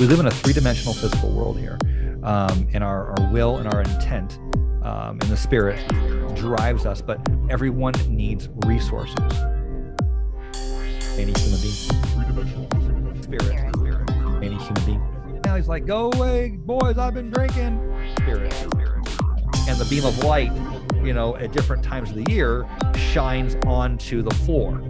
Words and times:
we 0.00 0.06
live 0.06 0.18
in 0.18 0.26
a 0.26 0.30
three-dimensional 0.30 0.94
physical 0.94 1.30
world 1.30 1.58
here, 1.58 1.78
um, 2.22 2.66
and 2.72 2.82
our, 2.82 3.10
our 3.10 3.30
will 3.30 3.58
and 3.58 3.68
our 3.68 3.82
intent 3.82 4.38
um, 4.82 5.18
and 5.20 5.28
the 5.30 5.36
spirit 5.36 5.78
drives 6.34 6.86
us. 6.86 7.02
But 7.02 7.20
everyone 7.50 7.92
needs 8.08 8.48
resources. 8.64 9.18
Any 11.18 11.34
human 11.38 11.60
being, 11.60 13.22
spirit, 13.22 13.58
any 14.42 14.56
human 14.56 14.84
being. 14.86 15.40
Now 15.44 15.56
he's 15.56 15.68
like, 15.68 15.84
"Go 15.84 16.10
away, 16.12 16.56
boys! 16.56 16.96
I've 16.96 17.12
been 17.12 17.30
drinking." 17.30 17.78
Spirit, 18.16 18.54
spirit, 18.54 19.06
and 19.68 19.78
the 19.78 19.86
beam 19.90 20.06
of 20.06 20.18
light, 20.24 20.50
you 21.04 21.12
know, 21.12 21.36
at 21.36 21.52
different 21.52 21.84
times 21.84 22.08
of 22.08 22.16
the 22.16 22.30
year, 22.30 22.66
shines 22.96 23.54
onto 23.66 24.22
the 24.22 24.34
floor. 24.34 24.80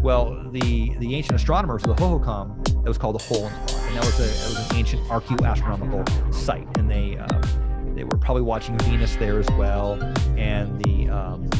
Well, 0.00 0.48
the 0.52 0.96
the 1.00 1.16
ancient 1.16 1.34
astronomers, 1.34 1.82
of 1.82 1.96
the 1.96 1.96
Hohokam, 1.96 2.67
that 2.88 2.92
was 2.92 2.96
called 2.96 3.20
the 3.20 3.22
hole 3.22 3.46
in 3.46 3.52
the 3.52 3.58
rock, 3.58 3.82
and 3.86 3.96
that 3.96 4.04
was 4.06 4.18
a 4.18 4.22
that 4.22 4.48
was 4.48 4.70
an 4.70 4.76
ancient 4.78 5.02
archaeoastronomical 5.08 6.34
site, 6.34 6.66
and 6.78 6.90
they 6.90 7.18
um, 7.18 7.94
they 7.94 8.02
were 8.02 8.16
probably 8.16 8.40
watching 8.40 8.78
Venus 8.78 9.14
there 9.16 9.38
as 9.38 9.46
well, 9.58 10.02
and 10.38 10.82
the 10.82 11.06
um, 11.10 11.50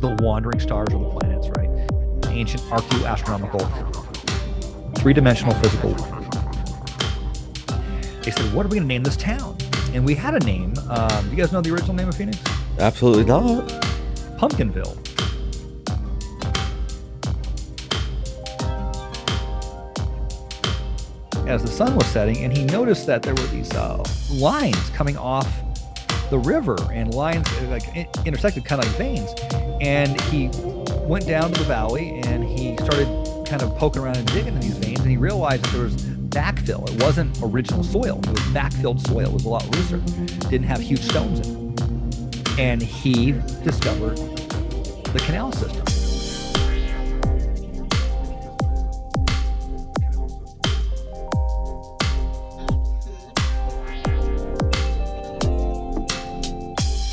the 0.00 0.16
wandering 0.20 0.58
stars 0.58 0.88
or 0.92 1.04
the 1.04 1.20
planets, 1.20 1.48
right? 1.50 1.70
Ancient 2.34 2.64
archaeoastronomical 2.64 3.62
three-dimensional 4.98 5.54
physical. 5.60 5.94
They 8.22 8.32
said, 8.32 8.52
"What 8.52 8.66
are 8.66 8.70
we 8.70 8.78
going 8.78 8.82
to 8.82 8.88
name 8.88 9.04
this 9.04 9.16
town?" 9.16 9.56
And 9.94 10.04
we 10.04 10.16
had 10.16 10.34
a 10.34 10.40
name. 10.40 10.74
Um, 10.90 11.30
you 11.30 11.36
guys 11.36 11.52
know 11.52 11.60
the 11.60 11.72
original 11.72 11.94
name 11.94 12.08
of 12.08 12.16
Phoenix? 12.16 12.42
Absolutely 12.80 13.24
not. 13.24 13.68
Pumpkinville. 14.36 15.07
As 21.48 21.62
the 21.62 21.68
sun 21.68 21.96
was 21.96 22.06
setting, 22.06 22.44
and 22.44 22.56
he 22.56 22.64
noticed 22.64 23.06
that 23.06 23.22
there 23.22 23.34
were 23.34 23.46
these 23.46 23.72
uh, 23.74 24.04
lines 24.30 24.90
coming 24.90 25.16
off 25.16 25.48
the 26.30 26.38
river, 26.38 26.76
and 26.92 27.14
lines 27.14 27.50
like 27.62 27.88
in- 27.96 28.06
intersected, 28.26 28.64
kind 28.64 28.82
of 28.82 28.88
like 28.88 28.96
veins. 28.98 29.34
And 29.80 30.20
he 30.22 30.50
went 31.06 31.26
down 31.26 31.50
to 31.52 31.58
the 31.58 31.66
valley, 31.66 32.20
and 32.26 32.44
he 32.44 32.76
started 32.76 33.06
kind 33.46 33.62
of 33.62 33.74
poking 33.76 34.02
around 34.02 34.18
and 34.18 34.26
digging 34.26 34.54
in 34.54 34.60
these 34.60 34.76
veins, 34.76 35.00
and 35.00 35.10
he 35.10 35.16
realized 35.16 35.64
that 35.64 35.72
there 35.72 35.84
was 35.84 35.96
backfill. 35.96 36.88
It 36.94 37.02
wasn't 37.02 37.36
original 37.42 37.82
soil; 37.82 38.20
it 38.22 38.28
was 38.28 38.40
backfilled 38.52 39.04
soil. 39.06 39.26
It 39.26 39.32
was 39.32 39.44
a 39.44 39.48
lot 39.48 39.66
looser. 39.74 39.98
Didn't 40.50 40.66
have 40.66 40.80
huge 40.80 41.00
stones 41.00 41.40
in 41.40 41.54
it 41.54 41.58
and 42.58 42.82
he 42.82 43.32
discovered 43.62 44.16
the 44.16 45.22
canal 45.24 45.52
system. 45.52 45.87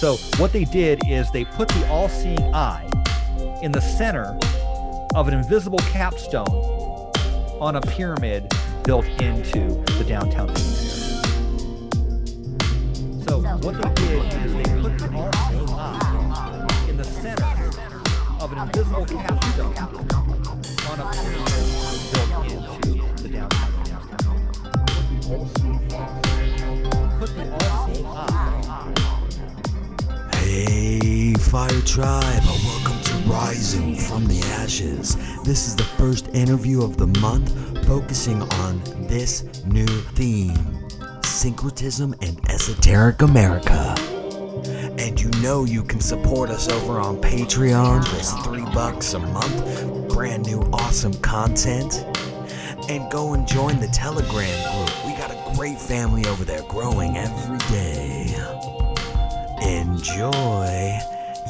So, 0.05 0.17
what 0.37 0.53
they 0.53 0.65
did 0.65 0.99
is 1.09 1.31
they 1.31 1.45
put 1.45 1.67
the 1.67 1.89
all 1.89 2.07
seeing 2.07 2.53
eye 2.53 2.87
in 3.63 3.71
the 3.71 3.81
center 3.81 4.37
of 5.15 5.27
an 5.27 5.33
invisible 5.33 5.79
capstone 5.79 6.47
on 7.59 7.77
a 7.77 7.81
pyramid 7.81 8.53
built 8.83 9.05
into 9.19 9.83
the 9.97 10.05
downtown 10.07 10.49
Phoenix. 10.49 10.69
So, 13.25 13.39
what 13.63 13.81
they 13.81 13.93
did 13.95 14.31
is 14.45 14.53
they 14.53 14.79
put 14.79 14.95
the 14.99 15.09
all 15.15 15.33
seeing 15.49 15.69
eye 15.71 16.85
in 16.87 16.97
the 16.97 17.03
center 17.03 17.43
of 18.39 18.51
an 18.51 18.59
invisible 18.59 19.07
capstone 19.07 19.75
on 20.87 20.99
a 20.99 21.09
pyramid 21.13 21.65
built 22.13 22.45
into 22.51 23.23
the 23.23 23.29
downtown 23.29 23.71
Put 27.19 27.35
the 27.35 27.43
all 27.53 27.87
seeing 27.87 28.05
eye. 28.05 28.54
Hey, 30.55 31.33
Fire 31.33 31.81
Tribe, 31.81 32.43
welcome 32.45 33.01
to 33.01 33.13
Rising 33.29 33.93
from 33.97 34.25
the 34.25 34.39
Ashes. 34.53 35.17
This 35.43 35.67
is 35.67 35.75
the 35.75 35.83
first 35.83 36.29
interview 36.29 36.81
of 36.81 36.95
the 36.95 37.07
month 37.19 37.51
focusing 37.85 38.41
on 38.41 38.81
this 39.05 39.43
new 39.65 39.85
theme 39.85 40.55
syncretism 41.25 42.15
and 42.21 42.39
esoteric 42.49 43.21
America. 43.21 43.95
And 44.97 45.19
you 45.19 45.29
know 45.41 45.65
you 45.65 45.83
can 45.83 45.99
support 45.99 46.49
us 46.49 46.69
over 46.69 47.01
on 47.01 47.17
Patreon, 47.17 48.05
just 48.05 48.41
three 48.45 48.63
bucks 48.73 49.13
a 49.13 49.19
month, 49.19 50.07
brand 50.07 50.45
new 50.45 50.61
awesome 50.71 51.15
content. 51.15 52.05
And 52.89 53.11
go 53.11 53.33
and 53.33 53.45
join 53.45 53.81
the 53.81 53.89
Telegram 53.89 54.71
group. 54.71 55.05
We 55.05 55.17
got 55.17 55.31
a 55.31 55.55
great 55.57 55.81
family 55.81 56.25
over 56.27 56.45
there 56.45 56.63
growing 56.69 57.17
every 57.17 57.57
day. 57.75 58.24
Enjoy. 59.61 60.99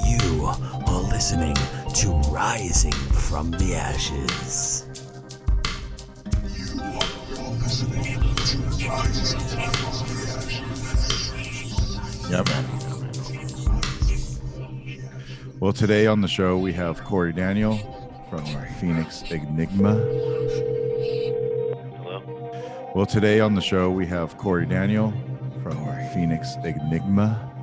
You 0.05 0.45
are 0.45 1.01
listening 1.01 1.55
to 1.95 2.11
Rising 2.29 2.91
from 2.91 3.51
the 3.51 3.75
Ashes. 3.75 4.85
Yeah, 12.29 12.43
man. 12.43 12.65
Well, 15.59 15.73
today 15.73 16.05
on 16.05 16.21
the 16.21 16.27
show 16.27 16.57
we 16.57 16.73
have 16.73 17.03
Corey 17.03 17.33
Daniel 17.33 17.77
from 18.29 18.45
Phoenix 18.79 19.23
Enigma. 19.31 19.93
Hello. 22.03 22.91
Well, 22.93 23.05
today 23.05 23.39
on 23.39 23.55
the 23.55 23.61
show 23.61 23.89
we 23.89 24.05
have 24.07 24.37
Corey 24.37 24.65
Daniel 24.65 25.13
from 25.63 25.77
Phoenix 26.13 26.55
Enigma. 26.63 27.54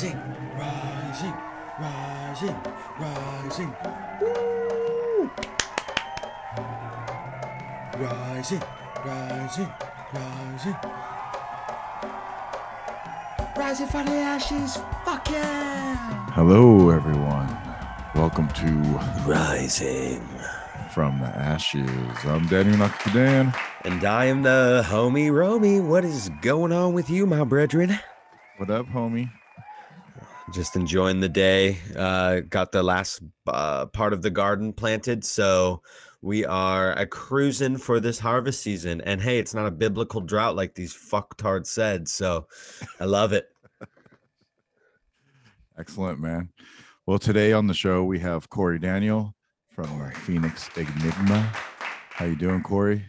Rising, 0.00 0.18
rising, 0.56 1.34
rising, 1.78 2.56
rising. 2.98 3.76
Woo! 4.22 5.30
Rising, 7.98 8.62
rising, 9.04 9.68
rising. 10.14 10.76
Rising 13.58 13.86
from 13.88 14.06
the 14.06 14.12
ashes. 14.12 14.78
Fuck 15.04 15.28
yeah! 15.30 16.30
Hello, 16.30 16.88
everyone. 16.88 17.54
Welcome 18.14 18.48
to 18.54 18.72
Rising. 19.30 20.26
From 20.94 21.20
the 21.20 21.26
Ashes. 21.26 22.24
I'm 22.24 22.46
Daniel 22.46 22.76
Nakadan. 22.76 23.54
And 23.84 24.02
I 24.06 24.24
am 24.24 24.44
the 24.44 24.82
homie 24.86 25.30
Romy. 25.30 25.78
What 25.78 26.06
is 26.06 26.30
going 26.40 26.72
on 26.72 26.94
with 26.94 27.10
you, 27.10 27.26
my 27.26 27.44
brethren? 27.44 27.98
What 28.56 28.70
up, 28.70 28.86
homie? 28.86 29.30
Just 30.52 30.74
enjoying 30.74 31.20
the 31.20 31.28
day. 31.28 31.78
Uh, 31.96 32.40
got 32.40 32.72
the 32.72 32.82
last 32.82 33.22
uh, 33.46 33.86
part 33.86 34.12
of 34.12 34.20
the 34.22 34.30
garden 34.30 34.72
planted, 34.72 35.24
so 35.24 35.80
we 36.22 36.44
are 36.44 36.92
a 36.92 37.06
cruising 37.06 37.76
for 37.76 38.00
this 38.00 38.18
harvest 38.18 38.60
season. 38.60 39.00
And 39.02 39.20
hey, 39.20 39.38
it's 39.38 39.54
not 39.54 39.66
a 39.66 39.70
biblical 39.70 40.20
drought 40.20 40.56
like 40.56 40.74
these 40.74 40.92
fucktards 40.92 41.68
said, 41.68 42.08
so 42.08 42.48
I 42.98 43.04
love 43.04 43.32
it. 43.32 43.46
Excellent, 45.78 46.18
man. 46.18 46.48
Well, 47.06 47.18
today 47.18 47.52
on 47.52 47.66
the 47.66 47.74
show 47.74 48.04
we 48.04 48.18
have 48.18 48.50
Corey 48.50 48.78
Daniel 48.78 49.34
from 49.72 50.10
Phoenix 50.12 50.68
Enigma. 50.76 51.52
How 52.10 52.24
you 52.24 52.36
doing, 52.36 52.62
Corey? 52.62 53.04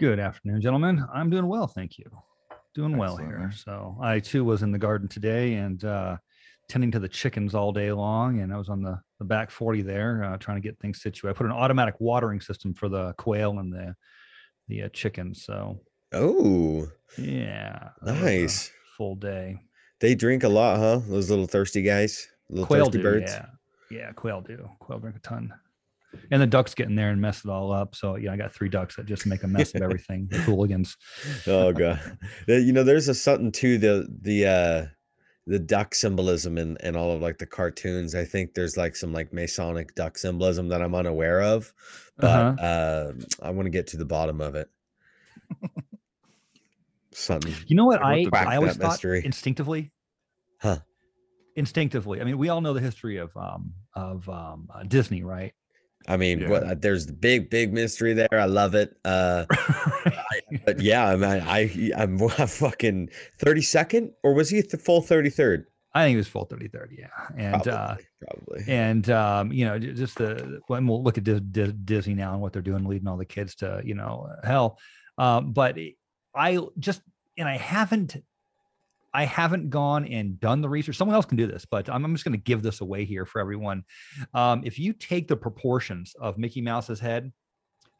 Good 0.00 0.18
afternoon, 0.18 0.60
gentlemen. 0.62 1.04
I'm 1.14 1.28
doing 1.28 1.46
well, 1.46 1.66
thank 1.66 1.98
you. 1.98 2.06
Doing 2.74 2.96
well 2.96 3.18
here. 3.18 3.38
man. 3.38 3.52
So 3.52 3.96
I 4.00 4.18
too 4.18 4.44
was 4.44 4.62
in 4.62 4.72
the 4.72 4.78
garden 4.78 5.06
today 5.06 5.54
and 5.54 5.84
uh, 5.84 6.16
tending 6.72 6.90
to 6.90 6.98
the 6.98 7.08
chickens 7.08 7.54
all 7.54 7.70
day 7.70 7.92
long, 7.92 8.40
and 8.40 8.52
I 8.52 8.56
was 8.56 8.68
on 8.70 8.82
the 8.82 8.98
the 9.18 9.24
back 9.26 9.50
40 9.50 9.82
there 9.82 10.24
uh, 10.24 10.36
trying 10.38 10.56
to 10.56 10.66
get 10.66 10.78
things 10.80 11.02
situated. 11.02 11.36
I 11.36 11.38
put 11.38 11.46
an 11.46 11.52
automatic 11.52 11.94
watering 12.00 12.40
system 12.40 12.72
for 12.74 12.88
the 12.88 13.12
quail 13.18 13.58
and 13.58 13.70
the 13.72 13.94
the 14.68 14.84
uh, 14.84 14.88
chickens. 14.88 15.44
So 15.44 15.80
Oh, 16.14 16.88
yeah, 17.18 17.90
that 18.02 18.12
was 18.14 18.20
a 18.20 18.24
nice. 18.24 18.70
full 18.96 19.14
day. 19.16 19.58
They 20.00 20.14
drink 20.14 20.42
a 20.44 20.48
lot, 20.48 20.78
huh? 20.78 21.00
Those 21.08 21.30
little 21.30 21.46
thirsty 21.46 21.82
guys, 21.82 22.26
little 22.50 22.66
Quail 22.66 22.86
thirsty 22.86 22.98
do, 22.98 23.02
birds. 23.04 23.32
yeah, 23.32 23.46
yeah. 23.90 24.12
Quail 24.12 24.40
do. 24.40 24.68
Quail 24.80 24.98
drink 24.98 25.16
a 25.16 25.20
ton. 25.20 25.52
And 26.30 26.42
the 26.42 26.46
ducks 26.46 26.74
get 26.74 26.88
in 26.88 26.94
there 26.96 27.10
and 27.10 27.20
mess 27.20 27.42
it 27.44 27.50
all 27.50 27.72
up. 27.72 27.94
So 27.94 28.16
yeah, 28.16 28.32
I 28.32 28.36
got 28.36 28.52
three 28.52 28.68
ducks 28.68 28.96
that 28.96 29.06
just 29.06 29.26
make 29.26 29.42
a 29.44 29.48
mess 29.48 29.74
of 29.74 29.80
everything. 29.88 30.26
The 30.30 30.38
hooligans. 30.38 30.96
oh 31.46 31.72
god 31.72 32.00
you 32.46 32.72
know 32.72 32.82
there's 32.84 33.08
a 33.08 33.14
something 33.14 33.52
to 33.52 33.78
the 33.78 34.06
the 34.22 34.46
uh 34.46 34.86
the 35.46 35.58
duck 35.58 35.94
symbolism 35.94 36.56
in 36.56 36.76
and 36.78 36.96
all 36.96 37.10
of 37.12 37.20
like 37.20 37.38
the 37.38 37.46
cartoons 37.46 38.14
i 38.14 38.24
think 38.24 38.54
there's 38.54 38.76
like 38.76 38.94
some 38.94 39.12
like 39.12 39.32
masonic 39.32 39.94
duck 39.94 40.16
symbolism 40.16 40.68
that 40.68 40.80
i'm 40.82 40.94
unaware 40.94 41.42
of 41.42 41.72
but 42.18 42.26
Uh-huh. 42.26 42.62
uh 42.62 43.12
i 43.42 43.50
want 43.50 43.66
to 43.66 43.70
get 43.70 43.86
to 43.88 43.96
the 43.96 44.04
bottom 44.04 44.40
of 44.40 44.54
it 44.54 44.68
something 47.12 47.54
You 47.66 47.76
know 47.76 47.84
what 47.84 48.00
What 48.00 48.34
I 48.34 48.52
I 48.52 48.56
always 48.56 48.76
thought 48.76 48.90
mystery. 48.92 49.22
instinctively 49.24 49.92
huh 50.60 50.78
instinctively. 51.56 52.20
I 52.20 52.24
mean, 52.24 52.38
we 52.38 52.48
all 52.48 52.60
know 52.60 52.72
the 52.72 52.80
history 52.80 53.18
of 53.18 53.36
um 53.36 53.74
of 53.94 54.28
um 54.28 54.68
uh, 54.74 54.84
Disney, 54.84 55.22
right? 55.22 55.52
I 56.08 56.16
mean, 56.16 56.40
Yeah. 56.40 56.48
what, 56.48 56.82
there's 56.82 57.06
the 57.06 57.12
big, 57.12 57.48
big 57.48 57.72
mystery 57.72 58.12
there. 58.12 58.28
I 58.32 58.46
love 58.46 58.74
it. 58.74 58.96
Uh, 59.04 59.46
but 60.64 60.80
yeah, 60.80 61.08
I 61.08 61.16
mean, 61.16 61.42
I, 61.46 61.90
I'm 61.96 62.18
fucking 62.18 63.08
32nd, 63.38 64.10
or 64.22 64.34
was 64.34 64.48
he 64.48 64.60
the 64.60 64.78
full 64.78 65.02
33rd? 65.02 65.64
I 65.94 66.04
think 66.04 66.14
it 66.14 66.18
was 66.18 66.28
full 66.28 66.46
30 66.46 66.68
30, 66.68 66.96
yeah. 66.98 67.08
And 67.36 67.62
Probably, 67.62 67.72
uh 67.72 67.96
probably. 68.26 68.64
and 68.66 69.10
um, 69.10 69.52
you 69.52 69.66
know, 69.66 69.78
just 69.78 70.16
the 70.16 70.60
when 70.66 70.86
we'll 70.86 71.02
look 71.02 71.18
at 71.18 71.24
Dis- 71.24 71.40
Dis- 71.50 71.74
Disney 71.84 72.14
now 72.14 72.32
and 72.32 72.40
what 72.40 72.52
they're 72.52 72.62
doing, 72.62 72.84
leading 72.84 73.08
all 73.08 73.18
the 73.18 73.26
kids 73.26 73.54
to 73.56 73.82
you 73.84 73.94
know 73.94 74.26
hell. 74.42 74.78
Um, 75.18 75.52
but 75.52 75.76
I 76.34 76.58
just 76.78 77.02
and 77.36 77.46
I 77.46 77.58
haven't, 77.58 78.16
I 79.12 79.24
haven't 79.24 79.68
gone 79.68 80.06
and 80.06 80.40
done 80.40 80.62
the 80.62 80.68
research. 80.68 80.96
Someone 80.96 81.14
else 81.14 81.26
can 81.26 81.36
do 81.36 81.46
this, 81.46 81.66
but 81.70 81.90
I'm, 81.90 82.04
I'm 82.06 82.14
just 82.14 82.24
going 82.24 82.38
to 82.38 82.42
give 82.42 82.62
this 82.62 82.80
away 82.80 83.04
here 83.04 83.26
for 83.26 83.40
everyone. 83.40 83.84
Um, 84.32 84.62
if 84.64 84.78
you 84.78 84.94
take 84.94 85.28
the 85.28 85.36
proportions 85.36 86.14
of 86.18 86.38
Mickey 86.38 86.62
Mouse's 86.62 87.00
head 87.00 87.30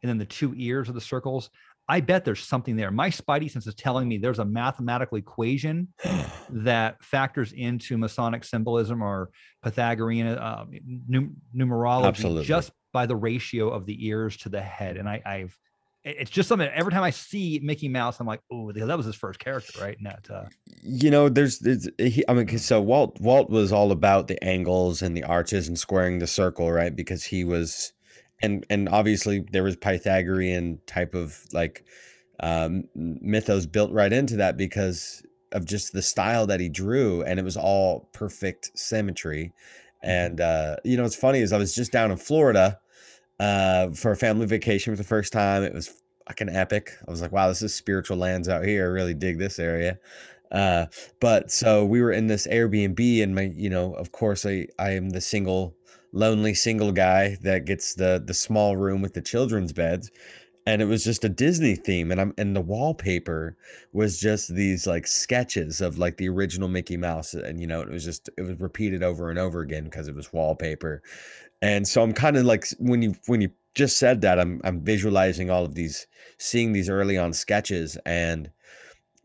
and 0.03 0.09
then 0.09 0.19
the 0.19 0.25
two 0.25 0.55
ears 0.57 0.89
of 0.89 0.95
the 0.95 1.01
circles. 1.01 1.51
I 1.89 2.01
bet 2.01 2.25
there's 2.25 2.41
something 2.41 2.77
there. 2.77 2.91
My 2.91 3.11
spidey 3.11 3.51
sense 3.51 3.67
is 3.67 3.75
telling 3.75 4.09
me 4.09 4.19
there's 4.19 4.39
a 4.39 4.45
mathematical 4.45 5.19
equation 5.19 5.89
that 6.51 7.03
factors 7.03 7.53
into 7.53 7.99
Masonic 7.99 8.45
symbolism 8.45 9.03
or 9.03 9.31
Pythagorean 9.63 10.27
uh, 10.27 10.65
num- 11.09 11.37
numerology 11.55 12.07
Absolutely. 12.07 12.45
just 12.45 12.73
by 12.93 13.07
the 13.07 13.17
ratio 13.17 13.71
of 13.71 13.87
the 13.87 14.07
ears 14.07 14.37
to 14.39 14.49
the 14.49 14.61
head. 14.61 14.97
And 14.97 15.09
I, 15.09 15.23
I've, 15.25 15.59
it's 16.05 16.31
just 16.31 16.49
something. 16.49 16.69
Every 16.69 16.93
time 16.93 17.03
I 17.03 17.11
see 17.11 17.61
Mickey 17.63 17.89
Mouse, 17.89 18.21
I'm 18.21 18.27
like, 18.27 18.41
oh, 18.51 18.73
that 18.73 18.97
was 18.97 19.07
his 19.07 19.15
first 19.15 19.39
character, 19.39 19.81
right? 19.81 19.97
And 19.97 20.07
that, 20.07 20.31
uh, 20.31 20.45
you 20.83 21.11
know 21.11 21.29
there's, 21.29 21.61
there's 21.61 21.89
he, 21.99 22.25
i 22.29 22.35
mean 22.35 22.59
so 22.59 22.81
walt 22.81 23.21
walt 23.21 23.49
was 23.49 23.73
all 23.73 23.93
about 23.93 24.27
the 24.27 24.43
angles 24.43 25.01
and 25.01 25.17
the 25.17 25.23
arches 25.23 25.69
and 25.69 25.79
squaring 25.79 26.19
the 26.19 26.27
circle 26.27 26.73
right 26.73 26.97
because 26.97 27.23
he 27.23 27.45
was 27.45 27.93
and 28.43 28.67
and 28.69 28.89
obviously 28.89 29.45
there 29.53 29.63
was 29.63 29.77
pythagorean 29.77 30.81
type 30.87 31.15
of 31.15 31.39
like 31.53 31.85
um 32.41 32.85
mythos 32.95 33.67
built 33.67 33.93
right 33.93 34.13
into 34.13 34.37
that 34.37 34.57
because 34.57 35.23
of 35.53 35.65
just 35.65 35.93
the 35.93 36.03
style 36.03 36.47
that 36.47 36.61
he 36.61 36.69
drew 36.69 37.23
and 37.23 37.39
it 37.39 37.45
was 37.45 37.57
all 37.57 38.09
perfect 38.13 38.71
symmetry. 38.75 39.53
And 40.03 40.41
uh 40.41 40.77
you 40.85 40.97
know 40.97 41.05
what's 41.05 41.15
funny 41.15 41.39
is 41.41 41.53
i 41.53 41.59
was 41.59 41.75
just 41.75 41.93
down 41.93 42.11
in 42.11 42.17
florida 42.17 42.81
uh 43.39 43.91
for 43.91 44.11
a 44.11 44.17
family 44.17 44.47
vacation 44.47 44.93
for 44.93 44.97
the 44.97 45.05
first 45.09 45.33
time. 45.33 45.63
It 45.63 45.75
was 45.75 45.95
fucking 46.27 46.49
epic. 46.49 46.93
I 47.07 47.11
was 47.11 47.23
like 47.23 47.33
wow 47.33 47.49
this 47.49 47.63
is 47.63 47.75
spiritual 47.75 48.17
lands 48.17 48.49
out 48.49 48.65
here. 48.65 48.87
I 48.87 48.89
really 48.89 49.15
dig 49.15 49.39
this 49.39 49.59
area. 49.61 49.99
Uh 50.51 50.87
but 51.21 51.51
so 51.51 51.85
we 51.85 52.03
were 52.03 52.13
in 52.13 52.27
this 52.27 52.47
airbnb 52.49 53.23
and 53.23 53.35
my 53.35 53.53
you 53.55 53.71
know 53.71 53.95
of 53.95 54.11
course 54.13 54.45
i 54.45 54.67
i 54.79 54.91
am 54.91 55.11
the 55.11 55.21
single 55.21 55.77
lonely 56.13 56.55
single 56.55 56.93
guy 56.93 57.37
that 57.43 57.65
gets 57.65 57.95
the 57.95 58.23
the 58.25 58.35
small 58.35 58.77
room 58.77 59.03
with 59.03 59.15
the 59.15 59.23
children's 59.23 59.73
beds 59.73 60.11
and 60.67 60.81
it 60.81 60.85
was 60.85 61.03
just 61.05 61.25
a 61.25 61.29
disney 61.29 61.75
theme 61.75 62.11
and 62.11 62.21
i'm 62.21 62.35
and 62.39 62.55
the 62.55 62.61
wallpaper 62.61 63.57
was 63.93 64.21
just 64.21 64.55
these 64.55 64.87
like 64.87 65.07
sketches 65.07 65.81
of 65.81 65.99
like 65.99 66.17
the 66.19 66.29
original 66.29 66.69
mickey 66.69 66.97
mouse 66.97 67.35
uh, 67.35 67.43
and 67.45 67.61
you 67.61 67.67
know 67.67 67.81
it 67.81 67.89
was 67.89 68.05
just 68.05 68.29
it 68.37 68.43
was 68.43 68.61
repeated 68.61 69.03
over 69.03 69.31
and 69.31 69.39
over 69.39 69.61
again 69.61 69.85
because 69.85 70.09
it 70.09 70.15
was 70.15 70.33
wallpaper. 70.33 71.03
And 71.63 71.87
so 71.87 72.03
i'm 72.03 72.13
kind 72.13 72.37
of 72.37 72.45
like 72.45 72.67
when 72.79 73.03
you 73.03 73.15
when 73.27 73.41
you 73.41 73.51
just 73.75 73.97
said 73.97 74.21
that 74.23 74.39
i'm 74.41 74.61
i'm 74.65 74.81
visualizing 74.81 75.49
all 75.49 75.65
of 75.65 75.75
these 75.77 76.07
seeing 76.37 76.73
these 76.73 76.89
early 76.89 77.17
on 77.17 77.33
sketches 77.33 77.97
and 78.05 78.51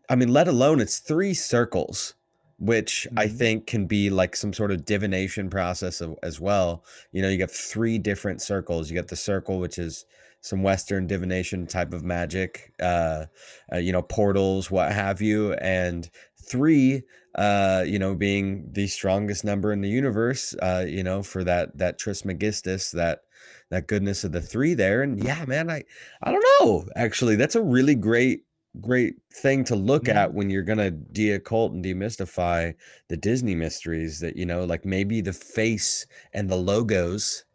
I 0.09 0.15
mean, 0.15 0.29
let 0.31 0.47
alone 0.47 0.79
it's 0.79 0.99
three 0.99 1.33
circles, 1.33 2.13
which 2.59 3.07
I 3.17 3.27
Mhm. 3.27 3.29
think 3.29 3.67
can 3.67 3.85
be 3.87 4.09
like 4.09 4.35
some 4.35 4.53
sort 4.53 4.71
of 4.71 4.85
divination 4.85 5.49
process 5.49 6.01
of, 6.01 6.17
as 6.23 6.39
well. 6.39 6.83
You 7.11 7.21
know, 7.21 7.29
you 7.29 7.37
got 7.37 7.51
three 7.51 7.97
different 7.99 8.41
circles. 8.41 8.89
You 8.89 8.95
got 8.95 9.09
the 9.09 9.15
circle, 9.15 9.59
which 9.59 9.77
is 9.77 10.05
some 10.41 10.63
Western 10.63 11.07
divination 11.07 11.67
type 11.67 11.93
of 11.93 12.03
magic, 12.03 12.73
uh, 12.79 13.25
uh, 13.73 13.77
you 13.77 13.91
know, 13.91 14.01
portals, 14.01 14.71
what 14.71 14.91
have 14.91 15.21
you, 15.21 15.53
and 15.55 16.09
three, 16.49 17.03
uh, 17.35 17.83
you 17.85 17.99
know, 17.99 18.15
being 18.15 18.71
the 18.71 18.87
strongest 18.87 19.43
number 19.43 19.71
in 19.71 19.81
the 19.81 19.89
universe, 19.89 20.55
uh, 20.61 20.85
you 20.87 21.03
know, 21.03 21.21
for 21.23 21.43
that 21.43 21.77
that 21.77 21.99
Trismegistus, 21.99 22.91
that 22.91 23.21
that 23.69 23.87
goodness 23.87 24.23
of 24.23 24.31
the 24.31 24.41
three 24.41 24.73
there. 24.73 25.01
And 25.03 25.23
yeah, 25.23 25.45
man, 25.45 25.69
I 25.69 25.83
I 26.23 26.31
don't 26.31 26.45
know. 26.61 26.87
Actually, 26.95 27.35
that's 27.35 27.55
a 27.55 27.61
really 27.63 27.95
great 27.95 28.45
great 28.81 29.15
thing 29.33 29.63
to 29.65 29.75
look 29.75 30.07
Yeah. 30.07 30.23
at 30.23 30.33
when 30.33 30.49
you're 30.49 30.61
gonna 30.63 30.91
de-occult 30.91 31.71
and 31.73 31.83
demystify 31.83 32.73
the 33.09 33.17
Disney 33.17 33.55
mysteries 33.55 34.19
that 34.19 34.35
you 34.37 34.45
know 34.45 34.65
like 34.65 34.85
maybe 34.85 35.19
the 35.21 35.33
face 35.33 36.05
and 36.33 36.49
the 36.49 36.55
logos 36.55 37.45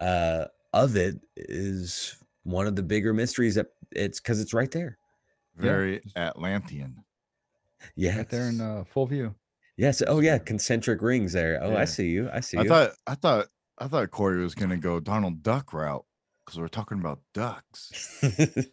uh 0.00 0.46
of 0.72 0.96
it 0.96 1.16
is 1.36 2.16
one 2.44 2.66
of 2.66 2.76
the 2.76 2.82
bigger 2.82 3.12
mysteries 3.12 3.54
that 3.56 3.66
it's 3.92 4.20
because 4.20 4.40
it's 4.40 4.54
right 4.54 4.70
there 4.70 4.96
Very 5.56 6.00
Atlantean. 6.16 6.96
yeah 7.96 8.16
right 8.18 8.28
there 8.30 8.48
in 8.48 8.60
uh, 8.60 8.84
full 8.84 9.06
view. 9.06 9.34
yes 9.76 10.02
oh 10.06 10.20
yeah 10.20 10.38
concentric 10.38 11.02
rings 11.02 11.32
there 11.34 11.58
oh 11.62 11.72
Yeah. 11.72 11.78
i 11.80 11.84
see 11.84 12.08
you 12.08 12.30
i 12.32 12.40
see 12.40 12.56
You. 12.56 12.62
I 12.62 12.66
thought 12.68 12.90
I 13.06 13.14
thought 13.16 13.46
I 13.78 13.88
thought 13.88 14.10
Corey 14.10 14.40
was 14.42 14.54
gonna 14.54 14.76
go 14.78 15.00
Donald 15.00 15.42
Duck 15.42 15.72
route 15.74 16.04
because 16.44 16.58
we're 16.60 16.68
talking 16.68 17.00
about 17.00 17.20
ducks. 17.34 18.22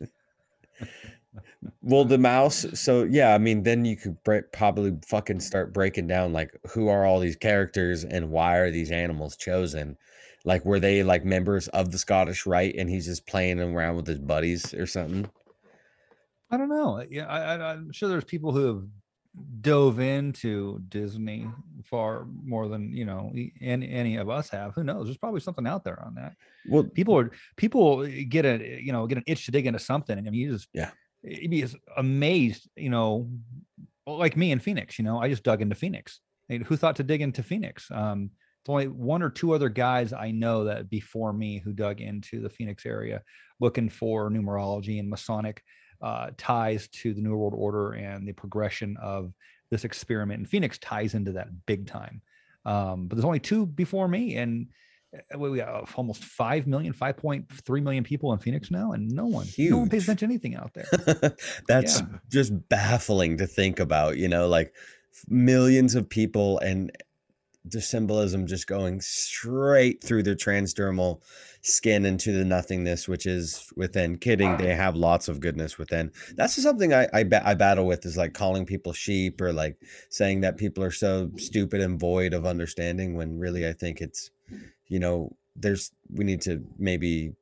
well 1.82 2.06
the 2.06 2.18
mouse 2.18 2.66
so 2.74 3.04
yeah 3.04 3.34
i 3.34 3.38
mean 3.38 3.64
then 3.64 3.86
you 3.86 3.96
could 3.96 4.22
bre- 4.24 4.40
probably 4.54 4.96
fucking 5.06 5.40
start 5.40 5.74
breaking 5.74 6.08
down 6.08 6.34
like 6.34 6.52
who 6.70 6.88
are 6.88 7.06
all 7.06 7.20
these 7.20 7.36
characters 7.36 8.04
and 8.04 8.30
why 8.30 8.58
are 8.58 8.72
these 8.72 8.92
animals 8.92 9.36
chosen 9.36 9.98
like 10.46 10.64
were 10.66 10.80
they 10.80 11.04
like 11.04 11.26
members 11.26 11.68
of 11.70 11.92
the 11.92 11.98
scottish 11.98 12.46
rite 12.46 12.76
and 12.78 12.90
he's 12.90 13.06
just 13.06 13.28
playing 13.28 13.60
around 13.60 13.96
with 13.96 14.08
his 14.08 14.20
buddies 14.20 14.74
or 14.74 14.86
something 14.86 15.30
I 16.50 16.58
don't 16.58 16.70
know. 16.70 17.04
Yeah, 17.10 17.26
I, 17.26 17.56
I, 17.56 17.74
I'm 17.74 17.92
sure 17.92 18.08
there's 18.10 18.24
people 18.24 18.52
who 18.52 18.68
have 18.68 18.84
dove 19.62 20.00
into 20.00 20.80
Disney 20.88 21.48
far 21.84 22.26
more 22.44 22.68
than 22.68 22.92
you 22.94 23.06
know 23.06 23.32
any, 23.62 23.90
any 23.90 24.16
of 24.18 24.30
us 24.30 24.50
have. 24.50 24.74
Who 24.74 24.84
knows? 24.84 25.06
There's 25.06 25.18
probably 25.18 25.42
something 25.42 25.68
out 25.68 25.84
there 25.84 26.02
on 26.04 26.16
that. 26.16 26.34
well 26.70 26.84
People 26.84 27.18
are 27.18 27.32
people 27.58 28.08
get 28.08 28.46
a 28.46 28.82
you 28.82 28.92
know 28.92 29.06
get 29.08 29.18
an 29.18 29.24
itch 29.28 29.46
to 29.46 29.52
dig 29.52 29.68
into 29.68 29.80
something, 29.80 30.18
and 30.18 30.28
I 30.28 30.32
mean 30.32 30.42
you 30.42 30.54
just 30.54 30.70
Yeah. 30.74 30.92
You'd 31.28 31.52
be 31.52 31.66
amazed. 31.96 32.70
You 32.76 32.90
know, 32.90 33.30
like 34.06 34.38
me 34.38 34.52
in 34.52 34.60
Phoenix. 34.60 34.98
You 34.98 35.06
know, 35.06 35.20
I 35.20 35.30
just 35.30 35.44
dug 35.44 35.62
into 35.62 35.76
Phoenix. 35.76 36.20
I 36.50 36.54
mean, 36.54 36.62
who 36.64 36.78
thought 36.78 36.96
to 36.98 37.04
dig 37.04 37.22
into 37.22 37.44
Phoenix? 37.44 37.90
Um, 37.92 38.32
it's 38.62 38.70
only 38.70 38.88
one 38.88 39.22
or 39.22 39.30
two 39.30 39.54
other 39.54 39.70
guys 39.70 40.14
I 40.14 40.32
know 40.32 40.66
that 40.66 40.90
before 40.90 41.34
me 41.34 41.60
who 41.60 41.74
dug 41.74 42.02
into 42.02 42.42
the 42.42 42.50
Phoenix 42.50 42.86
area 42.86 43.22
looking 43.60 43.90
for 43.90 44.30
numerology 44.30 45.00
and 45.00 45.10
Masonic 45.10 45.64
uh, 46.02 46.32
ties 46.38 46.88
to 46.90 47.14
the 47.14 47.22
New 47.22 47.36
World 47.36 47.54
Order 47.56 47.94
and 47.94 48.28
the 48.28 48.34
progression 48.34 48.98
of 49.02 49.34
this 49.72 49.84
experiment. 49.84 50.40
And 50.40 50.50
Phoenix 50.50 50.78
ties 50.78 51.16
into 51.16 51.34
that 51.34 51.48
big 51.66 51.88
time. 51.88 52.22
Um, 52.66 53.08
but 53.08 53.16
there's 53.16 53.26
only 53.26 53.40
two 53.40 53.66
before 53.66 54.08
me, 54.08 54.36
and 54.36 54.68
Uh, 55.34 55.40
we 55.40 55.50
we 55.50 55.60
have 55.60 55.94
almost 55.96 56.24
5 56.24 56.68
million, 56.68 56.94
5.3 56.94 57.84
million 57.84 58.04
people 58.04 58.34
in 58.34 58.40
Phoenix 58.40 58.72
now, 58.72 58.92
and 58.92 59.10
no 59.10 59.26
one, 59.26 59.48
no 59.58 59.78
one 59.78 59.90
pays 59.90 60.04
attention 60.04 60.30
to 60.30 60.34
anything 60.34 60.56
out 60.56 60.74
there. 60.74 61.36
that's 61.68 62.00
Yeah. 62.00 62.06
just 62.30 62.70
baffling 62.70 63.38
to 63.38 63.48
think 63.48 63.80
about 63.80 64.18
you 64.18 64.28
know 64.28 64.48
like 64.48 64.74
millions 65.28 65.96
of 65.96 66.10
people 66.10 66.60
and 66.60 66.92
the 67.70 67.82
symbolism 67.82 68.48
just 68.48 68.68
going 68.68 69.02
straight 69.02 70.04
through 70.04 70.24
their 70.24 70.36
transdermal 70.36 71.22
skin 71.62 72.06
into 72.06 72.32
the 72.32 72.46
nothingness 72.46 73.08
which 73.08 73.26
is 73.26 73.72
within 73.76 74.18
kidding 74.18 74.56
they 74.58 74.74
have 74.74 74.96
lots 74.96 75.28
of 75.28 75.40
goodness 75.40 75.78
within 75.78 76.12
that's 76.36 76.62
something 76.62 76.94
i 76.94 77.04
I, 77.14 77.26
I 77.44 77.54
battle 77.56 77.86
with 77.86 78.06
is 78.06 78.16
like 78.16 78.34
calling 78.34 78.66
people 78.66 78.94
sheep 78.94 79.42
or 79.42 79.52
like 79.52 79.78
saying 80.10 80.42
that 80.42 80.58
people 80.58 80.84
are 80.84 80.92
so 80.92 81.30
stupid 81.38 81.82
and 81.82 82.00
void 82.00 82.34
of 82.34 82.46
understanding 82.46 83.16
when 83.16 83.38
really 83.38 83.68
i 83.68 83.74
think 83.74 84.00
it's 84.02 84.32
you 84.90 85.00
know 85.00 85.36
there's 85.56 85.92
we 86.14 86.24
need 86.24 86.42
to 86.42 86.64
maybe 86.78 87.34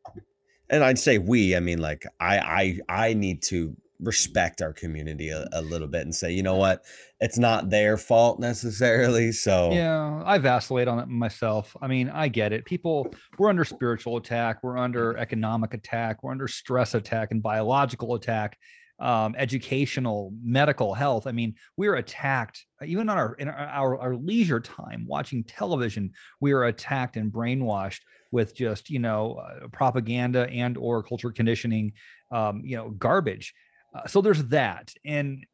and 0.70 0.84
i'd 0.84 1.00
say 1.00 1.18
we 1.18 1.56
i 1.56 1.60
mean 1.60 1.80
like 1.80 2.06
i 2.20 2.80
i 2.90 3.08
i 3.08 3.14
need 3.14 3.42
to 3.42 3.76
respect 4.02 4.62
our 4.62 4.74
community 4.74 5.30
a, 5.30 5.48
a 5.54 5.62
little 5.62 5.88
bit 5.88 6.02
and 6.02 6.14
say 6.14 6.32
you 6.32 6.44
know 6.44 6.56
what 6.56 6.84
it's 7.22 7.38
not 7.38 7.70
their 7.70 7.98
fault 7.98 8.40
necessarily 8.40 9.32
so 9.32 9.72
Yeah, 9.72 10.22
I 10.26 10.38
vacillate 10.38 10.88
on 10.88 11.00
it 11.00 11.08
myself. 11.08 11.76
I 11.82 11.88
mean, 11.88 12.10
I 12.10 12.28
get 12.28 12.52
it. 12.52 12.66
People, 12.66 13.08
we're 13.38 13.50
under 13.50 13.64
spiritual 13.64 14.18
attack, 14.18 14.64
we're 14.64 14.78
under 14.78 15.18
economic 15.18 15.74
attack, 15.74 16.24
we're 16.24 16.32
under 16.32 16.48
stress 16.48 16.94
attack 16.94 17.32
and 17.32 17.42
biological 17.42 18.16
attack, 18.16 18.58
um, 19.00 19.36
educational, 19.38 20.34
medical 20.42 20.94
health. 20.94 21.28
I 21.28 21.32
mean, 21.32 21.56
we're 21.78 21.96
attacked 21.96 22.66
even 22.86 23.10
on 23.10 23.18
our 23.18 23.34
in 23.36 23.50
our, 23.50 23.98
our 24.00 24.16
leisure 24.16 24.60
time 24.60 25.06
watching 25.08 25.44
television. 25.44 26.12
We 26.40 26.54
are 26.54 26.66
attacked 26.66 27.18
and 27.18 27.32
brainwashed 27.32 28.02
with 28.32 28.56
just 28.56 28.90
you 28.90 29.00
know 29.00 29.36
uh, 29.36 29.68
propaganda 29.70 30.48
and 30.50 30.78
or 30.78 31.04
culture 31.04 31.32
conditioning, 31.32 31.94
um, 32.32 32.62
you 32.64 32.78
know, 32.78 32.92
garbage. 32.92 33.54
Uh, 33.94 34.08
so 34.08 34.22
there's 34.22 34.44
that, 34.46 34.94
and 35.06 35.46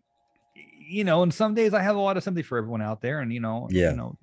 you 0.55 1.03
know, 1.03 1.23
and 1.23 1.33
some 1.33 1.53
days 1.53 1.73
I 1.73 1.81
have 1.81 1.95
a 1.95 1.99
lot 1.99 2.17
of 2.17 2.23
sympathy 2.23 2.43
for 2.43 2.57
everyone 2.57 2.81
out 2.81 3.01
there, 3.01 3.19
and 3.19 3.33
you 3.33 3.39
know, 3.39 3.67
Yeah. 3.71 3.91
you 3.91 3.97
know, 3.97 4.17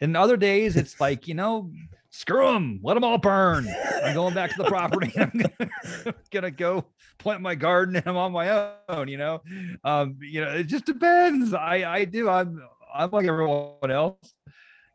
And 0.00 0.16
other 0.16 0.36
days 0.36 0.76
it's 0.76 1.00
like, 1.00 1.28
you 1.28 1.34
know, 1.34 1.70
screw 2.10 2.46
them, 2.52 2.80
let 2.82 2.94
them 2.94 3.04
all 3.04 3.18
burn. 3.18 3.68
I'm 4.04 4.14
going 4.14 4.34
back 4.34 4.50
to 4.54 4.62
the 4.62 4.68
property. 4.68 5.12
I'm 5.18 5.30
gonna, 5.30 6.14
gonna 6.30 6.50
go 6.50 6.84
plant 7.18 7.40
my 7.42 7.54
garden 7.54 7.96
and 7.96 8.06
I'm 8.06 8.16
on 8.16 8.32
my 8.32 8.70
own, 8.88 9.08
you 9.08 9.18
know. 9.18 9.42
Um, 9.84 10.18
you 10.20 10.40
know, 10.40 10.50
it 10.52 10.64
just 10.64 10.84
depends. 10.86 11.52
I 11.54 11.90
I 11.90 12.04
do. 12.04 12.28
I'm 12.28 12.62
I'm 12.94 13.10
like 13.10 13.26
everyone 13.26 13.90
else, 13.90 14.34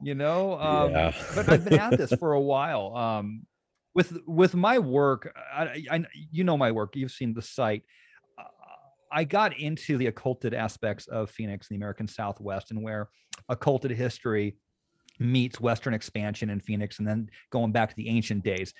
you 0.02 0.16
know. 0.16 0.60
Um, 0.60 0.92
Yeah. 0.92 1.14
but 1.36 1.50
I've 1.50 1.64
been 1.64 1.80
at 1.80 1.98
this 1.98 2.12
for 2.20 2.34
a 2.34 2.42
while. 2.42 2.96
Um, 2.96 3.46
with 3.96 4.18
with 4.26 4.56
my 4.56 4.80
work, 4.80 5.32
I, 5.54 5.86
I 5.92 6.06
you 6.32 6.44
know 6.44 6.58
my 6.58 6.72
work. 6.72 6.96
You've 6.96 7.12
seen 7.12 7.34
the 7.34 7.42
site. 7.42 7.84
I 9.16 9.26
got 9.26 9.56
into 9.60 9.98
the 10.00 10.08
occulted 10.08 10.56
aspects 10.56 11.06
of 11.06 11.30
Phoenix, 11.30 11.68
the 11.68 11.76
American 11.76 12.08
Southwest, 12.08 12.72
and 12.72 12.82
where 12.82 13.10
occulted 13.48 13.92
history 13.92 14.58
meets 15.20 15.60
Western 15.60 15.94
expansion 15.94 16.50
in 16.50 16.60
Phoenix, 16.60 17.00
and 17.00 17.08
then 17.08 17.30
going 17.52 17.72
back 17.72 17.90
to 17.90 17.96
the 17.96 18.10
ancient 18.10 18.44
days. 18.44 18.74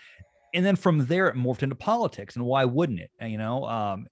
And 0.54 0.66
then 0.66 0.76
from 0.76 1.06
there, 1.06 1.28
it 1.28 1.36
morphed 1.36 1.64
into 1.64 1.76
politics. 1.76 2.36
And 2.36 2.46
why 2.46 2.66
wouldn't 2.66 3.00
it? 3.00 3.10
You 3.22 3.38
know, 3.38 3.66
um, 3.66 4.08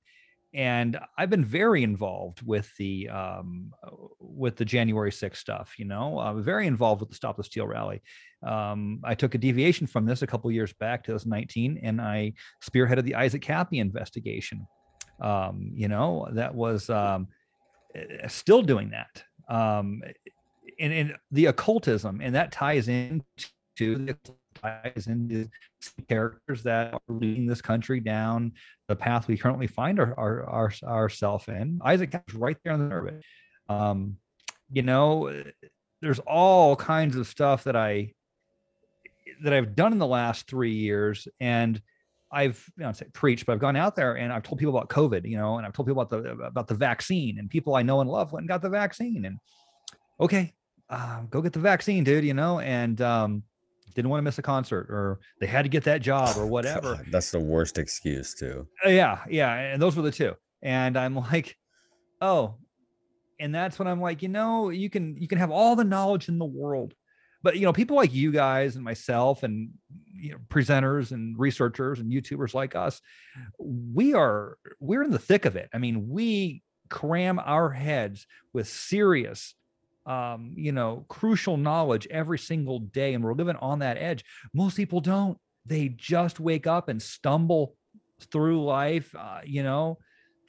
and 0.54 1.00
I've 1.18 1.30
been 1.30 1.46
very 1.46 1.84
involved 1.84 2.42
with 2.46 2.70
the 2.78 3.08
um, 3.10 3.72
with 4.20 4.58
the 4.58 4.66
January 4.66 5.12
6th 5.12 5.38
stuff. 5.38 5.76
You 5.78 5.86
know, 5.86 6.20
I'm 6.20 6.44
very 6.44 6.68
involved 6.68 7.00
with 7.00 7.10
the 7.10 7.16
Stop 7.16 7.38
the 7.38 7.44
Steal 7.44 7.68
rally. 7.68 8.02
Um, 8.46 9.00
I 9.04 9.16
took 9.16 9.34
a 9.34 9.38
deviation 9.38 9.88
from 9.88 10.06
this 10.06 10.24
a 10.24 10.28
couple 10.28 10.52
years 10.52 10.74
back, 10.74 11.06
2019, 11.06 11.80
and 11.84 12.02
I 12.02 12.34
spearheaded 12.62 13.04
the 13.04 13.16
Isaac 13.16 13.42
Kappy 13.42 13.80
investigation. 13.80 14.68
Um, 15.22 15.72
you 15.74 15.88
know, 15.88 16.28
that 16.34 16.54
was 16.54 16.90
um, 16.90 17.28
eh, 17.96 18.28
still 18.28 18.62
doing 18.62 18.92
that. 18.92 19.24
And, 20.82 20.92
and 20.92 21.16
the 21.30 21.46
occultism, 21.46 22.22
and 22.22 22.36
that 22.36 22.52
ties 22.52 22.88
into 22.88 23.24
the 23.78 24.18
ties 24.62 25.08
into 25.08 25.48
characters 26.10 26.64
that 26.64 26.94
are 26.94 27.00
leading 27.08 27.46
this 27.46 27.62
country 27.62 28.00
down 28.00 28.54
the 28.88 28.96
path 28.96 29.28
we 29.28 29.38
currently 29.38 29.68
find 29.68 30.00
our, 30.00 30.14
our, 30.18 30.44
our 30.50 30.74
ourself 30.84 31.50
in. 31.50 31.80
Isaac 31.84 32.14
is 32.28 32.36
right 32.36 32.58
there 32.64 32.74
on 32.74 32.80
the 32.80 32.86
nerve. 32.86 33.24
Um, 33.70 34.18
you 34.72 34.82
know, 34.82 35.44
there's 36.02 36.20
all 36.20 36.76
kinds 36.76 37.16
of 37.16 37.28
stuff 37.28 37.64
that 37.66 37.76
I 37.76 38.14
that 39.44 39.54
I've 39.54 39.76
done 39.76 39.94
in 39.94 40.00
the 40.00 40.08
last 40.08 40.48
three 40.48 40.74
years, 40.74 41.28
and 41.40 41.82
I've 42.32 42.64
you 42.78 42.84
know, 42.84 42.94
preached, 43.14 43.46
but 43.46 43.54
I've 43.54 43.60
gone 43.60 43.76
out 43.76 43.96
there 43.96 44.16
and 44.18 44.32
I've 44.32 44.44
told 44.44 44.60
people 44.60 44.76
about 44.76 44.90
COVID, 44.90 45.30
you 45.30 45.38
know, 45.38 45.58
and 45.58 45.66
I've 45.66 45.74
told 45.74 45.88
people 45.88 46.02
about 46.02 46.24
the 46.24 46.32
about 46.46 46.68
the 46.68 46.76
vaccine, 46.76 47.40
and 47.40 47.50
people 47.50 47.76
I 47.76 47.84
know 47.84 48.02
and 48.02 48.10
love 48.10 48.32
went 48.32 48.44
and 48.44 48.50
got 48.50 48.62
the 48.62 48.70
vaccine, 48.70 49.26
and 49.26 49.38
okay, 50.20 50.54
uh, 50.92 51.22
go 51.30 51.42
get 51.42 51.54
the 51.54 51.60
vaccine, 51.60 52.04
dude, 52.04 52.26
you 52.26 52.34
know, 52.34 52.60
and 52.60 53.02
um, 53.02 53.44
didn't 53.96 54.10
want 54.10 54.20
to 54.20 54.24
miss 54.24 54.38
a 54.38 54.42
concert, 54.42 54.88
or 54.90 55.20
they 55.40 55.48
had 55.48 55.64
to 55.64 55.70
get 55.70 55.86
that 55.86 56.02
job, 56.02 56.38
or 56.38 56.46
whatever. 56.46 56.96
God, 56.96 57.06
that's 57.12 57.32
the 57.32 57.40
worst 57.40 57.78
excuse 57.78 58.34
too. 58.34 58.68
Uh, 58.86 58.90
yeah, 58.90 59.20
yeah, 59.30 59.54
and 59.54 59.82
those 59.82 59.96
were 59.96 60.04
the 60.04 60.12
two. 60.12 60.34
And 60.62 60.98
I'm 60.98 61.16
like, 61.16 61.58
oh, 62.20 62.56
and 63.40 63.56
that's 63.56 63.80
when 63.80 63.88
I'm 63.88 64.02
like, 64.02 64.22
you 64.22 64.28
know, 64.28 64.70
you 64.70 64.90
can 64.90 65.16
you 65.18 65.28
can 65.28 65.38
have 65.40 65.50
all 65.50 65.76
the 65.76 65.84
knowledge 65.86 66.28
in 66.28 66.38
the 66.38 66.46
world, 66.46 66.94
but 67.42 67.56
you 67.56 67.62
know, 67.62 67.74
people 67.74 67.96
like 67.96 68.14
you 68.14 68.32
guys 68.32 68.76
and 68.76 68.84
myself 68.84 69.44
and 69.44 69.70
you 70.14 70.34
know, 70.34 70.38
presenters 70.50 71.12
and 71.12 71.40
researchers 71.40 72.00
and 72.00 72.12
YouTubers 72.12 72.54
like 72.54 72.76
us, 72.76 73.02
we 73.58 74.14
are 74.14 74.58
we're 74.82 75.04
in 75.04 75.12
the 75.12 75.20
thick 75.20 75.46
of 75.46 75.56
it. 75.56 75.70
I 75.74 75.78
mean, 75.78 76.10
we 76.10 76.64
cram 76.90 77.40
our 77.40 77.70
heads 77.70 78.28
with 78.52 78.68
serious 78.68 79.56
um, 80.06 80.54
you 80.56 80.72
know, 80.72 81.06
crucial 81.08 81.58
knowledge 81.58 82.08
every 82.10 82.40
single 82.40 82.80
day, 82.80 83.14
and 83.14 83.24
we're 83.24 83.34
living 83.34 83.58
on 83.58 83.80
that 83.80 83.98
edge. 83.98 84.24
Most 84.54 84.78
people 84.78 85.02
don't. 85.02 85.38
They 85.66 85.90
just 85.90 86.40
wake 86.40 86.66
up 86.66 86.90
and 86.90 87.02
stumble 87.02 87.76
through 88.32 88.64
life, 88.64 89.14
uh, 89.18 89.42
you 89.46 89.64
know, 89.64 90.00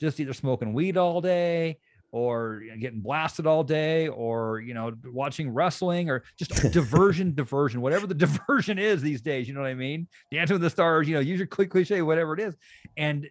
just 0.01 0.21
either 0.21 0.33
smoking 0.33 0.73
weed 0.73 0.97
all 0.97 1.21
day 1.21 1.79
or 2.13 2.63
getting 2.79 3.01
blasted 3.01 3.47
all 3.47 3.65
day 3.65 4.07
or 4.09 4.61
you 4.61 4.75
know 4.75 4.93
watching 5.07 5.51
wrestling 5.51 6.11
or 6.11 6.23
just 6.39 6.51
diversion 6.73 7.35
diversion 7.35 7.81
whatever 7.81 8.07
the 8.07 8.15
diversion 8.27 8.79
is 8.79 9.01
these 9.01 9.23
days 9.23 9.49
you 9.49 9.55
know 9.55 9.61
what 9.61 9.71
i 9.71 9.75
mean 9.75 10.07
dancing 10.31 10.55
with 10.55 10.63
the 10.63 10.71
stars 10.71 11.09
you 11.09 11.15
know 11.15 11.21
use 11.21 11.39
your 11.39 11.47
cliche 11.47 12.03
whatever 12.03 12.35
it 12.35 12.41
is 12.41 12.55
and 12.97 13.29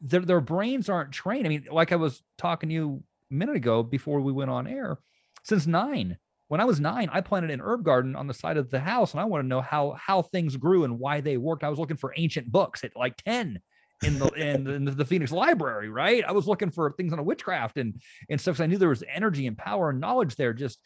their, 0.00 0.20
their 0.20 0.40
brains 0.40 0.88
aren't 0.88 1.12
trained 1.12 1.46
i 1.46 1.48
mean 1.48 1.66
like 1.70 1.90
i 1.90 1.96
was 1.96 2.22
talking 2.38 2.68
to 2.68 2.74
you 2.74 3.02
a 3.30 3.34
minute 3.34 3.56
ago 3.56 3.82
before 3.82 4.20
we 4.20 4.32
went 4.32 4.50
on 4.50 4.66
air 4.66 4.98
since 5.42 5.66
nine. 5.66 6.18
When 6.48 6.60
I 6.60 6.64
was 6.66 6.80
nine, 6.80 7.08
I 7.10 7.22
planted 7.22 7.50
an 7.50 7.62
herb 7.62 7.82
garden 7.82 8.14
on 8.14 8.26
the 8.26 8.34
side 8.34 8.58
of 8.58 8.68
the 8.68 8.80
house, 8.80 9.12
and 9.12 9.20
I 9.20 9.24
want 9.24 9.42
to 9.42 9.48
know 9.48 9.62
how 9.62 9.96
how 9.98 10.22
things 10.22 10.56
grew 10.56 10.84
and 10.84 10.98
why 10.98 11.20
they 11.20 11.38
worked. 11.38 11.64
I 11.64 11.70
was 11.70 11.78
looking 11.78 11.96
for 11.96 12.12
ancient 12.16 12.52
books 12.52 12.84
at 12.84 12.94
like 12.94 13.16
ten 13.16 13.58
in 14.02 14.18
the 14.18 14.28
in, 14.32 14.64
the, 14.64 14.72
in 14.74 14.84
the 14.84 15.04
Phoenix 15.04 15.32
Library, 15.32 15.88
right? 15.88 16.22
I 16.26 16.32
was 16.32 16.46
looking 16.46 16.70
for 16.70 16.92
things 16.92 17.12
on 17.12 17.18
a 17.18 17.22
witchcraft 17.22 17.78
and 17.78 18.00
and 18.28 18.40
stuff. 18.40 18.58
So 18.58 18.64
I 18.64 18.66
knew 18.66 18.76
there 18.76 18.90
was 18.90 19.04
energy 19.12 19.46
and 19.46 19.56
power 19.56 19.90
and 19.90 20.00
knowledge 20.00 20.36
there. 20.36 20.52
Just 20.52 20.78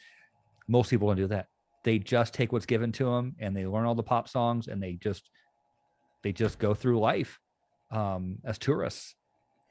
most 0.68 0.88
people 0.88 1.08
don't 1.08 1.16
do 1.16 1.26
that. 1.28 1.46
They 1.82 1.98
just 1.98 2.32
take 2.32 2.52
what's 2.52 2.66
given 2.66 2.92
to 2.92 3.04
them 3.06 3.34
and 3.40 3.56
they 3.56 3.66
learn 3.66 3.86
all 3.86 3.94
the 3.94 4.02
pop 4.02 4.28
songs 4.28 4.68
and 4.68 4.80
they 4.80 4.94
just 4.94 5.28
they 6.22 6.32
just 6.32 6.60
go 6.60 6.74
through 6.74 7.00
life 7.00 7.40
um, 7.90 8.36
as 8.44 8.58
tourists 8.58 9.15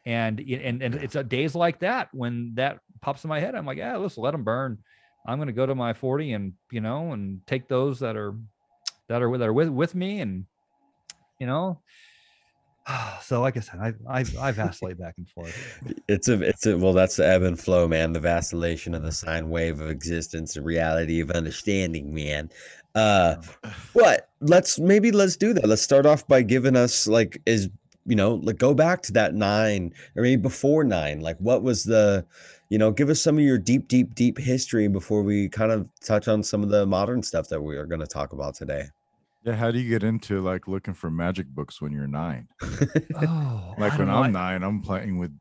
and 0.06 0.40
and 0.40 0.82
and 0.82 0.96
it's 0.96 1.16
a 1.16 1.24
days 1.24 1.56
like 1.56 1.80
that 1.80 2.10
when 2.14 2.54
that 2.56 2.80
pops 3.02 3.24
in 3.24 3.30
my 3.30 3.40
head 3.40 3.56
i'm 3.56 3.66
like 3.66 3.78
yeah 3.78 3.98
let's 3.98 4.18
let 4.18 4.32
them 4.32 4.44
burn 4.44 4.78
i'm 5.28 5.38
going 5.38 5.48
to 5.48 5.54
go 5.54 5.66
to 5.66 5.76
my 5.76 5.94
40 5.94 6.34
and 6.34 6.54
you 6.72 6.82
know 6.82 7.12
and 7.12 7.42
take 7.48 7.68
those 7.68 8.00
that 8.00 8.16
are 8.16 8.36
that 9.08 9.22
are 9.22 9.30
with 9.30 9.40
that 9.40 9.50
are 9.50 9.54
with 9.54 9.70
with 9.70 9.96
me 9.96 10.22
and 10.22 10.46
you 11.40 11.48
know 11.48 11.80
so 13.22 13.42
like 13.42 13.58
i 13.58 13.60
said 13.60 13.80
i 13.80 14.20
i, 14.20 14.26
I 14.40 14.52
vacillate 14.52 15.00
back 15.00 15.16
and 15.18 15.28
forth 15.30 15.56
It's 16.08 16.28
a, 16.28 16.40
it's 16.42 16.68
a, 16.68 16.78
well, 16.78 16.94
that's 16.94 17.16
the 17.16 17.28
ebb 17.28 17.42
and 17.42 17.60
flow, 17.60 17.88
man. 17.88 18.14
The 18.14 18.20
vacillation 18.20 18.94
of 18.94 19.02
the 19.02 19.12
sine 19.12 19.50
wave 19.50 19.82
of 19.82 19.90
existence, 19.90 20.54
the 20.54 20.62
reality 20.62 21.20
of 21.20 21.32
understanding, 21.32 22.14
man. 22.14 22.52
Uh, 22.94 23.38
what? 23.94 24.30
Let's 24.40 24.78
maybe 24.80 25.12
let's 25.12 25.36
do 25.36 25.54
that. 25.54 25.68
Let's 25.68 25.82
start 25.82 26.06
off 26.06 26.28
by 26.28 26.44
giving 26.44 26.76
us 26.76 27.08
like 27.08 27.42
is 27.48 27.70
you 28.06 28.16
know 28.16 28.36
like 28.36 28.58
go 28.58 28.74
back 28.74 29.02
to 29.04 29.12
that 29.14 29.34
nine 29.34 29.94
or 30.16 30.24
maybe 30.24 30.42
before 30.42 30.84
nine. 30.84 31.22
Like 31.22 31.38
what 31.40 31.64
was 31.64 31.84
the, 31.84 32.26
you 32.70 32.78
know, 32.78 32.92
give 32.92 33.10
us 33.10 33.22
some 33.22 33.38
of 33.38 33.44
your 33.44 33.58
deep, 33.58 33.88
deep, 33.88 34.16
deep 34.16 34.38
history 34.38 34.88
before 34.88 35.24
we 35.24 35.50
kind 35.50 35.72
of 35.72 35.88
touch 36.04 36.28
on 36.28 36.44
some 36.44 36.64
of 36.64 36.70
the 36.70 36.86
modern 36.86 37.24
stuff 37.24 37.50
that 37.50 37.62
we 37.62 37.76
are 37.78 37.86
going 37.86 38.02
to 38.02 38.08
talk 38.08 38.34
about 38.34 38.56
today. 38.56 38.86
Yeah, 39.44 39.54
how 39.54 39.70
do 39.72 39.80
you 39.80 39.88
get 39.90 40.04
into 40.04 40.42
like 40.42 40.68
looking 40.68 40.94
for 40.96 41.12
magic 41.12 41.48
books 41.48 41.80
when 41.82 41.92
you're 41.92 42.08
nine? 42.08 42.48
oh 43.16 43.74
Like 43.78 43.94
I 43.94 43.98
when 43.98 44.10
I'm 44.10 44.24
I- 44.24 44.28
nine, 44.30 44.64
I'm 44.64 44.82
playing 44.82 45.18
with 45.18 45.38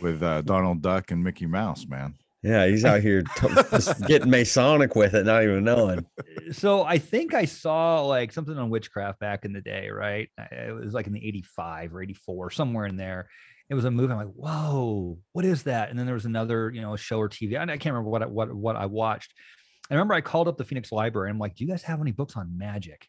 with 0.00 0.22
uh, 0.22 0.40
Donald 0.42 0.82
Duck 0.82 1.10
and 1.10 1.22
Mickey 1.22 1.46
Mouse, 1.46 1.86
man. 1.86 2.14
Yeah, 2.44 2.66
he's 2.66 2.84
out 2.84 3.00
here 3.00 3.22
t- 3.22 3.48
just 3.70 4.02
getting 4.06 4.28
Masonic 4.28 4.94
with 4.94 5.14
it, 5.14 5.24
not 5.24 5.42
even 5.44 5.64
knowing. 5.64 6.04
so 6.52 6.82
I 6.84 6.98
think 6.98 7.32
I 7.32 7.46
saw 7.46 8.02
like 8.02 8.32
something 8.32 8.56
on 8.58 8.68
witchcraft 8.68 9.18
back 9.18 9.46
in 9.46 9.54
the 9.54 9.62
day, 9.62 9.88
right? 9.88 10.28
It 10.52 10.74
was 10.74 10.92
like 10.92 11.06
in 11.06 11.14
the 11.14 11.26
85 11.26 11.94
or 11.94 12.02
84, 12.02 12.50
somewhere 12.50 12.84
in 12.84 12.98
there. 12.98 13.30
It 13.70 13.74
was 13.74 13.86
a 13.86 13.90
movie. 13.90 14.12
I'm 14.12 14.18
like, 14.18 14.34
whoa, 14.34 15.18
what 15.32 15.46
is 15.46 15.62
that? 15.62 15.88
And 15.88 15.98
then 15.98 16.04
there 16.04 16.14
was 16.14 16.26
another, 16.26 16.70
you 16.70 16.82
know, 16.82 16.94
show 16.96 17.18
or 17.18 17.30
TV. 17.30 17.58
I 17.58 17.62
I 17.62 17.78
can't 17.78 17.94
remember 17.94 18.10
what 18.10 18.22
I, 18.22 18.26
what 18.26 18.54
what 18.54 18.76
I 18.76 18.84
watched. 18.84 19.32
I 19.90 19.94
remember 19.94 20.12
I 20.12 20.20
called 20.20 20.46
up 20.46 20.58
the 20.58 20.64
Phoenix 20.64 20.92
Library 20.92 21.30
and 21.30 21.36
I'm 21.36 21.40
like, 21.40 21.54
do 21.54 21.64
you 21.64 21.70
guys 21.70 21.82
have 21.84 22.02
any 22.02 22.12
books 22.12 22.36
on 22.36 22.58
magic? 22.58 23.08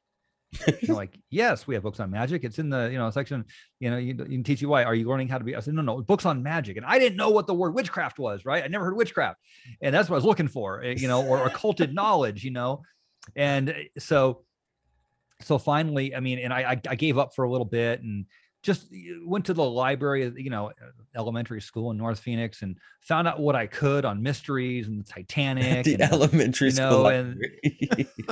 They're 0.82 0.96
like, 0.96 1.18
yes, 1.30 1.68
we 1.68 1.74
have 1.76 1.84
books 1.84 2.00
on 2.00 2.10
magic. 2.12 2.44
It's 2.44 2.60
in 2.60 2.70
the 2.70 2.90
you 2.92 2.98
know 2.98 3.10
section. 3.10 3.46
You 3.80 3.92
know, 3.92 3.98
you, 3.98 4.14
you 4.14 4.26
can 4.26 4.44
teach 4.44 4.62
you 4.62 4.70
why. 4.70 4.84
Are 4.84 4.96
you 4.96 5.08
learning 5.08 5.28
how 5.28 5.38
to 5.38 5.44
be? 5.44 5.56
I 5.56 5.60
said, 5.60 5.74
no, 5.74 5.82
no, 5.82 6.02
books 6.02 6.26
on 6.26 6.42
magic. 6.44 6.78
And 6.78 6.86
I 6.86 7.00
didn't 7.00 7.18
know 7.18 7.30
what 7.30 7.48
the 7.48 7.54
word 7.54 7.74
witchcraft 7.76 8.20
was. 8.20 8.46
Right? 8.46 8.64
I 8.64 8.68
never 8.68 8.86
heard 8.86 8.96
witchcraft, 8.96 9.40
and 9.82 9.94
that's 9.94 10.10
what 10.10 10.16
I 10.16 10.18
was 10.18 10.26
looking 10.26 10.48
for. 10.48 10.84
eh, 10.84 10.96
You 10.98 11.08
know, 11.08 11.26
or 11.26 11.46
occulted 11.46 11.94
knowledge. 12.02 12.44
You 12.44 12.52
know, 12.52 12.82
and 13.36 13.70
eh, 13.70 13.84
so 13.98 14.44
so 15.42 15.58
finally, 15.58 16.16
I 16.16 16.20
mean, 16.20 16.40
and 16.40 16.54
I 16.54 16.72
I, 16.72 16.82
I 16.90 16.96
gave 16.96 17.18
up 17.18 17.36
for 17.36 17.46
a 17.46 17.52
little 17.52 17.66
bit 17.66 18.02
and 18.02 18.26
just 18.66 18.88
went 19.24 19.46
to 19.46 19.54
the 19.54 19.64
library, 19.64 20.26
uh, 20.26 20.32
you 20.36 20.50
know, 20.50 20.70
uh, 20.70 20.72
elementary 21.16 21.62
school 21.62 21.92
in 21.92 21.98
North 21.98 22.20
Phoenix, 22.20 22.64
and 22.64 22.76
found 23.02 23.28
out 23.28 23.40
what 23.40 23.56
I 23.56 23.68
could 23.68 24.06
on 24.06 24.24
mysteries 24.24 24.88
and 24.88 25.00
the 25.00 25.04
Titanic. 25.14 25.86
the 25.86 25.94
and, 25.94 26.02
elementary 26.02 26.70
you 26.70 26.72
school. 26.72 27.08
and- 27.08 27.38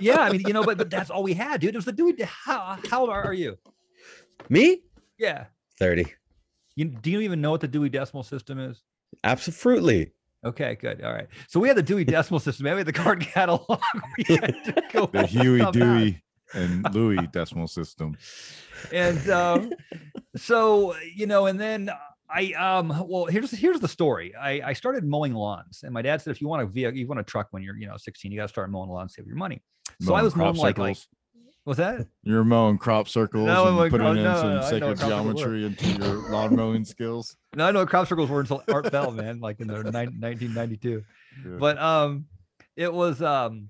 yeah, 0.01 0.21
I 0.21 0.31
mean, 0.31 0.41
you 0.47 0.53
know, 0.53 0.63
but 0.63 0.77
but 0.79 0.89
that's 0.89 1.11
all 1.11 1.21
we 1.21 1.33
had, 1.33 1.61
dude. 1.61 1.75
It 1.75 1.77
was 1.77 1.85
the 1.85 1.91
Dewey. 1.91 2.15
How 2.23 2.79
how 2.89 3.01
old 3.01 3.09
are 3.11 3.31
you? 3.33 3.57
Me? 4.49 4.81
Yeah. 5.19 5.45
30. 5.79 6.07
You, 6.75 6.85
do 6.85 7.11
you 7.11 7.21
even 7.21 7.39
know 7.39 7.51
what 7.51 7.61
the 7.61 7.67
Dewey 7.67 7.89
Decimal 7.89 8.23
System 8.23 8.59
is? 8.59 8.81
Absolutely. 9.23 10.11
Okay, 10.45 10.75
good. 10.75 11.01
All 11.03 11.13
right. 11.13 11.27
So 11.47 11.59
we 11.59 11.67
had 11.67 11.77
the 11.77 11.83
Dewey 11.83 12.03
Decimal 12.03 12.39
System. 12.39 12.65
We 12.65 12.71
had 12.71 12.85
the 12.85 12.91
card 12.93 13.21
catalog. 13.21 13.79
We 14.27 14.35
had 14.35 14.55
to 14.65 14.83
go 14.91 15.05
The 15.05 15.25
Huey, 15.25 15.59
somehow. 15.59 15.71
Dewey, 15.71 16.23
and 16.53 16.93
Louis 16.93 17.27
decimal 17.31 17.67
system. 17.67 18.15
and 18.91 19.29
um, 19.29 19.71
so 20.35 20.95
you 21.15 21.25
know, 21.27 21.45
and 21.47 21.59
then 21.59 21.89
I 22.29 22.53
um 22.53 22.89
well 23.07 23.25
here's 23.25 23.51
here's 23.51 23.79
the 23.79 23.87
story. 23.87 24.33
I 24.35 24.61
I 24.61 24.73
started 24.73 25.03
mowing 25.03 25.33
lawns, 25.33 25.83
and 25.83 25.93
my 25.93 26.01
dad 26.01 26.21
said 26.21 26.31
if 26.31 26.41
you 26.41 26.47
want 26.47 26.61
a 26.63 26.65
vehicle, 26.65 26.97
you 26.97 27.07
want 27.07 27.19
a 27.19 27.23
truck 27.23 27.47
when 27.51 27.63
you're 27.63 27.77
you 27.77 27.87
know 27.87 27.97
16, 27.97 28.31
you 28.31 28.37
got 28.37 28.43
to 28.43 28.49
start 28.49 28.69
mowing 28.71 28.89
lawns, 28.89 29.15
save 29.15 29.27
your 29.27 29.35
money. 29.35 29.61
So 30.01 30.13
I 30.15 30.21
was 30.23 30.35
mowing 30.35 30.55
like 30.55 30.77
like 30.77 30.97
what's 31.65 31.77
that? 31.77 32.07
You're 32.23 32.43
mowing 32.43 32.77
crop 32.77 33.07
circles 33.07 33.45
No, 33.45 33.67
and 33.67 33.77
like, 33.77 33.91
putting 33.91 34.07
oh, 34.07 34.11
in 34.11 34.23
no, 34.23 34.35
some 34.35 34.55
no, 34.55 34.61
sacred 34.63 34.83
what 34.83 34.97
crop 34.99 35.09
circles 35.09 35.25
were. 35.27 35.33
geometry 35.33 35.65
into 35.65 36.03
your 36.03 36.29
lawn 36.31 36.55
mowing 36.55 36.85
skills. 36.85 37.35
No, 37.55 37.67
I 37.67 37.71
know 37.71 37.79
what 37.81 37.89
crop 37.89 38.07
circles 38.07 38.31
were 38.31 38.39
until 38.39 38.63
Art 38.67 38.91
Bell, 38.91 39.11
man, 39.11 39.39
like 39.39 39.59
in 39.59 39.67
the 39.67 39.83
nine- 39.83 40.19
1992. 40.19 41.03
Yeah. 41.45 41.51
But 41.59 41.77
um, 41.77 42.25
it 42.75 42.91
was 42.91 43.21
um, 43.21 43.69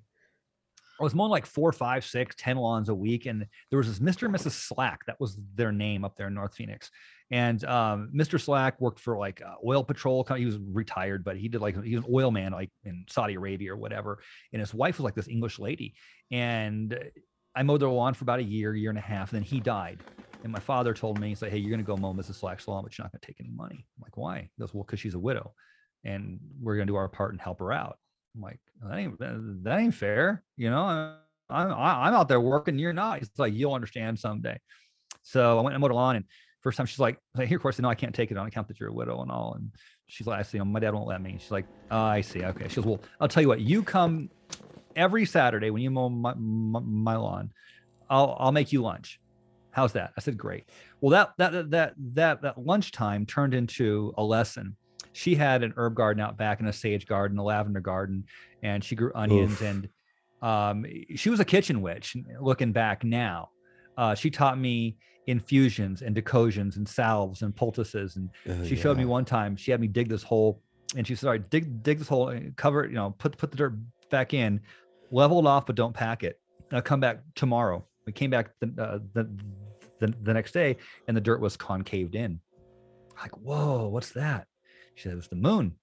I 0.99 1.03
was 1.03 1.15
mowing 1.15 1.31
like 1.31 1.45
four, 1.45 1.71
five, 1.71 2.05
six, 2.05 2.35
ten 2.37 2.57
lawns 2.57 2.89
a 2.89 2.95
week, 2.95 3.25
and 3.25 3.45
there 3.69 3.77
was 3.77 3.87
this 3.87 3.99
Mr. 3.99 4.25
and 4.25 4.35
Mrs. 4.35 4.51
Slack. 4.51 5.05
That 5.07 5.19
was 5.19 5.37
their 5.55 5.71
name 5.71 6.05
up 6.05 6.15
there 6.15 6.27
in 6.27 6.33
North 6.33 6.55
Phoenix. 6.55 6.91
And 7.31 7.63
um, 7.65 8.11
Mr. 8.15 8.39
Slack 8.39 8.79
worked 8.79 8.99
for 8.99 9.17
like 9.17 9.41
uh, 9.41 9.55
oil 9.65 9.83
patrol. 9.83 10.23
He 10.37 10.45
was 10.45 10.59
retired, 10.59 11.23
but 11.23 11.35
he 11.35 11.47
did 11.47 11.61
like 11.61 11.81
he 11.83 11.95
was 11.95 12.05
an 12.05 12.11
oil 12.13 12.29
man, 12.29 12.51
like 12.51 12.69
in 12.83 13.05
Saudi 13.09 13.33
Arabia 13.33 13.73
or 13.73 13.77
whatever. 13.77 14.19
And 14.51 14.59
his 14.59 14.73
wife 14.73 14.97
was 14.97 15.03
like 15.03 15.15
this 15.15 15.27
English 15.27 15.57
lady. 15.57 15.95
And 16.31 16.99
I 17.55 17.63
mowed 17.63 17.81
their 17.81 17.89
lawn 17.89 18.13
for 18.13 18.23
about 18.23 18.39
a 18.39 18.43
year, 18.43 18.75
year 18.75 18.89
and 18.89 18.99
a 18.99 19.01
half. 19.01 19.31
And 19.31 19.41
then 19.41 19.47
he 19.47 19.59
died. 19.59 19.99
And 20.43 20.51
my 20.51 20.59
father 20.59 20.93
told 20.93 21.19
me, 21.19 21.29
he's 21.29 21.41
like, 21.41 21.51
hey, 21.51 21.57
you're 21.57 21.69
going 21.69 21.79
to 21.79 21.85
go 21.85 21.95
mow 21.95 22.13
Mrs. 22.13 22.35
Slack's 22.35 22.67
lawn, 22.67 22.83
but 22.83 22.97
you're 22.97 23.05
not 23.05 23.13
going 23.13 23.21
to 23.21 23.27
take 23.27 23.39
any 23.39 23.51
money. 23.51 23.85
I'm 23.97 24.01
like, 24.01 24.17
why? 24.17 24.41
He 24.41 24.61
goes, 24.61 24.73
well, 24.73 24.83
because 24.83 24.99
she's 24.99 25.13
a 25.13 25.19
widow 25.19 25.53
and 26.03 26.39
we're 26.61 26.75
going 26.75 26.87
to 26.87 26.91
do 26.91 26.97
our 26.97 27.07
part 27.07 27.31
and 27.31 27.41
help 27.41 27.59
her 27.59 27.71
out. 27.71 27.97
I'm 28.35 28.41
like, 28.41 28.59
that 28.81 28.97
ain't, 28.97 29.19
that 29.63 29.79
ain't 29.79 29.93
fair. 29.93 30.43
You 30.57 30.69
know, 30.69 30.83
I'm, 30.83 31.71
I'm, 31.71 32.13
out 32.13 32.27
there 32.27 32.41
working. 32.41 32.79
You're 32.79 32.93
not. 32.93 33.21
It's 33.21 33.37
like, 33.37 33.53
you'll 33.53 33.73
understand 33.73 34.19
someday. 34.19 34.59
So 35.21 35.59
I 35.59 35.61
went 35.61 35.75
and 35.75 35.81
mowed 35.81 35.91
her 35.91 35.95
lawn. 35.95 36.15
And 36.15 36.25
first 36.61 36.77
time 36.77 36.85
she's 36.85 36.99
like, 36.99 37.17
like, 37.35 37.47
here, 37.47 37.57
of 37.57 37.61
course, 37.61 37.79
no, 37.79 37.89
I 37.89 37.95
can't 37.95 38.15
take 38.15 38.31
it 38.31 38.37
on 38.37 38.47
account 38.47 38.67
that 38.69 38.79
you're 38.79 38.89
a 38.89 38.93
widow 38.93 39.21
and 39.21 39.31
all. 39.31 39.53
And 39.53 39.71
she's 40.07 40.27
like, 40.27 40.39
I 40.39 40.43
see, 40.43 40.59
my 40.59 40.79
dad 40.79 40.93
won't 40.93 41.07
let 41.07 41.21
me. 41.21 41.37
She's 41.39 41.51
like, 41.51 41.65
oh, 41.91 41.97
I 41.97 42.21
see. 42.21 42.43
Okay. 42.43 42.67
She 42.67 42.77
goes, 42.77 42.85
well, 42.85 42.99
I'll 43.19 43.27
tell 43.27 43.41
you 43.41 43.49
what, 43.49 43.61
you 43.61 43.83
come 43.83 44.29
every 44.95 45.25
Saturday 45.25 45.69
when 45.69 45.81
you 45.81 45.91
mow 45.91 46.09
my, 46.09 46.33
my, 46.35 46.79
my 46.79 47.15
lawn, 47.15 47.51
I'll, 48.09 48.35
I'll 48.39 48.51
make 48.51 48.71
you 48.71 48.81
lunch. 48.81 49.19
How's 49.71 49.93
that? 49.93 50.13
I 50.15 50.21
said, 50.21 50.37
great. 50.37 50.69
Well, 51.01 51.11
that, 51.11 51.33
that, 51.37 51.71
that, 51.71 51.93
that, 52.13 52.41
that 52.43 52.57
lunchtime 52.59 53.25
turned 53.25 53.53
into 53.53 54.13
a 54.17 54.23
lesson. 54.23 54.75
She 55.13 55.35
had 55.35 55.63
an 55.63 55.73
herb 55.77 55.95
garden 55.95 56.21
out 56.21 56.37
back 56.37 56.59
and 56.59 56.67
a 56.67 56.73
sage 56.73 57.05
garden, 57.07 57.37
a 57.37 57.43
lavender 57.43 57.79
garden, 57.79 58.25
and 58.61 58.83
she 58.83 58.95
grew 58.95 59.11
onions 59.15 59.61
and, 59.61 59.89
um, 60.41 60.85
she 61.15 61.29
was 61.29 61.39
a 61.39 61.45
kitchen 61.45 61.81
witch 61.81 62.17
looking 62.41 62.73
back 62.73 63.03
now. 63.05 63.49
Uh, 63.97 64.13
she 64.13 64.29
taught 64.29 64.59
me 64.59 64.97
infusions 65.27 66.01
and 66.01 66.13
decoctions 66.13 66.75
and 66.75 66.87
salves 66.87 67.43
and 67.43 67.55
poultices. 67.55 68.17
And 68.17 68.29
Oh, 68.49 68.63
she 68.65 68.75
showed 68.75 68.97
me 68.97 69.05
one 69.05 69.23
time, 69.23 69.55
she 69.55 69.71
had 69.71 69.79
me 69.79 69.87
dig 69.87 70.09
this 70.09 70.23
hole 70.23 70.61
and 70.97 71.07
she 71.07 71.15
said, 71.15 71.27
all 71.27 71.31
right, 71.31 71.49
dig, 71.49 71.81
dig 71.81 71.97
this 71.99 72.07
hole, 72.09 72.27
and 72.29 72.55
cover 72.57 72.83
it, 72.83 72.89
you 72.89 72.95
know, 72.95 73.11
put, 73.17 73.37
put 73.37 73.51
the 73.51 73.57
dirt 73.57 73.73
back 74.09 74.33
in, 74.33 74.59
level 75.11 75.39
it 75.39 75.45
off, 75.45 75.65
but 75.65 75.75
don't 75.75 75.93
pack 75.93 76.23
it. 76.23 76.39
I'll 76.71 76.81
come 76.81 76.99
back 76.99 77.19
tomorrow. 77.35 77.85
We 78.05 78.11
came 78.11 78.29
back 78.29 78.49
the, 78.59 78.67
uh, 78.83 78.99
the, 79.13 79.29
the, 79.99 80.13
the 80.23 80.33
next 80.33 80.51
day 80.51 80.77
and 81.07 81.15
the 81.15 81.21
dirt 81.21 81.39
was 81.39 81.55
concaved 81.55 82.15
in. 82.15 82.39
Like, 83.21 83.31
whoa, 83.37 83.87
what's 83.87 84.09
that? 84.11 84.47
She 84.95 85.03
said, 85.03 85.13
it 85.13 85.17
was 85.17 85.27
the 85.27 85.35
moon. 85.35 85.73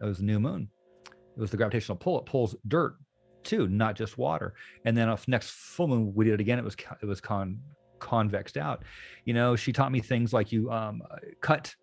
It 0.00 0.04
was 0.04 0.18
the 0.18 0.24
new 0.24 0.40
moon. 0.40 0.68
It 1.06 1.40
was 1.40 1.50
the 1.50 1.56
gravitational 1.56 1.96
pull. 1.96 2.18
It 2.18 2.26
pulls 2.26 2.56
dirt 2.68 2.96
too, 3.42 3.68
not 3.68 3.96
just 3.96 4.18
water. 4.18 4.54
And 4.84 4.96
then 4.96 5.08
off 5.08 5.28
next 5.28 5.50
full 5.50 5.88
moon, 5.88 6.12
we 6.14 6.24
did 6.24 6.34
it 6.34 6.40
again. 6.40 6.58
It 6.58 6.64
was 6.64 6.76
it 7.02 7.06
was 7.06 7.20
con 7.20 7.58
convexed 8.00 8.56
out. 8.56 8.82
You 9.24 9.34
know, 9.34 9.56
she 9.56 9.72
taught 9.72 9.92
me 9.92 10.00
things 10.00 10.32
like 10.32 10.52
you 10.52 10.70
um, 10.70 11.02
uh, 11.10 11.16
cut 11.40 11.74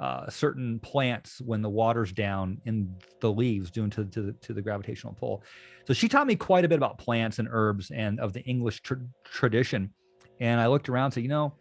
uh, 0.00 0.28
certain 0.28 0.78
plants 0.80 1.40
when 1.40 1.62
the 1.62 1.68
water's 1.68 2.12
down 2.12 2.60
in 2.66 2.94
the 3.20 3.30
leaves 3.30 3.70
due 3.70 3.88
to, 3.88 4.04
to, 4.04 4.22
the, 4.22 4.32
to 4.34 4.52
the 4.52 4.62
gravitational 4.62 5.12
pull. 5.12 5.42
So 5.86 5.92
she 5.92 6.08
taught 6.08 6.26
me 6.26 6.36
quite 6.36 6.64
a 6.64 6.68
bit 6.68 6.76
about 6.76 6.98
plants 6.98 7.38
and 7.38 7.48
herbs 7.50 7.90
and 7.90 8.20
of 8.20 8.32
the 8.32 8.42
English 8.42 8.82
tr- 8.82 8.94
tradition. 9.24 9.92
And 10.40 10.60
I 10.60 10.66
looked 10.66 10.88
around 10.88 11.06
and 11.06 11.14
said, 11.14 11.22
you 11.24 11.28
know, 11.28 11.54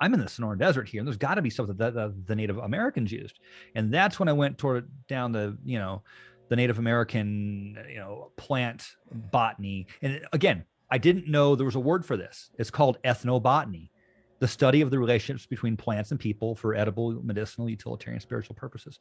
I'm 0.00 0.14
in 0.14 0.20
the 0.20 0.26
Sonoran 0.26 0.58
Desert 0.58 0.88
here, 0.88 1.00
and 1.00 1.06
there's 1.06 1.16
got 1.16 1.34
to 1.34 1.42
be 1.42 1.50
something 1.50 1.76
that 1.76 1.94
the, 1.94 2.14
the 2.26 2.34
Native 2.34 2.58
Americans 2.58 3.12
used. 3.12 3.38
And 3.74 3.92
that's 3.92 4.18
when 4.18 4.28
I 4.28 4.32
went 4.32 4.56
toward 4.58 4.88
down 5.08 5.32
the, 5.32 5.56
you 5.64 5.78
know, 5.78 6.02
the 6.48 6.56
Native 6.56 6.78
American, 6.78 7.78
you 7.88 7.98
know, 7.98 8.32
plant 8.36 8.96
botany. 9.30 9.86
And 10.02 10.20
again, 10.32 10.64
I 10.90 10.98
didn't 10.98 11.28
know 11.28 11.54
there 11.54 11.66
was 11.66 11.76
a 11.76 11.80
word 11.80 12.04
for 12.04 12.16
this. 12.16 12.50
It's 12.58 12.70
called 12.70 12.98
ethnobotany, 13.04 13.90
the 14.40 14.48
study 14.48 14.80
of 14.80 14.90
the 14.90 14.98
relationships 14.98 15.46
between 15.46 15.76
plants 15.76 16.10
and 16.10 16.18
people 16.18 16.56
for 16.56 16.74
edible, 16.74 17.12
medicinal, 17.22 17.68
utilitarian, 17.68 18.20
spiritual 18.20 18.56
purposes. 18.56 18.98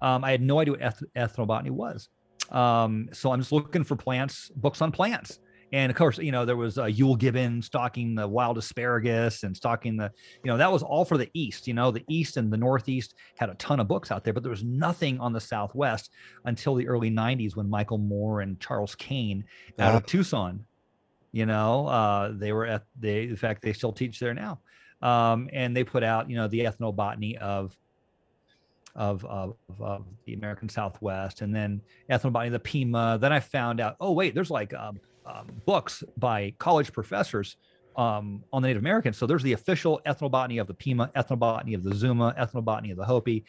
Um, 0.00 0.22
I 0.22 0.30
had 0.30 0.42
no 0.42 0.60
idea 0.60 0.74
what 0.74 0.82
eth- 0.82 1.02
ethnobotany 1.16 1.70
was. 1.70 2.08
Um, 2.50 3.08
so 3.12 3.32
I'm 3.32 3.40
just 3.40 3.50
looking 3.50 3.82
for 3.82 3.96
plants, 3.96 4.50
books 4.54 4.82
on 4.82 4.92
plants. 4.92 5.40
And 5.72 5.90
of 5.90 5.96
course, 5.96 6.18
you 6.18 6.32
know, 6.32 6.44
there 6.44 6.56
was 6.56 6.78
uh, 6.78 6.84
Euell 6.84 7.18
Gibbon 7.18 7.62
stalking 7.62 8.14
the 8.14 8.26
wild 8.26 8.58
asparagus 8.58 9.42
and 9.42 9.56
stalking 9.56 9.96
the, 9.96 10.10
you 10.44 10.50
know, 10.50 10.56
that 10.56 10.70
was 10.70 10.82
all 10.82 11.04
for 11.04 11.18
the 11.18 11.30
East. 11.34 11.66
You 11.66 11.74
know, 11.74 11.90
the 11.90 12.04
East 12.08 12.36
and 12.36 12.52
the 12.52 12.56
Northeast 12.56 13.14
had 13.36 13.50
a 13.50 13.54
ton 13.54 13.80
of 13.80 13.88
books 13.88 14.10
out 14.10 14.24
there, 14.24 14.32
but 14.32 14.42
there 14.42 14.50
was 14.50 14.64
nothing 14.64 15.18
on 15.20 15.32
the 15.32 15.40
Southwest 15.40 16.10
until 16.44 16.74
the 16.74 16.86
early 16.86 17.10
90s 17.10 17.56
when 17.56 17.68
Michael 17.68 17.98
Moore 17.98 18.40
and 18.40 18.60
Charles 18.60 18.94
Kane 18.94 19.44
out 19.78 19.94
of 19.94 20.06
Tucson, 20.06 20.64
you 21.32 21.46
know, 21.46 21.88
uh, 21.88 22.32
they 22.32 22.52
were 22.52 22.66
at, 22.66 22.84
the, 23.00 23.22
in 23.22 23.36
fact, 23.36 23.62
they 23.62 23.72
still 23.72 23.92
teach 23.92 24.20
there 24.20 24.34
now. 24.34 24.60
Um, 25.02 25.50
and 25.52 25.76
they 25.76 25.84
put 25.84 26.04
out, 26.04 26.30
you 26.30 26.36
know, 26.36 26.46
the 26.46 26.60
ethnobotany 26.60 27.36
of, 27.38 27.76
of, 28.94 29.24
of, 29.24 29.56
of 29.80 30.06
the 30.24 30.34
American 30.34 30.68
Southwest 30.68 31.42
and 31.42 31.54
then 31.54 31.82
ethnobotany 32.08 32.46
of 32.46 32.52
the 32.52 32.60
Pima. 32.60 33.18
Then 33.20 33.32
I 33.32 33.40
found 33.40 33.80
out, 33.80 33.96
oh, 34.00 34.12
wait, 34.12 34.34
there's 34.34 34.50
like, 34.50 34.72
um, 34.72 35.00
um, 35.26 35.46
books 35.66 36.02
by 36.16 36.54
college 36.58 36.92
professors 36.92 37.56
um, 37.96 38.42
on 38.52 38.62
the 38.62 38.68
Native 38.68 38.82
Americans. 38.82 39.16
So 39.16 39.26
there's 39.26 39.42
the 39.42 39.52
official 39.52 40.00
ethnobotany 40.06 40.60
of 40.60 40.66
the 40.66 40.74
Pima, 40.74 41.10
ethnobotany 41.16 41.74
of 41.74 41.82
the 41.82 41.94
Zuni, 41.94 42.32
ethnobotany 42.32 42.90
of 42.90 42.96
the 42.96 43.04
Hopi, 43.04 43.44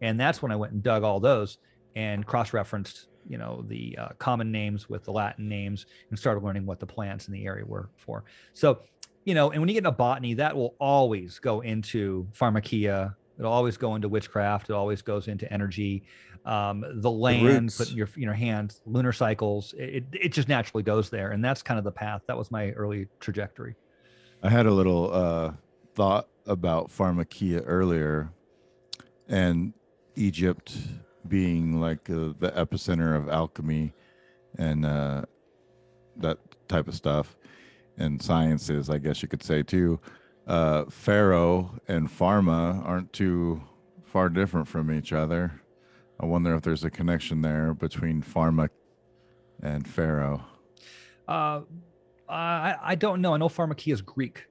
and 0.00 0.18
that's 0.18 0.42
when 0.42 0.50
I 0.52 0.56
went 0.56 0.72
and 0.72 0.82
dug 0.82 1.02
all 1.02 1.20
those 1.20 1.58
and 1.96 2.26
cross-referenced, 2.26 3.08
you 3.28 3.38
know, 3.38 3.64
the 3.68 3.96
uh, 3.98 4.08
common 4.18 4.50
names 4.50 4.88
with 4.88 5.04
the 5.04 5.12
Latin 5.12 5.48
names 5.48 5.86
and 6.10 6.18
started 6.18 6.42
learning 6.42 6.66
what 6.66 6.80
the 6.80 6.86
plants 6.86 7.28
in 7.28 7.32
the 7.32 7.46
area 7.46 7.64
were 7.64 7.88
for. 7.96 8.24
So, 8.52 8.80
you 9.24 9.34
know, 9.34 9.52
and 9.52 9.60
when 9.60 9.68
you 9.68 9.74
get 9.74 9.84
into 9.86 9.92
botany, 9.92 10.34
that 10.34 10.54
will 10.54 10.74
always 10.80 11.38
go 11.38 11.60
into 11.60 12.26
pharmakia. 12.32 13.14
It'll 13.38 13.52
always 13.52 13.76
go 13.76 13.94
into 13.94 14.08
witchcraft. 14.08 14.70
It 14.70 14.74
always 14.74 15.02
goes 15.02 15.28
into 15.28 15.52
energy 15.52 16.04
um, 16.44 16.84
the 16.96 17.10
land, 17.10 17.44
roots. 17.44 17.78
put 17.78 17.90
in 17.90 17.96
your 17.96 18.08
in 18.16 18.22
your 18.22 18.34
hands, 18.34 18.80
lunar 18.86 19.12
cycles. 19.12 19.74
It 19.78 20.04
it 20.12 20.32
just 20.32 20.48
naturally 20.48 20.82
goes 20.82 21.10
there, 21.10 21.30
and 21.32 21.44
that's 21.44 21.62
kind 21.62 21.78
of 21.78 21.84
the 21.84 21.92
path. 21.92 22.22
That 22.26 22.36
was 22.36 22.50
my 22.50 22.70
early 22.72 23.08
trajectory. 23.20 23.76
I 24.42 24.50
had 24.50 24.66
a 24.66 24.70
little 24.70 25.12
uh, 25.12 25.52
thought 25.94 26.28
about 26.46 26.90
pharmakia 26.90 27.62
earlier, 27.64 28.30
and 29.28 29.72
Egypt 30.16 30.76
being 31.26 31.80
like 31.80 32.10
uh, 32.10 32.34
the 32.38 32.52
epicenter 32.54 33.16
of 33.16 33.30
alchemy 33.30 33.94
and 34.58 34.84
uh, 34.84 35.22
that 36.18 36.38
type 36.68 36.88
of 36.88 36.94
stuff, 36.94 37.36
and 37.96 38.20
sciences, 38.20 38.90
I 38.90 38.98
guess 38.98 39.22
you 39.22 39.28
could 39.28 39.42
say 39.42 39.62
too. 39.62 39.98
Uh, 40.46 40.84
Pharaoh 40.90 41.78
and 41.88 42.08
pharma 42.08 42.84
aren't 42.86 43.12
too 43.12 43.62
far 44.02 44.28
different 44.28 44.68
from 44.68 44.92
each 44.92 45.12
other. 45.12 45.60
I 46.20 46.26
wonder 46.26 46.54
if 46.54 46.62
there's 46.62 46.84
a 46.84 46.90
connection 46.90 47.40
there 47.42 47.74
between 47.74 48.22
pharma 48.22 48.68
and 49.62 49.88
Pharaoh. 49.88 50.44
Uh, 51.26 51.62
I 52.28 52.76
I 52.82 52.94
don't 52.94 53.20
know. 53.20 53.34
I 53.34 53.38
know 53.38 53.48
pharmakia 53.48 53.94
is 53.94 54.02
Greek. 54.02 54.46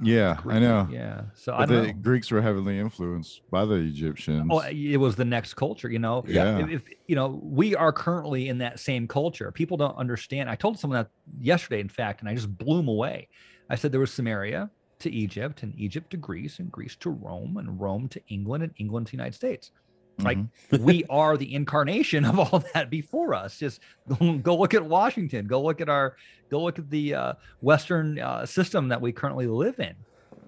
Yeah, 0.00 0.40
I 0.48 0.58
know. 0.58 0.88
Yeah, 0.90 1.22
so 1.34 1.52
I 1.52 1.58
But 1.58 1.68
don't 1.68 1.82
the 1.82 1.86
know. 1.88 1.92
Greeks 2.00 2.30
were 2.30 2.40
heavily 2.40 2.78
influenced 2.78 3.42
by 3.50 3.66
the 3.66 3.74
Egyptians. 3.74 4.48
Oh, 4.50 4.60
it 4.60 4.96
was 4.96 5.16
the 5.16 5.24
next 5.24 5.54
culture, 5.54 5.90
you 5.90 5.98
know. 5.98 6.24
Yeah. 6.26 6.60
If, 6.60 6.70
if 6.70 6.82
you 7.08 7.14
know, 7.14 7.40
we 7.42 7.76
are 7.76 7.92
currently 7.92 8.48
in 8.48 8.58
that 8.58 8.80
same 8.80 9.06
culture. 9.06 9.52
People 9.52 9.76
don't 9.76 9.96
understand. 9.96 10.48
I 10.48 10.54
told 10.54 10.78
someone 10.78 11.00
that 11.00 11.10
yesterday, 11.38 11.80
in 11.80 11.90
fact, 11.90 12.20
and 12.20 12.28
I 12.28 12.34
just 12.34 12.56
blew 12.56 12.78
them 12.78 12.88
away. 12.88 13.28
I 13.68 13.74
said 13.74 13.92
there 13.92 14.00
was 14.00 14.12
Samaria 14.12 14.70
to 15.02 15.10
Egypt, 15.10 15.62
and 15.62 15.74
Egypt 15.78 16.10
to 16.10 16.16
Greece, 16.16 16.58
and 16.58 16.70
Greece 16.70 16.96
to 16.96 17.10
Rome, 17.10 17.56
and 17.56 17.80
Rome 17.80 18.08
to 18.08 18.20
England, 18.28 18.64
and 18.64 18.72
England 18.78 19.06
to 19.06 19.10
the 19.12 19.16
United 19.16 19.34
States. 19.34 19.70
Like 20.18 20.38
Mhm. 20.38 20.80
we 20.80 21.04
are 21.10 21.36
the 21.36 21.54
incarnation 21.54 22.24
of 22.24 22.38
all 22.38 22.62
that 22.74 22.90
before 22.90 23.34
us. 23.34 23.58
Just 23.58 23.80
go, 24.08 24.34
go 24.38 24.56
look 24.56 24.74
at 24.74 24.84
Washington. 24.84 25.46
Go 25.46 25.62
look 25.62 25.80
at 25.80 25.88
our. 25.88 26.16
Go 26.50 26.62
look 26.62 26.78
at 26.78 26.90
the 26.90 27.14
uh, 27.14 27.32
Western 27.62 28.18
uh, 28.18 28.44
system 28.44 28.88
that 28.88 29.00
we 29.00 29.10
currently 29.12 29.46
live 29.46 29.80
in. 29.80 29.94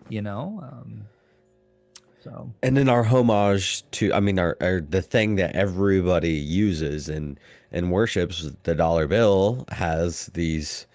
You 0.08 0.22
know. 0.22 0.60
Um, 0.62 1.06
so 2.22 2.50
and 2.62 2.74
then 2.76 2.88
our 2.88 3.04
homage 3.04 3.88
to 3.90 4.10
i 4.14 4.18
mean 4.18 4.38
our, 4.38 4.56
our 4.62 4.80
the 4.80 5.02
thing 5.02 5.34
that 5.36 5.54
everybody 5.54 6.32
uses 6.32 7.10
and 7.10 7.38
and 7.70 7.92
worships 7.92 8.48
the 8.62 8.74
dollar 8.74 9.06
bill 9.06 9.66
has 9.68 10.26
these 10.32 10.86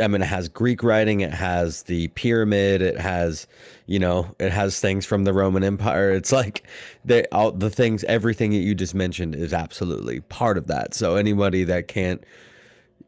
I 0.00 0.06
mean, 0.06 0.22
it 0.22 0.26
has 0.26 0.48
Greek 0.48 0.82
writing, 0.82 1.20
it 1.20 1.32
has 1.32 1.84
the 1.84 2.08
pyramid, 2.08 2.80
it 2.82 2.98
has, 2.98 3.46
you 3.86 3.98
know, 3.98 4.34
it 4.38 4.52
has 4.52 4.80
things 4.80 5.04
from 5.04 5.24
the 5.24 5.32
Roman 5.32 5.64
Empire. 5.64 6.12
It's 6.20 6.32
like 6.32 6.64
they 7.04 7.24
all 7.32 7.52
the 7.52 7.70
things, 7.70 8.04
everything 8.04 8.50
that 8.50 8.58
you 8.58 8.74
just 8.74 8.94
mentioned 8.94 9.34
is 9.34 9.52
absolutely 9.52 10.20
part 10.20 10.58
of 10.58 10.66
that. 10.68 10.94
So 10.94 11.16
anybody 11.16 11.64
that 11.64 11.88
can't 11.88 12.22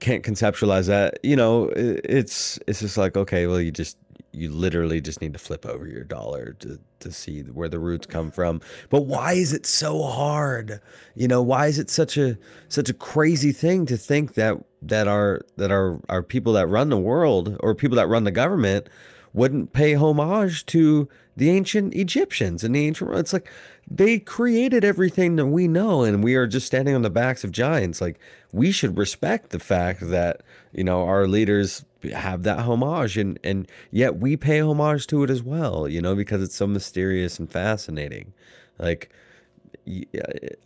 can't 0.01 0.25
conceptualize 0.25 0.88
that, 0.88 1.18
you 1.23 1.37
know, 1.37 1.71
it's 1.75 2.59
it's 2.66 2.81
just 2.81 2.97
like 2.97 3.16
okay, 3.16 3.47
well, 3.47 3.61
you 3.61 3.71
just 3.71 3.97
you 4.33 4.51
literally 4.51 5.01
just 5.01 5.21
need 5.21 5.35
to 5.35 5.38
flip 5.38 5.66
over 5.66 5.87
your 5.87 6.05
dollar 6.05 6.57
to 6.61 6.79
to 7.01 7.12
see 7.12 7.42
where 7.42 7.68
the 7.68 7.79
roots 7.79 8.07
come 8.07 8.31
from. 8.31 8.61
But 8.88 9.03
why 9.03 9.35
is 9.35 9.53
it 9.53 9.66
so 9.66 10.03
hard? 10.03 10.81
You 11.14 11.29
know, 11.29 11.42
why 11.42 11.66
is 11.66 11.79
it 11.79 11.90
such 11.90 12.16
a 12.16 12.38
such 12.68 12.88
a 12.88 12.95
crazy 12.95 13.53
thing 13.53 13.87
to 13.87 13.97
think 13.97 14.35
that 14.35 14.57
that 14.81 15.07
our 15.07 15.42
that 15.57 15.71
our 15.71 16.01
our 16.09 16.23
people 16.23 16.55
that 16.55 16.66
run 16.66 16.88
the 16.88 16.99
world 16.99 17.57
or 17.61 17.75
people 17.75 17.97
that 17.97 18.09
run 18.09 18.25
the 18.25 18.31
government 18.31 18.88
wouldn't 19.35 19.73
pay 19.73 19.95
homage 19.95 20.66
to 20.66 21.09
the 21.37 21.51
ancient 21.51 21.95
Egyptians 21.95 22.64
and 22.64 22.75
the 22.75 22.87
ancient 22.87 23.14
it's 23.14 23.33
like 23.33 23.51
they 23.90 24.18
created 24.18 24.85
everything 24.85 25.37
that 25.37 25.47
we 25.47 25.66
know 25.66 26.03
and 26.03 26.23
we 26.23 26.35
are 26.35 26.47
just 26.47 26.66
standing 26.66 26.95
on 26.95 27.03
the 27.03 27.11
backs 27.11 27.42
of 27.42 27.51
giants 27.51 28.01
like 28.01 28.18
we 28.53 28.71
should 28.71 28.97
respect 28.97 29.51
the 29.51 29.59
fact 29.59 30.01
that 30.01 30.42
you 30.73 30.85
know 30.85 31.05
our 31.05 31.27
leaders 31.27 31.85
have 32.10 32.42
that 32.42 32.60
homage 32.60 33.16
and 33.16 33.38
and 33.44 33.68
yet 33.90 34.16
we 34.16 34.36
pay 34.36 34.60
homage 34.60 35.06
to 35.06 35.22
it 35.22 35.30
as 35.30 35.42
well 35.42 35.88
you 35.88 36.00
know 36.00 36.14
because 36.14 36.42
it's 36.42 36.56
so 36.56 36.66
mysterious 36.66 37.38
and 37.38 37.50
fascinating. 37.50 38.32
Like 38.78 39.10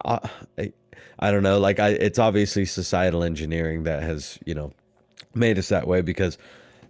I, 0.04 0.18
I, 0.58 0.72
I 1.18 1.30
don't 1.30 1.42
know 1.42 1.58
like 1.58 1.78
I 1.78 1.90
it's 1.90 2.18
obviously 2.18 2.64
societal 2.64 3.22
engineering 3.22 3.84
that 3.84 4.02
has 4.02 4.38
you 4.44 4.54
know 4.54 4.72
made 5.34 5.58
us 5.58 5.68
that 5.68 5.86
way 5.86 6.00
because 6.00 6.38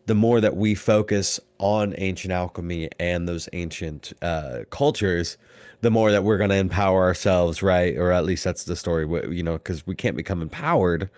the 0.06 0.14
more 0.14 0.40
that 0.40 0.56
we 0.56 0.74
focus 0.74 1.40
on 1.58 1.94
ancient 1.98 2.32
alchemy 2.32 2.88
and 3.00 3.28
those 3.28 3.48
ancient 3.52 4.12
uh, 4.22 4.60
cultures 4.70 5.36
the 5.80 5.90
more 5.90 6.10
that 6.10 6.24
we're 6.24 6.38
going 6.38 6.50
to 6.50 6.56
empower 6.56 7.02
ourselves 7.04 7.62
right? 7.62 7.96
Or 7.96 8.12
at 8.12 8.24
least 8.24 8.44
that's 8.44 8.64
the 8.64 8.76
story 8.76 9.06
you 9.34 9.42
know 9.42 9.54
because 9.54 9.86
we 9.86 9.94
can't 9.94 10.16
become 10.16 10.42
empowered 10.42 11.10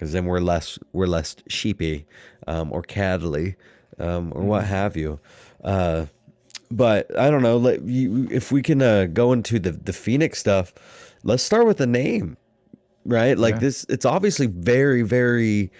because 0.00 0.12
then 0.12 0.24
we're 0.24 0.40
less 0.40 0.78
we're 0.94 1.06
less 1.06 1.36
sheepy 1.46 2.06
um, 2.46 2.72
or 2.72 2.82
cattly 2.82 3.54
um, 3.98 4.32
or 4.34 4.42
what 4.42 4.62
mm-hmm. 4.62 4.70
have 4.70 4.96
you. 4.96 5.20
Uh, 5.62 6.06
but 6.70 7.16
I 7.18 7.30
don't 7.30 7.42
know. 7.42 7.58
Let 7.58 7.82
you, 7.82 8.26
if 8.30 8.50
we 8.50 8.62
can 8.62 8.80
uh, 8.80 9.06
go 9.12 9.32
into 9.34 9.58
the 9.58 9.72
the 9.72 9.92
Phoenix 9.92 10.38
stuff, 10.38 10.72
let's 11.22 11.42
start 11.42 11.66
with 11.66 11.76
the 11.76 11.86
name, 11.86 12.38
right? 13.04 13.36
Like 13.36 13.56
yeah. 13.56 13.60
this, 13.60 13.84
it's 13.90 14.06
obviously 14.06 14.46
very 14.46 15.02
very 15.02 15.70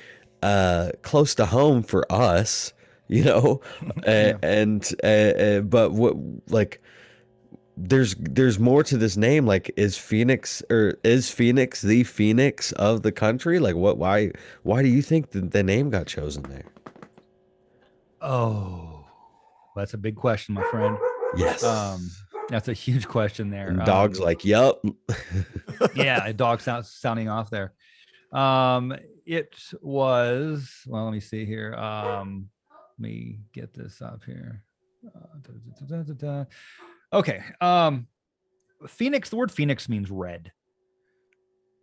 uh, 0.42 0.90
close 1.00 1.34
to 1.36 1.46
home 1.46 1.82
for 1.82 2.04
us, 2.12 2.74
you 3.08 3.24
know, 3.24 3.62
yeah. 4.06 4.36
and 4.42 4.84
uh, 5.02 5.60
but 5.60 5.92
what 5.92 6.14
like 6.48 6.82
there's 7.80 8.14
there's 8.18 8.58
more 8.58 8.82
to 8.84 8.98
this 8.98 9.16
name 9.16 9.46
like 9.46 9.72
is 9.76 9.96
phoenix 9.96 10.62
or 10.70 10.98
is 11.02 11.30
phoenix 11.30 11.80
the 11.80 12.04
phoenix 12.04 12.72
of 12.72 13.02
the 13.02 13.12
country? 13.12 13.58
Like 13.58 13.74
what 13.74 13.96
why 13.96 14.32
why 14.62 14.82
do 14.82 14.88
you 14.88 15.02
think 15.02 15.30
the, 15.30 15.40
the 15.40 15.62
name 15.62 15.90
got 15.90 16.06
chosen 16.06 16.42
there? 16.44 16.66
Oh 18.20 19.06
that's 19.74 19.94
a 19.94 19.98
big 19.98 20.16
question 20.16 20.54
my 20.54 20.64
friend. 20.70 20.96
Yes. 21.36 21.64
Um 21.64 22.10
that's 22.50 22.68
a 22.68 22.72
huge 22.72 23.08
question 23.08 23.48
there. 23.50 23.68
And 23.68 23.84
dogs 23.84 24.18
um, 24.18 24.26
like 24.26 24.44
yep 24.44 24.74
yeah 25.94 26.26
a 26.26 26.32
dog 26.32 26.60
sound, 26.60 26.84
sounding 26.84 27.28
off 27.28 27.48
there. 27.48 27.72
Um 28.32 28.94
it 29.24 29.56
was 29.80 30.70
well 30.86 31.04
let 31.04 31.12
me 31.12 31.20
see 31.20 31.46
here. 31.46 31.74
Um 31.74 32.50
let 32.98 33.08
me 33.08 33.38
get 33.54 33.72
this 33.72 34.02
up 34.02 34.22
here. 34.26 34.62
Uh, 35.06 35.38
da, 35.88 36.02
da, 36.02 36.12
da, 36.12 36.44
Okay. 37.12 37.42
Um 37.60 38.06
Phoenix, 38.86 39.28
the 39.28 39.36
word 39.36 39.52
Phoenix 39.52 39.88
means 39.88 40.10
red. 40.10 40.52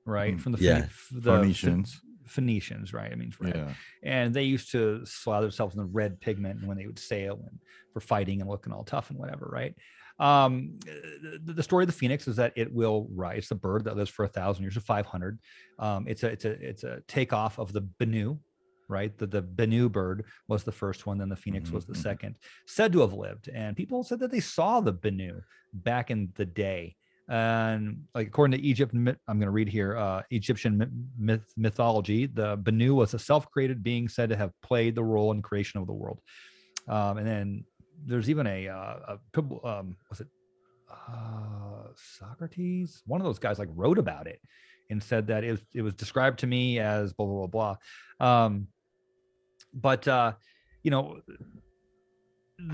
Right? 0.05 0.37
Mm, 0.37 0.41
From 0.41 0.53
the, 0.53 0.59
yeah. 0.59 0.85
the 1.11 1.37
Phoenicians. 1.37 2.01
Phoenicians, 2.25 2.93
right? 2.93 3.11
It 3.11 3.17
means 3.17 3.39
red. 3.39 3.55
Yeah. 3.55 3.73
And 4.03 4.33
they 4.33 4.43
used 4.43 4.71
to 4.71 5.05
slather 5.05 5.47
themselves 5.47 5.75
in 5.75 5.79
the 5.79 5.85
red 5.85 6.19
pigment 6.19 6.65
when 6.65 6.77
they 6.77 6.85
would 6.85 6.99
sail 6.99 7.39
and 7.49 7.59
for 7.93 7.99
fighting 7.99 8.41
and 8.41 8.49
looking 8.49 8.73
all 8.73 8.83
tough 8.83 9.09
and 9.09 9.19
whatever, 9.19 9.47
right? 9.51 9.75
Um, 10.19 10.79
the, 11.43 11.53
the, 11.53 11.63
story 11.63 11.83
of 11.83 11.87
the 11.87 11.93
phoenix 11.93 12.27
is 12.27 12.35
that 12.37 12.53
it 12.55 12.73
will 12.73 13.07
rise. 13.13 13.47
the 13.49 13.55
bird 13.55 13.83
that 13.83 13.95
lives 13.95 14.09
for 14.09 14.25
a 14.25 14.27
thousand 14.27 14.63
years 14.63 14.75
or 14.75 14.81
500. 14.81 15.39
Um, 15.77 16.05
it's 16.07 16.23
a 16.23 16.27
it's 16.27 16.45
a 16.45 16.51
it's 16.51 16.83
a 16.83 17.01
takeoff 17.07 17.59
of 17.59 17.71
the 17.71 17.81
Bennu, 17.81 18.39
right? 18.87 19.17
The, 19.17 19.27
the 19.27 19.41
Bennu 19.41 19.91
bird 19.91 20.25
was 20.47 20.63
the 20.63 20.71
first 20.71 21.05
one, 21.05 21.17
then 21.17 21.29
the 21.29 21.35
phoenix 21.35 21.67
mm-hmm. 21.67 21.75
was 21.75 21.85
the 21.85 21.93
mm-hmm. 21.93 22.01
second, 22.01 22.35
said 22.65 22.91
to 22.93 23.01
have 23.01 23.13
lived. 23.13 23.49
And 23.53 23.75
people 23.75 24.03
said 24.03 24.19
that 24.19 24.31
they 24.31 24.39
saw 24.39 24.79
the 24.79 24.93
Bennu 24.93 25.41
back 25.73 26.11
in 26.11 26.31
the 26.35 26.45
day. 26.45 26.95
And 27.29 28.05
like 28.15 28.27
according 28.27 28.57
to 28.57 28.65
Egypt, 28.65 28.93
I'm 28.93 29.15
going 29.27 29.41
to 29.41 29.49
read 29.51 29.67
here 29.67 29.97
uh, 29.97 30.23
Egyptian 30.31 31.09
myth, 31.19 31.53
mythology, 31.57 32.25
the 32.25 32.57
Bennu 32.57 32.95
was 32.95 33.13
a 33.13 33.19
self-created 33.19 33.83
being 33.83 34.07
said 34.07 34.29
to 34.29 34.37
have 34.37 34.51
played 34.61 34.95
the 34.95 35.03
role 35.03 35.31
in 35.31 35.41
creation 35.41 35.81
of 35.81 35.87
the 35.87 35.93
world. 35.93 36.21
Um, 36.87 37.17
and 37.17 37.27
then 37.27 37.65
there's 38.05 38.29
even 38.29 38.47
a, 38.47 38.69
uh, 38.69 39.17
a 39.35 39.39
um, 39.67 39.97
was 40.09 40.21
it 40.21 40.27
uh, 40.89 41.89
Socrates? 41.95 43.03
One 43.05 43.19
of 43.19 43.25
those 43.25 43.39
guys 43.39 43.59
like 43.59 43.69
wrote 43.73 43.97
about 43.97 44.27
it 44.27 44.39
and 44.89 45.03
said 45.03 45.27
that 45.27 45.43
it 45.43 45.51
was, 45.51 45.61
it 45.73 45.81
was 45.81 45.93
described 45.93 46.39
to 46.39 46.47
me 46.47 46.79
as 46.79 47.13
blah 47.13 47.25
blah 47.25 47.47
blah 47.47 47.75
blah. 48.19 48.45
Um, 48.45 48.67
but 49.73 50.07
uh, 50.07 50.33
you 50.83 50.91
know, 50.91 51.19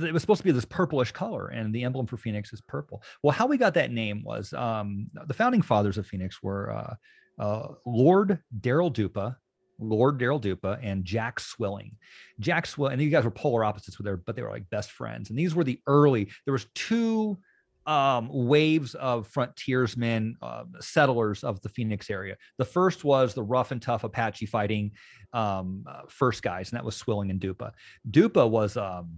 it 0.02 0.14
was 0.14 0.22
supposed 0.22 0.40
to 0.40 0.46
be 0.46 0.52
this 0.52 0.66
purplish 0.66 1.12
color, 1.12 1.48
and 1.48 1.74
the 1.74 1.84
emblem 1.84 2.06
for 2.06 2.18
Phoenix 2.18 2.54
is 2.54 2.62
purple. 2.62 3.04
Well, 3.22 3.34
how 3.34 3.48
we 3.48 3.58
got 3.58 3.74
that 3.74 3.92
name 3.92 4.24
was 4.24 4.54
um, 4.54 5.10
the 5.28 5.34
founding 5.34 5.62
fathers 5.62 5.98
of 5.98 6.08
Phoenix 6.08 6.42
were 6.42 6.72
uh, 6.72 6.96
uh, 7.40 7.68
Lord 7.86 8.40
Darrell 8.62 8.92
Duppa, 8.92 9.36
Lord 9.80 10.18
Darrell 10.18 10.40
Duppa 10.40 10.80
and 10.82 11.04
Jack 11.04 11.40
Swilling. 11.40 11.98
Jack 12.40 12.66
Swilling, 12.66 12.94
and 12.94 13.02
these 13.02 13.12
guys 13.12 13.26
were 13.26 13.32
polar 13.32 13.66
opposites 13.66 13.98
with 13.98 14.06
their, 14.06 14.18
but 14.18 14.36
they 14.36 14.42
were 14.42 14.52
like 14.52 14.70
best 14.70 14.92
friends. 14.92 15.30
And 15.30 15.38
these 15.38 15.56
were 15.56 15.64
the 15.64 15.80
early. 15.88 16.30
There 16.46 16.54
was 16.54 16.68
two 16.76 17.38
um, 17.86 18.30
waves 18.32 18.96
of 18.96 19.28
frontiersmen, 19.28 20.36
uh, 20.42 20.64
settlers 20.80 21.44
of 21.44 21.62
the 21.62 21.70
Phoenix 21.70 22.10
area. 22.10 22.38
The 22.58 22.66
first 22.66 23.04
was 23.04 23.34
the 23.34 23.44
rough 23.44 23.72
and 23.72 23.82
tough 23.82 24.04
Apache 24.04 24.46
fighting 24.46 24.92
um, 25.34 25.84
uh, 25.88 26.02
first 26.08 26.44
guys, 26.44 26.72
and 26.72 26.78
that 26.78 26.86
was 26.86 26.96
Swilling 26.96 27.30
and 27.30 27.40
Duppa. 27.40 27.72
Duppa 28.10 28.50
was 28.50 28.78
um, 28.78 29.18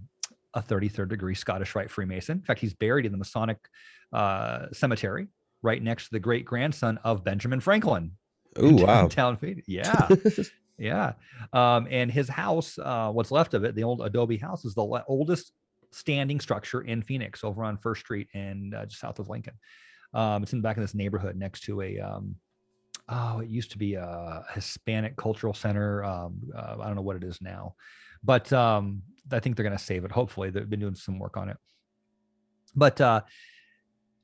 a 0.54 0.62
33rd 0.62 1.08
degree 1.10 1.34
Scottish 1.34 1.74
Rite 1.74 1.90
Freemason. 1.90 2.38
In 2.38 2.44
fact, 2.44 2.60
he's 2.60 2.74
buried 2.74 3.06
in 3.06 3.12
the 3.12 3.18
Masonic 3.18 3.58
uh, 4.12 4.66
cemetery 4.72 5.28
right 5.62 5.82
next 5.82 6.06
to 6.06 6.10
the 6.12 6.20
great 6.20 6.44
grandson 6.44 6.98
of 7.04 7.24
Benjamin 7.24 7.60
Franklin. 7.60 8.12
Oh, 8.56 8.72
wow. 8.84 9.08
Town, 9.08 9.38
yeah. 9.66 10.08
yeah. 10.78 11.12
Um, 11.52 11.86
and 11.90 12.10
his 12.10 12.28
house, 12.28 12.78
uh, 12.78 13.10
what's 13.10 13.30
left 13.30 13.54
of 13.54 13.64
it, 13.64 13.74
the 13.74 13.84
old 13.84 14.00
adobe 14.00 14.38
house, 14.38 14.64
is 14.64 14.74
the 14.74 15.04
oldest 15.06 15.52
standing 15.90 16.40
structure 16.40 16.82
in 16.82 17.02
Phoenix 17.02 17.44
over 17.44 17.64
on 17.64 17.76
First 17.76 18.02
Street 18.02 18.28
and 18.34 18.74
uh, 18.74 18.86
just 18.86 19.00
south 19.00 19.18
of 19.18 19.28
Lincoln. 19.28 19.54
Um, 20.14 20.42
it's 20.42 20.52
in 20.52 20.60
the 20.60 20.62
back 20.62 20.76
of 20.76 20.82
this 20.82 20.94
neighborhood 20.94 21.36
next 21.36 21.62
to 21.64 21.82
a, 21.82 21.98
um, 21.98 22.36
oh, 23.08 23.40
it 23.40 23.48
used 23.48 23.70
to 23.72 23.78
be 23.78 23.94
a 23.94 24.44
Hispanic 24.54 25.16
cultural 25.16 25.54
center. 25.54 26.04
Um, 26.04 26.40
uh, 26.54 26.76
I 26.80 26.86
don't 26.86 26.96
know 26.96 27.02
what 27.02 27.16
it 27.16 27.24
is 27.24 27.40
now, 27.40 27.74
but 28.22 28.52
um, 28.52 29.02
I 29.30 29.40
think 29.40 29.56
they're 29.56 29.64
going 29.64 29.76
to 29.76 29.82
save 29.82 30.04
it. 30.04 30.12
Hopefully, 30.12 30.50
they've 30.50 30.68
been 30.68 30.80
doing 30.80 30.94
some 30.94 31.18
work 31.18 31.36
on 31.36 31.48
it. 31.48 31.56
But 32.74 33.00
uh, 33.00 33.22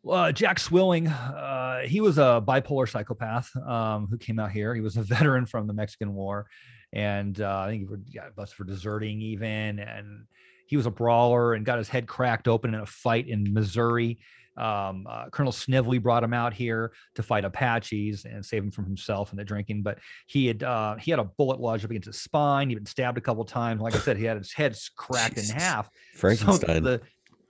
uh, 0.09 0.33
Jack 0.33 0.59
Swilling, 0.59 1.09
uh, 1.09 1.81
he 1.81 2.01
was 2.01 2.19
a 2.19 2.43
bipolar 2.47 2.89
psychopath 2.89 3.55
um, 3.57 4.07
who 4.09 4.19
came 4.19 4.39
out 4.39 4.51
here. 4.51 4.75
He 4.75 4.81
was 4.81 4.97
a 4.97 5.03
veteran 5.15 5.47
from 5.47 5.67
the 5.67 5.73
Mexican 5.73 6.15
War, 6.15 6.47
and 6.93 7.41
uh, 7.41 7.61
I 7.61 7.69
think 7.69 7.89
he 7.89 8.15
got 8.15 8.35
busted 8.35 8.57
for 8.57 8.65
deserting 8.65 9.21
even, 9.21 9.79
and 9.79 10.27
he 10.73 10.77
was 10.79 10.87
a 10.87 10.91
brawler 10.91 11.53
and 11.53 11.67
got 11.67 11.77
his 11.77 11.91
head 11.91 12.09
cracked 12.09 12.49
open 12.49 12.73
in 12.73 12.81
a 12.81 12.87
fight 12.87 13.29
in 13.29 13.53
Missouri. 13.53 14.19
Um, 14.57 15.07
uh, 15.07 15.29
Colonel 15.29 15.53
Snively 15.53 15.99
brought 15.99 16.25
him 16.25 16.33
out 16.33 16.55
here 16.55 16.93
to 17.15 17.23
fight 17.23 17.45
Apaches 17.45 18.25
and 18.25 18.43
save 18.43 18.63
him 18.63 18.71
from 18.71 18.87
himself 18.87 19.33
and 19.33 19.39
the 19.39 19.45
drinking. 19.45 19.83
But 19.83 19.99
he 20.29 20.47
had 20.47 20.63
uh, 20.63 20.97
he 20.97 21.11
had 21.11 21.21
a 21.21 21.25
bullet 21.25 21.61
lodged 21.61 21.85
up 21.85 21.91
against 21.91 22.07
his 22.07 22.23
spine. 22.23 22.71
He'd 22.71 22.77
been 22.77 22.87
stabbed 22.87 23.19
a 23.19 23.21
couple 23.21 23.45
times. 23.45 23.83
Like 23.83 23.95
I 23.95 23.99
said, 23.99 24.17
he 24.17 24.25
had 24.25 24.39
his 24.39 24.51
head 24.51 24.75
cracked 24.97 25.37
in 25.37 25.45
half. 25.45 25.91
Frankenstein. 26.15 26.77
So 26.77 26.81
the, 26.81 27.03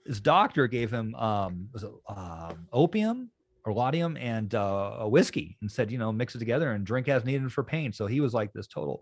his 0.05 0.19
doctor 0.19 0.67
gave 0.67 0.91
him 0.91 1.15
um, 1.15 1.69
was 1.71 1.83
it 1.83 1.91
um, 2.09 2.67
opium 2.73 3.31
or 3.63 3.71
laudanum 3.71 4.17
and 4.17 4.53
uh, 4.53 4.97
a 4.99 5.07
whiskey 5.07 5.55
and 5.61 5.71
said, 5.71 5.89
you 5.93 5.97
know, 5.97 6.11
mix 6.11 6.35
it 6.35 6.39
together 6.39 6.73
and 6.73 6.85
drink 6.85 7.07
as 7.07 7.23
needed 7.23 7.53
for 7.53 7.63
pain. 7.63 7.93
So 7.93 8.05
he 8.05 8.19
was 8.19 8.33
like 8.33 8.51
this 8.51 8.67
total 8.67 9.01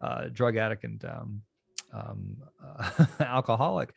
uh, 0.00 0.28
drug 0.32 0.56
addict 0.56 0.84
and 0.84 1.04
um, 1.04 1.42
um, 1.92 2.36
uh, 2.62 3.06
alcoholic. 3.20 3.94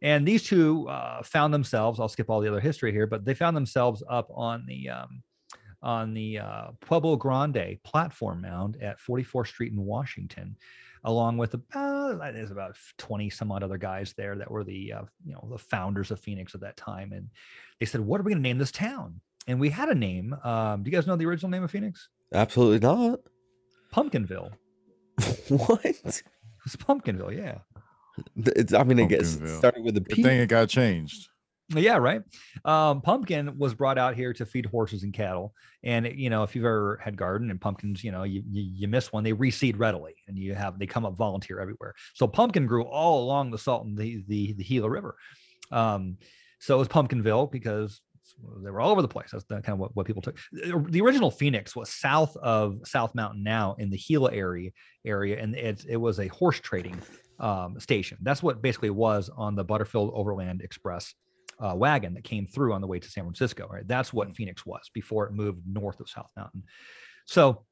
And 0.00 0.26
these 0.26 0.44
two 0.44 0.88
uh, 0.88 1.22
found 1.22 1.52
themselves. 1.52 1.98
I'll 1.98 2.08
skip 2.08 2.30
all 2.30 2.40
the 2.40 2.48
other 2.48 2.60
history 2.60 2.92
here, 2.92 3.06
but 3.06 3.24
they 3.24 3.34
found 3.34 3.56
themselves 3.56 4.02
up 4.08 4.28
on 4.32 4.64
the 4.66 4.88
um, 4.90 5.22
on 5.82 6.14
the 6.14 6.38
uh, 6.38 6.68
Pueblo 6.80 7.16
Grande 7.16 7.78
platform 7.84 8.40
mound 8.40 8.76
at 8.82 8.98
44th 9.00 9.48
Street 9.48 9.72
in 9.72 9.84
Washington, 9.84 10.56
along 11.04 11.38
with 11.38 11.54
about 11.54 12.18
there's 12.34 12.50
about 12.50 12.76
20 12.98 13.30
some 13.30 13.52
odd 13.52 13.62
other 13.62 13.78
guys 13.78 14.12
there 14.16 14.36
that 14.36 14.50
were 14.50 14.64
the, 14.64 14.92
uh, 14.92 15.02
you 15.24 15.32
know, 15.32 15.48
the 15.50 15.58
founders 15.58 16.10
of 16.10 16.20
Phoenix 16.20 16.54
at 16.54 16.60
that 16.62 16.76
time. 16.76 17.12
And 17.12 17.28
they 17.78 17.86
said, 17.86 18.00
what 18.00 18.20
are 18.20 18.24
we 18.24 18.32
going 18.32 18.42
to 18.42 18.48
name 18.48 18.58
this 18.58 18.72
town? 18.72 19.20
And 19.46 19.60
we 19.60 19.70
had 19.70 19.88
a 19.88 19.94
name. 19.94 20.34
Um, 20.44 20.82
do 20.82 20.90
you 20.90 20.96
guys 20.96 21.06
know 21.06 21.16
the 21.16 21.26
original 21.26 21.50
name 21.50 21.62
of 21.62 21.70
Phoenix? 21.70 22.08
Absolutely 22.32 22.80
not. 22.80 23.20
Pumpkinville. 23.92 24.52
what? 25.48 26.22
It's 26.68 26.76
Pumpkinville. 26.76 27.34
Yeah. 27.34 27.58
It's, 28.36 28.74
I 28.74 28.82
mean, 28.82 28.98
it 28.98 29.08
gets 29.08 29.38
started 29.56 29.84
with 29.84 29.96
a 29.96 30.00
Good 30.00 30.16
P. 30.16 30.22
thing 30.22 30.38
it 30.38 30.48
got 30.48 30.68
changed. 30.68 31.28
Yeah, 31.70 31.96
right. 31.96 32.20
Um, 32.66 33.00
pumpkin 33.00 33.56
was 33.56 33.72
brought 33.72 33.96
out 33.96 34.14
here 34.14 34.34
to 34.34 34.44
feed 34.44 34.66
horses 34.66 35.02
and 35.02 35.12
cattle, 35.12 35.54
and 35.82 36.06
you 36.06 36.28
know 36.28 36.42
if 36.42 36.54
you've 36.54 36.64
ever 36.64 36.98
had 37.02 37.16
garden 37.16 37.50
and 37.50 37.60
pumpkins, 37.60 38.02
you 38.02 38.10
know 38.10 38.22
you, 38.22 38.42
you 38.50 38.62
you 38.74 38.88
miss 38.88 39.12
one, 39.12 39.22
they 39.24 39.32
reseed 39.32 39.78
readily, 39.78 40.14
and 40.26 40.38
you 40.38 40.54
have 40.54 40.78
they 40.78 40.86
come 40.86 41.06
up 41.06 41.16
volunteer 41.16 41.60
everywhere. 41.60 41.94
So 42.14 42.26
pumpkin 42.26 42.66
grew 42.66 42.84
all 42.84 43.22
along 43.24 43.50
the 43.50 43.58
Salt 43.58 43.86
and 43.86 43.96
the 43.96 44.24
the 44.28 44.52
the 44.54 44.64
Gila 44.64 44.90
River. 44.90 45.16
Um, 45.70 46.18
so 46.58 46.74
it 46.74 46.78
was 46.78 46.88
Pumpkinville 46.88 47.50
because 47.52 48.00
they 48.62 48.70
were 48.70 48.80
all 48.80 48.90
over 48.90 49.02
the 49.02 49.08
place. 49.08 49.30
That's 49.32 49.44
the, 49.44 49.56
kind 49.56 49.70
of 49.70 49.78
what, 49.78 49.96
what 49.96 50.06
people 50.06 50.22
took. 50.22 50.38
The 50.52 50.84
the 50.88 51.00
original 51.00 51.30
Phoenix 51.30 51.74
was 51.74 51.90
south 51.90 52.36
of 52.36 52.78
South 52.84 53.14
Mountain 53.14 53.42
now 53.42 53.74
in 53.78 53.90
the 53.90 53.98
Gila 53.98 54.32
area 54.32 54.70
area, 55.04 55.40
and 55.40 55.54
it 55.54 55.84
it 55.88 55.96
was 55.96 56.20
a 56.20 56.28
horse 56.28 56.60
trading 56.60 57.00
um, 57.40 57.78
station. 57.80 58.18
That's 58.22 58.42
what 58.42 58.62
basically 58.62 58.90
was 58.90 59.30
on 59.36 59.54
the 59.54 59.64
Butterfield 59.64 60.12
Overland 60.14 60.62
Express 60.62 61.14
uh, 61.60 61.74
wagon 61.74 62.14
that 62.14 62.24
came 62.24 62.46
through 62.46 62.72
on 62.72 62.80
the 62.80 62.86
way 62.86 62.98
to 62.98 63.08
San 63.08 63.24
Francisco. 63.24 63.68
Right, 63.70 63.86
that's 63.86 64.12
what 64.12 64.34
Phoenix 64.36 64.64
was 64.64 64.90
before 64.94 65.26
it 65.26 65.32
moved 65.32 65.62
north 65.66 66.00
of 66.00 66.08
South 66.08 66.30
Mountain. 66.36 66.62
So 67.26 67.64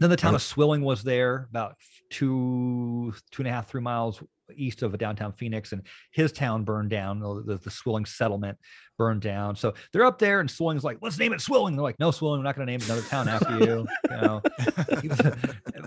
then 0.00 0.10
the 0.10 0.16
town 0.16 0.34
of 0.34 0.42
Swilling 0.42 0.82
was 0.82 1.02
there, 1.02 1.46
about 1.50 1.76
two 2.10 3.14
two 3.30 3.42
and 3.42 3.48
a 3.48 3.52
half 3.52 3.68
three 3.68 3.80
miles 3.80 4.22
east 4.56 4.82
of 4.82 4.96
downtown 4.98 5.32
Phoenix, 5.32 5.72
and 5.72 5.82
his 6.12 6.32
town 6.32 6.64
burned 6.64 6.90
down. 6.90 7.20
The, 7.20 7.58
the, 7.62 7.70
Swilling 7.70 8.04
settlement 8.04 8.58
burned 8.98 9.22
down. 9.22 9.56
So 9.56 9.74
they're 9.92 10.04
up 10.04 10.18
there, 10.18 10.40
and 10.40 10.50
Swilling's 10.50 10.84
like, 10.84 10.98
"Let's 11.00 11.18
name 11.18 11.32
it 11.32 11.40
Swilling." 11.40 11.76
They're 11.76 11.82
like, 11.82 11.98
"No, 11.98 12.10
Swilling, 12.10 12.40
we're 12.40 12.44
not 12.44 12.56
going 12.56 12.66
to 12.66 12.72
name 12.72 12.80
another 12.84 13.02
town 13.02 13.28
after 13.28 13.58
you." 13.58 13.86
You 14.10 14.16
know, 14.16 14.42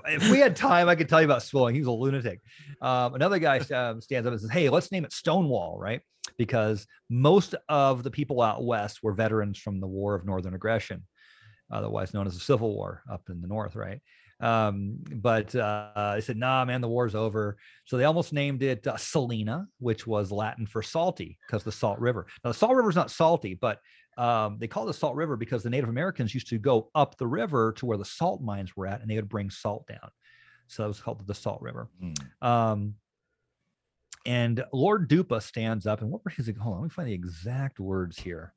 if 0.06 0.30
we 0.32 0.40
had 0.40 0.56
time, 0.56 0.90
I 0.90 0.96
could 0.96 1.10
tell 1.10 1.22
you 1.22 1.26
about 1.26 1.44
Swilling. 1.44 1.76
He 1.76 1.82
was 1.82 1.88
a 1.88 1.92
lunatic. 1.92 2.42
Um, 2.82 3.16
another 3.16 3.40
guy 3.40 3.60
um, 3.60 4.02
stands 4.02 4.28
up 4.28 4.34
and 4.34 4.42
says, 4.42 4.52
"Hey, 4.52 4.70
let's 4.70 4.92
name 4.92 5.06
it 5.06 5.14
Stonewall," 5.14 5.78
right? 5.80 6.02
Because 6.38 6.86
most 7.10 7.56
of 7.70 8.04
the 8.04 8.12
people 8.12 8.42
out 8.42 8.64
west 8.64 9.00
were 9.02 9.14
veterans 9.14 9.58
from 9.58 9.80
the 9.80 9.88
War 9.88 10.16
of 10.16 10.26
Northern 10.26 10.54
Aggression, 10.54 11.04
otherwise 11.72 12.14
known 12.14 12.28
as 12.28 12.34
the 12.34 12.40
Civil 12.40 12.76
War 12.76 13.04
up 13.12 13.24
in 13.30 13.42
the 13.42 13.48
north, 13.48 13.76
right? 13.76 14.02
Um, 14.40 15.00
but 15.16 15.54
uh, 15.56 16.14
they 16.16 16.22
said, 16.22 16.38
"Nah, 16.38 16.64
man, 16.66 16.82
the 16.82 16.88
war's 16.88 17.16
over." 17.16 17.58
So 17.86 17.98
they 17.98 18.04
almost 18.04 18.34
named 18.34 18.62
it 18.62 18.86
uh, 18.86 18.98
Salina, 18.98 19.68
which 19.80 20.06
was 20.06 20.32
Latin 20.32 20.68
for 20.68 20.84
salty, 20.84 21.38
because 21.48 21.64
the 21.64 21.72
Salt 21.72 22.00
River. 22.00 22.28
Now, 22.44 22.52
the 22.52 22.58
Salt 22.58 22.76
River 22.76 22.90
is 22.90 22.96
not 22.96 23.12
salty, 23.12 23.56
but 23.56 23.80
um, 24.18 24.58
they 24.60 24.68
call 24.68 24.84
it 24.84 24.88
the 24.88 24.94
Salt 24.94 25.16
River 25.16 25.38
because 25.38 25.64
the 25.64 25.70
Native 25.70 25.90
Americans 25.90 26.34
used 26.34 26.50
to 26.50 26.58
go 26.58 26.90
up 26.96 27.18
the 27.18 27.28
river 27.28 27.74
to 27.74 27.86
where 27.86 27.98
the 27.98 28.06
salt 28.06 28.42
mines 28.42 28.76
were 28.76 28.88
at, 28.88 29.02
and 29.02 29.10
they 29.10 29.16
would 29.16 29.30
bring 29.30 29.50
salt 29.50 29.88
down. 29.88 30.10
So 30.68 30.84
that 30.84 30.88
was 30.88 31.00
called 31.00 31.26
the 31.26 31.36
Salt 31.36 31.62
River. 31.62 31.90
Hmm. 32.00 32.48
Um, 32.48 32.96
and 34.26 34.64
Lord 34.74 35.08
Duppa 35.10 35.42
stands 35.42 35.88
up, 35.88 36.02
and 36.02 36.12
what 36.12 36.26
were 36.26 36.32
his? 36.32 36.52
Hold 36.60 36.76
on, 36.76 36.82
let 36.82 36.86
me 36.86 36.90
find 36.90 37.08
the 37.08 37.14
exact 37.14 37.80
words 37.80 38.20
here. 38.20 38.54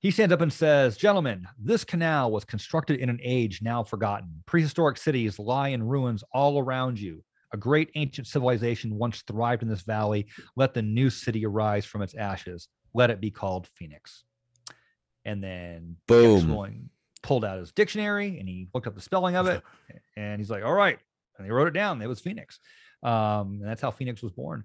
He 0.00 0.10
stands 0.12 0.32
up 0.32 0.40
and 0.40 0.52
says, 0.52 0.96
Gentlemen, 0.96 1.46
this 1.58 1.84
canal 1.84 2.30
was 2.30 2.44
constructed 2.44 3.00
in 3.00 3.08
an 3.08 3.18
age 3.22 3.62
now 3.62 3.82
forgotten. 3.82 4.42
Prehistoric 4.46 4.96
cities 4.96 5.38
lie 5.38 5.68
in 5.68 5.82
ruins 5.82 6.22
all 6.32 6.58
around 6.58 7.00
you. 7.00 7.24
A 7.52 7.56
great 7.56 7.90
ancient 7.94 8.26
civilization 8.26 8.96
once 8.96 9.22
thrived 9.22 9.62
in 9.62 9.68
this 9.68 9.82
valley. 9.82 10.26
Let 10.54 10.74
the 10.74 10.82
new 10.82 11.10
city 11.10 11.44
arise 11.44 11.84
from 11.84 12.02
its 12.02 12.14
ashes. 12.14 12.68
Let 12.94 13.10
it 13.10 13.20
be 13.20 13.30
called 13.30 13.68
Phoenix. 13.74 14.24
And 15.24 15.42
then 15.42 15.96
Boom. 16.06 16.42
Swilling 16.42 16.90
pulled 17.22 17.44
out 17.44 17.58
his 17.58 17.72
dictionary 17.72 18.38
and 18.38 18.48
he 18.48 18.68
looked 18.72 18.86
up 18.86 18.94
the 18.94 19.00
spelling 19.00 19.34
of 19.34 19.46
it. 19.48 19.62
and 20.16 20.40
he's 20.40 20.50
like, 20.50 20.64
All 20.64 20.74
right. 20.74 20.98
And 21.38 21.46
he 21.46 21.50
wrote 21.50 21.68
it 21.68 21.74
down. 21.74 22.00
It 22.02 22.08
was 22.08 22.20
Phoenix. 22.20 22.60
Um, 23.02 23.58
and 23.60 23.64
that's 23.64 23.82
how 23.82 23.90
Phoenix 23.90 24.22
was 24.22 24.32
born. 24.32 24.64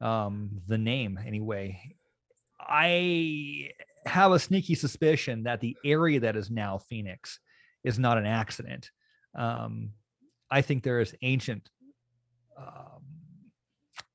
Um, 0.00 0.50
the 0.66 0.78
name, 0.78 1.18
anyway. 1.24 1.94
I 2.60 3.70
have 4.08 4.32
a 4.32 4.38
sneaky 4.38 4.74
suspicion 4.74 5.44
that 5.44 5.60
the 5.60 5.76
area 5.84 6.20
that 6.20 6.36
is 6.36 6.50
now 6.50 6.78
Phoenix 6.78 7.38
is 7.84 7.98
not 7.98 8.18
an 8.18 8.26
accident. 8.26 8.90
Um, 9.36 9.90
I 10.50 10.62
think 10.62 10.82
there 10.82 11.00
is 11.00 11.14
ancient, 11.22 11.68
um, 12.58 13.02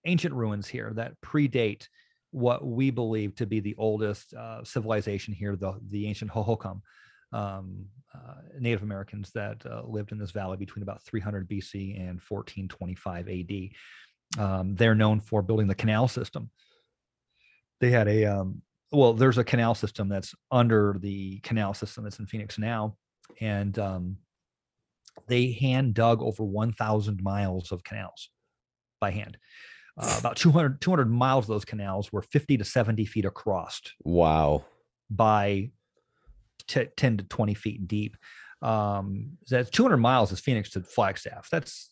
ancient 0.06 0.34
ruins 0.34 0.67
here 0.67 0.91
that 0.95 1.13
predate 1.21 1.88
what 2.32 2.65
we 2.65 2.89
believe 2.89 3.36
to 3.36 3.45
be 3.45 3.60
the 3.60 3.75
oldest 3.77 4.34
uh, 4.34 4.63
civilization 4.63 5.34
here, 5.34 5.56
the 5.56 5.79
the 5.89 6.08
ancient 6.08 6.32
Hohokam, 6.32 6.82
um, 7.32 7.86
uh, 8.13 8.41
Native 8.60 8.84
Americans 8.84 9.32
that 9.36 9.63
uh, 9.65 9.84
lived 9.86 10.12
in 10.12 10.17
this 10.17 10.32
valley 10.32 10.58
between 10.58 10.84
about 10.84 11.03
300 11.03 11.47
BC 11.47 11.95
and 11.99 12.19
1425 12.27 13.29
AD. 13.29 14.43
Um, 14.43 14.75
they're 14.75 14.95
known 14.95 15.19
for 15.19 15.43
building 15.43 15.67
the 15.67 15.75
canal 15.75 16.08
system. 16.08 16.49
They 17.79 17.91
had 17.91 18.08
a 18.08 18.25
um, 18.25 18.62
well, 18.93 19.13
there's 19.13 19.38
a 19.38 19.43
canal 19.43 19.75
system 19.75 20.08
that's 20.08 20.34
under 20.51 20.97
the 20.99 21.39
canal 21.39 21.73
system 21.73 22.03
that's 22.03 22.19
in 22.19 22.27
Phoenix 22.27 22.58
now, 22.60 22.95
and 23.41 23.77
um, 23.79 24.17
they 25.27 25.51
hand 25.51 25.93
dug 25.93 26.21
over 26.21 26.43
1,000 26.43 27.21
miles 27.23 27.71
of 27.71 27.84
canals 27.84 28.29
by 29.01 29.12
hand. 29.12 29.38
Uh, 29.97 30.15
about 30.19 30.36
200, 30.38 30.79
200 30.82 31.10
miles 31.10 31.45
of 31.45 31.49
those 31.49 31.65
canals 31.65 32.12
were 32.12 32.21
50 32.21 32.58
to 32.58 32.63
70 32.63 33.06
feet 33.06 33.25
across 33.25 33.82
Wow. 34.03 34.63
by 35.10 35.71
t- 36.67 36.88
10 36.97 37.17
to 37.17 37.23
20 37.23 37.53
feet 37.53 37.88
deep. 37.88 38.15
Um, 38.62 39.38
that's 39.49 39.69
200 39.71 39.97
miles 39.97 40.32
is 40.32 40.39
Phoenix 40.39 40.69
to 40.71 40.82
Flagstaff. 40.82 41.49
That's 41.51 41.89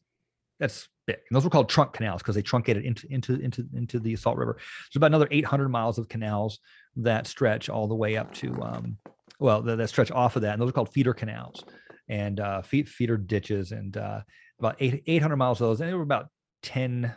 that's 0.60 0.88
big. 1.08 1.18
And 1.30 1.36
those 1.36 1.44
were 1.44 1.50
called 1.50 1.68
trunk 1.70 1.92
canals 1.94 2.22
because 2.22 2.36
they 2.36 2.42
truncated 2.44 2.86
into 2.86 3.08
into 3.12 3.34
into 3.42 3.68
into 3.76 4.00
the 4.00 4.16
Salt 4.16 4.38
River. 4.38 4.54
There's 4.58 4.96
about 4.96 5.08
another 5.08 5.28
800 5.32 5.70
miles 5.70 5.98
of 5.98 6.08
canals 6.08 6.60
that 6.97 7.27
stretch 7.27 7.69
all 7.69 7.88
the 7.88 7.95
way 7.95 8.17
up 8.17 8.34
to 8.34 8.62
um, 8.62 8.97
well 9.39 9.62
that, 9.62 9.77
that 9.77 9.89
stretch 9.89 10.12
off 10.12 10.36
of 10.36 10.41
that, 10.43 10.54
and 10.54 10.62
those 10.62 10.69
are 10.69 10.73
called 10.73 10.93
feeder 10.93 11.13
canals 11.13 11.63
and 12.10 12.39
uh, 12.39 12.62
feed, 12.62 12.89
feeder 12.89 13.17
ditches, 13.17 13.71
and 13.71 13.95
uh, 13.97 14.21
about 14.60 14.75
eight, 14.80 15.04
800 15.08 15.38
miles 15.38 15.62
of 15.62 15.67
those, 15.67 15.82
and 15.82 15.89
they 15.89 15.93
were 15.93 16.01
about 16.01 16.27
10 16.63 17.15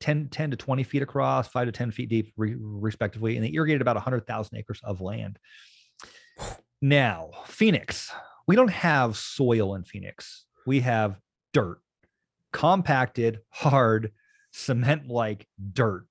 10, 0.00 0.28
10 0.28 0.50
to 0.52 0.56
20 0.56 0.82
feet 0.84 1.02
across, 1.02 1.48
five 1.48 1.66
to 1.66 1.72
10 1.72 1.90
feet 1.90 2.08
deep, 2.08 2.32
re- 2.36 2.56
respectively. 2.58 3.36
And 3.36 3.44
they 3.44 3.50
irrigated 3.52 3.82
about 3.82 3.96
100,000 3.96 4.56
acres 4.56 4.80
of 4.84 5.00
land. 5.00 5.38
Now, 6.80 7.30
Phoenix, 7.46 8.12
we 8.46 8.54
don't 8.54 8.70
have 8.70 9.16
soil 9.16 9.74
in 9.74 9.84
Phoenix. 9.84 10.44
We 10.66 10.80
have 10.80 11.18
dirt, 11.52 11.80
compacted, 12.52 13.40
hard, 13.50 14.12
cement 14.52 15.08
like 15.08 15.46
dirt. 15.72 16.06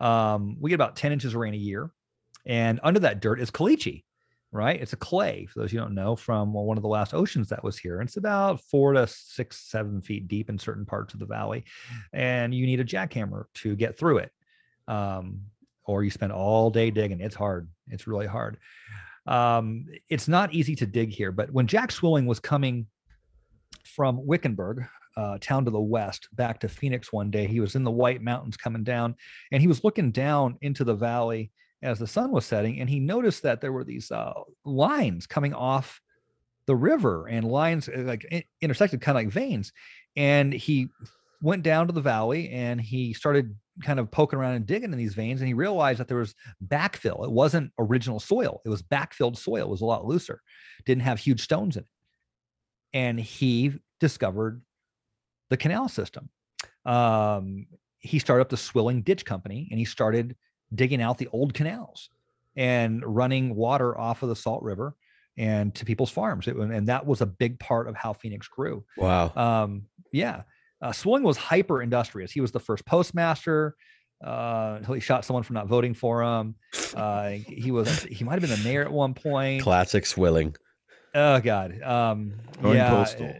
Um, 0.00 0.56
we 0.60 0.70
get 0.70 0.74
about 0.74 0.96
10 0.96 1.12
inches 1.12 1.34
of 1.34 1.40
rain 1.40 1.54
a 1.54 1.58
year. 1.58 1.90
And 2.50 2.80
under 2.82 2.98
that 2.98 3.20
dirt 3.20 3.40
is 3.40 3.48
caliche, 3.48 4.02
right? 4.50 4.80
It's 4.80 4.92
a 4.92 4.96
clay, 4.96 5.46
for 5.46 5.60
those 5.60 5.72
you 5.72 5.78
don't 5.78 5.94
know, 5.94 6.16
from 6.16 6.52
one 6.52 6.76
of 6.76 6.82
the 6.82 6.88
last 6.88 7.14
oceans 7.14 7.48
that 7.50 7.62
was 7.62 7.78
here. 7.78 8.00
And 8.00 8.08
it's 8.08 8.16
about 8.16 8.60
four 8.62 8.92
to 8.92 9.06
six, 9.06 9.70
seven 9.70 10.02
feet 10.02 10.26
deep 10.26 10.50
in 10.50 10.58
certain 10.58 10.84
parts 10.84 11.14
of 11.14 11.20
the 11.20 11.26
valley. 11.26 11.64
And 12.12 12.52
you 12.52 12.66
need 12.66 12.80
a 12.80 12.84
jackhammer 12.84 13.44
to 13.54 13.76
get 13.76 13.96
through 13.96 14.18
it. 14.18 14.32
Um, 14.88 15.42
or 15.84 16.02
you 16.02 16.10
spend 16.10 16.32
all 16.32 16.70
day 16.70 16.90
digging. 16.90 17.20
It's 17.20 17.36
hard. 17.36 17.68
It's 17.86 18.08
really 18.08 18.26
hard. 18.26 18.58
Um, 19.28 19.86
it's 20.08 20.26
not 20.26 20.52
easy 20.52 20.74
to 20.74 20.86
dig 20.86 21.10
here, 21.10 21.30
but 21.30 21.52
when 21.52 21.68
Jack 21.68 21.92
Swilling 21.92 22.26
was 22.26 22.40
coming 22.40 22.86
from 23.84 24.26
Wickenburg, 24.26 24.84
uh, 25.16 25.38
town 25.40 25.64
to 25.66 25.70
the 25.70 25.80
west, 25.80 26.28
back 26.32 26.58
to 26.60 26.68
Phoenix 26.68 27.12
one 27.12 27.30
day, 27.30 27.46
he 27.46 27.60
was 27.60 27.76
in 27.76 27.84
the 27.84 27.90
White 27.92 28.22
Mountains 28.22 28.56
coming 28.56 28.82
down, 28.82 29.14
and 29.52 29.62
he 29.62 29.68
was 29.68 29.84
looking 29.84 30.10
down 30.10 30.58
into 30.62 30.82
the 30.82 30.94
valley 30.94 31.52
as 31.82 31.98
the 31.98 32.06
sun 32.06 32.30
was 32.30 32.44
setting, 32.44 32.80
and 32.80 32.88
he 32.88 33.00
noticed 33.00 33.42
that 33.42 33.60
there 33.60 33.72
were 33.72 33.84
these 33.84 34.10
uh, 34.10 34.32
lines 34.64 35.26
coming 35.26 35.54
off 35.54 36.00
the 36.66 36.76
river 36.76 37.26
and 37.26 37.44
lines 37.44 37.88
uh, 37.88 38.02
like 38.02 38.24
in- 38.30 38.44
intersected 38.60 39.00
kind 39.00 39.18
of 39.18 39.24
like 39.24 39.32
veins. 39.32 39.72
And 40.16 40.52
he 40.52 40.88
went 41.42 41.62
down 41.62 41.86
to 41.86 41.92
the 41.92 42.00
valley 42.00 42.50
and 42.50 42.80
he 42.80 43.12
started 43.14 43.56
kind 43.82 43.98
of 43.98 44.10
poking 44.10 44.38
around 44.38 44.54
and 44.54 44.66
digging 44.66 44.92
in 44.92 44.98
these 44.98 45.14
veins 45.14 45.40
and 45.40 45.48
he 45.48 45.54
realized 45.54 45.98
that 45.98 46.08
there 46.08 46.18
was 46.18 46.34
backfill. 46.68 47.24
It 47.24 47.30
wasn't 47.32 47.72
original 47.78 48.20
soil. 48.20 48.60
It 48.64 48.68
was 48.68 48.82
backfilled 48.82 49.36
soil. 49.36 49.64
It 49.64 49.70
was 49.70 49.80
a 49.80 49.86
lot 49.86 50.04
looser. 50.04 50.42
Didn't 50.84 51.02
have 51.02 51.18
huge 51.18 51.40
stones 51.40 51.76
in 51.76 51.82
it. 51.82 51.88
And 52.92 53.18
he 53.18 53.72
discovered 53.98 54.62
the 55.48 55.56
canal 55.56 55.88
system. 55.88 56.28
Um, 56.84 57.66
he 57.98 58.18
started 58.18 58.42
up 58.42 58.48
the 58.48 58.56
Swilling 58.56 59.02
Ditch 59.02 59.24
Company 59.24 59.68
and 59.70 59.78
he 59.78 59.84
started 59.84 60.36
digging 60.74 61.02
out 61.02 61.18
the 61.18 61.28
old 61.32 61.54
canals 61.54 62.10
and 62.56 63.02
running 63.04 63.54
water 63.54 63.98
off 63.98 64.22
of 64.22 64.28
the 64.28 64.36
Salt 64.36 64.62
River 64.62 64.94
and 65.36 65.74
to 65.74 65.84
people's 65.84 66.10
farms. 66.10 66.48
It, 66.48 66.56
and 66.56 66.88
that 66.88 67.06
was 67.06 67.20
a 67.20 67.26
big 67.26 67.58
part 67.58 67.88
of 67.88 67.94
how 67.96 68.12
Phoenix 68.12 68.48
grew. 68.48 68.84
Wow. 68.96 69.32
Um, 69.34 69.86
yeah. 70.12 70.42
Uh, 70.82 70.92
Swilling 70.92 71.22
was 71.22 71.36
hyper 71.36 71.82
industrious. 71.82 72.32
He 72.32 72.40
was 72.40 72.52
the 72.52 72.60
first 72.60 72.84
postmaster 72.86 73.76
uh, 74.24 74.74
until 74.78 74.94
he 74.94 75.00
shot 75.00 75.24
someone 75.24 75.42
for 75.42 75.52
not 75.52 75.66
voting 75.66 75.94
for 75.94 76.22
him. 76.22 76.54
Uh, 76.94 77.30
he 77.30 77.70
was 77.70 78.02
he 78.04 78.24
might 78.24 78.32
have 78.32 78.42
been 78.42 78.50
the 78.50 78.64
mayor 78.64 78.82
at 78.82 78.92
one 78.92 79.14
point. 79.14 79.62
Classic 79.62 80.04
swilling. 80.04 80.54
Oh 81.14 81.40
God. 81.40 81.80
Um, 81.82 82.34
Going 82.62 82.76
yeah, 82.76 82.90
postal. 82.90 83.32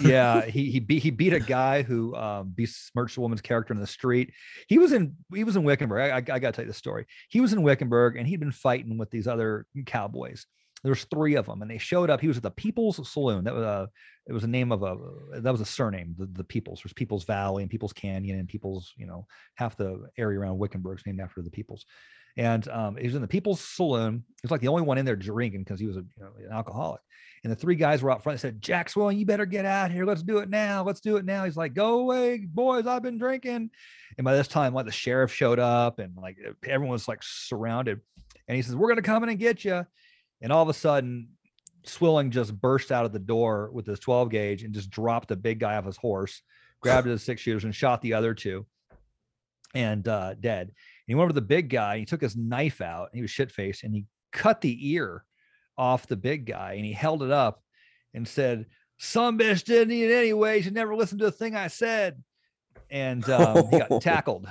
Yeah, 0.00 0.40
he 0.46 0.70
he 0.70 0.80
beat 0.80 1.02
he 1.02 1.10
beat 1.10 1.32
a 1.32 1.40
guy 1.40 1.82
who 1.82 2.14
um, 2.16 2.52
besmirched 2.54 3.16
a 3.16 3.20
woman's 3.20 3.40
character 3.40 3.74
in 3.74 3.80
the 3.80 3.86
street. 3.86 4.32
He 4.68 4.78
was 4.78 4.92
in 4.92 5.14
he 5.34 5.44
was 5.44 5.56
in 5.56 5.64
Wickenburg. 5.64 6.10
I, 6.10 6.16
I, 6.16 6.16
I 6.16 6.38
got 6.38 6.40
to 6.40 6.52
tell 6.52 6.64
you 6.64 6.70
the 6.70 6.74
story. 6.74 7.06
He 7.28 7.40
was 7.40 7.52
in 7.52 7.62
Wickenburg 7.62 8.16
and 8.16 8.26
he'd 8.26 8.40
been 8.40 8.52
fighting 8.52 8.98
with 8.98 9.10
these 9.10 9.26
other 9.26 9.66
cowboys. 9.86 10.46
There's 10.84 11.04
three 11.04 11.36
of 11.36 11.46
them, 11.46 11.62
and 11.62 11.70
they 11.70 11.78
showed 11.78 12.10
up. 12.10 12.20
He 12.20 12.26
was 12.26 12.36
at 12.36 12.42
the 12.42 12.50
People's 12.50 13.08
Saloon. 13.08 13.44
That 13.44 13.54
was 13.54 13.62
a 13.62 13.88
it 14.26 14.32
was 14.32 14.44
a 14.44 14.48
name 14.48 14.72
of 14.72 14.82
a 14.82 14.96
that 15.40 15.52
was 15.52 15.60
a 15.60 15.66
surname. 15.66 16.14
The, 16.18 16.26
the 16.26 16.44
People's 16.44 16.80
there's 16.82 16.92
Peeples 16.92 17.24
Valley 17.24 17.62
and 17.62 17.70
Peeples 17.70 17.94
Canyon 17.94 18.38
and 18.38 18.48
People's 18.48 18.92
you 18.96 19.06
know 19.06 19.26
half 19.54 19.76
the 19.76 20.08
area 20.18 20.40
around 20.40 20.58
Wickenburg's 20.58 21.04
named 21.06 21.20
after 21.20 21.42
the 21.42 21.50
People's. 21.50 21.86
And 22.36 22.66
um, 22.68 22.96
he 22.96 23.06
was 23.06 23.14
in 23.14 23.22
the 23.22 23.28
People's 23.28 23.60
Saloon. 23.60 24.24
He 24.26 24.40
was 24.42 24.50
like 24.50 24.60
the 24.60 24.68
only 24.68 24.82
one 24.82 24.98
in 24.98 25.04
there 25.04 25.16
drinking 25.16 25.64
because 25.64 25.78
he 25.78 25.86
was 25.86 25.96
a, 25.96 26.00
you 26.00 26.22
know, 26.22 26.30
an 26.38 26.52
alcoholic. 26.52 27.00
And 27.44 27.50
the 27.50 27.56
three 27.56 27.74
guys 27.74 28.02
were 28.02 28.10
out 28.10 28.22
front. 28.22 28.38
They 28.38 28.40
said, 28.40 28.62
"Jack 28.62 28.88
Swilling, 28.88 29.18
you 29.18 29.26
better 29.26 29.46
get 29.46 29.64
out 29.64 29.90
here. 29.90 30.06
Let's 30.06 30.22
do 30.22 30.38
it 30.38 30.48
now. 30.48 30.84
Let's 30.84 31.00
do 31.00 31.16
it 31.16 31.24
now." 31.24 31.44
He's 31.44 31.56
like, 31.56 31.74
"Go 31.74 31.98
away, 32.00 32.38
boys. 32.38 32.86
I've 32.86 33.02
been 33.02 33.18
drinking." 33.18 33.70
And 34.16 34.24
by 34.24 34.36
this 34.36 34.46
time, 34.46 34.72
like 34.74 34.86
the 34.86 34.92
sheriff 34.92 35.32
showed 35.32 35.58
up, 35.58 35.98
and 35.98 36.16
like 36.16 36.38
everyone 36.64 36.92
was 36.92 37.08
like 37.08 37.22
surrounded. 37.22 38.00
And 38.46 38.56
he 38.56 38.62
says, 38.62 38.76
"We're 38.76 38.88
gonna 38.88 39.02
come 39.02 39.24
in 39.24 39.28
and 39.28 39.38
get 39.38 39.64
you." 39.64 39.84
And 40.40 40.52
all 40.52 40.62
of 40.62 40.68
a 40.68 40.74
sudden, 40.74 41.30
Swilling 41.84 42.30
just 42.30 42.58
burst 42.58 42.92
out 42.92 43.04
of 43.04 43.12
the 43.12 43.18
door 43.18 43.70
with 43.72 43.86
his 43.86 43.98
12 43.98 44.30
gauge 44.30 44.62
and 44.62 44.72
just 44.72 44.90
dropped 44.90 45.28
the 45.28 45.36
big 45.36 45.58
guy 45.58 45.76
off 45.76 45.84
his 45.84 45.96
horse, 45.96 46.42
grabbed 46.80 47.08
his 47.08 47.22
six 47.22 47.40
shooters, 47.40 47.64
and 47.64 47.74
shot 47.74 48.02
the 48.02 48.14
other 48.14 48.34
two, 48.34 48.66
and 49.74 50.06
uh, 50.06 50.34
dead. 50.34 50.72
He 51.12 51.14
went 51.14 51.24
over 51.24 51.34
to 51.34 51.40
the 51.40 51.42
big 51.42 51.68
guy. 51.68 51.98
He 51.98 52.06
took 52.06 52.22
his 52.22 52.38
knife 52.38 52.80
out. 52.80 53.10
And 53.12 53.18
he 53.18 53.20
was 53.20 53.30
shit 53.30 53.52
faced, 53.52 53.84
and 53.84 53.94
he 53.94 54.06
cut 54.32 54.62
the 54.62 54.92
ear 54.92 55.26
off 55.76 56.06
the 56.06 56.16
big 56.16 56.46
guy, 56.46 56.72
and 56.72 56.86
he 56.86 56.92
held 56.94 57.22
it 57.22 57.30
up 57.30 57.62
and 58.14 58.26
said, 58.26 58.64
"Some 58.98 59.38
bitch 59.38 59.64
didn't 59.64 59.92
eat 59.92 60.10
it 60.10 60.14
anyway. 60.14 60.62
She 60.62 60.70
never 60.70 60.96
listened 60.96 61.20
to 61.20 61.26
a 61.26 61.30
thing 61.30 61.54
I 61.54 61.68
said." 61.68 62.22
And 62.90 63.28
um, 63.28 63.68
he 63.70 63.78
got 63.78 64.00
tackled. 64.00 64.48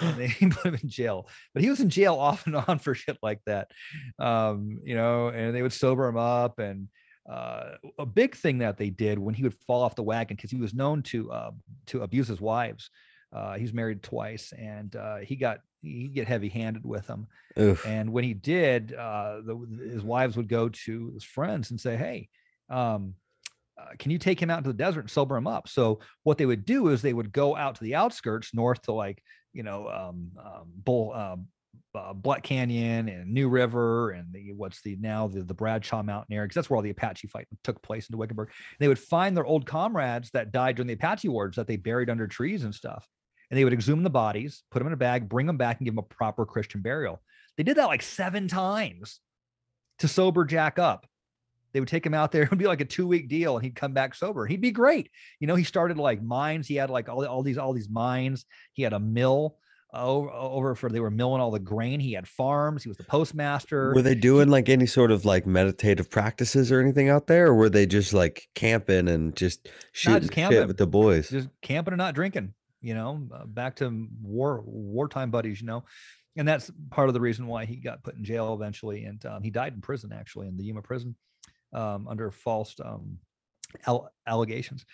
and 0.00 0.16
they 0.16 0.28
put 0.50 0.64
him 0.64 0.78
in 0.82 0.88
jail. 0.88 1.28
But 1.52 1.62
he 1.62 1.68
was 1.68 1.80
in 1.80 1.90
jail 1.90 2.14
off 2.18 2.46
and 2.46 2.56
on 2.56 2.78
for 2.78 2.94
shit 2.94 3.18
like 3.22 3.40
that, 3.44 3.70
um, 4.18 4.80
you 4.82 4.94
know. 4.94 5.28
And 5.28 5.54
they 5.54 5.60
would 5.60 5.74
sober 5.74 6.08
him 6.08 6.16
up. 6.16 6.58
And 6.58 6.88
uh, 7.30 7.72
a 7.98 8.06
big 8.06 8.34
thing 8.34 8.56
that 8.60 8.78
they 8.78 8.88
did 8.88 9.18
when 9.18 9.34
he 9.34 9.42
would 9.42 9.58
fall 9.66 9.82
off 9.82 9.94
the 9.94 10.02
wagon 10.02 10.36
because 10.36 10.50
he 10.50 10.56
was 10.56 10.72
known 10.72 11.02
to 11.02 11.30
uh, 11.30 11.50
to 11.88 12.00
abuse 12.00 12.28
his 12.28 12.40
wives. 12.40 12.88
Uh, 13.32 13.54
he's 13.54 13.72
married 13.72 14.02
twice, 14.02 14.52
and 14.56 14.94
uh, 14.96 15.16
he 15.18 15.36
got 15.36 15.60
he 15.82 16.08
get 16.08 16.26
heavy 16.26 16.48
handed 16.48 16.84
with 16.84 17.06
them. 17.06 17.26
Oof. 17.58 17.86
And 17.86 18.12
when 18.12 18.24
he 18.24 18.34
did, 18.34 18.94
uh, 18.94 19.40
the, 19.44 19.90
his 19.90 20.02
wives 20.02 20.36
would 20.36 20.48
go 20.48 20.68
to 20.68 21.10
his 21.12 21.24
friends 21.24 21.70
and 21.70 21.80
say, 21.80 21.96
"Hey, 21.96 22.28
um, 22.70 23.14
uh, 23.78 23.94
can 23.98 24.10
you 24.10 24.18
take 24.18 24.40
him 24.40 24.50
out 24.50 24.58
into 24.58 24.70
the 24.70 24.78
desert 24.78 25.00
and 25.00 25.10
sober 25.10 25.36
him 25.36 25.46
up?" 25.46 25.68
So 25.68 26.00
what 26.22 26.38
they 26.38 26.46
would 26.46 26.64
do 26.64 26.88
is 26.88 27.02
they 27.02 27.12
would 27.12 27.32
go 27.32 27.54
out 27.54 27.74
to 27.76 27.84
the 27.84 27.94
outskirts, 27.94 28.54
north 28.54 28.82
to 28.82 28.92
like 28.92 29.22
you 29.52 29.62
know 29.62 29.88
um, 29.88 30.30
um, 30.38 30.72
Bull. 30.84 31.12
Um, 31.12 31.48
uh, 31.94 32.12
Black 32.12 32.42
Canyon 32.42 33.08
and 33.08 33.32
New 33.32 33.48
River 33.48 34.10
and 34.10 34.32
the 34.32 34.52
what's 34.52 34.82
the 34.82 34.96
now 35.00 35.26
the, 35.26 35.42
the 35.42 35.54
Bradshaw 35.54 36.02
Mountain 36.02 36.34
area 36.34 36.46
because 36.46 36.54
that's 36.54 36.70
where 36.70 36.76
all 36.76 36.82
the 36.82 36.90
Apache 36.90 37.28
fight 37.28 37.46
took 37.64 37.82
place 37.82 38.08
into 38.08 38.18
Wickenburg. 38.18 38.50
They 38.78 38.88
would 38.88 38.98
find 38.98 39.36
their 39.36 39.46
old 39.46 39.66
comrades 39.66 40.30
that 40.32 40.52
died 40.52 40.76
during 40.76 40.86
the 40.86 40.94
Apache 40.94 41.28
wars 41.28 41.56
that 41.56 41.66
they 41.66 41.76
buried 41.76 42.10
under 42.10 42.26
trees 42.26 42.64
and 42.64 42.74
stuff, 42.74 43.06
and 43.50 43.58
they 43.58 43.64
would 43.64 43.72
exhume 43.72 44.02
the 44.02 44.10
bodies, 44.10 44.62
put 44.70 44.80
them 44.80 44.86
in 44.88 44.92
a 44.92 44.96
bag, 44.96 45.28
bring 45.28 45.46
them 45.46 45.56
back, 45.56 45.78
and 45.78 45.84
give 45.84 45.94
them 45.94 46.04
a 46.04 46.14
proper 46.14 46.44
Christian 46.44 46.82
burial. 46.82 47.20
They 47.56 47.62
did 47.62 47.76
that 47.76 47.86
like 47.86 48.02
seven 48.02 48.48
times 48.48 49.20
to 49.98 50.08
sober 50.08 50.44
Jack 50.44 50.78
up. 50.78 51.06
They 51.72 51.80
would 51.80 51.88
take 51.88 52.06
him 52.06 52.14
out 52.14 52.32
there. 52.32 52.42
It 52.44 52.50
would 52.50 52.58
be 52.58 52.66
like 52.66 52.80
a 52.80 52.86
two 52.86 53.06
week 53.06 53.28
deal, 53.28 53.56
and 53.56 53.64
he'd 53.64 53.76
come 53.76 53.92
back 53.92 54.14
sober. 54.14 54.46
He'd 54.46 54.60
be 54.60 54.70
great. 54.70 55.10
You 55.40 55.46
know, 55.46 55.54
he 55.54 55.64
started 55.64 55.98
like 55.98 56.22
mines. 56.22 56.66
He 56.66 56.76
had 56.76 56.90
like 56.90 57.08
all, 57.08 57.24
all 57.26 57.42
these 57.42 57.58
all 57.58 57.72
these 57.72 57.88
mines. 57.88 58.46
He 58.72 58.82
had 58.82 58.92
a 58.92 59.00
mill 59.00 59.56
over, 59.92 60.30
over 60.30 60.74
for 60.74 60.90
they 60.90 61.00
were 61.00 61.10
milling 61.10 61.40
all 61.40 61.50
the 61.50 61.58
grain. 61.58 62.00
He 62.00 62.12
had 62.12 62.28
farms. 62.28 62.82
He 62.82 62.88
was 62.88 62.98
the 62.98 63.04
postmaster. 63.04 63.92
Were 63.94 64.02
they 64.02 64.14
doing 64.14 64.48
like 64.48 64.68
any 64.68 64.86
sort 64.86 65.10
of 65.10 65.24
like 65.24 65.46
meditative 65.46 66.10
practices 66.10 66.70
or 66.70 66.80
anything 66.80 67.08
out 67.08 67.26
there, 67.26 67.48
or 67.48 67.54
were 67.54 67.70
they 67.70 67.86
just 67.86 68.12
like 68.12 68.48
camping 68.54 69.08
and 69.08 69.34
just 69.34 69.68
shooting 69.92 70.20
just 70.20 70.32
shit 70.32 70.34
camping. 70.34 70.66
with 70.66 70.78
the 70.78 70.86
boys? 70.86 71.30
just 71.30 71.48
camping 71.62 71.92
and 71.92 71.98
not 71.98 72.14
drinking 72.14 72.54
you 72.80 72.94
know 72.94 73.26
uh, 73.34 73.44
back 73.46 73.76
to 73.76 74.08
war 74.22 74.62
wartime 74.64 75.30
buddies 75.30 75.60
you 75.60 75.66
know 75.66 75.84
and 76.36 76.46
that's 76.46 76.70
part 76.90 77.08
of 77.08 77.14
the 77.14 77.20
reason 77.20 77.46
why 77.46 77.64
he 77.64 77.76
got 77.76 78.02
put 78.02 78.16
in 78.16 78.24
jail 78.24 78.54
eventually 78.54 79.04
and 79.04 79.24
um, 79.26 79.42
he 79.42 79.50
died 79.50 79.74
in 79.74 79.80
prison 79.80 80.12
actually 80.12 80.46
in 80.46 80.56
the 80.56 80.64
yuma 80.64 80.82
prison 80.82 81.14
um, 81.72 82.06
under 82.08 82.30
false 82.30 82.74
um, 82.84 83.18
al- 83.86 84.10
allegations 84.26 84.84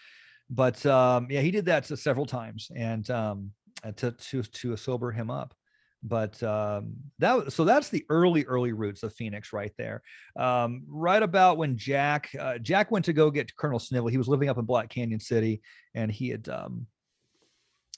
but 0.51 0.85
um, 0.87 1.27
yeah 1.31 1.41
he 1.41 1.51
did 1.51 1.67
that 1.67 1.87
several 1.87 2.27
times 2.27 2.71
and 2.75 3.11
um, 3.11 3.51
uh, 3.85 3.93
to 3.93 4.13
to 4.13 4.43
to 4.43 4.77
sober 4.77 5.11
him 5.11 5.31
up 5.31 5.55
but 6.05 6.41
um, 6.43 6.97
that 7.19 7.51
so 7.51 7.65
that's 7.65 7.89
the 7.89 8.05
early 8.11 8.45
early 8.45 8.73
roots 8.73 9.03
of 9.03 9.15
Phoenix 9.15 9.55
right 9.55 9.73
there. 9.79 10.03
Um, 10.39 10.83
right 10.87 11.23
about 11.23 11.57
when 11.57 11.79
Jack 11.79 12.29
uh, 12.39 12.59
Jack 12.59 12.91
went 12.91 13.07
to 13.07 13.15
go 13.15 13.31
get 13.31 13.57
Colonel 13.57 13.79
Snively, 13.79 14.13
he 14.13 14.19
was 14.19 14.29
living 14.29 14.51
up 14.51 14.59
in 14.59 14.67
Black 14.67 14.91
Canyon 14.91 15.19
City, 15.19 15.63
and 15.95 16.13
he 16.13 16.29
had 16.29 16.47
um, 16.51 16.87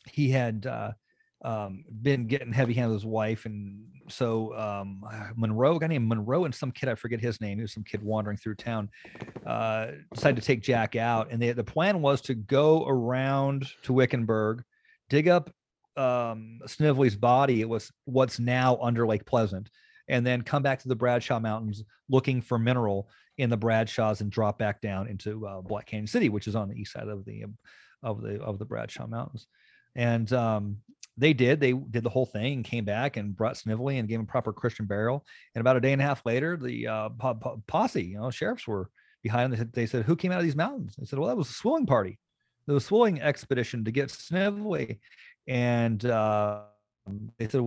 he 0.08 0.30
had 0.30 0.66
uh, 0.66 0.92
um, 1.44 1.84
been 2.02 2.26
getting 2.26 2.52
heavy 2.52 2.74
handed 2.74 2.92
with 2.92 3.02
his 3.02 3.06
wife, 3.06 3.46
and 3.46 3.84
so 4.08 4.56
um, 4.56 5.02
Monroe, 5.36 5.76
a 5.76 5.80
guy 5.80 5.86
named 5.86 6.08
Monroe, 6.08 6.44
and 6.44 6.54
some 6.54 6.72
kid 6.72 6.88
I 6.88 6.94
forget 6.94 7.20
his 7.20 7.40
name. 7.40 7.58
He 7.58 7.62
was 7.62 7.72
some 7.72 7.84
kid 7.84 8.02
wandering 8.02 8.36
through 8.36 8.56
town. 8.56 8.88
Uh, 9.44 9.88
decided 10.14 10.40
to 10.40 10.46
take 10.46 10.62
Jack 10.62 10.96
out, 10.96 11.30
and 11.30 11.40
they, 11.40 11.52
the 11.52 11.64
plan 11.64 12.00
was 12.00 12.20
to 12.22 12.34
go 12.34 12.86
around 12.86 13.66
to 13.82 13.92
Wickenburg, 13.92 14.62
dig 15.08 15.28
up 15.28 15.50
um, 15.96 16.58
Snively's 16.66 17.16
body. 17.16 17.60
It 17.60 17.68
was 17.68 17.92
what's 18.04 18.38
now 18.38 18.78
under 18.80 19.06
Lake 19.06 19.24
Pleasant, 19.26 19.70
and 20.08 20.26
then 20.26 20.42
come 20.42 20.62
back 20.62 20.80
to 20.80 20.88
the 20.88 20.96
Bradshaw 20.96 21.40
Mountains 21.40 21.84
looking 22.08 22.40
for 22.40 22.58
mineral 22.58 23.08
in 23.38 23.50
the 23.50 23.56
Bradshaws 23.56 24.20
and 24.20 24.30
drop 24.30 24.58
back 24.58 24.80
down 24.80 25.08
into 25.08 25.46
uh, 25.46 25.60
Black 25.60 25.86
Canyon 25.86 26.06
City, 26.06 26.28
which 26.28 26.48
is 26.48 26.56
on 26.56 26.68
the 26.68 26.74
east 26.74 26.92
side 26.92 27.08
of 27.08 27.24
the 27.24 27.44
of 28.02 28.22
the 28.22 28.40
of 28.40 28.58
the 28.58 28.64
Bradshaw 28.64 29.06
Mountains. 29.06 29.46
And 29.96 30.30
um, 30.32 30.76
they 31.16 31.32
did. 31.32 31.58
They 31.58 31.72
did 31.72 32.04
the 32.04 32.10
whole 32.10 32.26
thing 32.26 32.52
and 32.52 32.64
came 32.64 32.84
back 32.84 33.16
and 33.16 33.34
brought 33.34 33.56
Snively 33.56 33.98
and 33.98 34.08
gave 34.08 34.20
him 34.20 34.26
proper 34.26 34.52
Christian 34.52 34.86
burial. 34.86 35.24
And 35.54 35.60
about 35.60 35.76
a 35.76 35.80
day 35.80 35.92
and 35.92 36.00
a 36.00 36.04
half 36.04 36.24
later, 36.26 36.56
the 36.56 36.86
uh, 36.86 37.08
po- 37.10 37.34
po- 37.34 37.62
posse, 37.66 38.04
you 38.04 38.18
know, 38.18 38.30
sheriffs 38.30 38.68
were 38.68 38.90
behind 39.22 39.52
them. 39.52 39.70
They 39.72 39.86
said, 39.86 40.04
"Who 40.04 40.14
came 40.14 40.30
out 40.30 40.38
of 40.38 40.44
these 40.44 40.56
mountains?" 40.56 40.94
They 40.98 41.06
said, 41.06 41.18
"Well, 41.18 41.28
that 41.28 41.36
was 41.36 41.48
a 41.48 41.54
swilling 41.54 41.86
party. 41.86 42.18
The 42.66 42.80
swilling 42.80 43.20
expedition 43.20 43.84
to 43.84 43.90
get 43.90 44.10
Snively." 44.10 45.00
And 45.48 46.04
uh, 46.04 46.64
they 47.38 47.48
said, 47.48 47.62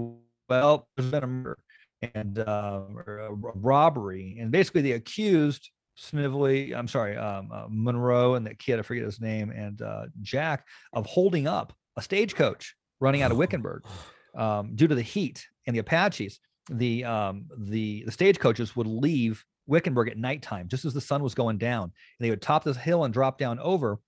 "Well, 0.47 0.87
there's 0.95 1.11
been 1.11 1.23
a 1.23 1.27
murder 1.27 1.57
and 2.13 2.39
uh, 2.39 2.81
a 3.07 3.33
robbery, 3.33 4.37
and 4.39 4.51
basically 4.51 4.81
they 4.81 4.91
accused." 4.91 5.69
Snively, 6.01 6.73
I'm 6.73 6.87
sorry, 6.87 7.17
um, 7.17 7.49
uh, 7.51 7.65
Monroe 7.69 8.35
and 8.35 8.47
that 8.47 8.57
kid, 8.57 8.79
I 8.79 8.83
forget 8.83 9.03
his 9.03 9.19
name, 9.19 9.49
and 9.49 9.81
uh, 9.81 10.05
Jack 10.21 10.65
of 10.93 11.05
holding 11.05 11.45
up 11.45 11.73
a 11.99 12.01
stagecoach 12.01 12.75
running 12.99 13.21
out 13.21 13.31
of 13.31 13.37
Wickenburg 13.41 13.83
um, 14.35 14.75
due 14.75 14.87
to 14.87 14.95
the 14.95 15.01
heat 15.01 15.47
and 15.67 15.75
the 15.75 15.79
Apaches. 15.79 16.39
The 16.71 17.03
um, 17.03 17.45
the 17.57 18.03
the 18.05 18.11
stagecoaches 18.11 18.75
would 18.75 18.87
leave 18.87 19.43
Wickenburg 19.67 20.09
at 20.09 20.17
nighttime, 20.17 20.67
just 20.67 20.85
as 20.85 20.93
the 20.93 21.01
sun 21.01 21.23
was 21.23 21.33
going 21.33 21.57
down, 21.57 21.83
and 21.83 21.91
they 22.19 22.29
would 22.29 22.41
top 22.41 22.63
this 22.63 22.77
hill 22.77 23.05
and 23.05 23.13
drop 23.13 23.37
down 23.37 23.59
over 23.59 23.99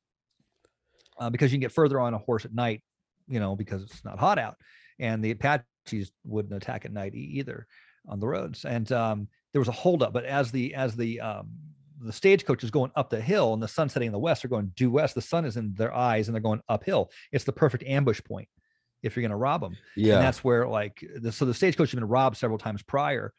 uh, 1.20 1.30
because 1.30 1.52
you 1.52 1.58
can 1.58 1.62
get 1.62 1.72
further 1.72 2.00
on 2.00 2.14
a 2.14 2.20
horse 2.20 2.46
at 2.46 2.54
night, 2.54 2.84
you 3.28 3.40
know, 3.40 3.56
because 3.56 3.84
it's 3.84 4.06
not 4.06 4.20
hot 4.20 4.38
out, 4.38 4.58
and 5.00 5.24
the 5.24 5.32
Apaches 5.32 6.12
wouldn't 6.24 6.54
attack 6.54 6.86
at 6.86 6.94
night 6.94 7.16
either 7.16 7.66
on 8.08 8.20
the 8.20 8.28
roads. 8.28 8.66
And 8.66 8.92
um, 8.92 9.28
there 9.54 9.62
was 9.62 9.68
a 9.68 9.74
holdup, 9.74 10.14
but 10.14 10.26
as 10.26 10.52
the 10.52 10.76
as 10.76 10.96
the 10.96 11.20
um, 11.20 11.50
the 12.04 12.14
stagecoach 12.14 12.64
is 12.64 12.72
going 12.72 12.92
up 12.96 13.10
the 13.10 13.22
hill 13.22 13.54
and 13.54 13.62
the 13.62 13.68
sun 13.68 13.90
setting 13.90 14.08
in 14.08 14.12
the 14.14 14.20
west, 14.20 14.42
they're 14.44 14.50
going 14.50 14.72
due 14.76 14.92
west. 14.92 15.16
The 15.16 15.22
sun 15.22 15.46
is 15.46 15.58
in 15.58 15.74
their 15.76 15.94
eyes 15.94 16.28
and 16.28 16.36
they're 16.36 16.42
going 16.42 16.62
uphill. 16.70 17.12
It's 17.32 17.44
the 17.46 17.52
perfect 17.54 17.84
ambush 17.84 18.22
point 18.24 18.48
if 19.04 19.16
you're 19.16 19.22
going 19.22 19.32
to 19.32 19.36
rob 19.38 19.62
them. 19.62 19.76
And 19.96 20.06
Yeah. 20.06 20.20
that's 20.20 20.44
where 20.44 20.68
like 20.68 21.04
the, 21.18 21.32
so 21.32 21.46
the 21.46 21.54
stagecoach 21.54 21.92
had 21.92 22.00
been 22.00 22.08
robbed 22.10 22.38
several 22.38 22.58
times 22.60 22.84
prior, 22.84 23.34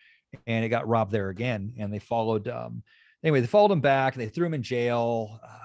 and 0.47 0.65
it 0.65 0.69
got 0.71 0.89
robbed 0.89 1.13
there 1.13 1.29
again. 1.29 1.75
And 1.79 1.93
they 1.93 1.99
followed. 1.99 2.49
Um, 2.49 2.83
anyway, 3.23 3.41
they 3.41 3.47
followed 3.47 3.71
him 3.73 3.81
back. 3.81 4.15
They 4.15 4.29
threw 4.29 4.47
him 4.47 4.55
in 4.55 4.63
jail. 4.63 5.39
Uh, 5.43 5.59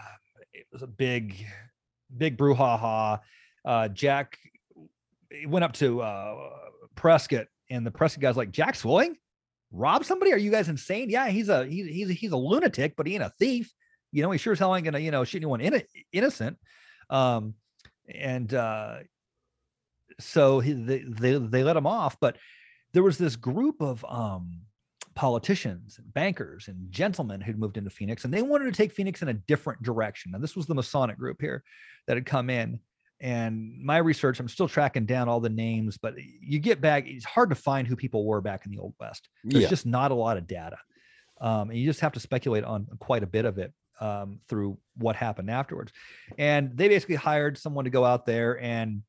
it 0.53 0.65
was 0.71 0.81
a 0.81 0.87
big, 0.87 1.35
big 2.17 2.37
brouhaha. 2.37 3.19
Uh, 3.65 3.87
Jack 3.89 4.37
went 5.47 5.63
up 5.65 5.73
to 5.73 6.01
uh, 6.01 6.35
Prescott, 6.95 7.47
and 7.69 7.85
the 7.85 7.91
Prescott 7.91 8.21
guy's 8.21 8.37
like, 8.37 8.51
"Jack 8.51 8.75
Swilling, 8.75 9.17
rob 9.77 10.05
somebody? 10.05 10.33
Are 10.33 10.37
you 10.37 10.51
guys 10.51 10.69
insane? 10.69 11.09
Yeah, 11.09 11.27
he's 11.29 11.49
a 11.49 11.65
he's 11.65 11.87
he's 11.87 12.09
a, 12.09 12.13
he's 12.13 12.31
a 12.31 12.37
lunatic, 12.37 12.95
but 12.95 13.07
he 13.07 13.13
ain't 13.13 13.23
a 13.23 13.33
thief. 13.39 13.71
You 14.11 14.23
know, 14.23 14.31
he 14.31 14.37
sure 14.37 14.53
as 14.53 14.59
hell 14.59 14.75
ain't 14.75 14.85
gonna 14.85 14.99
you 14.99 15.11
know 15.11 15.23
shoot 15.23 15.39
anyone 15.39 15.61
in, 15.61 15.81
innocent." 16.11 16.57
Um, 17.09 17.53
and 18.07 18.53
uh, 18.53 18.99
so 20.19 20.59
he, 20.59 20.73
they, 20.73 20.99
they 20.99 21.37
they 21.37 21.63
let 21.63 21.77
him 21.77 21.87
off. 21.87 22.17
But 22.19 22.37
there 22.93 23.03
was 23.03 23.17
this 23.17 23.35
group 23.35 23.81
of 23.81 24.03
um, 24.07 24.61
politicians 25.15 25.97
and 25.97 26.13
bankers 26.13 26.67
and 26.67 26.91
gentlemen 26.91 27.41
who'd 27.41 27.59
moved 27.59 27.77
into 27.77 27.89
Phoenix, 27.89 28.23
and 28.23 28.33
they 28.33 28.41
wanted 28.41 28.65
to 28.65 28.71
take 28.71 28.91
Phoenix 28.91 29.21
in 29.21 29.29
a 29.29 29.33
different 29.33 29.83
direction. 29.83 30.31
Now, 30.31 30.39
this 30.39 30.55
was 30.55 30.65
the 30.65 30.75
Masonic 30.75 31.17
group 31.17 31.41
here 31.41 31.63
that 32.07 32.17
had 32.17 32.25
come 32.25 32.49
in. 32.49 32.79
And 33.19 33.73
my 33.83 33.97
research, 33.97 34.39
I'm 34.39 34.47
still 34.47 34.67
tracking 34.67 35.05
down 35.05 35.27
all 35.27 35.39
the 35.39 35.49
names, 35.49 35.97
but 35.97 36.13
you 36.17 36.59
get 36.59 36.81
back, 36.81 37.07
it's 37.07 37.25
hard 37.25 37.49
to 37.49 37.55
find 37.55 37.87
who 37.87 37.95
people 37.95 38.25
were 38.25 38.41
back 38.41 38.65
in 38.65 38.71
the 38.71 38.77
Old 38.77 38.93
West. 38.99 39.29
There's 39.43 39.63
Yeah. 39.63 39.69
just 39.69 39.85
not 39.85 40.11
a 40.11 40.15
lot 40.15 40.37
of 40.37 40.45
data. 40.47 40.77
Um, 41.41 41.69
and 41.69 41.79
you 41.79 41.85
just 41.85 41.99
have 42.01 42.13
to 42.13 42.19
speculate 42.19 42.63
on 42.63 42.85
quite 42.99 43.23
a 43.23 43.27
bit 43.27 43.45
of 43.45 43.57
it 43.57 43.73
um, 43.99 44.39
through 44.47 44.77
what 44.95 45.15
happened 45.15 45.49
afterwards. 45.49 45.91
And 46.37 46.75
they 46.77 46.87
basically 46.87 47.15
hired 47.15 47.57
someone 47.57 47.85
to 47.85 47.91
go 47.91 48.05
out 48.05 48.25
there 48.25 48.61
and 48.61 49.01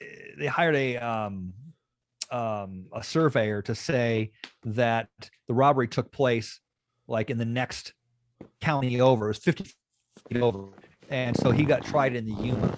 eh, 0.00 0.04
they 0.38 0.46
hired 0.46 0.74
a 0.74 0.96
um, 0.98 1.52
um, 2.30 2.86
a 2.92 3.02
surveyor 3.02 3.62
to 3.62 3.74
say 3.74 4.32
that 4.64 5.08
the 5.46 5.54
robbery 5.54 5.86
took 5.86 6.10
place 6.10 6.60
like 7.06 7.30
in 7.30 7.38
the 7.38 7.44
next 7.44 7.92
county 8.60 9.00
over. 9.00 9.26
It 9.26 9.28
was 9.28 9.38
50 9.38 9.64
feet 10.28 10.42
over. 10.42 10.68
And 11.10 11.36
so 11.36 11.50
he 11.52 11.64
got 11.64 11.84
tried 11.84 12.16
in 12.16 12.24
the 12.24 12.34
Yuma 12.42 12.74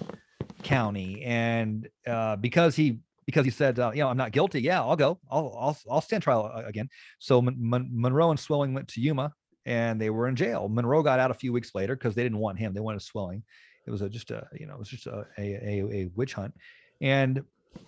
County. 0.67 1.23
And 1.23 1.87
uh, 2.05 2.35
because 2.35 2.75
he 2.75 2.99
because 3.25 3.45
he 3.45 3.51
said, 3.51 3.79
uh, 3.79 3.91
you 3.93 4.01
know, 4.01 4.09
I'm 4.09 4.17
not 4.17 4.33
guilty. 4.33 4.61
Yeah, 4.61 4.81
I'll 4.81 4.97
go. 4.97 5.17
I'll 5.31 5.55
I'll 5.57 5.77
I'll 5.89 6.01
stand 6.01 6.23
trial 6.23 6.51
again. 6.65 6.89
So 7.19 7.41
Mon- 7.41 7.55
Mon- 7.57 7.89
Monroe 7.89 8.31
and 8.31 8.39
Swilling 8.39 8.73
went 8.73 8.89
to 8.89 9.01
Yuma, 9.01 9.33
and 9.65 9.99
they 9.99 10.09
were 10.09 10.27
in 10.27 10.35
jail. 10.35 10.67
Monroe 10.67 11.03
got 11.03 11.19
out 11.19 11.31
a 11.31 11.33
few 11.33 11.53
weeks 11.53 11.73
later 11.73 11.95
because 11.95 12.15
they 12.15 12.23
didn't 12.23 12.39
want 12.39 12.59
him. 12.59 12.73
They 12.73 12.81
wanted 12.81 13.01
Swilling. 13.01 13.43
It 13.85 13.91
was 13.91 14.01
a, 14.01 14.09
just 14.09 14.29
a 14.31 14.45
you 14.59 14.65
know 14.67 14.73
it 14.73 14.79
was 14.79 14.89
just 14.89 15.07
a 15.07 15.25
a, 15.37 15.41
a, 15.41 15.85
a 15.93 16.09
witch 16.15 16.33
hunt, 16.33 16.53
and 16.99 17.43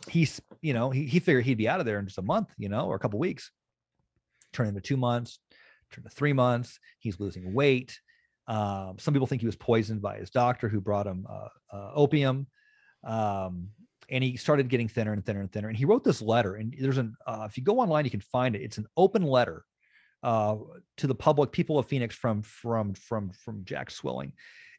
he's 0.08 0.42
you 0.62 0.74
know 0.74 0.90
he, 0.90 1.06
he 1.06 1.20
figured 1.20 1.44
he'd 1.44 1.58
be 1.58 1.68
out 1.68 1.82
of 1.82 1.86
there 1.86 2.00
in 2.00 2.06
just 2.06 2.18
a 2.18 2.22
month, 2.22 2.50
you 2.58 2.70
know, 2.70 2.86
or 2.86 2.96
a 2.96 3.00
couple 3.00 3.20
weeks. 3.20 3.52
Turned 4.54 4.70
into 4.70 4.82
two 4.82 4.98
months, 4.98 5.40
turned 5.92 6.06
to 6.06 6.16
three 6.16 6.34
months. 6.34 6.80
He's 7.00 7.20
losing 7.20 7.54
weight. 7.54 8.00
Um, 8.48 8.96
some 9.00 9.14
people 9.14 9.28
think 9.28 9.42
he 9.42 9.48
was 9.48 9.58
poisoned 9.58 10.02
by 10.02 10.18
his 10.18 10.30
doctor 10.30 10.70
who 10.70 10.80
brought 10.80 11.08
him 11.08 11.28
uh, 11.30 11.50
uh, 11.76 11.92
opium. 11.94 12.48
Um, 13.04 13.70
and 14.10 14.24
he 14.24 14.38
started 14.38 14.70
getting 14.70 14.88
thinner 14.88 15.14
and 15.14 15.26
thinner 15.26 15.42
and 15.42 15.52
thinner. 15.52 15.68
And 15.68 15.78
he 15.78 15.86
wrote 15.86 16.04
this 16.04 16.22
letter. 16.22 16.56
And 16.56 16.76
there's 16.80 16.98
an, 16.98 17.16
uh, 17.28 17.46
if 17.50 17.58
you 17.58 17.64
go 17.64 17.80
online, 17.80 18.06
you 18.06 18.12
can 18.12 18.22
find 18.22 18.56
it. 18.56 18.62
It's 18.62 18.78
an 18.78 18.88
open 18.98 19.24
letter 19.24 19.64
uh, 20.24 20.56
to 20.98 21.08
the 21.08 21.16
public, 21.16 21.52
people 21.52 21.78
of 21.78 21.86
Phoenix 21.86 22.16
from 22.16 22.42
from 22.42 22.94
from 22.94 23.32
from 23.32 23.64
Jack 23.66 23.92
Swilling. 23.92 24.34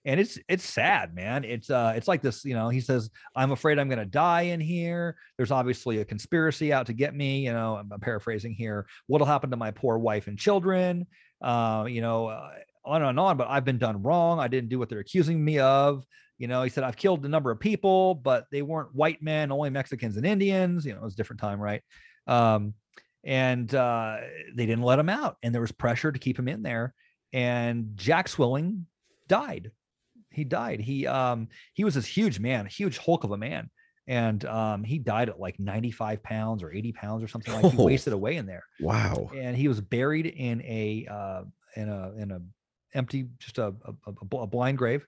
And 0.04 0.18
it's 0.18 0.38
it's 0.48 0.64
sad, 0.64 1.14
man. 1.14 1.44
It's 1.44 1.68
uh 1.68 1.92
it's 1.94 2.08
like 2.08 2.22
this, 2.22 2.44
you 2.44 2.54
know, 2.54 2.70
he 2.70 2.80
says, 2.80 3.10
I'm 3.36 3.52
afraid 3.52 3.78
I'm 3.78 3.88
gonna 3.88 4.06
die 4.06 4.42
in 4.42 4.60
here. 4.60 5.16
There's 5.36 5.50
obviously 5.50 5.98
a 5.98 6.04
conspiracy 6.06 6.72
out 6.72 6.86
to 6.86 6.94
get 6.94 7.14
me, 7.14 7.44
you 7.44 7.52
know, 7.52 7.76
I'm, 7.76 7.92
I'm 7.92 8.00
paraphrasing 8.00 8.54
here. 8.54 8.86
What'll 9.08 9.26
happen 9.26 9.50
to 9.50 9.58
my 9.58 9.70
poor 9.70 9.98
wife 9.98 10.26
and 10.26 10.38
children? 10.38 11.06
Uh, 11.42 11.84
you 11.88 12.00
know, 12.00 12.28
uh, 12.28 12.50
on 12.84 13.02
and 13.02 13.18
on, 13.20 13.36
but 13.36 13.48
I've 13.48 13.64
been 13.64 13.78
done 13.78 14.02
wrong. 14.02 14.38
I 14.40 14.48
didn't 14.48 14.68
do 14.70 14.78
what 14.78 14.88
they're 14.88 15.00
accusing 15.00 15.44
me 15.44 15.58
of. 15.58 16.04
You 16.38 16.48
know, 16.48 16.62
he 16.62 16.70
said, 16.70 16.84
I've 16.84 16.96
killed 16.96 17.24
a 17.24 17.28
number 17.28 17.50
of 17.50 17.60
people, 17.60 18.14
but 18.14 18.46
they 18.50 18.62
weren't 18.62 18.94
white 18.94 19.22
men, 19.22 19.52
only 19.52 19.68
Mexicans 19.70 20.16
and 20.16 20.24
Indians. 20.24 20.86
You 20.86 20.92
know, 20.94 21.00
it 21.00 21.04
was 21.04 21.12
a 21.12 21.16
different 21.16 21.40
time, 21.40 21.60
right? 21.60 21.82
Um, 22.26 22.72
and 23.24 23.74
uh, 23.74 24.16
they 24.54 24.64
didn't 24.64 24.84
let 24.84 24.98
him 24.98 25.10
out, 25.10 25.36
and 25.42 25.52
there 25.54 25.60
was 25.60 25.72
pressure 25.72 26.10
to 26.10 26.18
keep 26.18 26.38
him 26.38 26.48
in 26.48 26.62
there. 26.62 26.94
And 27.34 27.90
Jack 27.96 28.28
Swilling 28.28 28.86
died. 29.28 29.70
He 30.32 30.44
died. 30.44 30.80
He 30.80 31.06
um 31.06 31.48
he 31.74 31.84
was 31.84 31.94
this 31.96 32.06
huge 32.06 32.38
man, 32.40 32.64
huge 32.66 32.98
hulk 32.98 33.24
of 33.24 33.32
a 33.32 33.36
man, 33.36 33.68
and 34.06 34.44
um 34.46 34.82
he 34.84 34.98
died 34.98 35.28
at 35.28 35.38
like 35.40 35.58
95 35.60 36.22
pounds 36.22 36.62
or 36.62 36.72
80 36.72 36.92
pounds 36.92 37.22
or 37.22 37.28
something 37.28 37.52
like. 37.52 37.70
He 37.72 37.76
Oh. 37.78 37.84
wasted 37.84 38.12
away 38.12 38.36
in 38.36 38.46
there 38.46 38.64
Wow. 38.80 39.28
and 39.36 39.56
he 39.56 39.68
was 39.68 39.80
buried 39.80 40.26
in 40.26 40.62
a 40.62 41.06
uh, 41.10 41.42
in 41.76 41.88
a 41.88 42.12
in 42.16 42.30
a 42.30 42.40
empty 42.94 43.28
just 43.38 43.58
a, 43.58 43.74
a, 43.84 44.36
a 44.36 44.46
blind 44.46 44.78
grave. 44.78 45.06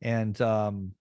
And 0.00 0.40
um 0.40 0.92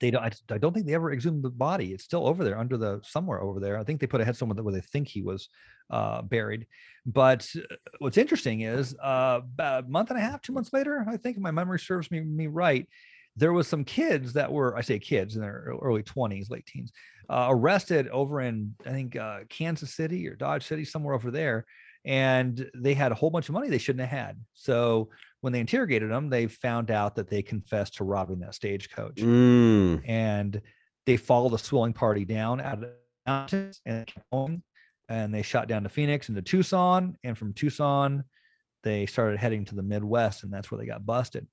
they 0.00 0.10
don't 0.10 0.22
I, 0.22 0.30
I 0.54 0.58
don't 0.58 0.72
think 0.72 0.86
they 0.86 0.94
ever 0.94 1.12
exhumed 1.12 1.42
the 1.42 1.50
body. 1.50 1.92
It's 1.92 2.04
still 2.04 2.26
over 2.26 2.44
there 2.44 2.58
under 2.58 2.76
the 2.76 3.00
somewhere 3.02 3.40
over 3.40 3.60
there. 3.60 3.78
I 3.78 3.84
think 3.84 4.00
they 4.00 4.06
put 4.06 4.20
a 4.20 4.24
headstone 4.24 4.48
where 4.50 4.74
they 4.74 4.80
think 4.80 5.08
he 5.08 5.22
was 5.22 5.48
uh 5.90 6.22
buried. 6.22 6.66
But 7.06 7.48
uh, 7.56 7.76
what's 7.98 8.18
interesting 8.18 8.62
is 8.62 8.94
uh 9.02 9.40
about 9.42 9.84
a 9.84 9.88
month 9.88 10.10
and 10.10 10.18
a 10.18 10.22
half 10.22 10.42
two 10.42 10.52
months 10.52 10.72
later 10.72 11.04
i 11.08 11.16
think 11.16 11.38
my 11.38 11.50
memory 11.50 11.78
serves 11.78 12.10
me 12.10 12.20
me 12.20 12.46
right 12.46 12.86
there 13.36 13.52
was 13.52 13.66
some 13.66 13.84
kids 13.84 14.32
that 14.32 14.50
were 14.50 14.76
i 14.76 14.80
say 14.80 14.98
kids 14.98 15.34
in 15.34 15.42
their 15.42 15.72
early 15.82 16.02
20s 16.02 16.50
late 16.50 16.66
teens 16.66 16.92
uh, 17.28 17.46
arrested 17.48 18.08
over 18.08 18.40
in 18.40 18.74
i 18.86 18.90
think 18.90 19.16
uh, 19.16 19.40
kansas 19.48 19.94
city 19.94 20.26
or 20.28 20.34
dodge 20.34 20.66
city 20.66 20.84
somewhere 20.84 21.14
over 21.14 21.30
there 21.30 21.64
and 22.04 22.70
they 22.74 22.94
had 22.94 23.12
a 23.12 23.14
whole 23.14 23.30
bunch 23.30 23.48
of 23.48 23.54
money 23.54 23.68
they 23.68 23.78
shouldn't 23.78 24.06
have 24.08 24.18
had 24.26 24.38
so 24.52 25.08
when 25.40 25.52
they 25.52 25.60
interrogated 25.60 26.10
them 26.10 26.28
they 26.28 26.46
found 26.46 26.90
out 26.90 27.14
that 27.16 27.28
they 27.28 27.42
confessed 27.42 27.94
to 27.96 28.04
robbing 28.04 28.40
that 28.40 28.54
stagecoach 28.54 29.16
Mm. 29.16 30.02
and 30.06 30.60
they 31.06 31.16
followed 31.16 31.50
the 31.50 31.58
Swilling 31.58 31.92
party 31.92 32.24
down 32.24 32.60
out 32.60 32.74
of 32.74 32.80
the 32.80 32.92
mountains 33.26 33.80
and 33.84 34.10
going, 34.32 34.62
and 35.08 35.34
they 35.34 35.42
shot 35.42 35.68
down 35.68 35.82
to 35.82 35.88
Phoenix 35.88 36.28
and 36.28 36.36
to 36.36 36.42
Tucson, 36.42 37.16
and 37.22 37.36
from 37.36 37.52
Tucson 37.52 38.24
they 38.82 39.06
started 39.06 39.38
heading 39.38 39.64
to 39.66 39.74
the 39.74 39.82
Midwest, 39.82 40.44
and 40.44 40.52
that's 40.52 40.70
where 40.70 40.78
they 40.78 40.86
got 40.86 41.06
busted. 41.06 41.46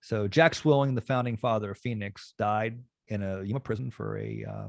So 0.00 0.28
Jack 0.28 0.54
Swilling, 0.54 0.94
the 0.94 1.00
founding 1.00 1.36
father 1.36 1.70
of 1.72 1.78
Phoenix, 1.78 2.34
died 2.38 2.80
in 3.08 3.22
a 3.22 3.42
Yuma 3.42 3.60
prison 3.60 3.90
for 3.90 4.18
a 4.18 4.44
uh, 4.48 4.68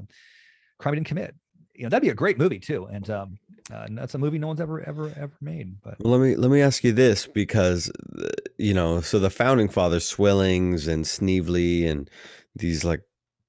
crime 0.78 0.94
he 0.94 0.96
didn't 1.00 1.06
commit. 1.06 1.34
You 1.80 1.86
know 1.86 1.88
that'd 1.88 2.02
be 2.02 2.10
a 2.10 2.14
great 2.14 2.36
movie 2.36 2.58
too, 2.58 2.84
and 2.92 3.08
um, 3.08 3.38
uh, 3.72 3.84
and 3.86 3.96
that's 3.96 4.14
a 4.14 4.18
movie 4.18 4.38
no 4.38 4.48
one's 4.48 4.60
ever 4.60 4.82
ever 4.82 5.14
ever 5.16 5.32
made. 5.40 5.80
But 5.80 5.96
let 6.04 6.20
me 6.20 6.36
let 6.36 6.50
me 6.50 6.60
ask 6.60 6.84
you 6.84 6.92
this 6.92 7.26
because 7.26 7.90
uh, 8.22 8.28
you 8.58 8.74
know, 8.74 9.00
so 9.00 9.18
the 9.18 9.30
founding 9.30 9.70
fathers, 9.70 10.04
Swillings 10.04 10.86
and 10.86 11.06
Sneevely, 11.06 11.88
and 11.88 12.10
these 12.54 12.84
like, 12.84 13.00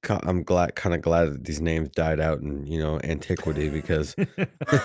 I'm 0.07 0.43
glad, 0.43 0.75
kind 0.75 0.95
of 0.95 1.01
glad 1.01 1.25
that 1.25 1.43
these 1.43 1.59
names 1.59 1.89
died 1.89 2.21
out 2.21 2.39
in 2.39 2.65
you 2.65 2.79
know 2.79 3.01
antiquity 3.03 3.67
because 3.67 4.15
I 4.37 4.81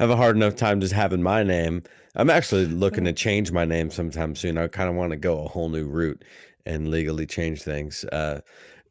have 0.00 0.10
a 0.10 0.16
hard 0.16 0.34
enough 0.34 0.56
time 0.56 0.80
just 0.80 0.92
having 0.92 1.22
my 1.22 1.44
name. 1.44 1.84
I'm 2.16 2.28
actually 2.28 2.66
looking 2.66 3.04
to 3.04 3.12
change 3.12 3.52
my 3.52 3.64
name 3.64 3.92
sometime 3.92 4.34
soon. 4.34 4.58
I 4.58 4.66
kind 4.66 4.88
of 4.88 4.96
want 4.96 5.12
to 5.12 5.16
go 5.16 5.44
a 5.44 5.48
whole 5.48 5.68
new 5.68 5.86
route 5.86 6.24
and 6.66 6.90
legally 6.90 7.26
change 7.26 7.62
things. 7.62 8.04
Uh, 8.06 8.40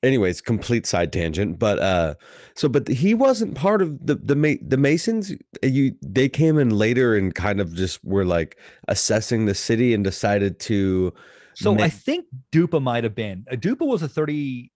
anyways, 0.04 0.42
complete 0.42 0.86
side 0.86 1.12
tangent. 1.12 1.60
But 1.60 1.80
uh, 1.80 2.16
so, 2.56 2.70
but 2.70 2.88
he 2.88 3.14
wasn't 3.14 3.56
part 3.56 3.82
of 3.82 4.06
the 4.06 4.16
the 4.16 4.36
Ma- 4.36 4.62
the 4.62 4.78
Masons. 4.78 5.34
You 5.64 5.96
they 6.02 6.30
came 6.30 6.58
in 6.58 6.70
later 6.70 7.16
and 7.16 7.34
kind 7.34 7.60
of 7.60 7.74
just 7.74 8.04
were 8.04 8.26
like 8.26 8.58
assessing 8.88 9.46
the 9.46 9.56
city 9.56 9.94
and 9.94 10.04
decided 10.04 10.60
to. 10.62 11.14
So 11.56 11.76
Ma- 11.76 11.84
I 11.84 11.90
think 11.90 12.26
Duppa 12.52 12.82
might 12.82 13.04
have 13.04 13.16
been. 13.16 13.46
Uh, 13.52 13.56
Duppa 13.56 13.86
was 13.86 14.02
a 14.02 14.08
33rd, 14.08 14.70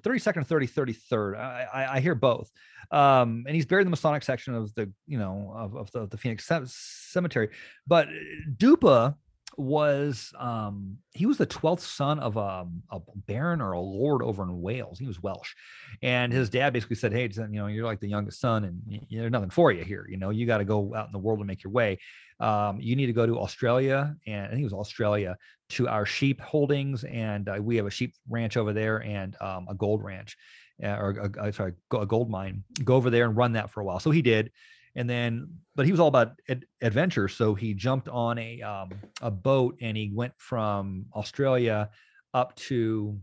32nd, 0.00 0.46
30, 0.46 0.66
33rd. 0.66 1.38
I, 1.38 1.66
I, 1.72 1.96
I 1.96 2.00
hear 2.00 2.14
both. 2.14 2.50
Um, 2.90 3.44
and 3.46 3.54
he's 3.54 3.66
buried 3.66 3.82
in 3.82 3.86
the 3.86 3.90
Masonic 3.90 4.22
section 4.22 4.54
of 4.54 4.74
the, 4.74 4.90
you 5.06 5.18
know, 5.18 5.52
of, 5.54 5.76
of 5.76 5.90
the, 5.92 6.06
the 6.06 6.16
Phoenix 6.16 6.46
Ce- 6.46 6.72
Cemetery. 7.12 7.50
But 7.86 8.08
uh, 8.08 8.12
Duppa 8.56 9.14
was 9.60 10.32
um 10.38 10.96
he 11.12 11.26
was 11.26 11.38
the 11.38 11.46
12th 11.46 11.80
son 11.80 12.18
of 12.18 12.36
a, 12.36 12.66
a 12.90 13.00
baron 13.26 13.60
or 13.60 13.72
a 13.72 13.80
lord 13.80 14.22
over 14.22 14.42
in 14.42 14.60
Wales. 14.60 14.98
He 14.98 15.06
was 15.06 15.22
Welsh. 15.22 15.54
And 16.02 16.32
his 16.32 16.48
dad 16.48 16.72
basically 16.72 16.96
said, 16.96 17.12
Hey, 17.12 17.28
you 17.32 17.46
know, 17.48 17.66
you're 17.66 17.84
like 17.84 18.00
the 18.00 18.08
youngest 18.08 18.40
son 18.40 18.64
and 18.64 19.06
there's 19.10 19.30
nothing 19.30 19.50
for 19.50 19.72
you 19.72 19.84
here. 19.84 20.06
You 20.08 20.16
know, 20.16 20.30
you 20.30 20.46
got 20.46 20.58
to 20.58 20.64
go 20.64 20.94
out 20.94 21.06
in 21.06 21.12
the 21.12 21.18
world 21.18 21.38
and 21.38 21.46
make 21.46 21.62
your 21.62 21.72
way. 21.72 21.98
Um, 22.40 22.80
you 22.80 22.96
need 22.96 23.06
to 23.06 23.12
go 23.12 23.26
to 23.26 23.38
Australia. 23.38 24.16
And 24.26 24.46
I 24.46 24.48
think 24.48 24.60
it 24.60 24.64
was 24.64 24.72
Australia 24.72 25.36
to 25.70 25.88
our 25.88 26.04
sheep 26.04 26.40
holdings, 26.40 27.04
and 27.04 27.48
uh, 27.48 27.58
we 27.60 27.76
have 27.76 27.86
a 27.86 27.90
sheep 27.90 28.14
ranch 28.28 28.56
over 28.56 28.72
there 28.72 29.02
and 29.02 29.36
um, 29.40 29.66
a 29.68 29.74
gold 29.74 30.02
ranch, 30.02 30.36
uh, 30.82 30.96
or 30.96 31.30
a- 31.38 31.52
sorry, 31.52 31.74
a 31.94 32.06
gold 32.06 32.28
mine. 32.28 32.64
Go 32.84 32.96
over 32.96 33.10
there 33.10 33.26
and 33.26 33.36
run 33.36 33.52
that 33.52 33.70
for 33.70 33.80
a 33.80 33.84
while. 33.84 34.00
So 34.00 34.10
he 34.10 34.22
did, 34.22 34.50
and 34.96 35.08
then, 35.08 35.48
but 35.74 35.86
he 35.86 35.92
was 35.92 36.00
all 36.00 36.08
about 36.08 36.32
ad- 36.48 36.66
adventure. 36.82 37.28
So 37.28 37.54
he 37.54 37.74
jumped 37.74 38.08
on 38.08 38.38
a 38.38 38.60
um, 38.62 38.90
a 39.20 39.30
boat 39.30 39.76
and 39.80 39.96
he 39.96 40.10
went 40.12 40.32
from 40.36 41.06
Australia 41.14 41.90
up 42.34 42.54
to, 42.56 43.18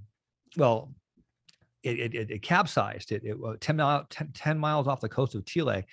well, 0.55 0.93
it 1.83 2.15
it, 2.15 2.31
it, 2.31 2.41
capsized. 2.41 3.11
It, 3.11 3.23
it 3.23 3.37
uh, 3.45 3.55
10, 3.59 3.77
mile, 3.77 4.05
10, 4.09 4.31
10 4.33 4.57
miles 4.57 4.87
off 4.87 5.01
the 5.01 5.09
coast 5.09 5.35
of 5.35 5.45
Chile. 5.45 5.85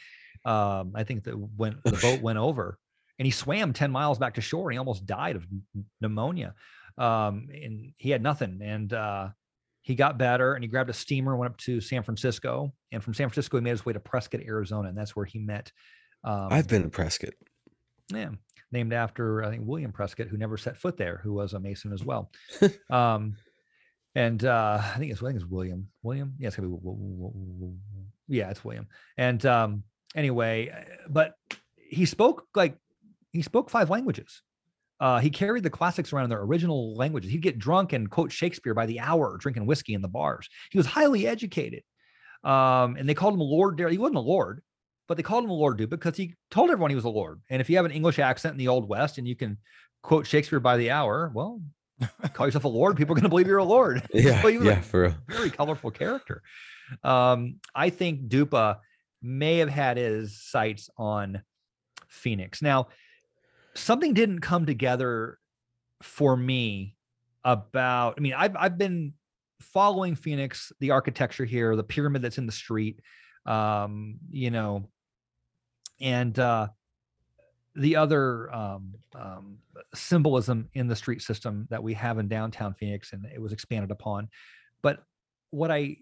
Um, 0.44 0.92
I 0.94 1.04
think 1.04 1.24
that 1.24 1.34
when 1.56 1.78
the 1.84 1.92
boat 1.92 2.20
went 2.20 2.38
over, 2.38 2.78
and 3.18 3.26
he 3.26 3.32
swam 3.32 3.72
10 3.72 3.90
miles 3.90 4.18
back 4.18 4.34
to 4.34 4.40
shore 4.40 4.70
and 4.70 4.74
he 4.74 4.78
almost 4.78 5.06
died 5.06 5.36
of 5.36 5.46
pneumonia 6.00 6.54
um, 6.98 7.48
and 7.52 7.92
he 7.96 8.10
had 8.10 8.22
nothing 8.22 8.60
and 8.62 8.92
uh, 8.92 9.28
he 9.84 9.94
got 9.94 10.18
better 10.18 10.54
and 10.54 10.64
he 10.64 10.68
grabbed 10.68 10.90
a 10.90 10.94
steamer 10.94 11.36
went 11.36 11.52
up 11.52 11.56
to 11.58 11.80
san 11.80 12.02
francisco 12.02 12.72
and 12.92 13.02
from 13.02 13.14
san 13.14 13.28
francisco 13.28 13.56
he 13.58 13.62
made 13.62 13.70
his 13.70 13.86
way 13.86 13.92
to 13.92 14.00
prescott 14.00 14.40
arizona 14.46 14.88
and 14.88 14.98
that's 14.98 15.14
where 15.14 15.26
he 15.26 15.38
met 15.38 15.70
um, 16.24 16.48
I've 16.50 16.68
been 16.68 16.82
to 16.82 16.88
Prescott. 16.88 17.34
yeah 18.12 18.30
named 18.72 18.92
after 18.92 19.44
i 19.44 19.50
think 19.50 19.62
william 19.66 19.92
prescott 19.92 20.26
who 20.26 20.36
never 20.36 20.56
set 20.56 20.76
foot 20.76 20.96
there 20.96 21.20
who 21.22 21.32
was 21.32 21.52
a 21.52 21.60
mason 21.60 21.92
as 21.92 22.04
well 22.04 22.30
um, 22.90 23.36
and 24.14 24.44
uh, 24.44 24.80
I 24.80 24.98
think 24.98 25.10
it's 25.10 25.22
I 25.22 25.26
think 25.26 25.36
it's 25.36 25.44
William. 25.50 25.88
William, 26.02 26.34
yeah, 26.38 26.48
it's 26.48 26.56
gonna 26.56 26.68
be 26.68 26.76
yeah, 28.28 28.50
it's 28.50 28.64
William. 28.64 28.86
And 29.16 29.44
um, 29.44 29.82
anyway, 30.14 30.70
uh, 30.70 31.08
but 31.08 31.34
he 31.76 32.04
spoke 32.04 32.46
like 32.54 32.76
he 33.32 33.42
spoke 33.42 33.70
five 33.70 33.90
languages. 33.90 34.42
Uh, 35.04 35.18
he 35.18 35.28
carried 35.28 35.62
the 35.62 35.68
classics 35.68 36.14
around 36.14 36.24
in 36.24 36.30
their 36.30 36.40
original 36.40 36.96
languages. 36.96 37.30
He'd 37.30 37.42
get 37.42 37.58
drunk 37.58 37.92
and 37.92 38.10
quote 38.10 38.32
Shakespeare 38.32 38.72
by 38.72 38.86
the 38.86 39.00
hour, 39.00 39.36
drinking 39.36 39.66
whiskey 39.66 39.92
in 39.92 40.00
the 40.00 40.08
bars. 40.08 40.48
He 40.70 40.78
was 40.78 40.86
highly 40.86 41.26
educated, 41.26 41.82
um, 42.42 42.96
and 42.96 43.06
they 43.06 43.12
called 43.12 43.34
him 43.34 43.40
Lord 43.40 43.76
Dare. 43.76 43.90
He 43.90 43.98
wasn't 43.98 44.16
a 44.16 44.20
lord, 44.20 44.62
but 45.06 45.18
they 45.18 45.22
called 45.22 45.44
him 45.44 45.50
a 45.50 45.54
Lord 45.54 45.76
Duke 45.76 45.90
because 45.90 46.16
he 46.16 46.34
told 46.50 46.70
everyone 46.70 46.90
he 46.90 46.94
was 46.94 47.04
a 47.04 47.10
lord. 47.10 47.42
And 47.50 47.60
if 47.60 47.68
you 47.68 47.76
have 47.76 47.84
an 47.84 47.90
English 47.90 48.18
accent 48.18 48.52
in 48.52 48.58
the 48.58 48.68
Old 48.68 48.88
West 48.88 49.18
and 49.18 49.28
you 49.28 49.36
can 49.36 49.58
quote 50.02 50.26
Shakespeare 50.26 50.58
by 50.58 50.78
the 50.78 50.90
hour, 50.90 51.30
well, 51.34 51.60
call 52.32 52.46
yourself 52.46 52.64
a 52.64 52.68
lord. 52.68 52.96
People 52.96 53.12
are 53.12 53.16
going 53.16 53.24
to 53.24 53.28
believe 53.28 53.46
you're 53.46 53.58
a 53.58 53.62
lord. 53.64 54.02
Yeah, 54.14 54.40
he 54.48 54.56
was 54.56 54.66
a 54.66 54.70
yeah, 54.70 54.80
for 54.80 55.02
real. 55.02 55.14
very 55.28 55.50
colorful 55.50 55.90
character. 55.90 56.40
Um, 57.02 57.56
I 57.74 57.90
think 57.90 58.28
Duppa 58.28 58.78
may 59.20 59.58
have 59.58 59.68
had 59.68 59.98
his 59.98 60.40
sights 60.40 60.88
on 60.96 61.42
Phoenix. 62.08 62.62
Now, 62.62 62.88
something 63.74 64.14
didn't 64.14 64.40
come 64.40 64.66
together 64.66 65.38
for 66.02 66.36
me 66.36 66.96
about. 67.44 68.14
I 68.16 68.20
mean, 68.20 68.34
I've 68.34 68.56
I've 68.56 68.78
been 68.78 69.14
following 69.60 70.14
Phoenix, 70.14 70.72
the 70.80 70.90
architecture 70.90 71.44
here, 71.44 71.74
the 71.76 71.82
pyramid 71.84 72.22
that's 72.22 72.38
in 72.38 72.46
the 72.46 72.52
street, 72.52 73.00
um, 73.46 74.16
you 74.30 74.50
know, 74.50 74.88
and 76.00 76.38
uh, 76.38 76.68
the 77.74 77.96
other 77.96 78.52
um, 78.54 78.94
um, 79.14 79.58
symbolism 79.94 80.68
in 80.74 80.86
the 80.86 80.96
street 80.96 81.22
system 81.22 81.66
that 81.70 81.82
we 81.82 81.94
have 81.94 82.18
in 82.18 82.28
downtown 82.28 82.74
Phoenix, 82.74 83.12
and 83.12 83.26
it 83.32 83.40
was 83.40 83.52
expanded 83.52 83.90
upon. 83.90 84.28
But 84.82 85.02
what 85.50 85.70
I 85.70 85.96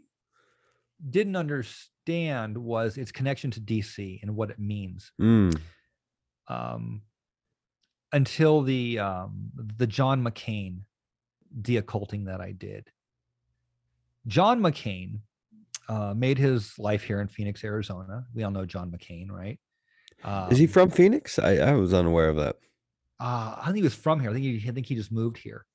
didn't 1.11 1.37
understand 1.37 2.57
was 2.57 2.97
its 2.97 3.13
connection 3.13 3.51
to 3.53 3.61
DC 3.61 4.21
and 4.23 4.37
what 4.37 4.51
it 4.51 4.59
means 4.59 5.13
Mm. 5.21 5.61
um, 6.49 7.03
until 8.13 8.63
the 8.63 8.99
um, 8.99 9.51
the 9.77 9.87
John 9.87 10.23
McCain 10.23 10.81
deocculting 11.61 12.27
that 12.27 12.41
I 12.41 12.53
did. 12.53 12.89
John 14.27 14.61
McCain 14.61 15.19
uh, 15.89 16.15
made 16.17 16.39
his 16.39 16.79
life 16.79 17.03
here 17.03 17.21
in 17.21 17.29
Phoenix, 17.29 17.65
Arizona. 17.65 18.25
We 18.35 18.43
all 18.45 18.51
know 18.51 18.65
John 18.65 18.91
McCain, 18.91 19.31
right? 19.31 19.59
Is 20.51 20.59
he 20.59 20.65
Um, 20.67 20.71
from 20.71 20.91
Phoenix? 20.91 21.39
I, 21.39 21.57
I 21.57 21.73
was 21.73 21.93
unaware 21.93 22.29
of 22.29 22.37
that. 22.37 22.57
uh, 23.21 23.57
I 23.59 23.65
think 23.67 23.77
he 23.79 23.83
was 23.83 23.95
from 23.95 24.21
here. 24.21 24.31
I 24.31 24.33
think 24.33 24.45
he, 24.45 24.69
I 24.69 24.73
think 24.73 24.87
he 24.87 24.95
just 24.95 25.11
moved 25.13 25.37
here, 25.37 25.67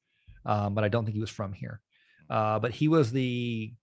um, 0.46 0.74
but 0.74 0.84
I 0.84 0.88
don't 0.88 1.04
think 1.04 1.16
he 1.16 1.20
was 1.22 1.30
from 1.30 1.52
here. 1.54 1.82
Uh, 2.30 2.58
but 2.60 2.72
he 2.72 2.88
was 2.88 3.12
the 3.12 3.74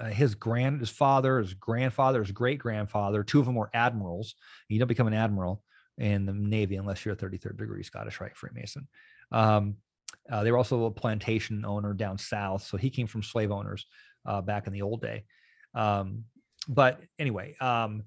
uh, 0.00 0.06
his 0.06 0.34
grand 0.34 0.80
his 0.80 0.90
father, 0.90 1.38
his 1.38 1.52
grandfather, 1.54 2.20
his 2.22 2.32
great 2.32 2.58
grandfather. 2.58 3.22
Two 3.22 3.40
of 3.40 3.46
them 3.46 3.54
were 3.54 3.70
admirals. 3.74 4.34
You 4.68 4.78
don't 4.78 4.88
become 4.88 5.06
an 5.06 5.14
admiral 5.14 5.62
in 6.00 6.26
the 6.26 6.32
Navy 6.32 6.76
unless 6.76 7.04
you're 7.04 7.14
a 7.14 7.16
33rd 7.16 7.58
degree 7.58 7.82
Scottish 7.82 8.20
Rite 8.20 8.36
Freemason. 8.36 8.88
Um, 9.30 9.76
uh, 10.30 10.42
they 10.42 10.50
were 10.50 10.58
also 10.58 10.84
a 10.84 10.90
plantation 10.90 11.64
owner 11.64 11.92
down 11.92 12.18
south, 12.18 12.62
so 12.62 12.76
he 12.76 12.90
came 12.90 13.06
from 13.06 13.22
slave 13.22 13.50
owners 13.50 13.86
uh, 14.26 14.40
back 14.40 14.66
in 14.66 14.72
the 14.72 14.82
old 14.82 15.00
day. 15.00 15.24
Um, 15.74 16.24
but 16.68 17.00
anyway, 17.18 17.56
um, 17.60 18.04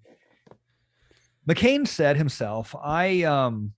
McCain 1.48 1.88
said 1.88 2.18
himself, 2.18 2.76
"I 2.82 3.24
um, 3.24 3.74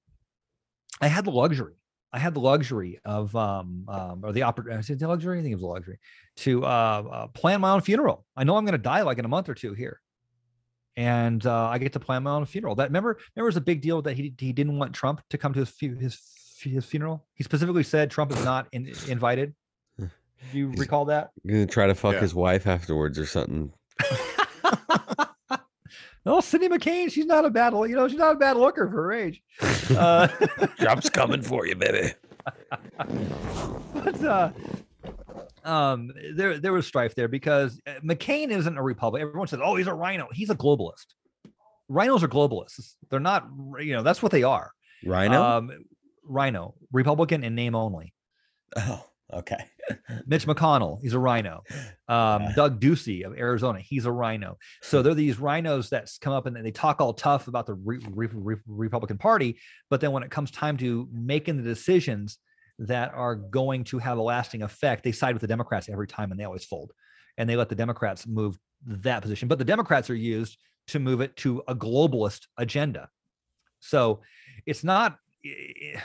I 1.02 1.08
had 1.08 1.26
the 1.26 1.32
luxury. 1.32 1.76
I 2.14 2.20
had 2.20 2.34
the 2.34 2.40
luxury 2.40 3.00
of 3.04 3.36
um, 3.36 3.86
um 3.88 4.22
or 4.24 4.32
the 4.32 4.44
opportunity. 4.44 4.80
Is 4.80 4.90
it 4.90 5.00
the 5.00 5.08
luxury? 5.08 5.40
I 5.40 5.42
think 5.42 5.54
it 5.54 5.56
was 5.56 5.64
a 5.64 5.68
luxury 5.68 6.00
to 6.38 6.64
uh, 6.64 7.04
uh, 7.12 7.28
plan 7.28 7.62
my 7.62 7.72
own 7.72 7.82
funeral. 7.82 8.26
I 8.36 8.44
know 8.44 8.56
I'm 8.56 8.66
going 8.66 8.74
to 8.74 8.78
die 8.78 9.02
like 9.02 9.18
in 9.18 9.26
a 9.26 9.30
month 9.30 9.50
or 9.50 9.56
two 9.56 9.74
here, 9.74 10.02
and 10.98 11.46
uh, 11.46 11.68
I 11.68 11.78
get 11.78 11.94
to 11.94 12.00
plan 12.00 12.24
my 12.24 12.32
own 12.32 12.46
funeral. 12.46 12.76
That 12.76 12.90
remember, 12.90 13.18
remember, 13.36 13.38
it 13.38 13.44
was 13.44 13.58
a 13.58 13.62
big 13.62 13.82
deal 13.82 14.02
that 14.04 14.16
he 14.16 14.34
he 14.38 14.54
didn't 14.54 14.78
want 14.78 14.94
Trump 14.94 15.22
to 15.30 15.38
come 15.38 15.54
to 15.54 15.60
his 15.60 15.74
his 15.80 16.20
his 16.62 16.86
funeral. 16.86 17.26
He 17.36 17.44
specifically 17.44 17.84
said 17.84 18.10
Trump 18.10 18.32
is 18.32 18.44
not 18.44 18.68
in, 18.72 18.92
invited. 19.08 19.54
Do 20.00 20.10
you 20.54 20.70
He's- 20.70 20.80
recall 20.80 21.06
that? 21.06 21.32
Gonna 21.46 21.66
try 21.68 21.88
to 21.88 21.96
fuck 21.96 22.14
Yeah. 22.14 22.22
his 22.22 22.34
wife 22.36 22.68
afterwards 22.68 23.20
or 23.20 23.26
something. 23.26 23.72
oh, 26.26 26.42
Cindy 26.42 26.68
McCain, 26.70 27.12
she's 27.12 27.26
not 27.26 27.46
a 27.46 27.50
bad, 27.50 27.74
you 27.74 27.96
know, 27.96 28.08
she's 28.08 28.18
not 28.18 28.36
a 28.36 28.40
bad 28.40 28.58
looker 28.58 28.88
for 28.88 29.04
her 29.04 29.14
age. 29.14 29.42
Uh, 29.96 30.28
Trump's 30.80 31.10
coming 31.10 31.42
for 31.42 31.68
you, 31.68 31.76
baby. 31.76 32.14
but 33.94 34.24
uh, 34.24 34.52
um, 35.66 36.12
there 36.36 36.60
there 36.60 36.74
was 36.74 36.86
strife 36.88 37.16
there 37.16 37.28
because 37.28 37.80
uh, 37.88 37.94
McCain 38.04 38.50
isn't 38.52 38.78
a 38.78 38.82
Republican. 38.82 39.28
Everyone 39.28 39.48
says, 39.48 39.60
"Oh, 39.64 39.76
he's 39.76 39.88
a 39.88 39.94
rhino." 39.94 40.28
He's 40.32 40.50
a 40.50 40.56
globalist. 40.56 41.08
Rhinos 41.88 42.24
are 42.24 42.28
globalists. 42.28 42.94
They're 43.10 43.20
not, 43.20 43.48
you 43.80 43.94
know, 43.94 44.02
that's 44.04 44.24
what 44.24 44.32
they 44.32 44.44
are. 44.44 44.72
Rhino. 45.06 45.42
Um, 45.42 45.72
rhino, 46.24 46.74
Republican 46.92 47.44
in 47.44 47.54
name 47.54 47.76
only. 47.76 48.14
oh, 48.76 49.06
okay. 49.32 49.66
Mitch 50.26 50.48
McConnell, 50.48 51.00
he's 51.04 51.14
a 51.14 51.20
rhino. 51.20 51.62
Um, 52.08 52.42
Yeah. 52.42 52.54
Doug 52.56 52.80
Ducey 52.82 53.24
of 53.24 53.38
Arizona, 53.38 53.80
he's 53.80 54.06
a 54.06 54.12
rhino. 54.12 54.58
So 54.82 55.04
they're 55.04 55.14
these 55.14 55.38
rhinos 55.40 55.90
that 55.92 56.10
come 56.22 56.34
up 56.34 56.48
and 56.48 56.56
they 56.56 56.72
talk 56.72 57.02
all 57.02 57.14
tough 57.14 57.48
about 57.48 57.68
the 57.68 57.76
re- 57.76 58.04
re- 58.10 58.30
re- 58.34 58.56
Republican 58.66 59.20
Party, 59.20 59.60
but 59.92 60.02
then 60.02 60.12
when 60.12 60.24
it 60.24 60.32
comes 60.32 60.50
time 60.50 60.78
to 60.78 61.08
making 61.12 61.58
the 61.58 61.64
decisions 61.64 62.40
that 62.80 63.14
are 63.14 63.36
going 63.36 63.84
to 63.86 64.00
have 64.00 64.18
a 64.18 64.22
lasting 64.22 64.62
effect, 64.64 65.04
they 65.04 65.12
side 65.12 65.34
with 65.34 65.42
the 65.42 65.48
Democrats 65.48 65.90
every 65.90 66.08
time, 66.08 66.32
and 66.32 66.40
they 66.40 66.44
always 66.44 66.66
fold, 66.66 66.92
and 67.38 67.50
they 67.50 67.56
let 67.56 67.70
the 67.70 67.76
Democrats 67.76 68.28
move 68.28 68.58
that 68.86 69.22
position. 69.22 69.48
But 69.48 69.60
the 69.60 69.66
Democrats 69.66 70.10
are 70.10 70.16
used 70.16 70.58
to 70.88 71.00
move 71.00 71.22
it 71.22 71.36
to 71.38 71.64
a 71.68 71.76
globalist 71.76 72.48
agenda. 72.58 73.10
So 73.80 74.22
it's 74.66 74.84
not 74.84 75.18
eh, 75.46 76.00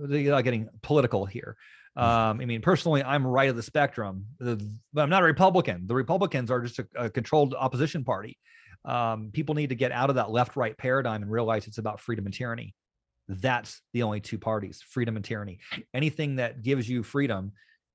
they're 0.00 0.30
not 0.30 0.44
getting 0.44 0.68
political 0.82 1.26
here. 1.26 1.56
Um, 1.96 2.40
I 2.40 2.44
mean, 2.44 2.60
personally, 2.60 3.04
I'm 3.04 3.24
right 3.26 3.48
of 3.48 3.56
the 3.56 3.62
spectrum, 3.62 4.26
the- 4.40 4.68
but 4.92 5.02
I'm 5.02 5.10
not 5.10 5.22
a 5.22 5.26
Republican. 5.26 5.86
The 5.86 5.94
Republicans 5.94 6.50
are 6.50 6.60
just 6.60 6.80
a, 6.80 6.86
a 6.96 7.10
controlled 7.10 7.54
opposition 7.54 8.02
party. 8.04 8.38
Um, 8.84 9.30
people 9.32 9.54
need 9.54 9.68
to 9.68 9.74
get 9.76 9.92
out 9.92 10.10
of 10.10 10.16
that 10.16 10.30
left-right 10.30 10.76
paradigm 10.76 11.22
and 11.22 11.30
realize 11.30 11.66
it's 11.66 11.78
about 11.78 12.00
freedom 12.00 12.26
and 12.26 12.34
tyranny. 12.34 12.74
That's 13.28 13.80
the 13.92 14.02
only 14.02 14.20
two 14.20 14.38
parties: 14.38 14.82
freedom 14.86 15.16
and 15.16 15.24
tyranny. 15.24 15.60
Anything 15.92 16.36
that 16.36 16.62
gives 16.62 16.88
you 16.88 17.02
freedom, 17.02 17.52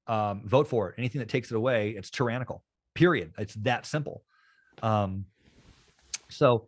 um, 0.08 0.44
vote 0.46 0.68
for 0.68 0.90
it. 0.90 0.96
Anything 0.98 1.20
that 1.20 1.30
takes 1.30 1.52
it 1.52 1.56
away, 1.56 1.92
it's 1.92 2.10
tyrannical. 2.10 2.64
Period. 2.96 3.34
It's 3.38 3.54
that 3.56 3.86
simple. 3.86 4.24
Um, 4.82 5.26
so, 6.30 6.68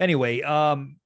anyway, 0.00 0.42
um, 0.42 0.96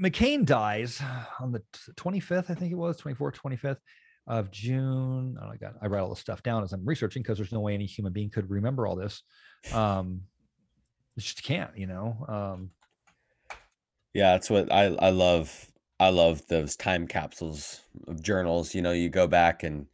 McCain 0.00 0.44
dies 0.44 1.02
on 1.40 1.52
the 1.52 1.62
25th, 1.96 2.50
I 2.50 2.54
think 2.54 2.72
it 2.72 2.76
was 2.76 2.96
24th, 3.00 3.34
25th 3.36 3.78
of 4.26 4.50
June. 4.50 5.36
Oh, 5.40 5.46
my 5.46 5.56
god 5.56 5.74
I 5.82 5.86
write 5.86 6.00
all 6.00 6.08
this 6.10 6.20
stuff 6.20 6.42
down 6.42 6.62
as 6.62 6.72
I'm 6.72 6.84
researching 6.84 7.22
because 7.22 7.36
there's 7.38 7.52
no 7.52 7.60
way 7.60 7.74
any 7.74 7.86
human 7.86 8.12
being 8.12 8.30
could 8.30 8.48
remember 8.48 8.86
all 8.86 8.96
this. 8.96 9.22
Um, 9.72 10.22
just 11.18 11.42
can't, 11.42 11.76
you 11.76 11.86
know. 11.86 12.24
Um, 12.28 12.70
Yeah, 14.14 14.32
that's 14.32 14.48
what 14.48 14.72
I 14.72 14.84
I 14.84 15.10
love. 15.10 15.69
I 16.00 16.08
love 16.10 16.46
those 16.48 16.76
time 16.76 17.06
capsules 17.06 17.82
of 18.08 18.22
journals. 18.22 18.74
You 18.74 18.82
know, 18.82 18.92
you 18.92 19.10
go 19.10 19.28
back 19.28 19.62
and 19.62 19.86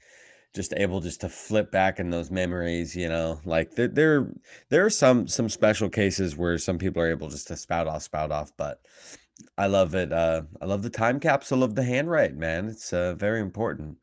just 0.54 0.72
able 0.76 1.00
just 1.00 1.20
to 1.22 1.28
flip 1.28 1.70
back 1.72 2.00
in 2.00 2.11
those 2.11 2.30
memories. 2.30 2.96
You 2.96 3.09
know, 3.09 3.40
like 3.44 3.72
there 3.76 3.88
there 3.88 4.28
there 4.70 4.86
are 4.86 4.90
some 4.90 5.28
some 5.28 5.48
special 5.50 5.90
cases 5.90 6.36
where 6.36 6.59
some 6.59 6.78
people 6.78 7.02
are 7.02 7.11
able 7.11 7.28
just 7.30 7.48
to 7.48 7.57
spout 7.57 7.88
off, 7.88 8.04
spout 8.04 8.32
off. 8.32 8.52
But 8.57 8.80
I 9.59 9.66
love 9.66 9.94
it. 9.94 10.12
Uh, 10.12 10.42
I 10.62 10.66
love 10.66 10.82
the 10.84 10.90
time 10.90 11.20
capsule 11.20 11.64
of 11.64 11.74
the 11.74 11.84
handwrite, 11.84 12.36
man. 12.36 12.68
It's 12.68 12.92
uh, 12.92 13.14
very 13.14 13.40
important. 13.40 13.98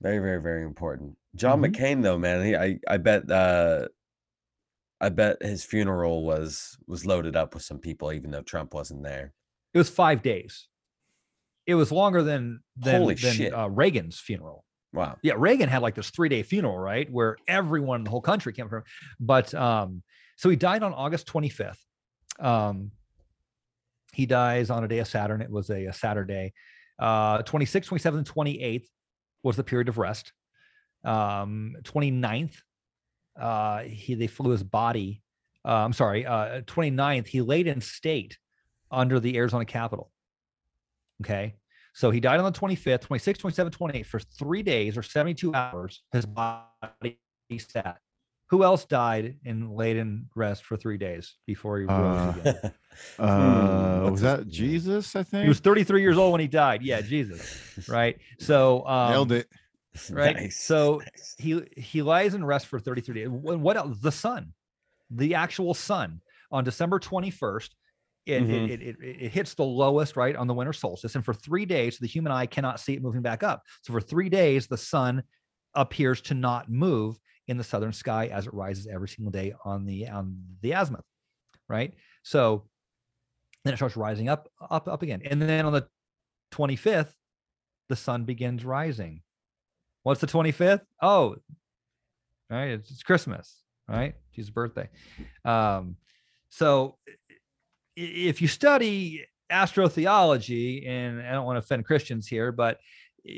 Very 0.00 0.18
very 0.18 0.40
very 0.42 0.64
important. 0.64 1.18
John 1.34 1.60
Mhm. 1.60 1.74
McCain, 1.74 2.02
though, 2.02 2.18
man, 2.18 2.44
he, 2.44 2.56
I 2.56 2.78
I 2.88 2.96
bet. 2.98 3.30
Uh, 3.30 3.88
I 5.00 5.08
bet 5.10 5.42
his 5.42 5.64
funeral 5.64 6.24
was 6.24 6.78
was 6.86 7.04
loaded 7.06 7.36
up 7.36 7.54
with 7.54 7.62
some 7.62 7.78
people, 7.78 8.12
even 8.12 8.30
though 8.30 8.42
Trump 8.42 8.74
wasn't 8.74 9.02
there. 9.04 9.34
it 9.74 9.78
was 9.78 9.90
five 9.90 10.22
days. 10.22 10.68
It 11.66 11.74
was 11.74 11.90
longer 11.90 12.22
than 12.22 12.60
than, 12.76 13.00
Holy 13.00 13.14
than 13.14 13.54
uh, 13.54 13.68
Reagan's 13.68 14.18
funeral. 14.18 14.64
Wow. 14.92 15.16
Yeah, 15.22 15.34
Reagan 15.36 15.68
had 15.68 15.82
like 15.82 15.94
this 15.94 16.10
three 16.10 16.28
day 16.28 16.42
funeral, 16.42 16.78
right, 16.78 17.10
where 17.10 17.36
everyone 17.46 18.00
in 18.00 18.04
the 18.04 18.10
whole 18.10 18.20
country 18.20 18.52
came 18.52 18.68
from. 18.68 18.84
But 19.20 19.52
um, 19.54 20.02
so 20.36 20.48
he 20.48 20.56
died 20.56 20.82
on 20.82 20.94
August 20.94 21.26
25th. 21.26 21.76
Um, 22.38 22.92
he 24.12 24.26
dies 24.26 24.70
on 24.70 24.84
a 24.84 24.88
day 24.88 25.00
of 25.00 25.08
Saturn. 25.08 25.42
It 25.42 25.50
was 25.50 25.68
a, 25.70 25.86
a 25.86 25.92
Saturday. 25.92 26.54
Uh, 26.98 27.42
26th, 27.42 27.88
27th, 27.88 28.24
28th 28.24 28.86
was 29.42 29.56
the 29.56 29.64
period 29.64 29.88
of 29.88 29.98
rest. 29.98 30.32
Um, 31.04 31.76
29th, 31.82 32.54
uh, 33.38 33.80
he 33.82 34.14
they 34.14 34.26
flew 34.26 34.50
his 34.50 34.62
body. 34.62 35.22
Uh, 35.64 35.84
I'm 35.84 35.92
sorry, 35.92 36.24
uh, 36.24 36.62
29th, 36.62 37.26
he 37.26 37.42
laid 37.42 37.66
in 37.66 37.80
state 37.80 38.38
under 38.90 39.20
the 39.20 39.36
Arizona 39.36 39.64
Capitol. 39.64 40.10
Okay. 41.22 41.54
So 41.94 42.10
he 42.10 42.20
died 42.20 42.38
on 42.40 42.52
the 42.52 42.58
25th, 42.58 43.06
26th, 43.08 43.38
27th, 43.38 43.70
28th 43.70 44.06
for 44.06 44.20
three 44.20 44.62
days 44.62 44.98
or 44.98 45.02
72 45.02 45.54
hours. 45.54 46.02
His 46.12 46.26
body 46.26 47.18
sat. 47.58 47.98
Who 48.50 48.62
else 48.62 48.84
died 48.84 49.38
and 49.44 49.72
laid 49.74 49.96
in 49.96 50.26
rest 50.36 50.64
for 50.64 50.76
three 50.76 50.98
days 50.98 51.34
before 51.46 51.78
he 51.80 51.86
rose 51.86 52.36
Uh, 52.36 52.40
again? 52.40 52.72
Uh, 53.18 54.00
what's 54.00 54.12
was 54.12 54.20
that? 54.22 54.48
Jesus? 54.48 55.14
I 55.16 55.22
think 55.22 55.42
He 55.42 55.48
was 55.48 55.58
33 55.60 56.00
years 56.00 56.16
old 56.16 56.32
when 56.32 56.40
he 56.40 56.46
died. 56.46 56.82
Yeah, 56.82 57.00
Jesus. 57.02 57.88
Right. 57.88 58.18
So 58.38 58.86
um, 58.86 59.10
nailed 59.10 59.32
it. 59.32 59.48
right? 60.10 60.34
Nice, 60.36 60.60
So 60.60 60.98
nice. 61.00 61.34
he 61.38 61.62
he 61.76 62.00
lies 62.02 62.32
in 62.34 62.42
rest 62.44 62.66
for 62.68 62.78
33 62.78 63.14
days. 63.14 63.28
What 63.28 63.76
else? 63.76 63.98
The 64.00 64.12
sun, 64.12 64.52
the 65.10 65.34
actual 65.34 65.74
sun, 65.74 66.20
on 66.50 66.62
December 66.64 66.98
21st, 66.98 67.70
it, 68.26 68.42
Mhm. 68.42 68.70
it, 68.70 68.82
it, 68.82 68.96
it, 69.00 69.22
it 69.22 69.32
hits 69.32 69.54
the 69.54 69.64
lowest 69.64 70.16
right 70.16 70.36
on 70.36 70.46
the 70.46 70.54
winter 70.54 70.72
solstice, 70.72 71.14
and 71.14 71.24
for 71.24 71.34
three 71.34 71.64
days 71.64 71.98
the 71.98 72.06
human 72.06 72.32
eye 72.32 72.46
cannot 72.46 72.80
see 72.80 72.94
it 72.94 73.02
moving 73.02 73.22
back 73.22 73.42
up. 73.42 73.62
So 73.82 73.92
for 73.92 74.00
three 74.00 74.28
days 74.28 74.66
the 74.66 74.76
sun 74.76 75.22
appears 75.74 76.20
to 76.22 76.34
not 76.34 76.70
move 76.70 77.18
in 77.48 77.56
the 77.56 77.64
southern 77.64 77.92
sky 77.92 78.26
as 78.26 78.46
it 78.46 78.54
rises 78.54 78.86
every 78.86 79.08
single 79.08 79.30
day 79.30 79.54
on 79.64 79.84
the 79.84 80.08
on 80.08 80.36
the 80.62 80.72
azimuth, 80.72 81.04
right? 81.68 81.94
So 82.24 82.68
then 83.64 83.74
it 83.74 83.76
starts 83.76 83.96
rising 83.96 84.28
up 84.28 84.48
up 84.70 84.88
up 84.88 85.02
again, 85.02 85.22
and 85.24 85.40
then 85.40 85.64
on 85.64 85.72
the 85.72 85.88
25th 86.52 87.14
the 87.88 87.96
sun 87.96 88.24
begins 88.24 88.64
rising. 88.64 89.22
What's 90.02 90.20
the 90.20 90.26
25th? 90.26 90.84
Oh, 91.02 91.36
right. 92.50 92.70
It's, 92.70 92.90
it's 92.90 93.02
Christmas, 93.02 93.62
right? 93.88 94.14
Jesus' 94.34 94.50
birthday. 94.50 94.88
Um, 95.44 95.96
so 96.48 96.98
if 97.96 98.42
you 98.42 98.48
study 98.48 99.24
astrotheology, 99.50 100.88
and 100.88 101.20
I 101.20 101.32
don't 101.32 101.46
want 101.46 101.56
to 101.56 101.60
offend 101.60 101.84
Christians 101.84 102.26
here, 102.26 102.52
but 102.52 102.78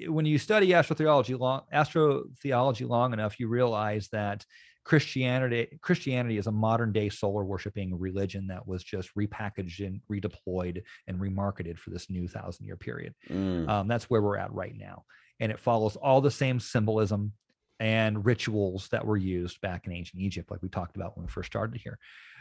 when 0.07 0.27
you 0.27 0.39
study 0.39 0.69
astrotheology 0.69 1.39
long 1.39 1.63
astrotheology 1.73 2.89
long 2.89 3.13
enough, 3.13 3.41
you 3.41 3.49
realize 3.49 4.09
that 4.09 4.45
Christianity 4.85 5.79
Christianity 5.83 6.39
is 6.39 6.47
a 6.47 6.53
modern 6.53 6.93
day 6.93 7.09
solar 7.09 7.45
worshiping 7.45 7.99
religion 7.99 8.47
that 8.49 8.67
was 8.67 8.83
just 8.83 9.15
repackaged 9.15 9.87
and 9.87 10.01
redeployed 10.11 10.83
and 11.07 11.21
remarketed 11.21 11.79
for 11.79 11.91
this 11.91 12.11
new 12.11 12.27
thousand 12.27 12.67
year 12.67 12.77
period. 12.77 13.15
Mm. 13.29 13.69
Um, 13.69 13.89
that's 13.89 14.11
where 14.11 14.23
we're 14.23 14.39
at 14.39 14.53
right 14.53 14.75
now. 14.77 15.05
And 15.41 15.53
it 15.53 15.61
follows 15.61 15.97
all 15.97 16.21
the 16.21 16.31
same 16.31 16.59
symbolism 16.59 17.33
and 17.81 18.25
rituals 18.25 18.89
that 18.89 19.07
were 19.07 19.17
used 19.17 19.61
back 19.61 19.87
in 19.87 19.93
ancient 19.93 20.21
Egypt, 20.21 20.51
like 20.51 20.63
we 20.63 20.69
talked 20.69 20.97
about 20.97 21.17
when 21.17 21.27
we 21.27 21.31
first 21.31 21.47
started 21.47 21.81
here. 21.81 21.99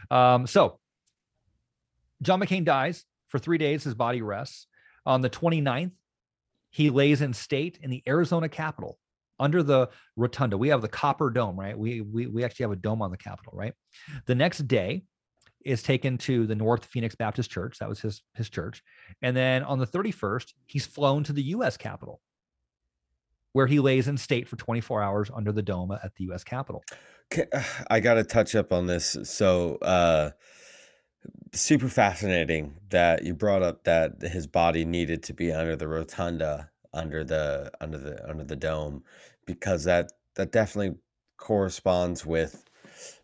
Um, 0.10 0.48
so 0.48 0.80
John 2.22 2.40
McCain 2.40 2.66
dies 2.66 3.06
for 3.28 3.40
three 3.40 3.58
days, 3.58 3.84
his 3.84 3.94
body 3.94 4.22
rests. 4.22 4.68
On 5.06 5.22
the 5.22 5.30
29th, 5.30 5.92
he 6.70 6.90
lays 6.90 7.22
in 7.22 7.34
state 7.34 7.80
in 7.82 7.90
the 7.90 8.04
Arizona 8.08 8.50
Capitol 8.50 8.98
under 9.40 9.64
the 9.64 9.90
rotunda. 10.16 10.58
We 10.58 10.70
have 10.70 10.82
the 10.82 10.88
copper 10.88 11.30
dome, 11.30 11.60
right? 11.60 11.78
We, 11.78 12.02
we, 12.02 12.28
we 12.28 12.44
actually 12.44 12.64
have 12.64 12.72
a 12.72 12.78
dome 12.78 13.02
on 13.02 13.12
the 13.12 13.18
Capitol, 13.18 13.54
right? 13.56 13.74
The 14.26 14.36
next 14.36 14.68
day 14.68 15.04
is 15.64 15.84
taken 15.84 16.18
to 16.18 16.48
the 16.48 16.56
North 16.56 16.86
Phoenix 16.86 17.16
Baptist 17.16 17.52
Church. 17.52 17.80
That 17.80 17.90
was 17.90 18.00
his, 18.00 18.22
his 18.36 18.50
church. 18.50 18.84
And 19.22 19.36
then 19.36 19.64
on 19.64 19.80
the 19.80 19.88
31st, 19.88 20.54
he's 20.66 20.86
flown 20.86 21.24
to 21.26 21.34
the 21.34 21.44
US 21.44 21.78
Capitol, 21.78 22.22
where 23.54 23.68
he 23.68 23.80
lays 23.80 24.08
in 24.08 24.18
state 24.18 24.48
for 24.48 24.56
24 24.56 25.02
hours 25.02 25.30
under 25.34 25.52
the 25.52 25.62
dome 25.62 25.92
at 25.92 26.16
the 26.16 26.32
US 26.32 26.44
Capitol. 26.44 26.84
I 27.90 28.00
got 28.00 28.16
to 28.16 28.24
touch 28.24 28.56
up 28.56 28.72
on 28.72 28.88
this. 28.88 29.18
So, 29.24 29.78
uh, 29.82 30.32
super 31.54 31.88
fascinating 31.90 32.76
that 32.90 33.24
you 33.24 33.34
brought 33.34 33.64
up 33.64 33.84
that 33.84 34.22
his 34.22 34.48
body 34.48 34.86
needed 34.86 35.24
to 35.24 35.34
be 35.34 35.52
under 35.52 35.76
the 35.76 35.88
rotunda, 35.88 36.70
under 36.94 37.24
the 37.24 37.72
under 37.82 37.98
the 37.98 38.30
under 38.30 38.44
the 38.44 38.56
dome, 38.56 39.04
because 39.46 39.84
that 39.86 40.12
that 40.36 40.52
definitely 40.52 40.98
corresponds 41.38 42.26
with 42.26 42.64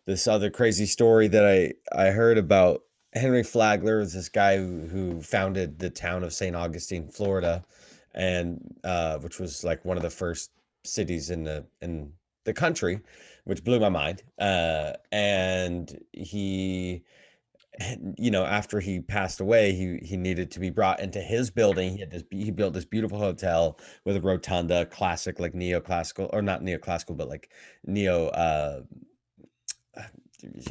this 0.06 0.26
other 0.26 0.50
crazy 0.50 0.86
story 0.86 1.28
that 1.28 1.44
I 1.46 1.74
I 1.92 2.10
heard 2.10 2.38
about 2.38 2.82
Henry 3.14 3.42
Flagler 3.44 4.00
is 4.00 4.12
this 4.12 4.28
guy 4.28 4.56
who, 4.56 4.86
who 4.88 5.22
founded 5.22 5.78
the 5.78 5.90
town 5.90 6.24
of 6.24 6.32
St. 6.32 6.56
Augustine, 6.56 7.08
Florida, 7.08 7.64
and 8.12 8.60
uh, 8.82 9.18
which 9.18 9.38
was 9.38 9.62
like 9.62 9.84
one 9.84 9.96
of 9.96 10.02
the 10.02 10.10
first 10.10 10.50
cities 10.84 11.30
in 11.30 11.44
the 11.44 11.64
in 11.80 12.12
the 12.44 12.52
country, 12.52 13.00
which 13.44 13.64
blew 13.64 13.78
my 13.78 13.88
mind. 13.88 14.22
Uh, 14.38 14.92
and 15.12 15.98
he, 16.12 17.02
you 18.18 18.30
know, 18.30 18.44
after 18.44 18.80
he 18.80 19.00
passed 19.00 19.40
away, 19.40 19.72
he 19.72 19.98
he 20.02 20.16
needed 20.16 20.50
to 20.52 20.60
be 20.60 20.70
brought 20.70 21.00
into 21.00 21.20
his 21.20 21.50
building. 21.50 21.92
He 21.94 22.00
had 22.00 22.10
this 22.10 22.22
he 22.30 22.50
built 22.50 22.74
this 22.74 22.84
beautiful 22.84 23.18
hotel 23.18 23.78
with 24.04 24.16
a 24.16 24.20
rotunda, 24.20 24.86
classic 24.86 25.40
like 25.40 25.54
neoclassical 25.54 26.30
or 26.32 26.42
not 26.42 26.62
neoclassical, 26.62 27.16
but 27.16 27.28
like 27.28 27.50
neo. 27.84 28.28
Uh, 28.28 28.82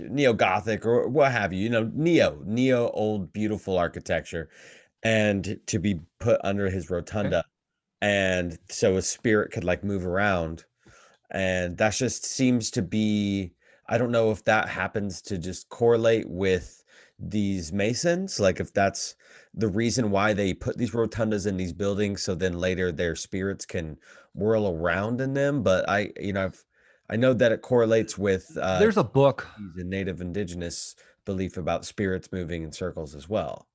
neo 0.02 0.34
gothic 0.34 0.86
or 0.86 1.08
what 1.08 1.32
have 1.32 1.52
you 1.52 1.64
you 1.64 1.70
know 1.70 1.90
neo 1.96 2.40
neo 2.46 2.90
old 2.90 3.34
beautiful 3.34 3.76
architecture 3.76 4.48
and 5.02 5.60
to 5.66 5.80
be 5.80 6.00
put 6.20 6.40
under 6.44 6.70
his 6.70 6.92
rotunda 6.92 7.44
and 8.02 8.60
so 8.70 8.96
his 8.96 9.08
spirit 9.08 9.52
could 9.52 9.64
like 9.64 9.84
move 9.84 10.06
around 10.06 10.66
and 11.32 11.78
that 11.78 11.94
just 11.94 12.24
seems 12.24 12.70
to 12.70 12.84
be 12.84 13.52
i 13.90 13.98
don't 13.98 14.12
know 14.12 14.30
if 14.30 14.44
that 14.44 14.70
happens 14.70 15.24
to 15.24 15.40
just 15.40 15.70
correlate 15.70 16.30
with 16.30 16.83
these 17.30 17.72
masons 17.72 18.40
like 18.40 18.60
if 18.60 18.74
that's 18.74 19.16
the 19.54 19.68
reason 19.68 20.12
why 20.12 20.34
they 20.34 20.54
put 20.54 20.78
these 20.78 20.92
rotundas 20.92 21.48
in 21.48 21.58
these 21.58 21.74
buildings 21.74 22.22
so 22.22 22.36
then 22.36 22.54
later 22.54 22.92
their 22.92 23.16
spirits 23.16 23.66
can 23.66 23.98
whirl 24.34 24.68
around 24.68 25.22
in 25.22 25.34
them 25.34 25.64
but 25.64 25.88
i 25.90 26.12
you 26.20 26.34
know 26.34 26.46
i've 26.46 26.64
i 27.10 27.16
know 27.16 27.34
that 27.34 27.52
it 27.52 27.62
correlates 27.62 28.18
with 28.18 28.58
uh 28.60 28.80
There's 28.80 28.98
a 28.98 29.04
book 29.04 29.48
the 29.76 29.84
native 29.84 30.22
indigenous 30.22 30.96
belief 31.26 31.58
about 31.58 31.86
spirits 31.86 32.30
moving 32.32 32.64
in 32.64 32.72
circles 32.72 33.16
as 33.16 33.30
well 33.30 33.68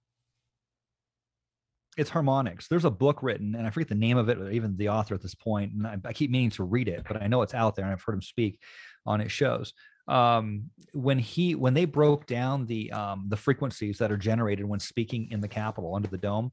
it's 1.98 2.10
harmonics. 2.10 2.68
There's 2.68 2.84
a 2.84 2.90
book 2.90 3.24
written, 3.24 3.56
and 3.56 3.66
I 3.66 3.70
forget 3.70 3.88
the 3.88 3.96
name 3.96 4.16
of 4.18 4.28
it, 4.28 4.38
or 4.38 4.50
even 4.52 4.76
the 4.76 4.88
author 4.88 5.16
at 5.16 5.20
this 5.20 5.34
point. 5.34 5.72
And 5.72 5.84
I, 5.84 5.96
I 6.04 6.12
keep 6.12 6.30
meaning 6.30 6.50
to 6.50 6.62
read 6.62 6.86
it, 6.86 7.04
but 7.06 7.20
I 7.20 7.26
know 7.26 7.42
it's 7.42 7.54
out 7.54 7.74
there, 7.74 7.84
and 7.84 7.92
I've 7.92 8.02
heard 8.02 8.14
him 8.14 8.22
speak 8.22 8.60
on 9.04 9.18
his 9.18 9.32
shows. 9.32 9.74
Um, 10.08 10.70
when 10.92 11.18
he 11.18 11.54
when 11.54 11.74
they 11.74 11.84
broke 11.84 12.26
down 12.26 12.66
the 12.66 12.90
um, 12.92 13.26
the 13.28 13.36
frequencies 13.36 13.98
that 13.98 14.10
are 14.10 14.16
generated 14.16 14.64
when 14.64 14.80
speaking 14.80 15.28
in 15.30 15.40
the 15.40 15.48
Capitol 15.48 15.94
under 15.94 16.08
the 16.08 16.18
dome, 16.18 16.50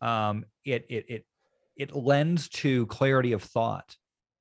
um, 0.00 0.44
it 0.64 0.84
it 0.90 1.06
it 1.08 1.26
it 1.76 1.96
lends 1.96 2.48
to 2.50 2.86
clarity 2.86 3.32
of 3.32 3.42
thought. 3.42 3.96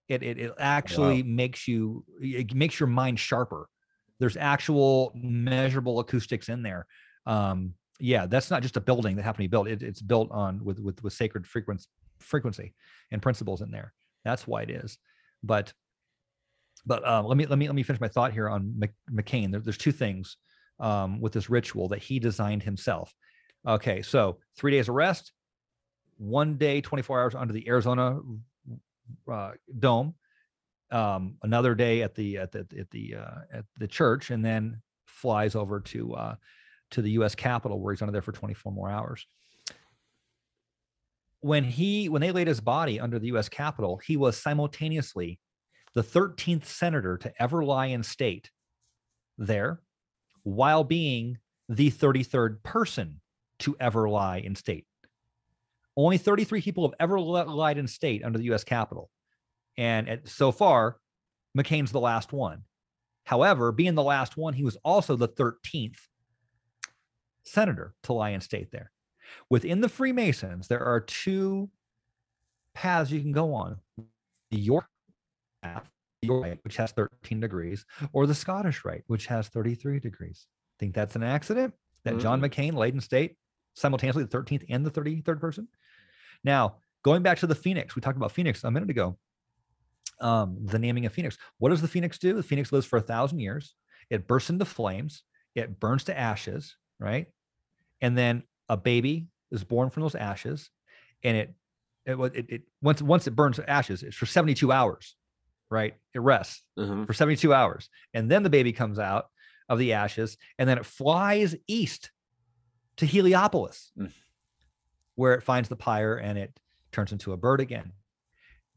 It 0.09 0.21
it, 0.21 0.37
it 0.37 0.53
actually 0.59 1.23
makes 1.23 1.67
you 1.67 2.03
it 2.19 2.53
makes 2.53 2.79
your 2.79 2.87
mind 2.87 3.19
sharper. 3.19 3.69
There's 4.19 4.35
actual 4.35 5.11
measurable 5.15 5.99
acoustics 5.99 6.49
in 6.49 6.61
there. 6.61 6.87
Um, 7.25 7.73
yeah, 7.99 8.25
that's 8.25 8.51
not 8.51 8.61
just 8.61 8.77
a 8.77 8.81
building 8.81 9.15
that 9.15 9.23
happened 9.23 9.43
to 9.43 9.49
be 9.49 9.51
built. 9.51 9.67
It, 9.67 9.81
it's 9.81 10.01
built 10.01 10.29
on 10.31 10.63
with 10.63 10.79
with 10.79 11.01
with 11.03 11.13
sacred 11.13 11.47
frequency 11.47 11.87
frequency 12.19 12.73
and 13.11 13.21
principles 13.21 13.61
in 13.61 13.71
there. 13.71 13.93
That's 14.25 14.45
why 14.45 14.63
it 14.63 14.69
is. 14.69 14.97
But 15.43 15.71
but 16.87 17.05
um, 17.05 17.25
let 17.25 17.37
me 17.37 17.45
let 17.45 17.59
me 17.59 17.67
let 17.67 17.75
me 17.75 17.83
finish 17.83 17.99
my 17.99 18.07
thought 18.07 18.31
here 18.31 18.49
on 18.49 18.73
Mc, 18.79 18.91
McCain. 19.11 19.51
There, 19.51 19.59
there's 19.59 19.77
two 19.77 19.91
things 19.91 20.37
um, 20.79 21.19
with 21.19 21.33
this 21.33 21.49
ritual 21.49 21.89
that 21.89 22.01
he 22.01 22.17
designed 22.17 22.63
himself. 22.63 23.13
Okay, 23.67 24.01
so 24.01 24.37
three 24.57 24.71
days 24.71 24.87
of 24.87 24.95
rest, 24.95 25.33
one 26.17 26.57
day, 26.57 26.79
24 26.79 27.21
hours 27.21 27.35
under 27.35 27.53
the 27.53 27.67
Arizona 27.67 28.19
uh, 29.31 29.51
dome, 29.77 30.15
um, 30.89 31.35
another 31.43 31.75
day 31.75 32.01
at 32.01 32.15
the 32.15 32.37
at 32.37 32.53
the 32.53 32.65
at 32.79 32.89
the 32.89 33.15
uh, 33.15 33.41
at 33.53 33.65
the 33.77 33.87
church, 33.87 34.31
and 34.31 34.43
then 34.43 34.81
flies 35.05 35.55
over 35.55 35.81
to 35.81 36.13
uh, 36.13 36.35
to 36.91 37.01
the 37.01 37.11
U.S. 37.11 37.35
Capitol 37.35 37.81
where 37.81 37.93
he's 37.93 38.01
under 38.01 38.13
there 38.13 38.21
for 38.21 38.31
24 38.31 38.71
more 38.71 38.89
hours. 38.89 39.25
When 41.41 41.65
he 41.65 42.07
when 42.07 42.21
they 42.21 42.31
laid 42.31 42.47
his 42.47 42.61
body 42.61 42.97
under 42.97 43.19
the 43.19 43.27
U.S. 43.27 43.49
Capitol, 43.49 43.99
he 44.05 44.15
was 44.15 44.37
simultaneously 44.37 45.37
the 45.97 46.03
13th 46.03 46.65
senator 46.65 47.17
to 47.17 47.33
ever 47.41 47.65
lie 47.65 47.87
in 47.87 48.03
state 48.03 48.51
there, 49.39 49.81
while 50.43 50.83
being 50.83 51.39
the 51.69 51.89
33rd 51.89 52.61
person 52.61 53.19
to 53.57 53.75
ever 53.79 54.07
lie 54.07 54.37
in 54.37 54.53
state. 54.53 54.85
Only 55.95 56.19
33 56.19 56.61
people 56.61 56.87
have 56.87 56.93
ever 56.99 57.19
lied 57.19 57.79
in 57.79 57.87
state 57.87 58.23
under 58.23 58.37
the 58.37 58.45
U.S. 58.45 58.63
Capitol, 58.63 59.09
and 59.75 60.07
at, 60.07 60.27
so 60.27 60.51
far, 60.51 60.97
McCain's 61.57 61.91
the 61.91 61.99
last 61.99 62.31
one. 62.31 62.61
However, 63.23 63.71
being 63.71 63.95
the 63.95 64.03
last 64.03 64.37
one, 64.37 64.53
he 64.53 64.63
was 64.63 64.77
also 64.85 65.15
the 65.15 65.27
13th 65.27 65.97
senator 67.43 67.95
to 68.03 68.13
lie 68.13 68.29
in 68.29 68.41
state 68.41 68.69
there. 68.71 68.91
Within 69.49 69.81
the 69.81 69.89
Freemasons, 69.89 70.67
there 70.67 70.85
are 70.85 70.99
two 70.99 71.71
paths 72.75 73.09
you 73.09 73.19
can 73.19 73.31
go 73.31 73.55
on 73.55 73.77
the 74.51 74.59
York 74.59 74.85
the 76.21 76.27
York 76.27 76.59
which 76.63 76.77
has 76.77 76.91
13 76.91 77.39
degrees, 77.39 77.85
or 78.13 78.25
the 78.27 78.35
Scottish 78.35 78.83
Rite, 78.85 79.03
which 79.07 79.27
has 79.27 79.47
33 79.49 79.99
degrees. 79.99 80.47
Think 80.79 80.93
that's 80.93 81.15
an 81.15 81.23
accident 81.23 81.73
that 82.03 82.19
John 82.19 82.41
McCain 82.41 82.73
laid 82.73 82.93
in 82.93 83.01
state 83.01 83.35
simultaneously 83.75 84.23
the 84.23 84.37
13th 84.37 84.65
and 84.69 84.85
the 84.85 84.91
33rd 84.91 85.39
person? 85.39 85.67
Now, 86.43 86.77
going 87.03 87.21
back 87.23 87.37
to 87.39 87.47
the 87.47 87.55
Phoenix, 87.55 87.95
we 87.95 88.01
talked 88.01 88.17
about 88.17 88.31
Phoenix 88.31 88.63
a 88.63 88.71
minute 88.71 88.89
ago. 88.89 89.17
um, 90.19 90.57
the 90.61 90.79
naming 90.79 91.05
of 91.05 91.13
Phoenix. 91.13 91.37
What 91.59 91.69
does 91.69 91.81
the 91.81 91.87
Phoenix 91.87 92.17
do? 92.17 92.33
The 92.33 92.43
Phoenix 92.43 92.71
lives 92.71 92.85
for 92.85 92.97
a 92.97 93.01
thousand 93.01 93.39
years. 93.39 93.75
It 94.09 94.27
bursts 94.27 94.49
into 94.49 94.65
flames. 94.65 95.23
It 95.55 95.79
burns 95.79 96.05
to 96.05 96.17
ashes, 96.17 96.75
right? 96.99 97.27
And 98.01 98.17
then 98.17 98.43
a 98.69 98.77
baby 98.77 99.27
is 99.51 99.63
born 99.63 99.89
from 99.89 100.03
those 100.03 100.15
ashes, 100.15 100.69
and 101.23 101.37
it 101.37 101.53
it, 102.05 102.17
it, 102.35 102.45
it 102.49 102.61
once 102.81 103.01
once 103.01 103.27
it 103.27 103.35
burns 103.35 103.57
to 103.57 103.69
ashes, 103.69 104.03
it's 104.03 104.15
for 104.15 104.25
72 104.25 104.71
hours, 104.71 105.15
right? 105.69 105.95
It 106.13 106.19
rests 106.19 106.63
Mhm. 106.77 107.05
for 107.07 107.13
72 107.13 107.53
hours, 107.53 107.89
and 108.13 108.29
then 108.31 108.43
the 108.43 108.49
baby 108.49 108.71
comes 108.73 108.99
out 108.99 109.29
of 109.69 109.79
the 109.79 109.93
ashes, 109.93 110.37
and 110.57 110.67
then 110.69 110.77
it 110.77 110.85
flies 110.85 111.55
east 111.67 112.11
to 112.97 113.05
Heliopolis, 113.05 113.91
Mm. 113.97 114.11
where 115.15 115.33
it 115.33 115.43
finds 115.43 115.69
the 115.69 115.75
pyre 115.75 116.15
and 116.17 116.37
it 116.37 116.59
turns 116.91 117.11
into 117.11 117.33
a 117.33 117.37
bird 117.37 117.59
again. 117.59 117.91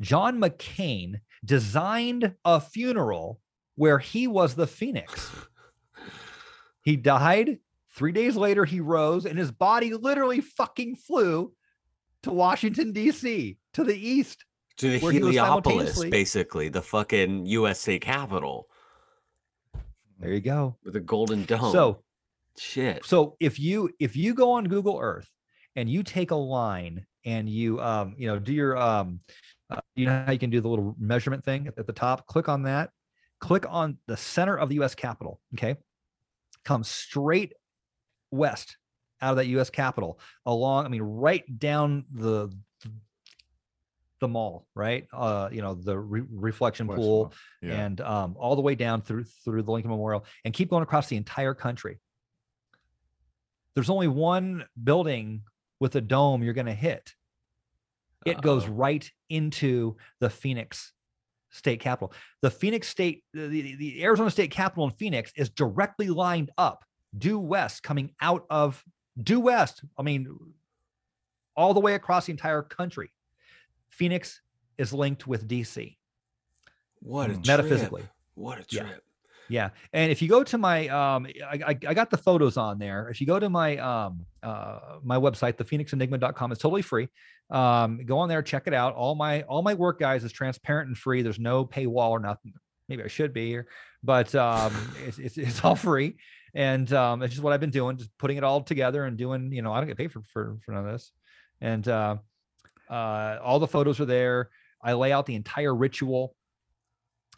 John 0.01 0.39
McCain 0.39 1.21
designed 1.45 2.35
a 2.45 2.61
funeral 2.61 3.41
where 3.77 3.99
he 3.99 4.27
was 4.27 4.55
the 4.55 4.67
phoenix. 4.67 5.31
He 6.83 6.97
died. 6.97 7.59
Three 7.95 8.13
days 8.13 8.37
later, 8.37 8.65
he 8.65 8.81
rose, 8.81 9.27
and 9.27 9.39
his 9.39 9.51
body 9.51 9.93
literally 9.93 10.41
fucking 10.41 10.97
flew 10.97 11.53
to 12.23 12.31
Washington, 12.33 12.93
D.C., 12.93 13.59
to 13.75 13.85
the 13.85 13.95
east. 13.97 14.45
To 14.81 14.91
the 14.91 14.99
Where 15.01 15.13
he 15.13 15.19
was 15.19 15.35
Heliopolis, 15.35 16.03
basically, 16.07 16.71
the 16.71 16.81
fucking 16.81 17.45
USA 17.45 17.99
capital 17.99 18.67
There 20.19 20.33
you 20.33 20.41
go. 20.41 20.77
with 20.83 20.97
a 20.97 21.01
golden 21.01 21.45
dome. 21.45 21.71
So, 21.71 22.03
shit. 22.57 23.05
so 23.05 23.37
if 23.41 23.61
you 23.61 23.91
if 23.99 24.17
you 24.17 24.33
go 24.33 24.53
on 24.53 24.65
Google 24.65 24.99
Earth 24.99 25.29
and 25.77 25.87
you 25.87 26.03
take 26.03 26.31
a 26.31 26.37
line 26.37 27.05
and 27.27 27.47
you 27.47 27.79
um 27.83 28.15
you 28.17 28.27
know 28.27 28.39
do 28.39 28.55
your 28.55 28.79
um 28.79 29.21
uh, 29.69 29.83
you 29.97 30.07
know 30.07 30.25
how 30.25 30.33
you 30.33 30.39
can 30.39 30.49
do 30.49 30.63
the 30.63 30.69
little 30.69 30.95
measurement 30.99 31.45
thing 31.45 31.67
at, 31.67 31.77
at 31.79 31.87
the 31.87 31.93
top 31.93 32.27
click 32.27 32.49
on 32.49 32.63
that 32.63 32.89
click 33.39 33.67
on 33.69 33.99
the 34.07 34.17
center 34.17 34.57
of 34.57 34.71
the 34.71 34.77
US 34.77 34.95
Capitol 34.95 35.41
okay 35.55 35.77
come 36.65 36.83
straight 36.85 37.53
west 38.31 38.79
out 39.21 39.33
of 39.33 39.37
that 39.37 39.47
US 39.49 39.69
Capitol 39.69 40.19
along 40.47 40.87
I 40.87 40.89
mean 40.89 41.03
right 41.03 41.45
down 41.59 42.07
the 42.11 42.49
the 44.21 44.29
mall 44.29 44.67
right 44.75 45.07
uh 45.13 45.49
you 45.51 45.63
know 45.63 45.75
the 45.75 45.99
re- 45.99 46.23
reflection 46.31 46.87
West 46.87 46.99
pool 47.01 47.33
Yeah. 47.63 47.85
and 47.85 48.01
um, 48.03 48.37
all 48.39 48.55
the 48.55 48.63
way 48.63 48.75
down 48.75 49.01
through 49.03 49.25
through 49.25 49.63
the 49.63 49.71
Lincoln 49.73 49.91
Memorial 49.91 50.25
and 50.45 50.55
keep 50.55 50.71
going 50.71 50.83
across 50.83 51.09
the 51.09 51.17
entire 51.17 51.55
country. 51.55 51.99
There's 53.75 53.91
only 53.91 54.09
one 54.09 54.65
building 54.83 55.43
with 55.79 55.95
a 55.97 56.01
dome 56.01 56.43
you're 56.43 56.55
going 56.55 56.67
to 56.67 56.75
hit. 56.75 57.15
It 58.27 58.43
goes 58.43 58.65
Uh-oh. 58.65 58.73
right 58.73 59.11
into 59.31 59.97
the 60.19 60.29
Phoenix 60.29 60.93
state 61.51 61.81
capitol. 61.81 62.13
The 62.43 62.51
Phoenix 62.51 62.89
state, 62.89 63.25
the, 63.33 63.47
the, 63.49 63.77
the 63.77 64.05
Arizona 64.05 64.31
state 64.31 64.51
capitol 64.51 64.85
in 64.85 64.91
Phoenix 64.93 65.33
is 65.37 65.49
directly 65.49 66.09
lined 66.09 66.51
up 66.59 66.85
due 67.17 67.39
west, 67.39 67.83
coming 67.83 68.11
out 68.21 68.45
of 68.51 68.85
due 69.23 69.41
west. 69.41 69.83
I 69.97 70.03
mean, 70.03 70.37
all 71.57 71.73
the 71.75 71.81
way 71.81 71.95
across 71.95 72.27
the 72.27 72.33
entire 72.33 72.63
country. 72.63 73.11
Phoenix 73.91 74.41
is 74.79 74.93
linked 74.93 75.27
with 75.27 75.47
DC 75.47 75.97
What 77.01 77.31
a 77.31 77.35
Mm. 77.35 77.37
trip. 77.37 77.47
metaphysically. 77.47 78.09
What 78.35 78.59
a 78.59 78.65
Yeah. 78.71 78.83
trip. 78.85 79.05
Yeah, 79.49 79.71
and 79.93 80.13
if 80.13 80.23
you 80.23 80.29
go 80.29 80.45
to 80.45 80.59
my, 80.59 80.87
um, 80.89 81.27
I, 81.45 81.61
I, 81.67 81.71
I 81.71 81.95
got 81.95 82.09
the 82.09 82.17
photos 82.17 82.57
on 82.57 82.79
there. 82.79 83.09
If 83.09 83.21
you 83.21 83.27
go 83.27 83.41
to 83.41 83.51
my, 83.51 83.79
um, 83.79 84.25
uh, 84.45 84.99
my 85.03 85.17
website, 85.17 85.55
thephoenixenigma.com, 85.55 86.53
it's 86.53 86.61
totally 86.61 86.83
free. 86.83 87.09
Um, 87.51 88.05
go 88.07 88.19
on 88.19 88.29
there, 88.29 88.43
check 88.43 88.69
it 88.69 88.75
out. 88.75 88.95
All 88.95 89.17
my, 89.17 89.43
all 89.43 89.63
my 89.63 89.75
work, 89.75 89.99
guys, 89.99 90.23
is 90.23 90.31
transparent 90.31 90.87
and 90.87 90.97
free. 90.97 91.23
There's 91.23 91.41
no 91.41 91.65
paywall 91.67 92.11
or 92.11 92.21
nothing. 92.21 92.53
Maybe 92.89 93.03
I 93.03 93.09
should 93.09 93.33
be 93.33 93.49
here, 93.49 93.67
but 94.05 94.33
um, 94.37 94.73
it's, 95.07 95.19
it's 95.19 95.37
it's 95.39 95.65
all 95.65 95.75
free, 95.77 96.17
and 96.55 96.93
um, 96.93 97.23
it's 97.23 97.33
just 97.35 97.43
what 97.43 97.53
I've 97.53 97.61
been 97.61 97.71
doing, 97.71 97.97
just 97.97 98.17
putting 98.19 98.37
it 98.37 98.45
all 98.45 98.61
together 98.63 99.05
and 99.05 99.17
doing. 99.17 99.53
You 99.53 99.63
know, 99.63 99.73
I 99.73 99.79
don't 99.79 99.87
get 99.89 99.97
paid 99.97 100.13
for 100.13 100.23
for, 100.33 100.59
for 100.65 100.73
none 100.73 100.87
of 100.87 100.93
this, 100.93 101.13
and 101.61 101.87
uh, 101.89 102.17
uh, 102.91 103.39
all 103.43 103.59
the 103.59 103.67
photos 103.69 104.01
are 104.01 104.05
there. 104.05 104.51
I 104.83 104.95
lay 104.95 105.13
out 105.13 105.27
the 105.27 105.35
entire 105.35 105.75
ritual. 105.75 106.35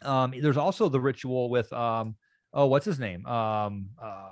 Um, 0.01 0.33
there's 0.41 0.57
also 0.57 0.89
the 0.89 0.99
ritual 0.99 1.49
with 1.49 1.71
um, 1.71 2.15
oh, 2.53 2.65
what's 2.67 2.85
his 2.85 2.99
name? 2.99 3.25
Um, 3.25 3.89
uh, 4.01 4.29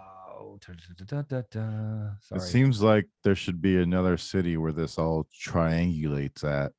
da- 0.59 0.73
da- 1.05 1.21
da- 1.21 1.21
da- 1.21 1.41
da. 1.51 2.09
It 2.35 2.41
seems 2.41 2.81
like 2.81 3.07
there 3.23 3.35
should 3.35 3.61
be 3.61 3.77
another 3.77 4.17
city 4.17 4.57
where 4.57 4.71
this 4.71 4.97
all 4.97 5.27
triangulates 5.47 6.43
at. 6.43 6.71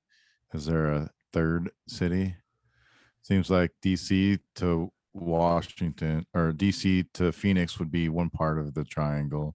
Is 0.53 0.67
there 0.67 0.91
a 0.93 1.11
third 1.33 1.71
city? 1.89 2.37
Seems 3.23 3.51
like 3.51 3.71
DC 3.83 4.39
to 4.57 4.91
Washington 5.15 6.27
or 6.35 6.53
DC 6.53 7.07
to 7.15 7.33
Phoenix 7.33 7.79
would 7.79 7.91
be 7.91 8.09
one 8.09 8.31
part 8.31 8.59
of 8.59 8.75
the 8.75 8.85
triangle. 8.85 9.55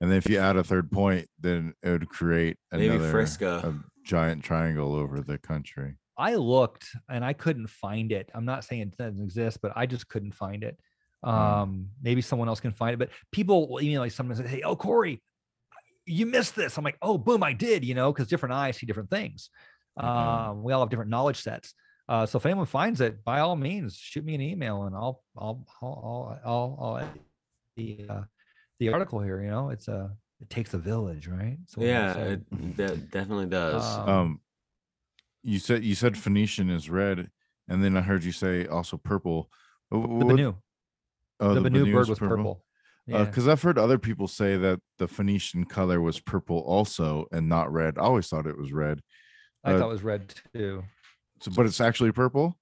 And 0.00 0.10
then 0.10 0.18
if 0.18 0.28
you 0.28 0.38
add 0.38 0.56
a 0.56 0.64
third 0.64 0.90
point, 0.90 1.28
then 1.40 1.74
it 1.82 1.90
would 1.90 2.08
create 2.08 2.56
Maybe 2.72 2.88
another 2.88 3.10
Frisco. 3.10 3.82
Giant 4.04 4.42
triangle 4.42 4.94
over 4.94 5.20
the 5.20 5.38
country. 5.38 5.94
I 6.18 6.34
looked 6.34 6.86
and 7.08 7.24
I 7.24 7.32
couldn't 7.32 7.68
find 7.68 8.12
it. 8.12 8.30
I'm 8.34 8.44
not 8.44 8.64
saying 8.64 8.82
it 8.82 8.96
doesn't 8.96 9.22
exist, 9.22 9.58
but 9.62 9.72
I 9.74 9.86
just 9.86 10.08
couldn't 10.08 10.32
find 10.32 10.62
it. 10.62 10.78
Um, 11.24 11.88
maybe 12.02 12.20
someone 12.20 12.48
else 12.48 12.60
can 12.60 12.72
find 12.72 12.94
it. 12.94 12.98
But 12.98 13.10
people 13.30 13.68
will 13.68 13.80
email 13.80 14.02
me 14.02 14.08
sometimes 14.08 14.40
and 14.40 14.48
say, 14.48 14.56
"Hey, 14.56 14.62
oh 14.62 14.76
Corey, 14.76 15.22
you 16.04 16.26
missed 16.26 16.56
this." 16.56 16.76
I'm 16.76 16.84
like, 16.84 16.98
"Oh, 17.00 17.16
boom, 17.16 17.42
I 17.42 17.52
did." 17.52 17.84
You 17.84 17.94
know, 17.94 18.12
because 18.12 18.28
different 18.28 18.54
eyes 18.54 18.76
see 18.76 18.86
different 18.86 19.10
things. 19.10 19.50
Mhm. 19.98 20.04
Um, 20.04 20.62
we 20.64 20.72
all 20.72 20.80
have 20.80 20.90
different 20.90 21.10
knowledge 21.10 21.40
sets. 21.40 21.74
Uh, 22.08 22.26
so 22.26 22.36
if 22.38 22.44
anyone 22.44 22.66
finds 22.66 23.00
it, 23.00 23.24
by 23.24 23.40
all 23.40 23.56
means, 23.56 23.96
shoot 23.96 24.24
me 24.24 24.34
an 24.34 24.40
email 24.40 24.84
and 24.84 24.94
I'll 24.96 25.22
I'll 25.36 25.64
I'll 25.80 25.88
I'll, 26.04 26.40
I'll, 26.44 26.78
I'll 26.80 26.96
edit 26.98 27.22
the 27.76 28.06
uh, 28.08 28.22
the 28.80 28.92
article 28.92 29.20
here. 29.20 29.40
You 29.42 29.50
know, 29.50 29.70
it's 29.70 29.88
a 29.88 30.10
it 30.42 30.50
takes 30.50 30.74
a 30.74 30.78
village, 30.78 31.28
right? 31.28 31.56
That's 31.60 31.76
what 31.76 31.84
they 31.84 31.90
Yeah, 31.90 32.14
say. 32.14 32.32
it 32.32 32.76
de- 32.76 32.96
definitely 32.96 33.46
does. 33.46 33.96
Um, 33.96 34.08
Um, 34.08 34.40
you 35.42 35.58
said 35.58 35.84
you 35.84 35.94
said 35.94 36.18
Phoenician 36.18 36.68
is 36.68 36.90
red, 36.90 37.30
and 37.68 37.82
then 37.82 37.96
I 37.96 38.00
heard 38.00 38.24
you 38.24 38.32
say 38.32 38.66
also 38.66 38.96
purple. 38.96 39.48
Wh- 39.90 39.94
the 39.94 39.98
what- 39.98 40.36
Benu, 40.36 40.56
oh, 41.40 41.54
the, 41.54 41.60
Benu 41.60 41.84
Benu 41.84 41.92
bird 41.92 42.08
was 42.08 42.18
purple. 42.18 42.64
Yeah. 43.06 43.24
Because 43.24 43.48
I've 43.48 43.62
heard 43.62 43.78
other 43.78 43.98
people 43.98 44.28
say 44.28 44.56
that 44.56 44.80
the 44.98 45.08
Phoenician 45.08 45.64
color 45.64 46.00
was 46.00 46.20
purple 46.20 46.58
also 46.60 47.26
and 47.32 47.48
not 47.48 47.72
red. 47.72 47.98
I 47.98 48.02
always 48.02 48.28
thought 48.28 48.46
it 48.46 48.56
was 48.56 48.72
red. 48.72 49.00
I 49.64 49.72
uh, 49.72 49.78
thought 49.78 49.88
it 49.88 49.92
was 49.92 50.04
red 50.04 50.32
too. 50.54 50.84
So, 51.40 51.50
but 51.56 51.66
it's 51.66 51.80
actually 51.80 52.12
purple. 52.12 52.56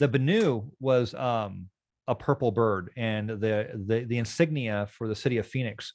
The 0.00 0.08
Benu 0.08 0.70
was 0.80 1.14
um, 1.14 1.68
a 2.08 2.14
purple 2.16 2.50
bird, 2.50 2.90
and 2.96 3.28
the, 3.28 3.70
the 3.86 4.04
the 4.04 4.18
insignia 4.18 4.88
for 4.90 5.06
the 5.08 5.14
city 5.14 5.38
of 5.38 5.46
Phoenix 5.46 5.92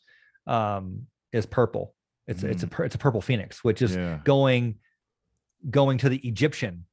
um, 0.48 1.08
is 1.32 1.46
purple. 1.46 1.96
It's 2.28 2.44
it's 2.44 2.64
a 2.64 2.84
it's 2.84 2.96
a 2.96 3.00
purple 3.00 3.22
phoenix, 3.22 3.64
which 3.64 3.82
is 3.82 3.96
yeah. 3.96 4.20
going 4.24 4.76
going 5.70 5.98
to 6.00 6.10
the 6.10 6.18
Egyptian 6.18 6.86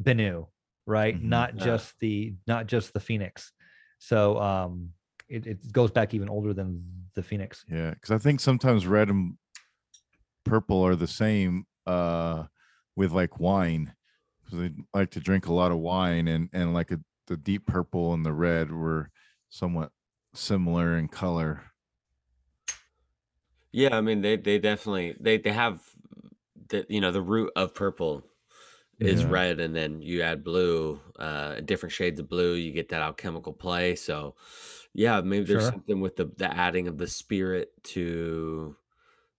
Benu, 0.00 0.46
right? 0.86 1.14
Mhm. 1.14 1.24
Not 1.24 1.54
Yeah. 1.58 1.64
just 1.64 1.94
the 2.00 2.34
not 2.46 2.66
just 2.66 2.92
the 2.92 3.00
phoenix. 3.00 3.52
So 3.98 4.40
um, 4.40 4.90
it, 5.28 5.46
it 5.46 5.72
goes 5.72 5.90
back 5.90 6.14
even 6.14 6.28
older 6.30 6.54
than 6.54 6.82
the 7.14 7.22
phoenix. 7.22 7.64
Yeah. 7.68 7.90
Because 7.90 8.10
I 8.10 8.18
think 8.18 8.40
sometimes 8.40 8.86
red 8.86 9.10
and 9.10 9.34
purple 10.44 10.82
are 10.86 10.96
the 10.96 11.06
same 11.06 11.66
uh, 11.86 12.44
with 12.96 13.12
like 13.12 13.38
wine. 13.38 13.94
Because 14.44 14.60
they 14.60 14.70
like 14.94 15.10
to 15.10 15.20
drink 15.20 15.46
a 15.46 15.52
lot 15.52 15.72
of 15.72 15.78
wine, 15.78 16.26
and 16.26 16.48
and 16.52 16.72
like 16.74 16.90
a, 16.90 17.00
the 17.26 17.36
deep 17.36 17.66
purple 17.66 18.14
and 18.14 18.24
the 18.24 18.32
red 18.32 18.72
were 18.72 19.10
somewhat 19.50 19.92
similar 20.34 20.96
in 20.96 21.08
color. 21.08 21.62
Yeah, 23.72 23.96
I 23.96 24.00
mean 24.00 24.20
they 24.20 24.36
they 24.36 24.58
definitely 24.58 25.16
they 25.20 25.38
they 25.38 25.52
have 25.52 25.82
the 26.68 26.86
you 26.88 27.00
know 27.00 27.12
the 27.12 27.22
root 27.22 27.52
of 27.56 27.74
purple 27.74 28.24
is 29.00 29.24
Yeah. 29.24 29.26
red 29.26 29.60
and 29.60 29.74
then 29.76 30.02
you 30.02 30.22
add 30.22 30.44
blue, 30.44 31.00
uh 31.18 31.60
different 31.62 31.92
shades 31.92 32.20
of 32.20 32.28
blue, 32.28 32.54
you 32.54 32.72
get 32.72 32.90
that 32.90 33.02
alchemical 33.02 33.52
play. 33.54 33.96
So 33.96 34.36
yeah, 34.94 35.20
maybe 35.22 35.46
there's 35.46 35.66
Sure. 35.66 35.72
something 35.72 36.00
with 36.00 36.16
the 36.16 36.26
the 36.38 36.52
adding 36.54 36.88
of 36.88 36.98
the 36.98 37.08
spirit 37.08 37.72
to 37.84 38.76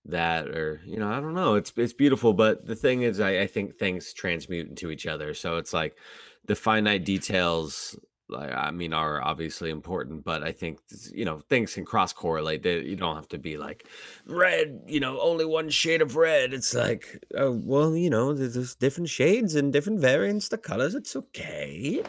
that 0.05 0.49
or 0.49 0.81
you 0.85 0.97
know, 0.97 1.09
I 1.11 1.19
don't 1.21 1.35
know. 1.35 1.55
It's 1.55 1.73
it's 1.77 1.93
beautiful, 1.93 2.33
but 2.33 2.65
the 2.67 2.75
thing 2.75 3.03
is 3.03 3.19
I, 3.19 3.41
I 3.41 3.47
think 3.47 3.77
things 3.77 4.13
transmute 4.13 4.69
into 4.69 4.91
each 4.91 5.07
other. 5.07 5.33
So 5.35 5.57
it's 5.57 5.73
like 5.73 5.97
the 6.45 6.55
finite 6.55 7.05
details 7.05 7.97
I 8.37 8.71
mean 8.71 8.93
are 8.93 9.21
obviously 9.21 9.69
important, 9.69 10.23
but 10.23 10.43
I 10.43 10.51
think 10.51 10.79
you 11.13 11.25
know 11.25 11.39
things 11.49 11.73
can 11.73 11.85
cross 11.85 12.13
correlate. 12.13 12.63
That 12.63 12.85
you 12.85 12.95
don't 12.95 13.15
have 13.15 13.27
to 13.29 13.37
be 13.37 13.57
like 13.57 13.87
red, 14.25 14.81
you 14.87 14.99
know, 14.99 15.19
only 15.19 15.45
one 15.45 15.69
shade 15.69 16.01
of 16.01 16.15
red. 16.15 16.53
It's 16.53 16.73
like, 16.73 17.23
oh 17.35 17.51
well, 17.63 17.95
you 17.95 18.09
know, 18.09 18.33
there's, 18.33 18.53
there's 18.53 18.75
different 18.75 19.09
shades 19.09 19.55
and 19.55 19.73
different 19.73 19.99
variants, 19.99 20.49
the 20.49 20.57
colors. 20.57 20.95
It's 20.95 21.15
okay. 21.15 22.03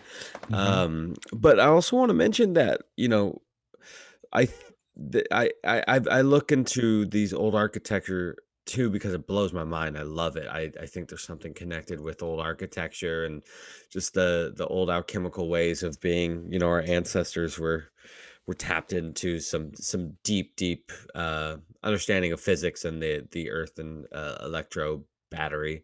Mhm. 0.49 0.55
Um, 0.55 1.15
but 1.33 1.61
I 1.61 1.67
also 1.67 1.97
want 1.97 2.11
to 2.11 2.15
mention 2.15 2.55
that 2.55 2.83
you 2.97 3.09
know, 3.09 3.43
I 4.33 4.49
th- 5.13 5.27
I 5.31 5.51
I 5.65 6.01
I 6.11 6.21
look 6.23 6.53
into 6.53 7.07
these 7.07 7.33
old 7.33 7.55
architecture 7.55 8.37
too 8.67 8.91
because 8.91 9.15
it 9.15 9.27
blows 9.27 9.53
my 9.53 9.65
mind. 9.65 9.99
I 9.99 10.03
love 10.03 10.37
it. 10.37 10.47
I, 10.49 10.71
I 10.81 10.87
think 10.87 11.09
there's 11.09 11.25
something 11.25 11.55
connected 11.55 12.01
with 12.01 12.23
old 12.23 12.41
architecture 12.41 13.25
and 13.25 13.43
just 13.91 14.15
the 14.15 14.53
the 14.57 14.67
old 14.67 14.91
alchemical 14.91 15.49
ways 15.49 15.83
of 15.83 16.01
being. 16.01 16.53
You 16.53 16.59
know, 16.59 16.69
our 16.69 16.83
ancestors 16.83 17.59
were 17.59 17.91
were 18.47 18.55
tapped 18.55 18.93
into 18.93 19.41
some 19.41 19.75
some 19.75 20.17
deep 20.25 20.57
deep 20.57 20.93
uh, 21.15 21.57
understanding 21.83 22.33
of 22.33 22.41
physics 22.41 22.85
and 22.85 23.03
the 23.03 23.27
the 23.33 23.51
earth 23.51 23.79
and 23.79 24.07
uh, 24.13 24.39
electro 24.43 25.05
battery. 25.33 25.83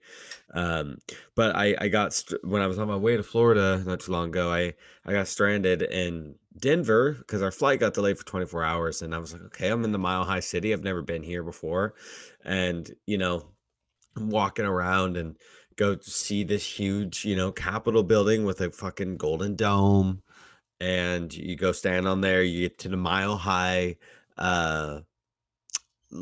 Um, 0.55 0.99
but 1.35 1.57
I, 1.57 1.75
I 1.81 1.89
got 1.89 2.15
st- 2.15 2.45
when 2.45 2.63
I 2.63 2.69
was 2.69 2.79
on 2.79 2.87
my 2.87 2.97
way 2.97 3.17
to 3.17 3.23
Florida 3.23 3.83
not 3.85 4.01
too 4.01 4.13
long 4.13 4.29
ago, 4.29 4.53
I, 4.53 4.75
I 5.05 5.13
got 5.13 5.27
stranded 5.27 5.83
in 5.83 6.37
Denver 6.57 7.13
because 7.19 7.43
our 7.43 7.51
flight 7.51 7.81
got 7.81 7.95
delayed 7.95 8.19
for 8.19 8.25
24 8.25 8.63
hours. 8.63 9.03
And 9.03 9.15
I 9.15 9.19
was 9.19 9.33
like, 9.33 9.43
okay, 9.43 9.71
I'm 9.71 9.85
in 9.85 9.93
the 9.93 9.99
mile 9.99 10.25
high 10.25 10.41
city. 10.41 10.73
I've 10.73 10.85
never 10.85 11.03
been 11.03 11.23
here 11.23 11.43
before. 11.43 11.95
And, 12.49 12.91
you 13.07 13.19
know, 13.19 13.45
I'm 14.17 14.31
walking 14.31 14.65
around 14.65 15.17
and 15.17 15.37
go 15.77 15.99
see 16.01 16.43
this 16.43 16.67
huge, 16.67 17.25
you 17.25 17.37
know, 17.37 17.53
Capitol 17.53 18.03
building 18.03 18.45
with 18.45 18.61
a 18.63 18.71
fucking 18.71 19.19
golden 19.19 19.55
dome. 19.55 20.23
And 20.81 21.33
you 21.33 21.57
go 21.57 21.73
stand 21.73 22.09
on 22.09 22.21
there, 22.21 22.43
you 22.43 22.69
get 22.69 22.79
to 22.81 22.89
the 22.89 22.97
mile 22.97 23.37
high 23.37 23.97
uh 24.39 25.01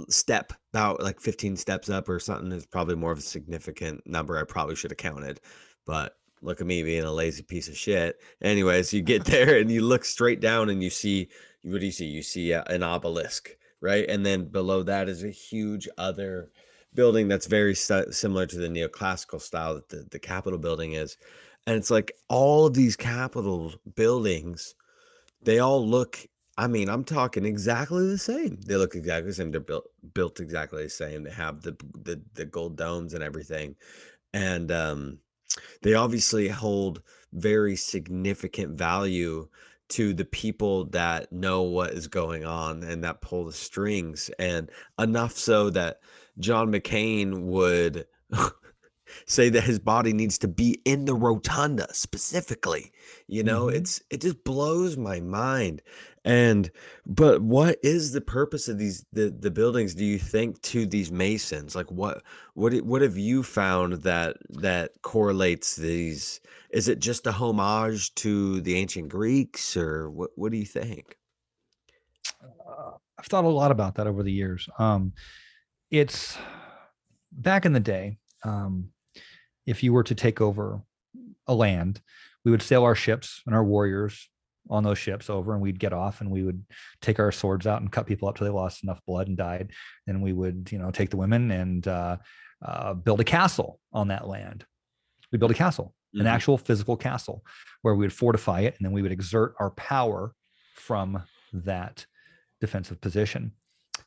step 0.09 0.53
about 0.73 1.01
like 1.03 1.21
15 1.21 1.57
steps 1.57 1.89
up 1.89 2.09
or 2.09 2.19
something 2.19 2.51
is 2.51 2.67
probably 2.67 2.97
more 2.97 3.13
of 3.13 3.19
a 3.19 3.23
significant 3.23 4.05
number 4.05 4.37
i 4.37 4.43
probably 4.43 4.75
should 4.75 4.91
have 4.91 4.99
counted 4.99 5.41
but 5.87 6.17
look 6.43 6.61
at 6.61 6.67
me 6.67 6.83
being 6.83 7.05
a 7.05 7.13
lazy 7.13 7.43
piece 7.43 7.69
of 7.69 7.77
shit 7.77 8.17
anyways 8.43 8.93
you 8.93 9.01
get 9.01 9.25
there 9.27 9.59
and 9.59 9.71
you 9.71 9.83
look 9.83 10.05
straight 10.05 10.41
down 10.41 10.71
and 10.71 10.83
you 10.83 10.91
see 10.91 11.29
what 11.63 11.81
do 11.81 11.87
you 11.87 11.93
see 11.93 12.07
you 12.07 12.23
see 12.23 12.53
an 12.53 12.83
obelisk 12.83 13.56
right 13.81 14.09
and 14.09 14.25
then 14.25 14.47
below 14.47 14.83
that 14.83 15.09
is 15.09 15.25
a 15.25 15.31
huge 15.31 15.89
other 15.99 16.51
building 16.95 17.29
that's 17.29 17.47
very 17.47 17.75
similar 17.75 18.47
to 18.47 18.57
the 18.57 18.69
neoclassical 18.69 19.41
style 19.41 19.75
that 19.75 19.89
the, 19.89 20.07
the 20.11 20.19
capitol 20.19 20.59
building 20.59 20.93
is 20.93 21.17
and 21.67 21.77
it's 21.77 21.91
like 21.91 22.13
all 22.29 22.67
of 22.67 22.75
these 22.75 22.97
capitol 22.97 23.75
buildings 23.95 24.75
they 25.43 25.59
all 25.59 25.87
look 25.87 26.27
I 26.59 26.69
mean, 26.69 26.89
I'm 26.89 27.05
talking 27.05 27.45
exactly 27.45 28.07
the 28.07 28.17
same. 28.17 28.59
They 28.63 28.77
look 28.77 28.95
exactly 28.95 29.31
the 29.31 29.35
same. 29.35 29.51
They're 29.51 29.61
built 29.61 29.91
built 30.15 30.41
exactly 30.41 30.85
the 30.85 30.91
same. 30.91 31.25
They 31.25 31.31
have 31.31 31.61
the 31.61 31.77
the, 32.03 32.23
the 32.35 32.47
gold 32.47 32.77
domes 32.77 33.13
and 33.13 33.23
everything, 33.23 33.77
and 34.33 34.73
um, 34.73 35.19
they 35.83 35.95
obviously 35.95 36.49
hold 36.49 37.03
very 37.33 37.77
significant 37.77 38.79
value 38.79 39.49
to 39.91 40.13
the 40.13 40.25
people 40.25 40.87
that 40.87 41.33
know 41.33 41.63
what 41.63 41.91
is 41.91 42.09
going 42.09 42.45
on 42.45 42.83
and 42.83 43.05
that 43.05 43.21
pull 43.21 43.45
the 43.45 43.53
strings, 43.53 44.31
and 44.39 44.71
enough 44.99 45.33
so 45.33 45.71
that 45.71 46.01
John 46.39 46.73
McCain 46.73 47.41
would 47.43 48.07
say 49.27 49.49
that 49.49 49.65
his 49.65 49.79
body 49.79 50.13
needs 50.13 50.39
to 50.39 50.49
be 50.49 50.81
in 50.85 51.05
the 51.05 51.15
rotunda 51.15 51.87
specifically 51.93 52.93
you 53.29 53.43
know 53.43 53.67
mm-hmm. 53.67 53.77
it's 53.77 54.03
it 54.11 54.21
just 54.21 54.43
blows 54.45 54.97
my 54.97 55.21
mind 55.21 55.81
and 56.27 56.73
but 57.07 57.41
what 57.41 57.79
is 57.85 58.11
the 58.11 58.21
purpose 58.21 58.67
of 58.67 58.79
these 58.79 59.07
the 59.13 59.31
the 59.31 59.51
buildings 59.51 59.95
do 59.95 60.05
you 60.05 60.19
think 60.19 60.61
to 60.63 60.85
these 60.85 61.13
masons? 61.13 61.77
Like 61.77 61.91
what 61.91 62.25
what 62.55 62.75
what 62.83 63.01
have 63.01 63.17
you 63.17 63.45
found 63.45 64.03
that 64.03 64.37
that 64.51 64.91
correlates 65.03 65.77
these? 65.77 66.41
Is 66.71 66.89
it 66.89 66.99
just 66.99 67.29
a 67.29 67.33
homage 67.33 68.13
to 68.17 68.61
the 68.63 68.75
ancient 68.77 69.09
Greeks 69.09 69.77
or 69.77 70.11
what 70.11 70.31
what 70.35 70.51
do 70.51 70.59
you 70.59 70.67
think? 70.67 71.17
Uh, 72.69 72.93
I've 73.19 73.27
thought 73.27 73.45
a 73.45 73.49
lot 73.49 73.71
about 73.71 73.95
that 73.95 74.09
over 74.09 74.25
the 74.25 74.33
years. 74.33 74.69
Um 74.81 75.13
it's 75.93 76.37
back 77.31 77.65
in 77.65 77.73
the 77.73 77.79
day, 77.79 78.19
um 78.43 78.89
if 79.65 79.85
you 79.85 79.93
were 79.93 80.05
to 80.05 80.15
take 80.17 80.41
over 80.41 80.83
a 81.47 81.55
land, 81.55 82.01
we 82.45 82.51
would 82.51 82.63
sail 82.63 82.83
our 82.83 82.97
ships 82.97 83.43
and 83.47 83.55
our 83.55 83.65
warriors 83.65 84.29
on 84.69 84.83
those 84.83 84.99
ships 84.99 85.31
over 85.31 85.53
and 85.53 85.63
we'd 85.63 85.79
get 85.79 85.93
off 85.93 86.21
and 86.21 86.31
we 86.31 86.43
would 86.43 86.63
take 87.01 87.19
our 87.21 87.33
swords 87.33 87.67
out 87.67 87.81
and 87.81 87.93
cut 87.93 88.07
people 88.07 88.29
up 88.29 88.37
till 88.37 88.47
they 88.47 88.53
lost 88.53 88.83
enough 88.83 89.01
blood 89.07 89.29
and 89.29 89.37
died. 89.37 89.71
And 90.07 90.23
we 90.23 90.33
would 90.33 90.69
you 90.73 90.79
know 90.79 90.91
take 90.91 91.11
the 91.11 91.17
women 91.17 91.51
and 91.51 91.87
uh, 91.87 92.17
uh, 92.65 92.95
build 92.95 93.21
a 93.21 93.25
castle 93.25 93.81
on 93.93 94.09
that 94.09 94.27
land. 94.27 94.65
We 95.33 95.39
build 95.39 95.51
a 95.51 95.55
castle 95.55 95.95
mm-hmm. 96.17 96.27
an 96.27 96.33
actual 96.33 96.59
physical 96.59 96.97
castle 96.97 97.45
where 97.83 97.95
we 97.95 98.05
would 98.05 98.13
fortify 98.13 98.61
it 98.61 98.75
and 98.79 98.85
then 98.85 98.93
we 98.93 99.03
would 99.03 99.13
exert 99.13 99.55
our 99.61 99.71
power 99.73 100.33
from 100.75 101.23
that 101.53 102.05
defensive 102.61 103.01
position. 103.01 103.53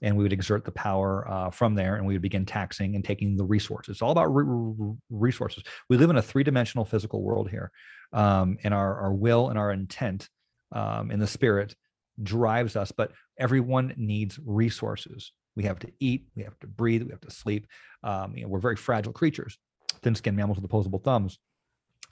And 0.02 0.16
we 0.16 0.24
would 0.24 0.34
exert 0.34 0.64
the 0.64 0.72
power 0.72 1.28
uh, 1.28 1.50
from 1.50 1.76
there 1.76 1.96
and 1.96 2.06
we 2.06 2.14
would 2.14 2.22
begin 2.22 2.46
taxing 2.46 2.96
and 2.96 3.04
taking 3.04 3.36
the 3.36 3.44
resources. 3.44 3.94
It's 3.96 4.02
all 4.02 4.12
about 4.12 4.34
re- 4.34 4.96
resources. 5.10 5.64
We 5.90 5.98
live 5.98 6.10
in 6.10 6.18
a 6.18 6.22
three-dimensional 6.22 6.86
physical 6.86 7.22
world 7.22 7.50
here 7.50 7.72
um, 8.14 8.58
and 8.64 8.74
our, 8.74 8.98
our 9.02 9.14
will 9.14 9.50
and 9.50 9.60
our 9.60 9.72
intent 9.72 10.30
um, 10.72 11.12
in 11.12 11.20
the 11.20 11.28
spirit 11.28 11.76
drives 12.22 12.76
us, 12.76 12.92
but 12.92 13.12
everyone 13.38 13.94
needs 13.98 14.40
resources. 14.46 15.32
We 15.56 15.64
have 15.64 15.80
to 15.80 15.92
eat, 16.00 16.28
we 16.36 16.44
have 16.44 16.60
to 16.60 16.68
breathe, 16.68 17.04
we 17.04 17.12
have 17.12 17.22
to 17.22 17.32
sleep. 17.32 17.68
Um, 18.04 18.36
you 18.36 18.44
know, 18.44 18.50
we're 18.50 18.60
very 18.60 18.76
fragile 18.76 19.14
creatures, 19.14 19.58
thin-skinned 20.04 20.38
mammals 20.38 20.58
with 20.58 20.66
opposable 20.66 21.00
thumbs. 21.00 21.40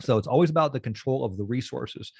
So 0.01 0.17
it's 0.17 0.27
always 0.27 0.49
about 0.49 0.73
the 0.73 0.79
control 0.79 1.25
of 1.25 1.37
the 1.37 1.43
resources 1.43 2.11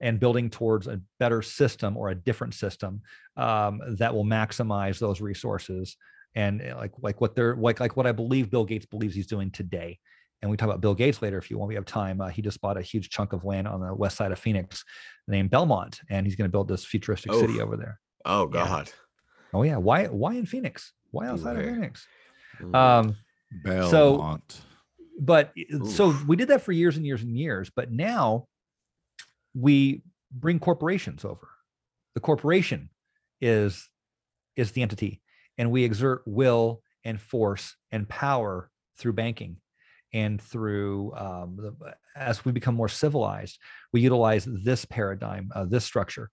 and 0.00 0.18
building 0.18 0.50
towards 0.50 0.88
a 0.88 1.00
better 1.18 1.42
system 1.42 1.96
or 1.96 2.08
a 2.08 2.14
different 2.14 2.54
system 2.54 3.02
um, 3.36 3.80
that 3.98 4.12
will 4.12 4.24
maximize 4.24 4.98
those 4.98 5.20
resources 5.20 5.96
and 6.34 6.62
eh, 6.62 6.74
like 6.74 6.92
like 7.00 7.20
what 7.20 7.34
they're 7.34 7.56
like 7.56 7.80
like 7.80 7.96
what 7.96 8.06
I 8.06 8.12
believe 8.12 8.50
Bill 8.50 8.64
Gates 8.64 8.86
believes 8.86 9.14
he's 9.14 9.26
doing 9.26 9.50
today 9.50 9.98
and 10.42 10.50
we 10.50 10.56
talk 10.56 10.68
about 10.68 10.80
Bill 10.80 10.94
Gates 10.94 11.20
later 11.20 11.38
if 11.38 11.50
you 11.50 11.58
want. 11.58 11.68
We 11.68 11.74
have 11.74 11.84
time. 11.84 12.20
Uh, 12.20 12.28
he 12.28 12.42
just 12.42 12.60
bought 12.60 12.76
a 12.76 12.82
huge 12.82 13.10
chunk 13.10 13.32
of 13.32 13.44
land 13.44 13.68
on 13.68 13.80
the 13.80 13.94
west 13.94 14.16
side 14.16 14.32
of 14.32 14.38
Phoenix, 14.38 14.84
named 15.28 15.50
Belmont, 15.50 16.00
and 16.08 16.26
he's 16.26 16.36
going 16.36 16.48
to 16.48 16.52
build 16.52 16.68
this 16.68 16.84
futuristic 16.84 17.32
oh. 17.32 17.40
city 17.40 17.60
over 17.60 17.76
there. 17.76 18.00
Oh 18.24 18.46
God. 18.46 18.86
Yeah. 18.86 18.92
Oh 19.52 19.62
yeah. 19.62 19.76
Why? 19.76 20.06
Why 20.06 20.34
in 20.34 20.46
Phoenix? 20.46 20.92
Why 21.10 21.26
outside 21.26 21.56
Where? 21.56 21.68
of 21.68 21.74
Phoenix? 21.74 22.06
Um, 22.74 23.16
Belmont. 23.64 24.52
So, 24.52 24.64
but 25.18 25.52
Oof. 25.74 25.90
so 25.90 26.16
we 26.26 26.36
did 26.36 26.48
that 26.48 26.62
for 26.62 26.72
years 26.72 26.96
and 26.96 27.04
years 27.04 27.22
and 27.22 27.36
years. 27.36 27.70
But 27.74 27.90
now 27.92 28.46
we 29.54 30.02
bring 30.32 30.58
corporations 30.58 31.24
over. 31.24 31.48
The 32.14 32.20
corporation 32.20 32.88
is 33.40 33.88
is 34.56 34.72
the 34.72 34.82
entity, 34.82 35.20
and 35.58 35.70
we 35.70 35.84
exert 35.84 36.22
will 36.26 36.82
and 37.04 37.20
force 37.20 37.76
and 37.90 38.08
power 38.08 38.70
through 38.98 39.14
banking 39.14 39.56
and 40.12 40.40
through 40.40 41.12
um, 41.16 41.56
the, 41.56 41.94
as 42.16 42.44
we 42.44 42.52
become 42.52 42.74
more 42.74 42.88
civilized, 42.88 43.58
we 43.92 44.00
utilize 44.00 44.46
this 44.64 44.84
paradigm, 44.84 45.50
uh, 45.54 45.64
this 45.64 45.84
structure. 45.84 46.30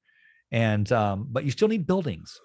And 0.52 0.92
um, 0.92 1.28
but 1.30 1.44
you 1.44 1.52
still 1.52 1.68
need 1.68 1.86
buildings. 1.86 2.40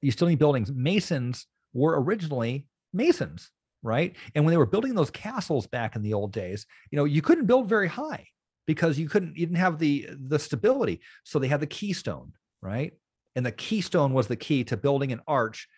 You 0.00 0.10
still 0.10 0.28
need 0.28 0.38
buildings. 0.38 0.70
Masons 0.72 1.46
were 1.72 2.00
originally 2.00 2.66
masons, 2.92 3.50
right? 3.82 4.14
And 4.34 4.44
when 4.44 4.52
they 4.52 4.58
were 4.58 4.66
building 4.66 4.94
those 4.94 5.10
castles 5.10 5.66
back 5.66 5.96
in 5.96 6.02
the 6.02 6.14
old 6.14 6.32
days, 6.32 6.66
you 6.90 6.96
know, 6.96 7.04
you 7.04 7.20
couldn't 7.20 7.46
build 7.46 7.68
very 7.68 7.88
high 7.88 8.24
because 8.66 8.98
you 8.98 9.08
couldn't, 9.08 9.36
you 9.36 9.46
didn't 9.46 9.58
have 9.58 9.78
the 9.78 10.08
the 10.28 10.38
stability. 10.38 11.00
So 11.24 11.38
they 11.38 11.48
had 11.48 11.60
the 11.60 11.66
keystone, 11.66 12.32
right? 12.62 12.92
And 13.34 13.44
the 13.44 13.52
keystone 13.52 14.12
was 14.12 14.26
the 14.26 14.36
key 14.36 14.64
to 14.64 14.76
building 14.76 15.12
an 15.12 15.20
arch 15.26 15.68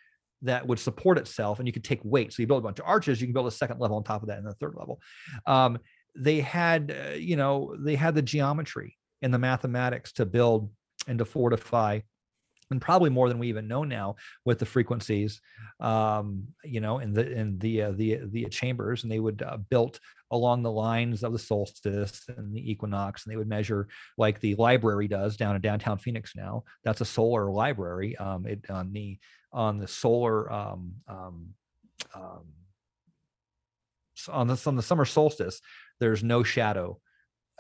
that 0.43 0.67
would 0.67 0.79
support 0.79 1.19
itself 1.19 1.59
and 1.59 1.69
you 1.69 1.73
could 1.73 1.85
take 1.85 2.01
weight. 2.03 2.33
So 2.33 2.43
you 2.43 2.47
build 2.47 2.63
a 2.63 2.65
bunch 2.65 2.79
of 2.79 2.87
arches, 2.87 3.21
you 3.21 3.27
can 3.27 3.35
build 3.35 3.47
a 3.47 3.51
second 3.51 3.79
level 3.79 3.97
on 3.97 4.05
top 4.05 4.23
of 4.23 4.29
that 4.29 4.39
and 4.39 4.47
the 4.47 4.55
third 4.55 4.75
level. 4.77 5.01
Um, 5.47 5.79
they 6.17 6.41
had, 6.41 6.97
uh, 6.97 7.15
you 7.15 7.37
know, 7.37 7.75
they 7.79 7.95
had 7.95 8.15
the 8.15 8.23
geometry 8.23 8.97
and 9.23 9.33
the 9.33 9.39
mathematics 9.39 10.13
to 10.13 10.27
build 10.27 10.71
and 11.07 11.19
to 11.19 11.25
fortify 11.25 12.01
and 12.71 12.81
probably 12.81 13.11
more 13.11 13.29
than 13.29 13.39
we 13.39 13.49
even 13.49 13.67
know 13.67 13.85
now 13.85 14.17
with 14.45 14.59
the 14.59 14.67
frequencies 14.67 15.41
um, 15.81 16.45
you 16.65 16.81
know 16.81 16.99
in 16.99 17.13
the 17.13 17.31
in 17.33 17.59
the 17.59 17.83
uh, 17.83 17.93
the 17.93 18.21
the 18.31 18.45
chambers 18.47 19.03
and 19.03 19.11
they 19.11 19.19
would 19.19 19.43
uh, 19.43 19.57
built 19.69 19.99
along 20.31 20.63
the 20.63 20.71
lines 20.71 21.25
of 21.25 21.33
the 21.33 21.39
solstice 21.39 22.23
and 22.37 22.55
the 22.55 22.71
equinox 22.71 23.25
and 23.25 23.33
they 23.33 23.37
would 23.37 23.49
measure 23.49 23.89
like 24.17 24.41
the 24.41 24.55
library 24.57 25.09
does 25.09 25.37
down 25.37 25.57
in 25.57 25.61
downtown 25.61 25.99
phoenix 25.99 26.33
now 26.37 26.63
that's 26.85 27.01
a 27.01 27.05
solar 27.05 27.51
library 27.51 28.17
um, 28.19 28.47
it 28.47 28.65
on 28.71 28.93
the 28.93 29.19
on 29.53 29.79
the 29.79 29.89
solar 29.89 30.51
um, 30.51 30.95
um, 31.09 31.49
um, 32.15 32.45
on 34.29 34.47
the 34.49 34.63
on 34.67 34.77
the 34.77 34.83
summer 34.83 35.05
solstice, 35.05 35.61
there's 35.99 36.23
no 36.23 36.43
shadow 36.43 37.01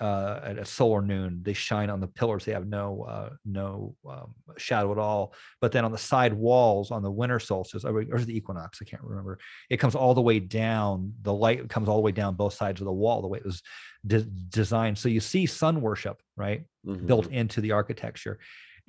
uh, 0.01 0.41
at 0.43 0.59
a 0.59 0.65
solar 0.65 1.03
noon. 1.03 1.41
They 1.43 1.53
shine 1.53 1.91
on 1.91 2.01
the 2.01 2.07
pillars; 2.07 2.45
they 2.45 2.53
have 2.53 2.67
no 2.67 3.03
uh, 3.09 3.31
no 3.45 3.95
um, 4.09 4.35
shadow 4.57 4.93
at 4.93 4.99
all. 4.99 5.35
But 5.61 5.73
then 5.73 5.85
on 5.85 5.93
the 5.93 5.99
side 5.99 6.33
walls, 6.33 6.91
on 6.91 7.03
the 7.03 7.11
winter 7.11 7.41
solstice, 7.41 7.85
or, 7.85 8.05
or 8.11 8.19
the 8.19 8.37
equinox, 8.37 8.79
I 8.83 8.85
can't 8.85 9.03
remember. 9.03 9.39
It 9.69 9.79
comes 9.79 9.95
all 9.95 10.15
the 10.15 10.21
way 10.21 10.39
down. 10.39 11.13
The 11.23 11.33
light 11.33 11.69
comes 11.69 11.89
all 11.89 11.97
the 11.97 12.03
way 12.03 12.13
down 12.13 12.35
both 12.35 12.55
sides 12.55 12.81
of 12.81 12.87
the 12.87 12.93
wall, 12.93 13.23
the 13.23 13.29
way 13.29 13.39
it 13.39 13.45
was 13.45 13.63
de- 14.07 14.23
designed. 14.23 14.99
So 14.99 15.09
you 15.09 15.21
see 15.21 15.47
sun 15.47 15.81
worship, 15.81 16.23
right, 16.37 16.65
mm-hmm. 16.87 17.07
built 17.07 17.29
into 17.29 17.61
the 17.61 17.73
architecture 17.73 18.39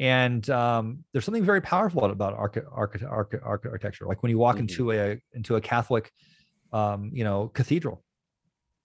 and 0.02 0.50
um, 0.50 1.04
there's 1.14 1.24
something 1.26 1.46
very 1.46 1.62
powerful 1.62 2.04
about 2.06 2.34
archi- 2.34 2.62
archi- 2.72 3.06
archi- 3.06 3.38
architecture. 3.44 4.08
Like 4.08 4.24
when 4.24 4.32
you 4.32 4.40
walk 4.40 4.56
Mhm. 4.56 4.62
into 4.62 4.92
a 4.92 5.22
into 5.34 5.56
a 5.58 5.62
Catholic, 5.62 6.12
um, 6.74 7.12
you 7.14 7.24
know, 7.24 7.50
cathedral, 7.50 8.04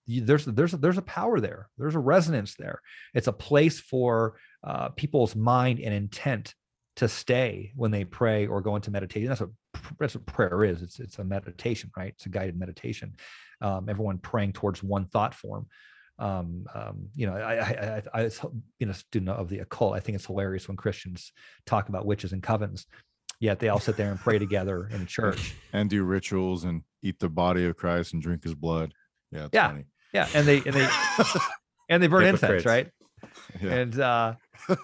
you, 0.04 0.20
there's 0.20 0.44
there's 0.44 0.74
a, 0.74 0.76
there's 0.76 0.98
a 0.98 1.02
power 1.02 1.40
there. 1.40 1.68
There's 1.78 1.94
a 1.94 1.98
resonance 2.00 2.54
there. 2.56 2.82
It's 3.14 3.28
a 3.28 3.32
place 3.32 3.80
for 3.80 4.36
uh, 4.62 4.90
people's 4.90 5.34
mind 5.34 5.80
and 5.80 5.94
intent 5.94 6.54
to 6.96 7.08
stay 7.08 7.72
when 7.76 7.90
they 7.90 8.04
pray 8.04 8.46
or 8.46 8.60
go 8.60 8.76
into 8.76 8.90
meditation. 8.90 9.28
That's 9.28 9.40
what 9.40 9.50
that's 9.98 10.14
what 10.16 10.26
prayer 10.26 10.64
is. 10.64 10.82
It's 10.82 11.00
it's 11.00 11.18
a 11.18 11.24
meditation, 11.24 11.90
right? 11.96 12.12
It's 12.12 12.26
a 12.26 12.28
guided 12.28 12.58
meditation. 12.58 13.14
Um, 13.62 13.88
everyone 13.88 14.18
praying 14.18 14.52
towards 14.52 14.82
one 14.82 15.06
thought 15.06 15.34
form. 15.34 15.66
Um, 16.18 16.66
um, 16.74 17.08
you 17.14 17.26
know, 17.26 17.34
I, 17.34 17.54
I, 17.56 17.60
I, 17.60 18.02
I, 18.14 18.22
as, 18.24 18.40
you 18.78 18.86
know, 18.86 18.92
student 18.92 19.30
of 19.30 19.48
the 19.48 19.58
occult, 19.58 19.94
I 19.94 20.00
think 20.00 20.16
it's 20.16 20.26
hilarious 20.26 20.66
when 20.68 20.76
Christians 20.76 21.32
talk 21.66 21.88
about 21.88 22.06
witches 22.06 22.32
and 22.32 22.42
covens, 22.42 22.86
yet 23.40 23.58
they 23.58 23.68
all 23.68 23.80
sit 23.80 23.96
there 23.96 24.10
and 24.10 24.18
pray 24.18 24.38
together 24.38 24.88
in 24.92 25.06
church. 25.06 25.54
and 25.72 25.90
do 25.90 26.02
rituals 26.04 26.64
and 26.64 26.82
eat 27.02 27.18
the 27.18 27.28
body 27.28 27.66
of 27.66 27.76
Christ 27.76 28.14
and 28.14 28.22
drink 28.22 28.44
his 28.44 28.54
blood. 28.54 28.94
Yeah, 29.30 29.48
Yeah. 29.52 29.68
funny. 29.68 29.84
Yeah, 30.12 30.28
and 30.34 30.46
they 30.46 30.62
and 30.64 30.72
they 30.72 30.88
and 31.90 32.02
they 32.02 32.06
burn 32.06 32.24
incense, 32.24 32.64
right? 32.64 32.90
Yeah. 33.60 33.72
and 33.72 34.00
uh 34.00 34.34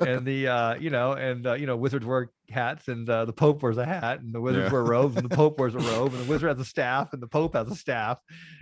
and 0.01 0.27
the 0.27 0.47
uh 0.49 0.75
you 0.77 0.91
know 0.91 1.13
and 1.13 1.47
uh, 1.47 1.55
you 1.55 1.67
know 1.67 1.77
wizards 1.77 2.07
wear 2.07 2.31
hats 2.49 2.89
and 2.89 3.09
uh, 3.09 3.25
the 3.25 3.33
pope 3.33 3.63
wears 3.63 3.79
a 3.79 3.85
hat 3.85 4.21
and 4.21 4.33
the 4.35 4.41
wizards 4.41 4.67
Yeah. 4.67 4.73
wear 4.73 4.83
robes 4.85 5.17
and 5.17 5.25
the 5.25 5.35
pope 5.35 5.59
wears 5.59 5.75
a 5.75 5.81
robe 5.81 6.13
and 6.13 6.21
the 6.21 6.25
wizard 6.31 6.49
has 6.51 6.61
a 6.61 6.65
staff 6.69 7.13
and 7.13 7.23
the 7.23 7.27
pope 7.27 7.55
has 7.55 7.69
a 7.71 7.75
staff 7.75 8.19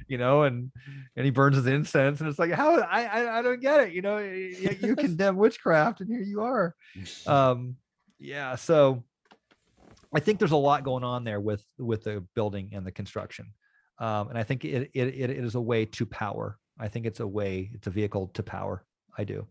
you 0.09 0.17
know 0.19 0.43
and 0.45 0.71
and 1.17 1.25
he 1.25 1.31
burns 1.31 1.57
his 1.57 1.67
incense 1.67 2.21
and 2.21 2.29
it's 2.29 2.39
like 2.39 2.51
how 2.53 2.79
i 2.81 3.05
i, 3.05 3.39
I 3.39 3.43
don't 3.43 3.61
get 3.61 3.81
it 3.81 3.93
you 3.93 4.03
know 4.03 4.19
you, 4.19 4.77
you 4.81 4.97
condemn 4.97 5.37
witchcraft 5.37 6.01
and 6.01 6.09
here 6.09 6.23
you 6.23 6.43
are 6.43 6.75
um 7.27 7.77
yeah 8.19 8.55
so 8.57 9.05
i 10.15 10.21
think 10.21 10.39
there's 10.39 10.53
a 10.53 10.57
lot 10.57 10.85
going 10.85 11.05
on 11.05 11.25
there 11.25 11.41
with 11.41 11.65
with 11.79 12.05
the 12.05 12.25
building 12.35 12.71
and 12.73 12.87
the 12.87 12.93
construction 12.93 13.53
um 13.99 14.29
and 14.29 14.39
i 14.39 14.43
think 14.43 14.65
it 14.65 14.91
it, 14.95 15.09
it 15.09 15.31
it 15.31 15.45
is 15.45 15.55
a 15.55 15.61
way 15.61 15.85
to 15.85 16.07
power 16.07 16.59
i 16.79 16.89
think 16.89 17.07
it's 17.07 17.21
a 17.21 17.27
way 17.27 17.71
it's 17.75 17.87
a 17.87 17.91
vehicle 17.91 18.29
to 18.35 18.43
power 18.43 18.85
i 19.19 19.25
do 19.25 19.47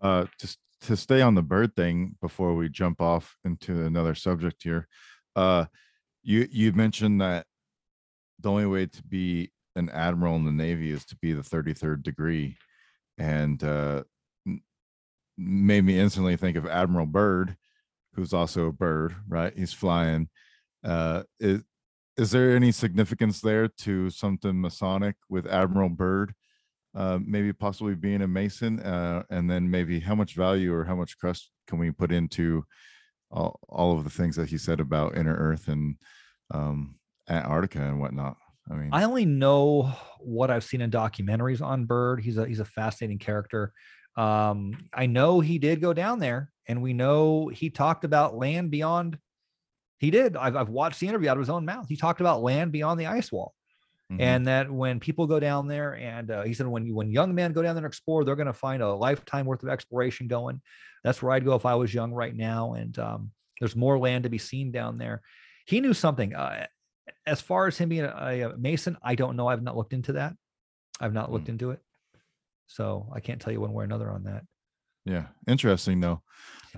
uh 0.00 0.26
just 0.40 0.58
to 0.80 0.96
stay 0.96 1.20
on 1.20 1.34
the 1.34 1.42
bird 1.42 1.74
thing 1.76 2.16
before 2.20 2.54
we 2.54 2.68
jump 2.68 3.00
off 3.00 3.36
into 3.44 3.84
another 3.84 4.14
subject 4.14 4.62
here 4.62 4.86
uh 5.36 5.64
you 6.22 6.48
you 6.50 6.72
mentioned 6.72 7.20
that 7.20 7.46
the 8.40 8.50
only 8.50 8.66
way 8.66 8.86
to 8.86 9.02
be 9.02 9.50
an 9.76 9.88
admiral 9.90 10.36
in 10.36 10.44
the 10.44 10.52
navy 10.52 10.90
is 10.90 11.04
to 11.04 11.16
be 11.16 11.32
the 11.32 11.42
33rd 11.42 12.02
degree 12.02 12.56
and 13.18 13.62
uh 13.62 14.02
made 15.36 15.84
me 15.84 15.98
instantly 15.98 16.36
think 16.36 16.56
of 16.56 16.66
admiral 16.66 17.06
byrd 17.06 17.56
who's 18.14 18.32
also 18.32 18.66
a 18.66 18.72
bird 18.72 19.14
right? 19.28 19.56
He's 19.56 19.72
flying. 19.72 20.28
Uh 20.84 21.22
is 21.38 21.62
is 22.16 22.30
there 22.32 22.54
any 22.54 22.72
significance 22.72 23.40
there 23.40 23.68
to 23.68 24.10
something 24.10 24.60
masonic 24.60 25.16
with 25.28 25.46
admiral 25.46 25.88
byrd 25.88 26.34
uh, 26.94 27.18
maybe 27.24 27.52
possibly 27.52 27.94
being 27.94 28.22
a 28.22 28.28
mason 28.28 28.80
uh, 28.80 29.22
and 29.30 29.50
then 29.50 29.70
maybe 29.70 30.00
how 30.00 30.14
much 30.14 30.34
value 30.34 30.74
or 30.74 30.84
how 30.84 30.94
much 30.94 31.16
trust 31.18 31.50
can 31.66 31.78
we 31.78 31.90
put 31.90 32.10
into 32.10 32.64
all, 33.30 33.60
all 33.68 33.96
of 33.96 34.04
the 34.04 34.10
things 34.10 34.36
that 34.36 34.48
he 34.48 34.58
said 34.58 34.80
about 34.80 35.16
inner 35.16 35.34
earth 35.36 35.68
and 35.68 35.96
um, 36.52 36.96
antarctica 37.28 37.80
and 37.80 38.00
whatnot 38.00 38.36
i 38.70 38.74
mean 38.74 38.90
I 38.92 39.04
only 39.04 39.24
know 39.24 39.92
what 40.22 40.50
I've 40.50 40.64
seen 40.64 40.80
in 40.80 40.90
documentaries 40.90 41.62
on 41.62 41.86
Byrd. 41.86 42.20
He's 42.20 42.36
a 42.36 42.46
he's 42.46 42.60
a 42.60 42.64
fascinating 42.64 43.18
character. 43.18 43.72
Um, 44.16 44.88
I 44.92 45.06
know 45.06 45.40
he 45.40 45.58
did 45.58 45.80
go 45.80 45.92
down 45.92 46.18
there, 46.18 46.52
and 46.68 46.82
we 46.82 46.92
know 46.92 47.48
he 47.48 47.70
talked 47.70 48.04
about 48.04 48.36
land 48.36 48.70
beyond. 48.70 49.18
He 49.98 50.10
did. 50.10 50.36
I've 50.36 50.56
I've 50.56 50.68
watched 50.68 51.00
the 51.00 51.08
interview 51.08 51.28
out 51.28 51.36
of 51.36 51.40
his 51.40 51.50
own 51.50 51.64
mouth. 51.64 51.86
He 51.88 51.96
talked 51.96 52.20
about 52.20 52.42
land 52.42 52.72
beyond 52.72 52.98
the 53.00 53.06
ice 53.06 53.30
wall, 53.30 53.54
mhm, 54.10 54.20
and 54.20 54.46
that 54.46 54.70
when 54.70 55.00
people 55.00 55.26
go 55.26 55.40
down 55.40 55.68
there, 55.68 55.94
and 55.96 56.30
uh, 56.30 56.42
he 56.42 56.54
said 56.54 56.66
when 56.66 56.86
you, 56.86 56.94
when 56.94 57.10
young 57.10 57.34
men 57.34 57.52
go 57.52 57.62
down 57.62 57.74
there 57.74 57.84
and 57.84 57.90
explore, 57.90 58.24
they're 58.24 58.36
going 58.36 58.46
to 58.46 58.52
find 58.52 58.82
a 58.82 58.92
lifetime 58.94 59.46
worth 59.46 59.62
of 59.62 59.68
exploration 59.68 60.26
going. 60.28 60.60
That's 61.04 61.22
where 61.22 61.32
I'd 61.32 61.44
go 61.44 61.54
if 61.54 61.64
I 61.66 61.74
was 61.74 61.94
young 61.94 62.12
right 62.12 62.34
now. 62.34 62.74
And 62.74 62.98
um, 62.98 63.30
there's 63.60 63.76
more 63.76 63.98
land 63.98 64.24
to 64.24 64.30
be 64.30 64.38
seen 64.38 64.72
down 64.72 64.98
there. 64.98 65.22
He 65.66 65.80
knew 65.80 65.94
something. 65.94 66.34
Uh, 66.34 66.66
as 67.26 67.40
far 67.40 67.66
as 67.66 67.78
him 67.78 67.88
being 67.88 68.04
a, 68.04 68.40
a 68.42 68.56
mason, 68.58 68.96
I 69.02 69.14
don't 69.14 69.36
know. 69.36 69.46
I've 69.48 69.62
not 69.62 69.76
looked 69.76 69.92
into 69.92 70.12
that. 70.14 70.34
I've 71.00 71.12
not 71.14 71.30
looked 71.32 71.48
into 71.48 71.70
it, 71.70 71.80
so 72.66 73.08
I 73.14 73.20
can't 73.20 73.40
tell 73.40 73.52
you 73.52 73.60
one 73.60 73.72
way 73.72 73.82
or 73.82 73.84
another 73.84 74.10
on 74.10 74.24
that. 74.24 74.44
yeah 75.04 75.26
interesting 75.48 76.00
though 76.00 76.22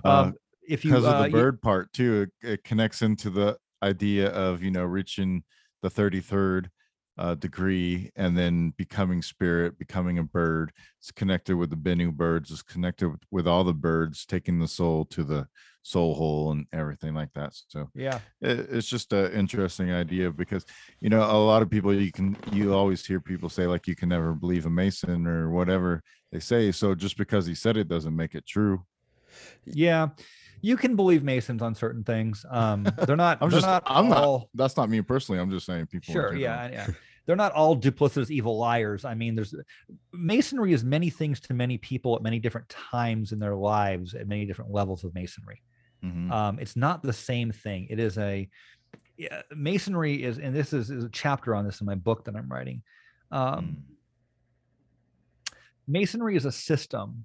uh, 0.05 0.09
Um, 0.09 0.35
if 0.67 0.85
you 0.85 0.91
because 0.91 1.05
uh, 1.05 1.11
of 1.11 1.17
the 1.17 1.25
you- 1.25 1.31
bird 1.31 1.61
part 1.61 1.91
too 1.93 2.27
it, 2.41 2.47
it 2.47 2.63
connects 2.63 3.01
into 3.01 3.29
the 3.29 3.57
idea 3.81 4.29
of 4.29 4.63
you 4.63 4.71
know 4.71 4.85
reaching 4.85 5.43
the 5.81 5.89
33rd 5.89 6.69
uh, 7.17 7.35
degree 7.35 8.11
and 8.15 8.37
then 8.37 8.73
becoming 8.77 9.21
spirit 9.21 9.77
becoming 9.77 10.17
a 10.17 10.23
bird. 10.23 10.71
It's 10.99 11.11
connected 11.11 11.55
with 11.55 11.69
the 11.69 11.75
benu 11.75 12.11
birds 12.11 12.51
it's 12.51 12.63
connected 12.63 13.09
with, 13.09 13.21
with 13.29 13.47
all 13.47 13.63
the 13.63 13.73
birds 13.73 14.25
taking 14.25 14.59
the 14.59 14.67
soul 14.67 15.05
to 15.05 15.23
the 15.23 15.47
soul 15.83 16.15
hole 16.15 16.51
and 16.51 16.65
everything 16.73 17.13
like 17.13 17.31
that. 17.33 17.53
So 17.67 17.89
yeah, 17.93 18.19
it, 18.41 18.67
it's 18.71 18.87
just 18.87 19.13
an 19.13 19.31
interesting 19.33 19.91
idea 19.91 20.31
because 20.31 20.65
you 21.01 21.09
know 21.09 21.23
a 21.23 21.37
lot 21.37 21.61
of 21.61 21.69
people 21.69 21.93
you 21.93 22.11
can 22.11 22.35
you 22.51 22.73
always 22.73 23.05
hear 23.05 23.19
people 23.19 23.49
say 23.49 23.67
like 23.67 23.87
you 23.87 23.95
can 23.95 24.09
never 24.09 24.33
believe 24.33 24.65
a 24.65 24.69
mason 24.69 25.27
or 25.27 25.51
whatever 25.51 26.01
they 26.31 26.39
say. 26.39 26.71
So 26.71 26.95
just 26.95 27.17
because 27.17 27.45
he 27.45 27.53
said 27.53 27.77
it 27.77 27.87
doesn't 27.87 28.15
make 28.15 28.33
it 28.33 28.47
true. 28.47 28.85
Yeah, 29.65 30.09
you 30.63 30.77
can 30.77 30.95
believe 30.95 31.23
masons 31.23 31.61
on 31.61 31.75
certain 31.75 32.05
things. 32.05 32.45
Um, 32.49 32.87
they're 33.05 33.17
not. 33.17 33.37
i'm 33.41 33.49
they're 33.49 33.59
just 33.59 33.67
not 33.67 33.83
i'm 33.85 34.11
all, 34.13 34.39
not 34.39 34.47
that's 34.55 34.77
not 34.77 34.89
me 34.89 35.01
personally 35.01 35.39
i'm 35.39 35.51
just 35.51 35.65
saying 35.65 35.85
people 35.87 36.13
Sure. 36.13 36.33
Yeah. 36.33 36.69
Yeah. 36.71 36.87
They're 37.25 37.37
not 37.37 37.53
all 37.53 37.77
duplicitous 37.77 38.29
evil 38.29 38.57
liars. 38.57 39.05
I 39.05 39.13
mean, 39.13 39.33
there's 39.33 39.55
masonry 40.11 40.73
is 40.73 40.83
many 40.83 41.09
things 41.09 41.39
to 41.41 41.53
many 41.53 41.77
people 41.77 42.17
at 42.17 42.21
many 42.21 42.37
different 42.37 42.67
times 42.67 43.31
in 43.31 43.39
their 43.39 43.55
lives 43.55 44.13
at 44.13 44.27
many 44.27 44.45
different 44.45 44.71
levels 44.71 45.05
of 45.05 45.15
masonry. 45.15 45.61
Mhm. 46.03 46.29
Um, 46.29 46.59
it's 46.59 46.75
not 46.75 47.01
the 47.01 47.13
same 47.13 47.53
thing. 47.53 47.87
It 47.89 47.97
is 47.97 48.17
a 48.17 48.49
yeah, 49.15 49.41
masonry 49.55 50.21
is, 50.21 50.37
and 50.37 50.53
this 50.53 50.73
is, 50.73 50.89
is 50.89 51.05
a 51.05 51.09
chapter 51.09 51.55
on 51.55 51.63
this 51.63 51.79
in 51.79 51.87
my 51.87 51.95
book 51.95 52.25
that 52.25 52.35
I'm 52.35 52.51
writing. 52.51 52.81
Um, 53.31 53.83
masonry 55.87 56.35
is 56.35 56.43
a 56.43 56.51
system 56.51 57.23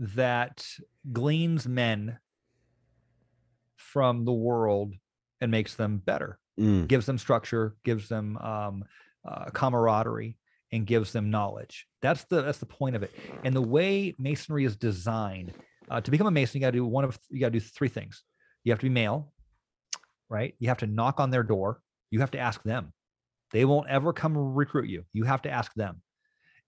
that 0.00 0.66
gleans 1.12 1.68
men 1.68 2.18
from 3.98 4.24
the 4.24 4.32
world 4.32 4.94
and 5.40 5.50
makes 5.50 5.74
them 5.74 5.98
better 5.98 6.38
Mm. 6.60 6.88
gives 6.88 7.06
them 7.06 7.18
structure, 7.18 7.76
gives 7.84 8.08
them 8.08 8.36
um, 8.38 8.84
uh, 9.24 9.44
camaraderie, 9.50 10.36
and 10.72 10.86
gives 10.86 11.12
them 11.12 11.30
knowledge. 11.30 11.86
That's 12.02 12.24
the 12.24 12.42
that's 12.42 12.58
the 12.58 12.66
point 12.66 12.96
of 12.96 13.02
it. 13.04 13.12
And 13.44 13.54
the 13.54 13.62
way 13.62 14.14
masonry 14.18 14.64
is 14.64 14.74
designed 14.76 15.52
uh, 15.88 16.00
to 16.00 16.10
become 16.10 16.26
a 16.26 16.32
mason, 16.32 16.58
you 16.58 16.66
got 16.66 16.72
to 16.72 16.78
do 16.78 16.84
one 16.84 17.04
of 17.04 17.16
you 17.30 17.38
got 17.40 17.46
to 17.52 17.58
do 17.58 17.60
three 17.60 17.88
things. 17.88 18.24
You 18.64 18.72
have 18.72 18.80
to 18.80 18.86
be 18.86 18.90
male, 18.90 19.32
right? 20.28 20.54
You 20.58 20.68
have 20.68 20.78
to 20.78 20.86
knock 20.88 21.20
on 21.20 21.30
their 21.30 21.44
door. 21.44 21.80
You 22.10 22.20
have 22.20 22.32
to 22.32 22.38
ask 22.38 22.60
them. 22.64 22.92
They 23.52 23.64
won't 23.64 23.88
ever 23.88 24.12
come 24.12 24.36
recruit 24.36 24.88
you. 24.88 25.04
You 25.12 25.24
have 25.24 25.42
to 25.42 25.50
ask 25.50 25.72
them, 25.74 26.02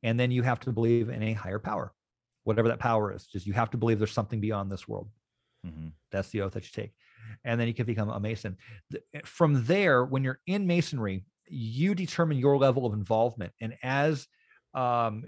and 0.04 0.18
then 0.20 0.30
you 0.30 0.42
have 0.42 0.60
to 0.60 0.72
believe 0.72 1.08
in 1.08 1.22
a 1.22 1.32
higher 1.32 1.58
power, 1.58 1.92
whatever 2.44 2.68
that 2.68 2.78
power 2.78 3.12
is. 3.12 3.26
Just 3.26 3.44
you 3.46 3.54
have 3.54 3.70
to 3.70 3.76
believe 3.76 3.98
there's 3.98 4.12
something 4.12 4.40
beyond 4.40 4.70
this 4.70 4.86
world. 4.86 5.10
Mhm. 5.66 5.92
That's 6.12 6.30
the 6.30 6.42
oath 6.42 6.52
that 6.52 6.64
you 6.64 6.82
take. 6.82 6.94
And 7.44 7.60
then 7.60 7.68
you 7.68 7.74
can 7.74 7.86
become 7.86 8.10
a 8.10 8.20
Mason. 8.20 8.56
Eh, 8.94 9.20
From 9.24 9.64
there, 9.64 10.04
when 10.04 10.24
you're 10.24 10.40
in 10.46 10.66
Masonry, 10.66 11.24
you 11.48 11.94
determine 11.94 12.38
your 12.38 12.58
level 12.58 12.86
of 12.86 12.92
involvement. 12.92 13.52
And 13.60 13.74
as, 13.82 14.26
um, 14.74 15.24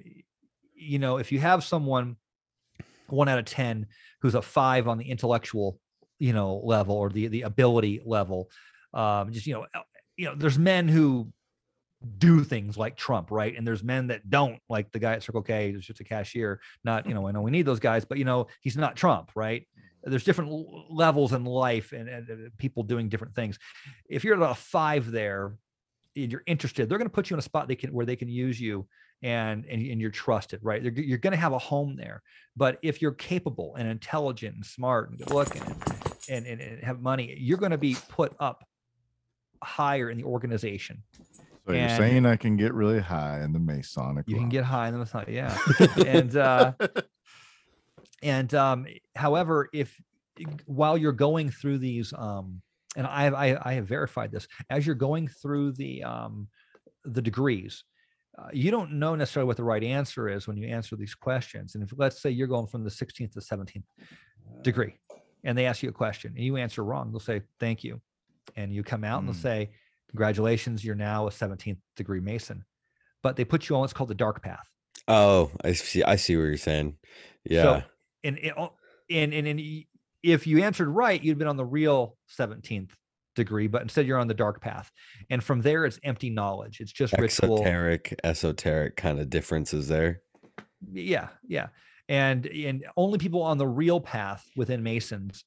you 0.74 0.99
know, 0.99 1.18
if 1.18 1.32
you 1.32 1.40
have 1.40 1.64
someone 1.64 2.16
one 3.09 3.28
out 3.28 3.38
of 3.38 3.45
10 3.45 3.86
who's 4.20 4.34
a 4.34 4.43
five 4.43 4.88
on 4.88 4.99
the 4.99 5.11
intellectual, 5.11 5.78
you 6.18 6.32
know, 6.32 6.61
level 6.64 6.97
or 6.97 7.11
the, 7.11 7.26
the 7.28 7.43
ability 7.43 8.01
level, 8.05 8.51
um, 8.95 9.32
just, 9.32 9.47
you 9.47 9.55
know, 9.55 9.66
uh, 9.74 9.80
you 10.16 10.26
know, 10.26 10.34
there's 10.34 10.59
men 10.59 10.86
who 10.88 11.32
do 12.18 12.43
things 12.45 12.76
like 12.76 12.97
Trump, 12.97 13.30
right? 13.30 13.57
And 13.57 13.66
there's 13.66 13.82
men 13.82 14.09
that 14.09 14.28
don't, 14.28 14.59
like 14.68 14.90
the 14.93 14.99
guy 14.99 15.14
at 15.14 15.22
Circle 15.22 15.43
K, 15.43 15.72
who's 15.72 15.86
just 15.86 16.01
a 16.01 16.05
cashier. 16.05 16.61
Not, 16.84 17.07
you 17.07 17.14
know, 17.14 17.26
I 17.26 17.32
know 17.32 17.43
we 17.43 17.51
need 17.51 17.66
those 17.66 17.80
guys, 17.80 18.05
but 18.05 18.18
you 18.18 18.24
know, 18.24 18.49
he's 18.61 18.76
not 18.76 18.97
Trump, 18.97 19.30
right? 19.34 19.66
There's 20.05 20.24
different 20.24 20.50
levels 20.90 21.32
in 21.32 21.44
life 21.44 21.92
and, 21.92 22.09
and 22.09 22.30
uh, 22.30 22.34
people 22.59 22.82
doing 22.82 23.09
different 23.09 23.34
things. 23.34 23.59
If 24.09 24.24
you're 24.24 24.42
at 24.42 24.50
a 24.50 24.55
five 24.55 25.11
there, 25.11 25.55
and 26.16 26.30
you're 26.30 26.42
interested, 26.46 26.88
they're 26.88 26.98
going 26.98 27.09
to 27.09 27.14
put 27.14 27.30
you 27.30 27.34
in 27.34 27.38
a 27.38 27.42
spot 27.42 27.68
they 27.68 27.76
can 27.76 27.92
where 27.92 28.07
they 28.07 28.16
can 28.16 28.28
use 28.28 28.61
you 28.61 28.86
and 29.22 29.64
and, 29.66 29.82
and 29.82 30.00
you're 30.00 30.11
trusted, 30.11 30.61
right? 30.62 30.82
They're, 30.82 30.92
you're 30.92 31.18
going 31.18 31.32
to 31.32 31.38
have 31.38 31.53
a 31.53 31.59
home 31.59 31.96
there. 31.96 32.22
But 32.57 32.78
if 32.82 33.00
you're 33.00 33.12
capable 33.12 33.74
and 33.76 33.88
intelligent 33.88 34.57
and 34.57 34.66
smart 34.66 35.11
and 35.11 35.18
good 35.18 35.30
looking 35.30 35.62
and, 36.28 36.46
and, 36.46 36.61
and 36.61 36.82
have 36.82 37.00
money, 37.00 37.34
you're 37.38 37.59
going 37.59 37.72
to 37.72 37.78
be 37.78 37.96
put 38.09 38.34
up 38.40 38.64
higher 39.62 40.11
in 40.11 40.18
the 40.18 40.24
organization. 40.24 41.03
So 41.66 41.74
you're 41.74 41.88
saying 41.90 42.26
I 42.26 42.34
can 42.34 42.57
get 42.57 42.74
really 42.74 42.98
high 42.98 43.42
in 43.42 43.53
the 43.53 43.61
Masonic. 43.61 44.24
You 44.26 44.36
can 44.36 44.48
get 44.48 44.64
high 44.64 44.88
in 44.88 44.94
the 44.94 44.98
Masonic, 44.98 45.28
yeah. 45.28 45.57
and 46.05 46.36
uh, 46.36 46.72
and 48.22 48.52
um, 48.54 48.86
however, 49.16 49.68
if 49.72 50.00
while 50.66 50.96
you're 50.96 51.12
going 51.12 51.50
through 51.50 51.78
these, 51.78 52.12
um, 52.16 52.62
and 52.96 53.06
I, 53.06 53.26
I 53.28 53.70
I 53.70 53.72
have 53.74 53.86
verified 53.86 54.30
this 54.30 54.46
as 54.70 54.86
you're 54.86 54.94
going 54.94 55.28
through 55.28 55.72
the 55.72 56.02
um, 56.04 56.48
the 57.04 57.22
degrees. 57.22 57.84
Uh, 58.38 58.48
you 58.52 58.70
don't 58.70 58.92
know 58.92 59.14
necessarily 59.14 59.46
what 59.46 59.58
the 59.58 59.64
right 59.64 59.84
answer 59.84 60.26
is 60.28 60.48
when 60.48 60.56
you 60.56 60.66
answer 60.66 60.96
these 60.96 61.14
questions. 61.14 61.74
And 61.74 61.84
if 61.84 61.92
let's 61.98 62.22
say 62.22 62.30
you're 62.30 62.46
going 62.46 62.66
from 62.66 62.82
the 62.82 62.88
16th 62.90 63.32
to 63.32 63.40
17th 63.40 63.82
degree, 64.62 64.94
and 65.44 65.56
they 65.56 65.66
ask 65.66 65.82
you 65.82 65.90
a 65.90 65.92
question 65.92 66.32
and 66.34 66.42
you 66.42 66.56
answer 66.56 66.82
wrong, 66.82 67.10
they'll 67.10 67.20
say 67.20 67.42
thank 67.60 67.84
you, 67.84 68.00
and 68.56 68.72
you 68.72 68.82
come 68.82 69.04
out 69.04 69.18
and 69.18 69.28
they'll 69.28 69.34
Mm. 69.34 69.42
say 69.42 69.70
congratulations, 70.08 70.82
you're 70.82 70.94
now 70.94 71.26
a 71.26 71.30
17th 71.30 71.78
degree 71.94 72.20
Mason. 72.20 72.64
But 73.22 73.36
they 73.36 73.44
put 73.44 73.68
you 73.68 73.76
on 73.76 73.80
what's 73.80 73.92
called 73.92 74.10
the 74.10 74.14
dark 74.14 74.42
path. 74.42 74.66
Oh, 75.08 75.50
I 75.62 75.72
see. 75.72 76.02
I 76.02 76.16
see 76.16 76.36
what 76.36 76.44
you're 76.44 76.56
saying. 76.56 76.96
Yeah. 77.44 77.62
So, 77.62 77.82
and 78.24 78.38
and 78.38 79.32
and, 79.34 79.46
and 79.46 79.84
if 80.22 80.46
you 80.46 80.62
answered 80.62 80.88
right, 80.88 81.22
you'd 81.22 81.38
been 81.38 81.48
on 81.48 81.56
the 81.56 81.64
real 81.64 82.16
17th 82.38 82.90
degree, 83.34 83.66
but 83.66 83.82
instead 83.82 84.06
you're 84.06 84.18
on 84.18 84.28
the 84.28 84.34
dark 84.34 84.60
path. 84.60 84.90
And 85.30 85.42
from 85.42 85.60
there, 85.60 85.84
it's 85.84 85.98
empty 86.04 86.30
knowledge. 86.30 86.80
It's 86.80 86.92
just 86.92 87.12
ritual. 87.18 87.58
Esoteric 88.24 88.96
kind 88.96 89.20
of 89.20 89.30
differences 89.30 89.88
there. 89.88 90.22
Yeah, 90.92 91.28
yeah. 91.46 91.68
And 92.08 92.46
and 92.46 92.84
only 92.96 93.18
people 93.18 93.42
on 93.42 93.58
the 93.58 93.66
real 93.66 94.00
path 94.00 94.44
within 94.56 94.82
Masons 94.82 95.44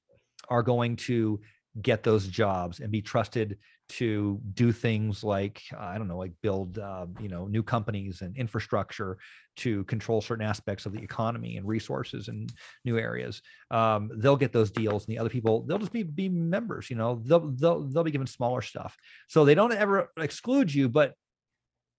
are 0.50 0.64
going 0.64 0.96
to 0.96 1.40
get 1.82 2.04
those 2.04 2.28
jobs 2.28 2.80
and 2.80 2.92
be 2.92 3.02
trusted 3.02 3.58
to 3.88 4.40
do 4.54 4.72
things 4.72 5.24
like 5.24 5.62
I 5.78 5.98
don't 5.98 6.08
know, 6.08 6.18
like 6.18 6.34
build 6.42 6.80
uh, 6.80 7.06
you 7.20 7.28
know 7.28 7.48
new 7.48 7.64
companies 7.64 8.22
and 8.22 8.36
infrastructure 8.36 9.18
to 9.58 9.84
control 9.86 10.22
certain 10.22 10.46
aspects 10.46 10.86
of 10.86 10.94
the 10.94 11.02
economy 11.02 11.58
and 11.58 11.68
resources 11.68 12.28
and 12.28 12.52
new 12.84 12.98
areas. 12.98 13.42
Um, 13.72 14.10
they'll 14.18 14.36
get 14.36 14.52
those 14.52 14.72
deals, 14.72 15.06
and 15.06 15.16
the 15.16 15.20
other 15.20 15.30
people 15.30 15.64
they'll 15.64 15.78
just 15.78 15.94
be 15.94 16.04
be 16.04 16.30
members. 16.30 16.90
You 16.90 16.96
know, 16.96 17.22
they'll 17.24 17.52
they'll 17.52 17.84
they'll 17.84 18.04
be 18.04 18.12
given 18.12 18.28
smaller 18.28 18.62
stuff, 18.62 18.98
so 19.28 19.46
they 19.46 19.56
don't 19.56 19.74
ever 19.74 20.12
exclude 20.18 20.74
you, 20.74 20.90
but 20.90 21.14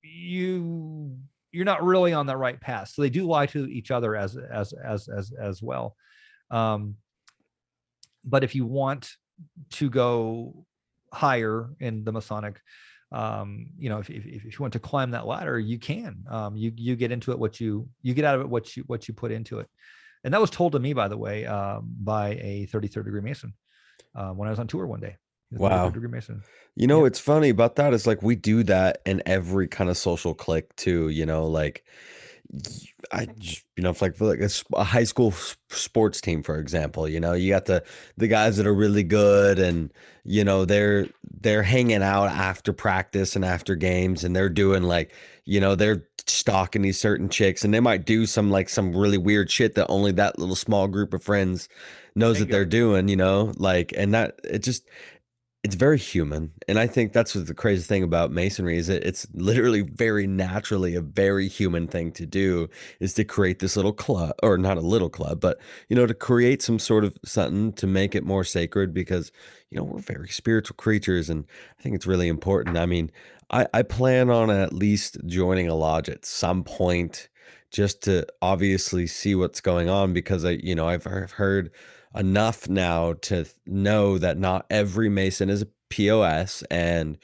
you 0.03 1.17
you're 1.53 1.65
not 1.65 1.85
really 1.85 2.13
on 2.13 2.27
the 2.27 2.37
right 2.37 2.61
path. 2.61 2.89
So 2.89 3.03
they 3.03 3.11
do 3.11 3.27
lie 3.27 3.47
to 3.47 3.67
each 3.67 3.91
other 3.91 4.17
as 4.17 4.37
as 4.37 4.73
as 4.73 5.09
as 5.09 5.33
as 5.41 5.63
well. 5.63 5.97
Um, 6.51 6.97
but 8.25 8.45
if 8.45 8.55
you 8.55 8.67
want 8.67 9.13
to 9.71 9.89
go 9.89 10.67
higher 11.13 11.71
in 11.81 12.05
the 12.05 12.13
Masonic, 12.13 12.61
um, 13.13 13.69
you 13.79 13.89
know, 13.89 13.99
if, 13.99 14.11
if 14.11 14.27
if 14.27 14.45
you 14.45 14.59
want 14.61 14.73
to 14.73 14.79
climb 14.81 15.13
that 15.13 15.27
ladder, 15.27 15.59
you 15.59 15.79
can. 15.79 16.25
Um, 16.29 16.57
you 16.57 16.73
you 16.77 16.97
get 16.97 17.13
into 17.13 17.33
it 17.33 17.39
what 17.39 17.61
you 17.61 17.89
you 18.03 18.15
get 18.15 18.25
out 18.25 18.35
of 18.37 18.41
it 18.43 18.49
what 18.49 18.77
you 18.77 18.83
what 18.87 19.07
you 19.09 19.15
put 19.15 19.31
into 19.33 19.61
it, 19.61 19.69
and 20.25 20.35
that 20.35 20.41
was 20.41 20.51
told 20.51 20.73
to 20.73 20.79
me 20.79 20.93
by 20.93 21.09
the 21.09 21.17
way 21.17 21.47
um, 21.47 21.89
by 22.03 22.31
a 22.31 22.67
33rd 22.73 23.05
degree 23.05 23.21
Mason 23.21 23.55
uh, 24.15 24.31
when 24.31 24.49
I 24.49 24.51
was 24.51 24.59
on 24.59 24.67
tour 24.67 24.87
one 24.87 25.01
day. 25.01 25.17
He 25.51 25.55
was 25.57 25.63
a 25.63 25.67
33rd 25.67 25.71
Wow. 25.71 25.91
degree 25.93 26.09
Mason. 26.09 26.43
You 26.75 26.87
know, 26.89 26.97
Yeah. 26.97 27.03
what's 27.03 27.21
funny 27.21 27.49
about 27.49 27.77
that 27.77 27.95
is 27.95 28.07
like 28.07 28.23
we 28.23 28.35
do 28.37 28.63
that 28.65 29.01
in 29.07 29.23
every 29.25 29.69
kind 29.69 29.89
of 29.89 29.97
social 29.97 30.35
clique 30.35 30.75
too. 30.77 31.09
You 31.09 31.27
know, 31.27 31.47
like 31.47 31.85
I, 33.13 33.29
you 33.77 33.83
know, 33.83 33.91
if 33.91 34.03
like 34.03 34.17
for 34.17 34.27
like 34.27 34.41
a, 34.41 34.51
a 34.75 34.85
high 34.85 35.05
school 35.05 35.33
sports 35.71 36.21
team, 36.21 36.43
for 36.43 36.59
example, 36.59 37.09
you 37.09 37.21
know, 37.21 37.33
you 37.33 37.51
got 37.51 37.67
the 37.67 37.85
the 38.17 38.29
guys 38.29 38.57
that 38.57 38.67
are 38.67 38.75
really 38.75 39.03
good, 39.03 39.59
and 39.59 39.93
you 40.25 40.45
know 40.45 40.65
they're 40.65 41.07
they're 41.41 41.63
hanging 41.63 42.03
out 42.03 42.29
after 42.29 42.73
practice 42.73 43.37
and 43.37 43.45
after 43.45 43.75
games, 43.75 44.25
and 44.25 44.35
they're 44.35 44.49
doing 44.49 44.83
like, 44.83 45.13
you 45.45 45.61
know, 45.61 45.75
they're 45.75 46.07
stalking 46.27 46.83
these 46.83 46.99
certain 46.99 47.29
chicks, 47.29 47.65
and 47.65 47.73
they 47.73 47.81
might 47.81 48.07
do 48.07 48.27
some 48.27 48.51
like 48.51 48.69
some 48.69 48.97
really 48.97 49.19
weird 49.19 49.51
shit 49.51 49.75
that 49.75 49.87
only 49.89 50.13
that 50.13 50.39
little 50.39 50.57
small 50.57 50.89
group 50.89 51.15
of 51.15 51.23
friends 51.23 51.69
knows 52.15 52.39
that 52.39 52.51
they're 52.51 52.65
doing. 52.65 53.09
You 53.09 53.17
know, 53.17 53.53
like, 53.57 53.93
and 53.97 54.15
that 54.15 54.41
it 54.45 54.63
just 54.63 54.85
it's 55.67 55.75
very 55.75 55.99
human 55.99 56.53
and 56.69 56.79
i 56.79 56.87
think 56.87 57.13
that's 57.13 57.35
what 57.35 57.49
the 57.49 57.53
crazy 57.53 57.83
thing 57.83 58.05
about 58.05 58.31
masonry 58.31 58.79
is 58.79 58.87
that 58.87 59.03
it's 59.03 59.27
literally 59.35 59.81
very 59.81 60.25
naturally 60.25 60.95
a 60.95 61.01
very 61.01 61.49
human 61.49 61.89
thing 61.89 62.13
to 62.13 62.25
do 62.25 62.69
is 63.01 63.15
to 63.15 63.25
create 63.25 63.59
this 63.59 63.75
little 63.75 63.93
club 63.93 64.33
or 64.45 64.57
not 64.57 64.77
a 64.77 64.81
little 64.81 65.11
club 65.11 65.41
but 65.41 65.59
you 65.89 65.97
know 65.97 66.07
to 66.07 66.15
create 66.15 66.63
some 66.63 66.79
sort 66.79 67.03
of 67.03 67.13
something 67.25 67.73
to 67.73 67.85
make 67.85 68.15
it 68.15 68.25
more 68.25 68.45
sacred 68.45 68.95
because 68.95 69.33
you 69.71 69.77
know 69.77 69.83
we're 69.83 69.99
very 69.99 70.29
spiritual 70.29 70.77
creatures 70.77 71.29
and 71.29 71.45
i 71.81 71.83
think 71.83 71.97
it's 71.97 72.07
really 72.07 72.29
important. 72.29 72.79
I 72.79 72.87
mean 72.87 73.11
i, 73.51 73.67
I 73.75 73.83
plan 73.83 74.31
on 74.31 74.51
at 74.51 74.73
least 74.73 75.19
joining 75.27 75.67
a 75.67 75.75
lodge 75.75 76.09
at 76.09 76.25
some 76.25 76.63
point 76.63 77.29
just 77.73 78.05
to 78.05 78.25
obviously 78.41 79.09
see 79.09 79.35
what's 79.35 79.61
going 79.61 79.89
on 79.89 80.13
because 80.13 80.45
i 80.45 80.51
you 80.51 80.77
know 80.77 80.87
i've, 80.87 81.09
I've 81.09 81.33
heard 81.33 81.73
enough 82.17 82.69
now 82.69 83.15
to 83.23 83.45
know 83.67 84.19
that 84.19 84.39
not 84.39 84.67
every 84.71 85.09
mason 85.09 85.49
is 85.51 85.63
a 85.63 85.69
pos 85.91 86.63
and 86.71 87.19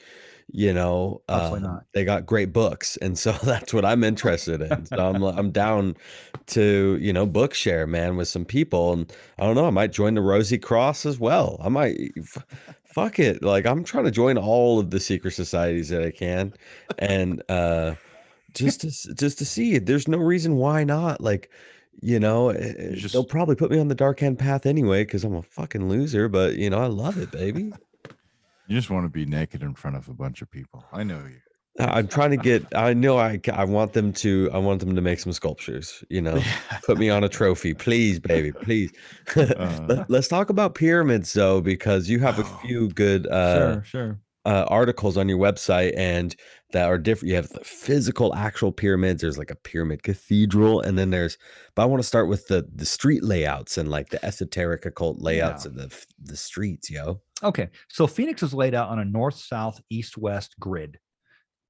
you 0.51 0.73
know 0.73 1.21
um, 1.29 1.81
they 1.93 2.05
got 2.05 2.25
great 2.25 2.53
books. 2.53 2.97
And 3.01 3.17
so 3.17 3.31
that's 3.31 3.73
what 3.73 3.85
i'm 3.85 4.03
interested 4.03 4.61
in. 4.61 4.85
So 4.85 4.97
i'm 4.97 5.23
i'm 5.23 5.51
down 5.51 5.95
to 6.47 6.97
you 7.01 7.13
know 7.13 7.25
bookshare 7.25 7.87
man 7.87 8.17
with 8.17 8.27
some 8.27 8.45
people. 8.45 8.93
And 8.93 9.11
i 9.39 9.43
don't 9.43 9.55
know 9.55 9.67
i 9.67 9.71
might 9.71 9.91
join 9.91 10.13
the 10.13 10.21
rosy 10.21 10.57
cross 10.57 11.05
as 11.05 11.19
well. 11.19 11.59
I 11.63 11.69
might 11.69 12.11
f- 12.17 12.45
fuck 12.83 13.19
it. 13.19 13.43
Like 13.43 13.65
i'm 13.65 13.83
trying 13.83 14.05
to 14.05 14.11
join 14.11 14.37
all 14.37 14.79
of 14.79 14.91
the 14.91 14.99
secret 14.99 15.31
societies 15.31 15.89
that 15.89 16.03
i 16.03 16.11
can. 16.11 16.53
And 16.99 17.41
uh 17.49 17.95
just 18.53 18.81
to 18.81 19.15
just 19.15 19.37
to 19.39 19.45
see. 19.45 19.75
It 19.75 19.85
there's 19.85 20.07
no 20.07 20.17
reason 20.17 20.55
why 20.55 20.83
not. 20.83 21.21
Like 21.21 21.49
you 22.01 22.19
know 22.19 22.49
eh, 22.49 22.73
eh, 22.77 23.07
they'll 23.11 23.23
probably 23.23 23.55
put 23.55 23.71
me 23.71 23.79
on 23.79 23.87
the 23.87 23.95
dark 23.95 24.21
end 24.23 24.37
path 24.39 24.65
anyway 24.65 25.03
because 25.03 25.23
i'm 25.23 25.35
a 25.35 25.41
fucking 25.41 25.87
loser 25.89 26.27
but 26.27 26.55
you 26.55 26.69
know 26.69 26.79
i 26.79 26.87
love 26.87 27.17
it 27.17 27.31
baby 27.31 27.71
You 28.67 28.77
just 28.77 28.89
want 28.89 29.03
to 29.05 29.09
be 29.09 29.25
naked 29.25 29.61
in 29.61 29.73
front 29.75 29.97
of 29.97 30.07
a 30.07 30.13
bunch 30.13 30.41
of 30.41 30.49
people. 30.49 30.85
I 30.93 31.03
know 31.03 31.21
you. 31.25 31.35
I'm 31.79 32.07
trying 32.07 32.31
to 32.31 32.37
get 32.37 32.63
i 32.75 32.93
know 32.93 33.17
i 33.17 33.39
i 33.51 33.65
want 33.65 33.93
them 33.93 34.13
to 34.13 34.49
i 34.53 34.57
want 34.59 34.79
them 34.79 34.95
to 34.95 35.01
make 35.01 35.19
some 35.19 35.33
sculptures 35.33 36.03
you 36.09 36.21
know 36.25 36.39
put 36.85 36.97
me 36.99 37.09
on 37.09 37.23
a 37.23 37.29
trophy 37.29 37.73
please 37.73 38.19
baby 38.19 38.51
please 38.51 38.91
Uh. 39.35 40.05
Let, 40.07 40.11
us 40.11 40.27
talk 40.27 40.49
about 40.49 40.75
pyramids 40.75 41.33
though 41.33 41.61
because 41.61 42.09
you 42.09 42.19
have 42.19 42.37
a 42.39 42.43
Oh. 42.43 42.59
few 42.63 42.89
good 42.89 43.25
uh, 43.27 43.73
sure, 43.73 43.83
sure. 43.83 44.19
Uh 44.45 44.65
articles 44.67 45.17
on 45.17 45.29
your 45.29 45.37
website 45.37 45.93
and 45.97 46.35
that 46.71 46.89
are 46.89 46.97
different 46.97 47.29
you 47.29 47.35
have 47.35 47.49
the 47.49 47.63
physical 47.63 48.33
actual 48.35 48.71
pyramids 48.71 49.21
there's 49.21 49.37
like 49.37 49.51
a 49.51 49.55
pyramid 49.55 50.03
cathedral 50.03 50.81
and 50.81 50.97
then 50.97 51.11
there's 51.11 51.37
but 51.75 51.83
i 51.83 51.85
want 51.85 52.01
to 52.01 52.07
start 52.07 52.27
with 52.27 52.47
the 52.47 52.67
the 52.75 52.85
street 52.85 53.23
layouts 53.23 53.77
and 53.77 53.89
like 53.89 54.09
the 54.09 54.23
esoteric 54.25 54.85
occult 54.85 55.21
layouts 55.21 55.65
Yeah. 55.65 55.69
of 55.71 55.75
the 55.75 56.05
the 56.23 56.35
streets 56.37 56.89
yo 56.89 57.21
Okay, 57.41 57.69
so 57.89 58.07
Phoenix 58.07 58.41
is 58.41 58.53
laid 58.53 58.73
out 58.73 58.87
on 58.87 58.99
a 58.99 59.03
north, 59.05 59.35
south, 59.35 59.81
east, 59.89 60.17
west 60.17 60.55
grid, 60.61 60.97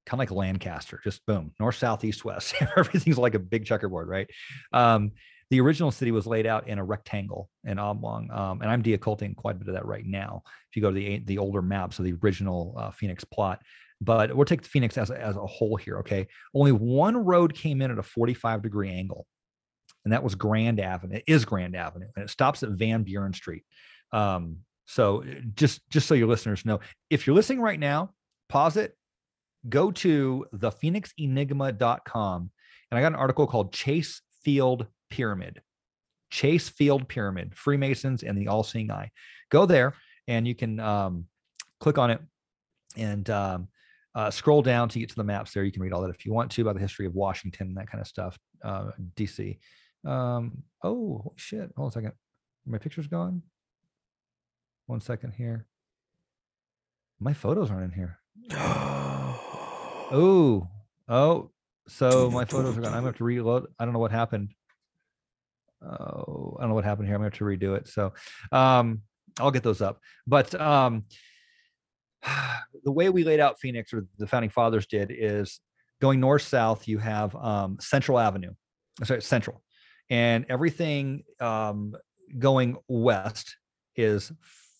kind 0.06 0.14
of 0.14 0.18
like 0.20 0.30
Lancaster, 0.30 1.00
just 1.02 1.26
boom, 1.26 1.50
north, 1.58 1.74
south, 1.74 2.04
east, 2.04 2.24
west. 2.24 2.54
Everything's 2.76 3.18
like 3.18 3.34
a 3.34 3.40
big 3.40 3.64
checkerboard, 3.66 4.06
right? 4.06 4.28
Um, 4.72 5.10
the 5.50 5.60
original 5.60 5.90
city 5.90 6.10
was 6.10 6.26
laid 6.26 6.46
out 6.46 6.68
in 6.68 6.78
a 6.78 6.84
rectangle 6.84 7.50
and 7.64 7.78
oblong, 7.78 8.30
um, 8.30 8.62
and 8.62 8.70
I'm 8.70 8.82
deocculting 8.82 9.36
quite 9.36 9.56
a 9.56 9.58
bit 9.58 9.68
of 9.68 9.74
that 9.74 9.86
right 9.86 10.06
now. 10.06 10.42
If 10.70 10.76
you 10.76 10.82
go 10.82 10.90
to 10.90 10.94
the 10.94 11.18
the 11.24 11.38
older 11.38 11.62
maps 11.62 11.98
of 11.98 12.04
the 12.04 12.14
original 12.22 12.74
uh, 12.78 12.90
Phoenix 12.90 13.24
plot, 13.24 13.60
but 14.00 14.34
we'll 14.34 14.44
take 14.44 14.62
the 14.62 14.68
Phoenix 14.68 14.96
as 14.98 15.10
as 15.10 15.36
a 15.36 15.46
whole 15.46 15.76
here. 15.76 15.98
Okay, 15.98 16.26
only 16.54 16.72
one 16.72 17.16
road 17.16 17.54
came 17.54 17.82
in 17.82 17.90
at 17.90 17.98
a 17.98 18.02
45 18.02 18.62
degree 18.62 18.90
angle, 18.90 19.26
and 20.04 20.12
that 20.12 20.22
was 20.22 20.34
Grand 20.34 20.80
Avenue. 20.80 21.16
It 21.16 21.24
is 21.26 21.44
Grand 21.44 21.76
Avenue, 21.76 22.08
and 22.16 22.24
it 22.24 22.30
stops 22.30 22.62
at 22.62 22.70
Van 22.70 23.02
Buren 23.02 23.32
Street. 23.32 23.64
Um, 24.12 24.58
so 24.86 25.24
just 25.54 25.80
just 25.90 26.06
so 26.06 26.14
your 26.14 26.28
listeners 26.28 26.64
know, 26.64 26.80
if 27.10 27.26
you're 27.26 27.36
listening 27.36 27.60
right 27.60 27.80
now, 27.80 28.10
pause 28.48 28.76
it, 28.76 28.96
go 29.68 29.90
to 29.90 30.46
thephoenixenigma.com, 30.54 32.50
and 32.90 32.98
I 32.98 33.00
got 33.00 33.12
an 33.12 33.18
article 33.18 33.46
called 33.46 33.72
Chase 33.72 34.20
Field 34.42 34.86
Pyramid. 35.10 35.60
Chase 36.30 36.68
Field 36.68 37.08
Pyramid, 37.08 37.54
Freemasons 37.54 38.24
and 38.24 38.36
the 38.36 38.48
All-Seeing 38.48 38.90
Eye. 38.90 39.10
Go 39.50 39.66
there 39.66 39.94
and 40.26 40.48
you 40.48 40.54
can 40.54 40.80
um, 40.80 41.26
click 41.78 41.96
on 41.96 42.10
it 42.10 42.20
and 42.96 43.28
um, 43.30 43.68
uh, 44.14 44.30
scroll 44.30 44.62
down 44.62 44.88
to 44.88 44.98
get 44.98 45.08
to 45.10 45.14
the 45.14 45.24
maps 45.24 45.52
there. 45.52 45.64
You 45.64 45.72
can 45.72 45.82
read 45.82 45.92
all 45.92 46.02
that 46.02 46.10
if 46.10 46.26
you 46.26 46.32
want 46.32 46.50
to 46.52 46.62
about 46.62 46.74
the 46.74 46.80
history 46.80 47.06
of 47.06 47.14
Washington 47.14 47.68
and 47.68 47.76
that 47.76 47.88
kind 47.88 48.00
of 48.00 48.08
stuff, 48.08 48.36
uh, 48.64 48.90
DC. 49.16 49.58
Um, 50.04 50.64
oh, 50.82 51.32
shit. 51.36 51.70
Hold 51.76 51.86
on 51.86 51.88
a 51.88 51.92
second. 51.92 52.12
My 52.66 52.78
picture's 52.78 53.06
gone. 53.06 53.42
One 54.86 55.00
second 55.00 55.32
here. 55.32 55.66
My 57.20 57.32
photos 57.32 57.70
aren't 57.70 57.92
in 57.92 57.92
here. 57.92 58.18
Oh, 60.12 60.68
oh. 61.08 61.50
So 61.88 62.30
my 62.30 62.44
photos 62.44 62.76
are 62.76 62.82
gone. 62.82 62.92
I'm 62.92 62.98
gonna 62.98 63.06
have 63.06 63.16
to 63.16 63.24
reload. 63.24 63.66
I 63.78 63.84
don't 63.84 63.94
know 63.94 64.00
what 64.00 64.12
happened. 64.12 64.50
Oh, 65.84 66.56
I 66.58 66.62
don't 66.62 66.70
know 66.70 66.74
what 66.74 66.84
happened 66.84 67.08
here. 67.08 67.16
I'm 67.16 67.22
have 67.22 67.32
to 67.34 67.44
redo 67.44 67.76
it. 67.76 67.88
So 67.88 68.12
um 68.52 69.02
I'll 69.38 69.50
get 69.50 69.62
those 69.62 69.80
up. 69.80 70.00
But 70.26 70.58
um 70.60 71.04
the 72.84 72.92
way 72.92 73.10
we 73.10 73.24
laid 73.24 73.40
out 73.40 73.60
Phoenix 73.60 73.92
or 73.92 74.06
the 74.18 74.26
founding 74.26 74.50
fathers 74.50 74.86
did 74.86 75.12
is 75.16 75.60
going 76.00 76.20
north 76.20 76.42
south, 76.42 76.88
you 76.88 76.98
have 76.98 77.34
um 77.36 77.78
Central 77.80 78.18
Avenue. 78.18 78.52
Sorry, 79.02 79.22
Central. 79.22 79.62
And 80.10 80.46
everything 80.48 81.24
um 81.40 81.94
going 82.38 82.76
west 82.88 83.56
is 83.96 84.32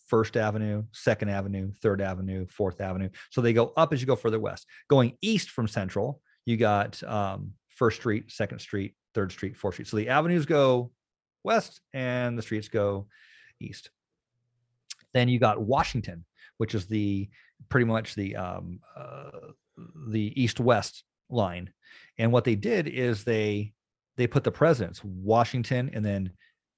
First 0.07 0.37
Avenue, 0.37 0.85
Second 0.93 1.31
Avenue, 1.31 1.73
Third 1.83 2.01
Avenue, 2.01 2.47
Fourth 2.49 2.81
Avenue. 2.81 3.09
So 3.31 3.41
they 3.41 3.53
go 3.53 3.73
up 3.77 3.93
as 3.93 4.01
you 4.01 4.07
go 4.07 4.17
further 4.17 4.39
west. 4.39 4.67
Going 4.89 5.17
east 5.23 5.51
from 5.51 5.67
Central, 5.67 6.21
you 6.45 6.57
got 6.57 7.03
um, 7.03 7.53
First 7.71 8.01
Street, 8.01 8.31
Second 8.31 8.59
Street, 8.59 8.95
Third 9.15 9.33
Street, 9.33 9.57
Fourth 9.57 9.75
Street. 9.75 9.89
So 9.89 9.97
the 9.97 10.11
avenues 10.11 10.47
go 10.47 10.91
west 11.45 11.81
and 11.93 12.37
the 12.37 12.43
streets 12.43 12.69
go 12.69 13.07
east. 13.61 13.91
Then 15.13 15.29
you 15.29 15.39
got 15.39 15.61
Washington, 15.61 16.25
which 16.57 16.75
is 16.75 16.87
the 16.87 17.29
pretty 17.69 17.87
much 17.87 18.15
the 18.15 18.35
um, 18.37 18.81
uh, 18.97 19.31
the 20.09 20.33
east-west 20.41 21.05
line. 21.31 21.71
And 22.19 22.33
what 22.33 22.45
they 22.45 22.55
did 22.55 22.89
is 22.89 23.25
they 23.25 23.73
they 24.17 24.27
put 24.27 24.45
the 24.45 24.51
presidents 24.51 25.03
Washington 25.05 25.91
and 25.93 26.05
then 26.05 26.31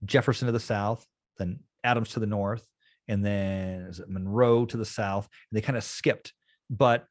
Jefferson 0.05 0.47
to 0.47 0.53
the 0.53 0.61
south, 0.61 1.07
then 1.39 1.61
Adams 1.85 2.11
to 2.11 2.21
the 2.21 2.27
north, 2.27 2.67
and 3.09 3.25
then 3.25 3.93
Monroe 4.09 4.67
to 4.67 4.77
the 4.77 4.85
south. 4.85 5.29
And 5.51 5.57
they 5.57 5.63
kind 5.63 5.77
of 5.77 5.85
skipped, 5.85 6.33
but 6.69 7.07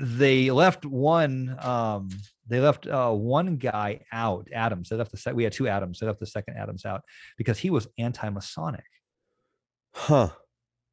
they 0.00 0.50
left 0.50 0.84
one 0.84 1.56
um 1.60 2.08
they 2.46 2.60
left 2.60 2.86
uh 2.86 3.10
one 3.10 3.56
guy 3.56 4.00
out 4.12 4.48
adams 4.52 4.88
they 4.88 4.96
left 4.96 5.10
the 5.10 5.16
set 5.16 5.34
we 5.34 5.44
had 5.44 5.52
two 5.52 5.68
adams. 5.68 6.00
They 6.00 6.06
left 6.06 6.20
the 6.20 6.26
second 6.26 6.56
adams 6.56 6.84
out 6.84 7.02
because 7.36 7.58
he 7.58 7.70
was 7.70 7.86
anti-masonic. 7.98 8.84
Huh. 9.94 10.28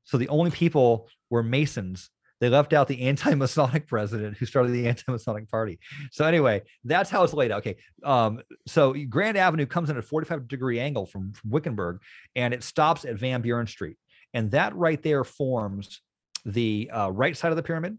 so 0.06 0.18
the 0.18 0.30
only 0.30 0.52
people 0.52 1.10
were 1.30 1.44
masons. 1.44 2.10
They 2.40 2.50
left 2.50 2.74
out 2.74 2.88
the 2.88 3.02
anti-masonic 3.04 3.88
president 3.88 4.38
who 4.38 4.46
started 4.46 4.72
the 4.72 4.88
anti-masonic 4.88 5.50
party. 5.50 5.80
So 6.12 6.26
anyway 6.26 6.64
that's 6.84 7.10
how 7.10 7.24
it's 7.24 7.34
laid 7.34 7.52
out. 7.52 7.60
Okay 7.60 7.78
um 8.04 8.42
so 8.68 8.94
grand 9.10 9.38
avenue 9.38 9.66
comes 9.66 9.90
in 9.90 9.98
at 9.98 10.04
a 10.04 10.08
45 10.08 10.48
degree 10.48 10.80
angle 10.80 11.06
from, 11.06 11.34
from 11.34 11.50
wickenburg 11.50 12.00
and 12.36 12.54
it 12.54 12.64
stops 12.64 13.06
at 13.06 13.16
van 13.16 13.42
buren 13.42 13.68
street. 13.68 13.98
And 14.34 14.52
that 14.52 14.76
right 14.76 15.02
there 15.04 15.24
forms 15.24 16.02
the 16.46 16.90
uh, 16.92 17.12
right 17.12 17.38
side 17.38 17.52
of 17.52 17.56
the 17.56 17.64
pyramid 17.64 17.98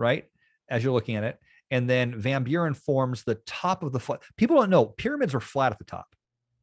right? 0.00 0.24
As 0.68 0.82
you're 0.82 0.92
looking 0.92 1.14
at 1.16 1.24
it. 1.24 1.38
And 1.70 1.88
then 1.88 2.18
Van 2.18 2.42
Buren 2.42 2.74
forms 2.74 3.22
the 3.22 3.36
top 3.46 3.84
of 3.84 3.92
the 3.92 4.00
flat. 4.00 4.22
People 4.36 4.56
don't 4.56 4.70
know 4.70 4.86
pyramids 4.86 5.34
are 5.34 5.40
flat 5.40 5.70
at 5.70 5.78
the 5.78 5.84
top. 5.84 6.06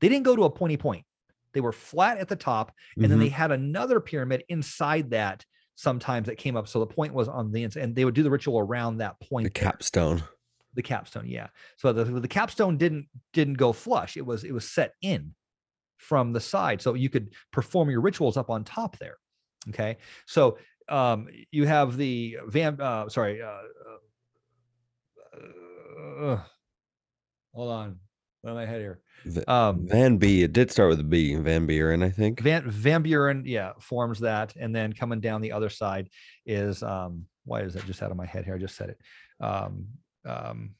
They 0.02 0.10
didn't 0.10 0.26
go 0.26 0.36
to 0.36 0.44
a 0.44 0.50
pointy 0.50 0.76
point. 0.76 1.06
They 1.54 1.62
were 1.62 1.72
flat 1.72 2.18
at 2.18 2.28
the 2.28 2.36
top. 2.36 2.74
And 2.98 3.06
then 3.06 3.18
Mhm. 3.18 3.22
they 3.22 3.30
had 3.30 3.52
another 3.52 4.00
pyramid 4.02 4.44
inside 4.50 5.12
that 5.12 5.46
sometimes 5.76 6.28
that 6.28 6.38
came 6.38 6.58
up. 6.58 6.68
So 6.68 6.80
the 6.80 6.88
point 6.88 7.14
was 7.14 7.28
on 7.30 7.52
the 7.52 7.64
inside. 7.64 7.84
And 7.84 7.96
they 7.96 8.04
would 8.04 8.16
do 8.16 8.24
the 8.24 8.30
ritual 8.30 8.60
around 8.60 8.98
that 8.98 9.20
point. 9.22 9.46
the 9.54 9.60
there. 9.60 9.72
capstone. 9.72 10.24
The 10.74 10.84
capstone, 10.84 11.28
yeah. 11.28 11.48
So 11.78 11.94
the, 11.94 12.04
the 12.04 12.28
capstone 12.28 12.78
didn't 12.78 13.08
didn't 13.34 13.56
go 13.56 13.72
flush. 13.74 14.18
It 14.18 14.26
was 14.26 14.44
it 14.44 14.52
was 14.52 14.70
set 14.70 14.94
in 15.02 15.34
from 15.98 16.34
the 16.34 16.40
side. 16.42 16.82
So 16.82 16.94
you 16.94 17.10
could 17.10 17.34
perform 17.52 17.90
your 17.90 18.02
rituals 18.02 18.38
up 18.38 18.50
on 18.50 18.64
top 18.64 18.98
there. 19.00 19.18
Okay. 19.70 19.98
So 20.28 20.58
um 20.90 21.28
you 21.52 21.66
have 21.66 21.98
the 21.98 22.38
van 22.48 22.80
uh 22.82 23.08
sorry 23.10 23.42
uh, 23.42 23.60
uh, 26.22 26.26
uh 26.26 26.40
hold 27.54 27.72
on 27.72 28.00
what 28.42 28.52
am 28.52 28.58
i 28.58 28.66
head 28.66 28.82
here 28.82 29.00
um 29.48 29.88
Van 29.88 30.18
B. 30.18 30.44
It 30.44 30.54
did 30.54 30.72
start 30.72 30.90
with 30.90 31.00
a 31.00 31.04
B. 31.04 31.36
Van 31.36 31.66
Buren, 31.66 32.04
I 32.04 32.10
think. 32.10 32.40
van 32.40 32.70
van 32.70 33.02
buren 33.02 33.44
yeah 33.46 33.74
forms 33.80 34.20
that 34.20 34.56
and 34.56 34.74
then 34.74 34.94
coming 34.94 35.20
down 35.20 35.42
the 35.42 35.52
other 35.52 35.70
side 35.70 36.10
is 36.46 36.84
um 36.84 37.26
why 37.44 37.62
is 37.62 37.74
that 37.74 37.86
just 37.86 38.02
out 38.02 38.12
of 38.12 38.18
my 38.18 38.26
head 38.26 38.46
here 38.46 38.56
i 38.56 38.58
just 38.58 38.76
said 38.76 38.90
it 38.90 39.00
um 39.42 39.88
um 40.26 40.76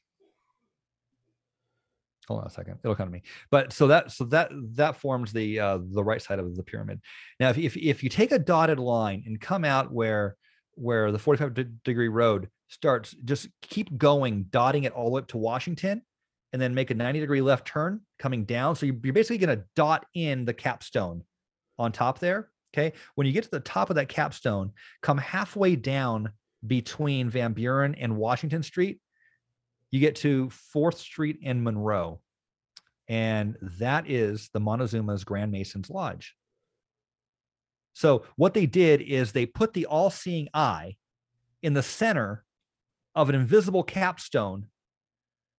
hold 2.28 2.40
on 2.40 2.46
a 2.46 2.50
second. 2.50 2.78
It'll 2.84 2.94
come 2.94 3.08
to 3.08 3.12
me. 3.12 3.22
But 3.50 3.72
so 3.72 3.88
that 3.88 4.12
so 4.12 4.24
that 4.26 4.50
that 4.74 4.96
forms 4.96 5.32
the 5.32 5.58
uh 5.58 5.78
the 5.90 6.04
right 6.04 6.22
side 6.22 6.38
of 6.38 6.54
the 6.56 6.62
pyramid. 6.62 7.00
Now 7.40 7.50
if 7.50 7.58
if, 7.58 7.76
if 7.76 8.02
you 8.02 8.08
take 8.08 8.32
a 8.32 8.38
dotted 8.38 8.78
line 8.78 9.24
and 9.26 9.40
come 9.40 9.64
out 9.64 9.92
where 9.92 10.36
where 10.74 11.10
the 11.10 11.18
45 11.18 11.54
de- 11.54 11.64
degree 11.64 12.08
road 12.08 12.48
starts 12.68 13.16
just 13.24 13.48
keep 13.62 13.96
going 13.98 14.44
dotting 14.50 14.84
it 14.84 14.92
all 14.92 15.06
the 15.06 15.10
way 15.10 15.18
up 15.20 15.26
to 15.26 15.38
washington 15.38 16.02
and 16.52 16.62
then 16.62 16.74
make 16.74 16.90
a 16.90 16.94
90 16.94 17.18
degree 17.18 17.40
left 17.40 17.66
turn 17.66 18.00
coming 18.18 18.44
down. 18.44 18.76
So 18.76 18.86
you're, 18.86 18.96
you're 19.02 19.12
basically 19.12 19.38
going 19.38 19.58
to 19.58 19.64
dot 19.74 20.06
in 20.14 20.44
the 20.44 20.54
capstone 20.54 21.24
on 21.78 21.90
top 21.90 22.20
there 22.20 22.50
okay? 22.74 22.96
When 23.14 23.26
you 23.26 23.32
get 23.32 23.44
to 23.44 23.50
the 23.50 23.60
top 23.60 23.90
of 23.90 23.96
that 23.96 24.08
capstone 24.08 24.72
come 25.02 25.18
halfway 25.18 25.76
down 25.76 26.30
between 26.66 27.30
van 27.30 27.52
buren 27.52 27.94
and 27.94 28.16
washington 28.16 28.62
street 28.62 28.98
you 29.90 30.00
get 30.00 30.16
to 30.16 30.50
Fourth 30.50 30.98
Street 30.98 31.38
in 31.42 31.62
Monroe, 31.62 32.20
and 33.08 33.56
that 33.78 34.08
is 34.10 34.50
the 34.52 34.60
Montezuma's 34.60 35.24
Grand 35.24 35.50
Masons 35.50 35.90
Lodge. 35.90 36.34
So 37.94 38.24
what 38.36 38.54
they 38.54 38.66
did 38.66 39.02
is 39.02 39.32
they 39.32 39.46
put 39.46 39.72
the 39.72 39.86
all-seeing 39.86 40.48
eye 40.54 40.96
in 41.62 41.74
the 41.74 41.82
center 41.82 42.44
of 43.14 43.28
an 43.28 43.34
invisible 43.34 43.82
capstone 43.82 44.66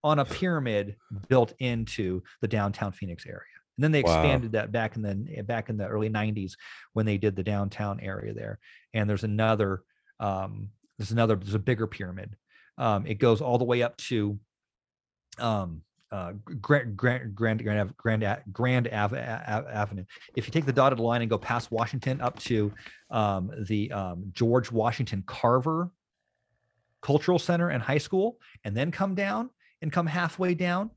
on 0.02 0.18
a 0.18 0.24
pyramid 0.24 0.96
built 1.28 1.52
into 1.58 2.22
the 2.40 2.48
downtown 2.48 2.92
Phoenix 2.92 3.26
area. 3.26 3.42
And 3.76 3.84
then 3.84 3.92
they 3.92 4.02
Wow. 4.02 4.14
expanded 4.14 4.52
that 4.52 4.72
back 4.72 4.96
in 4.96 5.02
the 5.02 5.42
back 5.42 5.68
in 5.68 5.76
the 5.76 5.86
early 5.86 6.08
90s 6.08 6.52
when 6.94 7.04
they 7.04 7.18
did 7.18 7.36
the 7.36 7.42
downtown 7.42 8.00
area 8.00 8.32
there. 8.32 8.58
And 8.94 9.08
there's 9.08 9.24
another 9.24 9.82
um, 10.18 10.70
there's 10.98 11.12
another 11.12 11.36
there's 11.36 11.54
a 11.54 11.58
bigger 11.58 11.86
pyramid 11.86 12.36
um, 12.80 13.06
it 13.06 13.18
goes 13.18 13.40
all 13.42 13.58
the 13.58 13.64
way 13.64 13.82
up 13.82 13.96
to 13.98 14.38
um, 15.38 15.82
uh, 16.10 16.32
Grand 16.60 16.96
Grand 16.96 17.34
Grand 17.36 17.62
Grand 17.62 17.94
Grand, 17.96 18.44
Grand 18.52 18.88
Ave- 18.88 19.18
Avenue. 19.18 20.04
If 20.34 20.46
you 20.46 20.50
take 20.50 20.64
the 20.64 20.72
dotted 20.72 20.98
line 20.98 21.20
and 21.20 21.30
go 21.30 21.38
past 21.38 21.70
Washington 21.70 22.20
up 22.20 22.38
to 22.40 22.72
um, 23.10 23.52
the 23.68 23.92
um, 23.92 24.24
George 24.32 24.72
Washington 24.72 25.22
Carver 25.26 25.90
Cultural 27.02 27.38
Center 27.38 27.68
and 27.68 27.82
High 27.82 27.98
School, 27.98 28.38
and 28.64 28.76
then 28.76 28.90
come 28.90 29.14
down 29.14 29.50
and 29.82 29.92
come 29.92 30.06
halfway 30.06 30.54
down, 30.54 30.90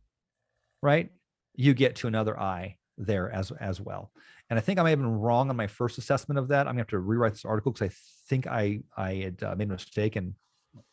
right? 0.82 1.10
You 1.56 1.74
get 1.74 1.98
to 1.98 2.08
another 2.08 2.40
eye 2.40 2.78
there 2.98 3.30
as 3.30 3.52
as 3.60 3.82
well. 3.82 4.12
And 4.50 4.58
I 4.58 4.62
think 4.62 4.80
I 4.80 4.84
may 4.84 4.92
have 4.92 5.00
been 5.00 5.20
wrong 5.20 5.50
on 5.50 5.56
my 5.58 5.68
first 5.68 5.98
assessment 5.98 6.40
of 6.40 6.48
that. 6.48 6.62
I'm 6.62 6.74
gonna 6.74 6.80
have 6.80 6.88
to 6.88 7.00
rewrite 7.00 7.34
this 7.34 7.46
article 7.46 7.74
because 7.74 7.92
I 7.92 7.96
think 8.30 8.48
I 8.48 8.80
I 8.96 9.16
had 9.16 9.44
uh, 9.44 9.56
made 9.56 9.68
a 9.68 9.74
mistake 9.74 10.16
and 10.16 10.34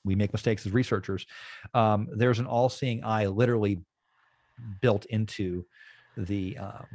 we 0.04 0.14
make 0.14 0.32
mistakes 0.32 0.66
as 0.66 0.72
researchers. 0.72 1.26
Um, 1.74 2.08
there's 2.14 2.38
an 2.38 2.46
all-seeing 2.46 3.04
eye 3.04 3.26
literally 3.26 3.80
built 4.80 5.06
into 5.06 5.64
the 6.16 6.58
um, 6.58 6.86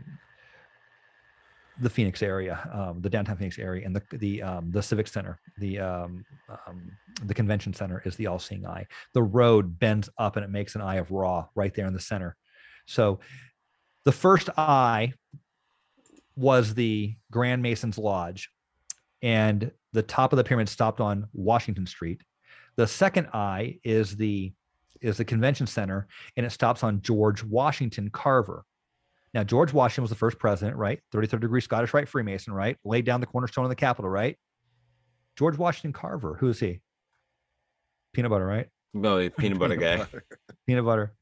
the 1.82 1.90
Phoenix 1.90 2.24
area, 2.24 2.70
um, 2.72 3.02
the 3.02 3.10
downtown 3.10 3.38
Phoenix 3.38 3.60
area, 3.60 3.86
and 3.86 3.95
the 3.95 4.02
the 4.18 4.41
um, 4.41 4.72
the 4.72 4.82
Civic 4.82 5.07
Center, 5.07 5.40
the 5.57 5.80
um, 5.80 6.26
um, 6.49 6.91
the 7.26 7.34
Convention 7.34 7.74
Center 7.74 8.02
is 8.06 8.16
the 8.16 8.28
all-seeing 8.28 8.66
eye. 8.66 8.86
The 9.14 9.24
road 9.24 9.78
bends 9.80 10.10
up 10.18 10.36
and 10.36 10.45
it 10.45 10.52
makes 10.52 10.76
an 10.76 10.82
eye 10.82 10.95
of 10.95 11.12
Ra 11.12 11.48
right 11.56 11.74
there 11.74 11.88
in 11.88 11.94
the 11.94 11.99
center. 11.99 12.38
So 12.86 13.20
the 14.03 14.12
first 14.12 14.49
eye 14.57 15.14
was 16.36 16.74
the 16.74 17.16
Grand 17.32 17.62
Masons 17.62 17.98
Lodge, 17.98 18.49
and 19.22 19.72
the 19.94 20.03
top 20.03 20.34
of 20.34 20.38
the 20.38 20.44
pyramid 20.44 20.70
stopped 20.70 21.02
on 21.02 21.28
Washington 21.34 21.88
Street. 21.88 22.22
The 22.78 22.88
second 22.88 23.28
eye 23.34 23.80
is 23.84 24.16
the 24.16 24.54
is 25.02 25.18
the 25.18 25.26
convention 25.26 25.68
center, 25.68 26.08
and 26.36 26.46
it 26.46 26.52
stops 26.52 26.84
on 26.84 27.02
George 27.02 27.44
Washington 27.44 28.10
Carver. 28.10 28.64
Now, 29.34 29.44
George 29.44 29.74
Washington 29.74 30.04
was 30.04 30.10
the 30.10 30.16
first 30.16 30.40
president, 30.40 30.78
right? 30.78 31.00
33rd 31.14 31.42
degree 31.42 31.62
Scottish 31.62 31.94
Rite 31.94 32.08
Freemason, 32.08 32.54
right? 32.54 32.78
Laid 32.86 33.06
down 33.06 33.20
the 33.20 33.28
cornerstone 33.28 33.66
of 33.66 33.70
the 33.70 33.76
Capitol, 33.76 34.10
right? 34.10 34.38
George 35.38 35.58
Washington 35.58 35.92
Carver, 35.92 36.36
who 36.36 36.48
is 36.48 36.60
he? 36.60 36.80
Peanut 38.14 38.32
butter, 38.32 38.46
right? 38.46 38.68
Oh, 38.96 39.30
peanut 39.30 39.60
butter 39.60 39.76
guy. 39.78 40.06
Peanut 40.66 40.86
butter. 40.86 41.14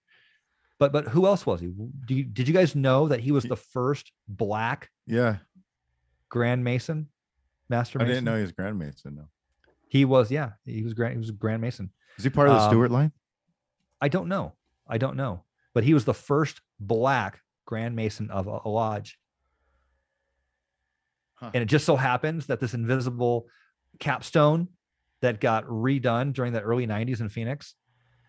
But 0.79 0.91
but 0.91 1.07
who 1.07 1.25
else 1.25 1.45
was 1.45 1.61
he? 1.61 1.67
Do 1.67 2.13
you, 2.13 2.23
did 2.23 2.47
you 2.47 2.53
guys 2.53 2.75
know 2.75 3.07
that 3.07 3.19
he 3.19 3.31
was 3.31 3.45
the 3.45 3.55
first 3.55 4.11
black 4.27 4.89
Yeah, 5.07 5.37
Grand 6.29 6.63
Mason, 6.63 7.09
Master 7.69 7.99
Mason? 7.99 8.11
I 8.11 8.13
didn't 8.13 8.25
know 8.25 8.35
he 8.35 8.41
was 8.41 8.51
Grand 8.51 8.77
Mason. 8.77 9.15
No, 9.15 9.23
he 9.93 10.05
was. 10.05 10.31
Yeah, 10.31 10.53
he 10.65 10.81
was 10.81 10.93
Grand. 10.95 11.13
He 11.13 11.19
was 11.19 11.29
a 11.29 11.33
Grand 11.33 11.61
Mason. 11.61 11.91
is 12.17 12.23
he 12.23 12.29
part 12.31 12.49
of 12.49 12.55
the 12.55 12.61
Um, 12.63 12.69
Stewart 12.71 12.89
line? 12.89 13.11
I 14.01 14.07
don't 14.07 14.27
know. 14.27 14.53
I 14.87 14.97
don't 14.97 15.15
know. 15.15 15.43
But 15.75 15.83
he 15.83 15.93
was 15.93 16.03
the 16.03 16.15
first 16.15 16.61
black 16.79 17.41
Grand 17.65 17.95
Mason 17.95 18.31
of 18.31 18.47
a, 18.47 18.59
a 18.65 18.69
lodge. 18.69 19.19
Huh. 21.35 21.51
And 21.53 21.61
it 21.61 21.67
just 21.67 21.85
so 21.85 21.95
happens 21.95 22.47
that 22.47 22.59
this 22.59 22.73
invisible 22.73 23.45
capstone 23.99 24.67
that 25.21 25.39
got 25.39 25.65
redone 25.67 26.33
during 26.33 26.53
the 26.53 26.61
early 26.61 26.87
90s 26.87 27.21
in 27.21 27.29
Phoenix 27.29 27.75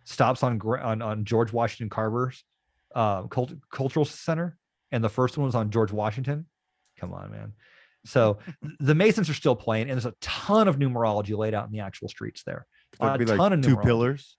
stops 0.04 0.42
on 0.42 0.60
on, 0.60 1.00
on 1.02 1.24
George 1.24 1.50
Washington 1.52 1.88
Carver's 1.88 2.44
uh, 2.94 3.22
cult- 3.28 3.54
cultural 3.70 4.04
center. 4.04 4.58
And 4.92 5.02
the 5.02 5.08
first 5.08 5.36
one 5.38 5.46
was 5.46 5.54
on 5.54 5.70
George 5.70 5.92
Washington. 5.92 6.46
Come 7.00 7.12
on, 7.14 7.30
man. 7.30 7.52
So 8.04 8.38
the 8.80 8.94
Masons 8.94 9.30
are 9.30 9.34
still 9.34 9.56
playing, 9.56 9.88
and 9.88 9.92
there's 9.92 10.06
a 10.06 10.14
ton 10.20 10.68
of 10.68 10.76
numerology 10.76 11.36
laid 11.36 11.54
out 11.54 11.66
in 11.66 11.72
the 11.72 11.80
actual 11.80 12.08
streets 12.08 12.42
there. 12.44 12.66
There'd 13.00 13.14
a 13.14 13.18
be 13.18 13.24
ton 13.24 13.38
like 13.38 13.52
of 13.52 13.62
two 13.62 13.76
numerology. 13.76 13.82
pillars. 13.82 14.36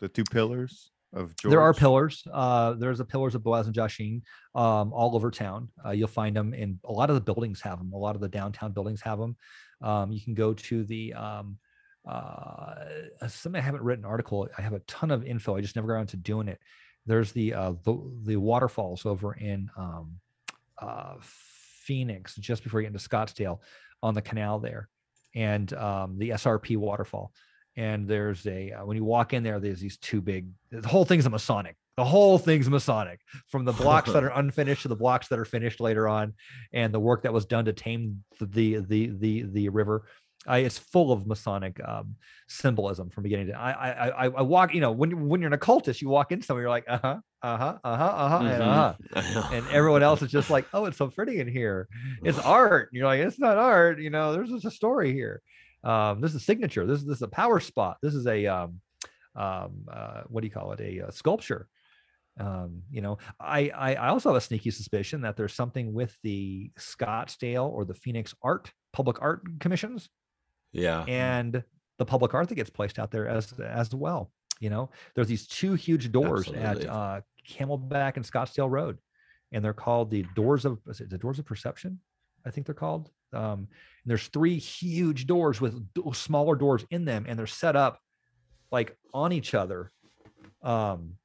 The 0.00 0.08
two 0.08 0.24
pillars. 0.24 0.90
of 1.12 1.36
George? 1.36 1.50
There 1.50 1.60
are 1.60 1.72
pillars. 1.72 2.22
Uh, 2.32 2.72
there's 2.74 2.98
the 2.98 3.04
pillars 3.04 3.34
of 3.34 3.42
Boaz 3.42 3.66
and 3.66 3.74
Jachin 3.74 4.22
um, 4.54 4.92
all 4.92 5.14
over 5.14 5.30
town. 5.30 5.68
Uh, 5.84 5.90
you'll 5.90 6.08
find 6.08 6.36
them 6.36 6.54
in 6.54 6.80
a 6.84 6.92
lot 6.92 7.10
of 7.10 7.14
the 7.14 7.20
buildings 7.20 7.60
have 7.60 7.78
them. 7.78 7.92
A 7.92 7.98
lot 7.98 8.14
of 8.14 8.20
the 8.20 8.28
downtown 8.28 8.72
buildings 8.72 9.00
have 9.02 9.18
them. 9.18 9.36
Um, 9.82 10.10
you 10.10 10.20
can 10.20 10.34
go 10.34 10.54
to 10.54 10.84
the 10.84 11.14
um, 11.14 11.58
uh, 12.08 12.74
something 13.28 13.60
I 13.60 13.64
haven't 13.64 13.82
written 13.82 14.04
an 14.04 14.10
article. 14.10 14.48
I 14.58 14.62
have 14.62 14.72
a 14.72 14.80
ton 14.80 15.10
of 15.10 15.24
info. 15.24 15.56
I 15.56 15.60
just 15.60 15.76
never 15.76 15.88
got 15.88 15.94
around 15.94 16.08
to 16.08 16.16
doing 16.16 16.48
it. 16.48 16.58
There's 17.06 17.32
the 17.32 17.54
uh, 17.54 17.72
the, 17.82 17.98
the 18.22 18.36
waterfalls 18.36 19.06
over 19.06 19.34
in 19.34 19.70
um, 19.76 20.16
uh, 20.78 21.14
Phoenix, 21.84 22.34
just 22.36 22.62
before 22.62 22.80
you 22.80 22.86
get 22.88 22.94
into 22.94 23.08
Scottsdale, 23.08 23.60
on 24.02 24.14
the 24.14 24.22
canal 24.22 24.58
there, 24.58 24.88
and 25.34 25.72
um, 25.74 26.18
the 26.18 26.30
SRP 26.30 26.76
waterfall. 26.76 27.32
And 27.76 28.06
there's 28.06 28.46
a 28.46 28.72
uh, 28.72 28.84
when 28.84 28.96
you 28.96 29.04
walk 29.04 29.32
in 29.32 29.42
there 29.42 29.58
there's 29.58 29.80
these 29.80 29.96
two 29.98 30.20
big 30.20 30.48
the 30.70 30.86
whole 30.86 31.04
thing's 31.04 31.26
a 31.26 31.30
masonic. 31.30 31.76
The 31.96 32.04
whole 32.04 32.38
thing's 32.38 32.68
masonic 32.68 33.20
from 33.48 33.64
the 33.64 33.72
blocks 33.72 34.12
that 34.12 34.22
are 34.24 34.32
unfinished 34.38 34.82
to 34.82 34.88
the 34.88 34.96
blocks 34.96 35.28
that 35.28 35.38
are 35.38 35.44
finished 35.44 35.80
later 35.80 36.08
on 36.08 36.34
and 36.72 36.92
the 36.92 37.00
work 37.00 37.22
that 37.22 37.32
was 37.32 37.46
done 37.46 37.64
to 37.64 37.72
tame 37.72 38.22
the 38.38 38.46
the 38.46 38.78
the 38.78 39.06
the, 39.18 39.42
the 39.42 39.68
river 39.68 40.06
I, 40.46 40.58
it's 40.58 40.78
full 40.78 41.10
of 41.12 41.26
masonic 41.26 41.80
um, 41.86 42.16
symbolism 42.48 43.10
from 43.10 43.22
beginning 43.22 43.46
to 43.48 43.58
I, 43.58 43.70
I 43.72 44.08
I 44.08 44.24
I 44.26 44.42
walk 44.42 44.74
you 44.74 44.80
know 44.80 44.92
when 44.92 45.28
when 45.28 45.40
you're 45.40 45.48
an 45.48 45.54
occultist 45.54 46.02
you 46.02 46.08
walk 46.08 46.32
in 46.32 46.42
somewhere 46.42 46.64
you're 46.64 46.70
like 46.70 46.84
uh-huh 46.88 47.18
uh-huh 47.42 47.78
uh-huh 47.82 48.04
uh-huh 48.04 48.44
and 48.44 48.62
Mm-hmm. 48.62 49.18
uh-huh 49.18 49.48
and 49.54 49.66
everyone 49.68 50.02
else 50.02 50.22
is 50.22 50.30
just 50.30 50.50
like 50.50 50.66
oh 50.74 50.84
it's 50.86 50.98
so 50.98 51.08
pretty 51.08 51.40
in 51.40 51.48
here 51.48 51.88
it's 52.22 52.38
art 52.38 52.90
and 52.92 52.98
you're 52.98 53.06
like 53.06 53.20
it's 53.20 53.38
not 53.38 53.56
art 53.58 54.00
you 54.00 54.10
know 54.10 54.32
there's 54.32 54.50
just 54.50 54.64
a 54.64 54.70
story 54.70 55.12
here 55.12 55.40
um, 55.84 56.20
this 56.22 56.30
is 56.30 56.36
a 56.36 56.40
signature. 56.40 56.86
This 56.86 57.00
is 57.00 57.06
this 57.06 57.18
is 57.18 57.22
a 57.22 57.28
power 57.28 57.60
spot. 57.60 57.98
This 58.02 58.14
is 58.14 58.26
a 58.26 58.46
um, 58.46 58.80
um, 59.36 59.84
uh, 59.92 60.22
what 60.28 60.40
do 60.40 60.46
you 60.46 60.50
call 60.50 60.72
it? 60.72 60.80
A, 60.80 61.06
uh 61.06 61.10
sculpture. 61.10 61.68
Um, 62.40 62.82
you 62.90 63.02
know, 63.02 63.18
I, 63.38 63.70
I 63.76 63.94
I 63.94 64.08
also 64.08 64.30
have 64.30 64.36
a 64.36 64.40
sneaky 64.40 64.70
suspicion 64.70 65.20
that 65.20 65.36
there's 65.36 65.52
something 65.52 65.92
with 65.92 66.16
the 66.22 66.70
Scottsdale 66.78 67.68
or 67.70 67.84
the 67.84 67.94
Phoenix 67.94 68.34
Art 68.42 68.72
Public 68.92 69.20
Art 69.20 69.42
Commissions 69.60 70.08
yeah. 70.74 71.04
and 71.04 71.62
the 71.98 72.04
public 72.04 72.34
art 72.34 72.48
that 72.48 72.56
gets 72.56 72.70
placed 72.70 72.98
out 72.98 73.10
there 73.10 73.28
as 73.28 73.52
as 73.60 73.94
well. 73.94 74.30
You 74.60 74.70
know, 74.70 74.90
there's 75.14 75.28
these 75.28 75.46
two 75.46 75.74
huge 75.74 76.12
doors 76.12 76.48
Absolutely. 76.48 76.86
at 76.86 76.92
uh, 76.92 77.20
Camelback 77.48 78.16
and 78.16 78.24
Scottsdale 78.24 78.70
Road, 78.70 78.98
and 79.52 79.64
they're 79.64 79.72
called 79.72 80.10
the 80.10 80.24
Doors 80.34 80.64
of 80.64 80.78
is 80.88 81.00
it 81.00 81.10
the 81.10 81.18
Doors 81.18 81.38
of 81.38 81.46
Perception? 81.46 82.00
I 82.46 82.50
think 82.50 82.66
they're 82.66 82.74
called. 82.74 83.10
Um, 83.32 83.60
and 83.60 83.68
there's 84.06 84.28
three 84.28 84.58
huge 84.58 85.26
doors 85.26 85.60
with 85.60 85.82
smaller 86.12 86.54
doors 86.54 86.84
in 86.90 87.04
them, 87.04 87.24
and 87.26 87.38
they're 87.38 87.46
set 87.46 87.74
up 87.74 87.98
like 88.70 88.96
on 89.12 89.32
each 89.32 89.54
other. 89.54 89.90
Um, 90.62 91.16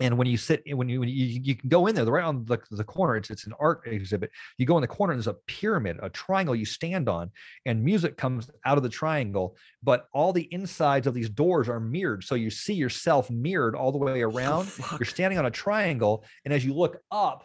and 0.00 0.16
when 0.16 0.26
you 0.26 0.36
sit, 0.36 0.62
when 0.74 0.88
you 0.88 1.00
when 1.00 1.08
you, 1.08 1.40
you 1.42 1.56
can 1.56 1.68
go 1.68 1.86
in 1.86 1.94
there, 1.94 2.04
right 2.04 2.24
on 2.24 2.44
the, 2.44 2.58
the 2.70 2.84
corner. 2.84 3.16
It's 3.16 3.30
it's 3.30 3.46
an 3.46 3.54
art 3.58 3.82
exhibit. 3.86 4.30
You 4.56 4.66
go 4.66 4.76
in 4.76 4.82
the 4.82 4.88
corner, 4.88 5.12
and 5.12 5.18
there's 5.18 5.26
a 5.26 5.38
pyramid, 5.46 5.98
a 6.02 6.10
triangle 6.10 6.54
you 6.54 6.64
stand 6.64 7.08
on, 7.08 7.30
and 7.66 7.82
music 7.82 8.16
comes 8.16 8.50
out 8.64 8.76
of 8.76 8.82
the 8.82 8.88
triangle. 8.88 9.56
But 9.82 10.06
all 10.12 10.32
the 10.32 10.48
insides 10.52 11.06
of 11.06 11.14
these 11.14 11.28
doors 11.28 11.68
are 11.68 11.80
mirrored, 11.80 12.24
so 12.24 12.34
you 12.34 12.50
see 12.50 12.74
yourself 12.74 13.30
mirrored 13.30 13.74
all 13.74 13.92
the 13.92 13.98
way 13.98 14.24
oh, 14.24 14.30
around. 14.30 14.70
You're 14.98 15.06
standing 15.06 15.38
on 15.38 15.46
a 15.46 15.50
triangle, 15.50 16.24
and 16.44 16.54
as 16.54 16.64
you 16.64 16.74
look 16.74 16.98
up, 17.10 17.44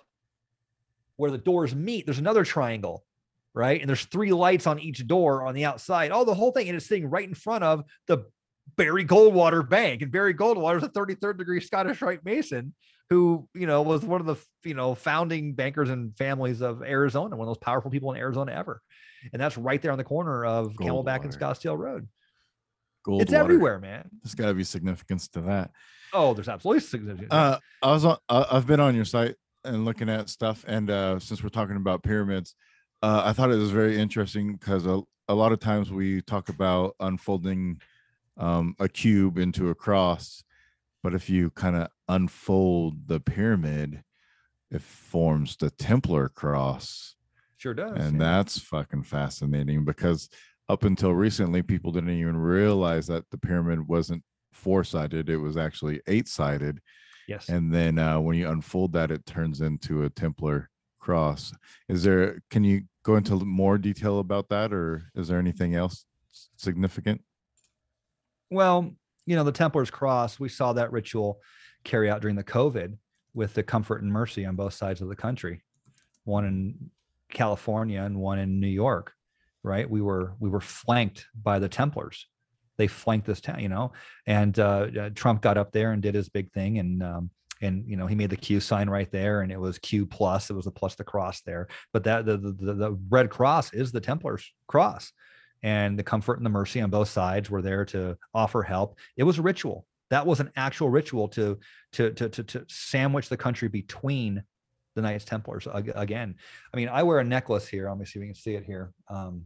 where 1.18 1.32
the 1.32 1.38
doors 1.38 1.76
meet, 1.76 2.06
there's 2.06 2.20
another 2.20 2.44
triangle, 2.44 3.04
right? 3.54 3.80
And 3.80 3.90
there's 3.90 4.06
three 4.06 4.32
lights 4.32 4.68
on 4.68 4.80
each 4.80 5.06
door 5.08 5.46
on 5.46 5.54
the 5.54 5.66
outside. 5.66 6.12
Oh, 6.12 6.24
the 6.24 6.34
whole 6.34 6.52
thing, 6.52 6.68
and 6.70 6.76
it's 6.76 6.88
sitting 6.88 7.10
right 7.10 7.28
in 7.28 7.36
front 7.36 7.64
of 7.64 7.84
the 8.08 8.26
Barry 8.76 9.06
Goldwater 9.06 9.68
Bank. 9.68 10.02
And 10.02 10.12
Barry 10.12 10.34
Goldwater 10.34 10.78
is 10.78 10.84
a 10.84 10.90
33rd 10.90 11.38
degree 11.38 11.60
Scottish 11.60 12.02
Rite 12.02 12.26
Mason 12.26 12.74
who, 13.10 13.48
you 13.54 13.68
know, 13.68 13.82
was 13.82 14.04
one 14.04 14.22
of 14.22 14.28
the, 14.28 14.36
you 14.68 14.74
know, 14.74 14.96
founding 14.96 15.54
bankers 15.54 15.90
and 15.90 16.18
families 16.18 16.62
of 16.62 16.82
Arizona, 16.82 17.36
one 17.36 17.48
of 17.48 17.50
those 17.50 17.64
powerful 17.64 17.92
people 17.92 18.12
in 18.12 18.18
Arizona 18.18 18.54
ever. 18.54 18.82
And 19.32 19.42
that's 19.42 19.58
right 19.58 19.82
there 19.82 19.92
on 19.92 19.98
the 19.98 20.04
corner 20.04 20.46
of 20.46 20.74
Camelback 20.74 21.24
and 21.24 21.32
Scottsdale 21.32 21.78
Road. 21.78 22.08
Gold 23.04 23.22
it's 23.22 23.34
everywhere, 23.34 23.80
man. 23.80 24.10
There's 24.24 24.36
got 24.36 24.48
to 24.48 24.54
be 24.54 24.64
significance 24.64 25.28
to 25.30 25.42
that. 25.42 25.72
Oh, 26.14 26.34
there's 26.34 26.48
absolutely 26.48 26.82
significance. 26.82 27.32
Uh, 27.32 27.60
I 27.82 27.92
was 27.92 28.06
on. 28.06 28.18
I've 28.30 28.66
been 28.66 28.80
on 28.80 28.96
your 28.96 29.06
site 29.06 29.36
and 29.66 29.84
looking 29.84 30.10
at 30.10 30.30
stuff, 30.30 30.64
and 30.68 30.90
uh, 30.90 31.20
since 31.20 31.44
we're 31.44 31.50
talking 31.50 31.76
about 31.76 32.04
pyramids, 32.04 32.56
uh, 33.02 33.24
I 33.26 33.34
thought 33.34 33.52
it 33.52 33.58
was 33.58 33.72
very 33.72 34.00
interesting 34.00 34.54
because 34.54 34.86
a, 34.86 35.02
a 35.28 35.34
lot 35.34 35.52
of 35.52 35.60
times 35.60 35.92
we 35.92 36.22
talk 36.22 36.48
about 36.50 36.96
unfolding 37.00 37.82
um, 38.38 38.76
a 38.80 38.88
cube 38.88 39.38
into 39.38 39.70
a 39.70 39.76
cross, 39.76 40.44
but 41.02 41.14
if 41.14 41.30
you 41.30 41.50
kind 41.52 41.76
of 41.76 41.88
unfold 42.08 43.08
the 43.08 43.20
pyramid, 43.20 44.04
it 44.72 44.82
forms 44.82 45.56
the 45.58 45.70
Templar 45.70 46.30
cross, 46.30 47.16
sure 47.58 47.74
does. 47.74 47.98
and 47.98 48.20
yeah. 48.20 48.20
that's 48.20 48.60
fucking 48.60 49.04
fascinating 49.04 49.86
because 49.86 50.30
up 50.70 50.84
until 50.84 51.14
recently, 51.14 51.62
people 51.62 51.92
didn't 51.92 52.18
even 52.18 52.38
realize 52.38 53.08
that 53.08 53.30
the 53.30 53.38
pyramid 53.38 53.88
wasn't 53.88 54.24
four 54.52 54.84
sided; 54.84 55.30
it 55.30 55.38
was 55.38 55.58
actually 55.58 56.02
eight 56.08 56.28
sided 56.28 56.80
yes. 57.28 57.50
and 57.50 57.74
then 57.74 57.98
uh, 57.98 58.20
when 58.20 58.36
you 58.36 58.50
unfold 58.50 58.94
that 58.94 59.12
it 59.12 59.26
turns 59.26 59.62
into 59.62 60.04
a 60.04 60.10
templar 60.10 60.70
cross 61.00 61.54
is 61.90 62.04
there 62.04 62.42
can 62.50 62.64
you 62.64 62.82
go 63.04 63.16
into 63.16 63.36
more 63.36 63.78
detail 63.78 64.20
about 64.20 64.48
that 64.50 64.72
or 64.72 65.04
is 65.16 65.28
there 65.28 65.40
anything 65.40 65.76
else 65.76 66.06
significant 66.56 67.22
Well, 68.54 68.94
you 69.26 69.36
know, 69.36 69.44
the 69.44 69.52
Templar's 69.52 69.90
Cross, 69.90 70.40
we 70.40 70.48
saw 70.48 70.74
that 70.74 70.92
ritual 70.92 71.40
carry 71.84 72.08
out 72.08 72.22
during 72.22 72.36
the 72.36 72.44
COVID 72.44 72.96
with 73.34 73.56
the 73.56 73.64
Comfort 73.64 74.04
and 74.04 74.12
Mercy 74.12 74.46
on 74.46 74.56
both 74.56 74.76
sides 74.76 75.02
of 75.02 75.10
the 75.10 75.16
country, 75.16 75.64
one 76.24 76.46
in 76.46 76.92
California 77.32 78.04
and 78.04 78.20
one 78.20 78.38
in 78.38 78.60
New 78.60 78.68
York, 78.68 79.12
right? 79.64 79.90
We 79.90 80.02
were 80.02 80.36
we 80.40 80.52
were 80.52 80.62
flanked 80.62 81.26
by 81.42 81.58
the 81.58 81.68
Templars. 81.68 82.28
They 82.78 82.86
flanked 82.86 83.26
this 83.26 83.42
town, 83.42 83.60
you 83.60 83.70
know, 83.70 83.92
and 84.28 84.58
uh, 84.60 84.88
uh, 85.00 85.10
Trump 85.16 85.42
got 85.42 85.58
up 85.58 85.72
there 85.72 85.92
and 85.92 86.02
did 86.02 86.14
his 86.14 86.30
big 86.30 86.52
thing, 86.52 86.78
and 86.78 87.02
um, 87.02 87.32
and 87.60 87.84
you 87.88 87.98
know 87.98 88.06
he 88.06 88.14
made 88.14 88.30
the 88.30 88.38
Q 88.38 88.60
sign 88.60 88.88
right 88.88 89.12
there, 89.12 89.42
and 89.42 89.52
it 89.52 89.60
was 89.60 89.80
Q 89.80 90.06
plus. 90.06 90.52
It 90.52 90.56
was 90.56 90.68
a 90.68 90.72
plus 90.72 90.94
the 90.94 91.04
cross 91.04 91.42
there, 91.42 91.70
but 91.92 92.04
that 92.04 92.28
the 92.28 92.38
the, 92.38 92.52
the, 92.52 92.74
the 92.74 93.00
red 93.10 93.32
cross 93.32 93.74
is 93.74 93.92
the 93.92 94.00
Templars 94.00 94.48
cross 94.68 95.12
and 95.64 95.98
the 95.98 96.04
comfort 96.04 96.38
and 96.38 96.46
the 96.46 96.50
mercy 96.50 96.82
on 96.82 96.90
both 96.90 97.10
sides 97.10 97.50
were 97.50 97.62
there 97.62 97.86
to 97.86 98.18
offer 98.34 98.62
help. 98.62 98.98
It 99.18 99.24
was 99.24 99.40
a 99.40 99.42
ritual. 99.42 99.86
That 100.10 100.28
was 100.28 100.40
an 100.40 100.52
actual 100.56 100.90
ritual 100.90 101.28
to 101.30 101.58
to 101.94 102.12
to 102.12 102.30
to, 102.30 102.44
to 102.44 102.66
sandwich 102.68 103.30
the 103.30 103.38
country 103.38 103.70
between 103.70 104.44
the 104.96 105.02
Knights 105.02 105.26
Templars 105.26 105.68
again. 105.74 106.36
I 106.72 106.78
mean, 106.78 106.90
I 106.90 107.02
wear 107.02 107.20
a 107.20 107.24
necklace 107.24 107.68
here. 107.68 107.90
Let 107.90 107.98
me 107.98 108.06
see 108.06 108.20
if 108.20 108.22
we 108.22 108.28
can 108.28 108.36
see 108.36 108.54
it 108.54 108.64
here. 108.64 108.94
Um, 109.10 109.46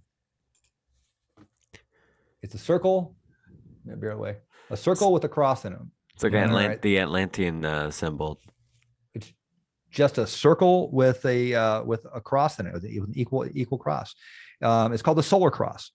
it's 2.42 2.54
a 2.54 2.58
circle. 2.58 3.16
Bear 3.86 4.12
away. 4.12 4.38
A 4.70 4.76
circle 4.76 5.14
with 5.14 5.24
a 5.24 5.30
cross 5.30 5.64
in 5.64 5.74
it. 5.74 5.80
It's 6.14 6.24
like 6.24 6.34
Atlant- 6.34 6.68
right. 6.68 6.82
the 6.82 7.00
Atlantean 7.00 7.64
uh, 7.64 7.92
symbol. 7.92 8.42
It's 9.14 9.32
just 9.90 10.18
a 10.18 10.28
circle 10.28 10.92
with 10.92 11.26
a 11.26 11.54
uh, 11.54 11.84
with 11.84 12.06
a 12.14 12.20
cross 12.20 12.60
in 12.60 12.68
it, 12.68 12.74
with 12.74 12.84
an 12.84 13.14
equal 13.16 13.48
equal 13.54 13.78
cross. 13.78 14.14
Um, 14.62 14.92
it's 14.92 15.02
called 15.02 15.18
the 15.18 15.24
solar 15.24 15.52
cross. 15.52 15.92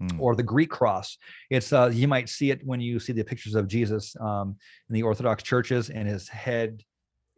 Hmm. 0.00 0.20
or 0.20 0.36
the 0.36 0.44
Greek 0.44 0.70
cross. 0.70 1.18
It's 1.50 1.72
uh, 1.72 1.90
you 1.92 2.06
might 2.06 2.28
see 2.28 2.52
it 2.52 2.64
when 2.64 2.80
you 2.80 3.00
see 3.00 3.12
the 3.12 3.24
pictures 3.24 3.56
of 3.56 3.66
Jesus 3.66 4.14
um, 4.20 4.56
in 4.88 4.94
the 4.94 5.02
Orthodox 5.02 5.42
churches, 5.42 5.90
and 5.90 6.06
his 6.08 6.28
head 6.28 6.84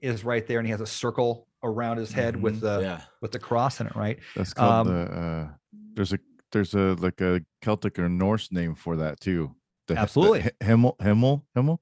is 0.02 0.24
right 0.24 0.46
there, 0.46 0.58
and 0.58 0.66
he 0.66 0.70
has 0.70 0.82
a 0.82 0.86
circle 0.86 1.46
around 1.62 1.96
his 1.96 2.12
head 2.12 2.36
with 2.40 2.56
Mhm. 2.56 2.60
the 2.60 2.80
yeah. 2.82 3.00
with 3.22 3.32
the 3.32 3.38
cross 3.38 3.80
in 3.80 3.86
it, 3.86 3.96
right? 3.96 4.18
that's 4.36 4.52
called 4.52 4.88
um, 4.88 4.94
the 4.94 5.00
uh 5.10 5.48
there's 5.94 6.12
a 6.12 6.18
there's 6.52 6.74
a 6.74 6.94
like 7.00 7.20
a 7.22 7.40
celtic 7.62 7.98
or 7.98 8.08
norse 8.10 8.52
name 8.52 8.74
for 8.74 8.96
that 8.96 9.20
too 9.20 9.54
the, 9.86 9.96
Absolutely. 9.96 10.40
the 10.42 10.64
himmel 10.64 10.96
himmel 11.00 11.44
himmel 11.54 11.80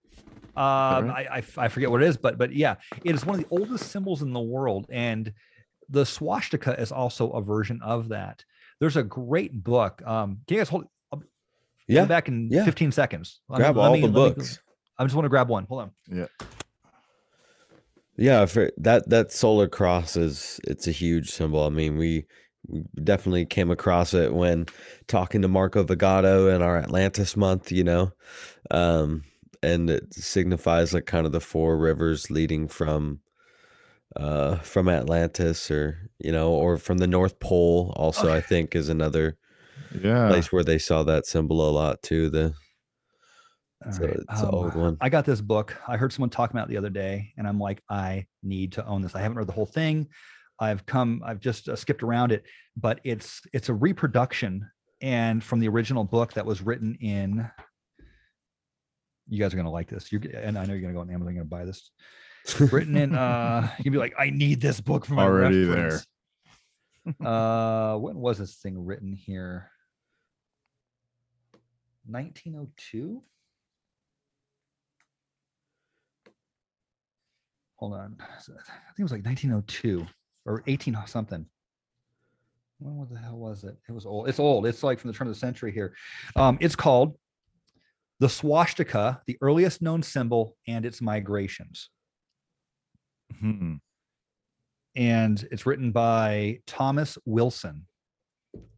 Um, 0.57 1.09
right? 1.09 1.27
I, 1.31 1.35
I 1.37 1.39
f- 1.39 1.59
I 1.59 1.69
forget 1.69 1.91
what 1.91 2.03
it 2.03 2.09
is, 2.09 2.17
but 2.17 2.39
but 2.39 2.53
yeah, 2.53 2.77
it 3.05 3.15
is 3.17 3.27
one 3.27 3.39
of 3.41 3.49
the 3.49 3.51
oldest 3.57 3.91
symbols 3.91 4.23
in 4.23 4.33
the 4.33 4.41
world, 4.41 4.87
and 4.91 5.33
the 5.89 6.05
swastika 6.07 6.81
is 6.81 6.93
also 6.93 7.31
a 7.31 7.43
version 7.43 7.81
of 7.83 8.09
that. 8.11 8.45
There's 8.81 8.97
a 8.97 9.03
great 9.03 9.63
book. 9.65 10.03
Um, 10.07 10.39
can 10.47 10.55
you 10.57 10.61
guys 10.61 10.69
hold? 10.69 10.87
I'll 11.13 11.23
Yeah. 11.89 12.05
back 12.05 12.29
in 12.29 12.49
yeah. 12.51 12.65
15 12.65 12.93
seconds. 12.93 13.41
Let 13.49 13.59
me- 13.59 13.63
Grab 13.65 13.77
let 13.77 13.87
all 13.87 13.93
me- 13.95 14.01
the 14.03 14.07
let 14.09 14.13
me- 14.15 14.35
books. 14.35 14.61
I 14.99 15.05
just 15.05 15.15
want 15.15 15.25
to 15.25 15.31
grab 15.31 15.49
one. 15.49 15.65
Hold 15.67 15.91
on. 16.11 16.29
Yeah, 18.17 18.47
for 18.47 18.71
that 18.79 19.09
that 19.11 19.31
solar 19.33 19.69
cross 19.69 20.17
is 20.17 20.61
it's 20.65 20.89
a 20.89 20.93
huge 20.93 21.31
symbol. 21.31 21.63
I 21.65 21.69
mean, 21.69 21.97
we, 21.97 22.27
we 22.67 22.83
definitely 23.05 23.47
came 23.47 23.71
across 23.71 24.13
it 24.13 24.35
when 24.35 24.67
talking 25.07 25.41
to 25.43 25.49
Marco 25.49 25.85
Vigato 25.85 26.53
in 26.55 26.61
our 26.61 26.77
Atlantis 26.79 27.37
month, 27.37 27.71
you 27.71 27.85
know. 27.85 28.11
Um 28.71 29.23
and 29.63 29.89
it 29.91 30.13
signifies 30.15 30.93
like 30.95 31.07
kind 31.07 31.27
of 31.27 31.33
the 31.33 31.41
four 31.41 31.79
rivers 31.79 32.31
leading 32.31 32.67
from 32.69 33.21
uh 34.17 34.57
from 34.57 34.89
Atlantis 34.89 35.71
or 35.71 36.11
you 36.19 36.33
know 36.33 36.51
or 36.53 36.79
from 36.79 36.99
the 36.99 37.07
North 37.07 37.39
Pole 37.41 37.93
also 37.97 38.33
I 38.33 38.41
think 38.41 38.75
is 38.75 38.89
another 38.89 39.37
yeah 40.03 40.29
place 40.29 40.51
where 40.51 40.65
they 40.65 40.79
saw 40.79 41.03
that 41.05 41.27
symbol 41.27 41.69
a 41.69 41.71
lot 41.71 42.03
too 42.03 42.31
the 42.31 42.55
All 43.85 43.93
So 43.93 44.05
right, 44.07 44.17
it's 44.17 44.43
an 44.43 44.51
old 44.53 44.75
um, 44.75 44.81
one. 44.81 44.97
I 45.01 45.09
got 45.09 45.25
this 45.25 45.41
book. 45.41 45.77
I 45.87 45.97
heard 45.97 46.13
someone 46.13 46.31
talking 46.31 46.57
about 46.57 46.69
it 46.69 46.73
the 46.73 46.79
other 46.79 46.91
day, 46.91 47.33
and 47.37 47.47
I'm 47.47 47.61
like, 47.61 47.83
I 47.89 48.27
need 48.43 48.73
to 48.73 48.87
own 48.87 49.03
this. 49.03 49.15
I 49.15 49.21
haven't 49.21 49.39
read 49.39 49.47
the 49.47 49.53
whole 49.53 49.67
thing. 49.67 50.09
I've 50.61 50.85
come, 50.87 51.23
I've 51.25 51.39
just 51.39 51.69
uh, 51.69 51.77
skipped 51.77 52.03
around 52.03 52.33
it, 52.33 52.45
but 52.77 53.01
it's 53.05 53.41
it's 53.53 53.69
a 53.69 53.75
reproduction 53.75 54.69
and 55.01 55.43
from 55.45 55.61
the 55.61 55.69
original 55.69 56.03
book 56.03 56.33
that 56.33 56.45
was 56.45 56.61
written 56.61 56.97
in. 56.97 57.49
You 59.29 59.39
guys 59.39 59.53
are 59.53 59.57
gonna 59.57 59.71
like 59.71 59.89
this. 59.89 60.11
You're 60.11 60.23
g- 60.23 60.31
and 60.35 60.59
I 60.59 60.65
know 60.65 60.73
you're 60.73 60.83
gonna 60.83 60.95
go 60.95 61.01
on 61.01 61.11
Amazon. 61.11 61.35
You're 61.35 61.45
buy 61.45 61.65
this. 61.65 61.91
Written 62.59 62.97
in. 62.97 63.15
uh 63.15 63.69
You'd 63.79 63.93
be 63.93 63.99
like, 63.99 64.15
I 64.19 64.31
need 64.31 64.61
this 64.61 64.81
book 64.81 65.07
for 65.07 65.15
my 65.15 65.25
Already 65.25 65.65
there. 65.65 66.01
uh, 67.25 67.97
when 67.97 68.17
was 68.17 68.39
this 68.39 68.55
thing 68.57 68.85
written 68.85 69.13
here? 69.13 69.71
1902. 72.07 73.23
Hold 77.77 77.95
on. 77.95 78.17
I 78.21 78.41
think 78.41 78.59
it 78.99 79.03
was 79.03 79.13
like 79.13 79.25
1902 79.25 80.07
or 80.47 80.63
18 80.67 80.97
something. 81.07 81.47
When 82.81 82.97
what 82.97 83.11
the 83.11 83.19
hell 83.19 83.37
was 83.37 83.65
it? 83.65 83.77
It 83.89 83.93
was 83.93 84.07
old. 84.07 84.29
It's 84.29 84.39
old. 84.39 84.67
It's 84.67 84.83
like 84.83 84.99
from 84.99 85.11
the 85.11 85.17
turn 85.17 85.29
of 85.29 85.35
the 85.35 85.39
century 85.39 85.73
here. 85.73 85.95
Um, 86.35 86.59
it's 86.61 86.77
called 86.77 87.17
the 88.21 88.29
swastika, 88.29 89.21
the 89.27 89.37
earliest 89.41 89.83
known 89.83 90.03
symbol 90.03 90.57
and 90.67 90.85
its 90.85 91.01
migrations 91.01 91.91
Hmm. 93.41 93.75
and 94.97 95.47
it's 95.51 95.67
written 95.67 95.93
by 95.93 96.61
Thomas 96.67 97.19
Wilson. 97.25 97.87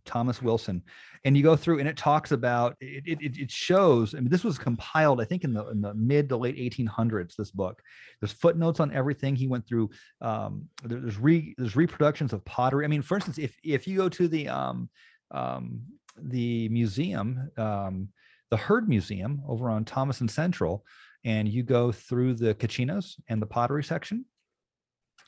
Thomas 0.07 0.43
Wilson, 0.43 0.83
and 1.25 1.37
you 1.37 1.43
go 1.43 1.55
through 1.55 1.79
and 1.79 1.89
it 1.89 1.97
talks 1.97 2.33
about 2.33 2.75
it. 2.81 3.05
It, 3.07 3.37
it- 3.39 3.51
shows. 3.51 4.15
I 4.15 4.19
mean, 4.19 4.29
this 4.31 4.43
was 4.43 4.59
compiled, 4.59 5.21
I 5.21 5.25
think, 5.25 5.45
in 5.45 5.53
the 5.53 5.69
in 5.69 5.81
the 5.81 5.95
mid 5.95 6.29
to 6.31 6.37
late 6.37 6.57
1800s. 6.57 7.37
This 7.37 7.53
book. 7.53 7.81
There's 8.21 8.33
footnotes 8.33 8.81
on 8.81 8.93
everything. 8.93 9.37
He 9.37 9.47
went 9.47 9.67
through. 9.69 9.91
Um, 10.21 10.65
there- 10.83 10.99
there's 11.01 11.19
re 11.19 11.55
there's 11.59 11.77
reproductions 11.77 12.33
of 12.33 12.45
pottery. 12.45 12.85
I 12.85 12.89
mean, 12.89 13.03
for 13.03 13.15
instance, 13.17 13.39
if 13.39 13.57
if 13.63 13.87
you 13.87 13.97
go 13.97 14.09
to 14.09 14.27
the 14.27 14.49
um, 14.49 14.89
um, 15.31 15.83
the 16.21 16.69
museum, 16.71 17.51
um, 17.57 18.09
the 18.51 18.57
Heard 18.57 18.89
Museum 18.89 19.43
over 19.47 19.71
on 19.71 19.85
Thomas 19.85 20.21
and 20.23 20.31
Central, 20.31 20.85
and 21.25 21.49
you 21.49 21.63
go 21.63 21.93
through 21.93 22.35
the 22.35 22.55
kachinas 22.55 23.15
and 23.29 23.41
the 23.41 23.47
pottery 23.47 23.85
section, 23.85 24.25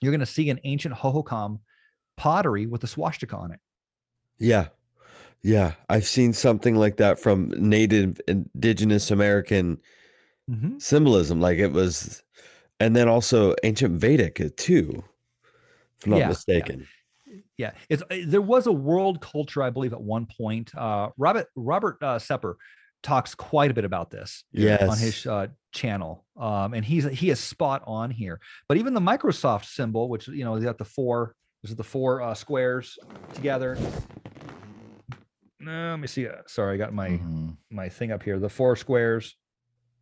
you're 0.03 0.13
going 0.13 0.21
to 0.21 0.27
see 0.27 0.51
an 0.51 0.61
ancient 0.65 0.95
Hohokam 0.95 1.61
pottery 2.17 2.67
with 2.67 2.85
a 2.85 2.87
swastika 2.87 3.37
on 3.37 3.53
it. 3.53 3.61
Yeah. 4.39 4.69
Yeah. 5.43 5.75
I've 5.89 6.07
seen 6.07 6.33
something 6.33 6.75
like 6.75 6.97
that 6.99 7.19
from 7.19 7.53
Native 7.57 8.21
Indigenous 8.29 9.11
American 9.11 9.79
Mm-hmm. 10.51 10.79
symbolism. 10.79 11.41
Like 11.41 11.59
it 11.59 11.71
was, 11.71 12.25
and 12.81 12.97
then 12.97 13.09
also 13.09 13.55
ancient 13.63 14.01
Vedic 14.01 14.41
uh, 14.41 14.49
too, 14.57 15.05
if 15.99 16.05
I'm 16.05 16.11
not 16.11 16.17
Yeah, 16.19 16.23
yeah. 16.25 16.29
mistaken. 16.29 16.89
Yeah, 17.57 17.71
it's 17.89 18.03
uh, 18.03 18.17
there 18.27 18.43
was 18.43 18.67
a 18.67 18.73
world 18.73 19.21
culture, 19.21 19.63
I 19.63 19.71
believe, 19.71 19.93
at 19.93 20.03
one 20.03 20.27
point. 20.27 20.75
Uh, 20.75 21.11
Robert 21.17 21.47
Robert 21.55 21.97
uh, 22.03 22.19
Sepehr 22.19 22.55
talks 23.03 23.35
quite 23.35 23.71
a 23.71 23.75
bit 23.75 23.85
about 23.85 24.11
this 24.11 24.45
Yes. 24.53 24.83
on 24.89 24.97
his 24.99 25.27
uh, 25.27 25.47
channel, 25.73 26.25
um, 26.37 26.75
and 26.75 26.85
he's 26.85 27.05
he 27.05 27.31
is 27.31 27.41
spot 27.41 27.83
on 27.87 28.11
here. 28.11 28.41
But 28.69 28.77
even 28.79 28.95
the 28.95 29.01
Microsoft 29.01 29.65
symbol, 29.67 30.09
which 30.09 30.29
you 30.29 30.45
know, 30.45 30.59
they 30.59 30.65
got 30.65 30.79
the 30.79 30.85
four, 30.85 31.35
this 31.63 31.71
is 31.71 31.77
the 31.77 31.85
four 31.85 32.23
uh, 32.23 32.35
squares 32.35 32.99
together. 33.35 33.77
No, 35.61 35.91
let 35.91 36.01
me 36.01 36.09
see. 36.09 36.27
Uh, 36.27 36.33
sorry, 36.47 36.75
I 36.75 36.77
got 36.77 36.93
my 36.93 37.11
Mhm. 37.11 37.57
my 37.71 37.89
thing 37.89 38.11
up 38.13 38.23
here. 38.23 38.39
The 38.39 38.49
four 38.49 38.75
squares, 38.77 39.37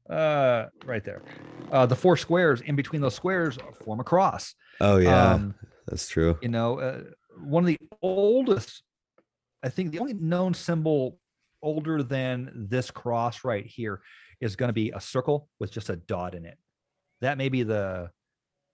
uh, 0.09 0.67
right 0.87 1.05
there. 1.05 1.23
Uh, 1.71 1.87
the 1.87 1.97
four 1.97 2.17
squares 2.17 2.61
in 2.63 2.77
between 2.77 3.03
those 3.03 3.15
squares 3.15 3.59
form 3.85 4.01
a 4.01 4.05
cross. 4.05 4.55
Oh, 4.81 4.97
yeah. 4.97 5.33
Um, 5.35 5.55
that's 5.87 6.09
true. 6.09 6.39
you 6.41 6.49
know, 6.49 6.79
uh, 6.81 7.03
one 7.43 7.63
of 7.63 7.67
the 7.67 7.79
oldest, 8.01 8.83
I 9.63 9.69
think 9.69 9.93
the 9.93 9.99
only 9.99 10.15
known 10.15 10.55
symbol 10.55 11.19
older 11.63 12.03
than 12.03 12.51
this 12.71 12.91
cross 12.91 13.45
right 13.45 13.67
here 13.67 14.01
is 14.41 14.57
going 14.57 14.69
to 14.69 14.73
be 14.75 14.91
a 14.91 15.01
circle 15.01 15.49
with 15.59 15.71
just 15.73 15.91
a 15.91 15.97
dot 15.97 16.35
in 16.35 16.45
it. 16.47 16.59
That 17.21 17.39
may 17.39 17.49
be 17.49 17.63
the 17.63 18.11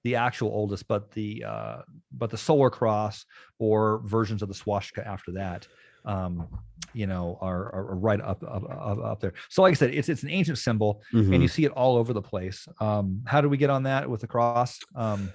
the 0.05 0.15
actual 0.15 0.51
oldest, 0.51 0.87
but 0.87 1.11
the 1.11 1.43
uh, 1.45 1.79
but 2.13 2.31
the 2.31 2.37
solar 2.39 2.71
cross 2.71 3.25
or 3.59 4.01
versions 4.05 4.41
of 4.41 4.47
the 4.49 4.55
swastika 4.55 5.05
after 5.07 5.33
that, 5.33 5.67
um, 6.05 6.47
you 6.95 7.09
know, 7.09 7.37
are, 7.41 7.75
are 7.75 7.97
right 7.97 8.21
up, 8.21 8.41
up 8.45 8.63
up 8.71 8.99
up 9.05 9.21
there. 9.21 9.33
So, 9.49 9.63
like 9.63 9.73
I 9.73 9.75
said, 9.75 9.93
it's 9.93 10.09
it's 10.09 10.23
an 10.23 10.31
ancient 10.31 10.59
symbol, 10.59 11.03
and 11.13 11.25
Mhm. 11.27 11.43
you 11.43 11.49
see 11.49 11.65
it 11.65 11.73
all 11.73 11.97
over 11.97 12.13
the 12.13 12.23
place. 12.23 12.69
Um, 12.81 13.23
how 13.27 13.41
do 13.41 13.49
we 13.49 13.57
get 13.57 13.69
on 13.71 13.83
that 13.83 14.09
with 14.09 14.21
the 14.21 14.29
cross? 14.29 14.79
Um, 14.95 15.31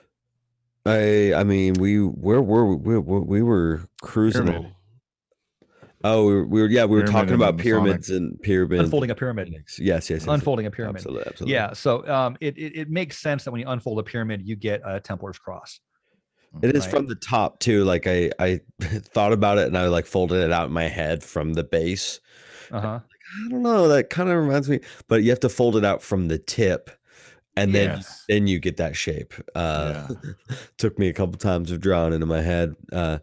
I 0.85 1.33
I 1.33 1.43
mean 1.43 1.73
we 1.73 1.97
where 1.99 2.41
were 2.41 2.73
we 2.73 2.97
we, 2.97 3.19
we 3.19 3.41
were 3.41 3.81
cruising. 4.01 4.45
Pyramid. 4.45 4.73
Oh, 6.03 6.25
we 6.25 6.33
were, 6.35 6.45
we 6.45 6.61
were 6.61 6.67
yeah 6.69 6.85
we 6.85 6.97
were 6.97 7.01
Pyramid 7.03 7.11
talking 7.13 7.33
and 7.33 7.41
about 7.41 7.55
Masonic. 7.55 7.63
pyramids 7.63 8.09
and 8.09 8.41
pyramids. 8.41 8.83
unfolding 8.83 9.11
a 9.11 9.15
pyramid. 9.15 9.49
Yes, 9.51 9.79
yes, 9.79 10.09
yes. 10.09 10.25
Unfolding 10.27 10.65
a 10.65 10.71
pyramid. 10.71 10.97
Absolutely, 10.97 11.27
absolutely. 11.27 11.53
Yeah, 11.53 11.73
so 11.73 12.07
um, 12.07 12.37
it, 12.41 12.57
it 12.57 12.75
it 12.75 12.89
makes 12.89 13.17
sense 13.17 13.43
that 13.43 13.51
when 13.51 13.61
you 13.61 13.67
unfold 13.67 13.99
a 13.99 14.03
pyramid, 14.03 14.41
you 14.43 14.55
get 14.55 14.81
a 14.85 14.99
Templar's 14.99 15.37
cross. 15.39 15.79
It 16.61 16.75
is 16.75 16.83
Right. 16.83 16.91
from 16.91 17.07
the 17.07 17.15
top 17.15 17.59
too. 17.59 17.83
Like 17.85 18.07
I 18.07 18.31
I 18.39 18.59
thought 18.81 19.31
about 19.33 19.57
it 19.57 19.67
and 19.67 19.77
I 19.77 19.87
like 19.87 20.05
folded 20.05 20.43
it 20.43 20.51
out 20.51 20.67
in 20.67 20.73
my 20.73 20.87
head 20.87 21.23
from 21.23 21.53
the 21.53 21.63
base. 21.63 22.19
Uh 22.71 22.79
huh. 22.81 22.99
I 23.45 23.49
don't 23.49 23.61
know. 23.61 23.87
That 23.87 24.09
kind 24.09 24.29
of 24.29 24.35
reminds 24.37 24.69
me, 24.69 24.79
but 25.07 25.23
you 25.23 25.29
have 25.29 25.39
to 25.41 25.49
fold 25.49 25.77
it 25.77 25.85
out 25.85 26.01
from 26.01 26.27
the 26.27 26.37
tip, 26.37 26.89
and 27.57 27.75
then 27.75 27.89
Yes. 27.97 28.23
then 28.29 28.47
you 28.47 28.59
get 28.59 28.77
that 28.77 28.95
shape. 28.95 29.33
Uh, 29.55 30.07
took 30.77 30.97
me 30.97 31.09
a 31.09 31.13
couple 31.13 31.37
times 31.37 31.71
of 31.71 31.81
drawing 31.81 32.13
into 32.13 32.25
my 32.25 32.41
head. 32.41 32.75
Uh, 32.91 33.19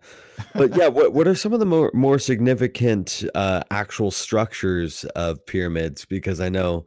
but 0.54 0.76
yeah, 0.76 0.88
what 0.88 1.12
what 1.12 1.26
are 1.26 1.34
some 1.34 1.52
of 1.52 1.60
the 1.60 1.66
more 1.66 1.90
more 1.94 2.18
significant 2.18 3.24
uh, 3.34 3.62
actual 3.70 4.10
structures 4.10 5.04
of 5.16 5.44
pyramids? 5.46 6.04
Because 6.04 6.40
I 6.40 6.48
know 6.48 6.86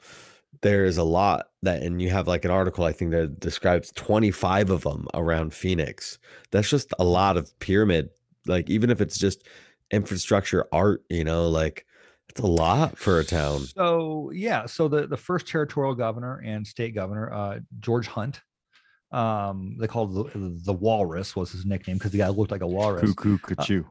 there 0.62 0.86
is 0.86 0.98
a 0.98 1.04
lot 1.04 1.48
that, 1.64 1.82
and 1.82 2.02
you 2.02 2.10
have 2.12 2.28
like 2.28 2.46
an 2.46 2.52
article 2.52 2.84
I 2.84 2.92
think 2.92 3.12
that 3.12 3.40
describes 3.40 3.92
twenty 3.94 4.32
five 4.32 4.70
of 4.70 4.84
them 4.84 5.08
around 5.14 5.54
Phoenix. 5.54 6.20
That's 6.52 6.70
just 6.70 6.94
a 7.00 7.04
lot 7.04 7.38
of 7.38 7.58
pyramid. 7.60 8.10
Like 8.46 8.70
even 8.70 8.90
if 8.90 9.02
it's 9.02 9.18
just 9.18 9.48
infrastructure 9.92 10.66
art, 10.72 11.04
you 11.10 11.24
know, 11.24 11.50
like 11.50 11.86
it's 12.32 12.40
a 12.40 12.48
lot 12.48 12.98
for 12.98 13.20
a 13.20 13.26
town. 13.26 13.60
So 13.60 14.32
yeah, 14.34 14.66
so 14.66 14.88
the 14.88 15.06
the 15.06 15.18
first 15.18 15.48
territorial 15.48 15.96
governor 15.96 16.42
and 16.44 16.66
state 16.66 16.96
governor, 16.96 17.32
uh, 17.32 17.60
George 17.80 18.08
Hunt, 18.08 18.42
um, 19.12 19.76
they 19.80 19.88
called 19.88 20.16
the 20.16 20.62
the 20.64 20.74
Walrus 20.74 21.36
was 21.36 21.52
his 21.52 21.66
nickname 21.66 21.98
because 21.98 22.12
the 22.12 22.20
guy 22.20 22.30
looked 22.30 22.52
like 22.52 22.62
a 22.62 22.68
walrus. 22.68 23.02
Cuckoo, 23.02 23.38
cuckoo. 23.38 23.84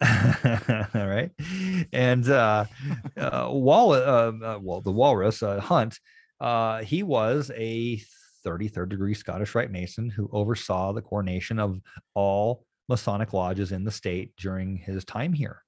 All 0.00 1.08
right, 1.08 1.30
and 1.92 2.28
uh, 2.30 2.66
uh, 3.16 3.48
Wall, 3.50 3.92
uh, 3.92 3.96
uh, 3.96 4.58
well, 4.62 4.80
the 4.80 4.92
Walrus 4.92 5.42
uh, 5.42 5.58
Hunt, 5.58 5.98
uh, 6.40 6.82
he 6.84 7.02
was 7.02 7.50
a 7.56 8.00
33rd 8.46 8.90
degree 8.90 9.14
Scottish 9.14 9.56
Rite 9.56 9.72
Mason 9.72 10.08
who 10.08 10.30
oversaw 10.32 10.92
the 10.92 11.02
coronation 11.02 11.58
of 11.58 11.80
all 12.14 12.64
Masonic 12.88 13.32
lodges 13.32 13.72
in 13.72 13.82
the 13.82 13.90
state 13.90 14.36
during 14.36 14.76
his 14.76 15.04
time 15.04 15.32
here 15.32 15.62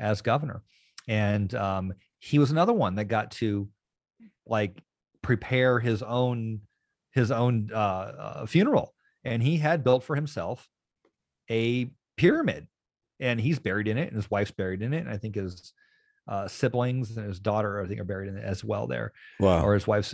as 0.00 0.20
governor, 0.20 0.62
and 1.08 1.54
um, 1.54 1.92
he 2.18 2.38
was 2.38 2.50
another 2.50 2.72
one 2.72 2.94
that 2.96 3.04
got 3.06 3.30
to 3.32 3.68
like 4.46 4.80
prepare 5.22 5.78
his 5.80 6.02
own 6.02 6.60
his 7.12 7.30
own 7.30 7.70
uh, 7.72 7.76
uh, 7.76 8.46
funeral, 8.46 8.94
and 9.24 9.42
he 9.42 9.56
had 9.56 9.82
built 9.84 10.04
for 10.04 10.14
himself 10.14 10.68
a 11.50 11.90
pyramid 12.16 12.66
and 13.20 13.40
he's 13.40 13.58
buried 13.58 13.88
in 13.88 13.96
it, 13.96 14.08
and 14.08 14.16
his 14.16 14.30
wife's 14.30 14.50
buried 14.50 14.82
in 14.82 14.92
it, 14.92 14.98
and 14.98 15.08
I 15.08 15.16
think 15.16 15.36
his 15.36 15.72
uh, 16.28 16.46
siblings 16.48 17.16
and 17.16 17.26
his 17.26 17.38
daughter, 17.40 17.82
I 17.82 17.86
think, 17.88 17.98
are 18.00 18.04
buried 18.04 18.28
in 18.28 18.36
it 18.36 18.44
as 18.44 18.62
well 18.64 18.86
there, 18.86 19.12
Wow. 19.40 19.62
or 19.64 19.72
his 19.74 19.86
wife's 19.86 20.12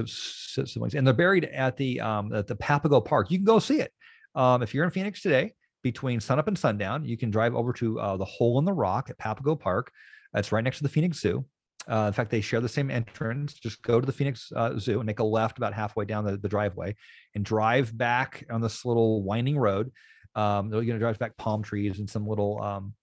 siblings, 0.55 0.95
and 0.95 1.05
they're 1.07 1.13
buried 1.15 1.47
at 1.47 1.77
the 1.77 2.01
um, 2.01 2.33
at 2.33 2.47
the 2.47 2.55
Papago 2.55 3.01
Park. 3.01 3.31
You 3.31 3.39
can 3.39 3.45
go 3.45 3.59
see 3.59 3.81
it 3.81 3.93
um, 4.37 4.63
if 4.63 4.73
you're 4.75 4.85
in 4.85 4.91
Phoenix 4.91 5.21
today. 5.23 5.53
Between 5.83 6.21
sunup 6.21 6.47
and 6.47 6.57
sundown, 6.57 7.05
you 7.05 7.17
can 7.17 7.29
drive 7.33 7.57
over 7.57 7.73
to 7.73 7.99
uh, 7.99 8.17
the 8.17 8.25
Hole 8.25 8.61
in 8.61 8.65
the 8.65 8.73
Rock 8.73 9.11
at 9.11 9.19
Papago 9.19 9.57
Park. 9.57 9.91
That's 10.33 10.53
right 10.53 10.65
next 10.65 10.79
to 10.79 10.83
the 10.83 10.89
Phoenix 10.89 11.21
Zoo. 11.21 11.45
Uh, 11.91 12.05
in 12.07 12.13
fact, 12.13 12.31
they 12.31 12.41
share 12.41 12.61
the 12.61 12.69
same 12.69 12.91
entrance. 12.91 13.55
Just 13.55 13.83
go 13.83 14.01
to 14.01 14.07
the 14.07 14.13
Phoenix 14.13 14.53
uh, 14.55 14.79
Zoo 14.79 15.01
and 15.01 15.07
make 15.07 15.19
a 15.19 15.25
left 15.25 15.59
about 15.59 15.75
halfway 15.75 16.05
down 16.05 16.25
the, 16.25 16.37
the 16.37 16.49
driveway, 16.49 16.95
and 17.35 17.45
drive 17.45 17.97
back 17.97 18.45
on 18.51 18.61
this 18.61 18.85
little 18.85 19.23
winding 19.23 19.59
road. 19.59 19.91
Um, 20.35 20.71
they're 20.71 20.81
going 20.81 20.95
to 20.95 20.99
drive 20.99 21.19
back 21.19 21.37
palm 21.37 21.63
trees 21.63 21.99
and 21.99 22.09
some 22.09 22.27
little 22.27 22.63
um, 22.63 22.95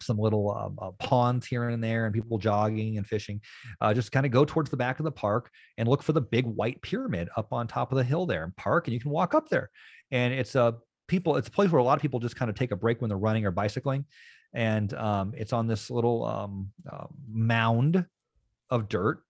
some 0.00 0.18
little 0.18 0.50
um, 0.56 0.78
uh, 0.80 0.92
ponds 1.04 1.46
here 1.46 1.68
and 1.68 1.82
there, 1.82 2.06
and 2.06 2.14
people 2.14 2.38
jogging 2.38 2.96
and 2.96 3.06
fishing. 3.06 3.40
Uh, 3.80 3.92
just 3.92 4.12
kind 4.12 4.24
of 4.24 4.32
go 4.32 4.44
towards 4.44 4.70
the 4.70 4.76
back 4.76 4.98
of 4.98 5.04
the 5.04 5.12
park 5.12 5.50
and 5.76 5.88
look 5.88 6.02
for 6.02 6.12
the 6.12 6.20
big 6.20 6.46
white 6.46 6.80
pyramid 6.82 7.28
up 7.36 7.52
on 7.52 7.66
top 7.66 7.92
of 7.92 7.98
the 7.98 8.04
hill 8.04 8.24
there, 8.24 8.44
and 8.44 8.56
park, 8.56 8.86
and 8.86 8.94
you 8.94 9.00
can 9.00 9.10
walk 9.10 9.34
up 9.34 9.48
there. 9.48 9.68
And 10.10 10.32
it's 10.32 10.54
a 10.54 10.76
people. 11.08 11.36
It's 11.36 11.48
a 11.48 11.52
place 11.52 11.70
where 11.70 11.80
a 11.80 11.84
lot 11.84 11.96
of 11.96 12.02
people 12.02 12.20
just 12.20 12.36
kind 12.36 12.48
of 12.50 12.56
take 12.56 12.70
a 12.70 12.76
break 12.76 13.00
when 13.00 13.08
they're 13.08 13.18
running 13.18 13.44
or 13.44 13.50
bicycling, 13.50 14.04
and 14.52 14.92
um, 14.94 15.34
it's 15.36 15.52
on 15.52 15.66
this 15.66 15.90
little 15.90 16.24
um, 16.24 16.70
uh, 16.90 17.06
mound 17.30 18.04
of 18.70 18.88
dirt 18.88 19.20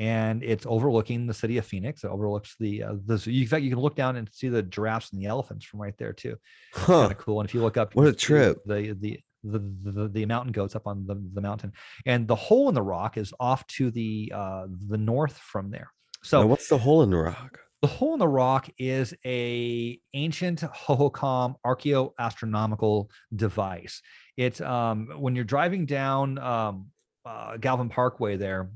and 0.00 0.42
it's 0.42 0.64
overlooking 0.66 1.26
the 1.26 1.34
city 1.34 1.58
of 1.58 1.66
Phoenix. 1.66 2.04
It 2.04 2.08
overlooks 2.08 2.56
the 2.58 2.82
uh, 2.82 2.94
the. 3.04 3.22
In 3.26 3.46
fact, 3.46 3.62
you 3.62 3.70
can 3.70 3.78
look 3.80 3.94
down 3.94 4.16
and 4.16 4.26
see 4.32 4.48
the 4.48 4.62
giraffes 4.62 5.12
and 5.12 5.20
the 5.20 5.26
elephants 5.26 5.66
from 5.66 5.82
right 5.82 5.96
there 5.98 6.14
too. 6.14 6.36
Huh. 6.72 7.02
Kind 7.02 7.12
of 7.12 7.18
cool. 7.18 7.40
And 7.40 7.48
if 7.48 7.54
you 7.54 7.60
look 7.60 7.76
up, 7.76 7.94
What 7.94 8.06
a 8.06 8.14
trip. 8.14 8.62
The 8.64 8.96
the 8.98 9.20
the, 9.44 9.58
the 9.82 10.08
the 10.08 10.26
mountain 10.26 10.52
goats 10.52 10.74
up 10.74 10.86
on 10.86 11.06
the, 11.06 11.22
the 11.34 11.42
mountain, 11.42 11.72
and 12.06 12.26
the 12.26 12.34
hole 12.34 12.70
in 12.70 12.74
the 12.74 12.82
rock 12.82 13.18
is 13.18 13.34
off 13.38 13.66
to 13.68 13.90
the 13.90 14.32
uh, 14.34 14.66
the 14.88 14.96
north 14.96 15.36
from 15.36 15.70
there. 15.70 15.92
So 16.22 16.40
Now, 16.40 16.46
what's 16.46 16.68
the 16.68 16.78
hole 16.78 17.02
in 17.02 17.10
the 17.10 17.18
rock? 17.18 17.60
The 17.82 17.88
hole 17.88 18.12
in 18.12 18.18
the 18.18 18.28
rock 18.28 18.68
is 18.78 19.14
a 19.24 19.98
ancient 20.12 20.60
Hohokam 20.60 21.54
archaeoastronomical 21.64 23.10
device. 23.34 24.02
It's 24.36 24.60
um, 24.60 25.08
when 25.16 25.34
you're 25.34 25.44
driving 25.44 25.86
down 25.86 26.38
um, 26.38 26.86
uh, 27.24 27.56
Galvin 27.56 27.88
Parkway 27.88 28.36
there, 28.36 28.70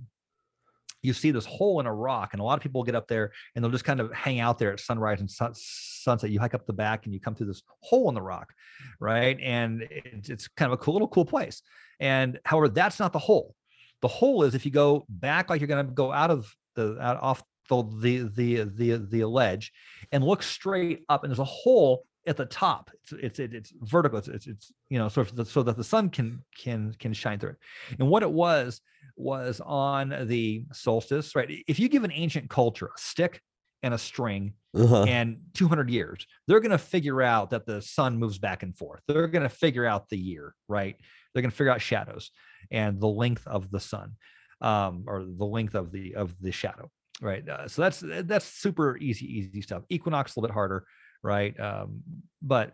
you 1.02 1.12
see 1.12 1.30
this 1.30 1.44
hole 1.44 1.80
in 1.80 1.86
a 1.86 1.94
rock, 1.94 2.30
and 2.32 2.40
a 2.40 2.44
lot 2.44 2.56
of 2.56 2.62
people 2.62 2.82
get 2.82 2.94
up 2.94 3.06
there 3.06 3.30
and 3.54 3.62
they'll 3.62 3.70
just 3.70 3.84
kind 3.84 4.00
of 4.00 4.10
hang 4.12 4.40
out 4.40 4.58
there 4.58 4.72
at 4.72 4.80
sunrise 4.80 5.20
and 5.20 5.30
sun- 5.30 5.52
sunset. 5.54 6.30
You 6.30 6.40
hike 6.40 6.54
up 6.54 6.66
the 6.66 6.72
back 6.72 7.04
and 7.04 7.12
you 7.12 7.20
come 7.20 7.34
through 7.34 7.48
this 7.48 7.62
hole 7.80 8.08
in 8.08 8.14
the 8.14 8.22
rock, 8.22 8.54
right? 9.00 9.38
And 9.42 9.86
it's, 9.90 10.30
it's 10.30 10.48
kind 10.48 10.72
of 10.72 10.80
a 10.80 10.82
cool 10.82 10.94
little 10.94 11.08
cool 11.08 11.26
place. 11.26 11.60
And 12.00 12.40
however, 12.46 12.70
that's 12.70 12.98
not 12.98 13.12
the 13.12 13.18
hole. 13.18 13.54
The 14.00 14.08
hole 14.08 14.44
is 14.44 14.54
if 14.54 14.64
you 14.64 14.72
go 14.72 15.04
back, 15.10 15.50
like 15.50 15.60
you're 15.60 15.68
going 15.68 15.86
to 15.86 15.92
go 15.92 16.10
out 16.10 16.30
of 16.30 16.50
the 16.74 16.98
out 17.00 17.22
off 17.22 17.42
the 17.68 17.82
the 17.82 18.22
the 18.24 18.62
the 18.64 18.96
the 18.96 19.24
ledge, 19.24 19.72
and 20.12 20.24
look 20.24 20.42
straight 20.42 21.04
up, 21.08 21.24
and 21.24 21.30
there's 21.30 21.38
a 21.38 21.44
hole 21.44 22.04
at 22.26 22.36
the 22.36 22.46
top. 22.46 22.90
It's 23.12 23.38
it's 23.38 23.38
it's 23.38 23.72
vertical. 23.82 24.18
It's 24.18 24.28
it's, 24.28 24.46
it's 24.46 24.72
you 24.88 24.98
know 24.98 25.08
so 25.08 25.22
if 25.22 25.34
the, 25.34 25.44
so 25.44 25.62
that 25.62 25.76
the 25.76 25.84
sun 25.84 26.08
can 26.10 26.42
can 26.58 26.94
can 26.98 27.12
shine 27.12 27.38
through 27.38 27.50
it. 27.50 27.56
And 27.98 28.08
what 28.08 28.22
it 28.22 28.30
was 28.30 28.80
was 29.16 29.60
on 29.64 30.26
the 30.26 30.64
solstice, 30.72 31.34
right? 31.36 31.50
If 31.68 31.78
you 31.78 31.88
give 31.88 32.04
an 32.04 32.12
ancient 32.12 32.48
culture 32.50 32.86
a 32.86 32.98
stick 32.98 33.40
and 33.82 33.92
a 33.94 33.98
string 33.98 34.54
Uh-huh. 34.74 35.04
and 35.04 35.36
200 35.52 35.88
years, 35.90 36.26
they're 36.48 36.58
going 36.60 36.70
to 36.72 36.78
figure 36.78 37.20
out 37.22 37.50
that 37.50 37.66
the 37.66 37.80
sun 37.82 38.18
moves 38.18 38.38
back 38.38 38.62
and 38.62 38.76
forth. 38.76 39.02
They're 39.06 39.28
going 39.28 39.42
to 39.42 39.48
figure 39.48 39.84
out 39.84 40.08
the 40.08 40.16
year, 40.18 40.54
right? 40.68 40.96
They're 41.32 41.42
going 41.42 41.50
to 41.50 41.56
figure 41.56 41.70
out 41.70 41.80
shadows 41.82 42.30
and 42.72 42.98
the 43.00 43.06
length 43.06 43.46
of 43.46 43.70
the 43.70 43.78
sun, 43.80 44.16
um, 44.62 45.04
or 45.06 45.24
the 45.26 45.44
length 45.44 45.74
of 45.74 45.92
the 45.92 46.14
of 46.16 46.34
the 46.40 46.50
shadow, 46.50 46.90
right? 47.20 47.48
Uh, 47.48 47.68
so 47.68 47.82
that's 47.82 48.02
that's 48.24 48.46
super 48.46 48.96
easy, 48.98 49.26
easy 49.26 49.62
stuff. 49.62 49.82
Equinox 49.88 50.34
a 50.34 50.40
little 50.40 50.48
bit 50.48 50.54
harder, 50.54 50.86
right? 51.22 51.58
Um, 51.58 52.02
but 52.42 52.72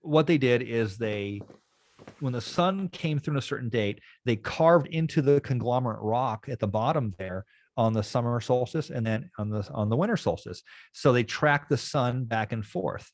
what 0.00 0.26
they 0.26 0.38
did 0.38 0.62
is 0.62 0.96
they 0.96 1.40
when 2.20 2.32
the 2.32 2.40
sun 2.40 2.88
came 2.88 3.18
through 3.18 3.34
on 3.34 3.38
a 3.38 3.42
certain 3.42 3.68
date, 3.68 4.00
they 4.24 4.36
carved 4.36 4.86
into 4.88 5.22
the 5.22 5.40
conglomerate 5.40 6.00
rock 6.00 6.46
at 6.48 6.58
the 6.58 6.66
bottom 6.66 7.14
there 7.18 7.44
on 7.76 7.92
the 7.92 8.02
summer 8.02 8.40
solstice 8.40 8.90
and 8.90 9.06
then 9.06 9.30
on 9.38 9.48
the 9.50 9.68
on 9.72 9.88
the 9.88 9.96
winter 9.96 10.16
solstice. 10.16 10.62
So 10.92 11.12
they 11.12 11.24
track 11.24 11.68
the 11.68 11.76
sun 11.76 12.24
back 12.24 12.52
and 12.52 12.64
forth 12.64 13.10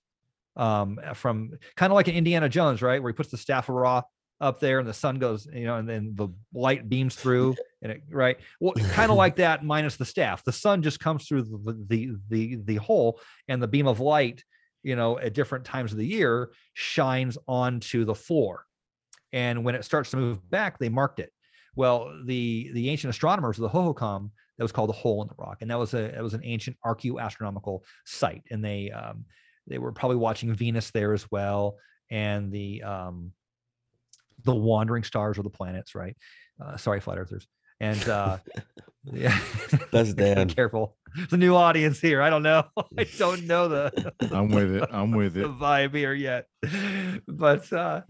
um, 0.56 0.98
from 1.14 1.52
kind 1.76 1.92
of 1.92 1.94
like 1.94 2.08
an 2.08 2.14
Indiana 2.14 2.48
Jones, 2.48 2.82
right, 2.82 3.02
where 3.02 3.12
he 3.12 3.16
puts 3.16 3.30
the 3.30 3.36
staff 3.36 3.68
of 3.68 3.74
Ra 3.74 4.02
up 4.40 4.60
there 4.60 4.78
and 4.78 4.88
the 4.88 4.94
sun 4.94 5.18
goes, 5.18 5.46
you 5.52 5.64
know, 5.64 5.76
and 5.76 5.88
then 5.88 6.12
the 6.14 6.28
light 6.52 6.88
beams 6.88 7.14
through, 7.14 7.56
and 7.82 7.92
it 7.92 8.02
right, 8.10 8.38
well, 8.60 8.74
kind 8.90 9.10
of 9.10 9.16
like 9.24 9.36
that 9.36 9.64
minus 9.64 9.96
the 9.96 10.04
staff. 10.04 10.44
The 10.44 10.52
sun 10.52 10.82
just 10.82 11.00
comes 11.00 11.26
through 11.26 11.42
the 11.42 11.86
the 11.88 12.10
the 12.28 12.56
the 12.64 12.76
hole, 12.76 13.20
and 13.48 13.62
the 13.62 13.68
beam 13.68 13.86
of 13.86 14.00
light, 14.00 14.44
you 14.82 14.96
know, 14.96 15.18
at 15.18 15.34
different 15.34 15.64
times 15.64 15.92
of 15.92 15.98
the 15.98 16.06
year 16.06 16.50
shines 16.74 17.38
onto 17.48 18.04
the 18.04 18.14
floor. 18.14 18.64
And 19.32 19.64
when 19.64 19.74
it 19.74 19.84
starts 19.84 20.10
to 20.12 20.16
move 20.16 20.48
back 20.50 20.78
they 20.78 20.88
marked 20.88 21.20
it. 21.20 21.32
Well 21.74 22.12
the 22.24 22.70
the 22.72 22.88
ancient 22.90 23.10
astronomers 23.10 23.58
of 23.58 23.62
the 23.62 23.68
hohokam 23.68 24.30
that 24.56 24.64
was 24.64 24.72
called 24.72 24.88
the 24.88 24.94
hole 24.94 25.22
in 25.22 25.28
the 25.28 25.34
rock 25.36 25.58
and 25.60 25.70
that 25.70 25.78
was 25.78 25.94
a 25.94 26.10
that 26.12 26.22
was 26.22 26.34
an 26.34 26.40
ancient 26.44 26.76
archaeoastronomical 26.84 27.80
site 28.04 28.42
and 28.50 28.64
they 28.64 28.90
um 28.90 29.24
they 29.66 29.78
were 29.78 29.92
probably 29.92 30.16
watching 30.16 30.54
venus 30.54 30.90
there 30.90 31.12
as 31.12 31.30
well 31.30 31.76
and 32.10 32.50
the 32.50 32.82
um 32.82 33.32
the 34.46 34.54
wandering 34.54 35.04
stars 35.04 35.38
or 35.38 35.42
the 35.42 35.50
planets 35.50 35.94
right 35.94 36.16
uh, 36.64 36.76
sorry 36.78 37.00
flat 37.00 37.18
earthers 37.18 37.46
and 37.80 38.08
uh 38.08 38.38
yeah 39.12 39.38
That's 39.92 40.14
Dan. 40.22 40.48
careful 40.48 40.96
it's 41.18 41.32
a 41.32 41.36
new 41.36 41.54
audience 41.54 42.00
here 42.00 42.22
i 42.22 42.30
don't 42.30 42.42
know 42.42 42.64
i 42.98 43.06
don't 43.18 43.44
know 43.46 43.68
the 43.68 44.12
I'm 44.32 44.48
with 44.50 44.74
it. 44.76 44.88
I'm 44.90 45.10
with 45.12 45.36
it. 45.36 45.42
the 45.42 45.48
vibe 45.48 45.94
here 45.94 46.12
yet. 46.12 46.46
But 47.28 47.72
uh 47.72 48.02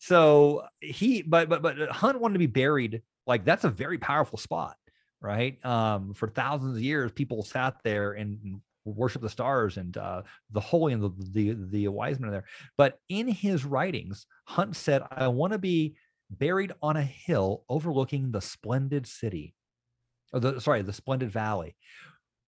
so 0.00 0.64
he 0.80 1.22
but 1.22 1.48
but 1.48 1.62
but 1.62 1.76
Hunt 1.90 2.20
wanted 2.20 2.34
to 2.34 2.38
be 2.38 2.46
buried 2.46 3.02
like 3.26 3.44
that's 3.44 3.64
a 3.64 3.70
very 3.70 3.98
powerful 3.98 4.38
spot, 4.38 4.76
right? 5.20 5.62
Um 5.64 6.14
for 6.14 6.28
thousands 6.28 6.76
of 6.76 6.82
years 6.82 7.12
people 7.12 7.42
sat 7.42 7.76
there 7.84 8.12
and 8.12 8.60
worship 8.92 9.22
the 9.22 9.28
stars 9.28 9.76
and 9.76 9.96
uh 9.96 10.22
the 10.50 10.60
holy 10.60 10.92
and 10.92 11.02
the 11.02 11.10
the, 11.32 11.56
the 11.70 11.88
wise 11.88 12.18
men 12.18 12.28
are 12.28 12.32
there. 12.32 12.44
But 12.76 12.98
in 13.08 13.28
his 13.28 13.64
writings, 13.64 14.26
Hunt 14.44 14.76
said, 14.76 15.02
I 15.10 15.28
want 15.28 15.52
to 15.52 15.58
be 15.58 15.96
buried 16.30 16.72
on 16.82 16.96
a 16.96 17.02
hill 17.02 17.64
overlooking 17.68 18.30
the 18.30 18.40
splendid 18.40 19.06
city. 19.06 19.54
Or 20.32 20.40
the 20.40 20.60
sorry, 20.60 20.82
the 20.82 20.92
splendid 20.92 21.30
valley. 21.30 21.76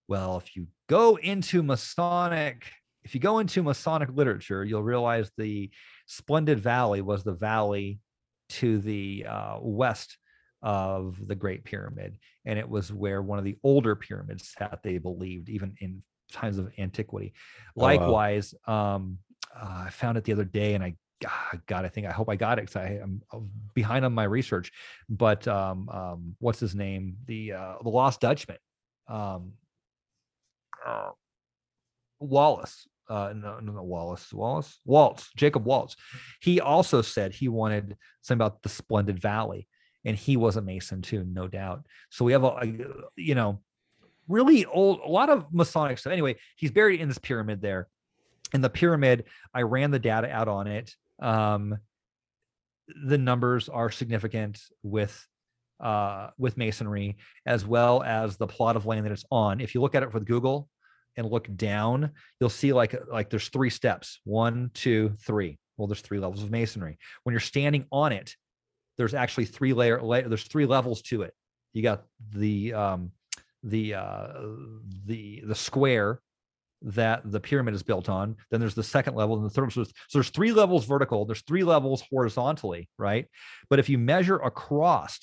Well, 0.08 0.38
if 0.38 0.56
you 0.56 0.68
go 0.88 1.16
into 1.16 1.62
Masonic 1.62 2.64
if 3.08 3.14
you 3.14 3.20
go 3.22 3.38
into 3.38 3.62
Masonic 3.62 4.10
literature, 4.12 4.66
you'll 4.66 4.82
realize 4.82 5.30
the 5.38 5.70
Splendid 6.06 6.60
Valley 6.60 7.00
was 7.00 7.24
the 7.24 7.32
valley 7.32 8.00
to 8.50 8.78
the 8.80 9.24
uh, 9.26 9.56
west 9.62 10.18
of 10.60 11.16
the 11.26 11.34
Great 11.34 11.64
Pyramid, 11.64 12.18
and 12.44 12.58
it 12.58 12.68
was 12.68 12.92
where 12.92 13.22
one 13.22 13.38
of 13.38 13.46
the 13.46 13.56
older 13.62 13.94
pyramids 13.94 14.52
sat. 14.58 14.80
They 14.82 14.98
believed, 14.98 15.48
even 15.48 15.74
in 15.80 16.02
times 16.32 16.58
of 16.58 16.70
antiquity. 16.78 17.32
Oh, 17.76 17.82
wow. 17.82 17.86
Likewise, 17.86 18.54
um, 18.66 19.18
uh, 19.54 19.84
I 19.86 19.90
found 19.90 20.18
it 20.18 20.24
the 20.24 20.32
other 20.32 20.44
day, 20.44 20.74
and 20.74 20.84
I 20.84 20.96
ah, 21.26 21.52
God, 21.66 21.84
I 21.84 21.88
think 21.88 22.06
I 22.06 22.12
hope 22.12 22.28
I 22.28 22.36
got 22.36 22.58
it 22.58 22.66
because 22.66 22.76
I'm 23.02 23.22
behind 23.74 24.04
on 24.04 24.12
my 24.12 24.24
research. 24.24 24.72
But 25.08 25.46
um, 25.48 25.88
um, 25.88 26.36
what's 26.38 26.60
his 26.60 26.74
name? 26.74 27.16
The 27.26 27.52
uh, 27.52 27.74
the 27.82 27.90
Lost 27.90 28.20
Dutchman. 28.20 28.58
Um, 29.08 29.52
uh, 30.84 31.10
Wallace. 32.20 32.86
Uh, 33.08 33.32
no, 33.34 33.58
no, 33.60 33.72
no, 33.72 33.82
Wallace. 33.82 34.32
Wallace. 34.32 34.80
Waltz. 34.84 35.30
Jacob 35.34 35.64
Waltz. 35.64 35.96
He 36.40 36.60
also 36.60 37.00
said 37.00 37.32
he 37.32 37.48
wanted 37.48 37.96
something 38.20 38.44
about 38.44 38.62
the 38.62 38.68
Splendid 38.68 39.18
Valley, 39.18 39.66
and 40.04 40.16
he 40.16 40.36
was 40.36 40.56
a 40.56 40.62
Mason 40.62 41.00
too, 41.00 41.24
no 41.24 41.48
doubt. 41.48 41.86
So 42.10 42.24
we 42.24 42.32
have 42.32 42.44
a, 42.44 42.48
a 42.48 42.66
you 43.16 43.34
know, 43.34 43.60
really 44.28 44.64
old, 44.66 45.00
a 45.04 45.08
lot 45.08 45.30
of 45.30 45.52
Masonic 45.52 45.98
stuff. 45.98 46.12
Anyway, 46.12 46.36
he's 46.56 46.70
buried 46.70 47.00
in 47.00 47.08
this 47.08 47.18
pyramid 47.18 47.60
there, 47.60 47.88
and 48.52 48.62
the 48.62 48.70
pyramid. 48.70 49.24
I 49.54 49.62
ran 49.62 49.90
the 49.90 49.98
data 49.98 50.30
out 50.30 50.48
on 50.48 50.66
it. 50.66 50.94
Um, 51.20 51.78
the 53.04 53.18
numbers 53.18 53.68
are 53.68 53.90
significant 53.90 54.60
with 54.82 55.26
uh, 55.80 56.30
with 56.38 56.56
masonry 56.56 57.16
as 57.46 57.64
well 57.64 58.02
as 58.02 58.36
the 58.36 58.46
plot 58.46 58.76
of 58.76 58.86
land 58.86 59.06
that 59.06 59.12
it's 59.12 59.24
on. 59.30 59.60
If 59.60 59.74
you 59.74 59.80
look 59.80 59.94
at 59.94 60.02
it 60.02 60.12
with 60.12 60.26
Google 60.26 60.68
and 61.16 61.30
look 61.30 61.48
down, 61.56 62.10
you'll 62.40 62.50
see 62.50 62.72
like 62.72 62.94
like 63.10 63.30
there's 63.30 63.48
three 63.48 63.70
steps: 63.70 64.20
one, 64.24 64.70
two, 64.74 65.14
three. 65.20 65.58
Well, 65.76 65.86
there's 65.86 66.00
three 66.00 66.18
levels 66.18 66.42
of 66.42 66.50
masonry. 66.50 66.98
When 67.22 67.32
you're 67.32 67.40
standing 67.40 67.84
on 67.92 68.12
it, 68.12 68.34
there's 68.96 69.14
actually 69.14 69.44
three 69.44 69.72
layer. 69.72 70.02
la- 70.02 70.22
there's 70.22 70.44
three 70.44 70.66
levels 70.66 71.02
to 71.02 71.22
it. 71.22 71.32
You 71.72 71.82
got 71.82 72.04
the 72.32 72.74
um, 72.74 73.12
the 73.62 73.94
uh, 73.94 74.28
the 75.06 75.42
the 75.46 75.54
square 75.54 76.20
that 76.82 77.22
the 77.30 77.40
pyramid 77.40 77.74
is 77.74 77.82
built 77.82 78.08
on. 78.08 78.36
Then 78.50 78.60
there's 78.60 78.74
the 78.74 78.84
second 78.84 79.14
level 79.16 79.36
and 79.36 79.44
the 79.44 79.50
third. 79.50 79.72
So 79.72 79.84
there's, 80.12 80.30
three 80.30 80.52
levels 80.52 80.84
vertical. 80.84 81.24
There's 81.24 81.42
three 81.42 81.64
levels 81.64 82.04
horizontally, 82.08 82.88
right? 82.98 83.26
But 83.68 83.80
if 83.80 83.88
you 83.88 83.98
measure 83.98 84.36
across 84.36 85.18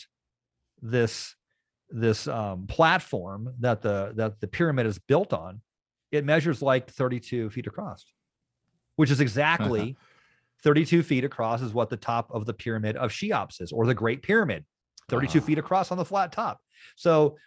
this 0.82 1.36
this 1.90 2.28
um, 2.28 2.68
platform 2.68 3.53
that 3.60 3.82
the 3.82 4.12
that 4.16 4.40
the 4.41 4.48
pyramid 4.48 4.86
is 4.86 4.99
built 4.99 5.34
on, 5.34 5.62
it 6.12 6.26
measures 6.26 6.62
like 6.62 6.90
32 6.90 7.49
feet 7.52 7.68
across, 7.68 8.06
which 8.95 9.12
is 9.12 9.22
exactly 9.22 9.95
32 10.64 11.03
feet 11.03 11.24
across 11.24 11.62
is 11.62 11.74
what 11.74 11.90
the 11.90 11.98
top 11.98 12.30
of 12.32 12.45
the 12.45 12.53
pyramid 12.53 12.95
of 12.98 13.12
Cheops 13.12 13.62
is, 13.62 13.72
or 13.72 13.86
the 13.86 13.94
Great 13.94 14.24
Pyramid, 14.24 14.66
32 15.10 15.40
feet 15.41 15.57
Ah. 15.57 15.62
across 15.62 15.91
on 15.91 15.98
the 15.98 16.06
flat 16.06 16.32
top. 16.32 16.60
So, 16.95 17.38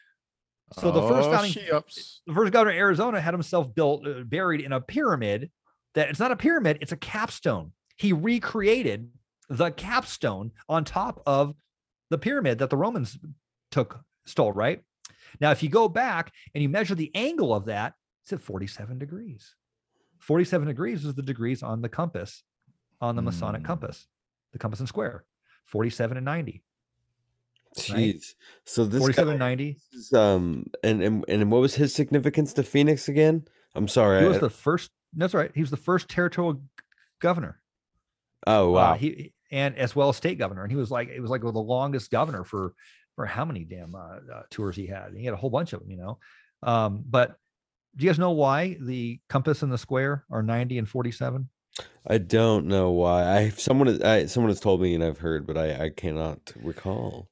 so 0.74 0.90
the 0.90 1.00
first 1.02 1.28
Oh, 1.28 1.32
founding 1.32 1.52
the 2.26 2.34
first 2.34 2.52
governor 2.52 2.72
of 2.72 2.76
Arizona 2.76 3.20
had 3.20 3.34
himself 3.34 3.74
built 3.74 4.06
uh, 4.06 4.20
buried 4.24 4.60
in 4.60 4.72
a 4.72 4.80
pyramid 4.80 5.50
that 5.94 6.08
it's 6.10 6.18
not 6.20 6.30
a 6.30 6.36
pyramid, 6.36 6.78
it's 6.80 6.92
a 6.92 6.96
capstone. 6.96 7.72
He 7.96 8.12
recreated 8.12 9.10
the 9.48 9.70
capstone 9.70 10.52
on 10.68 10.84
top 10.84 11.22
of 11.26 11.54
the 12.10 12.18
pyramid 12.18 12.58
that 12.58 12.70
the 12.70 12.76
Romans 12.76 13.18
took 13.70 14.00
stole, 14.26 14.52
right? 14.52 14.82
Now 15.40 15.50
if 15.50 15.62
you 15.62 15.68
go 15.68 15.88
back 15.88 16.32
and 16.54 16.62
you 16.62 16.68
measure 16.68 16.94
the 16.94 17.10
angle 17.14 17.54
of 17.54 17.64
that, 17.66 17.94
it's 18.22 18.32
at 18.32 18.40
47 18.40 18.98
degrees. 18.98 19.54
47 20.18 20.66
degrees 20.68 21.04
is 21.04 21.14
the 21.14 21.22
degrees 21.22 21.62
on 21.62 21.80
the 21.80 21.88
compass 21.88 22.42
on 23.00 23.16
the 23.16 23.22
Masonic 23.22 23.60
Hmm. 23.62 23.66
compass, 23.66 24.06
the 24.52 24.58
compass 24.58 24.80
and 24.80 24.88
square. 24.88 25.24
47 25.64 26.16
and 26.16 26.24
90. 26.24 26.62
Jeez. 27.86 28.34
So 28.64 28.84
this 28.84 29.00
guy 29.00 29.12
4790. 29.24 29.78
is, 29.92 30.12
um 30.12 30.66
and, 30.82 31.02
and 31.02 31.24
and 31.28 31.50
what 31.50 31.60
was 31.60 31.74
his 31.74 31.94
significance 31.94 32.52
to 32.54 32.62
Phoenix 32.62 33.08
again? 33.08 33.44
I'm 33.74 33.88
sorry. 33.88 34.20
He 34.20 34.26
I- 34.26 34.28
was 34.28 34.40
the 34.40 34.50
first. 34.50 34.90
That's 35.14 35.34
right. 35.34 35.50
He 35.54 35.60
was 35.62 35.70
the 35.70 35.76
first 35.76 36.08
territorial 36.08 36.60
governor. 37.20 37.60
oh 38.46 38.68
Uh, 38.70 38.72
wow. 38.72 38.94
he 38.94 39.32
and 39.50 39.76
as 39.76 39.96
well 39.96 40.10
as 40.10 40.16
state 40.16 40.38
governor, 40.38 40.62
and 40.62 40.70
he 40.70 40.76
was 40.76 40.90
like 40.90 41.08
it 41.08 41.20
was 41.20 41.30
like 41.30 41.40
the 41.40 41.48
longest 41.50 42.10
governor 42.10 42.44
for 42.44 42.74
for 43.16 43.24
how 43.26 43.44
many 43.44 43.64
damn 43.64 43.94
uh, 43.94 44.18
uh, 44.32 44.42
tours 44.50 44.76
he 44.76 44.86
had. 44.86 45.12
He 45.16 45.24
had 45.24 45.34
a 45.34 45.36
whole 45.38 45.50
bunch 45.50 45.72
of 45.72 45.80
them, 45.80 45.90
you 45.90 45.96
know. 45.96 46.18
Um, 46.62 47.02
but 47.08 47.36
do 47.96 48.04
you 48.04 48.10
guys 48.10 48.18
know 48.18 48.30
why 48.32 48.76
the 48.80 49.18
compass 49.28 49.62
and 49.62 49.72
the 49.72 49.78
square 49.78 50.24
are 50.30 50.42
90 50.42 50.78
and 50.78 50.88
47? 50.88 51.48
I 52.06 52.18
don't 52.18 52.66
know 52.66 52.90
why. 52.90 53.24
I 53.38 53.48
someone 53.50 53.86
has- 53.88 54.02
I 54.02 54.26
someone 54.26 54.50
has 54.50 54.60
told 54.60 54.82
me 54.82 54.94
and 54.94 55.02
I've 55.02 55.18
heard, 55.18 55.46
but 55.46 55.56
I 55.56 55.86
I 55.86 55.88
cannot 55.90 56.52
recall. 56.62 57.28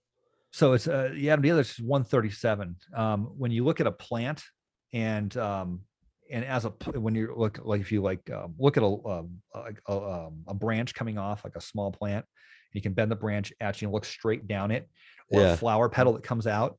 So 0.56 0.72
it's 0.72 0.88
uh 0.88 1.12
yeah, 1.14 1.36
the 1.36 1.50
other 1.50 1.60
is 1.60 1.78
137. 1.78 2.76
Um, 2.94 3.24
when 3.36 3.50
you 3.50 3.62
look 3.62 3.78
at 3.78 3.86
a 3.86 3.92
plant 3.92 4.42
and 4.94 5.36
um 5.36 5.82
and 6.30 6.46
as 6.46 6.64
a 6.64 6.70
when 6.98 7.14
you 7.14 7.34
look 7.36 7.60
like 7.62 7.82
if 7.82 7.92
you 7.92 8.00
like 8.00 8.30
um, 8.30 8.54
look 8.58 8.78
at 8.78 8.82
a 8.82 8.86
um, 8.86 9.42
like 9.54 9.82
a, 9.86 9.92
um, 9.92 10.44
a 10.48 10.54
branch 10.54 10.94
coming 10.94 11.18
off 11.18 11.44
like 11.44 11.56
a 11.56 11.60
small 11.60 11.92
plant, 11.92 12.24
you 12.72 12.80
can 12.80 12.94
bend 12.94 13.10
the 13.10 13.16
branch 13.16 13.52
at 13.60 13.82
you 13.82 13.88
and 13.88 13.92
look 13.92 14.06
straight 14.06 14.46
down 14.48 14.70
it, 14.70 14.88
or 15.30 15.42
Yeah. 15.42 15.52
a 15.52 15.56
flower 15.58 15.90
petal 15.90 16.14
that 16.14 16.22
comes 16.22 16.46
out. 16.46 16.78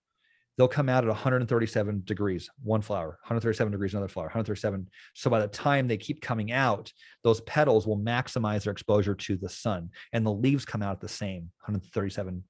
They'll 0.58 0.68
come 0.68 0.90
out 0.90 1.04
at 1.04 1.10
137 1.10 2.02
degrees, 2.04 2.49
one 2.64 2.82
flower, 2.82 3.20
137 3.22 3.72
degrees, 3.72 3.94
another 3.94 4.08
flower, 4.08 4.26
137. 4.26 4.90
So 5.14 5.30
by 5.30 5.40
the 5.40 5.48
time 5.49 5.88
they 5.88 5.98
keep 5.98 6.20
coming 6.20 6.52
out, 6.52 6.91
those 7.24 7.41
petals 7.41 7.86
will 7.86 7.99
maximize 7.99 8.64
their 8.64 8.74
exposure 8.74 9.14
to 9.14 9.38
the 9.38 9.49
sun, 9.49 9.91
and 10.14 10.26
the 10.26 10.34
leaves 10.34 10.66
come 10.66 10.82
out 10.82 10.94
at 10.94 10.99
the 11.02 11.08
same 11.08 11.52
137 11.68 12.44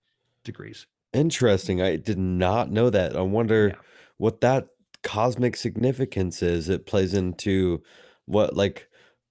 degrees. 0.46 0.88
Interesting. 1.14 1.82
I 1.82 1.96
did 1.96 2.18
not 2.18 2.72
know 2.72 2.90
that. 2.90 3.16
I 3.16 3.22
wonder 3.22 3.70
Yeah. 3.70 3.76
what 4.18 4.42
that 4.42 4.68
cosmic 5.04 5.56
significance 5.56 6.42
is. 6.42 6.70
It 6.70 6.86
plays 6.86 7.14
into 7.14 7.82
what 8.26 8.56
like 8.56 8.88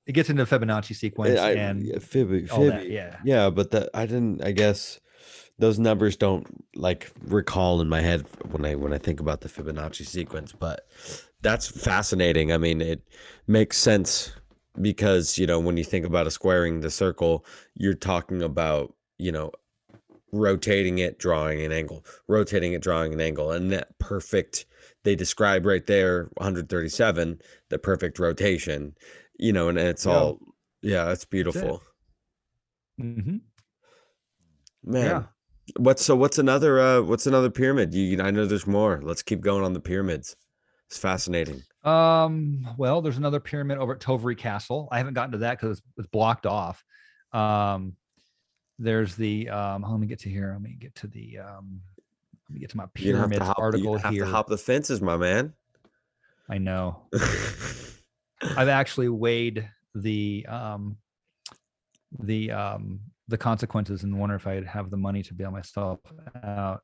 it 0.06 0.12
gets 0.12 0.30
into 0.30 0.44
Fibonacci 0.44 0.92
eh, 0.92 0.94
sequence 0.94 1.40
I, 1.40 1.52
and 1.52 1.82
yeah, 1.82 1.98
all 2.52 2.64
that. 2.66 2.88
Yeah. 2.88 3.16
Yeah, 3.24 3.50
but 3.50 3.70
that 3.72 3.90
I 3.92 4.06
didn't. 4.06 4.42
I 4.42 4.52
guess 4.52 5.00
those 5.58 5.78
numbers 5.78 6.16
don't 6.16 6.46
like 6.74 7.10
recall 7.24 7.80
in 7.80 7.88
my 7.88 8.00
head 8.00 8.24
when 8.50 8.64
I 8.64 8.74
when 8.74 8.92
I 8.92 8.98
think 8.98 9.20
about 9.20 9.40
the 9.40 9.48
Fibonacci 9.48 10.06
sequence. 10.06 10.52
But 10.52 10.86
that's 11.42 11.68
fascinating. 11.68 12.52
I 12.52 12.58
mean, 12.58 12.80
it 12.80 13.02
makes 13.46 13.78
sense 13.78 14.32
because 14.80 15.38
you 15.38 15.46
know 15.46 15.58
when 15.58 15.76
you 15.76 15.84
think 15.84 16.06
about 16.06 16.26
a 16.26 16.30
squaring 16.30 16.80
the 16.80 16.90
circle, 16.90 17.44
you're 17.74 17.94
talking 17.94 18.42
about 18.42 18.94
you 19.18 19.32
know 19.32 19.50
rotating 20.32 20.98
it, 20.98 21.18
drawing 21.18 21.62
an 21.62 21.72
angle, 21.72 22.04
rotating 22.28 22.72
it, 22.72 22.82
drawing 22.82 23.12
an 23.12 23.20
angle, 23.20 23.52
and 23.52 23.70
that 23.72 23.98
perfect. 23.98 24.66
They 25.04 25.14
describe 25.14 25.64
right 25.66 25.86
there 25.86 26.24
137, 26.38 27.40
the 27.70 27.78
perfect 27.78 28.18
rotation. 28.18 28.96
You 29.38 29.52
know, 29.52 29.68
and 29.68 29.78
it's 29.78 30.06
Yeah. 30.06 30.12
all 30.12 30.38
yeah, 30.82 31.10
it's 31.12 31.24
beautiful. 31.24 31.82
mm-hmm 33.00 33.36
Man. 34.84 35.04
Yeah. 35.06 35.22
What's 35.78 36.04
so 36.04 36.14
what's 36.14 36.38
another 36.38 36.78
uh 36.80 37.02
what's 37.02 37.26
another 37.26 37.50
pyramid? 37.50 37.92
You 37.92 38.22
I 38.22 38.30
know 38.30 38.46
there's 38.46 38.66
more. 38.68 39.00
Let's 39.02 39.22
keep 39.22 39.40
going 39.40 39.64
on 39.64 39.72
the 39.72 39.80
pyramids. 39.80 40.36
It's 40.88 40.98
fascinating. 40.98 41.62
Um, 41.82 42.68
well, 42.78 43.02
there's 43.02 43.16
another 43.16 43.40
pyramid 43.40 43.78
over 43.78 43.94
at 43.94 44.00
Tovery 44.00 44.36
Castle. 44.38 44.88
I 44.92 44.98
haven't 44.98 45.14
gotten 45.14 45.32
to 45.32 45.38
that 45.38 45.58
because 45.58 45.78
it's, 45.78 45.86
it's 45.98 46.06
blocked 46.08 46.46
off. 46.46 46.84
Um, 47.32 47.94
there's 48.78 49.14
the 49.16 49.48
um, 49.48 49.82
let 49.82 49.98
me 50.00 50.06
get 50.06 50.20
to 50.20 50.30
here. 50.30 50.50
Let 50.52 50.62
me 50.62 50.76
get 50.78 50.94
to 50.96 51.06
the 51.06 51.38
um, 51.38 51.80
let 52.48 52.54
me 52.54 52.60
get 52.60 52.70
to 52.70 52.76
my 52.76 52.86
You 52.98 53.12
don't 53.12 53.20
have 53.22 53.30
to 53.30 53.38
pyramids 53.38 53.46
hop, 53.46 53.56
you 53.58 53.62
article 53.62 53.92
don't 53.92 54.02
have 54.02 54.12
here. 54.12 54.24
to 54.24 54.30
hop 54.30 54.48
the 54.48 54.58
fences, 54.58 55.00
my 55.00 55.16
man. 55.16 55.52
I 56.48 56.58
know. 56.58 57.02
I've 58.56 58.68
actually 58.68 59.08
weighed 59.08 59.68
the 59.94 60.46
um 60.48 60.96
the 62.20 62.50
um 62.52 63.00
the 63.28 63.38
consequences 63.38 64.04
and 64.04 64.18
wonder 64.18 64.36
if 64.36 64.46
I'd 64.46 64.66
have 64.66 64.90
the 64.90 64.96
money 64.96 65.22
to 65.24 65.34
bail 65.34 65.50
myself 65.50 66.00
out. 66.44 66.82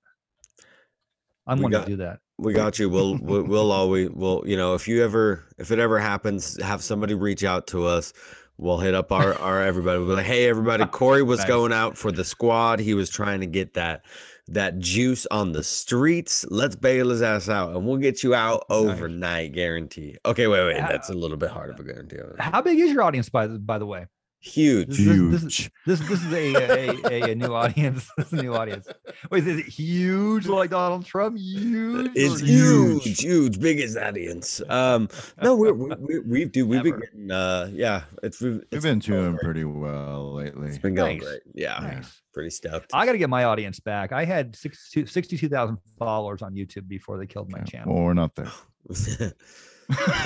I'm 1.46 1.60
going 1.60 1.72
to 1.72 1.84
do 1.84 1.96
that. 1.96 2.20
we 2.38 2.52
got 2.52 2.78
you. 2.78 2.88
We'll 2.88 3.18
we'll, 3.18 3.42
we'll 3.42 3.72
always 3.80 4.10
we'll 4.10 4.42
you 4.46 4.56
know 4.56 4.74
if 4.74 4.88
you 4.88 5.04
ever 5.04 5.44
if 5.58 5.70
it 5.70 5.78
ever 5.78 5.98
happens, 5.98 6.60
have 6.62 6.82
somebody 6.82 7.14
reach 7.14 7.44
out 7.44 7.66
to 7.68 7.86
us. 7.86 8.12
We'll 8.58 8.78
hit 8.78 8.94
up 8.94 9.10
our 9.12 9.34
our 9.38 9.62
everybody. 9.62 9.98
We'll 9.98 10.08
be 10.08 10.14
like, 10.14 10.26
hey 10.26 10.48
everybody, 10.48 10.84
Corey 10.90 11.22
was 11.22 11.40
Nice. 11.40 11.48
going 11.48 11.72
out 11.72 11.96
for 11.98 12.12
the 12.12 12.24
squad. 12.24 12.78
He 12.78 12.94
was 12.94 13.10
trying 13.10 13.40
to 13.40 13.46
get 13.46 13.74
that 13.74 14.04
that 14.48 14.78
juice 14.78 15.26
on 15.30 15.52
the 15.52 15.62
streets. 15.62 16.44
Let's 16.50 16.76
bail 16.76 17.08
his 17.10 17.22
ass 17.22 17.48
out, 17.48 17.74
and 17.74 17.86
we'll 17.86 17.96
get 17.96 18.22
you 18.22 18.34
out 18.34 18.64
overnight, 18.70 19.52
guarantee. 19.52 20.16
Okay, 20.26 20.46
wait, 20.46 20.64
wait, 20.66 20.76
that's 20.76 21.08
a 21.10 21.14
little 21.14 21.36
bit 21.36 21.50
hard 21.50 21.70
of 21.70 21.80
a 21.80 21.84
guarantee. 21.84 22.18
How 22.38 22.60
big 22.62 22.78
is 22.78 22.92
your 22.92 23.02
audience 23.02 23.28
by 23.28 23.46
the 23.46 23.58
by 23.58 23.78
the 23.78 23.86
way? 23.86 24.06
Huge. 24.44 24.88
This, 24.88 24.96
this, 24.98 25.06
this, 25.06 25.42
is- 25.44 25.56
Huge. 25.56 25.70
this 25.86 26.00
this 26.00 26.22
is 26.24 26.32
a 26.32 26.54
a, 26.54 27.28
a, 27.28 27.30
a 27.30 27.34
new 27.36 27.54
audience. 27.54 28.10
This 28.16 28.26
is 28.32 28.40
a 28.40 28.42
new 28.42 28.54
audience. 28.54 28.88
Wait, 29.30 29.46
is 29.46 29.58
it 29.60 29.66
huge 29.66 30.46
like 30.48 30.70
Donald 30.70 31.06
Trump? 31.06 31.38
Huge. 31.38 32.10
It's 32.16 32.42
or 32.42 32.44
huge, 32.44 33.20
huge, 33.20 33.60
biggest 33.60 33.96
audience. 33.96 34.60
Um, 34.68 35.08
no, 35.40 35.54
we're, 35.54 35.72
we 35.72 35.94
we 35.96 36.18
we 36.26 36.44
do 36.44 36.66
we've 36.66 36.82
been 36.82 36.98
getting 36.98 37.30
uh, 37.30 37.70
yeah, 37.72 38.02
it's 38.24 38.40
we've, 38.40 38.60
We've 38.72 38.82
been 38.82 38.98
doing 38.98 39.30
great. 39.32 39.40
pretty 39.42 39.64
well 39.64 40.34
lately. 40.34 40.68
It's 40.68 40.78
been 40.78 40.96
going 40.96 41.18
Nice. 41.18 41.28
great. 41.28 41.42
Yeah, 41.54 41.78
Nice. 41.80 42.20
pretty 42.34 42.50
stoked. 42.50 42.90
I 42.92 43.06
got 43.06 43.12
to 43.12 43.18
get 43.18 43.30
my 43.30 43.44
audience 43.44 43.78
back. 43.78 44.10
I 44.10 44.24
had 44.24 44.56
62 44.56 45.06
62,000 45.06 45.78
followers 46.00 46.42
on 46.42 46.52
YouTube 46.54 46.88
before 46.88 47.16
they 47.16 47.26
killed 47.26 47.48
my 47.52 47.58
Yeah, 47.58 47.64
channel. 47.64 47.94
Well, 47.94 48.04
we're 48.04 48.14
not 48.14 48.34
there. 48.34 48.50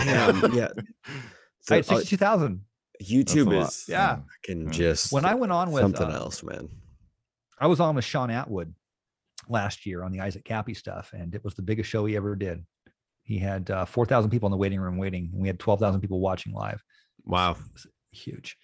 Damn, 0.04 0.54
yeah. 0.54 0.68
I 1.68 1.74
had 1.76 1.80
uh, 1.90 1.96
62,000. 1.98 2.62
YouTube 3.02 3.60
is 3.62 3.84
Yeah. 3.88 4.18
I 4.20 4.22
can 4.42 4.66
Yeah. 4.66 4.70
just 4.70 5.12
When 5.12 5.24
I 5.24 5.34
went 5.34 5.52
on 5.52 5.70
with 5.72 5.82
something 5.82 6.06
uh, 6.10 6.14
else, 6.16 6.42
man. 6.42 6.68
I 7.58 7.66
was 7.66 7.80
on 7.80 7.94
with 7.96 8.04
Sean 8.04 8.30
Atwood 8.30 8.74
last 9.48 9.86
year 9.86 10.02
on 10.02 10.12
the 10.12 10.20
Isaac 10.20 10.44
Kappy 10.44 10.74
stuff, 10.74 11.12
and 11.14 11.34
it 11.34 11.42
was 11.44 11.54
the 11.54 11.62
biggest 11.62 11.88
show 11.88 12.04
he 12.04 12.16
ever 12.16 12.36
did. 12.36 12.64
He 13.22 13.38
had 13.38 13.70
uh, 13.70 13.84
4,000 13.86 14.30
people 14.30 14.46
in 14.46 14.50
the 14.50 14.56
waiting 14.56 14.78
room 14.80 14.98
waiting, 14.98 15.30
and 15.32 15.40
we 15.40 15.48
had 15.48 15.58
12,000 15.58 16.00
people 16.00 16.20
watching 16.20 16.52
live. 16.52 16.82
Wow. 17.24 17.56
Huge. 18.12 18.56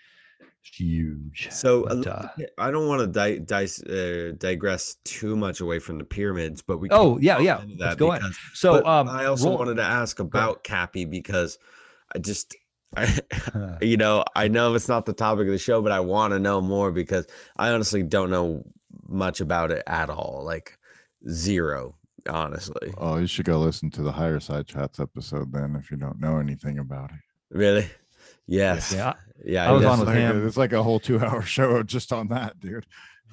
Huge. 0.63 1.49
So 1.51 1.85
But, 1.85 2.07
uh, 2.07 2.29
I 2.59 2.71
don't 2.71 2.87
want 2.87 3.01
to 3.01 3.07
di- 3.09 3.41
dice, 3.41 3.83
uh, 3.83 4.33
digress 4.39 4.97
too 5.05 5.35
much 5.35 5.61
away 5.61 5.81
from 5.81 5.99
the 5.99 6.05
pyramids, 6.05 6.63
but 6.63 6.79
we 6.79 6.89
can 6.89 6.99
oh, 6.99 7.19
yeah, 7.21 7.39
yeah. 7.39 7.63
into 7.63 7.75
Let's 7.79 7.95
that 7.95 7.99
go 7.99 8.13
on. 8.13 8.33
So 8.55 8.85
um, 8.87 9.09
I 9.09 9.25
also 9.27 9.49
roll- 9.49 9.59
wanted 9.59 9.77
to 9.77 9.83
ask 9.83 10.21
about 10.21 10.63
Kappy 10.63 11.05
because 11.11 11.59
I 12.15 12.19
just, 12.21 12.55
I, 12.97 13.19
you 13.81 13.97
know, 13.97 14.25
I 14.35 14.49
know 14.49 14.75
it's 14.75 14.89
not 14.89 15.07
the 15.07 15.13
topic 15.13 15.47
of 15.47 15.53
the 15.53 15.59
show, 15.59 15.83
but 15.83 15.93
I 15.93 16.01
want 16.01 16.33
to 16.33 16.39
know 16.39 16.61
more 16.61 16.93
because 16.93 17.27
I 17.57 17.71
honestly 17.71 18.03
don't 18.03 18.31
know 18.31 18.65
much 19.09 19.41
about 19.41 19.71
it 19.71 19.83
at 19.87 20.11
all. 20.11 20.43
Like 20.45 20.79
zero, 21.29 21.97
honestly. 22.29 22.93
Oh, 22.99 23.17
you 23.17 23.27
should 23.27 23.47
go 23.47 23.59
listen 23.59 23.91
to 23.93 24.03
the 24.03 24.13
higher 24.13 24.41
side 24.41 24.67
chats 24.67 25.01
episode 25.01 25.53
then 25.53 25.77
if 25.77 25.91
you 25.91 25.97
don't 25.97 26.21
know 26.21 26.39
anything 26.39 26.79
about 26.79 27.11
it. 27.11 27.57
Really? 27.57 27.89
Yes. 28.47 28.93
Yeah, 28.93 29.15
Yeah. 29.45 29.69
I 29.69 29.73
was 29.73 29.85
on 29.85 30.01
with 30.01 30.09
like, 30.09 30.19
him. 30.19 30.47
It's 30.47 30.57
like 30.57 30.73
a 30.73 30.83
whole 30.83 31.01
two 31.01 31.21
hour 31.21 31.43
show 31.43 31.83
just 31.83 32.13
on 32.13 32.29
that, 32.29 32.59
dude. 32.61 32.87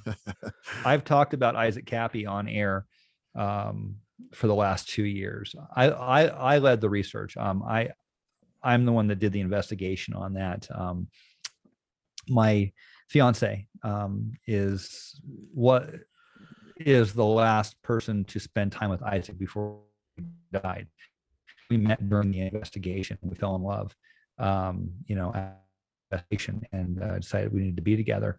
I've 0.86 1.04
talked 1.04 1.34
about 1.34 1.56
Isaac 1.56 1.86
Kappy 1.86 2.26
on 2.26 2.48
air 2.48 2.86
um, 3.36 3.98
for 4.34 4.48
the 4.48 4.56
last 4.56 4.90
two 4.90 5.04
years. 5.04 5.56
I, 5.76 5.90
I 5.90 6.26
I 6.26 6.58
led 6.60 6.82
the 6.82 6.90
research. 6.90 7.36
Um, 7.38 7.64
I 7.64 7.90
I'm 8.64 8.86
the 8.86 8.92
one 8.92 9.08
that 9.08 9.20
did 9.20 9.32
the 9.32 9.40
investigation 9.40 10.14
on 10.14 10.34
that. 10.34 10.68
Um, 10.74 11.08
my 12.28 12.72
fiance 13.10 13.68
um, 13.84 14.32
is 14.46 15.20
what 15.54 15.90
is 16.78 17.14
the 17.14 17.26
last 17.26 17.82
person 17.82 18.24
to 18.26 18.40
spend 18.40 18.72
time 18.72 18.90
with 18.90 19.04
Isaac 19.04 19.38
before 19.38 19.80
he 20.18 20.24
died. 20.52 20.88
We 21.70 21.78
met 21.78 22.08
during 22.10 22.32
the 22.32 22.42
investigation. 22.42 23.18
We 23.22 23.36
fell 23.36 23.56
in 23.56 23.64
love. 23.64 23.96
Um, 24.38 24.92
you 25.06 25.16
know, 25.16 25.34
investigation 26.12 26.64
and 26.72 27.02
uh, 27.02 27.20
decided 27.20 27.54
we 27.54 27.62
needed 27.62 27.76
to 27.76 27.82
be 27.82 27.96
together 27.96 28.38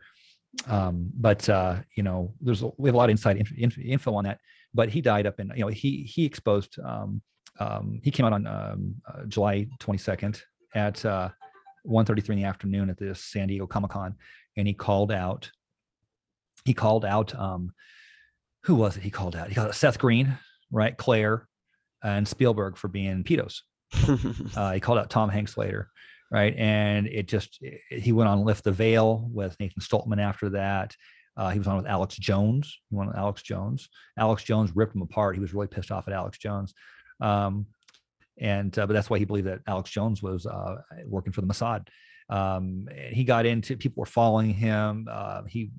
um 0.67 1.09
but 1.15 1.49
uh 1.49 1.77
you 1.95 2.03
know 2.03 2.33
there's 2.41 2.63
a, 2.63 2.71
we 2.77 2.89
have 2.89 2.95
a 2.95 2.99
lot 2.99 3.05
of 3.05 3.11
inside 3.11 3.37
inf- 3.37 3.57
inf- 3.57 3.79
info 3.79 4.15
on 4.15 4.25
that 4.25 4.41
but 4.75 4.89
he 4.89 5.01
died 5.01 5.27
up 5.27 5.39
in 5.39 5.53
you 5.55 5.63
know 5.63 5.69
he 5.69 6.03
he 6.03 6.25
exposed 6.25 6.77
um 6.85 7.23
um 7.59 8.01
he 8.03 8.11
came 8.11 8.25
out 8.27 8.33
on 8.33 8.47
um 8.47 8.95
uh, 9.09 9.25
july 9.27 9.67
22nd 9.81 10.41
at 10.75 11.05
uh 11.05 11.29
1.33 11.87 12.31
in 12.31 12.37
the 12.37 12.45
afternoon 12.45 12.91
at 12.91 12.99
the 12.99 13.15
san 13.15 13.49
diego 13.49 13.67
comic-con 13.67 14.15
and 14.57 14.67
he 14.67 14.75
called 14.75 15.11
out 15.13 15.51
he 16.65 16.75
called 16.75 17.05
out 17.05 17.35
um 17.35 17.73
who 18.65 18.75
was 18.75 18.97
it 18.97 19.03
he 19.03 19.11
called 19.11 19.35
out 19.35 19.49
he 19.49 19.55
called 19.55 19.69
out 19.69 19.75
seth 19.75 19.99
green 19.99 20.37
right 20.71 20.97
claire 20.97 21.47
and 22.05 22.27
spielberg 22.29 22.77
for 22.77 22.89
being 22.89 23.25
pedos 23.25 23.61
uh, 24.57 24.73
he 24.73 24.79
called 24.79 24.99
out 24.99 25.11
Tom 25.11 25.29
Hanks 25.29 25.57
later, 25.57 25.91
right? 26.31 26.55
And 26.57 27.09
it 27.09 27.27
just 27.27 27.59
it- 27.61 27.81
he 28.01 28.13
went 28.13 28.29
on 28.29 28.45
lift 28.45 28.63
the 28.63 28.71
veil 28.71 29.29
with 29.33 29.57
Nathan 29.59 29.83
Stolpman 29.83 30.21
after 30.21 30.51
that. 30.51 30.95
Uh, 31.37 31.51
he 31.51 31.59
was 31.59 31.67
on 31.67 31.77
with 31.77 31.87
Alex 31.89 32.15
Jones. 32.17 32.79
He 32.89 32.95
won 32.95 33.09
with 33.09 33.17
Alex 33.17 33.43
Jones. 33.43 33.89
Alex 34.17 34.45
Jones 34.45 34.71
ripped 34.77 34.95
him 34.95 35.03
apart. 35.03 35.35
He 35.35 35.41
was 35.41 35.53
really 35.53 35.67
pissed 35.67 35.91
off 35.91 36.07
at 36.07 36.15
Alex 36.15 36.39
Jones. 36.39 36.73
Um, 37.21 37.67
and 38.39 38.77
uh, 38.79 38.87
but 38.87 38.95
that's 38.95 39.11
why 39.11 39.19
he 39.19 39.25
believed 39.25 39.47
that 39.47 39.61
Alex 39.67 39.91
Jones 39.91 40.23
was 40.23 40.47
uh, 40.47 40.77
working 41.05 41.33
for 41.33 41.43
the 41.43 41.47
Mossad. 41.47 41.87
Um, 42.31 42.89
he 43.11 43.25
got 43.25 43.45
into 43.45 43.77
people 43.77 44.01
were 44.01 44.07
following 44.07 44.55
him. 44.55 45.09
Uh, 45.11 45.43
he 45.49 45.71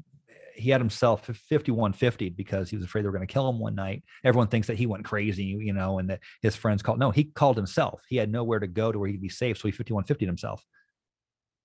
he 0.56 0.70
had 0.70 0.82
himself 0.82 1.26
5150 1.26 2.30
because 2.30 2.70
he 2.70 2.76
was 2.76 2.86
afraid 2.86 3.02
they 3.02 3.08
were 3.08 3.14
going 3.14 3.26
to 3.26 3.34
kill 3.34 3.50
him 3.50 3.58
one 3.58 3.74
night. 3.74 4.04
Everyone 4.24 4.48
thinks 4.48 4.68
that 4.68 4.78
he 4.78 4.86
went 4.86 5.06
crazy, 5.06 5.44
you 5.44 5.74
know, 5.74 5.98
and 5.98 6.10
that 6.10 6.20
his 6.42 6.56
friends 6.56 6.84
called. 6.84 7.00
No, 7.00 7.10
he 7.10 7.24
called 7.24 7.58
himself. 7.58 8.02
He 8.08 8.18
had 8.18 8.32
nowhere 8.32 8.60
to 8.60 8.68
go 8.68 8.92
to 8.92 9.00
where 9.00 9.10
he'd 9.10 9.22
be 9.22 9.30
safe, 9.30 9.58
so 9.58 9.68
he 9.68 9.72
5150 9.72 10.26
himself. 10.26 10.64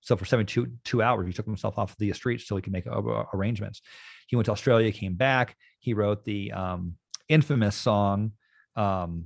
So 0.01 0.15
for 0.15 0.25
72 0.25 0.71
two 0.83 1.01
hours, 1.01 1.27
he 1.27 1.33
took 1.33 1.45
himself 1.45 1.77
off 1.77 1.95
the 1.97 2.11
streets 2.13 2.47
so 2.47 2.55
he 2.55 2.61
could 2.61 2.73
make 2.73 2.87
arrangements. 3.33 3.81
He 4.27 4.35
went 4.35 4.45
to 4.45 4.51
Australia, 4.51 4.91
came 4.91 5.15
back. 5.15 5.55
He 5.79 5.93
wrote 5.93 6.23
the 6.23 6.51
um, 6.53 6.95
infamous 7.29 7.75
song 7.75 8.31
um, 8.75 9.25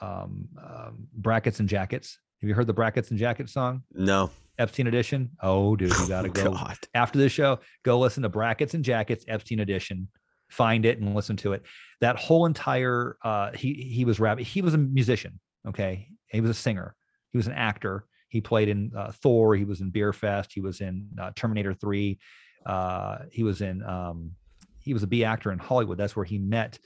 um, 0.00 0.48
um, 0.62 1.06
"Brackets 1.14 1.60
and 1.60 1.68
Jackets." 1.68 2.18
Have 2.40 2.48
you 2.48 2.54
heard 2.54 2.66
the 2.66 2.72
"Brackets 2.72 3.10
and 3.10 3.18
Jackets" 3.18 3.52
song? 3.52 3.82
No. 3.92 4.30
Epstein 4.58 4.86
edition. 4.88 5.30
Oh, 5.42 5.74
dude, 5.76 5.90
you 5.98 6.08
got 6.08 6.22
to 6.22 6.28
Oh, 6.28 6.32
go 6.32 6.52
God. 6.52 6.76
after 6.94 7.18
the 7.18 7.28
show. 7.30 7.60
Go 7.82 7.98
listen 7.98 8.22
to 8.24 8.28
Brackets 8.28 8.74
and 8.74 8.84
Jackets 8.84 9.24
Epstein 9.26 9.60
edition. 9.60 10.08
Find 10.50 10.84
it 10.84 10.98
and 10.98 11.14
listen 11.14 11.36
to 11.38 11.52
it. 11.54 11.62
That 12.00 12.16
whole 12.16 12.44
entire 12.46 13.16
uh, 13.22 13.52
he 13.52 13.72
he 13.74 14.04
was 14.04 14.20
rapping. 14.20 14.44
He 14.44 14.60
was 14.62 14.74
a 14.74 14.78
musician. 14.78 15.38
Okay, 15.66 16.08
he 16.28 16.40
was 16.40 16.50
a 16.50 16.54
singer. 16.54 16.94
He 17.32 17.38
was 17.38 17.46
an 17.46 17.52
actor. 17.54 18.04
He 18.28 18.40
played 18.40 18.68
in 18.68 18.92
uh, 18.96 19.12
Thor. 19.12 19.54
He 19.56 19.64
was 19.64 19.80
in 19.80 19.90
Beerfest. 19.90 20.48
He 20.52 20.60
was 20.60 20.80
in 20.80 21.06
uh, 21.20 21.30
Terminator 21.36 21.72
Three. 21.74 22.18
Uh, 22.66 23.18
he 23.30 23.42
was 23.42 23.60
in. 23.62 23.82
Um, 23.84 24.32
he 24.80 24.92
was 24.92 25.02
a 25.02 25.06
B 25.06 25.24
actor 25.24 25.52
in 25.52 25.58
Hollywood. 25.58 25.98
That's 25.98 26.16
where 26.16 26.24
he 26.24 26.38
met. 26.38 26.78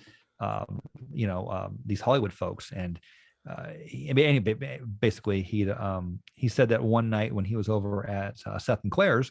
Um, 0.44 0.80
you 1.12 1.26
know 1.30 1.42
um, 1.56 1.70
these 1.90 2.02
Hollywood 2.06 2.32
folks 2.32 2.72
and 2.82 2.94
uh, 3.48 3.68
he, 3.84 4.08
I 4.10 4.12
mean, 4.14 4.26
any- 4.26 4.38
ba- 4.38 4.78
basically 5.00 5.42
he 5.42 5.70
um, 5.70 6.20
he 6.34 6.48
said 6.48 6.70
that 6.70 6.82
one 6.82 7.10
night 7.10 7.32
when 7.32 7.44
he 7.44 7.56
was 7.56 7.68
over 7.68 8.08
at 8.08 8.36
uh, 8.46 8.58
Seth 8.58 8.82
and 8.82 8.92
Claire's, 8.92 9.30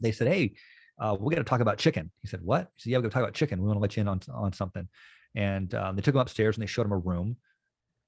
they 0.00 0.12
said, 0.12 0.28
"Hey, 0.28 0.54
uh, 0.98 1.16
we 1.18 1.32
got 1.34 1.40
to 1.40 1.48
talk 1.48 1.60
about 1.60 1.78
chicken." 1.78 2.10
He 2.22 2.28
said, 2.28 2.40
"What?" 2.42 2.68
He 2.74 2.82
said, 2.82 2.90
"Yeah, 2.90 2.98
we 2.98 3.02
got 3.02 3.10
to 3.10 3.14
talk 3.14 3.22
about 3.22 3.34
chicken. 3.34 3.60
We 3.60 3.66
want 3.68 3.76
to 3.76 3.80
let 3.80 3.96
you 3.96 4.00
in 4.00 4.08
on 4.08 4.20
on 4.32 4.52
something." 4.52 4.88
And 5.36 5.72
um, 5.74 5.94
they 5.94 6.02
took 6.02 6.14
him 6.14 6.20
upstairs 6.20 6.56
and 6.56 6.62
they 6.62 6.66
showed 6.66 6.86
him 6.86 6.92
a 6.92 6.98
room 6.98 7.36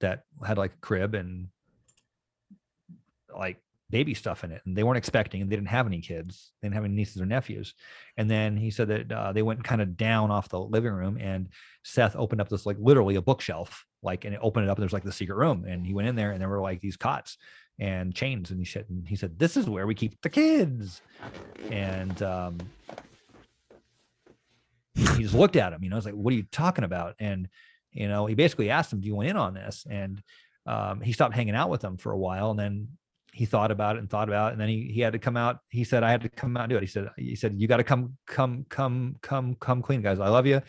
that 0.01 0.25
had 0.45 0.59
like 0.59 0.73
a 0.73 0.81
crib 0.81 1.15
and 1.15 1.47
like 3.37 3.59
baby 3.93 4.15
stuff 4.15 4.43
in 4.43 4.51
it. 4.51 4.63
And 4.65 4.77
they 4.77 4.83
weren't 4.83 4.99
expecting, 4.99 5.43
and 5.43 5.51
they 5.51 5.55
didn't 5.55 5.69
have 5.69 5.87
any 5.87 6.01
kids. 6.01 6.51
They 6.61 6.67
didn't 6.67 6.75
have 6.75 6.85
any 6.85 6.95
nieces 6.95 7.23
or 7.23 7.27
nephews. 7.27 7.75
And 8.17 8.29
then 8.29 8.57
he 8.57 8.71
said 8.71 8.89
that 8.89 9.13
uh, 9.13 9.33
they 9.33 9.43
went 9.43 9.63
kind 9.63 9.81
of 9.81 9.97
down 9.97 10.33
off 10.33 10.49
the 10.49 10.59
living 10.59 10.93
room, 10.93 11.19
and 11.21 11.49
Seth 11.85 12.17
opened 12.17 12.41
up 12.41 12.49
this 12.49 12.67
like 12.67 12.79
literally 12.81 13.15
a 13.15 13.23
bookshelf, 13.23 13.87
like, 14.03 14.25
and 14.25 14.35
it 14.35 14.41
opened 14.43 14.67
it 14.67 14.71
up, 14.71 14.79
and 14.79 14.83
there's 14.83 14.93
like 14.93 15.05
the 15.05 15.13
secret 15.13 15.37
room. 15.37 15.65
And 15.69 15.87
he 15.87 15.95
went 15.95 16.09
in 16.09 16.17
there, 16.17 16.33
and 16.33 16.41
there 16.41 16.49
were 16.49 16.61
like 16.61 16.81
these 16.81 16.97
cots 16.97 17.37
and 17.79 18.15
chains 18.15 18.51
and 18.51 18.67
shit. 18.67 18.89
And 18.89 19.07
he 19.07 19.15
said, 19.15 19.39
"This 19.39 19.57
is 19.57 19.69
where 19.69 19.87
we 19.87 19.95
keep 19.95 20.21
the 20.23 20.31
kids." 20.31 21.03
And 21.71 22.21
um, 22.23 22.59
he 24.95 25.23
just 25.23 25.35
looked 25.35 25.57
at 25.57 25.73
him. 25.73 25.85
You 25.85 25.91
know, 25.91 25.97
I 25.97 25.99
was 25.99 26.07
like, 26.07 26.15
"What 26.15 26.33
are 26.33 26.37
you 26.37 26.47
talking 26.51 26.85
about?" 26.85 27.15
And 27.21 27.49
you 27.93 28.09
know, 28.09 28.27
he 28.27 28.35
basically 28.35 28.71
asked 28.71 28.93
him, 28.93 29.01
"Do 29.01 29.07
you 29.07 29.15
want 29.15 29.29
in 29.29 29.37
on 29.37 29.55
this?" 29.55 29.87
And 29.89 30.23
um, 30.65 31.01
he 31.03 31.13
stopped 31.13 31.35
hanging 31.35 31.55
out 31.55 31.69
with 31.69 31.83
them 31.83 31.99
for 31.99 32.13
a 32.13 32.19
while, 32.19 32.51
and 32.51 32.59
then 32.59 32.89
he 33.33 33.47
thought 33.47 33.71
about 33.71 33.97
it 33.97 34.01
and 34.01 34.11
thought 34.11 34.29
about 34.29 34.51
it, 34.51 34.53
and 34.53 34.61
then 34.61 34.69
he 34.69 34.91
he 34.93 35.01
had 35.01 35.15
to 35.15 35.19
come 35.19 35.39
out. 35.39 35.59
He 35.71 35.85
said, 35.85 36.03
"I 36.03 36.11
had 36.11 36.21
to 36.21 36.29
come 36.29 36.55
out 36.57 36.65
and 36.65 36.71
do 36.71 36.77
it." 36.77 36.83
He 36.83 36.87
said, 36.87 37.09
"He 37.17 37.35
said 37.35 37.55
you 37.59 37.67
got 37.67 37.79
to 37.79 37.85
come, 37.85 38.17
come, 38.27 38.67
come, 38.69 39.17
come, 39.23 39.55
come 39.55 39.83
clean, 39.83 40.03
guys. 40.03 40.21
I 40.21 40.29
love 40.29 40.47
you. 40.47 40.61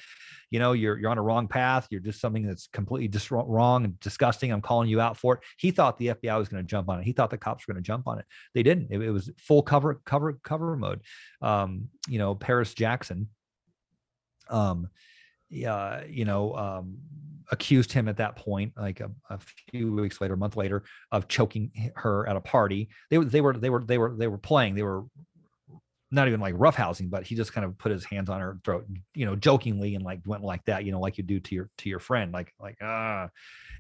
You 0.50 0.60
know, 0.60 0.72
you're 0.72 0.98
you're 0.98 1.12
on 1.12 1.18
a 1.18 1.22
wrong 1.22 1.50
path. 1.50 1.88
You're 1.92 2.00
just 2.00 2.22
something 2.22 2.48
that's 2.48 2.68
completely 2.68 3.10
just 3.10 3.32
wrong- 3.32 3.84
and 3.84 4.00
disgusting. 4.00 4.52
I'm 4.52 4.62
calling 4.62 4.88
you 4.88 5.02
out 5.02 5.18
for 5.18 5.36
it." 5.36 5.42
He 5.58 5.72
thought 5.72 5.98
the 5.98 6.08
FBI 6.08 6.38
was 6.38 6.48
going 6.48 6.64
to 6.64 6.68
jump 6.68 6.88
on 6.88 7.00
it. 7.00 7.04
He 7.04 7.12
thought 7.12 7.30
the 7.30 7.38
cops 7.38 7.68
were 7.68 7.74
going 7.74 7.84
to 7.84 7.88
jump 7.88 8.08
on 8.08 8.20
it. 8.20 8.26
They 8.54 8.64
didn't. 8.64 8.88
It, 8.92 9.02
it 9.02 9.12
was 9.12 9.30
full 9.38 9.62
cover, 9.62 10.02
cover, 10.06 10.40
cover 10.42 10.78
mode. 10.78 11.02
Um, 11.42 11.90
you 12.08 12.18
know, 12.18 12.34
Paris 12.34 12.74
Jackson. 12.74 13.28
Um, 14.50 14.88
yeah, 15.50 16.04
you 16.06 16.24
know, 16.26 16.56
um, 16.56 16.98
accused 17.52 17.92
him 17.92 18.08
at 18.08 18.18
that 18.18 18.36
point, 18.36 18.74
like 18.78 19.00
a, 19.00 19.12
a 19.30 19.40
few 19.72 19.94
weeks 19.94 20.22
later, 20.22 20.34
a 20.36 20.38
month 20.38 20.56
later, 20.56 20.84
of 21.12 21.28
choking 21.28 21.92
her 21.96 22.28
at 22.28 22.36
a 22.36 22.42
party. 22.42 22.90
They 23.10 23.18
were, 23.18 23.26
they 23.26 23.42
were, 23.42 23.54
they 23.54 23.70
were, 23.70 23.84
they 23.84 23.98
were, 23.98 24.16
they 24.16 24.28
were 24.28 24.38
playing. 24.38 24.76
They 24.76 24.84
were 24.84 25.06
not 26.14 26.28
even 26.28 26.40
like 26.40 26.54
roughhousing, 26.56 27.10
but 27.10 27.24
he 27.24 27.36
just 27.36 27.54
kind 27.54 27.66
of 27.66 27.78
put 27.78 27.92
his 27.92 28.06
hands 28.06 28.30
on 28.30 28.40
her 28.40 28.60
throat, 28.64 28.86
you 29.16 29.26
know, 29.26 29.36
jokingly 29.36 29.96
and 29.96 30.06
like 30.06 30.20
went 30.26 30.44
like 30.44 30.64
that, 30.66 30.86
you 30.86 30.92
know, 30.92 31.00
like 31.00 31.18
you 31.18 31.24
do 31.24 31.40
to 31.40 31.56
your 31.56 31.70
to 31.80 31.90
your 31.90 32.00
friend, 32.00 32.32
like 32.32 32.54
like 32.60 32.78
ah, 32.84 33.30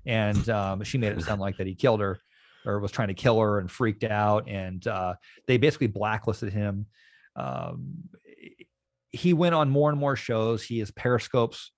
and 0.05 0.49
um, 0.49 0.83
she 0.83 0.97
made 0.97 1.15
it 1.15 1.23
sound 1.23 1.39
like 1.39 1.57
that 1.57 1.67
he 1.67 1.75
killed 1.75 2.01
her 2.01 2.19
or 2.65 2.79
was 2.79 2.91
trying 2.91 3.09
to 3.09 3.13
kill 3.13 3.39
her 3.39 3.59
and 3.59 3.69
freaked 3.69 4.03
out, 4.03 4.49
and 4.49 4.87
uh, 4.87 5.13
they 5.47 5.57
basically 5.57 5.87
blacklisted 5.87 6.51
him. 6.51 6.87
Um, 7.35 8.09
he 9.11 9.33
went 9.33 9.53
on 9.53 9.69
more 9.69 9.91
and 9.91 9.99
more 9.99 10.15
shows. 10.15 10.63
He 10.63 10.79
has 10.79 10.89
periscopes 10.89 11.71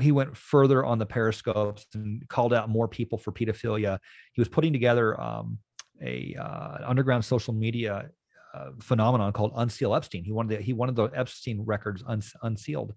he 0.00 0.12
went 0.12 0.36
further 0.36 0.84
on 0.84 0.98
the 0.98 1.06
periscopes 1.06 1.86
and 1.94 2.26
called 2.28 2.54
out 2.54 2.68
more 2.68 2.88
people 2.88 3.18
for 3.18 3.32
pedophilia. 3.32 3.98
He 4.32 4.40
was 4.40 4.48
putting 4.48 4.72
together 4.72 5.20
um, 5.20 5.58
a 6.02 6.34
uh, 6.40 6.78
underground 6.86 7.24
social 7.24 7.52
media 7.52 8.08
uh, 8.54 8.70
phenomenon 8.80 9.32
called 9.32 9.52
Unseal 9.56 9.94
Epstein. 9.94 10.24
He 10.24 10.32
wanted 10.32 10.58
the, 10.58 10.62
he 10.62 10.72
wanted 10.72 10.96
the 10.96 11.08
Epstein 11.14 11.62
records 11.64 12.02
un, 12.06 12.22
unsealed, 12.42 12.94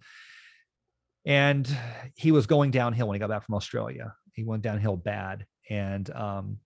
and 1.26 1.68
he 2.16 2.32
was 2.32 2.46
going 2.48 2.72
downhill 2.72 3.08
when 3.08 3.16
he 3.16 3.20
got 3.20 3.30
back 3.30 3.46
from 3.46 3.56
Australia. 3.56 4.14
He 4.34 4.44
went 4.44 4.64
downhill 4.64 4.98
bad, 4.98 5.46
and 5.70 6.10
um, 6.12 6.58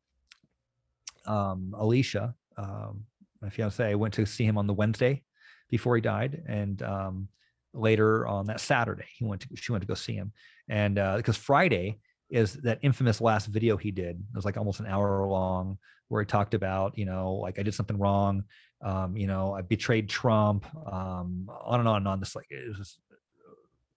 um, 1.26 1.76
Alicia, 1.78 2.36
um, 2.58 3.04
my 3.42 3.50
fiance, 3.50 3.96
went 3.96 4.14
to 4.16 4.26
see 4.26 4.44
him 4.44 4.58
on 4.58 4.68
the 4.68 4.74
Wednesday 4.74 5.24
before 5.70 5.96
he 5.96 6.02
died, 6.02 6.44
and 6.48 6.82
um, 6.82 7.28
later 7.74 8.28
on 8.28 8.48
that 8.48 8.60
Saturday. 8.60 9.06
He 9.18 9.26
went 9.26 9.42
to 9.42 9.48
she 9.56 9.72
went 9.72 9.82
to 9.82 9.88
go 9.88 9.94
see 9.94 10.14
him, 10.14 10.32
and 10.70 10.98
uh, 10.98 11.18
because 11.18 11.38
Friday 11.38 12.00
is 12.30 12.54
that 12.54 12.80
infamous 12.82 13.22
last 13.22 13.48
video 13.48 13.78
he 13.78 13.92
did. 13.92 14.16
It 14.18 14.36
was 14.36 14.46
like 14.46 14.58
almost 14.58 14.80
an 14.80 14.86
hour 14.86 15.28
long, 15.28 15.78
where 16.08 16.22
he 16.22 16.26
talked 16.26 16.54
about 16.54 16.98
you 16.98 17.06
know 17.06 17.34
like 17.34 17.60
I 17.60 17.64
did 17.64 17.74
something 17.74 17.98
wrong, 17.98 18.44
um, 18.84 19.16
you 19.18 19.28
know 19.28 19.54
I 19.54 19.62
betrayed 19.62 20.10
Trump, 20.10 20.66
um, 20.92 21.50
on 21.64 21.80
and 21.80 21.90
on 21.90 21.98
and 21.98 22.08
on. 22.08 22.20
This 22.20 22.36
like 22.36 22.48
it 22.50 22.78
was 22.78 23.00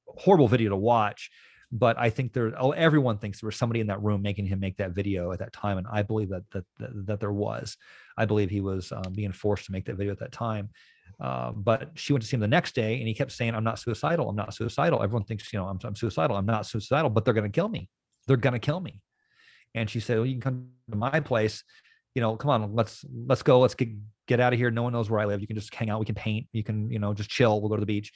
horrible 0.06 0.48
video 0.48 0.70
to 0.70 0.76
watch. 0.76 1.30
But 1.74 1.98
I 1.98 2.10
think 2.10 2.34
there, 2.34 2.52
oh, 2.58 2.72
everyone 2.72 3.16
thinks 3.16 3.40
there 3.40 3.48
was 3.48 3.56
somebody 3.56 3.80
in 3.80 3.86
that 3.86 4.02
room 4.02 4.20
making 4.20 4.44
him 4.44 4.60
make 4.60 4.76
that 4.76 4.90
video 4.90 5.32
at 5.32 5.38
that 5.38 5.54
time, 5.54 5.78
and 5.78 5.86
I 5.90 6.02
believe 6.02 6.28
that 6.28 6.42
that 6.52 6.64
that, 6.78 7.06
that 7.06 7.20
there 7.20 7.32
was. 7.32 7.78
I 8.18 8.26
believe 8.26 8.50
he 8.50 8.60
was 8.60 8.92
um, 8.92 9.14
being 9.14 9.32
forced 9.32 9.64
to 9.66 9.72
make 9.72 9.86
that 9.86 9.96
video 9.96 10.12
at 10.12 10.18
that 10.18 10.32
time. 10.32 10.68
Uh, 11.22 11.52
but 11.52 11.90
she 11.94 12.12
went 12.12 12.20
to 12.20 12.28
see 12.28 12.34
him 12.34 12.40
the 12.40 12.48
next 12.48 12.74
day 12.74 12.98
and 12.98 13.06
he 13.06 13.14
kept 13.14 13.30
saying, 13.30 13.54
I'm 13.54 13.62
not 13.62 13.78
suicidal. 13.78 14.28
I'm 14.28 14.34
not 14.34 14.52
suicidal. 14.54 15.04
Everyone 15.04 15.22
thinks, 15.22 15.52
you 15.52 15.58
know, 15.60 15.66
I'm, 15.66 15.78
I'm 15.84 15.94
suicidal. 15.94 16.36
I'm 16.36 16.46
not 16.46 16.66
suicidal, 16.66 17.10
but 17.10 17.24
they're 17.24 17.32
going 17.32 17.50
to 17.50 17.54
kill 17.54 17.68
me. 17.68 17.88
They're 18.26 18.36
going 18.36 18.54
to 18.54 18.58
kill 18.58 18.80
me. 18.80 19.00
And 19.72 19.88
she 19.88 20.00
said, 20.00 20.16
well, 20.16 20.26
you 20.26 20.34
can 20.34 20.40
come 20.40 20.66
to 20.90 20.96
my 20.96 21.20
place. 21.20 21.62
You 22.16 22.22
know, 22.22 22.36
come 22.36 22.50
on, 22.50 22.74
let's, 22.74 23.04
let's 23.26 23.42
go. 23.44 23.60
Let's 23.60 23.74
get, 23.74 23.88
get 24.26 24.40
out 24.40 24.52
of 24.52 24.58
here. 24.58 24.72
No 24.72 24.82
one 24.82 24.92
knows 24.92 25.10
where 25.10 25.20
I 25.20 25.24
live. 25.26 25.40
You 25.40 25.46
can 25.46 25.54
just 25.54 25.72
hang 25.72 25.90
out. 25.90 26.00
We 26.00 26.06
can 26.06 26.16
paint. 26.16 26.48
You 26.52 26.64
can, 26.64 26.90
you 26.90 26.98
know, 26.98 27.14
just 27.14 27.30
chill. 27.30 27.60
We'll 27.60 27.70
go 27.70 27.76
to 27.76 27.80
the 27.80 27.86
beach. 27.86 28.12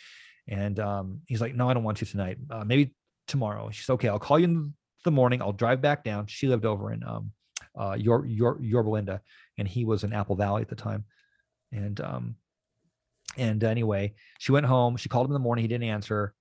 And 0.49 0.81
um, 0.81 1.21
he's 1.29 1.41
like, 1.41 1.55
no, 1.55 1.71
I 1.71 1.75
don't 1.75 1.85
want 1.85 2.01
you 2.01 2.09
tonight. 2.09 2.39
Uh, 2.51 2.65
maybe 2.65 2.93
tomorrow. 3.29 3.71
She's 3.71 3.89
okay. 3.89 4.09
I'll 4.09 4.19
call 4.19 4.41
you 4.41 4.47
in 4.47 4.75
the 5.05 5.13
morning. 5.13 5.41
I'll 5.41 5.53
drive 5.53 5.81
back 5.81 6.03
down. 6.03 6.27
She 6.27 6.49
lived 6.49 6.65
over 6.65 6.93
in 6.93 7.05
um, 7.05 7.31
uh, 7.79 7.97
your, 7.97 8.27
your, 8.27 8.61
Yorba 8.61 8.91
Linda. 8.91 9.21
And 9.59 9.69
he 9.69 9.85
was 9.85 10.03
in 10.03 10.13
Apple 10.13 10.35
Valley 10.35 10.63
at 10.63 10.69
the 10.69 10.75
time. 10.75 11.05
And, 11.71 12.01
um, 12.01 12.37
and 13.37 13.63
anyway, 13.63 14.15
she 14.39 14.53
went 14.53 14.67
home. 14.67 14.97
She 14.97 15.09
called 15.09 15.27
him 15.27 15.33
in 15.33 15.35
the 15.35 15.45
morning. 15.45 15.63
He 15.63 15.69
didn't 15.69 15.89
answer. 15.89 16.35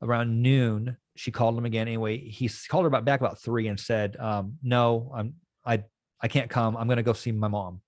Around 0.00 0.42
noon, 0.42 0.96
she 1.16 1.32
called 1.32 1.58
him 1.58 1.64
again. 1.64 1.88
Anyway, 1.88 2.18
he 2.18 2.48
called 2.68 2.84
her 2.84 2.88
about 2.88 3.04
back 3.04 3.20
about 3.20 3.40
three 3.40 3.66
and 3.66 3.78
said, 3.78 4.16
um, 4.16 4.58
"No, 4.62 5.10
I'm 5.14 5.34
I 5.66 5.82
I 6.20 6.28
can't 6.28 6.48
come. 6.48 6.76
I'm 6.76 6.86
going 6.86 6.98
to 6.98 7.02
go 7.02 7.12
see 7.12 7.32
my 7.32 7.48
mom." 7.48 7.80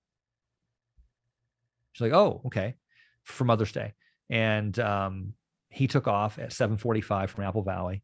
She's 1.93 2.01
like, 2.01 2.11
"Oh, 2.11 2.41
okay," 2.47 2.75
for 3.23 3.45
Mother's 3.45 3.71
Day, 3.71 3.93
and 4.29 4.77
um, 4.79 5.33
he 5.69 5.87
took 5.87 6.07
off 6.07 6.37
at 6.37 6.49
7:45 6.49 7.29
from 7.29 7.45
Apple 7.45 7.63
Valley, 7.63 8.03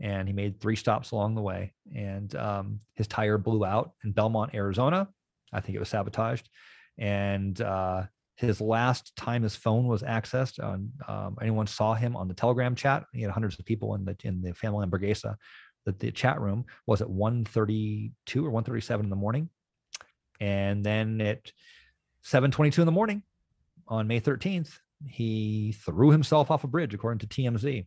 and 0.00 0.26
he 0.26 0.32
made 0.32 0.60
three 0.60 0.76
stops 0.76 1.10
along 1.10 1.34
the 1.34 1.42
way. 1.42 1.74
And 1.94 2.34
um, 2.34 2.80
his 2.94 3.06
tire 3.06 3.36
blew 3.36 3.66
out 3.66 3.92
in 4.02 4.12
Bellemont, 4.12 4.54
Arizona. 4.54 5.08
I 5.52 5.60
think 5.60 5.76
it 5.76 5.80
was 5.80 5.90
sabotaged, 5.90 6.48
and 6.96 7.60
uh, 7.60 8.04
his 8.36 8.60
last 8.60 9.14
time 9.16 9.42
his 9.42 9.56
phone 9.56 9.86
was 9.86 10.02
accessed 10.02 10.62
on 10.62 10.90
um, 11.08 11.36
anyone 11.40 11.66
saw 11.66 11.94
him 11.94 12.16
on 12.16 12.28
the 12.28 12.34
telegram 12.34 12.74
chat 12.74 13.04
he 13.12 13.22
had 13.22 13.30
hundreds 13.30 13.58
of 13.58 13.64
people 13.64 13.94
in 13.94 14.04
the 14.04 14.16
in 14.24 14.42
the 14.42 14.54
family 14.54 14.82
in 14.84 14.90
Burgesa 14.90 15.36
that 15.84 15.98
the 15.98 16.10
chat 16.10 16.40
room 16.40 16.64
was 16.86 17.00
at 17.00 17.10
132 17.10 18.40
or 18.40 18.50
137 18.50 19.06
in 19.06 19.10
the 19.10 19.16
morning 19.16 19.48
and 20.40 20.84
then 20.84 21.20
at 21.20 21.50
722 22.22 22.82
in 22.82 22.86
the 22.86 22.92
morning 22.92 23.22
on 23.88 24.06
may 24.06 24.20
13th 24.20 24.78
he 25.08 25.72
threw 25.84 26.10
himself 26.10 26.50
off 26.50 26.64
a 26.64 26.68
bridge, 26.68 26.94
according 26.94 27.18
to 27.20 27.26
TMZ. 27.26 27.86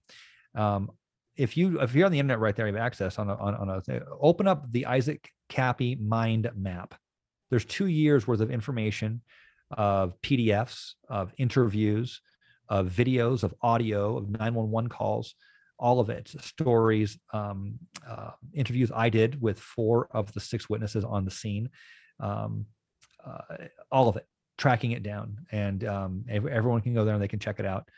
Um, 0.56 0.90
if 1.36 1.58
you 1.58 1.82
if 1.82 1.94
you're 1.94 2.06
on 2.06 2.12
the 2.12 2.20
internet 2.20 2.40
right 2.40 2.56
there, 2.56 2.68
you 2.68 2.74
have 2.74 2.82
access 2.82 3.20
on 3.20 3.30
a, 3.30 3.36
on, 3.36 3.56
on 3.56 3.70
a 3.70 4.00
open 4.22 4.48
up 4.48 4.72
the 4.72 4.86
Isaac 4.86 5.30
Kappy 5.50 6.00
mind 6.00 6.50
map. 6.56 6.96
There's 7.50 7.66
two 7.66 7.88
years 7.88 8.26
worth 8.26 8.40
of 8.40 8.52
information 8.52 9.22
of 9.72 10.20
PDFs, 10.22 10.94
of 11.10 11.34
interviews, 11.38 12.22
of 12.70 12.88
videos, 12.88 13.44
of 13.44 13.54
audio, 13.62 14.18
of 14.18 14.30
911 14.30 14.90
calls, 14.90 15.36
all 15.78 16.00
of 16.00 16.10
it, 16.10 16.34
stories, 16.42 17.18
um, 17.34 17.78
uh, 18.08 18.32
interviews 18.54 18.92
I 18.96 19.10
did 19.10 19.42
with 19.42 19.60
four 19.60 20.08
of 20.12 20.32
the 20.34 20.40
six 20.40 20.70
witnesses 20.70 21.04
on 21.04 21.26
the 21.26 21.32
scene, 21.32 21.70
um, 22.20 22.66
uh, 23.26 23.66
all 23.92 24.08
of 24.08 24.16
it, 24.16 24.26
tracking 24.58 24.92
it 24.92 25.04
down. 25.04 25.46
And 25.52 25.84
um, 25.84 26.26
everyone 26.30 26.82
can 26.82 26.94
go 26.94 27.04
there 27.04 27.14
and 27.14 27.22
they 27.22 27.28
can 27.28 27.40
check 27.40 27.60
it 27.60 27.66
out 27.66 27.90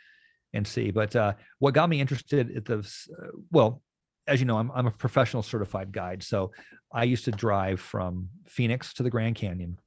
and 0.53 0.67
see. 0.67 0.91
But 0.91 1.15
uh, 1.15 1.33
what 1.59 1.73
got 1.73 1.89
me 1.89 2.01
interested 2.01 2.55
at 2.55 2.65
the, 2.65 2.79
uh, 2.79 3.27
well, 3.51 3.81
as 4.27 4.39
you 4.39 4.45
know, 4.45 4.57
I'm, 4.57 4.71
I'm 4.71 4.87
a 4.87 4.91
professional 4.91 5.43
certified 5.43 5.91
guide. 5.91 6.23
So 6.23 6.51
I 6.91 7.03
used 7.03 7.25
to 7.25 7.31
drive 7.31 7.79
from 7.79 8.29
Phoenix 8.47 8.93
to 8.95 9.03
the 9.03 9.09
Grand 9.09 9.35
Canyon. 9.35 9.77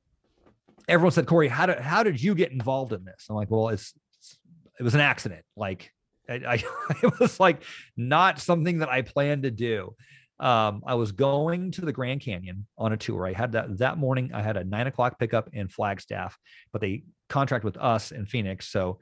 Everyone 0.90 1.12
said, 1.12 1.26
Corey, 1.26 1.48
how 1.48 1.66
did, 1.66 1.78
how 1.78 2.02
did 2.02 2.22
you 2.22 2.34
get 2.34 2.52
involved 2.52 2.92
in 2.92 3.04
this? 3.04 3.26
I'm 3.30 3.36
like, 3.36 3.50
well, 3.50 3.68
it's, 3.68 3.94
it 4.78 4.82
was 4.82 4.94
an 4.94 5.00
accident. 5.00 5.44
Like 5.56 5.92
I, 6.28 6.34
I 6.34 6.54
it 7.02 7.20
was 7.20 7.38
like 7.38 7.62
not 7.96 8.40
something 8.40 8.78
that 8.78 8.88
I 8.88 9.02
planned 9.02 9.42
to 9.44 9.50
do. 9.50 9.94
Um, 10.38 10.82
I 10.86 10.94
was 10.94 11.12
going 11.12 11.70
to 11.72 11.82
the 11.82 11.92
Grand 11.92 12.22
Canyon 12.22 12.66
on 12.78 12.94
a 12.94 12.96
tour. 12.96 13.26
I 13.26 13.34
had 13.34 13.52
that 13.52 13.76
that 13.78 13.98
morning. 13.98 14.30
I 14.32 14.40
had 14.40 14.56
a 14.56 14.64
nine 14.64 14.86
o'clock 14.86 15.18
pickup 15.18 15.50
in 15.52 15.68
Flagstaff, 15.68 16.38
but 16.72 16.80
they 16.80 17.04
contract 17.28 17.64
with 17.64 17.76
us 17.76 18.10
in 18.10 18.24
Phoenix. 18.24 18.68
So 18.68 19.00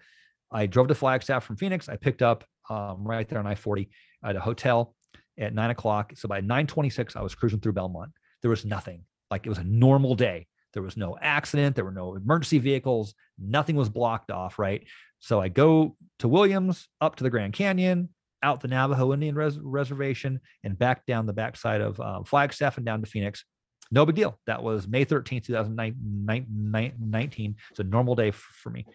I 0.51 0.67
drove 0.67 0.89
to 0.89 0.97
Flagstaff 0.97 1.45
from 1.45 1.57
Phoenix. 1.57 1.89
I 1.89 1.97
picked 1.97 2.23
up 2.23 2.45
um, 2.69 3.07
right 3.07 3.29
there 3.29 3.39
on 3.39 3.47
I 3.47 3.55
forty 3.55 3.91
at 4.25 4.35
a 4.35 4.41
hotel 4.41 4.97
at 5.39 5.55
nine 5.55 5.71
o'clock. 5.71 6.13
So 6.17 6.27
by 6.27 6.41
nine 6.41 6.67
twenty 6.67 6.91
six, 6.91 7.15
I 7.15 7.23
was 7.23 7.37
cruising 7.37 7.61
through 7.61 7.75
Bellemont. 7.75 8.11
There 8.43 8.51
was 8.51 8.65
nothing. 8.65 9.05
Like 9.31 9.47
it 9.47 9.49
was 9.49 9.59
a 9.59 9.65
normal 9.65 10.17
day. 10.17 10.49
There 10.79 10.85
was 10.85 10.97
no 10.97 11.19
accident. 11.21 11.75
There 11.75 11.85
were 11.85 11.91
no 11.91 12.15
emergency 12.15 12.61
vehicles. 12.61 13.13
Nothing 13.37 13.75
was 13.75 13.89
blocked 13.89 14.31
off. 14.31 14.61
Right. 14.61 14.87
So 15.19 15.41
I 15.41 15.49
go 15.49 15.97
to 16.21 16.29
Williams, 16.29 16.87
up 17.01 17.17
to 17.17 17.25
the 17.25 17.31
Grand 17.31 17.53
Canyon, 17.53 18.11
out 18.45 18.61
the 18.61 18.69
Navajo 18.69 19.13
Indian 19.13 19.35
Res- 19.35 19.59
Reservation, 19.59 20.39
and 20.63 20.79
back 20.79 21.05
down 21.05 21.27
the 21.27 21.33
backside 21.33 21.81
of 21.81 21.99
um, 21.99 22.23
Flagstaff 22.23 22.77
and 22.77 22.87
down 22.87 23.01
to 23.01 23.11
Phoenix. 23.11 23.45
No 23.91 24.07
big 24.07 24.15
deal. 24.15 24.39
That 24.47 24.63
was 24.63 24.87
May 24.87 25.05
13th, 25.05 25.47
2019. 25.47 27.57
It's 27.71 27.81
a 27.81 27.83
normal 27.83 28.15
day 28.15 28.29
f- 28.29 28.37
for 28.37 28.71
me. 28.71 28.87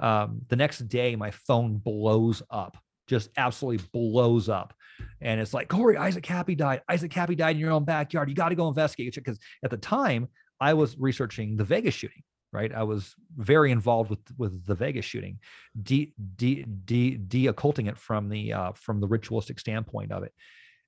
Um, 0.00 0.42
the 0.50 0.56
next 0.56 0.80
day, 0.80 1.16
my 1.16 1.30
phone 1.30 1.78
blows 1.78 2.42
up, 2.50 2.76
just 3.06 3.30
absolutely 3.38 3.82
blows 3.94 4.50
up. 4.50 4.74
And 5.22 5.40
it's 5.40 5.54
like, 5.54 5.68
Corey, 5.68 5.96
Isaac 5.96 6.24
Kappy 6.24 6.54
died. 6.54 6.82
Isaac 6.90 7.10
Kappy 7.10 7.34
died 7.34 7.56
in 7.56 7.60
your 7.60 7.72
own 7.72 7.84
backyard. 7.84 8.28
You 8.28 8.34
got 8.34 8.50
to 8.50 8.54
go 8.54 8.68
investigate. 8.68 9.14
Because 9.14 9.38
at 9.64 9.70
the 9.70 9.78
time, 9.78 10.28
I 10.68 10.74
was 10.74 10.96
researching 10.98 11.56
the 11.56 11.64
Vegas 11.64 11.94
shooting 11.94 12.22
right? 12.52 12.72
I 12.74 12.82
was 12.82 13.14
very 13.36 13.72
involved 13.72 14.10
with 14.10 14.20
with 14.36 14.64
the 14.66 14.74
Vegas 14.74 15.04
shooting, 15.04 15.38
de 15.82 16.12
de 16.36 16.64
de 16.84 17.16
de 17.16 17.46
occulting 17.46 17.86
it 17.86 17.98
from 17.98 18.28
the 18.28 18.52
uh, 18.52 18.72
from 18.72 19.00
the 19.00 19.08
ritualistic 19.08 19.58
standpoint 19.58 20.12
of 20.12 20.22
it, 20.22 20.32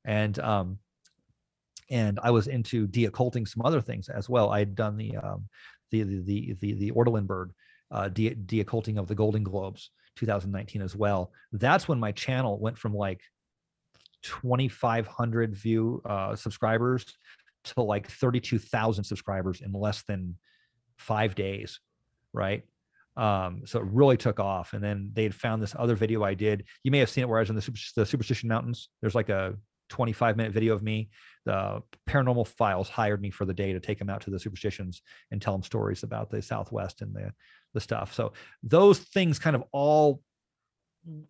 and 0.05 0.39
um, 0.39 0.79
and 1.91 2.21
I 2.23 2.31
was 2.31 2.47
into 2.47 2.87
de 2.87 3.07
occulting 3.07 3.47
some 3.47 3.65
other 3.65 3.81
things 3.81 4.09
as 4.09 4.29
well. 4.29 4.51
I 4.51 4.59
had 4.59 4.75
done 4.75 4.97
the 4.97 5.17
um, 5.17 5.49
the 5.91 6.03
the 6.03 6.21
the 6.61 6.75
the, 6.75 6.91
the 6.93 7.53
uh, 7.91 8.09
de 8.09 8.35
de 8.35 8.63
occulting 8.63 8.99
of 8.99 9.07
the 9.07 9.15
Golden 9.15 9.43
Globes 9.43 9.91
2019 10.17 10.83
as 10.83 10.95
well. 10.95 11.33
That's 11.53 11.89
when 11.89 11.99
my 11.99 12.13
channel 12.13 12.59
went 12.59 12.79
from 12.79 12.95
like 12.95 13.21
2,500 14.23 15.55
view 15.55 16.03
uh, 16.05 16.35
subscribers 16.35 17.05
to 17.65 17.83
like 17.83 18.09
32,000 18.09 19.05
subscribers 19.05 19.61
in 19.61 19.73
less 19.73 20.03
than 20.05 20.37
five 20.97 21.35
days, 21.35 21.81
right? 22.33 22.63
Um, 23.17 23.63
so 23.65 23.79
it 23.79 23.87
really 23.87 24.17
took 24.17 24.41
off. 24.41 24.73
And 24.73 24.83
then 24.83 25.11
they 25.13 25.23
had 25.23 25.35
found 25.35 25.63
this 25.63 25.75
other 25.79 25.97
video 25.97 26.25
I 26.25 26.35
did. 26.35 26.65
You 26.83 26.91
may 26.91 26.99
have 26.99 27.11
seen 27.11 27.23
it 27.23 27.29
where 27.29 27.39
I 27.39 27.43
was 27.43 27.51
in 27.51 27.57
the, 27.57 27.63
super, 27.63 27.79
the 27.97 28.07
Superstition 28.07 28.49
Mountains. 28.49 28.89
There's 29.01 29.15
like 29.15 29.29
a 29.29 29.55
25 29.89 30.37
minute 30.37 30.53
video 30.53 30.75
of 30.75 30.83
me. 30.83 31.11
The 31.45 31.83
paranormal 32.09 32.49
files 32.49 32.89
hired 32.89 33.21
me 33.21 33.31
for 33.31 33.45
the 33.45 33.55
day 33.55 33.73
to 33.73 33.81
take 33.81 33.99
them 33.99 34.11
out 34.11 34.23
to 34.23 34.31
the 34.31 34.39
superstitions 34.39 35.03
and 35.31 35.41
tell 35.41 35.55
them 35.55 35.63
stories 35.63 36.03
about 36.03 36.31
the 36.31 36.43
Southwest 36.43 37.03
and 37.03 37.15
the, 37.15 37.33
the 37.75 37.81
stuff. 37.81 38.15
So 38.15 38.33
those 38.63 38.99
things 38.99 39.39
kind 39.39 39.55
of 39.55 39.65
all 39.73 40.23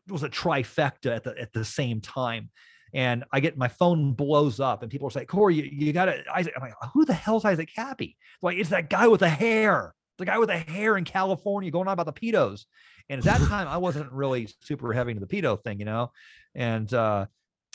was 0.08 0.22
a 0.22 0.28
trifecta 0.28 1.14
at 1.14 1.24
the, 1.24 1.38
at 1.38 1.52
the 1.52 1.64
same 1.64 2.00
time 2.00 2.50
and 2.94 3.24
I 3.32 3.40
get 3.40 3.58
my 3.58 3.66
phone 3.66 4.12
blows 4.12 4.60
up, 4.60 4.82
and 4.82 4.90
people 4.90 5.08
are 5.08 5.10
like, 5.14 5.26
"Corey, 5.26 5.56
you, 5.56 5.64
you 5.64 5.92
got 5.92 6.04
to." 6.06 6.22
I'm 6.32 6.46
like, 6.60 6.74
"Who 6.94 7.04
the 7.04 7.12
hell's 7.12 7.44
Isaac 7.44 7.68
Kappy?" 7.76 8.16
Like, 8.40 8.56
it's 8.56 8.70
that 8.70 8.88
guy 8.88 9.08
with 9.08 9.20
the 9.20 9.28
hair, 9.28 9.92
the 10.16 10.24
guy 10.24 10.38
with 10.38 10.48
the 10.48 10.58
hair 10.58 10.96
in 10.96 11.04
California 11.04 11.72
going 11.72 11.88
on 11.88 11.92
about 11.92 12.06
the 12.06 12.12
pedos. 12.12 12.64
And 13.10 13.18
at 13.18 13.24
that 13.24 13.40
time, 13.48 13.66
I 13.66 13.78
wasn't 13.78 14.12
really 14.12 14.48
super 14.62 14.92
heavy 14.92 15.10
into 15.10 15.26
the 15.26 15.42
pedo 15.42 15.62
thing, 15.62 15.80
you 15.80 15.84
know. 15.84 16.12
And 16.54 16.92
uh, 16.94 17.26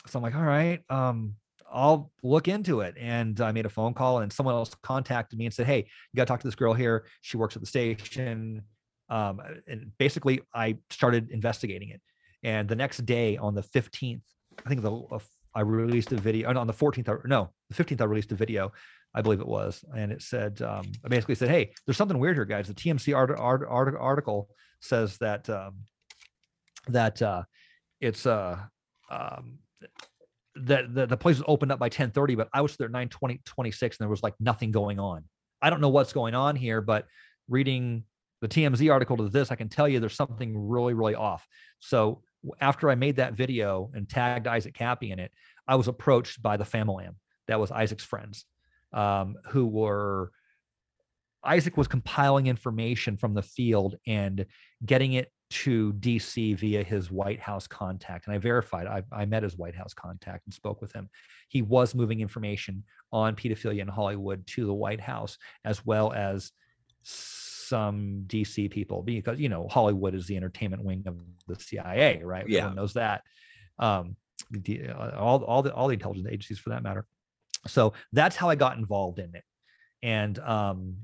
so 0.06 0.18
I'm 0.18 0.22
like, 0.22 0.34
"All 0.34 0.42
right, 0.42 0.80
um, 0.88 1.34
I'll 1.70 2.10
look 2.22 2.48
into 2.48 2.80
it." 2.80 2.94
And 2.98 3.38
I 3.42 3.52
made 3.52 3.66
a 3.66 3.70
phone 3.70 3.92
call, 3.92 4.20
and 4.20 4.32
someone 4.32 4.54
else 4.54 4.74
contacted 4.82 5.38
me 5.38 5.44
and 5.44 5.54
said, 5.54 5.66
"Hey, 5.66 5.80
you 5.80 6.16
got 6.16 6.24
to 6.24 6.28
talk 6.28 6.40
to 6.40 6.46
this 6.46 6.54
girl 6.54 6.72
here. 6.72 7.04
She 7.20 7.36
works 7.36 7.56
at 7.56 7.60
the 7.60 7.68
station." 7.68 8.62
Um, 9.10 9.40
and 9.66 9.90
basically, 9.98 10.40
I 10.54 10.78
started 10.88 11.30
investigating 11.30 11.90
it. 11.90 12.00
And 12.42 12.66
the 12.66 12.76
next 12.76 13.04
day, 13.04 13.36
on 13.36 13.54
the 13.54 13.62
15th 13.62 14.22
I 14.64 14.68
think 14.68 14.82
the 14.82 14.92
uh, 14.92 15.18
I 15.54 15.60
released 15.62 16.12
a 16.12 16.16
video 16.16 16.52
on 16.52 16.66
the 16.66 16.72
14th. 16.72 17.26
No, 17.26 17.50
the 17.70 17.84
15th. 17.84 18.00
I 18.00 18.04
released 18.04 18.32
a 18.32 18.36
video, 18.36 18.72
I 19.14 19.22
believe 19.22 19.40
it 19.40 19.48
was, 19.48 19.84
and 19.96 20.12
it 20.12 20.22
said 20.22 20.62
um, 20.62 20.90
I 21.04 21.08
basically 21.08 21.34
said, 21.34 21.48
"Hey, 21.48 21.72
there's 21.86 21.96
something 21.96 22.18
weird 22.18 22.36
here, 22.36 22.44
guys." 22.44 22.68
The 22.68 22.74
TMZ 22.74 23.16
art, 23.16 23.32
art, 23.36 23.66
art, 23.68 23.94
article 23.98 24.48
says 24.80 25.16
that 25.18 25.48
um, 25.50 25.76
that 26.88 27.20
uh, 27.20 27.42
it's 28.00 28.26
uh, 28.26 28.58
um, 29.10 29.58
that 30.54 30.94
the, 30.94 31.06
the 31.06 31.16
place 31.16 31.38
was 31.38 31.44
opened 31.48 31.72
up 31.72 31.78
by 31.78 31.88
10:30, 31.88 32.36
but 32.36 32.48
I 32.54 32.60
was 32.60 32.76
there 32.76 32.86
at 32.86 32.92
9 32.92 33.08
20, 33.08 33.40
26, 33.44 33.96
and 33.98 34.04
there 34.04 34.10
was 34.10 34.22
like 34.22 34.34
nothing 34.40 34.70
going 34.70 34.98
on. 35.00 35.24
I 35.62 35.70
don't 35.70 35.80
know 35.80 35.88
what's 35.88 36.12
going 36.12 36.34
on 36.34 36.56
here, 36.56 36.80
but 36.80 37.06
reading 37.48 38.04
the 38.40 38.48
TMZ 38.48 38.90
article 38.90 39.16
to 39.18 39.28
this, 39.28 39.50
I 39.50 39.56
can 39.56 39.68
tell 39.68 39.88
you 39.88 40.00
there's 40.00 40.14
something 40.14 40.56
really, 40.56 40.94
really 40.94 41.14
off. 41.14 41.46
So 41.80 42.22
after 42.60 42.90
I 42.90 42.94
made 42.94 43.16
that 43.16 43.34
video 43.34 43.90
and 43.94 44.08
tagged 44.08 44.46
Isaac 44.46 44.74
Kappy 44.74 45.10
in 45.10 45.18
it, 45.18 45.32
I 45.66 45.76
was 45.76 45.88
approached 45.88 46.42
by 46.42 46.56
the 46.56 46.64
Famalam. 46.64 47.14
That 47.48 47.60
was 47.60 47.70
Isaac's 47.70 48.04
friends, 48.04 48.44
um, 48.92 49.36
who 49.48 49.66
were 49.66 50.32
Isaac 51.42 51.76
was 51.76 51.88
compiling 51.88 52.46
information 52.46 53.16
from 53.16 53.34
the 53.34 53.42
field 53.42 53.96
and 54.06 54.44
getting 54.84 55.14
it 55.14 55.32
to 55.50 55.92
DC 55.94 56.56
via 56.58 56.84
his 56.84 57.10
White 57.10 57.40
House 57.40 57.66
contact. 57.66 58.26
And 58.26 58.34
I 58.34 58.38
verified, 58.38 58.86
I, 58.86 59.02
I, 59.10 59.24
met 59.24 59.42
his 59.42 59.56
White 59.56 59.74
House 59.74 59.92
contact 59.92 60.46
and 60.46 60.54
spoke 60.54 60.80
with 60.80 60.92
him. 60.92 61.08
He 61.48 61.62
was 61.62 61.94
moving 61.94 62.20
information 62.20 62.84
on 63.12 63.34
pedophilia 63.34 63.80
in 63.80 63.88
Hollywood 63.88 64.46
to 64.48 64.64
the 64.64 64.74
White 64.74 65.00
House, 65.00 65.38
as 65.64 65.84
well 65.84 66.12
as 66.12 66.52
some 67.70 68.24
DC 68.26 68.70
people 68.70 69.02
because 69.02 69.40
you 69.40 69.48
know 69.48 69.68
Hollywood 69.68 70.14
is 70.14 70.26
the 70.26 70.36
entertainment 70.36 70.84
wing 70.84 71.04
of 71.06 71.16
the 71.46 71.54
CIA, 71.54 72.20
right? 72.22 72.46
Yeah. 72.46 72.58
Everyone 72.58 72.76
knows 72.76 72.94
that. 72.94 73.22
Um, 73.78 74.16
the, 74.50 74.88
uh, 74.88 75.16
all 75.16 75.42
all 75.44 75.62
the 75.62 75.72
all 75.72 75.88
the 75.88 75.94
intelligence 75.94 76.26
agencies 76.28 76.58
for 76.58 76.70
that 76.70 76.82
matter. 76.82 77.06
So 77.66 77.92
that's 78.12 78.36
how 78.36 78.50
I 78.50 78.56
got 78.56 78.76
involved 78.76 79.18
in 79.18 79.34
it, 79.34 79.44
and 80.02 80.38
um, 80.40 80.96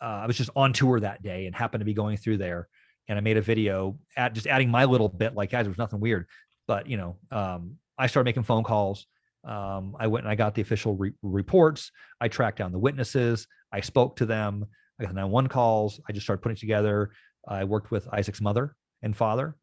uh, 0.00 0.20
I 0.22 0.26
was 0.26 0.36
just 0.36 0.50
on 0.56 0.72
tour 0.72 1.00
that 1.00 1.22
day 1.22 1.46
and 1.46 1.54
happened 1.54 1.80
to 1.80 1.86
be 1.86 1.94
going 1.94 2.16
through 2.16 2.38
there, 2.38 2.68
and 3.08 3.18
I 3.18 3.20
made 3.20 3.36
a 3.36 3.42
video 3.42 3.98
at 4.16 4.32
just 4.32 4.46
adding 4.46 4.70
my 4.70 4.84
little 4.84 5.08
bit. 5.08 5.34
Like, 5.34 5.50
guys, 5.50 5.64
there 5.64 5.70
was 5.70 5.78
nothing 5.78 6.00
weird, 6.00 6.26
but 6.68 6.86
you 6.88 6.96
know, 6.96 7.16
um, 7.30 7.76
I 7.98 8.06
started 8.06 8.28
making 8.28 8.44
phone 8.44 8.64
calls. 8.64 9.06
Um, 9.44 9.96
I 9.98 10.06
went 10.06 10.24
and 10.24 10.30
I 10.30 10.34
got 10.34 10.54
the 10.54 10.62
official 10.62 10.96
re- 10.96 11.12
reports. 11.22 11.92
I 12.20 12.28
tracked 12.28 12.58
down 12.58 12.72
the 12.72 12.78
witnesses. 12.78 13.46
I 13.72 13.80
spoke 13.80 14.16
to 14.16 14.26
them. 14.26 14.66
I 14.98 15.04
got 15.04 15.10
the 15.10 15.14
911 15.14 15.48
calls. 15.48 16.00
I 16.08 16.12
just 16.12 16.24
started 16.24 16.42
putting 16.42 16.56
together. 16.56 17.10
I 17.46 17.64
worked 17.64 17.90
with 17.90 18.08
Isaac's 18.12 18.40
mother 18.40 18.74
and 19.02 19.16
father. 19.16 19.56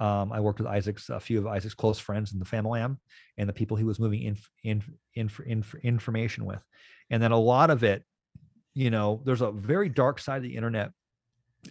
Um, 0.00 0.32
I 0.32 0.40
worked 0.40 0.58
with 0.58 0.68
Isaac's 0.68 1.08
a 1.08 1.20
few 1.20 1.38
of 1.38 1.46
Isaac's 1.46 1.74
close 1.74 1.98
friends 1.98 2.32
in 2.32 2.38
the 2.38 2.44
family 2.44 2.80
am 2.80 2.98
and 3.38 3.48
the 3.48 3.52
people 3.52 3.76
he 3.76 3.84
was 3.84 4.00
moving 4.00 4.22
in, 4.22 4.36
in, 4.64 4.82
in, 5.14 5.30
in, 5.46 5.64
information 5.84 6.44
with. 6.44 6.62
And 7.10 7.22
then 7.22 7.30
a 7.30 7.38
lot 7.38 7.70
of 7.70 7.84
it, 7.84 8.02
you 8.74 8.90
know, 8.90 9.22
there's 9.24 9.40
a 9.40 9.52
very 9.52 9.88
dark 9.88 10.18
side 10.18 10.38
of 10.38 10.42
the 10.42 10.56
internet, 10.56 10.90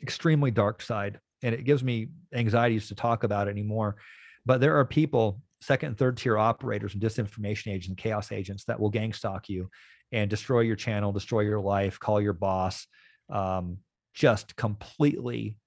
extremely 0.02 0.52
dark 0.52 0.82
side, 0.82 1.20
and 1.44 1.54
it 1.54 1.66
gives 1.66 1.84
me 1.84 2.10
anxieties 2.34 2.88
to 2.88 2.96
talk 2.96 3.26
about 3.26 3.50
it 3.50 3.52
anymore. 3.52 3.98
But 4.46 4.62
there 4.62 4.78
are 4.78 4.86
people, 4.86 5.42
second 5.62 5.90
and 5.90 5.98
third 5.98 6.16
tier 6.16 6.38
operators 6.38 6.94
and 6.94 7.04
disinformation 7.04 7.68
agents 7.68 7.90
and 7.90 7.98
chaos 7.98 8.32
agents 8.32 8.64
that 8.66 8.80
will 8.80 8.90
gang 8.90 9.12
stalk 9.12 9.50
you 9.50 9.70
and 10.14 10.30
destroy 10.30 10.62
your 10.62 10.78
channel, 10.78 11.12
destroy 11.12 11.42
your 11.42 11.60
life, 11.60 12.00
call 12.00 12.22
your 12.22 12.34
boss, 12.34 12.88
um, 13.30 13.80
just 14.14 14.56
completely 14.56 15.58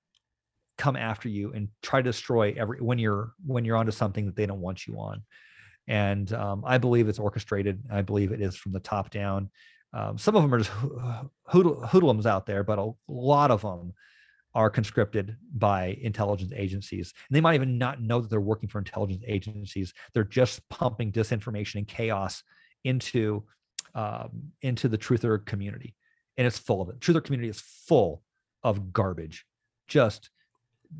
come 0.78 0.96
after 0.96 1.28
you 1.28 1.52
and 1.52 1.68
try 1.82 2.00
to 2.00 2.08
destroy 2.08 2.54
every 2.56 2.80
when 2.80 2.98
you're 2.98 3.32
when 3.44 3.64
you're 3.64 3.76
onto 3.76 3.92
something 3.92 4.26
that 4.26 4.36
they 4.36 4.46
don't 4.46 4.60
want 4.60 4.86
you 4.86 4.94
on. 4.94 5.22
And 5.88 6.32
um, 6.32 6.62
I 6.66 6.78
believe 6.78 7.08
it's 7.08 7.18
orchestrated. 7.18 7.82
I 7.90 8.02
believe 8.02 8.32
it 8.32 8.40
is 8.40 8.56
from 8.56 8.72
the 8.72 8.80
top 8.80 9.10
down. 9.10 9.50
Um, 9.92 10.18
some 10.18 10.36
of 10.36 10.42
them 10.42 10.54
are 10.54 10.58
just 10.58 10.72
hoodl- 11.48 11.88
hoodlums 11.88 12.26
out 12.26 12.46
there, 12.46 12.62
but 12.62 12.78
a 12.78 12.90
lot 13.08 13.50
of 13.50 13.62
them 13.62 13.92
are 14.54 14.70
conscripted 14.70 15.36
by 15.54 15.98
intelligence 16.00 16.52
agencies. 16.54 17.12
And 17.28 17.36
they 17.36 17.40
might 17.40 17.54
even 17.54 17.78
not 17.78 18.02
know 18.02 18.20
that 18.20 18.30
they're 18.30 18.40
working 18.40 18.68
for 18.68 18.78
intelligence 18.78 19.22
agencies. 19.26 19.92
They're 20.12 20.24
just 20.24 20.66
pumping 20.68 21.12
disinformation 21.12 21.76
and 21.76 21.88
chaos 21.88 22.42
into 22.84 23.44
um, 23.96 24.52
into 24.62 24.88
the 24.88 24.98
truther 24.98 25.44
community, 25.44 25.96
and 26.36 26.46
it's 26.46 26.58
full 26.58 26.80
of 26.80 26.88
it. 26.90 27.00
Truther 27.00 27.24
community 27.24 27.48
is 27.48 27.60
full 27.60 28.22
of 28.62 28.92
garbage, 28.92 29.44
just 29.88 30.30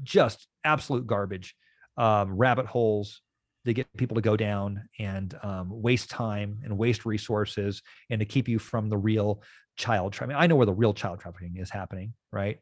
just 0.02 0.48
absolute 0.64 1.06
garbage, 1.06 1.54
um, 1.96 2.36
rabbit 2.36 2.66
holes. 2.66 3.22
They 3.64 3.74
get 3.74 3.86
people 3.96 4.14
to 4.16 4.20
go 4.20 4.36
down 4.36 4.88
and 4.98 5.36
um, 5.42 5.68
waste 5.70 6.10
time 6.10 6.58
and 6.64 6.78
waste 6.78 7.04
resources, 7.04 7.82
and 8.10 8.18
to 8.18 8.24
keep 8.24 8.48
you 8.48 8.58
from 8.58 8.88
the 8.88 8.98
real 8.98 9.42
child. 9.76 10.12
Tra- 10.12 10.26
I 10.26 10.28
mean, 10.28 10.38
I 10.38 10.46
know 10.46 10.56
where 10.56 10.66
the 10.66 10.72
real 10.72 10.94
child 10.94 11.20
trafficking 11.20 11.58
is 11.58 11.70
happening, 11.70 12.14
right? 12.32 12.58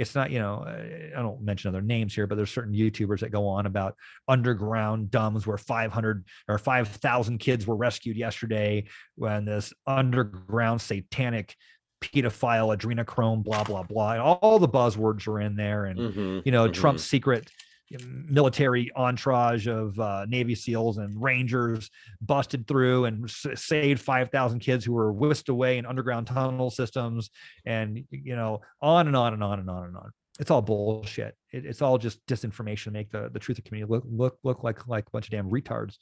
It's 0.00 0.14
not 0.14 0.30
you 0.30 0.38
know 0.38 0.64
i 0.66 1.20
don't 1.20 1.42
mention 1.42 1.68
other 1.68 1.82
names 1.82 2.14
here 2.14 2.26
but 2.26 2.34
there's 2.34 2.50
certain 2.50 2.74
youtubers 2.74 3.20
that 3.20 3.30
go 3.30 3.46
on 3.46 3.66
about 3.66 3.94
underground 4.28 5.10
dumbs 5.10 5.46
where 5.46 5.58
500 5.58 6.24
or 6.48 6.58
5000 6.58 7.38
kids 7.38 7.66
were 7.66 7.76
rescued 7.76 8.16
yesterday 8.16 8.86
when 9.16 9.44
this 9.44 9.74
underground 9.86 10.80
satanic 10.80 11.54
pedophile 12.00 12.74
adrenochrome 12.74 13.44
blah 13.44 13.62
blah 13.62 13.82
blah 13.82 14.12
and 14.12 14.22
all 14.22 14.58
the 14.58 14.68
buzzwords 14.68 15.28
are 15.28 15.38
in 15.38 15.54
there 15.54 15.84
and 15.84 16.00
Mm-hmm, 16.00 16.40
you 16.46 16.52
know 16.52 16.66
trump's 16.66 17.04
secret 17.04 17.50
military 17.98 18.90
entourage 18.94 19.66
of 19.66 19.98
uh, 19.98 20.26
Navy 20.28 20.54
SEALs 20.54 20.98
and 20.98 21.20
Rangers 21.20 21.90
busted 22.20 22.66
through 22.66 23.06
and 23.06 23.24
s- 23.24 23.46
saved 23.56 24.00
5,000 24.00 24.60
kids 24.60 24.84
who 24.84 24.92
were 24.92 25.12
whisked 25.12 25.48
away 25.48 25.78
in 25.78 25.86
underground 25.86 26.26
tunnel 26.28 26.70
systems, 26.70 27.30
and 27.64 28.04
you 28.10 28.36
know, 28.36 28.60
on 28.80 29.06
and 29.06 29.16
on 29.16 29.34
and 29.34 29.42
on 29.42 29.58
and 29.58 29.68
on 29.68 29.84
and 29.84 29.96
on. 29.96 30.10
It's 30.38 30.50
all 30.50 30.62
bullshit. 30.62 31.34
It, 31.52 31.66
it's 31.66 31.82
all 31.82 31.98
just 31.98 32.24
disinformation 32.26 32.84
to 32.84 32.90
make 32.92 33.10
the 33.10 33.28
the 33.32 33.38
truth 33.38 33.58
of 33.58 33.64
community 33.64 33.90
look 33.90 34.04
look 34.06 34.38
look 34.42 34.62
like 34.62 34.86
like 34.86 35.06
a 35.06 35.10
bunch 35.10 35.26
of 35.26 35.32
damn 35.32 35.50
retards 35.50 35.96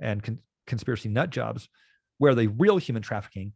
and 0.00 0.22
con- 0.22 0.40
conspiracy 0.66 1.08
nut 1.08 1.30
jobs. 1.30 1.68
Where 2.18 2.34
the 2.34 2.48
real 2.48 2.78
human 2.78 3.02
trafficking 3.02 3.52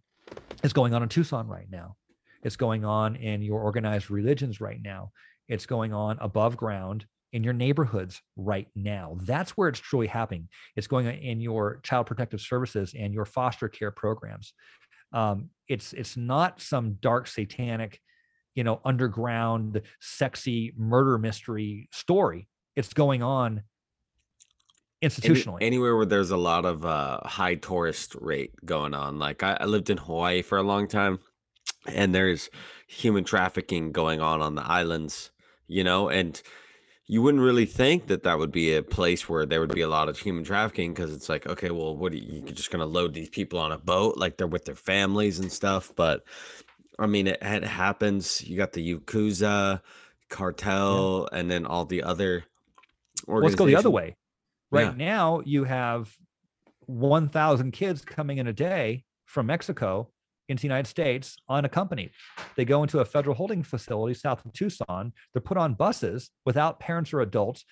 is 0.62 0.72
going 0.72 0.94
on 0.94 1.02
in 1.02 1.08
Tucson 1.08 1.48
right 1.48 1.66
now. 1.68 1.96
It's 2.44 2.56
going 2.56 2.84
on 2.84 3.16
in 3.16 3.42
your 3.42 3.60
organized 3.60 4.10
religions 4.10 4.60
right 4.60 4.80
now. 4.80 5.10
It's 5.48 5.66
going 5.66 5.92
on 5.92 6.16
above 6.20 6.56
ground 6.56 7.04
in 7.32 7.42
your 7.42 7.54
neighborhoods 7.54 8.20
right 8.36 8.68
now. 8.74 9.16
That's 9.22 9.52
where 9.52 9.68
it's 9.68 9.80
truly 9.80 10.06
happening. 10.06 10.48
It's 10.76 10.86
going 10.86 11.06
on 11.06 11.14
in 11.14 11.40
your 11.40 11.80
child 11.82 12.06
protective 12.06 12.40
services 12.40 12.94
and 12.98 13.14
your 13.14 13.24
foster 13.24 13.68
care 13.68 13.90
programs. 13.90 14.52
Um, 15.12 15.50
it's 15.68 15.92
it's 15.92 16.16
not 16.16 16.60
some 16.60 16.94
dark 17.00 17.26
satanic, 17.26 18.00
you 18.54 18.64
know, 18.64 18.80
underground 18.84 19.82
sexy 20.00 20.72
murder 20.76 21.18
mystery 21.18 21.88
story. 21.92 22.48
It's 22.76 22.92
going 22.92 23.22
on 23.22 23.62
Any- 25.02 25.10
institutionally. 25.10 25.58
anywhere 25.62 25.96
where 25.96 26.06
there's 26.06 26.30
a 26.30 26.36
lot 26.36 26.64
of 26.64 26.84
uh, 26.84 27.20
high 27.24 27.54
tourist 27.56 28.14
rate 28.20 28.52
going 28.64 28.94
on. 28.94 29.18
Like 29.18 29.42
I, 29.42 29.56
I 29.60 29.64
lived 29.64 29.90
in 29.90 29.96
Hawaii 29.98 30.42
for 30.42 30.58
a 30.58 30.62
long 30.62 30.86
time, 30.88 31.18
and 31.86 32.14
there's 32.14 32.50
human 32.88 33.24
trafficking 33.24 33.92
going 33.92 34.20
on 34.20 34.42
on 34.42 34.54
the 34.54 34.62
islands. 34.62 35.30
You 35.66 35.84
know, 35.84 36.10
and 36.10 36.40
you 37.12 37.20
wouldn't 37.20 37.42
really 37.42 37.66
think 37.66 38.06
that 38.06 38.22
that 38.22 38.38
would 38.38 38.50
be 38.50 38.74
a 38.74 38.82
place 38.82 39.28
where 39.28 39.44
there 39.44 39.60
would 39.60 39.74
be 39.74 39.82
a 39.82 39.88
lot 39.88 40.08
of 40.08 40.18
human 40.18 40.42
trafficking 40.42 40.94
because 40.94 41.12
it's 41.12 41.28
like, 41.28 41.46
okay, 41.46 41.70
well, 41.70 41.94
what 41.94 42.10
are 42.10 42.16
you 42.16 42.40
you're 42.40 42.54
just 42.54 42.70
gonna 42.70 42.86
load 42.86 43.12
these 43.12 43.28
people 43.28 43.58
on 43.58 43.70
a 43.70 43.76
boat 43.76 44.16
like 44.16 44.38
they're 44.38 44.46
with 44.46 44.64
their 44.64 44.74
families 44.74 45.38
and 45.38 45.52
stuff? 45.52 45.92
But 45.94 46.24
I 46.98 47.04
mean, 47.04 47.26
it, 47.26 47.36
it 47.42 47.64
happens. 47.64 48.42
You 48.42 48.56
got 48.56 48.72
the 48.72 48.94
Yakuza 48.94 49.82
cartel, 50.30 51.28
and 51.32 51.50
then 51.50 51.66
all 51.66 51.84
the 51.84 52.02
other. 52.02 52.44
let's 53.28 53.56
go 53.56 53.66
the 53.66 53.76
other 53.76 53.90
way. 53.90 54.16
Right 54.70 54.96
Yeah. 54.96 55.06
now, 55.06 55.42
you 55.44 55.64
have 55.64 56.16
1,000 56.86 57.72
kids 57.72 58.06
coming 58.06 58.38
in 58.38 58.46
a 58.46 58.54
day 58.54 59.04
from 59.26 59.44
Mexico 59.44 60.08
into 60.52 60.62
the 60.62 60.68
United 60.68 60.88
States 60.88 61.36
unaccompanied. 61.48 62.10
They 62.56 62.64
go 62.64 62.82
into 62.84 63.00
a 63.00 63.04
federal 63.04 63.34
holding 63.34 63.62
facility 63.64 64.14
south 64.14 64.44
of 64.46 64.52
Tucson. 64.52 65.12
They're 65.32 65.42
put 65.42 65.56
on 65.58 65.74
buses 65.74 66.30
without 66.46 66.78
parents 66.78 67.12
or 67.12 67.20
adults, 67.22 67.64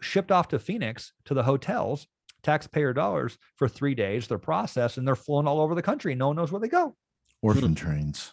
shipped 0.00 0.32
off 0.32 0.48
to 0.48 0.58
Phoenix 0.58 1.12
to 1.26 1.34
the 1.34 1.42
hotels, 1.44 2.06
taxpayer 2.42 2.92
dollars 2.92 3.38
for 3.56 3.68
three 3.68 3.94
days. 3.94 4.26
They're 4.26 4.38
processed 4.38 4.98
and 4.98 5.06
they're 5.06 5.14
flown 5.14 5.46
all 5.46 5.60
over 5.60 5.76
the 5.76 5.82
country. 5.82 6.14
No 6.16 6.26
one 6.28 6.36
knows 6.36 6.50
where 6.50 6.60
they 6.60 6.68
go. 6.68 6.96
Orphan 7.40 7.74
trains. 7.76 8.32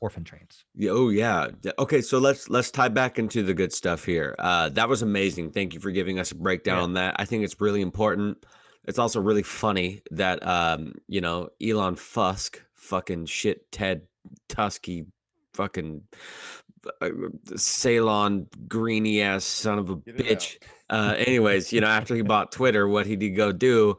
Orphan 0.00 0.24
trains. 0.24 0.64
Yeah, 0.74 0.90
Oh 0.90 1.10
yeah. 1.10 1.48
Okay, 1.78 2.00
so 2.02 2.18
let's 2.18 2.50
let's 2.50 2.72
tie 2.72 2.88
back 2.88 3.18
into 3.20 3.42
the 3.44 3.54
good 3.54 3.72
stuff 3.72 4.04
here. 4.04 4.34
Uh, 4.38 4.68
that 4.70 4.88
was 4.88 5.02
amazing. 5.02 5.50
Thank 5.52 5.74
you 5.74 5.80
for 5.80 5.92
giving 5.92 6.18
us 6.18 6.32
a 6.32 6.34
breakdown 6.34 6.78
Yeah. 6.78 6.82
on 6.82 6.92
that. 6.94 7.16
I 7.18 7.24
think 7.24 7.44
it's 7.44 7.60
really 7.60 7.80
important. 7.82 8.44
It's 8.84 8.98
also 8.98 9.20
really 9.20 9.44
funny 9.44 10.02
that 10.10 10.44
um, 10.44 10.94
you 11.06 11.20
know, 11.20 11.50
Elon 11.64 11.94
Fusk, 11.94 12.56
fucking 12.82 13.26
shit, 13.26 13.70
Ted 13.72 14.02
Tusky, 14.48 15.06
fucking 15.54 16.02
uh, 17.00 17.08
Ceylon 17.56 18.46
greeny 18.68 19.22
ass 19.22 19.44
son 19.44 19.78
of 19.78 19.90
a 19.90 19.96
Get 19.96 20.20
it 20.20 20.26
bitch. 20.26 20.58
Uh, 20.90 21.14
anyways, 21.16 21.72
you 21.72 21.80
know, 21.80 21.86
after 21.86 22.14
he 22.14 22.22
bought 22.22 22.52
Twitter, 22.52 22.86
what 22.86 23.06
he 23.06 23.16
did 23.16 23.30
go 23.30 23.52
do? 23.52 23.96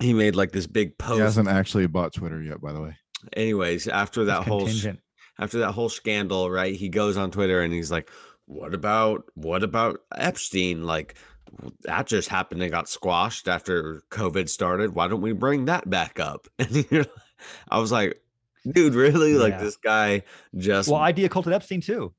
He 0.00 0.12
made 0.12 0.36
like 0.36 0.52
this 0.52 0.66
big 0.66 0.96
post. 0.96 1.14
He 1.14 1.20
hasn't 1.20 1.48
actually 1.48 1.86
bought 1.86 2.12
Twitter 2.12 2.40
yet, 2.40 2.60
by 2.60 2.72
the 2.72 2.80
way. 2.80 2.96
Anyways, 3.32 3.88
after 3.88 4.26
that 4.26 4.40
It's 4.40 4.48
whole 4.48 4.68
sh- 4.68 4.86
after 5.40 5.58
that 5.58 5.72
whole 5.72 5.88
scandal, 5.88 6.50
right? 6.50 6.74
He 6.74 6.88
goes 6.88 7.16
on 7.16 7.30
Twitter 7.30 7.62
and 7.62 7.72
he's 7.72 7.90
like, 7.90 8.10
"What 8.46 8.74
about 8.74 9.24
what 9.34 9.64
about 9.64 10.00
Epstein? 10.14 10.84
Like 10.84 11.16
that 11.82 12.06
just 12.06 12.28
happened 12.28 12.62
and 12.62 12.70
got 12.70 12.88
squashed 12.88 13.48
after 13.48 14.02
COVID 14.10 14.48
started. 14.48 14.94
Why 14.94 15.08
don't 15.08 15.20
we 15.20 15.32
bring 15.32 15.64
that 15.64 15.88
back 15.90 16.20
up?" 16.20 16.46
And 16.58 16.86
you're, 16.90 17.06
I 17.68 17.78
was 17.78 17.92
like, 17.92 18.20
"Dude, 18.70 18.94
really? 18.94 19.34
Like 19.34 19.58
this 19.58 19.76
guy 19.76 20.22
just 20.56 20.88
Well, 20.88 21.00
I 21.00 21.12
deocculted 21.12 21.52
Epstein 21.52 21.80
too. 21.80 22.14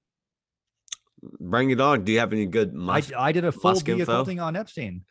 bring 1.21 1.69
it 1.69 1.81
on? 1.81 2.03
Do 2.03 2.11
you 2.11 2.19
have 2.19 2.33
any 2.33 2.45
good 2.45 2.73
I, 2.77 3.03
I 3.17 3.31
did 3.31 3.45
a 3.45 3.51
full 3.51 3.71
Musk 3.71 3.85
deocculting 3.85 4.41
on 4.41 4.55
Epstein. 4.55 5.03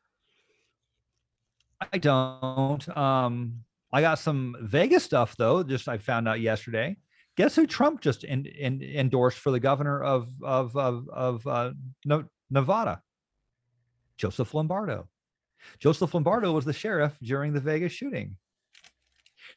I 1.93 1.99
don't. 1.99 2.97
Um, 2.97 3.61
I 3.93 4.01
got 4.01 4.19
some 4.19 4.57
Vegas 4.63 5.05
stuff 5.05 5.37
though. 5.37 5.63
Just 5.63 5.89
I 5.89 5.99
found 5.99 6.29
out 6.29 6.41
yesterday. 6.41 6.97
Guess 7.37 7.55
who 7.55 7.67
Trump 7.67 8.01
just 8.01 8.25
en- 8.27 8.47
en- 8.59 8.83
endorsed 8.83 9.39
for 9.39 9.51
the 9.51 9.61
governor 9.61 10.03
of 10.03 10.29
of 10.43 10.77
of, 10.77 11.09
of 11.09 11.47
uh, 11.47 11.71
Nevada? 12.51 13.01
Joseph 14.17 14.55
Lombardo. 14.55 15.09
Joseph 15.79 16.13
Lombardo 16.15 16.53
was 16.53 16.65
the 16.65 16.73
sheriff 16.73 17.17
during 17.23 17.53
the 17.53 17.61
Vegas 17.61 17.93
shooting. 17.93 18.37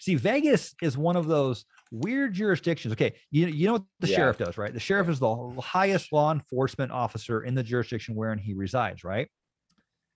See, 0.02 0.16
Vegas 0.16 0.74
is 0.82 0.98
one 0.98 1.16
of 1.16 1.28
those 1.28 1.64
weird 1.92 2.34
jurisdictions. 2.34 2.92
Okay, 2.94 3.14
you, 3.30 3.46
you 3.46 3.68
know 3.68 3.74
what 3.74 3.84
the 4.00 4.08
Yeah. 4.08 4.16
sheriff 4.16 4.38
does, 4.40 4.58
right? 4.58 4.74
The 4.74 4.80
sheriff 4.80 5.08
is 5.08 5.20
the 5.20 5.62
highest 5.62 6.12
law 6.12 6.32
enforcement 6.34 6.92
officer 6.92 7.44
in 7.44 7.54
the 7.54 7.62
jurisdiction 7.62 8.16
wherein 8.16 8.40
he 8.40 8.56
resides, 8.56 9.04
right? 9.04 9.30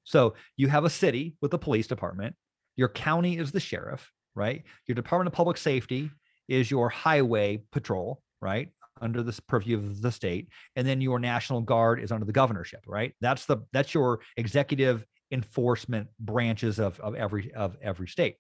So 0.04 0.34
you 0.58 0.70
have 0.70 0.86
a 0.86 0.90
city 0.90 1.36
with 1.40 1.54
a 1.54 1.60
police 1.60 1.86
department. 1.86 2.36
Your 2.76 2.90
county 2.90 3.38
is 3.38 3.52
the 3.52 3.60
sheriff, 3.60 4.12
right? 4.34 4.64
Your 4.88 4.96
Department 4.96 5.28
of 5.28 5.34
Public 5.34 5.58
Safety 5.58 6.10
is 6.48 6.72
your 6.72 6.90
highway 6.90 7.62
patrol, 7.72 8.24
right? 8.42 8.70
Under 9.02 9.22
the 9.22 9.40
purview 9.48 9.78
of 9.78 10.02
the 10.02 10.12
state, 10.12 10.48
and 10.76 10.88
then 10.88 11.00
your 11.00 11.20
National 11.20 11.62
Guard 11.62 12.00
is 12.00 12.12
under 12.12 12.26
the 12.26 12.34
governorship, 12.34 12.82
right? 12.88 13.14
That's 13.22 13.46
the 13.46 13.58
that's 13.72 13.94
your 13.94 14.22
executive 14.38 15.06
enforcement 15.32 16.08
branches 16.20 16.80
of, 16.80 17.00
of 17.02 17.14
every 17.14 17.54
of 17.54 17.78
every 17.84 18.08
state. 18.08 18.38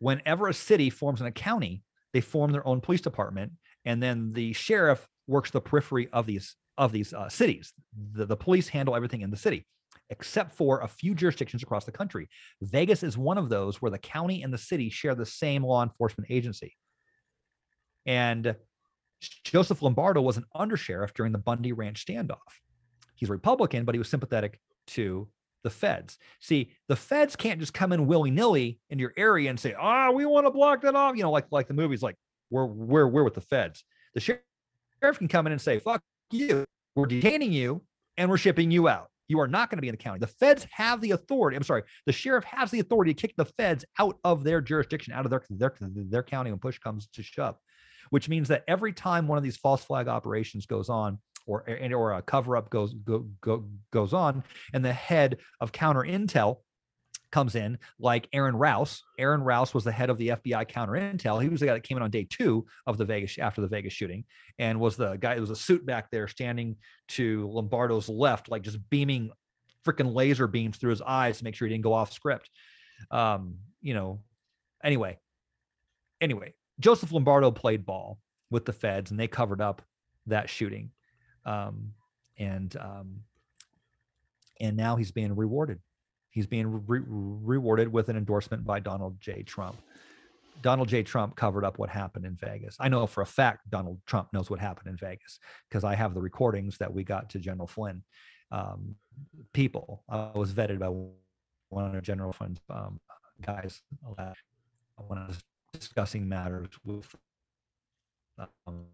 Whenever 0.00 0.48
a 0.48 0.54
city 0.54 0.90
forms 0.90 1.20
in 1.20 1.26
a 1.26 1.32
county, 1.32 1.82
they 2.12 2.20
form 2.20 2.50
their 2.50 2.66
own 2.66 2.80
police 2.80 3.00
department, 3.00 3.52
and 3.84 4.02
then 4.02 4.32
the 4.32 4.52
sheriff 4.52 5.06
works 5.26 5.50
the 5.50 5.60
periphery 5.60 6.08
of 6.12 6.26
these 6.26 6.56
of 6.78 6.92
these 6.92 7.12
uh, 7.12 7.28
cities. 7.28 7.72
The, 8.12 8.26
the 8.26 8.36
police 8.36 8.66
handle 8.66 8.96
everything 8.96 9.20
in 9.20 9.30
the 9.30 9.36
city, 9.36 9.66
except 10.08 10.52
for 10.52 10.80
a 10.80 10.88
few 10.88 11.14
jurisdictions 11.14 11.62
across 11.62 11.84
the 11.84 11.92
country. 11.92 12.28
Vegas 12.62 13.02
is 13.02 13.18
one 13.18 13.38
of 13.38 13.50
those 13.50 13.82
where 13.82 13.90
the 13.90 13.98
county 13.98 14.42
and 14.42 14.52
the 14.52 14.58
city 14.58 14.88
share 14.88 15.14
the 15.14 15.26
same 15.26 15.62
law 15.62 15.82
enforcement 15.82 16.30
agency. 16.30 16.74
And 18.06 18.56
Joseph 19.44 19.82
Lombardo 19.82 20.22
was 20.22 20.38
an 20.38 20.46
undersheriff 20.56 21.12
during 21.12 21.32
the 21.32 21.38
Bundy 21.38 21.72
Ranch 21.72 22.06
standoff. 22.06 22.38
He's 23.14 23.28
a 23.28 23.32
Republican, 23.32 23.84
but 23.84 23.94
he 23.94 23.98
was 23.98 24.08
sympathetic 24.08 24.58
to 24.88 25.28
the 25.62 25.70
feds. 25.70 26.18
See, 26.40 26.72
the 26.88 26.96
feds 26.96 27.36
can't 27.36 27.60
just 27.60 27.74
come 27.74 27.92
in 27.92 28.06
willy 28.06 28.30
nilly 28.30 28.78
in 28.90 28.98
your 28.98 29.12
area 29.16 29.50
and 29.50 29.58
say, 29.58 29.74
"Ah, 29.78 30.10
we 30.10 30.26
want 30.26 30.46
to 30.46 30.50
block 30.50 30.82
that 30.82 30.94
off." 30.94 31.16
You 31.16 31.22
know, 31.22 31.30
like 31.30 31.46
like 31.50 31.68
the 31.68 31.74
movies, 31.74 32.02
like 32.02 32.16
we're 32.50 32.66
we're 32.66 33.06
we're 33.06 33.24
with 33.24 33.34
the 33.34 33.40
feds. 33.40 33.84
The 34.14 34.20
sheriff 34.20 35.18
can 35.18 35.28
come 35.28 35.46
in 35.46 35.52
and 35.52 35.60
say, 35.60 35.78
"Fuck 35.78 36.02
you," 36.30 36.64
we're 36.94 37.06
detaining 37.06 37.52
you 37.52 37.82
and 38.16 38.28
we're 38.30 38.38
shipping 38.38 38.70
you 38.70 38.88
out. 38.88 39.08
You 39.28 39.38
are 39.40 39.48
not 39.48 39.70
going 39.70 39.78
to 39.78 39.82
be 39.82 39.88
in 39.88 39.92
the 39.92 39.98
county. 39.98 40.18
The 40.18 40.26
feds 40.26 40.66
have 40.72 41.00
the 41.00 41.12
authority. 41.12 41.56
I'm 41.56 41.62
sorry, 41.62 41.84
the 42.04 42.12
sheriff 42.12 42.44
has 42.44 42.70
the 42.70 42.80
authority 42.80 43.14
to 43.14 43.20
kick 43.20 43.36
the 43.36 43.44
feds 43.44 43.84
out 43.98 44.18
of 44.24 44.42
their 44.42 44.60
jurisdiction, 44.60 45.12
out 45.12 45.24
of 45.24 45.30
their 45.30 45.42
their, 45.50 45.72
their 45.80 46.22
county 46.22 46.50
when 46.50 46.58
push 46.58 46.78
comes 46.78 47.06
to 47.14 47.22
shove. 47.22 47.56
Which 48.10 48.28
means 48.28 48.48
that 48.48 48.64
every 48.66 48.92
time 48.92 49.28
one 49.28 49.38
of 49.38 49.44
these 49.44 49.56
false 49.56 49.84
flag 49.84 50.08
operations 50.08 50.66
goes 50.66 50.88
on, 50.88 51.18
or 51.50 51.68
and- 51.68 51.92
or 51.92 52.12
a 52.12 52.22
cover 52.22 52.56
up 52.56 52.70
goes 52.70 52.94
go, 52.94 53.26
go, 53.40 53.64
goes 53.92 54.12
on, 54.12 54.44
and 54.72 54.84
the 54.84 54.92
head 54.92 55.38
of 55.60 55.72
counter 55.72 56.00
intel 56.02 56.58
comes 57.32 57.54
in, 57.54 57.78
like 57.98 58.28
Aaron 58.32 58.56
Rouse. 58.56 59.02
Aaron 59.18 59.42
Rouse 59.42 59.72
was 59.72 59.84
the 59.84 59.92
head 59.92 60.10
of 60.10 60.18
the 60.18 60.28
FBI 60.28 60.68
counter 60.68 60.94
intel. 60.94 61.42
He 61.42 61.48
was 61.48 61.60
the 61.60 61.66
guy 61.66 61.74
that 61.74 61.82
came 61.84 61.96
in 61.96 62.02
on 62.02 62.10
day 62.10 62.26
two 62.28 62.66
of 62.86 62.98
the 62.98 63.04
Vegas 63.04 63.38
after 63.38 63.60
the 63.60 63.68
Vegas 63.68 63.92
shooting, 63.92 64.24
and 64.58 64.78
was 64.80 64.96
the 64.96 65.16
guy. 65.16 65.34
There 65.34 65.40
was 65.40 65.50
a 65.50 65.56
suit 65.56 65.84
back 65.84 66.10
there 66.10 66.28
standing 66.28 66.76
to 67.08 67.48
Lombardo's 67.48 68.08
left, 68.08 68.48
like 68.48 68.62
just 68.62 68.78
beaming 68.90 69.30
freaking 69.86 70.14
laser 70.14 70.46
beams 70.46 70.76
through 70.76 70.90
his 70.90 71.02
eyes 71.02 71.38
to 71.38 71.44
make 71.44 71.54
sure 71.54 71.66
he 71.66 71.74
didn't 71.74 71.84
go 71.84 71.92
off 71.92 72.12
script. 72.12 72.50
Um, 73.10 73.56
you 73.80 73.94
know. 73.94 74.22
Anyway, 74.82 75.18
anyway, 76.20 76.54
Joseph 76.80 77.12
Lombardo 77.12 77.50
played 77.50 77.84
ball 77.84 78.18
with 78.50 78.64
the 78.64 78.72
feds, 78.72 79.10
and 79.10 79.20
they 79.20 79.28
covered 79.28 79.60
up 79.60 79.82
that 80.26 80.48
shooting, 80.48 80.90
um, 81.44 81.92
and 82.38 82.76
um, 82.76 83.20
and 84.60 84.76
now 84.76 84.96
he's 84.96 85.10
being 85.10 85.34
rewarded. 85.34 85.78
He's 86.30 86.46
being 86.46 86.86
re- 86.86 87.02
rewarded 87.06 87.92
with 87.92 88.08
an 88.08 88.16
endorsement 88.16 88.64
by 88.64 88.80
Donald 88.80 89.20
J. 89.20 89.42
Trump. 89.42 89.76
Donald 90.62 90.88
J. 90.88 91.02
Trump 91.02 91.36
covered 91.36 91.64
up 91.64 91.78
what 91.78 91.88
happened 91.88 92.26
in 92.26 92.36
Vegas. 92.36 92.76
I 92.78 92.88
know 92.88 93.06
for 93.06 93.22
a 93.22 93.26
fact 93.26 93.70
Donald 93.70 93.98
Trump 94.06 94.28
knows 94.32 94.50
what 94.50 94.60
happened 94.60 94.88
in 94.88 94.96
Vegas 94.96 95.38
because 95.68 95.84
I 95.84 95.94
have 95.94 96.14
the 96.14 96.20
recordings 96.20 96.76
that 96.78 96.92
we 96.92 97.02
got 97.02 97.30
to 97.30 97.38
General 97.38 97.66
Flynn. 97.66 98.02
Um, 98.52 98.94
people, 99.52 100.04
I 100.08 100.30
was 100.34 100.52
vetted 100.52 100.78
by 100.78 100.92
one 101.70 101.96
of 101.96 102.02
General 102.02 102.32
Flynn's 102.32 102.60
um, 102.68 103.00
guys 103.42 103.80
when 105.06 105.18
I 105.18 105.26
was 105.26 105.38
discussing 105.72 106.28
matters 106.28 106.68
with 106.84 107.14
um, 108.66 108.84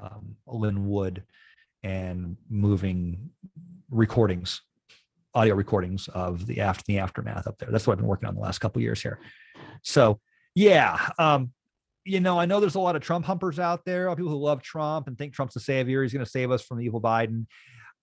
um, 0.00 0.36
Lin 0.46 0.88
Wood 0.88 1.22
and 1.82 2.36
moving 2.48 3.30
recordings 3.90 4.62
audio 5.36 5.54
recordings 5.54 6.08
of 6.08 6.46
the 6.46 6.62
after 6.62 6.82
the 6.86 6.98
aftermath 6.98 7.46
up 7.46 7.58
there. 7.58 7.68
That's 7.70 7.86
what 7.86 7.92
I've 7.92 7.98
been 7.98 8.06
working 8.06 8.26
on 8.26 8.34
the 8.34 8.40
last 8.40 8.58
couple 8.58 8.80
years 8.80 9.02
here. 9.02 9.20
So 9.82 10.18
yeah, 10.54 11.10
um, 11.18 11.52
you 12.06 12.20
know, 12.20 12.40
I 12.40 12.46
know 12.46 12.58
there's 12.58 12.76
a 12.76 12.80
lot 12.80 12.96
of 12.96 13.02
Trump 13.02 13.26
humpers 13.26 13.58
out 13.58 13.84
there, 13.84 14.08
people 14.16 14.30
who 14.30 14.38
love 14.38 14.62
Trump 14.62 15.08
and 15.08 15.18
think 15.18 15.34
Trump's 15.34 15.52
the 15.54 15.60
savior. 15.60 16.02
He's 16.02 16.12
going 16.12 16.24
to 16.24 16.30
save 16.30 16.50
us 16.50 16.62
from 16.62 16.78
the 16.78 16.84
evil 16.86 17.02
Biden. 17.02 17.46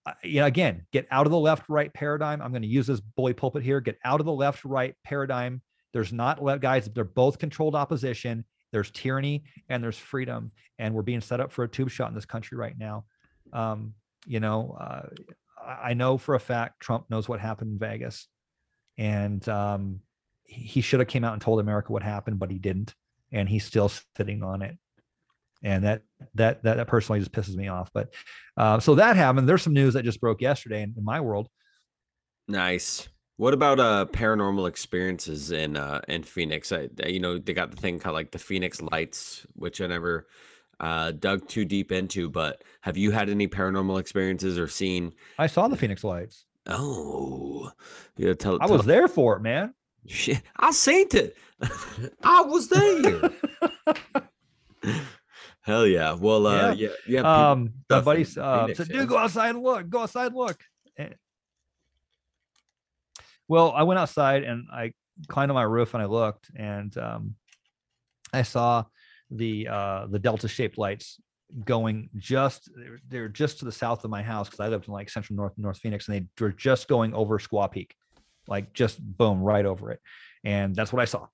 Uh, 0.05 0.11
you 0.21 0.41
know, 0.41 0.45
again, 0.45 0.85
get 0.91 1.07
out 1.09 1.25
of 1.25 1.31
the 1.31 1.39
left-right 1.39 1.93
paradigm. 1.93 2.41
I'm 2.41 2.51
going 2.51 2.61
to 2.61 2.67
use 2.67 2.85
this 2.85 2.99
bully 2.99 3.33
pulpit 3.33 3.63
here. 3.63 3.81
Get 3.81 3.97
out 4.05 4.19
of 4.19 4.25
the 4.27 4.33
left-right 4.33 4.93
paradigm. 5.03 5.61
There's 5.93 6.13
not 6.13 6.43
left 6.43 6.61
guys. 6.61 6.87
They're 6.93 7.03
both 7.03 7.39
controlled 7.39 7.75
opposition. 7.75 8.45
There's 8.73 8.91
tyranny 8.91 9.45
and 9.69 9.81
there's 9.81 9.97
freedom, 9.97 10.51
and 10.79 10.93
we're 10.93 11.03
being 11.03 11.21
set 11.21 11.39
up 11.39 11.53
for 11.53 11.63
a 11.63 11.69
tube 11.69 11.89
shot 11.89 12.09
in 12.09 12.15
this 12.15 12.25
country 12.25 12.57
right 12.57 12.77
now. 12.77 13.05
Um, 13.53 13.93
you 14.25 14.41
know, 14.41 14.75
uh, 14.77 15.03
I 15.65 15.93
know 15.93 16.17
for 16.17 16.35
a 16.35 16.39
fact 16.39 16.81
Trump 16.81 17.05
knows 17.09 17.29
what 17.29 17.39
happened 17.39 17.71
in 17.73 17.79
Vegas, 17.79 18.27
and 18.97 19.47
um, 19.47 20.01
he 20.43 20.81
should 20.81 20.99
have 20.99 21.07
came 21.07 21.23
out 21.23 21.33
and 21.33 21.41
told 21.41 21.59
America 21.59 21.93
what 21.93 22.03
happened, 22.03 22.39
but 22.39 22.51
he 22.51 22.59
didn't, 22.59 22.93
and 23.31 23.47
he's 23.47 23.63
still 23.63 23.89
sitting 24.17 24.43
on 24.43 24.61
it, 24.63 24.77
and 25.63 25.83
that 25.83 26.01
that 26.33 26.63
that, 26.63 26.77
that 26.77 26.87
personally 26.87 27.19
just 27.19 27.31
pisses 27.31 27.55
me 27.55 27.67
off. 27.67 27.91
But 27.93 28.13
uh, 28.57 28.79
so 28.79 28.95
that 28.95 29.15
happened. 29.15 29.47
There's 29.47 29.61
some 29.61 29.73
news 29.73 29.93
that 29.93 30.03
just 30.03 30.19
broke 30.19 30.41
yesterday 30.41 30.81
in, 30.81 30.95
in 30.97 31.05
my 31.05 31.21
world. 31.21 31.47
Nice. 32.47 33.07
What 33.37 33.53
about 33.53 33.79
uh 33.79 34.05
paranormal 34.11 34.67
experiences 34.67 35.51
in 35.51 35.75
uh 35.75 36.01
in 36.07 36.23
Phoenix? 36.23 36.71
I, 36.71 36.89
you 37.05 37.19
know 37.19 37.37
they 37.37 37.53
got 37.53 37.71
the 37.71 37.77
thing 37.77 37.99
called 37.99 38.15
like 38.15 38.31
the 38.31 38.39
Phoenix 38.39 38.81
Lights, 38.81 39.45
which 39.55 39.81
I 39.81 39.87
never 39.87 40.27
uh, 40.79 41.11
dug 41.11 41.47
too 41.47 41.65
deep 41.65 41.91
into, 41.91 42.29
but 42.29 42.63
have 42.81 42.97
you 42.97 43.11
had 43.11 43.29
any 43.29 43.47
paranormal 43.47 43.99
experiences 43.99 44.59
or 44.59 44.67
seen? 44.67 45.13
I 45.39 45.47
saw 45.47 45.67
the 45.67 45.77
Phoenix 45.77 46.03
Lights. 46.03 46.45
Oh, 46.67 47.71
yeah. 48.17 48.33
Tell, 48.33 48.55
I 48.61 48.67
tell, 48.67 48.77
was 48.77 48.85
there 48.85 49.07
for 49.07 49.37
it, 49.37 49.41
man. 49.41 49.73
Shit, 50.07 50.41
I 50.57 50.71
seen 50.71 51.07
it. 51.13 51.37
I 52.23 52.41
was 52.41 52.67
there. 52.67 53.29
Hell 55.61 55.87
yeah! 55.87 56.11
Well, 56.11 56.45
uh, 56.45 56.73
yeah, 56.73 56.89
yeah. 57.07 57.21
yeah 57.21 57.51
um, 57.51 57.71
my 57.89 58.01
buddy 58.01 58.25
uh, 58.37 58.73
said, 58.73 58.89
"Dude, 58.89 59.07
go 59.07 59.17
outside 59.17 59.51
and 59.51 59.63
look. 59.63 59.89
Go 59.89 59.99
outside 59.99 60.27
and 60.27 60.35
look." 60.35 60.61
And, 60.97 61.15
well, 63.53 63.71
I 63.71 63.83
went 63.83 63.99
outside 63.99 64.43
and 64.43 64.65
I 64.73 64.93
climbed 65.27 65.51
on 65.51 65.55
my 65.55 65.61
roof 65.61 65.93
and 65.93 66.01
I 66.01 66.07
looked 66.07 66.49
and 66.55 66.97
um, 66.97 67.35
I 68.33 68.41
saw 68.41 68.85
the 69.29 69.67
uh, 69.67 70.07
the 70.09 70.17
delta 70.17 70.47
shaped 70.47 70.79
lights 70.79 71.19
going 71.63 72.09
just 72.17 72.67
they're, 72.75 72.99
they're 73.07 73.29
just 73.29 73.59
to 73.59 73.65
the 73.65 73.71
south 73.71 74.03
of 74.03 74.09
my 74.09 74.23
house 74.23 74.49
because 74.49 74.59
I 74.59 74.69
lived 74.69 74.87
in 74.87 74.93
like 74.95 75.07
central 75.07 75.37
north 75.37 75.53
North 75.55 75.77
Phoenix 75.77 76.07
and 76.07 76.17
they 76.17 76.43
were 76.43 76.51
just 76.51 76.87
going 76.87 77.13
over 77.13 77.37
Squaw 77.37 77.71
Peak, 77.71 77.93
like 78.47 78.73
just 78.73 78.99
boom 78.99 79.39
right 79.39 79.67
over 79.67 79.91
it, 79.91 79.99
and 80.43 80.75
that's 80.75 80.91
what 80.91 81.03
I 81.03 81.05
saw, 81.05 81.27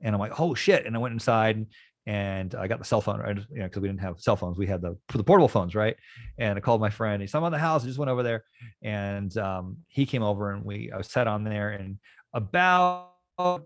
and 0.00 0.14
I'm 0.14 0.20
like 0.20 0.38
oh 0.38 0.54
shit, 0.54 0.86
and 0.86 0.94
I 0.94 1.00
went 1.00 1.14
inside 1.14 1.66
and 2.06 2.54
I 2.54 2.66
got 2.66 2.78
the 2.78 2.84
cell 2.84 3.00
phone 3.00 3.20
right, 3.20 3.36
you 3.36 3.58
know, 3.58 3.64
because 3.64 3.80
we 3.80 3.88
didn't 3.88 4.00
have 4.00 4.20
cell 4.20 4.36
phones, 4.36 4.58
we 4.58 4.66
had 4.66 4.82
the 4.82 4.96
the 5.12 5.24
portable 5.24 5.48
phones, 5.48 5.74
right? 5.74 5.96
And 6.38 6.58
I 6.58 6.60
called 6.60 6.80
my 6.80 6.90
friend. 6.90 7.20
He 7.20 7.26
said 7.26 7.38
I'm 7.38 7.44
on 7.44 7.52
the 7.52 7.58
house. 7.58 7.82
I 7.82 7.86
just 7.86 7.98
went 7.98 8.10
over 8.10 8.22
there, 8.22 8.44
and 8.82 9.36
um, 9.38 9.78
he 9.88 10.06
came 10.06 10.22
over 10.22 10.52
and 10.52 10.64
we 10.64 10.92
I 10.92 11.00
sat 11.02 11.26
on 11.26 11.44
there, 11.44 11.70
and 11.70 11.98
about 12.34 13.12
uh, 13.38 13.58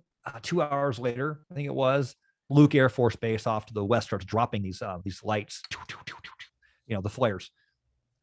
two 0.42 0.62
hours 0.62 0.98
later, 0.98 1.40
I 1.50 1.54
think 1.54 1.66
it 1.66 1.74
was, 1.74 2.14
Luke 2.50 2.74
Air 2.74 2.88
Force 2.88 3.16
Base 3.16 3.46
off 3.46 3.66
to 3.66 3.74
the 3.74 3.84
west 3.84 4.08
starts 4.08 4.24
dropping 4.24 4.62
these 4.62 4.82
uh, 4.82 4.98
these 5.04 5.20
lights, 5.24 5.62
you 6.86 6.94
know, 6.94 7.02
the 7.02 7.10
flares. 7.10 7.50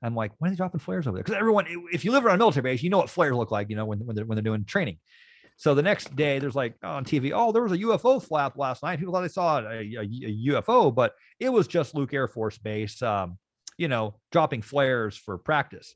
I'm 0.02 0.16
like, 0.16 0.32
when 0.38 0.50
are 0.50 0.52
they 0.52 0.58
dropping 0.58 0.80
flares 0.80 1.08
over 1.08 1.18
there? 1.18 1.24
Because 1.24 1.40
everyone, 1.40 1.66
if 1.92 2.06
you 2.06 2.12
live 2.12 2.26
around 2.26 2.36
a 2.36 2.38
military 2.38 2.62
base, 2.62 2.84
you 2.84 2.90
know 2.90 3.00
what 3.00 3.10
flares 3.10 3.36
look 3.36 3.50
like, 3.50 3.70
you 3.70 3.76
know, 3.76 3.86
when, 3.86 4.00
when 4.06 4.16
they're 4.16 4.26
when 4.26 4.36
they're 4.36 4.44
doing 4.44 4.66
training. 4.66 5.00
So 5.58 5.74
the 5.74 5.82
next 5.82 6.16
day, 6.16 6.40
there's 6.40 6.56
like 6.56 6.76
on 6.84 7.06
TV, 7.06 7.32
oh, 7.34 7.52
there 7.52 7.64
was 7.64 7.72
a 7.72 7.78
UFO 7.78 8.22
flap 8.22 8.58
last 8.58 8.84
night. 8.84 9.00
People 9.00 9.14
thought 9.14 9.22
they 9.22 9.28
saw 9.30 9.60
a, 9.60 9.64
a, 9.64 10.02
a 10.02 10.38
UFO, 10.50 10.94
but 10.94 11.14
it 11.40 11.50
was 11.50 11.68
just 11.68 11.96
Luke 11.96 12.14
Air 12.14 12.28
Force 12.28 12.58
Base, 12.58 13.02
um, 13.02 13.38
you 13.78 13.88
know, 13.88 14.16
dropping 14.32 14.62
flares 14.62 15.16
for 15.16 15.38
practice 15.38 15.96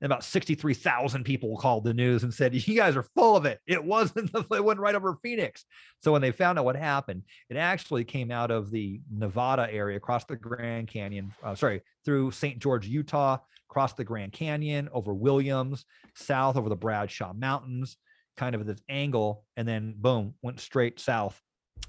and 0.00 0.10
about 0.10 0.24
63,000 0.24 1.24
people 1.24 1.56
called 1.56 1.84
the 1.84 1.92
news 1.92 2.22
and 2.22 2.32
said, 2.32 2.54
"You 2.54 2.74
guys 2.74 2.96
are 2.96 3.02
full 3.02 3.36
of 3.36 3.44
it. 3.44 3.60
It 3.66 3.82
wasn't 3.82 4.32
the, 4.32 4.44
it 4.56 4.64
went 4.64 4.80
right 4.80 4.94
over 4.94 5.18
Phoenix." 5.22 5.64
So 6.02 6.12
when 6.12 6.22
they 6.22 6.32
found 6.32 6.58
out 6.58 6.64
what 6.64 6.76
happened, 6.76 7.24
it 7.48 7.56
actually 7.56 8.04
came 8.04 8.30
out 8.30 8.50
of 8.50 8.70
the 8.70 9.00
Nevada 9.12 9.68
area, 9.70 9.96
across 9.96 10.24
the 10.24 10.36
Grand 10.36 10.88
Canyon. 10.88 11.32
Uh, 11.42 11.54
sorry, 11.54 11.82
through 12.04 12.30
St. 12.30 12.58
George, 12.58 12.86
Utah, 12.86 13.38
across 13.68 13.92
the 13.92 14.04
Grand 14.04 14.32
Canyon, 14.32 14.88
over 14.92 15.12
Williams, 15.12 15.84
south 16.14 16.56
over 16.56 16.68
the 16.68 16.76
Bradshaw 16.76 17.32
Mountains, 17.34 17.96
kind 18.40 18.54
of 18.54 18.62
at 18.62 18.66
this 18.66 18.82
angle, 18.88 19.44
and 19.56 19.68
then 19.68 19.94
boom, 19.98 20.34
went 20.42 20.58
straight 20.58 20.98
south 20.98 21.40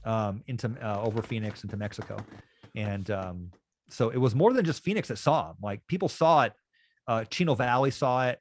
um, 0.05 0.43
into 0.47 0.69
uh, 0.83 1.01
over 1.01 1.21
Phoenix 1.21 1.63
into 1.63 1.77
Mexico, 1.77 2.17
and 2.75 3.09
um, 3.09 3.51
so 3.89 4.09
it 4.09 4.17
was 4.17 4.35
more 4.35 4.53
than 4.53 4.65
just 4.65 4.83
Phoenix 4.83 5.07
that 5.07 5.17
saw 5.17 5.47
them. 5.47 5.55
Like 5.61 5.81
people 5.87 6.09
saw 6.09 6.43
it 6.43 6.53
uh, 7.07 7.25
Chino 7.25 7.55
Valley 7.55 7.91
saw 7.91 8.27
it. 8.29 8.39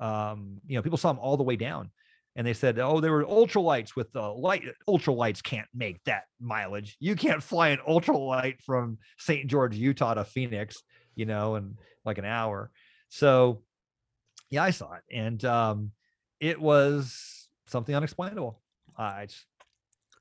Um, 0.00 0.60
you 0.66 0.76
know, 0.76 0.82
people 0.82 0.98
saw 0.98 1.12
them 1.12 1.20
all 1.20 1.36
the 1.36 1.42
way 1.42 1.56
down, 1.56 1.90
and 2.36 2.46
they 2.46 2.52
said, 2.52 2.78
"Oh, 2.78 3.00
there 3.00 3.12
were 3.12 3.24
ultralights 3.24 3.96
with 3.96 4.12
the 4.12 4.22
light. 4.22 4.62
Ultralights 4.88 5.42
can't 5.42 5.66
make 5.74 6.02
that 6.04 6.24
mileage. 6.40 6.96
You 7.00 7.16
can't 7.16 7.42
fly 7.42 7.70
an 7.70 7.80
ultralight 7.88 8.60
from 8.62 8.98
St. 9.18 9.48
George, 9.48 9.74
Utah, 9.74 10.14
to 10.14 10.24
Phoenix, 10.24 10.82
you 11.16 11.26
know, 11.26 11.56
in 11.56 11.76
like 12.04 12.18
an 12.18 12.24
hour." 12.24 12.70
So, 13.08 13.62
yeah, 14.50 14.62
I 14.62 14.70
saw 14.70 14.92
it, 14.92 15.02
and 15.12 15.44
um, 15.44 15.90
it 16.40 16.60
was 16.60 17.48
something 17.66 17.94
unexplainable. 17.94 18.60
I 18.96 19.26
just, 19.26 19.44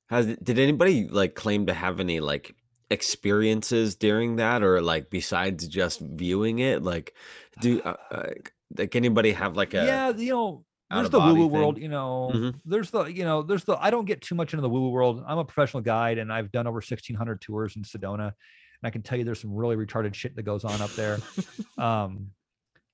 has 0.09 0.25
did 0.25 0.59
anybody 0.59 1.07
like 1.07 1.35
claim 1.35 1.65
to 1.67 1.73
have 1.73 1.99
any 1.99 2.19
like 2.19 2.55
experiences 2.89 3.95
during 3.95 4.37
that 4.37 4.63
or 4.63 4.81
like 4.81 5.09
besides 5.09 5.67
just 5.67 5.99
viewing 5.99 6.59
it 6.59 6.81
like 6.81 7.13
do 7.59 7.81
uh, 7.81 7.95
uh, 8.11 8.29
like 8.77 8.95
anybody 8.95 9.31
have 9.33 9.57
like 9.57 9.73
a 9.73 9.85
yeah 9.85 10.09
you 10.11 10.31
know 10.31 10.63
there's 10.89 11.09
the 11.09 11.19
woo 11.19 11.33
woo 11.33 11.47
world 11.47 11.77
you 11.77 11.89
know 11.89 12.31
mm-hmm. 12.33 12.57
there's 12.63 12.91
the 12.91 13.05
you 13.05 13.25
know 13.25 13.41
there's 13.41 13.65
the 13.65 13.75
i 13.83 13.89
don't 13.89 14.05
get 14.05 14.21
too 14.21 14.35
much 14.35 14.53
into 14.53 14.61
the 14.61 14.69
woo 14.69 14.81
woo 14.81 14.89
world 14.89 15.21
i'm 15.27 15.37
a 15.37 15.43
professional 15.43 15.81
guide 15.83 16.17
and 16.17 16.31
i've 16.31 16.51
done 16.51 16.65
over 16.65 16.77
1600 16.77 17.41
tours 17.41 17.75
in 17.75 17.83
sedona 17.83 18.27
and 18.27 18.83
i 18.83 18.89
can 18.89 19.01
tell 19.01 19.17
you 19.17 19.25
there's 19.25 19.41
some 19.41 19.53
really 19.53 19.75
retarded 19.75 20.13
shit 20.13 20.33
that 20.37 20.43
goes 20.43 20.63
on 20.63 20.81
up 20.81 20.91
there 20.91 21.19
um 21.77 22.27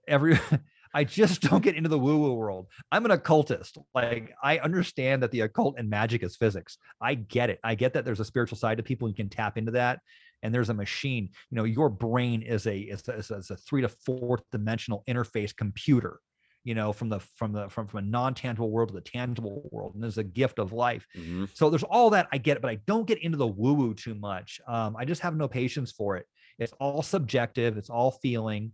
every 0.08 0.40
I 0.94 1.04
just 1.04 1.42
don't 1.50 1.64
get 1.64 1.76
into 1.76 1.90
the 1.90 2.00
woo 2.00 2.18
woo 2.20 2.34
world. 2.34 2.68
I'm 2.92 3.06
an 3.06 3.12
occultist. 3.12 3.78
Like, 3.94 4.34
I 4.44 4.60
understand 4.60 5.24
that 5.24 5.32
the 5.32 5.42
occult 5.42 5.76
and 5.78 5.90
magic 5.90 6.24
is 6.24 6.36
physics. 6.36 6.78
I 7.02 7.16
get 7.16 7.50
it. 7.50 7.60
I 7.64 7.76
get 7.76 7.94
that 7.94 8.06
there's 8.06 8.20
a 8.20 8.26
spiritual 8.26 8.58
side 8.58 8.78
to 8.78 8.84
people. 8.84 9.08
You 9.08 9.16
can 9.16 9.30
tap 9.30 9.58
into 9.58 9.72
that 9.72 10.00
and 10.44 10.54
there's 10.54 10.70
a 10.70 10.74
machine 10.74 11.30
you 11.50 11.56
know 11.56 11.64
your 11.64 11.90
brain 11.90 12.42
is 12.42 12.68
a 12.68 12.78
is 12.78 13.08
a, 13.08 13.14
is 13.14 13.50
a 13.50 13.56
three 13.58 13.82
to 13.82 13.90
fourth 13.90 14.44
dimensional 14.52 15.04
interface 15.08 15.56
computer 15.56 16.20
you 16.64 16.76
know 16.76 16.94
from 16.94 17.10
the 17.10 17.20
from 17.38 17.52
the 17.54 17.68
from, 17.70 17.88
from 17.88 18.00
a 18.00 18.08
non-tangible 18.08 18.70
world 18.70 18.90
to 18.90 18.94
the 18.96 19.02
tangible 19.02 19.68
world 19.72 19.94
and 19.96 20.04
there's 20.04 20.18
a 20.18 20.24
gift 20.24 20.60
of 20.60 20.72
life 20.74 21.08
Mhm. 21.18 21.50
so 21.54 21.70
there's 21.70 21.84
all 21.84 22.10
that 22.12 22.28
i 22.32 22.38
get 22.38 22.58
it 22.58 22.62
but 22.62 22.70
i 22.70 22.76
don't 22.86 23.08
get 23.08 23.24
into 23.24 23.38
the 23.38 23.48
woo 23.48 23.74
woo 23.74 23.94
too 23.94 24.16
much 24.16 24.60
um, 24.68 24.96
i 24.98 25.06
just 25.06 25.22
have 25.22 25.36
no 25.36 25.48
patience 25.48 25.92
for 25.92 26.18
it 26.18 26.26
it's 26.60 26.74
all 26.80 27.02
subjective 27.02 27.78
it's 27.78 27.90
all 27.90 28.12
feeling 28.12 28.72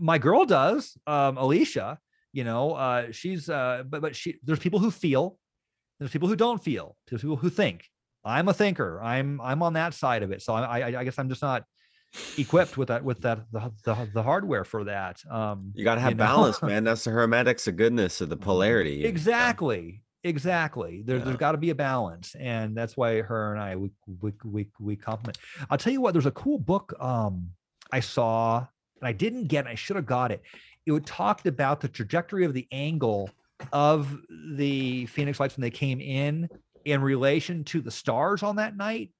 my 0.00 0.18
girl 0.18 0.44
does 0.44 0.96
um, 1.06 1.36
alicia 1.36 1.98
you 2.32 2.44
know 2.44 2.72
uh, 2.72 3.10
she's 3.12 3.48
uh, 3.48 3.82
but 3.88 4.00
but 4.02 4.16
she 4.16 4.38
there's 4.44 4.58
people 4.58 4.78
who 4.78 4.90
feel 4.90 5.38
there's 5.98 6.10
people 6.10 6.28
who 6.28 6.36
don't 6.36 6.62
feel 6.62 6.96
there's 7.08 7.22
people 7.22 7.36
who 7.36 7.50
think 7.50 7.84
i'm 8.24 8.48
a 8.48 8.54
thinker 8.54 9.00
i'm 9.02 9.40
i'm 9.40 9.62
on 9.62 9.72
that 9.74 9.92
side 9.94 10.22
of 10.22 10.30
it 10.30 10.40
so 10.42 10.54
i 10.54 10.78
i, 10.80 11.00
I 11.00 11.04
guess 11.04 11.18
i'm 11.18 11.28
just 11.28 11.42
not 11.42 11.64
equipped 12.36 12.76
with 12.78 12.88
that 12.88 13.02
with 13.04 13.20
that 13.22 13.40
the, 13.52 13.72
the, 13.84 14.08
the 14.14 14.22
hardware 14.22 14.64
for 14.64 14.84
that 14.84 15.20
um 15.30 15.72
You 15.74 15.84
got 15.84 15.96
to 15.96 16.00
have 16.00 16.16
know? 16.16 16.24
balance, 16.24 16.62
man. 16.62 16.84
That's 16.88 17.04
the 17.04 17.10
hermetics 17.10 17.66
of 17.66 17.76
goodness 17.76 18.20
of 18.20 18.28
the 18.28 18.36
polarity. 18.36 18.96
you 18.96 19.02
know? 19.04 19.08
exactly 19.08 20.02
exactly 20.24 21.02
there, 21.04 21.16
Yeah. 21.18 21.24
there's 21.24 21.36
got 21.36 21.52
to 21.52 21.58
be 21.58 21.70
a 21.70 21.74
balance 21.74 22.34
and 22.38 22.76
that's 22.76 22.94
why 22.96 23.22
her 23.22 23.52
and 23.54 23.60
i 23.62 23.74
we 23.76 23.90
we 24.20 24.32
we, 24.44 24.68
we 24.78 24.94
compliment 24.96 25.38
i'll 25.70 25.78
tell 25.78 25.92
you 25.94 26.00
what 26.02 26.12
there's 26.12 26.26
a 26.26 26.30
cool 26.44 26.58
book 26.58 26.92
um 27.00 27.48
i 27.90 28.00
saw 28.00 28.66
and 29.00 29.08
i 29.08 29.12
didn't 29.12 29.44
get 29.44 29.66
it 29.66 29.70
i 29.70 29.74
should 29.74 29.96
have 29.96 30.06
got 30.06 30.30
it. 30.30 30.42
It 30.86 30.92
would 30.92 31.06
talked 31.06 31.46
about 31.46 31.80
the 31.80 31.88
trajectory 31.88 32.44
of 32.44 32.54
the 32.54 32.66
angle 32.72 33.30
of 33.72 34.16
the 34.56 35.06
phoenix 35.06 35.38
lights 35.38 35.56
when 35.56 35.62
they 35.62 35.70
came 35.70 36.00
in 36.00 36.48
in 36.84 37.02
relation 37.02 37.64
to 37.64 37.80
the 37.80 37.90
stars 37.90 38.42
on 38.42 38.56
that 38.56 38.76
night 38.76 39.10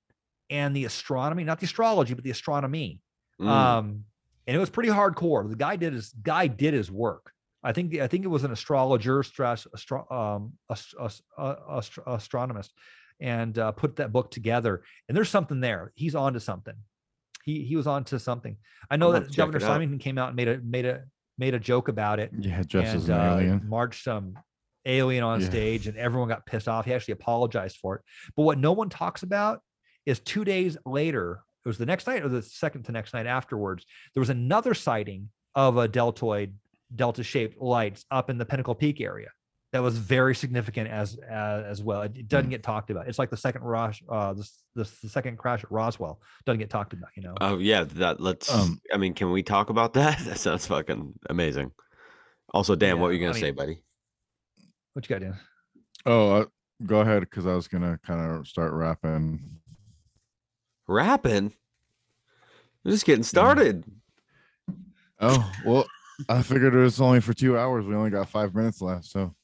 and 0.48 0.74
the 0.74 0.86
astronomy 0.86 1.44
not 1.44 1.60
the 1.60 1.66
astrology 1.66 2.14
but 2.14 2.24
the 2.24 2.30
astronomy. 2.30 3.00
Mm. 3.40 3.46
um 3.48 4.04
and 4.46 4.56
it 4.56 4.58
was 4.58 4.70
pretty 4.70 4.88
hardcore. 4.88 5.48
The 5.48 5.54
guy 5.54 5.76
did 5.76 5.92
his 5.92 6.08
guy 6.22 6.46
did 6.48 6.74
his 6.74 6.90
work. 6.90 7.30
I 7.62 7.72
think 7.72 7.94
i 8.00 8.06
think 8.06 8.24
it 8.24 8.28
was 8.28 8.42
an 8.44 8.52
astrologer 8.52 9.22
stress 9.22 9.66
astro, 9.74 10.10
um 10.10 10.52
ast- 10.70 10.94
ast- 11.00 11.22
uh, 11.38 11.56
astro- 11.70 12.04
astronomist 12.06 12.72
and 13.20 13.58
uh, 13.58 13.70
put 13.72 13.96
that 13.96 14.12
book 14.12 14.30
together. 14.30 14.82
And 15.06 15.16
there's 15.16 15.28
something 15.28 15.60
there. 15.60 15.92
He's 15.94 16.14
onto 16.14 16.38
something 16.38 16.74
he 17.44 17.64
he 17.64 17.76
was 17.76 17.86
on 17.86 18.04
to 18.04 18.18
something. 18.18 18.56
I 18.90 18.96
know 18.96 19.12
that 19.12 19.34
governor 19.34 19.58
it 19.58 19.62
simon 19.62 19.98
came 19.98 20.18
out 20.18 20.28
and 20.28 20.36
made 20.36 20.48
a 20.48 20.58
made 20.58 20.86
a 20.86 21.02
made 21.38 21.54
a 21.54 21.58
joke 21.58 21.88
about 21.88 22.20
it 22.20 22.30
Yeah, 22.38 22.62
just 22.62 22.94
as 22.94 23.08
and 23.08 23.18
an 23.18 23.26
uh, 23.26 23.34
alien. 23.36 23.68
marched 23.68 24.04
some 24.04 24.38
alien 24.86 25.24
on 25.24 25.40
Yeah. 25.40 25.46
stage 25.48 25.86
and 25.86 25.96
everyone 25.96 26.28
got 26.28 26.44
pissed 26.46 26.68
off. 26.68 26.84
He 26.84 26.92
actually 26.94 27.12
apologized 27.12 27.78
for 27.78 27.96
it. 27.96 28.02
But 28.36 28.42
what 28.42 28.58
no 28.58 28.72
one 28.72 28.88
talks 28.88 29.22
about 29.22 29.60
is 30.06 30.20
two 30.20 30.44
days 30.44 30.76
later 30.86 31.42
it 31.64 31.68
was 31.68 31.76
the 31.78 31.86
next 31.86 32.06
night 32.06 32.22
or 32.22 32.28
the 32.28 32.42
second 32.42 32.84
to 32.84 32.92
next 32.92 33.12
night 33.12 33.26
afterwards 33.26 33.84
there 34.14 34.20
was 34.20 34.30
another 34.30 34.72
sighting 34.72 35.28
of 35.54 35.76
a 35.76 35.86
deltoid 35.86 36.54
delta 36.94 37.22
shaped 37.22 37.60
lights 37.60 38.04
up 38.10 38.30
in 38.30 38.38
the 38.38 38.44
pinnacle 38.46 38.74
peak 38.74 39.00
area 39.00 39.28
that 39.72 39.82
was 39.82 39.96
very 39.98 40.34
significant 40.34 40.88
as 40.90 41.16
as, 41.28 41.64
as 41.64 41.82
well 41.82 42.02
it, 42.02 42.12
it 42.16 42.28
doesn't 42.28 42.46
Hmm. 42.46 42.50
get 42.50 42.62
talked 42.62 42.90
about 42.90 43.06
it's 43.08 43.18
like 43.18 43.30
the 43.30 43.36
second 43.36 43.62
rush 43.62 44.02
uh 44.08 44.32
the, 44.32 44.48
the, 44.74 44.90
the 45.02 45.08
second 45.08 45.36
crash 45.38 45.62
at 45.62 45.70
roswell 45.70 46.20
doesn't 46.44 46.58
get 46.58 46.70
talked 46.70 46.92
about 46.92 47.10
you 47.16 47.22
know 47.22 47.34
Oh 47.40 47.58
yeah, 47.58 47.84
that 47.84 48.20
let's. 48.20 48.52
Um, 48.52 48.80
I 48.92 48.96
mean, 48.96 49.14
can 49.14 49.30
we 49.30 49.42
talk 49.42 49.70
about 49.70 49.92
that? 49.94 50.18
That 50.24 50.38
sounds 50.38 50.66
fucking 50.66 51.14
amazing. 51.28 51.72
Also, 52.52 52.74
Dan, 52.74 52.98
what 52.98 53.06
were 53.08 53.12
you 53.12 53.20
gonna 53.20 53.36
I 53.36 53.40
say, 53.40 53.50
buddy? 53.52 53.82
what 54.92 55.08
you 55.08 55.14
got 55.14 55.22
Dan? 55.22 55.38
Oh, 56.06 56.32
uh, 56.32 56.44
go 56.84 57.00
ahead, 57.00 57.20
because 57.20 57.46
I 57.46 57.54
was 57.54 57.68
gonna 57.68 57.98
kind 58.04 58.20
of 58.38 58.48
start 58.48 58.72
rapping. 58.72 59.60
Rapping. 60.88 61.52
We're 62.84 62.92
just 62.92 63.04
getting 63.04 63.22
started. 63.22 63.84
Oh 65.20 65.52
well, 65.64 65.86
I 66.28 66.42
figured 66.42 66.74
it 66.74 66.78
was 66.78 67.00
only 67.00 67.20
for 67.20 67.34
two 67.34 67.58
hours. 67.58 67.84
We 67.86 67.94
only 67.94 68.10
got 68.10 68.28
five 68.28 68.54
minutes 68.54 68.80
left, 68.80 69.04
so 69.04 69.34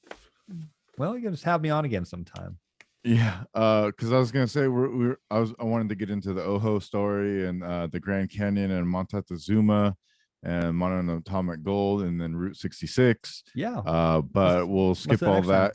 well 0.98 1.16
you 1.16 1.22
can 1.22 1.32
just 1.32 1.44
have 1.44 1.60
me 1.60 1.70
on 1.70 1.84
again 1.84 2.04
sometime 2.04 2.58
yeah. 3.04 3.44
Uh, 3.54 3.86
because 3.86 4.12
I 4.12 4.18
was 4.18 4.32
gonna 4.32 4.48
say 4.48 4.66
we're, 4.66 4.90
we're 4.90 5.18
I 5.30 5.38
was 5.38 5.54
I 5.60 5.64
wanted 5.64 5.88
to 5.90 5.94
get 5.94 6.10
into 6.10 6.32
the 6.32 6.42
Oho 6.42 6.80
story 6.80 7.46
and 7.46 7.62
uh 7.62 7.86
the 7.86 8.00
Grand 8.00 8.30
Canyon 8.30 8.72
and 8.72 8.88
Montezuma 8.88 9.94
and 10.42 10.74
Monatomic 10.74 11.62
Gold 11.62 12.02
and 12.02 12.20
then 12.20 12.34
Route 12.34 12.56
66. 12.56 13.44
yeah 13.54 13.78
Uh, 13.78 14.20
but 14.20 14.68
we'll 14.68 14.96
skip 14.96 15.20
do 15.20 15.26
that 15.26 15.30
all 15.30 15.34
next 15.36 15.48
time. 15.48 15.70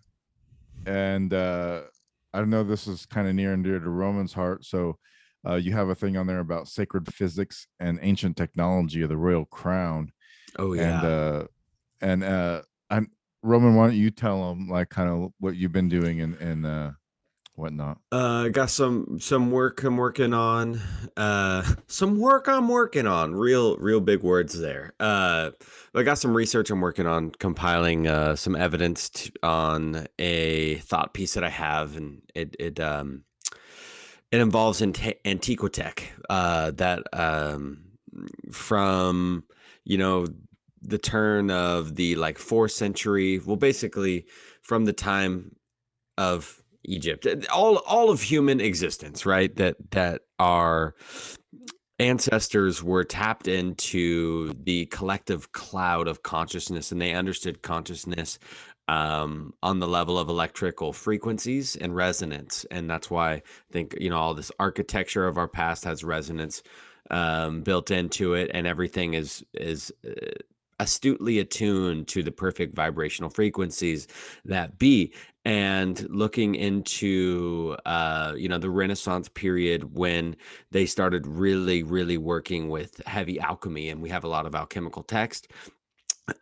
that. 0.85 0.91
And 0.91 1.33
uh, 1.33 1.81
I 2.33 2.43
know 2.43 2.63
this 2.63 2.87
is 2.87 3.05
kind 3.05 3.27
of 3.27 3.35
near 3.35 3.53
and 3.53 3.63
dear 3.63 3.79
to 3.79 3.89
Roman's 3.89 4.33
heart. 4.33 4.65
So 4.65 4.97
uh, 5.47 5.55
you 5.55 5.71
have 5.71 5.89
a 5.89 5.95
thing 5.95 6.17
on 6.17 6.27
there 6.27 6.39
about 6.39 6.67
sacred 6.67 7.13
physics 7.13 7.67
and 7.79 7.99
ancient 8.01 8.37
technology 8.37 9.01
of 9.01 9.09
the 9.09 9.17
royal 9.17 9.45
crown. 9.45 10.11
Oh 10.57 10.73
yeah. 10.73 10.97
And 10.97 11.05
uh, 11.05 11.47
and 12.01 12.23
uh, 12.23 12.61
I'm 12.63 12.70
Roman. 13.43 13.75
Why 13.75 13.87
don't 13.87 13.95
you 13.95 14.11
tell 14.11 14.49
them 14.49 14.67
like 14.67 14.89
kind 14.89 15.09
of 15.09 15.31
what 15.39 15.55
you've 15.55 15.71
been 15.71 15.89
doing 15.89 16.21
and 16.21 16.35
and 16.35 16.65
uh, 16.65 16.91
whatnot? 17.55 17.99
Uh, 18.11 18.49
got 18.49 18.69
some 18.69 19.19
some 19.19 19.51
work 19.51 19.83
I'm 19.83 19.97
working 19.97 20.33
on. 20.33 20.79
Uh, 21.17 21.63
some 21.87 22.19
work 22.19 22.47
I'm 22.47 22.67
working 22.67 23.07
on. 23.07 23.33
Real 23.33 23.77
real 23.77 23.99
big 24.01 24.21
words 24.21 24.59
there. 24.59 24.93
Uh, 24.99 25.51
I 25.95 26.03
got 26.03 26.17
some 26.17 26.35
research 26.35 26.69
I'm 26.69 26.81
working 26.81 27.07
on 27.07 27.31
compiling 27.31 28.07
uh, 28.07 28.35
some 28.35 28.55
evidence 28.55 29.09
t- 29.09 29.31
on 29.43 30.07
a 30.19 30.75
thought 30.75 31.13
piece 31.13 31.33
that 31.33 31.43
I 31.43 31.49
have, 31.49 31.95
and 31.97 32.21
it 32.35 32.55
it 32.59 32.79
um 32.79 33.23
it 34.31 34.39
involves 34.39 34.81
ante- 34.81 35.19
Antiquitech. 35.25 36.03
Uh, 36.29 36.71
that 36.71 37.03
um 37.13 37.83
from 38.51 39.43
you 39.85 39.97
know 39.97 40.27
the 40.81 40.97
turn 40.97 41.51
of 41.51 41.95
the 41.95 42.15
like 42.15 42.37
fourth 42.37 42.71
century. 42.71 43.39
Well, 43.39 43.55
basically 43.55 44.25
from 44.61 44.85
the 44.85 44.93
time 44.93 45.55
of 46.17 46.61
Egypt, 46.83 47.25
uh, 47.25 47.35
all 47.53 47.77
all 47.77 48.09
of 48.09 48.21
human 48.21 48.59
existence, 48.59 49.25
right? 49.25 49.55
That 49.55 49.75
that 49.91 50.21
our 50.39 50.95
ancestors 51.99 52.81
were 52.81 53.03
tapped 53.03 53.47
into 53.47 54.53
the 54.63 54.87
collective 54.87 55.51
cloud 55.51 56.07
of 56.07 56.23
consciousness, 56.23 56.91
and 56.91 56.99
they 56.99 57.13
understood 57.13 57.61
consciousness 57.61 58.39
um, 58.87 59.53
on 59.61 59.79
the 59.79 59.87
level 59.87 60.17
of 60.17 60.27
electrical 60.27 60.91
frequencies 60.91 61.75
and 61.75 61.95
resonance, 61.95 62.65
and 62.71 62.89
that's 62.89 63.09
why 63.09 63.33
I 63.33 63.41
think 63.71 63.95
you 63.99 64.09
know 64.09 64.17
all 64.17 64.33
this 64.33 64.51
architecture 64.59 65.27
of 65.27 65.37
our 65.37 65.47
past 65.47 65.83
has 65.85 66.03
resonance 66.03 66.63
um, 67.11 67.61
built 67.61 67.91
into 67.91 68.33
it, 68.33 68.49
and 68.53 68.65
everything 68.65 69.13
is 69.13 69.43
is. 69.53 69.93
Uh, 70.05 70.31
astutely 70.81 71.37
attuned 71.37 72.07
to 72.07 72.23
the 72.23 72.31
perfect 72.31 72.75
vibrational 72.75 73.29
frequencies 73.29 74.07
that 74.45 74.79
be 74.79 75.13
and 75.45 76.09
looking 76.09 76.55
into 76.55 77.77
uh 77.85 78.33
you 78.35 78.49
know 78.49 78.57
the 78.57 78.69
renaissance 78.69 79.29
period 79.29 79.95
when 79.95 80.35
they 80.71 80.87
started 80.87 81.27
really 81.27 81.83
really 81.83 82.17
working 82.17 82.67
with 82.67 82.99
heavy 83.05 83.39
alchemy 83.39 83.89
and 83.89 84.01
we 84.01 84.09
have 84.09 84.23
a 84.23 84.27
lot 84.27 84.47
of 84.47 84.55
alchemical 84.55 85.03
text 85.03 85.49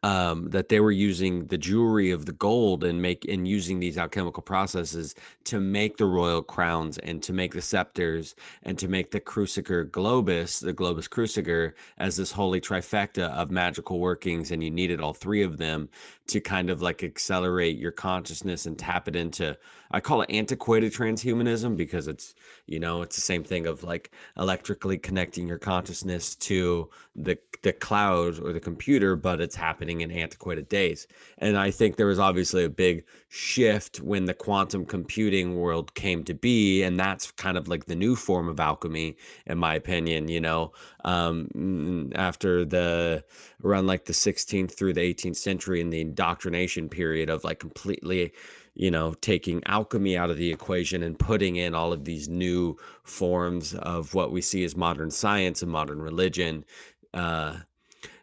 um 0.04 0.50
that 0.50 0.70
they 0.70 0.80
were 0.80 0.92
using 0.92 1.46
the 1.48 1.58
jewelry 1.58 2.12
of 2.12 2.26
the 2.26 2.32
gold 2.34 2.84
and 2.84 3.02
make 3.02 3.26
and 3.26 3.48
using 3.48 3.80
these 3.80 3.98
alchemical 3.98 4.44
processes 4.44 5.16
to 5.44 5.60
make 5.60 5.98
the 5.98 6.06
royal 6.06 6.42
crowns 6.42 6.98
and 7.00 7.22
to 7.24 7.34
make 7.34 7.54
the 7.54 7.62
scepters 7.62 8.36
and 8.64 8.78
to 8.78 8.88
make 8.88 9.12
the 9.12 9.20
cruciger 9.20 9.86
globus 9.86 10.60
the 10.62 10.74
globus 10.74 11.10
cruciger 11.10 11.76
as 11.98 12.18
this 12.18 12.32
holy 12.32 12.62
trifecta 12.62 13.30
of 13.32 13.52
magical 13.52 14.00
workings 14.00 14.52
and 14.52 14.64
you 14.64 14.72
needed 14.72 15.00
all 15.00 15.14
three 15.14 15.42
of 15.44 15.58
them 15.58 15.90
to 16.30 16.40
kind 16.40 16.70
of 16.70 16.82
like 16.82 17.04
accelerate 17.04 17.78
your 17.78 17.92
consciousness 17.92 18.66
and 18.66 18.78
tap 18.78 19.08
it 19.08 19.16
into 19.16 19.58
i 19.92 20.00
call 20.00 20.22
it 20.22 20.30
antiquated 20.32 20.94
transhumanism 20.94 21.76
because 21.76 22.08
it's 22.08 22.36
you 22.68 22.80
know 22.80 23.02
it's 23.02 23.16
the 23.16 23.22
same 23.22 23.44
thing 23.44 23.66
of 23.66 23.84
like 23.84 24.12
electrically 24.38 24.98
connecting 24.98 25.48
your 25.48 25.58
consciousness 25.58 26.36
to 26.36 26.90
the 27.16 27.38
the 27.62 27.74
cloud 27.74 28.40
or 28.40 28.54
the 28.54 28.60
computer 28.60 29.16
but 29.16 29.42
it's 29.42 29.56
happening 29.56 30.02
in 30.02 30.12
antiquated 30.12 30.70
days. 30.70 31.08
And 31.40 31.58
i 31.58 31.72
think 31.72 31.96
there 31.96 32.06
was 32.06 32.20
obviously 32.20 32.64
a 32.64 32.70
big 32.70 33.04
shift 33.28 33.98
when 33.98 34.26
the 34.26 34.34
quantum 34.34 34.86
computing 34.86 35.56
world 35.56 35.94
came 35.94 36.24
to 36.24 36.34
be 36.34 36.84
and 36.84 37.00
that's 37.00 37.32
kind 37.32 37.58
of 37.58 37.68
like 37.68 37.86
the 37.86 37.96
new 37.96 38.16
form 38.16 38.48
of 38.48 38.60
alchemy 38.60 39.18
in 39.46 39.58
my 39.58 39.76
opinion 39.76 40.28
you 40.28 40.40
know 40.40 40.72
um 41.06 42.12
after 42.16 42.66
the 42.66 43.24
around 43.64 43.88
like 43.88 44.06
the 44.06 44.14
16th 44.14 44.72
through 44.72 44.94
the 44.94 45.02
18th 45.02 45.38
century 45.38 45.82
in 45.82 45.90
the 45.90 46.02
indoctrination 46.02 46.90
period 46.90 47.30
of 47.30 47.44
like 47.44 47.60
completely 47.60 48.34
you 48.76 48.92
know 48.92 49.14
taking 49.22 49.64
alchemy 49.66 50.18
out 50.18 50.30
of 50.30 50.38
the 50.38 50.52
equation 50.52 51.04
and 51.04 51.18
putting 51.20 51.56
in 51.56 51.74
all 51.74 51.94
of 51.94 52.06
these 52.06 52.28
new 52.28 52.76
forms 53.04 53.74
of 53.76 54.14
what 54.14 54.32
we 54.32 54.42
see 54.42 54.64
as 54.64 54.76
modern 54.76 55.10
science 55.12 55.62
and 55.62 55.72
modern 55.72 56.02
religion 56.02 56.66
uh 57.14 57.56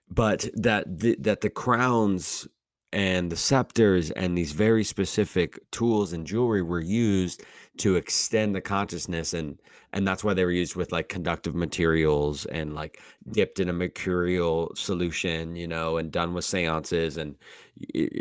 but 0.09 0.49
that 0.55 0.85
the, 1.01 1.17
that 1.19 1.41
the 1.41 1.51
crowns 1.51 2.47
and 2.93 3.31
the 3.31 3.37
scepters 3.37 4.11
and 4.13 4.39
these 4.39 4.53
very 4.53 4.85
specific 4.85 5.59
tools 5.71 6.13
and 6.13 6.27
jewelry 6.27 6.63
were 6.63 6.81
used 6.81 7.43
to 7.79 7.97
extend 7.97 8.55
the 8.55 8.61
consciousness 8.61 9.35
and 9.35 9.59
and 9.93 10.07
that's 10.07 10.23
why 10.23 10.35
they 10.35 10.45
were 10.45 10.51
used 10.51 10.77
with 10.77 10.93
like 10.93 11.09
conductive 11.09 11.55
materials 11.55 12.45
and 12.47 12.75
like 12.75 13.01
dipped 13.31 13.61
in 13.61 13.69
a 13.69 13.73
mercurial 13.73 14.73
solution 14.75 15.57
you 15.57 15.67
know 15.67 15.97
and 15.97 16.13
done 16.13 16.35
with 16.35 16.45
seances 16.45 17.17
and 17.17 17.37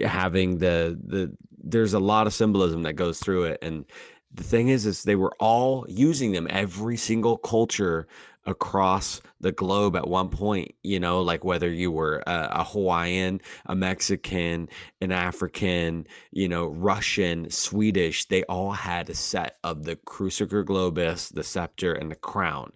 having 0.03 0.57
the 0.59 0.97
the 1.05 1.35
there's 1.65 1.93
a 1.93 1.99
lot 1.99 2.27
of 2.27 2.33
symbolism 2.33 2.83
that 2.83 2.93
goes 2.93 3.19
through 3.19 3.45
it. 3.45 3.59
And 3.61 3.85
the 4.33 4.43
thing 4.43 4.69
is 4.69 4.85
is 4.85 5.03
they 5.03 5.15
were 5.15 5.33
all 5.39 5.85
using 5.89 6.31
them. 6.31 6.47
Every 6.49 6.95
single 6.95 7.37
culture 7.37 8.07
across 8.45 9.21
the 9.41 9.51
globe 9.51 9.95
at 9.95 10.07
one 10.07 10.29
point, 10.29 10.73
you 10.83 10.99
know, 10.99 11.21
like 11.21 11.43
whether 11.43 11.69
you 11.69 11.91
were 11.91 12.23
a, 12.27 12.49
a, 12.51 12.63
Hawaiian, 12.63 13.41
a 13.65 13.75
Mexican, 13.75 14.69
an 15.01 15.11
African, 15.11 16.05
you 16.31 16.47
know, 16.47 16.67
Russian, 16.67 17.49
Swedish, 17.49 18.25
they 18.25 18.43
all 18.43 18.71
had 18.71 19.09
a 19.09 19.15
set 19.15 19.57
of 19.63 19.83
the 19.83 19.95
Cruciger 19.95 20.63
Globus, 20.63 21.33
the 21.33 21.43
scepter, 21.43 21.93
and 21.93 22.11
the 22.11 22.15
crown. 22.15 22.71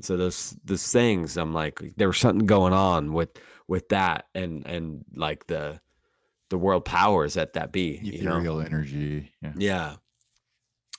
So 0.00 0.16
those 0.16 0.56
those 0.64 0.90
things, 0.90 1.36
I'm 1.36 1.54
like, 1.54 1.80
there 1.96 2.08
was 2.08 2.18
something 2.18 2.46
going 2.46 2.72
on 2.72 3.12
with 3.12 3.30
with 3.68 3.88
that 3.90 4.26
and 4.34 4.66
and 4.66 5.04
like 5.14 5.46
the 5.46 5.80
the 6.50 6.58
world 6.58 6.84
powers 6.84 7.34
that 7.34 7.52
that 7.54 7.72
be. 7.72 8.00
Ethereal 8.02 8.42
you 8.42 8.44
know? 8.44 8.58
energy. 8.58 9.32
Yeah. 9.40 9.52
Yeah. 9.56 9.96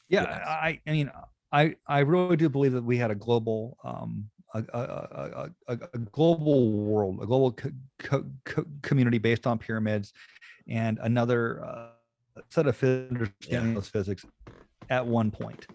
Yeah. 0.08 0.24
I 0.24 0.80
I 0.88 0.92
mean 0.92 1.12
I 1.52 1.76
I 1.88 2.00
really 2.00 2.38
do 2.38 2.50
believe 2.50 2.74
that 2.74 2.84
we 2.84 2.98
had 2.98 3.12
a 3.12 3.16
global 3.16 3.78
um 3.84 4.30
a, 4.54 4.64
a, 4.74 5.50
a, 5.68 5.80
a 5.94 5.98
global 5.98 6.72
world, 6.72 7.20
a 7.22 7.26
global 7.26 7.52
co- 7.52 7.72
co- 8.00 8.26
co- 8.46 8.66
community 8.82 9.18
based 9.18 9.46
on 9.46 9.58
pyramids, 9.58 10.14
and 10.68 10.98
another 11.02 11.64
uh, 11.66 11.90
set 12.50 12.68
of 12.68 12.82
understanding 12.84 13.76
yeah. 13.76 13.82
physics 13.82 14.26
at 14.90 15.06
one 15.06 15.32
point. 15.32 15.68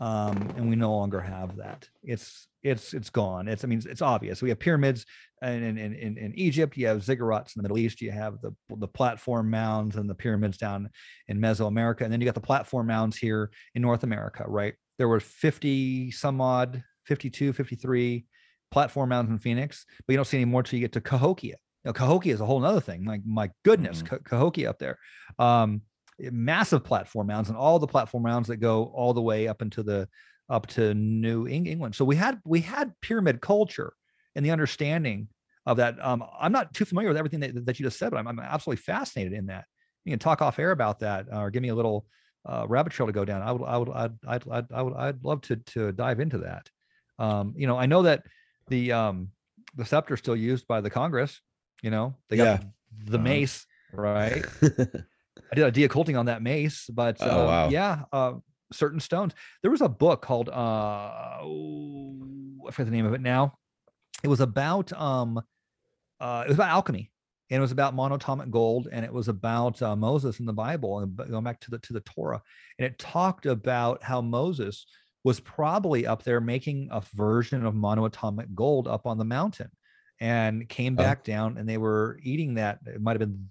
Um, 0.00 0.52
and 0.56 0.68
we 0.68 0.74
no 0.74 0.92
longer 0.92 1.20
have 1.20 1.56
that. 1.56 1.88
It's 2.02 2.48
it's 2.62 2.94
it's 2.94 3.10
gone. 3.10 3.46
It's 3.46 3.62
I 3.62 3.68
mean 3.68 3.82
it's 3.86 4.02
obvious. 4.02 4.42
We 4.42 4.48
have 4.48 4.58
pyramids 4.58 5.06
in 5.42 5.62
in, 5.62 5.78
in, 5.78 6.18
in 6.18 6.32
Egypt. 6.34 6.76
You 6.76 6.88
have 6.88 7.02
ziggurats 7.02 7.54
in 7.54 7.62
the 7.62 7.62
Middle 7.62 7.78
East. 7.78 8.00
You 8.00 8.10
have 8.10 8.40
the 8.40 8.52
the 8.76 8.88
platform 8.88 9.50
mounds 9.50 9.94
and 9.96 10.10
the 10.10 10.14
pyramids 10.14 10.58
down 10.58 10.90
in 11.28 11.38
Mesoamerica, 11.38 12.00
and 12.00 12.12
then 12.12 12.20
you 12.20 12.24
got 12.24 12.34
the 12.34 12.40
platform 12.40 12.88
mounds 12.88 13.16
here 13.16 13.52
in 13.74 13.82
North 13.82 14.02
America, 14.02 14.44
right? 14.48 14.74
There 14.98 15.08
were 15.08 15.20
50 15.20 16.10
some 16.10 16.40
odd 16.40 16.82
52 17.06 17.52
53 17.52 18.24
platform 18.70 19.08
mounds 19.08 19.30
in 19.30 19.38
phoenix 19.38 19.84
but 20.06 20.12
you 20.12 20.16
don't 20.16 20.24
see 20.24 20.38
any 20.38 20.44
more 20.44 20.62
till 20.62 20.78
you 20.78 20.84
get 20.84 20.92
to 20.92 21.00
cahokia. 21.00 21.56
Know, 21.84 21.92
cahokia 21.92 22.32
is 22.32 22.40
a 22.40 22.46
whole 22.46 22.64
other 22.64 22.80
thing 22.80 23.04
like 23.04 23.20
my 23.26 23.50
goodness 23.64 24.02
mm-hmm. 24.02 24.16
cahokia 24.24 24.70
up 24.70 24.78
there. 24.78 24.98
Um, 25.38 25.82
massive 26.18 26.84
platform 26.84 27.26
mounds 27.26 27.48
and 27.48 27.58
all 27.58 27.78
the 27.78 27.86
platform 27.86 28.22
mounds 28.22 28.48
that 28.48 28.56
go 28.56 28.84
all 28.94 29.12
the 29.12 29.20
way 29.20 29.48
up 29.48 29.60
into 29.62 29.82
the 29.82 30.08
up 30.48 30.66
to 30.68 30.94
new 30.94 31.46
england. 31.46 31.94
So 31.94 32.04
we 32.04 32.16
had 32.16 32.40
we 32.44 32.60
had 32.60 32.92
pyramid 33.00 33.40
culture 33.40 33.92
and 34.34 34.44
the 34.44 34.50
understanding 34.50 35.28
of 35.66 35.76
that. 35.78 36.02
Um, 36.04 36.24
i'm 36.38 36.52
not 36.52 36.72
too 36.72 36.84
familiar 36.84 37.08
with 37.08 37.18
everything 37.18 37.40
that, 37.40 37.66
that 37.66 37.78
you 37.78 37.84
just 37.84 37.98
said 37.98 38.10
but 38.10 38.18
I'm, 38.18 38.28
I'm 38.28 38.38
absolutely 38.38 38.82
fascinated 38.82 39.34
in 39.34 39.46
that. 39.46 39.64
You 40.04 40.12
can 40.12 40.18
talk 40.18 40.40
off 40.40 40.58
air 40.58 40.70
about 40.70 41.00
that 41.00 41.26
or 41.32 41.50
give 41.50 41.62
me 41.62 41.70
a 41.70 41.74
little 41.74 42.06
uh, 42.46 42.66
rabbit 42.68 42.92
trail 42.92 43.06
to 43.06 43.12
go 43.12 43.24
down. 43.24 43.42
I 43.42 43.52
would, 43.52 43.62
I 43.62 43.76
would, 43.76 43.90
I'd, 43.90 44.12
I'd, 44.26 44.48
I'd, 44.48 44.72
I 44.72 44.82
would, 44.82 44.94
I'd 44.94 45.24
love 45.24 45.40
to 45.42 45.56
to 45.56 45.92
dive 45.92 46.20
into 46.20 46.38
that. 46.38 46.68
Um, 47.18 47.54
you 47.56 47.66
know, 47.66 47.76
I 47.76 47.86
know 47.86 48.02
that 48.02 48.24
the 48.68 48.92
um, 48.92 49.28
the 49.76 49.84
scepter 49.84 50.14
is 50.14 50.20
still 50.20 50.36
used 50.36 50.66
by 50.66 50.80
the 50.80 50.90
Congress. 50.90 51.40
You 51.82 51.90
know, 51.90 52.14
they 52.28 52.36
got 52.36 52.44
yeah. 52.44 52.68
the 53.06 53.16
uh-huh. 53.16 53.24
mace, 53.24 53.66
right? 53.92 54.44
I 54.62 55.54
did 55.54 55.64
a 55.64 55.72
deocculting 55.72 56.18
on 56.18 56.26
that 56.26 56.42
mace, 56.42 56.88
but 56.92 57.16
oh, 57.20 57.40
um, 57.40 57.46
wow. 57.46 57.68
yeah, 57.68 58.02
uh, 58.12 58.34
certain 58.72 59.00
stones. 59.00 59.34
There 59.62 59.70
was 59.70 59.82
a 59.82 59.88
book 59.88 60.22
called 60.22 60.48
uh, 60.48 61.38
oh, 61.42 62.16
I 62.66 62.70
forget 62.70 62.86
the 62.86 62.96
name 62.96 63.06
of 63.06 63.14
it 63.14 63.20
now. 63.20 63.58
It 64.22 64.28
was 64.28 64.40
about 64.40 64.92
um, 64.92 65.38
uh, 66.20 66.42
it 66.46 66.48
was 66.48 66.56
about 66.56 66.70
alchemy 66.70 67.10
and 67.54 67.60
it 67.60 67.62
was 67.62 67.70
about 67.70 67.94
monatomic 67.94 68.50
gold 68.50 68.88
and 68.90 69.04
it 69.04 69.12
was 69.12 69.28
about 69.28 69.80
uh, 69.80 69.94
moses 69.94 70.40
in 70.40 70.44
the 70.44 70.52
bible 70.52 70.98
and 70.98 71.16
going 71.16 71.44
back 71.44 71.60
to 71.60 71.70
the 71.70 71.78
to 71.78 71.92
the 71.92 72.00
torah. 72.00 72.42
And 72.78 72.86
it 72.86 72.98
talked 72.98 73.46
about 73.46 74.02
how 74.02 74.20
moses 74.20 74.86
was 75.22 75.38
probably 75.38 76.04
up 76.04 76.24
there 76.24 76.40
making 76.40 76.88
a 76.90 77.00
version 77.14 77.64
of 77.64 77.74
monoatomic 77.74 78.52
gold 78.56 78.88
up 78.88 79.06
on 79.06 79.18
the 79.18 79.24
mountain 79.24 79.70
and 80.20 80.68
came 80.68 80.96
back 80.96 81.20
oh. 81.20 81.26
down 81.26 81.56
and 81.56 81.68
they 81.68 81.78
were 81.78 82.18
eating 82.24 82.54
that. 82.54 82.80
It 82.86 83.00
might 83.00 83.12
have 83.12 83.20
been 83.20 83.48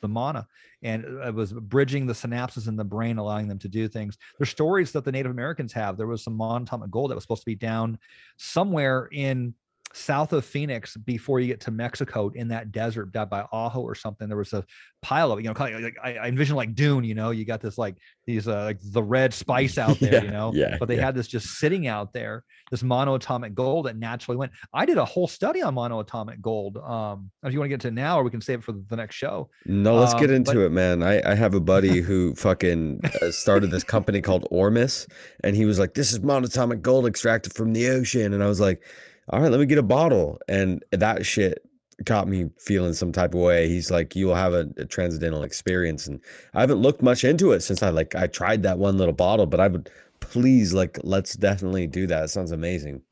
the 0.00 0.08
manna 0.08 0.46
and 0.82 1.04
it 1.04 1.34
was 1.34 1.52
bridging 1.52 2.06
the 2.06 2.12
synapses 2.12 2.68
in 2.68 2.76
the 2.76 2.84
brain 2.84 3.18
allowing 3.18 3.48
them 3.48 3.58
to 3.60 3.68
do 3.68 3.88
things. 3.88 4.18
There's 4.38 4.50
stories 4.50 4.92
that 4.92 5.04
the 5.04 5.12
native 5.12 5.32
americans 5.32 5.72
have. 5.72 5.96
There 5.96 6.06
was 6.06 6.22
some 6.22 6.38
monatomic 6.38 6.90
gold 6.90 7.10
that 7.10 7.14
was 7.14 7.24
supposed 7.24 7.42
to 7.42 7.46
be 7.46 7.54
down 7.54 7.98
somewhere 8.36 9.08
in 9.10 9.54
south 9.94 10.32
of 10.32 10.44
Phoenix 10.44 10.96
before 10.96 11.40
you 11.40 11.46
get 11.46 11.60
to 11.60 11.70
Mexico 11.70 12.30
in 12.34 12.48
that 12.48 12.72
desert 12.72 13.12
down 13.12 13.28
by 13.28 13.44
Ajo 13.52 13.80
or 13.80 13.94
something. 13.94 14.28
There 14.28 14.36
was 14.36 14.52
a 14.52 14.64
pile 15.02 15.32
of 15.32 15.40
you 15.40 15.48
know, 15.48 15.54
kind 15.54 15.74
of 15.74 15.82
like 15.82 15.96
I, 16.02 16.14
I 16.14 16.28
envision 16.28 16.56
like 16.56 16.74
Dune. 16.74 17.04
You 17.04 17.14
know, 17.14 17.30
you 17.30 17.44
got 17.44 17.60
this 17.60 17.78
like 17.78 17.96
these 18.26 18.48
uh, 18.48 18.64
like 18.64 18.78
the 18.82 19.02
red 19.02 19.34
spice 19.34 19.78
out 19.78 19.98
there. 20.00 20.14
yeah, 20.14 20.22
you 20.22 20.30
know, 20.30 20.52
yeah. 20.54 20.76
But 20.78 20.88
they 20.88 20.96
yeah. 20.96 21.06
had 21.06 21.14
this 21.14 21.28
just 21.28 21.58
sitting 21.58 21.86
out 21.86 22.12
there, 22.12 22.44
this 22.70 22.82
monoatomic 22.82 23.54
gold 23.54 23.86
that 23.86 23.96
naturally 23.96 24.36
went. 24.36 24.52
I 24.72 24.86
did 24.86 24.98
a 24.98 25.04
whole 25.04 25.28
study 25.28 25.62
on 25.62 25.74
monoatomic 25.74 26.40
gold. 26.40 26.78
Um, 26.78 27.30
if 27.42 27.52
you 27.52 27.58
want 27.58 27.66
to 27.66 27.76
get 27.76 27.80
to 27.82 27.90
now, 27.90 28.18
or 28.18 28.24
we 28.24 28.30
can 28.30 28.40
save 28.40 28.60
it 28.60 28.64
for 28.64 28.72
the 28.72 28.96
next 28.96 29.16
show. 29.16 29.50
No, 29.66 29.96
let's 29.96 30.14
um, 30.14 30.20
get 30.20 30.30
into 30.30 30.54
but- 30.54 30.60
it, 30.60 30.72
man. 30.72 31.02
I 31.02 31.32
I 31.32 31.34
have 31.34 31.54
a 31.54 31.60
buddy 31.60 32.00
who 32.00 32.34
fucking 32.34 33.00
uh, 33.04 33.30
started 33.30 33.70
this 33.70 33.84
company 33.84 34.20
called 34.20 34.46
Ormus, 34.50 35.06
and 35.44 35.56
he 35.56 35.64
was 35.64 35.78
like, 35.78 35.94
"This 35.94 36.12
is 36.12 36.20
monatomic 36.20 36.80
gold 36.82 37.06
extracted 37.06 37.54
from 37.54 37.72
the 37.72 37.88
ocean," 37.88 38.32
and 38.32 38.42
I 38.42 38.46
was 38.46 38.60
like 38.60 38.82
all 39.28 39.40
right, 39.40 39.50
let 39.50 39.60
me 39.60 39.66
get 39.66 39.78
a 39.78 39.82
bottle. 39.82 40.38
And 40.48 40.84
that 40.90 41.24
shit 41.24 41.66
got 42.04 42.28
me 42.28 42.50
feeling 42.58 42.94
some 42.94 43.12
type 43.12 43.34
of 43.34 43.40
way. 43.40 43.68
He's 43.68 43.90
like, 43.90 44.16
you 44.16 44.26
will 44.26 44.34
have 44.34 44.52
a, 44.52 44.68
a, 44.76 44.84
transcendental 44.84 45.42
experience. 45.42 46.06
And 46.06 46.20
I 46.54 46.60
haven't 46.60 46.78
looked 46.78 47.02
much 47.02 47.22
into 47.24 47.52
it 47.52 47.60
since 47.60 47.82
I 47.82 47.90
like, 47.90 48.14
I 48.14 48.26
tried 48.26 48.62
that 48.64 48.78
one 48.78 48.98
little 48.98 49.14
bottle, 49.14 49.46
but 49.46 49.60
I 49.60 49.68
would 49.68 49.90
please, 50.20 50.72
like, 50.72 50.98
let's 51.02 51.34
definitely 51.34 51.86
do 51.86 52.06
that. 52.08 52.24
It 52.24 52.28
sounds 52.28 52.52
amazing. 52.52 53.02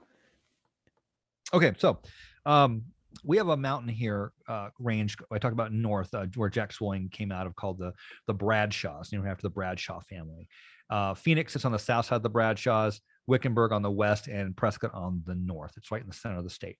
Okay. 1.53 1.73
So, 1.79 2.01
um, 2.47 2.83
we 3.25 3.37
have 3.37 3.49
a 3.49 3.57
mountain 3.57 3.89
here, 3.89 4.33
uh, 4.49 4.71
range. 4.79 5.17
I 5.31 5.39
talk 5.39 5.53
about 5.53 5.73
north, 5.73 6.15
uh, 6.15 6.27
where 6.37 6.49
Jack 6.49 6.73
Swilling 6.73 7.09
came 7.11 7.33
out 7.33 7.47
of, 7.47 7.55
called 7.55 7.79
the 7.79 7.93
the 8.27 8.33
Bradshaws. 8.33 9.13
Know, 9.13 9.25
after 9.27 9.43
the 9.43 9.51
Bradshaw 9.51 10.01
family. 10.09 10.49
Uh, 10.89 11.15
Phoenix 11.15 11.53
sits 11.53 11.65
on 11.65 11.73
the 11.73 11.79
south 11.79 12.07
side 12.07 12.17
of 12.17 12.23
the 12.23 12.31
Bradshaws. 12.31 13.01
Wickenburg 13.31 13.71
on 13.73 13.83
the 13.83 13.91
west, 13.91 14.27
and 14.27 14.57
Prescott 14.57 14.93
on 14.93 15.23
the 15.25 15.37
north. 15.37 15.73
It's 15.77 15.93
right 15.93 16.03
in 16.03 16.09
the 16.09 16.15
center 16.15 16.37
of 16.37 16.45
the 16.45 16.51
state. 16.51 16.77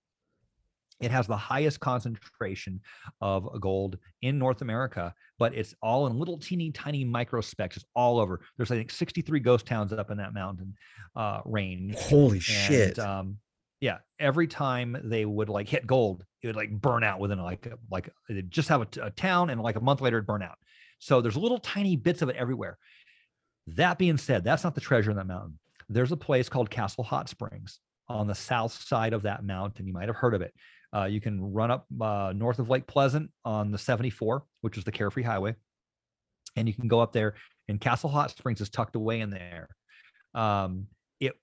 It 0.99 1.09
has 1.09 1.25
the 1.25 1.37
highest 1.37 1.79
concentration 1.79 2.81
of 3.21 3.47
gold 3.59 3.97
in 4.21 4.37
North 4.37 4.61
America, 4.61 5.15
but 5.39 5.55
it's 5.55 5.73
all 5.81 6.05
in 6.07 6.19
little 6.19 6.37
teeny 6.37 6.69
tiny 6.71 7.05
micro 7.05 7.39
specks. 7.41 7.77
It's 7.77 7.85
all 7.95 8.19
over. 8.19 8.41
There's 8.57 8.69
I 8.69 8.75
think 8.75 8.91
63 8.91 9.39
ghost 9.39 9.65
towns 9.65 9.93
up 9.93 10.11
in 10.11 10.17
that 10.17 10.33
mountain 10.33 10.75
uh, 11.15 11.39
range. 11.45 11.95
Holy 11.95 12.37
and, 12.37 12.43
shit! 12.43 12.99
Um, 12.99 13.37
yeah, 13.79 13.99
every 14.19 14.45
time 14.45 14.95
they 15.05 15.25
would 15.25 15.49
like 15.49 15.69
hit 15.69 15.87
gold, 15.87 16.23
it 16.43 16.47
would 16.47 16.57
like 16.57 16.69
burn 16.69 17.03
out 17.03 17.19
within 17.19 17.39
like 17.39 17.67
like 17.89 18.11
it 18.29 18.49
just 18.49 18.67
have 18.67 18.81
a, 18.81 19.05
a 19.05 19.11
town, 19.11 19.49
and 19.49 19.61
like 19.61 19.77
a 19.77 19.81
month 19.81 20.01
later, 20.01 20.17
it'd 20.17 20.27
burn 20.27 20.43
out. 20.43 20.57
So 20.99 21.21
there's 21.21 21.37
little 21.37 21.59
tiny 21.59 21.95
bits 21.95 22.21
of 22.21 22.29
it 22.29 22.35
everywhere. 22.35 22.77
That 23.67 23.97
being 23.97 24.17
said, 24.17 24.43
that's 24.43 24.63
not 24.63 24.75
the 24.75 24.81
treasure 24.81 25.11
in 25.11 25.17
that 25.17 25.27
mountain 25.27 25.57
there's 25.91 26.11
a 26.11 26.17
place 26.17 26.49
called 26.49 26.69
Castle 26.69 27.03
Hot 27.03 27.29
Springs 27.29 27.79
on 28.07 28.27
the 28.27 28.35
south 28.35 28.71
side 28.73 29.13
of 29.13 29.23
that 29.23 29.43
mountain. 29.43 29.87
You 29.87 29.93
might 29.93 30.07
have 30.07 30.15
heard 30.15 30.33
of 30.33 30.41
it. 30.41 30.53
Uh, 30.95 31.05
you 31.05 31.21
can 31.21 31.53
run 31.53 31.71
up 31.71 31.85
uh, 32.01 32.33
north 32.35 32.59
of 32.59 32.69
Lake 32.69 32.87
Pleasant 32.87 33.29
on 33.45 33.71
the 33.71 33.77
74, 33.77 34.43
which 34.61 34.77
is 34.77 34.83
the 34.83 34.91
Carefree 34.91 35.23
Highway, 35.23 35.55
and 36.55 36.67
you 36.67 36.73
can 36.73 36.87
go 36.87 36.99
up 36.99 37.13
there. 37.13 37.35
And 37.67 37.79
Castle 37.79 38.09
Hot 38.09 38.31
Springs 38.31 38.59
is 38.61 38.69
tucked 38.69 38.95
away 38.95 39.21
in 39.21 39.29
there. 39.29 39.69
Um, 40.33 40.87
it 41.19 41.33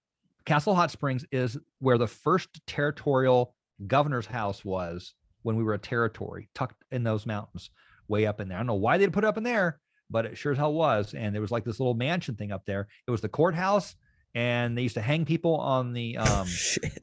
Castle 0.45 0.75
Hot 0.75 0.91
Springs 0.91 1.25
is 1.31 1.59
where 1.79 1.99
the 1.99 2.07
first 2.07 2.49
territorial 2.67 3.55
governor's 3.87 4.27
house 4.27 4.65
was 4.65 5.15
when 5.43 5.57
we 5.57 5.65
were 5.65 5.75
a 5.75 5.79
territory, 5.79 6.49
tucked 6.55 6.83
in 6.91 7.05
those 7.05 7.27
mountains, 7.27 7.71
way 8.09 8.27
up 8.27 8.41
in 8.41 8.49
there. 8.49 8.59
I 8.59 8.61
don't 8.61 8.67
know 8.67 8.75
why 8.75 8.99
they'd 8.99 9.13
put 9.13 9.25
it 9.25 9.29
up 9.29 9.39
in 9.39 9.45
there, 9.45 9.79
but 10.11 10.27
it 10.27 10.37
sure 10.37 10.53
as 10.53 10.59
hell 10.59 10.75
was. 10.75 11.15
And 11.15 11.35
there 11.35 11.43
was 11.43 11.51
like 11.51 11.65
this 11.65 11.81
little 11.81 11.95
mansion 11.95 12.35
thing 12.35 12.53
up 12.53 12.65
there. 12.67 12.89
It 13.07 13.11
was 13.11 13.21
the 13.21 13.29
courthouse 13.29 13.95
and 14.39 14.79
they 14.79 14.83
used 14.83 14.95
to 14.95 15.01
hang 15.01 15.25
people 15.25 15.57
on 15.57 15.93
the 15.93 16.17
oh, 16.21 16.41
um 16.41 16.47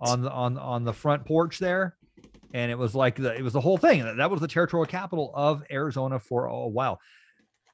oh, 0.02 0.12
on 0.12 0.22
the 0.22 0.32
on 0.32 0.58
on 0.58 0.84
the 0.86 0.94
front 0.94 1.26
porch 1.26 1.60
there 1.60 1.98
and 2.54 2.72
it 2.72 2.78
was 2.78 2.96
like 2.96 3.18
the, 3.18 3.36
it 3.36 3.42
was 3.44 3.54
the 3.54 3.62
whole 3.62 3.78
thing 3.78 4.04
that 4.18 4.32
was 4.32 4.40
the 4.40 4.48
territorial 4.48 4.86
capital 4.86 5.32
of 5.36 5.62
arizona 5.70 6.18
for 6.18 6.46
a 6.46 6.68
while 6.68 7.00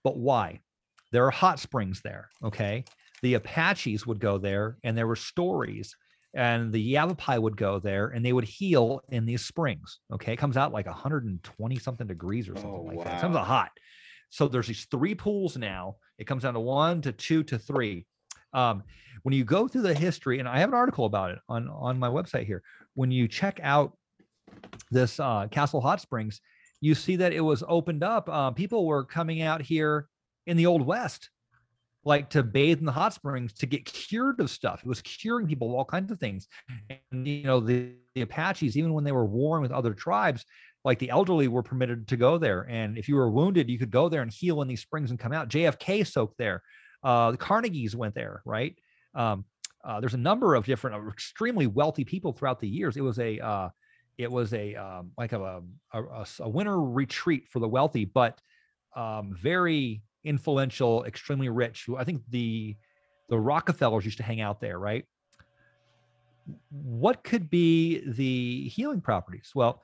but 0.03 0.17
why 0.17 0.59
there 1.11 1.25
are 1.25 1.31
hot 1.31 1.59
springs 1.59 2.01
there 2.03 2.29
okay 2.43 2.83
the 3.21 3.35
apaches 3.35 4.07
would 4.07 4.19
go 4.19 4.39
there 4.39 4.77
and 4.83 4.97
there 4.97 5.07
were 5.07 5.15
stories 5.15 5.95
and 6.33 6.71
the 6.71 6.79
Yavapai 6.79 7.37
would 7.37 7.57
go 7.57 7.77
there 7.77 8.07
and 8.07 8.25
they 8.25 8.31
would 8.31 8.45
heal 8.45 9.01
in 9.09 9.25
these 9.25 9.43
springs. 9.43 9.99
Okay. 10.13 10.31
It 10.31 10.37
comes 10.37 10.55
out 10.55 10.71
like 10.71 10.85
120 10.85 11.77
something 11.77 12.07
degrees 12.07 12.47
or 12.47 12.55
something 12.55 12.71
Oh, 12.71 12.83
like 12.83 13.03
that. 13.03 13.17
It 13.17 13.21
comes 13.21 13.35
out 13.35 13.45
hot. 13.45 13.71
So 14.29 14.47
there's 14.47 14.67
these 14.67 14.87
three 14.89 15.13
pools 15.13 15.57
now. 15.57 15.97
It 16.17 16.27
comes 16.27 16.43
down 16.43 16.53
to 16.53 16.61
one 16.61 17.01
to 17.01 17.11
two 17.11 17.43
to 17.43 17.59
three. 17.59 18.05
Um, 18.53 18.83
when 19.23 19.35
you 19.35 19.43
go 19.43 19.67
through 19.67 19.83
the 19.83 19.93
history, 19.93 20.39
and 20.39 20.47
I 20.47 20.59
have 20.59 20.69
an 20.69 20.75
article 20.75 21.05
about 21.05 21.31
it 21.31 21.39
on 21.47 21.67
on 21.69 21.99
my 21.99 22.09
website 22.09 22.45
here. 22.45 22.63
When 22.95 23.11
you 23.11 23.27
check 23.27 23.59
out 23.61 23.95
this 24.89 25.19
uh, 25.19 25.47
Castle 25.51 25.81
Hot 25.81 26.01
Springs, 26.01 26.41
you 26.81 26.95
see 26.95 27.15
that 27.17 27.33
it 27.33 27.41
was 27.41 27.63
opened 27.67 28.03
up. 28.03 28.27
Uh, 28.27 28.51
people 28.51 28.85
were 28.85 29.05
coming 29.05 29.41
out 29.41 29.61
here 29.61 30.07
in 30.47 30.57
the 30.57 30.65
Old 30.65 30.85
West, 30.85 31.29
like 32.03 32.29
to 32.31 32.41
bathe 32.41 32.79
in 32.79 32.85
the 32.85 32.91
hot 32.91 33.13
springs 33.13 33.53
to 33.53 33.67
get 33.67 33.85
cured 33.85 34.39
of 34.39 34.49
stuff. 34.49 34.81
It 34.83 34.87
was 34.87 35.01
curing 35.01 35.47
people 35.47 35.69
of 35.69 35.75
all 35.75 35.85
kinds 35.85 36.11
of 36.11 36.19
things. 36.19 36.47
And 37.11 37.27
you 37.27 37.43
know, 37.43 37.59
the, 37.59 37.93
the 38.15 38.21
Apaches, 38.21 38.75
even 38.75 38.93
when 38.93 39.03
they 39.03 39.11
were 39.11 39.25
warring 39.25 39.61
with 39.61 39.71
other 39.71 39.93
tribes, 39.93 40.43
like 40.83 40.97
the 40.97 41.11
elderly 41.11 41.47
were 41.47 41.61
permitted 41.61 42.07
to 42.07 42.17
go 42.17 42.39
there. 42.39 42.67
And 42.67 42.97
if 42.97 43.07
you 43.07 43.15
were 43.15 43.29
wounded, 43.29 43.69
you 43.69 43.77
could 43.77 43.91
go 43.91 44.09
there 44.09 44.23
and 44.23 44.31
heal 44.31 44.63
in 44.63 44.67
these 44.67 44.81
springs 44.81 45.11
and 45.11 45.19
come 45.19 45.31
out. 45.31 45.49
JFK 45.49 46.07
soaked 46.07 46.37
there. 46.39 46.63
Uh, 47.03 47.31
the 47.31 47.37
Carnegies 47.37 47.95
went 47.95 48.15
there, 48.15 48.41
right? 48.45 48.75
Um, 49.15 49.45
uh, 49.83 49.99
there's 49.99 50.13
a 50.13 50.17
number 50.17 50.55
of 50.55 50.65
different 50.65 50.95
uh, 50.95 51.09
extremely 51.09 51.67
wealthy 51.67 52.03
people 52.03 52.33
throughout 52.33 52.59
the 52.59 52.67
years. 52.67 52.97
It 52.97 53.01
was 53.01 53.19
a 53.19 53.39
uh, 53.39 53.69
it 54.17 54.31
was 54.31 54.53
a 54.53 54.75
um, 54.75 55.11
like 55.17 55.33
a 55.33 55.61
winter 56.41 56.79
retreat 56.79 57.47
for 57.47 57.59
the 57.59 57.67
wealthy, 57.67 58.05
but 58.05 58.39
um, 58.95 59.35
very 59.41 60.03
influential, 60.23 61.03
extremely 61.05 61.49
rich. 61.49 61.87
I 61.97 62.03
think 62.03 62.21
the 62.29 62.75
the 63.29 63.39
Rockefellers 63.39 64.05
used 64.05 64.17
to 64.17 64.23
hang 64.23 64.41
out 64.41 64.59
there, 64.59 64.77
right? 64.77 65.05
What 66.69 67.23
could 67.23 67.49
be 67.49 68.03
the 68.05 68.67
healing 68.67 69.01
properties? 69.01 69.51
Well, 69.55 69.81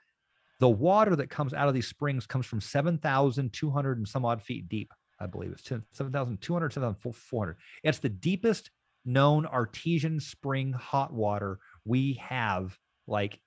the 0.59 0.69
water 0.69 1.15
that 1.15 1.29
comes 1.29 1.53
out 1.53 1.67
of 1.67 1.73
these 1.73 1.87
springs 1.87 2.25
comes 2.25 2.45
from 2.45 2.59
7,200 2.59 3.97
and 3.97 4.07
some 4.07 4.25
odd 4.25 4.41
feet 4.41 4.67
deep. 4.67 4.91
I 5.19 5.25
believe 5.25 5.51
it's 5.51 5.63
10 5.63 5.83
7,200, 5.91 6.73
7,400. 6.73 7.57
It's 7.83 7.99
the 7.99 8.09
deepest 8.09 8.71
known 9.05 9.45
artesian 9.45 10.19
spring 10.19 10.73
hot 10.73 11.13
water 11.13 11.59
we 11.85 12.13
have, 12.15 12.77
like 13.07 13.39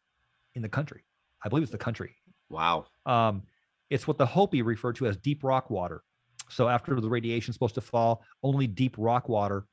in 0.54 0.62
the 0.62 0.68
country. 0.68 1.04
I 1.44 1.48
believe 1.48 1.62
it's 1.62 1.72
the 1.72 1.78
country. 1.78 2.14
Wow. 2.48 2.86
Um, 3.06 3.42
it's 3.88 4.06
what 4.06 4.18
the 4.18 4.26
Hopi 4.26 4.62
refer 4.62 4.92
to 4.94 5.06
as 5.06 5.16
deep 5.16 5.44
rock 5.44 5.70
water. 5.70 6.02
So 6.48 6.68
after 6.68 7.00
the 7.00 7.08
radiation 7.08 7.50
is 7.50 7.54
supposed 7.54 7.76
to 7.76 7.80
fall, 7.80 8.22
only 8.42 8.66
deep 8.66 8.96
rock 8.98 9.28
water 9.28 9.66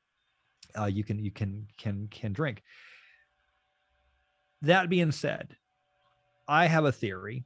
uh, 0.78 0.86
you 0.86 1.04
can 1.04 1.18
you 1.18 1.30
can 1.30 1.66
can 1.76 2.08
can 2.10 2.32
drink. 2.32 2.62
That 4.62 4.88
being 4.88 5.12
said, 5.12 5.56
I 6.46 6.66
have 6.66 6.84
a 6.84 6.92
theory 6.92 7.44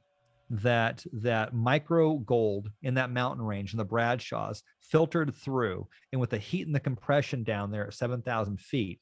that 0.49 1.05
that 1.13 1.53
micro 1.53 2.15
gold 2.17 2.69
in 2.81 2.95
that 2.95 3.11
mountain 3.11 3.45
range 3.45 3.73
in 3.73 3.77
the 3.77 3.85
Bradshaws 3.85 4.61
filtered 4.81 5.33
through, 5.35 5.87
and 6.11 6.21
with 6.21 6.29
the 6.29 6.37
heat 6.37 6.67
and 6.67 6.75
the 6.75 6.79
compression 6.79 7.43
down 7.43 7.71
there 7.71 7.87
at 7.87 7.93
seven 7.93 8.21
thousand 8.21 8.59
feet, 8.59 8.99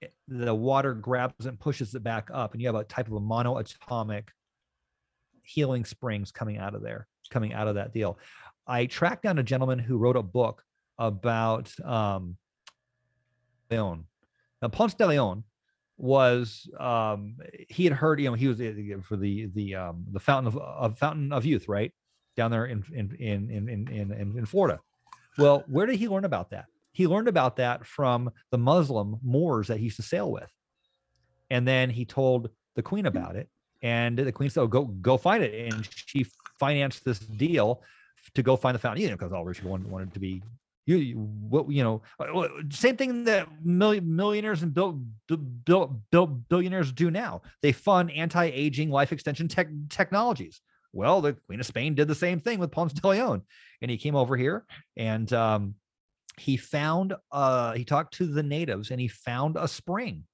it- 0.00 0.14
the 0.28 0.54
water 0.54 0.94
grabs 0.94 1.46
and 1.46 1.60
pushes 1.60 1.94
it 1.94 2.02
back 2.02 2.30
up, 2.32 2.52
and 2.52 2.62
you 2.62 2.68
have 2.68 2.76
a 2.76 2.84
type 2.84 3.06
of 3.08 3.14
a 3.14 3.20
monoatomic 3.20 4.28
healing 5.42 5.84
springs 5.84 6.30
coming 6.30 6.58
out 6.58 6.74
of 6.74 6.82
there, 6.82 7.06
coming 7.30 7.52
out 7.52 7.68
of 7.68 7.74
that 7.74 7.92
deal. 7.92 8.18
I 8.66 8.86
tracked 8.86 9.24
down 9.24 9.38
a 9.38 9.42
gentleman 9.42 9.80
who 9.80 9.98
wrote 9.98 10.16
a 10.16 10.22
book 10.22 10.62
about 10.96 11.72
um, 11.84 12.36
Leon. 13.70 14.04
Now, 14.60 14.68
Ponce 14.68 14.94
de 14.94 15.06
Leon 15.06 15.42
was 16.02 16.68
um, 16.80 17.36
he 17.68 17.84
had 17.84 17.92
heard 17.92 18.20
you 18.20 18.28
know 18.28 18.34
he 18.34 18.48
was 18.48 18.58
for 19.06 19.16
the 19.16 19.46
the 19.54 19.76
um, 19.76 20.04
the 20.10 20.18
fountain 20.18 20.48
of, 20.48 20.58
of 20.58 20.98
fountain 20.98 21.32
of 21.32 21.46
youth 21.46 21.68
right 21.68 21.92
down 22.36 22.50
there 22.50 22.66
in 22.66 22.84
in 22.92 23.16
in 23.20 23.68
in 23.68 23.88
in 23.88 24.38
in, 24.38 24.44
Florida. 24.44 24.80
Well, 25.38 25.62
where 25.68 25.86
did 25.86 25.96
he 25.96 26.08
learn 26.08 26.24
about 26.24 26.50
that? 26.50 26.66
He 26.92 27.06
learned 27.06 27.28
about 27.28 27.56
that 27.56 27.86
from 27.86 28.30
the 28.50 28.58
Muslim 28.58 29.20
Moors 29.22 29.68
that 29.68 29.78
he 29.78 29.84
used 29.84 29.96
to 29.96 30.02
sail 30.02 30.30
with, 30.30 30.50
and 31.50 31.66
then 31.66 31.88
he 31.88 32.04
told 32.04 32.50
the 32.74 32.82
queen 32.82 33.06
about 33.06 33.36
it, 33.36 33.48
and 33.80 34.18
the 34.18 34.32
queen 34.32 34.50
said, 34.50 34.62
oh, 34.62 34.66
"Go 34.66 34.86
go 34.86 35.16
find 35.16 35.44
it," 35.44 35.72
and 35.72 35.88
she 35.94 36.26
financed 36.58 37.04
this 37.04 37.20
deal 37.20 37.80
to 38.34 38.42
go 38.42 38.56
find 38.56 38.74
the 38.74 38.80
fountain, 38.80 39.02
you 39.02 39.08
know, 39.08 39.14
because 39.14 39.32
all 39.32 39.44
rich 39.44 39.62
wanted, 39.62 39.88
wanted 39.88 40.12
to 40.14 40.20
be 40.20 40.42
you, 40.86 40.96
you 40.96 41.16
what 41.16 41.70
you 41.70 41.82
know 41.82 42.02
uh, 42.18 42.40
uh, 42.40 42.48
same 42.70 42.96
thing 42.96 43.24
that 43.24 43.48
million, 43.64 44.14
millionaires 44.14 44.62
and 44.62 44.74
built 44.74 44.96
built 45.64 45.92
built 46.10 46.48
billionaires 46.48 46.92
do 46.92 47.10
now. 47.10 47.42
They 47.62 47.72
fund 47.72 48.10
anti-aging 48.10 48.90
life 48.90 49.12
extension 49.12 49.48
tech, 49.48 49.68
technologies. 49.88 50.60
Well 50.92 51.20
the 51.20 51.34
queen 51.34 51.60
of 51.60 51.66
spain 51.66 51.94
did 51.94 52.08
the 52.08 52.14
same 52.14 52.40
thing 52.40 52.58
with 52.58 52.70
ponce 52.70 52.92
de 52.92 53.06
leon 53.06 53.42
and 53.80 53.90
he 53.90 53.96
came 53.96 54.16
over 54.16 54.36
here 54.36 54.64
and 54.96 55.32
um, 55.32 55.74
he 56.38 56.56
found 56.56 57.14
uh 57.30 57.72
he 57.72 57.84
talked 57.84 58.14
to 58.14 58.26
the 58.26 58.42
natives 58.42 58.90
and 58.90 59.00
he 59.00 59.08
found 59.08 59.56
a 59.56 59.68
spring. 59.68 60.24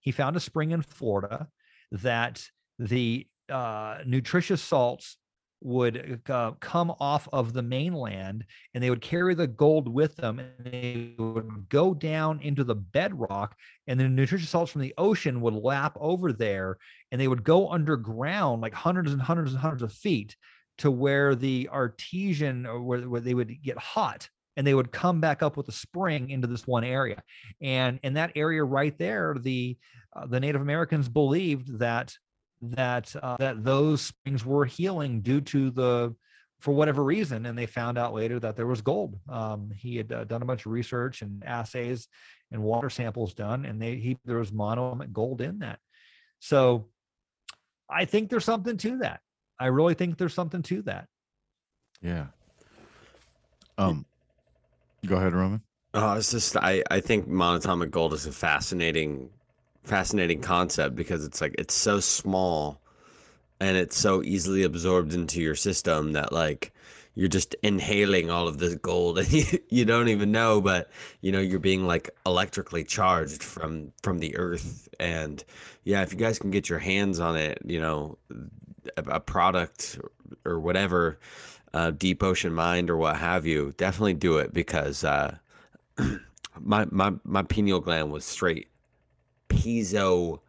He 0.00 0.10
found 0.10 0.36
a 0.36 0.40
spring 0.40 0.72
in 0.72 0.82
florida 0.82 1.48
that 1.92 2.44
the 2.78 3.26
uh, 3.48 3.98
nutritious 4.06 4.62
salts 4.62 5.16
would 5.64 6.20
uh, 6.28 6.52
come 6.60 6.92
off 7.00 7.28
of 7.32 7.52
the 7.52 7.62
mainland 7.62 8.44
and 8.74 8.82
they 8.82 8.90
would 8.90 9.00
carry 9.00 9.34
the 9.34 9.46
gold 9.46 9.88
with 9.88 10.16
them 10.16 10.38
and 10.38 10.50
they 10.64 11.14
would 11.18 11.68
go 11.68 11.94
down 11.94 12.40
into 12.40 12.64
the 12.64 12.74
bedrock 12.74 13.56
and 13.86 13.98
the 13.98 14.08
nutritious 14.08 14.50
salts 14.50 14.72
from 14.72 14.80
the 14.80 14.94
ocean 14.98 15.40
would 15.40 15.54
lap 15.54 15.96
over 16.00 16.32
there 16.32 16.78
and 17.10 17.20
they 17.20 17.28
would 17.28 17.44
go 17.44 17.70
underground 17.70 18.60
like 18.60 18.74
hundreds 18.74 19.12
and 19.12 19.22
hundreds 19.22 19.52
and 19.52 19.60
hundreds 19.60 19.82
of 19.82 19.92
feet 19.92 20.36
to 20.78 20.90
where 20.90 21.34
the 21.34 21.68
artesian 21.72 22.66
or 22.66 22.82
where, 22.82 23.08
where 23.08 23.20
they 23.20 23.34
would 23.34 23.62
get 23.62 23.78
hot 23.78 24.28
and 24.56 24.66
they 24.66 24.74
would 24.74 24.92
come 24.92 25.20
back 25.20 25.42
up 25.42 25.56
with 25.56 25.68
a 25.68 25.72
spring 25.72 26.30
into 26.30 26.46
this 26.46 26.66
one 26.66 26.84
area. 26.84 27.22
And 27.60 27.98
in 28.02 28.14
that 28.14 28.32
area 28.36 28.64
right 28.64 28.96
there 28.98 29.36
the 29.40 29.76
uh, 30.14 30.26
the 30.26 30.40
native 30.40 30.60
americans 30.60 31.08
believed 31.08 31.78
that 31.78 32.14
that 32.62 33.14
uh, 33.22 33.36
that 33.38 33.64
those 33.64 34.00
springs 34.02 34.44
were 34.44 34.64
healing 34.64 35.20
due 35.20 35.40
to 35.40 35.70
the 35.70 36.14
for 36.60 36.72
whatever 36.72 37.02
reason 37.02 37.46
and 37.46 37.58
they 37.58 37.66
found 37.66 37.98
out 37.98 38.14
later 38.14 38.38
that 38.38 38.54
there 38.54 38.68
was 38.68 38.80
gold 38.80 39.18
um, 39.28 39.70
he 39.74 39.96
had 39.96 40.12
uh, 40.12 40.22
done 40.24 40.42
a 40.42 40.44
bunch 40.44 40.64
of 40.64 40.70
research 40.70 41.22
and 41.22 41.42
assays 41.44 42.06
and 42.52 42.62
water 42.62 42.88
samples 42.88 43.34
done 43.34 43.64
and 43.64 43.82
they 43.82 43.96
he 43.96 44.16
there 44.24 44.38
was 44.38 44.52
monoatomic 44.52 45.12
gold 45.12 45.40
in 45.40 45.58
that 45.58 45.80
so 46.38 46.86
i 47.90 48.04
think 48.04 48.30
there's 48.30 48.44
something 48.44 48.76
to 48.76 48.98
that 48.98 49.20
i 49.58 49.66
really 49.66 49.94
think 49.94 50.16
there's 50.16 50.34
something 50.34 50.62
to 50.62 50.82
that 50.82 51.08
Yeah. 52.02 52.26
Um, 53.78 54.04
go 55.06 55.16
ahead, 55.16 55.32
Roman. 55.32 55.62
Oh, 55.94 56.14
it's 56.14 56.30
just 56.30 56.56
I 56.56 56.82
I 56.90 57.00
think 57.00 57.28
monatomic 57.28 57.90
gold 57.90 58.12
is 58.12 58.26
a 58.26 58.32
fascinating 58.32 59.30
fascinating 59.84 60.40
concept 60.40 60.94
because 60.94 61.24
it's 61.24 61.40
like 61.40 61.54
it's 61.58 61.74
so 61.74 62.00
small 62.00 62.80
and 63.60 63.76
it's 63.76 63.96
so 63.96 64.22
easily 64.22 64.62
absorbed 64.62 65.12
into 65.12 65.40
your 65.40 65.54
system 65.54 66.12
that 66.12 66.32
like 66.32 66.72
you're 67.14 67.28
just 67.28 67.54
inhaling 67.62 68.30
all 68.30 68.48
of 68.48 68.58
this 68.58 68.74
gold 68.76 69.18
and 69.18 69.32
you, 69.32 69.44
you 69.68 69.84
don't 69.84 70.08
even 70.08 70.30
know 70.30 70.60
but 70.60 70.90
you 71.20 71.32
know 71.32 71.40
you're 71.40 71.58
being 71.58 71.86
like 71.86 72.10
electrically 72.24 72.84
charged 72.84 73.42
from 73.42 73.92
from 74.02 74.18
the 74.18 74.36
earth. 74.36 74.88
And 75.00 75.44
yeah 75.84 76.02
if 76.02 76.12
you 76.12 76.18
guys 76.18 76.38
can 76.38 76.50
get 76.50 76.68
your 76.68 76.78
hands 76.78 77.18
on 77.18 77.36
it 77.36 77.58
you 77.64 77.80
know 77.80 78.18
a, 78.96 79.02
a 79.02 79.20
product 79.20 79.98
or 80.44 80.60
whatever 80.60 81.18
uh, 81.74 81.90
deep 81.90 82.22
ocean 82.22 82.52
mind 82.52 82.90
or 82.90 82.96
what 82.96 83.16
have 83.16 83.46
you 83.46 83.72
definitely 83.78 84.14
do 84.14 84.38
it 84.38 84.52
because 84.52 85.02
uh 85.02 85.36
my 86.60 86.86
my 86.90 87.12
my 87.24 87.42
pineal 87.42 87.80
gland 87.80 88.12
was 88.12 88.24
straight 88.24 88.68
piezo 89.52 90.40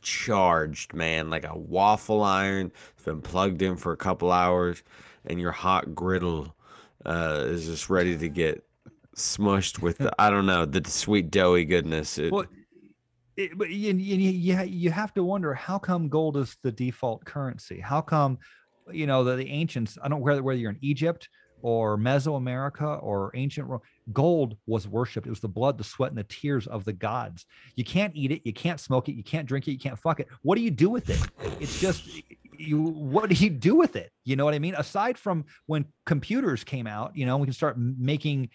charged, 0.00 0.94
man, 0.94 1.30
like 1.30 1.44
a 1.44 1.56
waffle 1.56 2.22
iron. 2.22 2.72
It's 2.94 3.04
been 3.04 3.22
plugged 3.22 3.62
in 3.62 3.76
for 3.76 3.92
a 3.92 3.96
couple 3.96 4.32
hours, 4.32 4.82
and 5.26 5.40
your 5.40 5.52
hot 5.52 5.94
griddle 5.94 6.54
uh, 7.04 7.44
is 7.46 7.66
just 7.66 7.90
ready 7.90 8.16
to 8.16 8.28
get 8.28 8.64
smushed 9.16 9.80
with 9.80 9.98
the, 9.98 10.12
I 10.18 10.30
don't 10.30 10.46
know 10.46 10.64
the 10.64 10.88
sweet 10.88 11.30
doughy 11.30 11.64
goodness. 11.64 12.18
It, 12.18 12.32
well 12.32 12.46
it, 13.36 13.56
but 13.56 13.70
you, 13.70 13.94
you, 13.94 14.62
you, 14.62 14.90
have 14.90 15.14
to 15.14 15.24
wonder 15.24 15.54
how 15.54 15.78
come 15.78 16.08
gold 16.08 16.36
is 16.36 16.56
the 16.62 16.72
default 16.72 17.24
currency 17.24 17.80
how 17.80 18.00
come 18.00 18.38
you 18.90 19.06
know 19.06 19.24
the, 19.24 19.36
the 19.36 19.48
ancients 19.48 19.96
i 20.02 20.08
don't 20.08 20.20
whether, 20.20 20.42
whether 20.42 20.58
you're 20.58 20.70
in 20.70 20.78
egypt 20.82 21.28
or 21.62 21.96
mesoamerica 21.96 23.02
or 23.02 23.30
ancient 23.34 23.66
rome 23.68 23.80
gold 24.12 24.56
was 24.66 24.88
worshipped. 24.88 25.26
It 25.26 25.30
was 25.30 25.40
the 25.40 25.48
blood 25.48 25.78
the 25.78 25.84
sweat 25.84 26.10
and 26.10 26.18
the 26.18 26.24
tears 26.24 26.66
of 26.66 26.84
the 26.84 26.92
gods. 26.92 27.46
You 27.76 27.84
can't 27.84 28.14
eat 28.14 28.32
it. 28.32 28.42
You 28.44 28.52
can't 28.52 28.80
smoke 28.80 29.08
it. 29.08 29.12
You 29.12 29.22
can't 29.22 29.46
drink 29.46 29.68
it. 29.68 29.72
You 29.72 29.78
can't 29.78 29.98
fuck 29.98 30.20
it. 30.20 30.28
What 30.42 30.56
do 30.56 30.62
you 30.62 30.70
do 30.70 30.90
with 30.90 31.10
it? 31.10 31.20
It's 31.60 31.80
just 31.80 32.22
you 32.56 32.82
what 32.82 33.28
do 33.28 33.34
you 33.34 33.50
do 33.50 33.74
with 33.74 33.96
it? 33.96 34.10
You 34.24 34.36
know 34.36 34.44
what 34.44 34.54
i 34.54 34.58
mean? 34.58 34.74
Aside 34.74 35.18
from 35.18 35.44
when 35.66 35.84
computers 36.06 36.64
came 36.64 36.86
out 36.86 37.16
you 37.16 37.26
know 37.26 37.36
we 37.36 37.46
can 37.46 37.54
start 37.54 37.76
making 37.78 38.48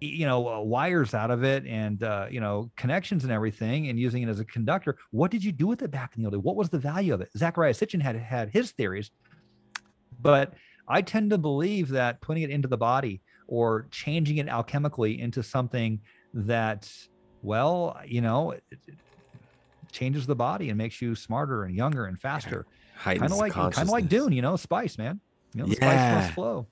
you 0.00 0.26
know 0.26 0.48
uh, 0.48 0.60
wires 0.60 1.12
out 1.12 1.30
of 1.30 1.44
it 1.44 1.66
and 1.66 2.02
uh, 2.02 2.26
you 2.30 2.40
know 2.40 2.70
connections 2.76 3.24
and 3.24 3.32
everything 3.32 3.88
and 3.88 3.98
using 3.98 4.22
it 4.22 4.28
as 4.28 4.40
a 4.40 4.44
conductor. 4.44 4.96
What 5.10 5.30
did 5.30 5.44
you 5.44 5.52
do 5.52 5.66
with 5.66 5.82
it 5.82 5.90
back 5.90 6.12
in 6.16 6.22
the 6.22 6.28
old 6.28 6.34
day? 6.34 6.38
What 6.38 6.56
was 6.56 6.68
the 6.68 6.78
value 6.78 7.12
of 7.14 7.20
it? 7.20 7.30
Zecharia 7.36 7.74
Sitchin 7.74 8.00
had 8.00 8.16
had 8.16 8.50
his 8.50 8.72
theories 8.72 9.10
but 10.22 10.54
i 10.88 11.00
tend 11.00 11.30
to 11.30 11.38
believe 11.38 11.88
that 11.88 12.20
putting 12.20 12.42
it 12.42 12.50
into 12.50 12.68
the 12.68 12.76
body 12.76 13.22
or 13.50 13.86
changing 13.90 14.38
it 14.38 14.46
alchemically 14.46 15.18
into 15.18 15.42
something 15.42 16.00
that 16.32 16.90
well 17.42 17.98
you 18.06 18.20
know 18.20 18.52
it, 18.52 18.64
it 18.70 18.94
changes 19.92 20.26
the 20.26 20.36
body 20.36 20.68
and 20.70 20.78
makes 20.78 21.02
you 21.02 21.14
smarter 21.14 21.64
and 21.64 21.74
younger 21.74 22.06
and 22.06 22.20
faster 22.20 22.64
kind 23.02 23.22
of 23.22 23.32
like 23.32 23.52
kind 23.52 23.76
of 23.76 23.88
like 23.88 24.08
dune 24.08 24.32
you 24.32 24.40
know 24.40 24.56
spice 24.56 24.96
man 24.96 25.20
you 25.54 25.60
know 25.60 25.68
the 25.68 25.74
spice 25.76 26.14
must 26.14 26.34
flow 26.34 26.66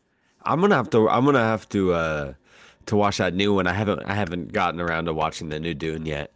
I'm 0.45 0.61
gonna 0.61 0.77
have 0.77 0.89
to. 0.91 1.09
I'm 1.09 1.25
gonna 1.25 1.41
have 1.41 1.69
to. 1.71 1.93
uh 1.93 2.33
to 2.87 2.97
watch 2.97 3.19
that 3.19 3.35
new 3.35 3.53
one. 3.53 3.67
I 3.67 3.75
haven't. 3.75 4.03
I 4.07 4.15
haven't 4.15 4.51
gotten 4.53 4.81
around 4.81 5.07
to 5.07 5.13
watching 5.13 5.51
the 5.51 5.61
new 5.61 5.75
Dune 5.75 6.07
yet. 6.07 6.33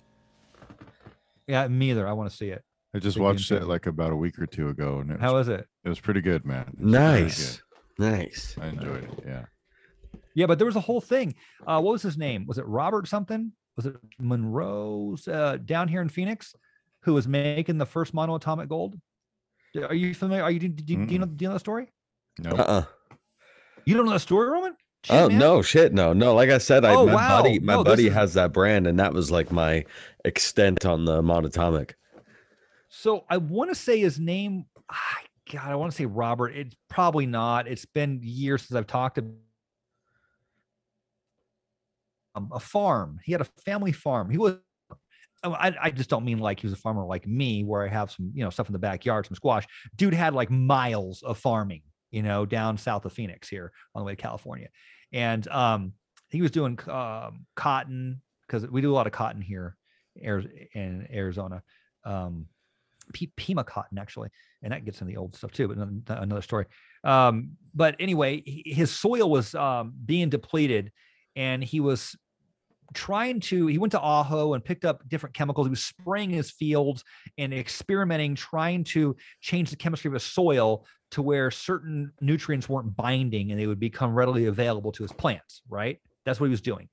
yeah 1.46 1.66
me 1.68 1.90
either 1.90 2.06
i 2.06 2.12
want 2.12 2.30
to 2.30 2.36
see 2.36 2.48
it 2.48 2.62
I 2.94 2.98
just 2.98 3.16
Big 3.16 3.22
watched 3.22 3.48
Dune 3.48 3.62
it 3.62 3.68
like 3.68 3.86
about 3.86 4.12
a 4.12 4.16
week 4.16 4.38
or 4.38 4.46
two 4.46 4.68
ago, 4.68 4.98
and 4.98 5.12
it 5.12 5.20
how 5.20 5.34
was, 5.34 5.48
it 5.48 5.66
it 5.84 5.88
was 5.88 5.98
pretty 5.98 6.20
good, 6.20 6.44
man. 6.44 6.66
It 6.78 6.84
was 6.84 6.92
very 6.92 7.22
Nice. 7.22 7.62
Nice. 7.98 8.56
I 8.60 8.66
enjoyed 8.68 9.04
it. 9.04 9.24
Yeah. 9.26 9.44
Yeah, 10.34 10.46
but 10.46 10.58
there 10.58 10.66
was 10.66 10.76
a 10.76 10.80
whole 10.80 11.00
thing. 11.00 11.34
Uh, 11.66 11.80
what 11.80 11.92
was 11.92 12.02
his 12.02 12.16
name? 12.16 12.46
Was 12.46 12.58
it 12.58 12.66
Robert 12.66 13.06
something? 13.08 13.52
Was 13.76 13.86
it 13.86 13.96
Monroe's 14.18 15.26
uh, 15.28 15.58
down 15.64 15.88
here 15.88 16.02
in 16.02 16.08
Phoenix, 16.08 16.54
who 17.02 17.14
was 17.14 17.26
making 17.28 17.78
the 17.78 17.86
first 17.86 18.14
monoatomic 18.14 18.68
gold? 18.68 18.98
Are 19.76 19.94
you 19.94 20.14
familiar? 20.14 20.42
Are 20.44 20.50
you 20.50 20.58
do, 20.58 20.68
do, 20.68 21.06
do 21.06 21.12
you 21.12 21.18
know 21.18 21.26
do 21.26 21.44
you 21.44 21.48
know 21.48 21.54
the 21.54 21.60
story? 21.60 21.88
No. 22.38 22.50
Uh-uh. 22.50 22.84
You 23.86 23.96
don't 23.96 24.06
know 24.06 24.12
the 24.12 24.18
story, 24.20 24.48
Roman? 24.50 24.76
Shit, 25.04 25.16
Oh 25.16 25.28
man. 25.28 25.38
no, 25.38 25.62
shit, 25.62 25.92
no, 25.92 26.12
no. 26.12 26.34
Like 26.34 26.50
I 26.50 26.58
said, 26.58 26.84
I 26.84 26.94
Oh, 26.94 27.06
my 27.06 27.14
wow. 27.14 27.42
buddy, 27.42 27.58
my 27.58 27.72
No, 27.74 27.84
buddy 27.84 28.06
is- 28.06 28.12
has 28.14 28.34
that 28.34 28.52
brand, 28.52 28.86
and 28.86 29.00
that 29.00 29.12
was 29.12 29.30
like 29.30 29.50
my 29.50 29.84
extent 30.24 30.84
on 30.86 31.04
the 31.06 31.22
monatomic. 31.22 31.92
So 32.88 33.24
I 33.30 33.38
want 33.38 33.70
to 33.70 33.74
say 33.74 33.98
his 33.98 34.20
name. 34.20 34.66
God, 35.50 35.68
I 35.70 35.74
want 35.74 35.90
to 35.90 35.96
say 35.96 36.04
Robert. 36.06 36.50
It's 36.50 36.76
probably 36.88 37.26
not. 37.26 37.66
It's 37.66 37.84
been 37.86 38.20
years 38.22 38.62
since 38.62 38.76
I've 38.78 38.86
talked 38.86 39.16
to 39.16 39.22
um, 39.22 39.36
a 42.34 42.60
farm. 42.60 43.18
He 43.24 43.32
had 43.32 43.40
a 43.40 43.46
family 43.64 43.92
farm. 43.92 44.30
He 44.30 44.38
was. 44.38 44.56
oh, 45.44 45.52
I, 45.52 45.74
I 45.80 45.90
just 45.90 46.10
don't 46.10 46.24
mean 46.24 46.38
like 46.38 46.60
he 46.60 46.66
was 46.66 46.74
a 46.74 46.80
farmer 46.80 47.04
like 47.04 47.26
me, 47.26 47.64
where 47.64 47.84
I 47.84 47.88
have 47.88 48.10
some, 48.10 48.30
you 48.34 48.44
know, 48.44 48.50
stuff 48.50 48.68
in 48.68 48.72
the 48.72 48.78
backyard, 48.78 49.26
some 49.26 49.34
squash. 49.34 49.66
Dude 49.96 50.14
had 50.14 50.34
like 50.34 50.50
miles 50.50 51.22
of 51.22 51.38
farming, 51.38 51.82
you 52.10 52.22
know, 52.22 52.46
down 52.46 52.78
south 52.78 53.04
of 53.04 53.12
Phoenix 53.12 53.48
here 53.48 53.72
on 53.94 54.00
the 54.00 54.06
way 54.06 54.12
to 54.14 54.22
California, 54.22 54.68
and 55.12 55.46
um, 55.48 55.92
he 56.30 56.42
was 56.42 56.50
doing 56.50 56.78
um, 56.88 57.46
cotton 57.56 58.20
because 58.46 58.68
we 58.68 58.80
do 58.80 58.92
a 58.92 58.94
lot 58.94 59.06
of 59.06 59.12
cotton 59.12 59.42
here, 59.42 59.76
in 60.16 61.06
Arizona. 61.12 61.62
Um, 62.04 62.46
Pima 63.36 63.64
cotton 63.64 63.98
actually, 63.98 64.30
and 64.62 64.72
that 64.72 64.84
gets 64.84 65.00
in 65.00 65.06
the 65.06 65.16
old 65.16 65.34
stuff 65.34 65.52
too, 65.52 65.68
but 65.68 66.18
another 66.18 66.42
story. 66.42 66.66
Um, 67.04 67.52
but 67.74 67.96
anyway, 67.98 68.42
his 68.46 68.90
soil 68.90 69.28
was 69.28 69.54
um, 69.54 69.92
being 70.04 70.28
depleted, 70.28 70.92
and 71.36 71.62
he 71.62 71.80
was 71.80 72.16
trying 72.94 73.40
to. 73.40 73.66
He 73.66 73.78
went 73.78 73.92
to 73.92 74.00
Ajo 74.00 74.54
and 74.54 74.64
picked 74.64 74.84
up 74.84 75.08
different 75.08 75.34
chemicals. 75.34 75.66
He 75.66 75.70
was 75.70 75.84
spraying 75.84 76.30
his 76.30 76.50
fields 76.50 77.04
and 77.38 77.52
experimenting, 77.52 78.34
trying 78.34 78.84
to 78.84 79.16
change 79.40 79.70
the 79.70 79.76
chemistry 79.76 80.08
of 80.08 80.14
his 80.14 80.22
soil 80.22 80.86
to 81.12 81.22
where 81.22 81.50
certain 81.50 82.12
nutrients 82.20 82.68
weren't 82.68 82.96
binding 82.96 83.50
and 83.50 83.60
they 83.60 83.66
would 83.66 83.80
become 83.80 84.14
readily 84.14 84.46
available 84.46 84.92
to 84.92 85.02
his 85.02 85.12
plants. 85.12 85.62
Right, 85.68 85.98
that's 86.24 86.40
what 86.40 86.46
he 86.46 86.52
was 86.52 86.60
doing, 86.60 86.88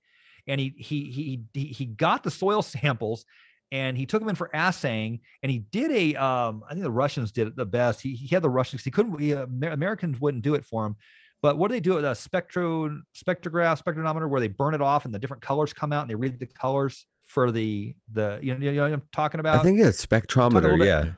and 0.48 0.60
he 0.60 0.74
he 0.78 1.44
he 1.54 1.66
he, 1.66 1.86
got 1.86 2.24
the 2.24 2.32
soil 2.32 2.62
samples 2.64 3.26
and 3.72 3.98
he 3.98 4.06
took 4.06 4.22
them 4.22 4.30
in 4.30 4.36
for 4.36 4.50
assaying 4.54 5.20
and 5.44 5.52
he 5.52 5.60
did 5.60 5.92
a 5.92 6.16
um 6.16 6.64
i 6.68 6.72
think 6.72 6.82
the 6.82 6.92
russians 6.92 7.32
did 7.32 7.48
it 7.48 7.56
the 7.56 7.66
best 7.66 8.02
he, 8.02 8.16
he 8.16 8.28
had 8.28 8.42
the 8.42 8.50
russians 8.50 8.84
he 8.84 8.92
couldn't 8.92 9.20
he, 9.20 9.34
uh, 9.34 9.44
Amer- 9.44 9.70
americans 9.70 10.20
wouldn't 10.20 10.44
do 10.44 10.56
it 10.56 10.66
for 10.66 10.86
him 10.86 10.96
but 11.42 11.58
what 11.58 11.70
do 11.70 11.74
they 11.74 11.80
do 11.80 11.96
with 11.96 12.06
a 12.06 12.16
spectro 12.16 13.02
spectrograph 13.16 13.82
spectrometer 13.82 14.30
where 14.30 14.42
they 14.42 14.48
burn 14.48 14.74
it 14.74 14.82
off 14.82 15.06
and 15.06 15.14
the 15.14 15.20
different 15.20 15.42
colors 15.42 15.74
come 15.74 15.94
out 15.94 16.02
and 16.02 16.10
they 16.10 16.16
read 16.16 16.40
the 16.40 16.46
colors 16.46 17.06
for 17.28 17.52
the 17.52 17.96
the 18.12 18.40
you 18.42 18.56
know, 18.56 18.66
you 18.66 18.72
know 18.74 18.84
what 18.84 18.94
i'm 18.94 19.02
talking 19.12 19.40
about 19.40 19.60
I 19.60 19.64
think 19.64 19.80
it's 19.80 20.06
spectrometer. 20.06 20.84
Yeah. 20.84 21.12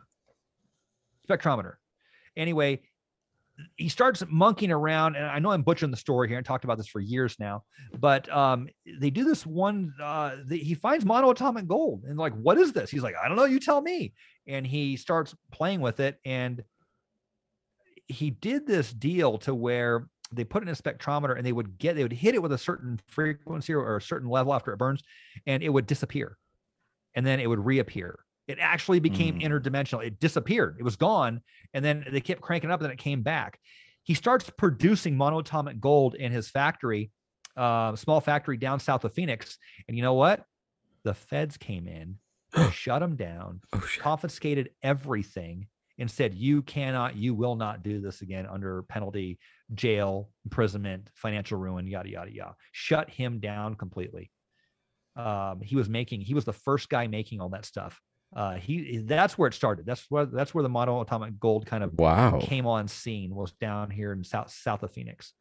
spectrometer. 1.29 1.75
Anyway, 2.35 2.81
he 3.75 3.89
starts 3.89 4.23
monkeying 4.29 4.71
around, 4.71 5.15
and 5.15 5.25
I 5.25 5.39
know 5.39 5.51
I'm 5.51 5.61
butchering 5.61 5.91
the 5.91 5.97
story 5.97 6.27
here 6.27 6.37
and 6.37 6.45
talked 6.45 6.63
about 6.63 6.77
this 6.77 6.87
for 6.87 6.99
years 6.99 7.35
now, 7.39 7.63
but 7.99 8.31
um, 8.31 8.69
they 8.99 9.09
do 9.09 9.23
this 9.23 9.45
one. 9.45 9.93
Uh, 10.01 10.37
the, 10.45 10.57
he 10.57 10.73
finds 10.73 11.05
monoatomic 11.05 11.67
gold, 11.67 12.03
and 12.07 12.17
like, 12.17 12.33
what 12.33 12.57
is 12.57 12.73
this? 12.73 12.89
He's 12.89 13.03
like, 13.03 13.15
I 13.21 13.27
don't 13.27 13.37
know. 13.37 13.45
You 13.45 13.59
tell 13.59 13.81
me. 13.81 14.13
And 14.47 14.65
he 14.65 14.97
starts 14.97 15.35
playing 15.51 15.81
with 15.81 15.99
it, 15.99 16.19
and 16.25 16.63
he 18.07 18.29
did 18.31 18.67
this 18.67 18.91
deal 18.93 19.37
to 19.39 19.53
where 19.55 20.07
they 20.33 20.43
put 20.43 20.63
it 20.63 20.67
in 20.69 20.73
a 20.73 20.77
spectrometer, 20.77 21.35
and 21.37 21.45
they 21.45 21.51
would 21.51 21.77
get 21.77 21.95
they 21.95 22.03
would 22.03 22.13
hit 22.13 22.35
it 22.35 22.41
with 22.41 22.53
a 22.53 22.57
certain 22.57 22.99
frequency 23.07 23.73
or 23.73 23.97
a 23.97 24.01
certain 24.01 24.29
level 24.29 24.53
after 24.53 24.71
it 24.73 24.77
burns, 24.77 25.01
and 25.45 25.61
it 25.63 25.69
would 25.69 25.85
disappear, 25.87 26.37
and 27.15 27.25
then 27.25 27.39
it 27.39 27.47
would 27.47 27.63
reappear. 27.65 28.19
It 28.47 28.57
actually 28.59 28.99
became 28.99 29.35
Mm. 29.39 29.43
interdimensional. 29.43 30.05
It 30.05 30.19
disappeared. 30.19 30.77
It 30.79 30.83
was 30.83 30.95
gone, 30.95 31.41
and 31.73 31.83
then 31.85 32.05
they 32.11 32.21
kept 32.21 32.41
cranking 32.41 32.71
up, 32.71 32.79
and 32.79 32.85
then 32.85 32.91
it 32.93 32.97
came 32.99 33.21
back. 33.23 33.59
He 34.03 34.13
starts 34.13 34.49
producing 34.49 35.15
monoatomic 35.15 35.79
gold 35.79 36.15
in 36.15 36.31
his 36.31 36.49
factory, 36.49 37.11
uh, 37.55 37.95
small 37.95 38.19
factory 38.19 38.57
down 38.57 38.79
south 38.79 39.05
of 39.05 39.13
Phoenix. 39.13 39.57
And 39.87 39.95
you 39.95 40.03
know 40.03 40.15
what? 40.15 40.45
The 41.03 41.13
feds 41.13 41.57
came 41.57 41.87
in, 41.87 42.17
shut 42.71 43.01
him 43.03 43.15
down, 43.15 43.61
Oh 43.73 43.85
confiscated 43.99 44.71
everything, 44.81 45.67
and 46.01 46.11
said, 46.11 46.33
"You 46.33 46.61
cannot, 46.63 47.15
you 47.15 47.33
will 47.33 47.55
not 47.55 47.83
do 47.83 48.01
this 48.01 48.21
again 48.21 48.45
under 48.45 48.83
penalty, 48.83 49.39
jail, 49.73 50.29
imprisonment, 50.43 51.09
financial 51.15 51.57
ruin, 51.57 51.87
yada 51.87 52.09
yada 52.09 52.33
yada." 52.33 52.55
Shut 52.73 53.09
him 53.09 53.39
down 53.39 53.75
completely. 53.75 54.31
Um, 55.15 55.61
he 55.61 55.75
was 55.75 55.87
making. 55.89 56.21
He 56.21 56.33
was 56.33 56.45
the 56.45 56.53
first 56.53 56.89
guy 56.89 57.07
making 57.07 57.39
all 57.39 57.49
that 57.49 57.65
stuff. 57.65 57.99
Uh, 58.35 58.55
he 58.55 58.99
that's 58.99 59.37
where 59.37 59.47
it 59.47 59.53
started. 59.53 59.85
That's 59.85 60.05
where 60.09 60.25
that's 60.25 60.53
where 60.53 60.63
the 60.63 60.69
monoatomic 60.69 61.37
gold 61.39 61.65
kind 61.65 61.83
of 61.83 61.93
Wow. 61.97 62.39
came 62.41 62.65
on 62.65 62.87
scene 62.87 63.35
was 63.35 63.51
down 63.53 63.89
here 63.89 64.13
in 64.13 64.23
south 64.23 64.51
south 64.51 64.83
of 64.83 64.91
Phoenix. 64.91 65.33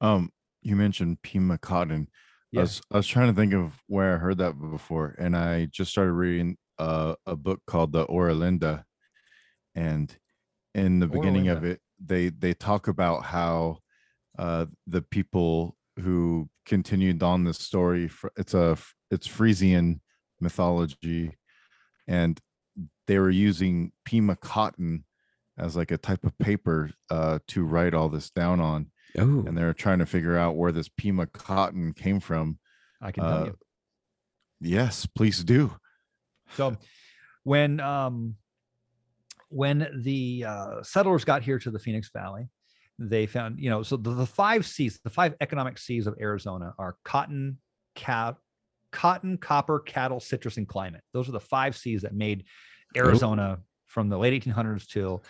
Um, 0.00 0.30
you 0.62 0.76
mentioned 0.76 1.20
Pima 1.22 1.58
cotton. 1.58 2.08
Yeah. 2.52 2.60
I 2.60 2.62
was 2.62 2.82
I 2.92 2.96
was 2.98 3.06
trying 3.08 3.28
to 3.28 3.34
think 3.34 3.52
of 3.54 3.72
where 3.88 4.14
I 4.14 4.18
heard 4.18 4.38
that 4.38 4.52
before, 4.52 5.16
and 5.18 5.36
I 5.36 5.66
just 5.66 5.90
started 5.90 6.12
reading 6.12 6.56
uh, 6.78 7.14
a 7.26 7.34
book 7.34 7.60
called 7.66 7.92
the 7.92 8.06
Oera 8.06 8.38
Linda, 8.38 8.84
and 9.74 10.14
in 10.74 11.00
the 11.00 11.06
beginning 11.06 11.48
of 11.48 11.64
it, 11.64 11.80
they 12.04 12.28
they 12.30 12.54
talk 12.54 12.88
about 12.88 13.24
how 13.24 13.78
uh, 14.38 14.66
the 14.86 15.02
people 15.02 15.76
who 16.00 16.48
continued 16.66 17.22
on 17.22 17.44
this 17.44 17.58
story. 17.58 18.08
fr- 18.08 18.28
It's 18.36 18.54
a 18.54 18.76
it's 19.10 19.26
Frisian 19.26 20.00
mythology, 20.40 21.36
and 22.08 22.40
they 23.06 23.18
were 23.18 23.30
using 23.30 23.92
Pima 24.04 24.36
cotton 24.36 25.04
as 25.58 25.76
like 25.76 25.90
a 25.90 25.98
type 25.98 26.24
of 26.24 26.36
paper 26.38 26.90
uh, 27.10 27.38
to 27.48 27.64
write 27.64 27.92
all 27.94 28.08
this 28.08 28.30
down 28.30 28.58
on 28.60 28.90
Oh. 29.18 29.44
and 29.46 29.56
they're 29.58 29.74
trying 29.74 29.98
to 29.98 30.06
figure 30.06 30.38
out 30.38 30.56
where 30.56 30.72
this 30.72 30.88
Pima 30.88 31.26
cotton 31.26 31.92
came 31.92 32.18
from. 32.20 32.58
I 33.02 33.12
can 33.12 33.22
tell 33.24 33.42
Uh, 33.42 33.44
you. 33.46 33.58
Yes, 34.62 35.04
please 35.04 35.44
do. 35.44 35.76
So 36.56 36.76
when 37.44 37.78
um 37.80 38.36
when 39.52 39.88
the 40.02 40.44
uh, 40.46 40.82
settlers 40.82 41.24
got 41.24 41.42
here 41.42 41.58
to 41.58 41.70
the 41.70 41.78
Phoenix 41.78 42.10
Valley, 42.12 42.48
they 42.98 43.26
found 43.26 43.58
you 43.58 43.70
know 43.70 43.82
so 43.82 43.96
the, 43.96 44.14
the 44.14 44.26
five 44.26 44.66
C's, 44.66 45.00
the 45.02 45.10
five 45.10 45.34
economic 45.40 45.78
C's 45.78 46.06
of 46.06 46.16
Arizona 46.20 46.74
are 46.78 46.96
cotton, 47.04 47.58
cat, 47.94 48.36
cotton, 48.90 49.36
copper, 49.36 49.80
cattle, 49.80 50.20
citrus, 50.20 50.56
and 50.56 50.68
climate. 50.68 51.02
Those 51.12 51.28
are 51.28 51.32
the 51.32 51.40
five 51.40 51.76
C's 51.76 52.02
that 52.02 52.14
made 52.14 52.44
Arizona 52.96 53.58
from 53.86 54.08
the 54.08 54.18
late 54.18 54.42
1800s 54.42 54.86
till 54.86 55.24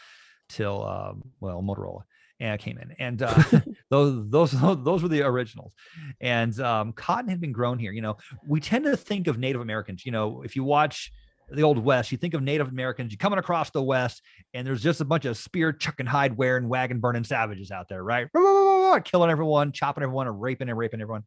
till 0.49 0.87
um, 0.87 1.23
well 1.41 1.63
Motorola 1.63 2.03
and 2.41 2.61
came 2.61 2.79
in. 2.79 2.95
And 2.99 3.23
uh, 3.23 3.43
those 3.91 4.29
those 4.31 4.51
those 4.53 5.03
were 5.03 5.09
the 5.09 5.23
originals. 5.23 5.75
And 6.21 6.59
um, 6.61 6.93
cotton 6.93 7.29
had 7.29 7.41
been 7.41 7.53
grown 7.53 7.79
here. 7.79 7.93
You 7.93 8.03
know 8.03 8.17
we 8.47 8.61
tend 8.61 8.85
to 8.85 8.97
think 8.97 9.27
of 9.27 9.39
native 9.39 9.61
americans. 9.61 10.05
You 10.05 10.13
know 10.13 10.43
if 10.43 10.57
you 10.57 10.65
watch 10.65 11.13
the 11.55 11.63
old 11.63 11.79
west. 11.79 12.13
You 12.13 12.19
think 12.19 12.35
of 12.35 12.43
native 12.43 12.69
americans 12.69 13.13
You're 13.13 13.19
coming 13.19 13.39
across 13.39 13.71
the 13.71 13.83
west 13.83 14.23
and 14.55 14.67
there's 14.67 14.83
just 14.83 15.01
a 15.01 15.05
bunch 15.05 15.25
of 15.25 15.37
spear 15.37 15.73
chucking 15.73 16.07
hide 16.07 16.37
wearing 16.37 16.69
wagon 16.69 16.99
burning 17.01 17.25
savages 17.25 17.71
out 17.71 17.89
there 17.89 18.03
right? 18.03 18.29
Killing 19.05 19.31
everyone 19.31 19.73
chopping 19.73 20.03
everyone 20.03 20.27
and 20.27 20.41
raping 20.41 20.69
and 20.69 20.79
raping 20.79 21.01
everyone 21.01 21.25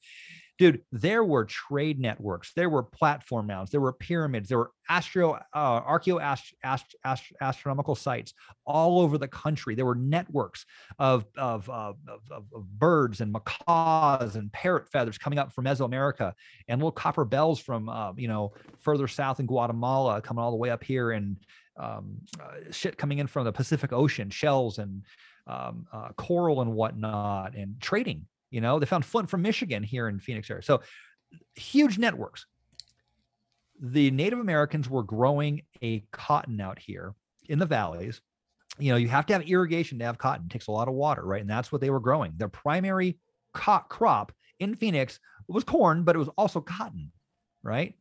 dude 0.58 0.82
there 0.92 1.24
were 1.24 1.46
trade 1.46 2.00
networks 2.00 2.52
there 2.56 2.70
were 2.70 2.84
platform 2.84 3.48
mounds 3.48 3.72
there 3.72 3.82
were 3.82 3.94
pyramids 3.94 4.50
there 4.50 4.58
were 4.58 4.72
astro 4.90 5.40
uh, 5.54 5.98
ast- 6.22 7.34
astronomical 7.42 7.96
sites 7.96 8.34
all 8.66 9.00
over 9.00 9.18
the 9.18 9.28
country. 9.28 9.76
There 9.76 9.86
were 9.86 9.96
networks 9.96 10.66
of 11.00 11.26
of, 11.38 11.70
of, 11.70 11.98
of, 12.32 12.46
of 12.54 12.70
birds 12.72 13.22
and 13.22 13.32
macaws 13.32 14.36
and 14.36 14.52
parrot 14.52 14.90
feathers 14.90 15.18
coming 15.18 15.40
up 15.40 15.52
from 15.52 15.66
mesoamerica 15.66 16.34
and 16.68 16.80
little 16.80 16.92
copper 16.92 17.26
bells 17.26 17.60
from 17.60 17.90
uh, 17.90 18.14
you 18.16 18.28
know 18.28 18.54
further 18.80 19.08
south 19.08 19.40
in 19.40 19.46
guatemala 19.46 20.22
coming 20.22 20.44
all 20.44 20.52
the 20.52 20.58
way 20.58 20.70
up 20.70 20.84
here 20.84 21.12
and 21.12 21.38
um, 21.78 22.18
uh, 22.40 22.72
shit 22.72 22.98
coming 22.98 23.20
in 23.20 23.28
from 23.28 23.46
the 23.46 23.52
pacific 23.52 23.92
ocean 23.92 24.30
shells 24.30 24.78
and 24.80 25.04
um, 25.48 25.86
uh, 25.92 26.10
coral 26.18 26.62
and 26.62 26.72
whatnot 26.72 27.56
and 27.56 27.80
trading 27.82 28.26
you 28.56 28.62
know, 28.62 28.80
they 28.80 28.86
found 28.86 29.04
flint 29.04 29.30
from 29.30 29.42
Michigan 29.42 29.84
here 29.84 30.08
in 30.08 30.18
Phoenix 30.18 30.50
area. 30.50 30.64
So 30.64 30.82
huge 31.56 31.98
networks. 31.98 32.46
The 33.82 34.10
Native 34.12 34.40
Americans 34.40 34.90
were 34.90 35.04
growing 35.04 35.64
a 35.82 36.06
cotton 36.14 36.62
out 36.62 36.80
here 36.80 37.14
in 37.50 37.60
the 37.60 37.66
valleys. 37.66 38.22
You 38.80 38.94
know, 38.94 38.96
you 38.96 39.10
have 39.10 39.26
to 39.26 39.34
have 39.34 39.42
irrigation 39.42 40.00
to 40.00 40.06
have 40.06 40.18
cotton. 40.18 40.46
It 40.46 40.54
takes 40.54 40.68
a 40.68 40.72
lot 40.72 40.88
of 40.88 40.94
water, 40.94 41.26
right? 41.26 41.42
And 41.42 41.50
that's 41.50 41.70
what 41.70 41.82
they 41.82 41.90
were 41.90 42.00
growing. 42.00 42.32
Their 42.38 42.48
primary 42.48 43.20
co- 43.54 43.84
crop 43.90 44.32
in 44.60 44.74
Phoenix 44.74 45.20
was 45.50 45.66
corn, 45.66 46.06
but 46.06 46.16
it 46.16 46.20
was 46.20 46.30
also 46.38 46.62
cotton, 46.62 47.12
right? 47.62 47.94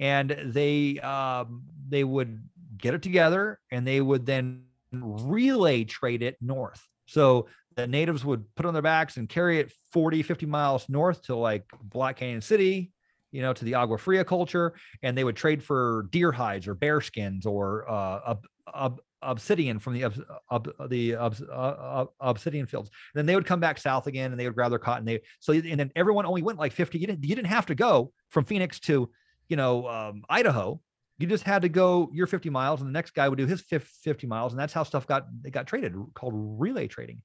And 0.00 0.36
they 0.44 1.00
um, 1.00 1.62
they 1.88 2.04
would 2.04 2.46
get 2.76 2.92
it 2.92 3.00
together 3.00 3.58
and 3.70 3.86
they 3.86 4.02
would 4.02 4.26
then 4.26 4.64
relay 4.92 5.84
trade 5.84 6.22
it 6.22 6.36
north. 6.42 6.86
So 7.06 7.48
the 7.76 7.86
natives 7.86 8.24
would 8.24 8.44
put 8.54 8.66
on 8.66 8.72
their 8.72 8.82
backs 8.82 9.16
and 9.16 9.28
carry 9.28 9.58
it 9.58 9.72
40, 9.92 10.22
50 10.22 10.46
miles 10.46 10.88
north 10.88 11.22
to 11.24 11.36
like 11.36 11.64
Black 11.82 12.16
Canyon 12.16 12.40
City, 12.40 12.92
you 13.32 13.42
know, 13.42 13.52
to 13.52 13.64
the 13.64 13.74
Agua 13.74 13.98
Fria 13.98 14.24
culture, 14.24 14.74
and 15.02 15.16
they 15.16 15.24
would 15.24 15.36
trade 15.36 15.62
for 15.62 16.08
deer 16.10 16.32
hides 16.32 16.68
or 16.68 16.74
bear 16.74 17.00
skins 17.00 17.46
or 17.46 17.88
uh, 17.90 18.20
ob, 18.26 18.46
ob, 18.72 19.00
obsidian 19.22 19.78
from 19.78 19.94
the 19.94 20.04
ob, 20.50 20.70
the 20.88 21.16
uh, 21.16 22.04
obsidian 22.20 22.66
fields. 22.66 22.90
And 23.14 23.18
then 23.18 23.26
they 23.26 23.34
would 23.34 23.46
come 23.46 23.60
back 23.60 23.78
south 23.78 24.06
again, 24.06 24.30
and 24.30 24.38
they 24.38 24.46
would 24.46 24.54
grab 24.54 24.70
their 24.70 24.78
cotton. 24.78 25.04
They 25.04 25.20
so 25.40 25.52
and 25.52 25.80
then 25.80 25.90
everyone 25.96 26.26
only 26.26 26.42
went 26.42 26.58
like 26.58 26.72
50. 26.72 26.98
You 26.98 27.06
didn't 27.06 27.24
you 27.24 27.34
didn't 27.34 27.48
have 27.48 27.66
to 27.66 27.74
go 27.74 28.12
from 28.30 28.44
Phoenix 28.44 28.78
to 28.80 29.10
you 29.48 29.56
know 29.56 29.88
um, 29.88 30.24
Idaho. 30.28 30.80
You 31.18 31.28
just 31.28 31.44
had 31.44 31.62
to 31.62 31.68
go 31.68 32.10
your 32.12 32.26
50 32.26 32.50
miles, 32.50 32.80
and 32.80 32.88
the 32.88 32.92
next 32.92 33.12
guy 33.12 33.28
would 33.28 33.38
do 33.38 33.46
his 33.46 33.62
50 33.62 34.26
miles, 34.26 34.52
and 34.52 34.60
that's 34.60 34.72
how 34.72 34.82
stuff 34.82 35.06
got 35.06 35.26
they 35.42 35.50
got 35.50 35.66
traded, 35.66 35.94
called 36.14 36.34
relay 36.34 36.88
trading. 36.88 37.22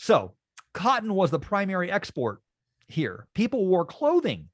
So, 0.00 0.32
cotton 0.72 1.12
was 1.12 1.30
the 1.30 1.38
primary 1.38 1.92
export 1.92 2.40
here. 2.88 3.26
People 3.34 3.66
wore 3.66 3.84
clothing, 3.84 4.48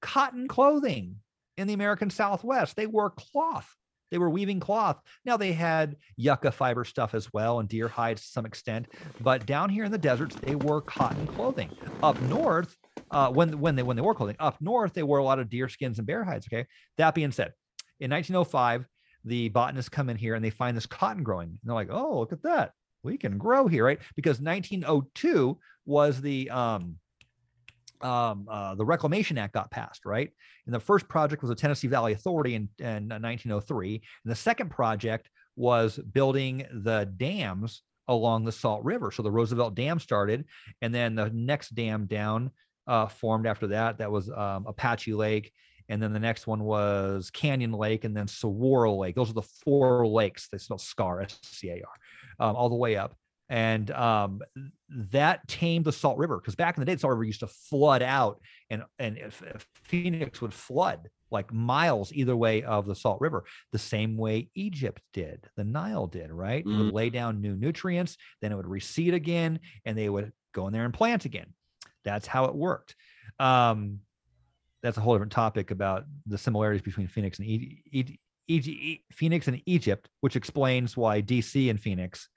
cotton 0.00 0.48
clothing 0.48 1.16
in 1.58 1.66
the 1.66 1.74
American 1.74 2.08
Southwest. 2.08 2.74
They 2.74 2.86
wore 2.86 3.10
cloth. 3.10 3.68
They 4.10 4.16
were 4.16 4.30
weaving 4.30 4.60
cloth. 4.60 4.98
Now 5.26 5.36
they 5.36 5.52
had 5.52 5.96
yucca 6.16 6.52
fiber 6.52 6.86
stuff 6.86 7.12
as 7.12 7.30
well 7.34 7.60
and 7.60 7.68
deer 7.68 7.86
hides 7.86 8.22
to 8.22 8.28
some 8.28 8.46
extent, 8.46 8.86
but 9.20 9.44
down 9.44 9.68
here 9.68 9.84
in 9.84 9.92
the 9.92 9.98
deserts 9.98 10.36
they 10.36 10.54
wore 10.54 10.80
cotton 10.80 11.26
clothing. 11.26 11.70
Up 12.02 12.18
north, 12.22 12.74
uh, 13.10 13.30
when 13.30 13.60
when 13.60 13.76
they 13.76 13.82
when 13.82 13.96
they 13.96 14.02
wore 14.02 14.14
clothing, 14.14 14.36
up 14.38 14.56
north 14.62 14.94
they 14.94 15.02
wore 15.02 15.18
a 15.18 15.24
lot 15.24 15.38
of 15.38 15.50
deer 15.50 15.68
skins 15.68 15.98
and 15.98 16.06
bear 16.06 16.24
hides. 16.24 16.46
Okay. 16.50 16.66
That 16.96 17.14
being 17.14 17.32
said, 17.32 17.52
in 18.00 18.10
1905, 18.10 18.86
the 19.26 19.50
botanists 19.50 19.90
come 19.90 20.08
in 20.08 20.16
here 20.16 20.34
and 20.34 20.42
they 20.42 20.48
find 20.48 20.74
this 20.74 20.86
cotton 20.86 21.22
growing. 21.22 21.48
And 21.48 21.58
they're 21.62 21.74
like, 21.74 21.90
oh, 21.90 22.20
look 22.20 22.32
at 22.32 22.42
that 22.44 22.72
we 23.02 23.16
can 23.16 23.38
grow 23.38 23.66
here, 23.66 23.84
right? 23.84 23.98
Because 24.16 24.40
1902 24.40 25.58
was 25.84 26.20
the 26.20 26.50
um, 26.50 26.96
um, 28.00 28.48
uh, 28.50 28.74
the 28.74 28.84
Reclamation 28.84 29.38
Act 29.38 29.54
got 29.54 29.70
passed, 29.70 30.04
right? 30.04 30.30
And 30.66 30.74
the 30.74 30.80
first 30.80 31.08
project 31.08 31.42
was 31.42 31.50
the 31.50 31.54
Tennessee 31.54 31.88
Valley 31.88 32.12
Authority 32.12 32.54
in, 32.54 32.68
in 32.78 33.08
1903, 33.08 34.02
and 34.24 34.30
the 34.30 34.36
second 34.36 34.70
project 34.70 35.30
was 35.56 35.98
building 35.98 36.66
the 36.72 37.12
dams 37.16 37.82
along 38.08 38.44
the 38.44 38.52
Salt 38.52 38.82
River. 38.84 39.10
So 39.10 39.22
the 39.22 39.30
Roosevelt 39.30 39.74
Dam 39.74 39.98
started, 39.98 40.44
and 40.80 40.94
then 40.94 41.14
the 41.14 41.30
next 41.30 41.74
dam 41.74 42.06
down 42.06 42.50
uh, 42.86 43.06
formed 43.06 43.46
after 43.46 43.68
that. 43.68 43.98
That 43.98 44.10
was 44.10 44.28
um, 44.30 44.66
Apache 44.66 45.14
Lake, 45.14 45.52
and 45.88 46.02
then 46.02 46.12
the 46.12 46.18
next 46.18 46.46
one 46.48 46.64
was 46.64 47.30
Canyon 47.30 47.72
Lake, 47.72 48.04
and 48.04 48.16
then 48.16 48.26
Saguaro 48.26 48.96
Lake. 48.96 49.14
Those 49.14 49.30
are 49.30 49.34
the 49.34 49.42
four 49.42 50.06
lakes. 50.06 50.48
They 50.48 50.58
spell 50.58 50.78
SCAR, 50.78 51.22
S-C-A-R 51.22 51.92
um, 52.38 52.56
all 52.56 52.68
the 52.68 52.76
way 52.76 52.96
up. 52.96 53.14
And 53.48 53.90
um, 53.90 54.40
that 54.88 55.46
tamed 55.46 55.84
the 55.84 55.92
Salt 55.92 56.16
River 56.16 56.38
because 56.38 56.54
back 56.54 56.76
in 56.76 56.80
the 56.80 56.86
day, 56.86 56.94
the 56.94 57.00
Salt 57.00 57.10
River 57.10 57.24
used 57.24 57.40
to 57.40 57.48
flood 57.48 58.00
out, 58.00 58.40
and 58.70 58.82
and 58.98 59.18
if, 59.18 59.42
if 59.42 59.66
Phoenix 59.84 60.40
would 60.40 60.54
flood 60.54 61.10
like 61.30 61.52
miles 61.52 62.12
either 62.12 62.36
way 62.36 62.62
of 62.62 62.86
the 62.86 62.94
Salt 62.94 63.20
River, 63.20 63.44
the 63.72 63.78
same 63.78 64.16
way 64.16 64.48
Egypt 64.54 65.02
did, 65.12 65.48
the 65.56 65.64
Nile 65.64 66.06
did, 66.06 66.30
right? 66.30 66.64
Mm-hmm. 66.64 66.80
It 66.80 66.84
would 66.84 66.94
lay 66.94 67.10
down 67.10 67.40
new 67.40 67.56
nutrients, 67.56 68.16
then 68.40 68.52
it 68.52 68.54
would 68.54 68.66
recede 68.66 69.14
again, 69.14 69.60
and 69.84 69.98
they 69.98 70.08
would 70.08 70.32
go 70.54 70.66
in 70.66 70.72
there 70.72 70.84
and 70.84 70.94
plant 70.94 71.24
again. 71.24 71.52
That's 72.04 72.26
how 72.26 72.46
it 72.46 72.54
worked. 72.54 72.94
Um, 73.38 74.00
that's 74.82 74.96
a 74.96 75.00
whole 75.00 75.14
different 75.14 75.32
topic 75.32 75.70
about 75.70 76.04
the 76.26 76.38
similarities 76.38 76.82
between 76.82 77.06
Phoenix 77.06 77.38
and 77.38 77.48
e- 77.48 77.82
e- 77.90 78.18
Phoenix 78.48 79.48
and 79.48 79.62
Egypt, 79.66 80.08
which 80.20 80.36
explains 80.36 80.96
why 80.96 81.22
DC 81.22 81.70
and 81.70 81.80
Phoenix 81.80 82.28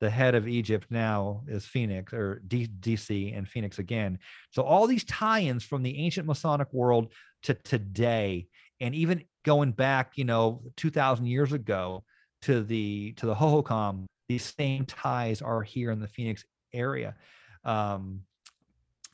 the 0.00 0.10
head 0.10 0.34
of 0.34 0.46
Egypt 0.46 0.86
now 0.90 1.42
is 1.48 1.64
Phoenix 1.64 2.12
or 2.12 2.42
D- 2.46 2.68
DC 2.80 3.36
and 3.36 3.48
Phoenix 3.48 3.78
again. 3.78 4.18
So 4.50 4.62
all 4.62 4.86
these 4.86 5.04
tie-ins 5.04 5.64
from 5.64 5.82
the 5.82 5.98
ancient 5.98 6.26
Masonic 6.26 6.72
world 6.72 7.12
to 7.44 7.54
today, 7.54 8.46
and 8.80 8.94
even 8.94 9.24
going 9.44 9.72
back, 9.72 10.12
you 10.16 10.24
know, 10.24 10.62
2,000 10.76 11.26
years 11.26 11.52
ago 11.52 12.04
to 12.42 12.62
the 12.62 13.12
to 13.14 13.26
the 13.26 13.34
Hohokam, 13.34 14.04
these 14.28 14.54
same 14.58 14.84
ties 14.84 15.40
are 15.40 15.62
here 15.62 15.90
in 15.90 16.00
the 16.00 16.08
Phoenix 16.08 16.44
area. 16.74 17.14
Um, 17.64 18.20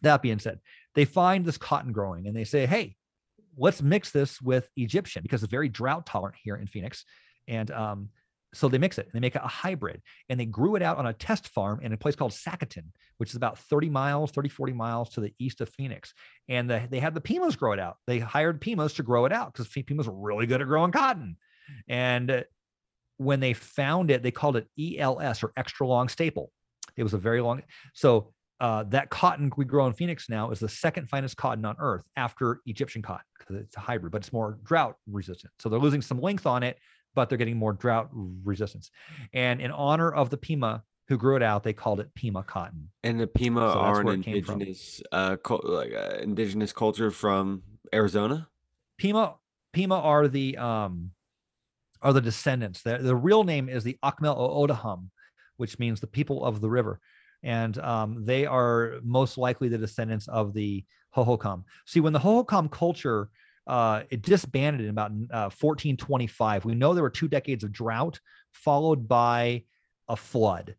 that 0.01 0.21
being 0.21 0.41
said, 0.41 0.59
they 0.97 1.05
find 1.05 1.45
this 1.45 1.59
cotton 1.59 1.93
growing 1.93 2.27
and 2.27 2.37
they 2.37 2.45
say, 2.45 2.67
hey, 2.67 2.97
let's 3.57 3.83
mix 3.83 4.11
this 4.11 4.41
with 4.41 4.69
Egyptian 4.77 5.23
because 5.23 5.43
it's 5.43 5.51
very 5.51 5.69
drought 5.69 6.07
tolerant 6.07 6.37
here 6.43 6.57
in 6.57 6.67
Phoenix. 6.67 7.05
And 7.49 7.71
um, 7.71 8.09
so 8.55 8.69
they 8.69 8.79
mix 8.79 8.99
it 8.99 9.07
and 9.07 9.15
they 9.15 9.21
make 9.21 9.35
a 9.35 9.41
hybrid 9.41 10.03
and 10.29 10.39
they 10.39 10.45
grew 10.45 10.77
it 10.77 10.83
out 10.83 10.99
on 10.99 11.07
a 11.07 11.13
test 11.13 11.49
farm 11.49 11.81
in 11.83 11.93
a 11.93 11.97
place 11.97 12.17
called 12.17 12.33
Sacaton, 12.33 12.85
which 13.17 13.31
is 13.31 13.37
about 13.37 13.59
30 13.59 13.89
miles, 13.91 14.31
30, 14.31 14.49
40 14.49 14.73
miles 14.73 15.11
to 15.11 15.21
the 15.21 15.33
east 15.39 15.61
of 15.61 15.69
Phoenix. 15.71 16.13
And 16.49 16.69
the, 16.69 16.87
they 16.91 16.99
had 16.99 17.15
the 17.15 17.21
Pimas 17.21 17.57
grow 17.57 17.73
it 17.73 17.81
out. 17.81 17.97
They 18.07 18.19
hired 18.19 18.61
Pimas 18.61 18.95
to 18.95 19.03
grow 19.03 19.25
it 19.25 19.33
out 19.33 19.53
because 19.53 19.69
Pimas 19.69 20.07
were 20.07 20.15
really 20.15 20.47
good 20.47 20.61
at 20.61 20.67
growing 20.67 20.93
cotton. 20.93 21.37
And 21.89 22.45
when 23.17 23.41
they 23.41 23.55
found 23.55 24.11
it, 24.11 24.23
they 24.23 24.31
called 24.31 24.57
it 24.57 24.69
ELS 24.79 25.43
or 25.43 25.53
extra 25.57 25.87
long 25.87 26.09
staple. 26.09 26.51
It 26.97 27.03
was 27.03 27.15
a 27.15 27.19
very 27.19 27.41
long. 27.41 27.63
So 27.95 28.33
uh, 28.63 28.85
that 28.85 29.11
cotton 29.11 29.51
we 29.57 29.65
grow 29.65 29.89
in 29.89 29.93
Phoenix 29.93 30.29
now 30.29 30.53
is 30.53 30.61
the 30.61 30.69
second 30.69 31.09
finest 31.09 31.37
cotton 31.37 31.65
on 31.65 31.75
earth 31.81 32.05
after 32.17 32.61
Egyptian 32.67 33.03
cotton 33.03 33.27
because 33.37 33.57
it's 33.57 33.77
a 33.77 33.81
hybrid, 33.81 34.13
but 34.13 34.19
it's 34.19 34.33
more 34.33 34.57
drought 34.63 34.95
resistant. 35.11 35.53
So 35.59 35.69
they're 35.69 35.81
losing 35.81 36.01
some 36.01 36.21
length 36.21 36.47
on 36.47 36.63
it, 36.63 36.79
but 37.17 37.29
they're 37.29 37.39
getting 37.39 37.57
more 37.57 37.73
drought 37.73 38.09
resistance. 38.13 38.93
And 39.33 39.61
in 39.61 39.73
honor 39.73 40.13
of 40.13 40.31
the 40.31 40.37
Pima 40.37 40.85
who 41.09 41.19
grew 41.19 41.35
it 41.35 41.43
out, 41.43 41.65
they 41.65 41.73
called 41.73 41.99
it 41.99 42.15
Pima 42.15 42.45
cotton. 42.45 42.89
And 43.03 43.19
the 43.19 43.27
Pima 43.27 43.73
so 43.73 43.81
are 43.81 44.01
an 44.01 44.09
indigenous, 44.09 45.03
uh, 45.11 45.37
like 45.65 45.93
uh, 45.93 46.19
indigenous 46.23 46.73
culture 46.73 47.11
from 47.11 47.65
Arizona. 47.93 48.47
Pima, 48.97 49.35
Pima 49.73 49.97
are 49.97 50.29
the 50.29 50.57
um, 50.57 51.11
are 52.01 52.13
the 52.13 52.21
descendants. 52.21 52.83
The, 52.83 52.99
the 52.99 53.17
real 53.17 53.43
name 53.43 53.69
is 53.69 53.83
the 53.83 53.99
Akimel 54.05 54.37
O'odham, 54.37 55.11
which 55.57 55.81
means 55.81 56.01
the 56.01 56.07
people 56.07 56.45
of 56.45 56.61
the 56.61 56.71
river, 56.71 57.01
and 57.43 57.79
um, 57.79 58.25
they 58.25 58.47
are 58.47 59.01
most 59.03 59.39
likely 59.39 59.69
the 59.69 59.79
descendants 59.79 60.29
of 60.29 60.53
the 60.53 60.85
Hohokam. 61.17 61.65
See, 61.87 62.01
when 62.01 62.13
the 62.13 62.19
Hohokam 62.19 62.71
culture 62.71 63.31
uh, 63.67 64.03
it 64.11 64.23
disbanded 64.23 64.83
in 64.83 64.91
about 64.91 65.11
uh, 65.11 65.51
1425. 65.51 66.65
We 66.65 66.75
know 66.75 66.95
there 66.95 67.03
were 67.03 67.11
two 67.11 67.29
decades 67.29 67.63
of 67.65 67.73
drought 67.73 68.19
followed 68.53 69.07
by 69.07 69.65
a 70.09 70.17
flood, 70.17 70.75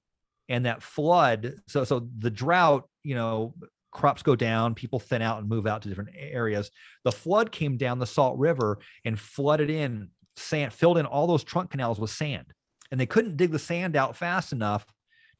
and 0.49 0.65
that 0.65 0.83
flood. 0.83 1.55
So, 1.67 1.83
so 1.83 2.07
the 2.17 2.29
drought, 2.29 2.87
you 3.03 3.15
know, 3.15 3.53
crops 3.91 4.23
go 4.23 4.35
down, 4.35 4.75
people 4.75 4.99
thin 4.99 5.21
out 5.21 5.39
and 5.39 5.47
move 5.47 5.65
out 5.65 5.81
to 5.83 5.89
different 5.89 6.11
areas. 6.17 6.71
The 7.03 7.11
flood 7.11 7.51
came 7.51 7.77
down 7.77 7.99
the 7.99 8.05
Salt 8.05 8.37
River 8.37 8.79
and 9.05 9.19
flooded 9.19 9.69
in 9.69 10.09
sand, 10.35 10.73
filled 10.73 10.97
in 10.97 11.05
all 11.05 11.27
those 11.27 11.43
trunk 11.43 11.71
canals 11.71 11.99
with 11.99 12.09
sand, 12.09 12.53
and 12.91 12.99
they 12.99 13.05
couldn't 13.05 13.37
dig 13.37 13.51
the 13.51 13.59
sand 13.59 13.95
out 13.95 14.17
fast 14.17 14.51
enough 14.51 14.85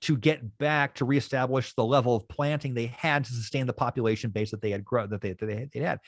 to 0.04 0.18
get 0.18 0.58
back 0.58 0.94
to 0.96 1.06
reestablish 1.06 1.74
the 1.76 1.84
level 1.84 2.14
of 2.14 2.28
planting 2.28 2.74
they 2.74 2.88
had 2.88 3.24
to 3.24 3.32
sustain 3.32 3.66
the 3.66 3.72
population 3.72 4.32
base 4.32 4.52
that 4.52 4.62
they 4.62 4.70
had 4.70 4.84
grown 4.84 5.10
that 5.10 5.22
they, 5.22 5.32
that 5.32 5.70
they, 5.74 5.80
had. 5.80 6.00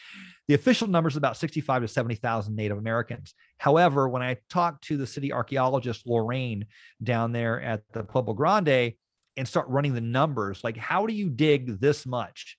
The 0.50 0.54
official 0.54 0.88
number 0.88 1.08
is 1.08 1.16
about 1.16 1.38
65 1.38 1.84
to 1.84 1.88
70,000 1.88 2.54
Native 2.54 2.78
Americans. 2.78 3.34
However, 3.58 4.10
when 4.10 4.22
I 4.22 4.36
talked 4.50 4.84
to 4.86 4.98
the 4.98 5.08
city 5.08 5.32
archaeologist 5.32 6.06
Lorraine 6.06 6.66
down 7.02 7.32
there 7.32 7.62
at 7.62 7.84
the 7.94 8.04
Pueblo 8.04 8.34
Grande 8.34 8.94
and 9.38 9.48
start 9.48 9.70
running 9.70 9.94
the 9.94 10.02
numbers, 10.02 10.62
like 10.62 10.76
how 10.76 11.06
do 11.06 11.14
you 11.14 11.30
dig 11.30 11.80
this 11.80 12.06
much 12.06 12.58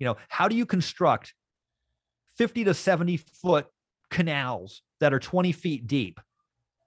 You 0.00 0.06
know, 0.06 0.16
how 0.28 0.48
do 0.48 0.56
you 0.56 0.66
construct 0.66 1.34
50 2.36 2.64
to 2.64 2.74
70 2.74 3.18
foot 3.40 3.68
canals 4.10 4.82
that 4.98 5.14
are 5.14 5.20
20 5.20 5.52
feet 5.52 5.86
deep? 5.86 6.18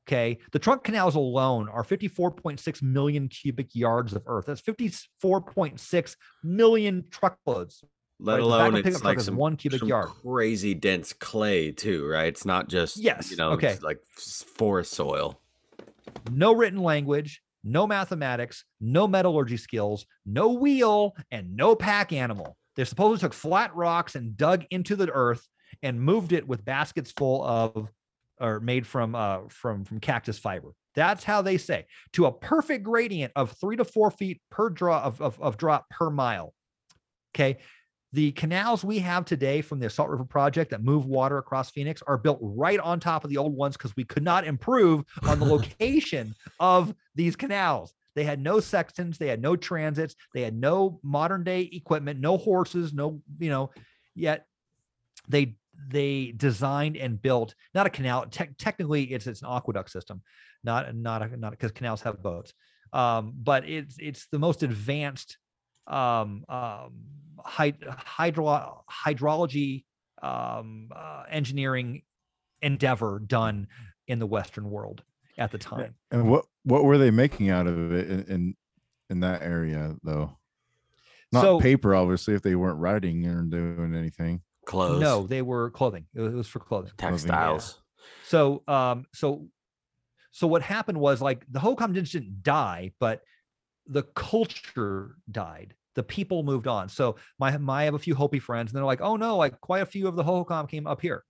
Okay. 0.07 0.37
The 0.53 0.59
trunk 0.59 0.83
canals 0.83 1.15
alone 1.15 1.67
are 1.69 1.83
54.6 1.83 2.81
million 2.81 3.27
cubic 3.27 3.75
yards 3.75 4.13
of 4.13 4.23
earth. 4.25 4.45
That's 4.45 4.61
54.6 4.61 6.15
million 6.43 7.03
truckloads. 7.11 7.83
Let 8.19 8.35
Right, 8.35 8.41
alone 8.41 8.75
it's 8.77 9.03
like 9.03 9.19
some, 9.19 9.35
one 9.35 9.57
cubic 9.57 9.79
some 9.79 9.89
yard. 9.89 10.09
crazy 10.23 10.73
dense 10.73 11.13
clay 11.13 11.71
too, 11.71 12.07
right? 12.07 12.27
It's 12.27 12.45
not 12.45 12.67
just 12.67 12.97
Yes, 12.97 13.29
you 13.29 13.37
know, 13.37 13.51
okay. 13.51 13.73
it's 13.73 13.83
like 13.83 13.99
forest 14.07 14.93
soil. 14.93 15.39
no 16.31 16.55
written 16.55 16.79
language, 16.81 17.43
no 17.63 17.85
mathematics, 17.85 18.63
no 18.81 19.07
metallurgy 19.07 19.57
skills, 19.57 20.05
no 20.25 20.53
wheel, 20.53 21.15
and 21.31 21.55
no 21.55 21.75
pack 21.75 22.11
animal. 22.11 22.57
They 22.75 22.85
supposedly 22.85 23.19
took 23.19 23.33
flat 23.33 23.75
rocks 23.75 24.15
and 24.15 24.35
dug 24.37 24.65
into 24.71 24.95
the 24.95 25.11
earth 25.11 25.45
and 25.83 26.01
moved 26.01 26.31
it 26.31 26.47
with 26.47 26.65
baskets 26.65 27.11
full 27.11 27.43
of 27.45 27.87
or 28.39 28.59
made 28.59 28.85
from 28.85 29.15
uh 29.15 29.39
from 29.49 29.83
from 29.85 29.99
cactus 29.99 30.39
fiber. 30.39 30.69
That's 30.95 31.23
how 31.23 31.41
they 31.41 31.57
say 31.57 31.85
to 32.13 32.25
a 32.25 32.31
perfect 32.31 32.83
gradient 32.83 33.31
of 33.35 33.51
three 33.51 33.75
to 33.75 33.85
four 33.85 34.09
feet 34.09 34.41
per 34.49 34.69
draw 34.69 35.03
of, 35.03 35.21
of, 35.21 35.39
of 35.39 35.57
drop 35.57 35.87
per 35.91 36.09
mile. 36.09 36.53
Okay. 37.35 37.59
The 38.13 38.31
canals 38.31 38.83
we 38.83 38.99
have 38.99 39.25
today 39.25 39.61
from 39.61 39.79
the 39.79 39.89
Salt 39.89 40.09
River 40.09 40.23
Project 40.23 40.71
that 40.71 40.81
move 40.81 41.05
water 41.05 41.37
across 41.37 41.69
Phoenix 41.69 42.01
are 42.07 42.17
built 42.17 42.39
right 42.41 42.79
on 42.79 42.99
top 42.99 43.23
of 43.23 43.29
the 43.29 43.37
old 43.37 43.53
ones 43.53 43.77
because 43.77 43.95
we 43.95 44.05
could 44.05 44.23
not 44.23 44.47
improve 44.47 45.03
on 45.23 45.39
the 45.39 45.45
location 45.53 46.33
of 46.59 46.95
these 47.13 47.35
canals. 47.35 47.93
They 48.15 48.23
had 48.23 48.41
no 48.41 48.59
sextants, 48.59 49.19
they 49.19 49.27
had 49.27 49.41
no 49.41 49.55
transits, 49.55 50.15
they 50.33 50.41
had 50.41 50.55
no 50.55 50.99
modern 51.03 51.43
day 51.43 51.69
equipment, 51.71 52.19
no 52.19 52.37
horses, 52.37 52.91
no, 52.91 53.21
you 53.37 53.51
know, 53.51 53.69
yet 54.15 54.47
they 55.27 55.57
they 55.89 56.33
designed 56.35 56.97
and 56.97 57.21
built 57.21 57.55
not 57.73 57.85
a 57.87 57.89
canal. 57.89 58.25
Tec- 58.29 58.57
technically, 58.57 59.03
it's 59.03 59.27
it's 59.27 59.41
an 59.41 59.47
aqueduct 59.49 59.89
system, 59.89 60.21
not 60.63 60.93
not 60.95 61.21
a, 61.21 61.37
not 61.37 61.51
because 61.51 61.71
canals 61.71 62.01
have 62.01 62.21
boats. 62.21 62.53
Um, 62.93 63.33
but 63.35 63.67
it's 63.67 63.97
it's 63.99 64.27
the 64.31 64.39
most 64.39 64.63
advanced 64.63 65.37
um, 65.87 66.45
um, 66.49 66.93
hyd- 67.45 67.87
hydro 67.87 68.83
hydrology 68.89 69.85
um, 70.21 70.89
uh, 70.95 71.23
engineering 71.29 72.01
endeavor 72.61 73.19
done 73.19 73.67
in 74.07 74.19
the 74.19 74.25
Western 74.25 74.69
world 74.69 75.03
at 75.37 75.51
the 75.51 75.57
time. 75.57 75.95
And 76.11 76.29
what 76.29 76.45
what 76.63 76.83
were 76.83 76.97
they 76.97 77.11
making 77.11 77.49
out 77.49 77.67
of 77.67 77.91
it 77.91 78.09
in 78.09 78.23
in, 78.23 78.55
in 79.09 79.19
that 79.21 79.41
area 79.41 79.95
though? 80.03 80.37
Not 81.31 81.41
So- 81.41 81.59
paper, 81.59 81.93
obviously, 81.93 82.35
if 82.35 82.41
they 82.41 82.55
weren't 82.55 82.79
writing 82.79 83.25
or 83.27 83.43
doing 83.43 83.95
anything. 83.95 84.41
Clothes. 84.67 84.99
No, 84.99 85.25
they 85.25 85.41
were 85.41 85.71
clothing. 85.71 86.05
It 86.13 86.19
was, 86.19 86.33
it 86.33 86.35
was 86.35 86.47
for 86.47 86.59
clothing. 86.59 86.91
textiles. 86.97 87.81
So, 88.25 88.63
um, 88.67 89.05
so, 89.13 89.47
so 90.31 90.45
what 90.45 90.61
happened 90.61 90.99
was 90.99 91.21
like 91.21 91.45
the 91.49 91.59
Hohokam 91.59 91.93
didn't 91.93 92.43
die, 92.43 92.91
but 92.99 93.21
the 93.87 94.03
culture 94.03 95.15
died. 95.31 95.73
The 95.95 96.03
people 96.03 96.43
moved 96.43 96.67
on. 96.67 96.89
So 96.89 97.15
my, 97.39 97.57
my 97.57 97.81
I 97.81 97.85
have 97.85 97.93
a 97.93 97.99
few 97.99 98.13
Hopi 98.13 98.39
friends, 98.39 98.71
and 98.71 98.77
they're 98.77 98.85
like, 98.85 98.99
oh 99.01 99.15
no, 99.15 99.37
like 99.37 99.59
quite 99.61 99.83
a 99.83 99.85
few 99.85 100.05
of 100.05 100.17
the 100.17 100.23
Hohokam 100.23 100.69
came 100.69 100.85
up 100.85 101.01
here, 101.01 101.23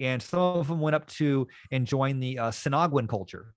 and 0.00 0.20
some 0.20 0.40
of 0.40 0.66
them 0.66 0.80
went 0.80 0.96
up 0.96 1.06
to 1.06 1.46
and 1.70 1.86
joined 1.86 2.20
the 2.20 2.40
uh, 2.40 2.50
Sinaguan 2.50 3.08
culture. 3.08 3.54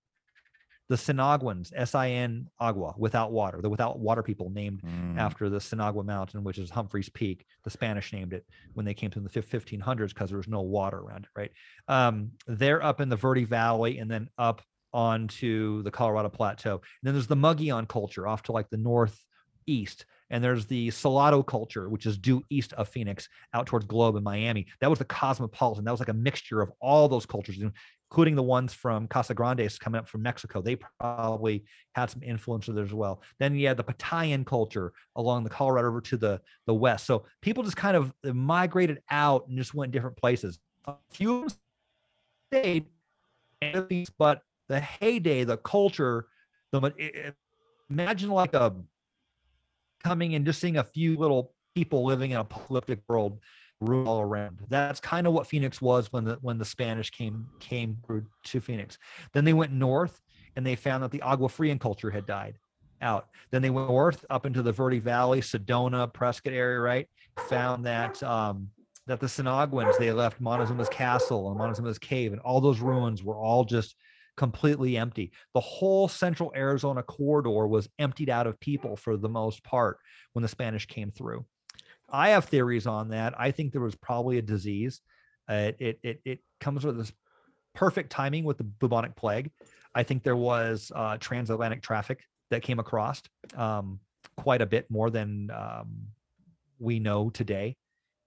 The 0.88 0.96
Sinaguans, 0.96 1.72
S-I-N 1.76 2.48
Agua, 2.60 2.94
without 2.98 3.32
water, 3.32 3.60
the 3.62 3.70
without 3.70 3.98
water 4.00 4.22
people 4.22 4.50
named 4.52 4.82
Mm. 4.84 5.18
after 5.18 5.50
the 5.50 5.58
Sinagua 5.58 6.06
Mountain, 6.06 6.44
which 6.44 6.60
is 6.60 6.70
Humphreys 6.70 7.10
Peak. 7.10 7.46
The 7.64 7.72
Spanish 7.72 8.14
named 8.14 8.34
it 8.34 8.46
when 8.76 8.86
they 8.86 8.94
came 8.94 9.10
to 9.12 9.20
the 9.20 9.30
1500s 9.30 10.10
because 10.14 10.30
there 10.30 10.38
was 10.38 10.48
no 10.48 10.62
water 10.62 10.98
around 11.00 11.24
it, 11.26 11.30
right? 11.36 11.52
Um, 11.88 12.32
they're 12.46 12.84
up 12.84 13.02
in 13.02 13.10
the 13.10 13.16
Verde 13.16 13.46
Valley 13.46 13.98
and 13.98 14.10
then 14.12 14.30
up 14.38 14.62
onto 14.94 15.82
the 15.84 15.92
Colorado 15.92 16.30
Plateau. 16.30 16.74
And 16.76 16.82
then 17.04 17.14
there's 17.16 17.28
the 17.28 17.36
Mogollon 17.36 17.86
culture 17.88 18.28
off 18.28 18.44
to 18.44 18.52
like 18.52 18.70
the 18.70 18.78
northeast. 18.78 20.06
And 20.30 20.44
there's 20.44 20.66
the 20.66 20.90
Salado 20.92 21.44
culture, 21.44 21.90
which 21.90 22.06
is 22.06 22.18
due 22.18 22.44
east 22.50 22.74
of 22.74 22.88
Phoenix, 22.90 23.28
out 23.54 23.68
towards 23.68 23.86
Globe 23.86 24.16
and 24.16 24.24
Miami. 24.24 24.66
That 24.82 24.90
was 24.90 25.00
the 25.00 25.06
cosmopolitan. 25.06 25.84
That 25.86 25.92
was 25.92 26.00
like 26.00 26.10
a 26.10 26.14
mixture 26.14 26.62
of 26.62 26.72
all 26.82 27.08
those 27.08 27.26
cultures, 27.26 27.58
including 28.16 28.36
the 28.36 28.44
ones 28.44 28.74
from 28.74 29.10
Casa 29.10 29.34
Grandes 29.34 29.78
coming 29.78 30.00
up 30.00 30.08
from 30.08 30.22
Mexico. 30.22 30.62
They 30.62 30.78
probably 31.02 31.66
had 31.96 32.10
some 32.10 32.24
influence 32.24 32.66
there 32.66 32.82
as 32.82 32.94
well. 32.94 33.22
Then 33.40 33.54
you 33.56 33.68
had 33.68 33.76
the 33.76 33.84
Patayan 33.84 34.46
culture 34.46 34.94
along 35.18 35.44
the 35.44 35.50
Colorado 35.50 35.88
River 35.88 36.00
to 36.00 36.16
the, 36.16 36.42
the 36.66 36.74
west. 36.74 37.08
So 37.08 37.26
people 37.42 37.62
just 37.62 37.76
kind 37.76 37.98
of 37.98 38.14
migrated 38.24 39.02
out 39.12 39.50
and 39.50 39.58
just 39.58 39.74
went 39.74 39.92
different 39.92 40.16
places. 40.16 40.60
A 40.86 40.94
few 41.12 41.50
stayed, 42.54 42.86
but 44.18 44.44
the 44.70 44.80
heyday, 44.80 45.44
the 45.44 45.58
culture, 45.58 46.28
the 46.72 46.94
imagine 47.90 48.30
like 48.30 48.54
a 48.54 48.74
coming 50.06 50.36
and 50.36 50.46
just 50.46 50.62
seeing 50.62 50.78
a 50.78 50.86
few 50.86 51.18
little 51.18 51.54
people 51.76 52.06
living 52.06 52.32
in 52.32 52.38
a 52.38 52.42
apocalyptic 52.42 53.02
world 53.10 53.40
all 53.82 54.22
around. 54.22 54.60
That's 54.70 55.00
kind 55.00 55.28
of 55.28 55.34
what 55.34 55.48
Phoenix 55.48 55.82
was 55.82 56.12
when 56.12 56.26
the 56.26 56.38
when 56.42 56.58
the 56.58 56.66
Spanish 56.66 57.10
came 57.12 57.48
came 57.60 57.98
to 58.46 58.62
Phoenix. 58.62 58.98
Then 59.34 59.46
they 59.46 59.54
went 59.54 59.72
north 59.72 60.20
and 60.56 60.66
they 60.66 60.76
found 60.76 61.04
that 61.04 61.12
the 61.12 61.22
Agua 61.22 61.50
Frian 61.50 61.80
culture 61.80 62.10
had 62.10 62.26
died 62.26 62.58
out. 63.02 63.28
Then 63.52 63.62
they 63.62 63.70
went 63.70 63.90
north 63.90 64.26
up 64.30 64.46
into 64.46 64.62
the 64.62 64.72
Verde 64.72 65.00
Valley, 65.00 65.42
Sedona, 65.42 66.12
Prescott 66.12 66.54
area, 66.54 66.80
right? 66.80 67.08
Found 67.50 67.86
that 67.86 68.22
um, 68.24 68.70
that 69.08 69.20
the 69.20 69.28
Sinaguans 69.28 69.98
they 69.98 70.12
left 70.12 70.42
Montezuma's 70.42 70.90
castle 70.90 71.50
and 71.50 71.58
Montezuma's 71.58 72.00
cave, 72.00 72.32
and 72.32 72.42
all 72.42 72.62
those 72.62 72.80
ruins 72.80 73.24
were 73.24 73.38
all 73.38 73.66
just 73.66 73.96
completely 74.38 74.98
empty. 74.98 75.32
The 75.54 75.62
whole 75.62 76.08
central 76.08 76.52
Arizona 76.56 77.04
corridor 77.04 77.68
was 77.68 77.88
emptied 78.00 78.30
out 78.30 78.48
of 78.48 78.60
people 78.60 78.96
for 78.96 79.18
the 79.18 79.30
most 79.30 79.64
part 79.64 79.98
when 80.34 80.44
the 80.44 80.50
Spanish 80.50 80.86
came 80.86 81.12
through. 81.12 81.46
I 82.10 82.30
have 82.30 82.46
theories 82.46 82.88
on 82.88 83.10
that. 83.10 83.34
I 83.38 83.52
think 83.52 83.72
there 83.72 83.82
was 83.82 83.96
probably 83.96 84.38
a 84.38 84.42
disease. 84.42 85.02
Uh, 85.48 85.72
it, 85.80 86.00
it 86.04 86.22
it 86.26 86.40
comes 86.60 86.86
with 86.86 86.98
this 86.98 87.12
perfect 87.74 88.10
timing 88.12 88.44
with 88.44 88.58
the 88.58 88.64
bubonic 88.64 89.16
plague. 89.16 89.52
I 89.94 90.04
think 90.04 90.24
there 90.24 90.36
was 90.36 90.92
uh, 90.96 91.18
transatlantic 91.18 91.82
traffic 91.82 92.24
that 92.52 92.62
came 92.62 92.80
across 92.80 93.22
um, 93.56 94.00
quite 94.38 94.62
a 94.62 94.66
bit 94.66 94.90
more 94.90 95.10
than 95.10 95.50
um, 95.52 96.08
we 96.80 97.00
know 97.00 97.30
today. 97.30 97.76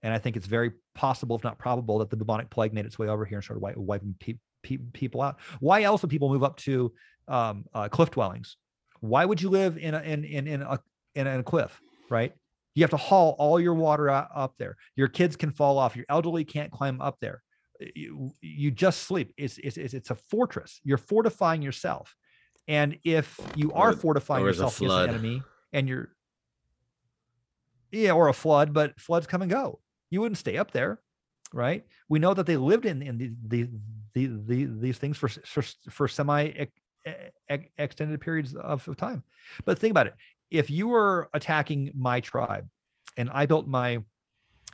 And 0.02 0.14
I 0.14 0.18
think 0.18 0.36
it's 0.36 0.46
very 0.46 0.72
possible, 0.94 1.36
if 1.36 1.44
not 1.44 1.58
probable, 1.58 1.98
that 1.98 2.10
the 2.10 2.16
bubonic 2.16 2.50
plague 2.50 2.72
made 2.72 2.86
its 2.86 2.98
way 2.98 3.08
over 3.08 3.24
here 3.24 3.38
and 3.38 3.44
started 3.44 3.60
wi- 3.60 3.76
wiping 3.76 4.14
pe- 4.20 4.38
pe- 4.62 4.78
people 4.92 5.22
out. 5.22 5.38
Why 5.60 5.82
else 5.82 6.02
would 6.02 6.10
people 6.10 6.28
move 6.28 6.44
up 6.44 6.56
to 6.58 6.92
um, 7.26 7.64
uh, 7.74 7.88
cliff 7.88 8.10
dwellings? 8.10 8.56
Why 9.00 9.24
would 9.24 9.42
you 9.42 9.50
live 9.50 9.76
in 9.76 9.94
a, 9.94 10.00
in 10.00 10.24
in 10.24 10.46
in 10.46 10.62
a 10.62 10.78
in 11.14 11.26
a 11.26 11.42
cliff? 11.42 11.80
Right? 12.08 12.32
You 12.78 12.84
have 12.84 12.90
to 12.90 12.96
haul 12.96 13.34
all 13.40 13.58
your 13.58 13.74
water 13.74 14.08
up 14.08 14.54
there. 14.56 14.76
Your 14.94 15.08
kids 15.08 15.34
can 15.34 15.50
fall 15.50 15.78
off. 15.78 15.96
Your 15.96 16.04
elderly 16.08 16.44
can't 16.44 16.70
climb 16.70 17.00
up 17.00 17.18
there. 17.20 17.42
You, 17.96 18.30
you 18.40 18.70
just 18.70 19.02
sleep. 19.02 19.34
It's, 19.36 19.58
it's 19.58 19.76
it's 19.76 20.10
a 20.10 20.14
fortress. 20.14 20.80
You're 20.84 20.96
fortifying 20.96 21.60
yourself. 21.60 22.14
And 22.68 22.96
if 23.02 23.40
you 23.56 23.72
are 23.72 23.90
Or- 23.90 23.96
fortifying 23.96 24.44
or 24.44 24.48
yourself 24.48 24.76
against 24.80 24.94
the 24.94 25.08
enemy, 25.08 25.42
and 25.72 25.88
you're 25.88 26.10
yeah, 27.90 28.12
or 28.12 28.28
a 28.28 28.32
flood, 28.32 28.72
but 28.72 29.00
floods 29.00 29.26
come 29.26 29.42
and 29.42 29.50
go. 29.50 29.80
You 30.10 30.20
wouldn't 30.20 30.38
stay 30.38 30.56
up 30.56 30.70
there, 30.70 31.00
right? 31.52 31.84
We 32.08 32.20
know 32.20 32.32
that 32.34 32.46
they 32.46 32.56
lived 32.56 32.86
in 32.86 33.02
in 33.02 33.18
the, 33.18 33.32
the, 33.48 33.68
the, 34.14 34.26
the 34.46 34.64
these 34.78 34.98
things 34.98 35.16
for 35.16 35.28
for, 35.28 35.62
for 35.90 36.06
semi 36.06 36.44
ex- 36.50 36.72
ex- 37.48 37.68
extended 37.76 38.20
periods 38.20 38.54
of 38.54 38.88
time. 38.96 39.24
But 39.64 39.80
think 39.80 39.90
about 39.90 40.06
it: 40.06 40.14
if 40.50 40.70
you 40.70 40.88
were 40.88 41.28
attacking 41.34 41.92
my 41.96 42.20
tribe, 42.20 42.68
and 43.16 43.28
I 43.32 43.46
built 43.46 43.66
my, 43.66 43.98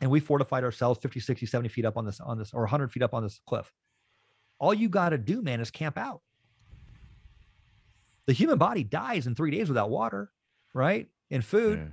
and 0.00 0.10
we 0.10 0.20
fortified 0.20 0.64
ourselves 0.64 1.00
50, 1.00 1.20
60, 1.20 1.46
70 1.46 1.68
feet 1.68 1.84
up 1.84 1.96
on 1.96 2.04
this 2.04 2.20
on 2.20 2.38
this, 2.38 2.52
or 2.52 2.60
100 2.62 2.92
feet 2.92 3.02
up 3.02 3.14
on 3.14 3.22
this 3.22 3.40
cliff, 3.46 3.72
all 4.58 4.74
you 4.74 4.88
got 4.88 5.10
to 5.10 5.18
do, 5.18 5.42
man, 5.42 5.60
is 5.60 5.70
camp 5.70 5.96
out. 5.98 6.20
The 8.26 8.32
human 8.32 8.58
body 8.58 8.84
dies 8.84 9.26
in 9.26 9.34
three 9.34 9.50
days 9.50 9.68
without 9.68 9.90
water, 9.90 10.30
right? 10.72 11.08
And 11.30 11.44
food 11.44 11.78
Yeah. 11.78 11.86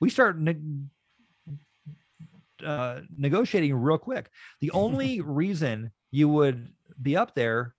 we 0.00 0.10
start 0.10 0.38
ne- 0.38 0.56
uh, 2.64 3.00
negotiating 3.16 3.74
real 3.74 3.98
quick. 3.98 4.30
The 4.60 4.70
only 4.70 5.20
reason 5.24 5.90
you 6.12 6.28
would 6.28 6.72
be 7.02 7.16
up 7.16 7.34
there 7.34 7.74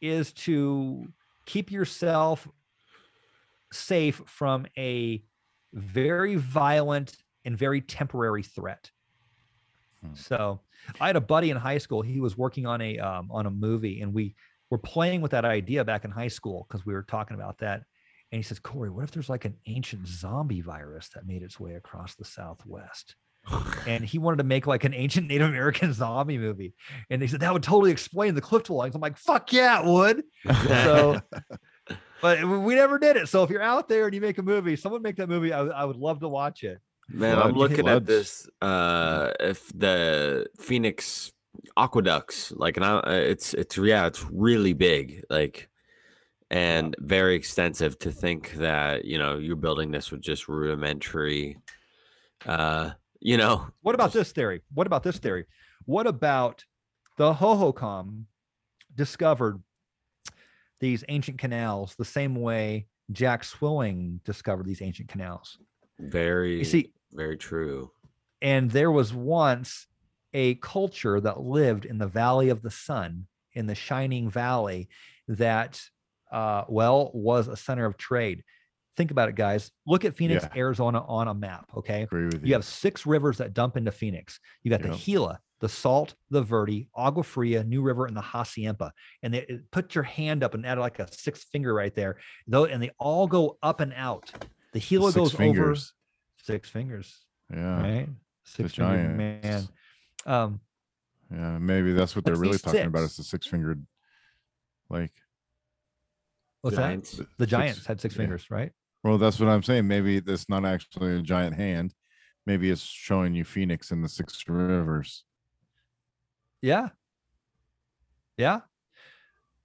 is 0.00 0.32
to 0.32 1.12
keep 1.46 1.70
yourself 1.70 2.46
safe 3.72 4.22
from 4.26 4.66
a 4.76 5.22
very 5.72 6.36
violent 6.36 7.16
and 7.44 7.56
very 7.56 7.80
temporary 7.80 8.42
threat. 8.42 8.90
Hmm. 10.02 10.14
So, 10.14 10.60
I 11.00 11.06
had 11.06 11.16
a 11.16 11.20
buddy 11.20 11.50
in 11.50 11.56
high 11.56 11.78
school. 11.78 12.02
He 12.02 12.20
was 12.20 12.36
working 12.36 12.66
on 12.66 12.80
a 12.80 12.98
um, 12.98 13.30
on 13.30 13.46
a 13.46 13.50
movie, 13.50 14.00
and 14.00 14.12
we 14.12 14.34
were 14.70 14.78
playing 14.78 15.20
with 15.20 15.30
that 15.32 15.44
idea 15.44 15.84
back 15.84 16.04
in 16.04 16.10
high 16.10 16.28
school 16.28 16.66
because 16.68 16.86
we 16.86 16.94
were 16.94 17.02
talking 17.02 17.34
about 17.34 17.58
that. 17.58 17.82
And 18.30 18.38
he 18.38 18.42
says, 18.42 18.58
Corey, 18.58 18.88
what 18.88 19.04
if 19.04 19.10
there's 19.10 19.28
like 19.28 19.44
an 19.44 19.56
ancient 19.66 20.08
zombie 20.08 20.62
virus 20.62 21.10
that 21.14 21.26
made 21.26 21.42
its 21.42 21.60
way 21.60 21.74
across 21.74 22.14
the 22.14 22.24
Southwest? 22.24 23.14
and 23.86 24.04
he 24.04 24.18
wanted 24.18 24.38
to 24.38 24.44
make 24.44 24.66
like 24.66 24.84
an 24.84 24.94
ancient 24.94 25.28
Native 25.28 25.48
American 25.48 25.92
zombie 25.92 26.38
movie. 26.38 26.74
And 27.10 27.20
they 27.20 27.26
said 27.26 27.40
that 27.40 27.52
would 27.52 27.62
totally 27.62 27.90
explain 27.90 28.34
the 28.34 28.40
cliff 28.40 28.64
dwellings. 28.64 28.94
I'm 28.94 29.00
like, 29.00 29.18
fuck 29.18 29.52
yeah, 29.52 29.80
it 29.80 29.86
would. 29.86 30.24
So, 30.62 31.20
but 32.22 32.42
we 32.44 32.74
never 32.76 32.98
did 32.98 33.16
it. 33.16 33.28
So 33.28 33.42
if 33.42 33.50
you're 33.50 33.60
out 33.60 33.88
there 33.88 34.06
and 34.06 34.14
you 34.14 34.20
make 34.20 34.38
a 34.38 34.42
movie, 34.42 34.76
someone 34.76 35.02
make 35.02 35.16
that 35.16 35.28
movie. 35.28 35.52
I, 35.52 35.60
would- 35.62 35.72
I 35.72 35.84
would 35.84 35.96
love 35.96 36.20
to 36.20 36.28
watch 36.28 36.62
it. 36.64 36.80
Man, 37.10 37.34
Flood- 37.34 37.46
I'm 37.50 37.54
looking 37.56 37.88
at 37.88 38.06
this. 38.06 38.48
Uh, 38.62 39.32
if 39.40 39.68
the 39.74 40.46
Phoenix 40.58 41.32
aqueducts, 41.76 42.52
like, 42.52 42.76
and 42.78 42.86
I, 42.86 42.98
uh, 42.98 43.10
it's 43.10 43.52
it's 43.54 43.76
yeah, 43.76 44.06
it's 44.06 44.24
really 44.30 44.72
big, 44.72 45.22
like, 45.28 45.68
and 46.50 46.94
very 47.00 47.34
extensive. 47.34 47.98
To 47.98 48.12
think 48.12 48.52
that 48.54 49.04
you 49.04 49.18
know 49.18 49.36
you're 49.36 49.56
building 49.56 49.90
this 49.90 50.10
with 50.12 50.22
just 50.22 50.48
rudimentary, 50.48 51.58
uh, 52.46 52.90
you 53.20 53.36
know, 53.36 53.66
What 53.82 53.94
about 53.96 54.12
this 54.12 54.32
theory? 54.32 54.62
What 54.72 54.86
about 54.86 55.02
this 55.02 55.18
theory? 55.18 55.46
What 55.84 56.06
about 56.06 56.64
the 57.18 57.34
Hohokam 57.34 58.24
discovered 58.94 59.60
these 60.82 61.02
ancient 61.08 61.38
canals 61.38 61.94
the 61.96 62.04
same 62.04 62.34
way 62.34 62.86
Jack 63.12 63.44
Swilling 63.44 64.20
discovered 64.24 64.66
these 64.66 64.82
ancient 64.82 65.08
canals? 65.08 65.56
very 65.98 66.58
You 66.58 66.64
see, 66.64 66.92
very 67.12 67.36
true. 67.38 67.90
and 68.42 68.70
there 68.70 68.90
was 68.90 69.14
once 69.14 69.86
a 70.34 70.56
culture 70.56 71.20
that 71.20 71.40
lived 71.40 71.84
in 71.84 71.98
the 71.98 72.06
Valley 72.08 72.48
of 72.48 72.60
the 72.62 72.70
Sun, 72.70 73.26
in 73.54 73.66
the 73.66 73.74
Shining 73.74 74.28
Valley, 74.28 74.88
that 75.28 75.80
uh, 76.32 76.64
well 76.68 77.10
was 77.14 77.46
a 77.48 77.56
center 77.56 77.84
of 77.86 77.96
trade. 77.96 78.42
Think 78.96 79.10
about 79.10 79.28
it, 79.28 79.36
guys. 79.36 79.70
Look 79.86 80.04
at 80.04 80.16
Phoenix, 80.16 80.42
Yeah. 80.44 80.60
Arizona 80.60 81.04
on 81.06 81.28
a 81.28 81.34
map. 81.34 81.66
Okay. 81.76 82.02
Agree 82.02 82.24
with 82.26 82.34
you. 82.42 82.48
You 82.48 82.52
have 82.54 82.64
six 82.64 83.06
rivers 83.06 83.38
that 83.38 83.54
dump 83.54 83.76
into 83.76 83.92
Phoenix. 83.92 84.40
You 84.62 84.70
got 84.70 84.82
the 84.82 84.88
Gila, 84.96 85.38
the 85.62 85.68
Salt, 85.68 86.16
the 86.28 86.42
Verde, 86.42 86.88
Agua 86.94 87.22
Fria, 87.22 87.62
New 87.62 87.82
River, 87.82 88.06
and 88.06 88.16
the 88.16 88.20
Hacienda. 88.20 88.92
And 89.22 89.32
they 89.32 89.46
put 89.70 89.94
your 89.94 90.02
hand 90.04 90.42
up 90.42 90.54
and 90.54 90.66
add 90.66 90.76
like 90.76 90.98
a 90.98 91.06
six 91.10 91.44
finger 91.44 91.72
right 91.72 91.94
there. 91.94 92.18
Though, 92.48 92.64
and 92.66 92.82
they 92.82 92.90
all 92.98 93.28
go 93.28 93.58
up 93.62 93.78
and 93.80 93.94
out. 93.96 94.30
The 94.72 94.80
Gila 94.80 95.12
Six 95.12 95.14
goes 95.16 95.34
over 95.34 95.36
fingers. 95.44 95.92
six 96.38 96.68
fingers, 96.68 97.16
Yeah. 97.48 97.80
right? 97.80 98.08
Six 98.44 98.74
fingered 98.74 99.16
man. 99.16 99.68
Um, 100.26 100.60
Yeah. 101.30 101.58
Maybe 101.58 101.92
that's 101.92 102.16
what 102.16 102.24
they're 102.24 102.34
really 102.34 102.52
these 102.54 102.62
talking 102.62 102.86
about. 102.86 103.02
six? 103.02 103.10
It's 103.10 103.16
the 103.18 103.24
six 103.24 103.46
fingered 103.46 103.86
like 104.90 105.12
what's 106.62 106.76
Giants. 106.76 107.12
that? 107.12 107.28
The 107.38 107.44
Six- 107.44 107.50
Giants 107.50 107.86
had 107.86 108.00
six 108.00 108.14
yeah. 108.16 108.22
fingers, 108.22 108.50
right? 108.50 108.72
Well, 109.04 109.16
that's 109.16 109.38
what 109.38 109.48
I'm 109.48 109.62
saying. 109.62 109.86
Maybe 109.86 110.18
that's 110.18 110.48
not 110.48 110.64
actually 110.64 111.16
a 111.18 111.22
giant 111.22 111.54
hand. 111.54 111.94
Maybe 112.46 112.68
it's 112.70 112.82
showing 112.82 113.34
you 113.34 113.44
Phoenix 113.44 113.92
and 113.92 114.02
the 114.04 114.08
six 114.08 114.42
rivers. 114.48 115.24
Yeah. 116.62 116.88
Yeah. 118.38 118.60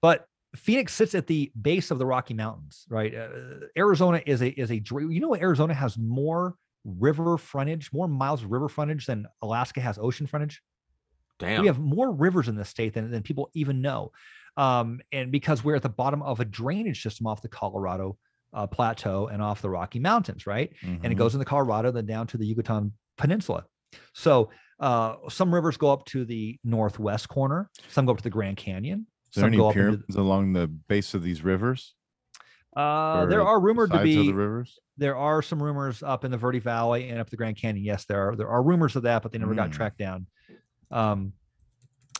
But 0.01 0.27
Phoenix 0.55 0.93
sits 0.93 1.15
at 1.15 1.27
the 1.27 1.51
base 1.59 1.91
of 1.91 1.99
the 1.99 2.05
Rocky 2.05 2.33
Mountains, 2.33 2.85
right? 2.89 3.13
Uh, 3.15 3.27
Arizona 3.77 4.21
is 4.25 4.41
a 4.41 4.49
is 4.49 4.71
a 4.71 4.75
you 4.81 5.19
know 5.19 5.35
Arizona 5.35 5.73
has 5.73 5.97
more 5.97 6.55
river 6.85 7.37
frontage, 7.37 7.91
more 7.93 8.07
miles 8.07 8.43
of 8.43 8.51
river 8.51 8.69
frontage 8.69 9.05
than 9.05 9.27
Alaska 9.41 9.81
has 9.81 9.97
ocean 9.97 10.25
frontage. 10.27 10.61
Damn. 11.39 11.61
We 11.61 11.67
have 11.67 11.79
more 11.79 12.11
rivers 12.11 12.47
in 12.47 12.55
this 12.55 12.69
state 12.69 12.93
than, 12.93 13.11
than 13.11 13.21
people 13.21 13.51
even 13.53 13.81
know. 13.81 14.11
Um, 14.55 15.01
and 15.11 15.31
because 15.31 15.63
we're 15.63 15.75
at 15.75 15.83
the 15.83 15.89
bottom 15.89 16.23
of 16.23 16.39
a 16.39 16.45
drainage 16.45 17.03
system 17.03 17.27
off 17.27 17.43
the 17.43 17.47
Colorado 17.49 18.17
uh, 18.53 18.65
plateau 18.65 19.27
and 19.27 19.39
off 19.41 19.61
the 19.61 19.69
Rocky 19.69 19.99
Mountains, 19.99 20.47
right? 20.47 20.73
and 20.81 21.05
it 21.05 21.11
Mhm. 21.11 21.17
goes 21.17 21.35
in 21.35 21.39
the 21.39 21.45
Colorado, 21.45 21.91
then 21.91 22.07
down 22.07 22.25
to 22.27 22.37
the 22.37 22.45
Yucatan 22.47 22.91
Peninsula. 23.17 23.65
So 24.13 24.49
uh, 24.79 25.15
some 25.29 25.53
rivers 25.53 25.77
go 25.77 25.91
up 25.91 26.05
to 26.05 26.25
the 26.25 26.59
northwest 26.63 27.29
corner, 27.29 27.69
some 27.89 28.05
go 28.05 28.11
up 28.11 28.17
to 28.17 28.23
the 28.23 28.29
Grand 28.29 28.57
Canyon. 28.57 29.07
Is 29.29 29.35
there 29.35 29.41
some 29.43 29.47
any 29.49 29.57
go 29.57 29.69
up 29.69 29.75
into 29.75 29.83
pyramids 29.91 30.15
along 30.15 30.53
the 30.53 30.67
base 30.67 31.13
of 31.13 31.23
these 31.23 31.43
rivers? 31.43 31.93
Uh, 32.75 33.25
there 33.25 33.41
are 33.41 33.59
rumored 33.59 33.91
to 33.91 34.03
be 34.03 34.15
the 34.27 34.33
rivers. 34.33 34.77
there 34.97 35.15
are 35.17 35.41
some 35.41 35.61
rumors 35.61 36.03
up 36.03 36.23
in 36.23 36.29
the 36.31 36.37
Verde 36.37 36.59
Valley 36.59 37.09
and 37.09 37.19
up 37.19 37.29
the 37.29 37.35
Grand 37.37 37.57
Canyon. 37.57 37.83
Yes, 37.83 38.05
there 38.05 38.29
are 38.29 38.35
there 38.35 38.49
are 38.49 38.61
rumors 38.61 38.95
of 38.95 39.03
that, 39.03 39.23
but 39.23 39.31
they 39.31 39.39
never 39.39 39.55
got 39.55 39.69
Mm. 39.69 39.73
tracked 39.73 39.97
down. 39.97 40.27
Um, 40.91 41.33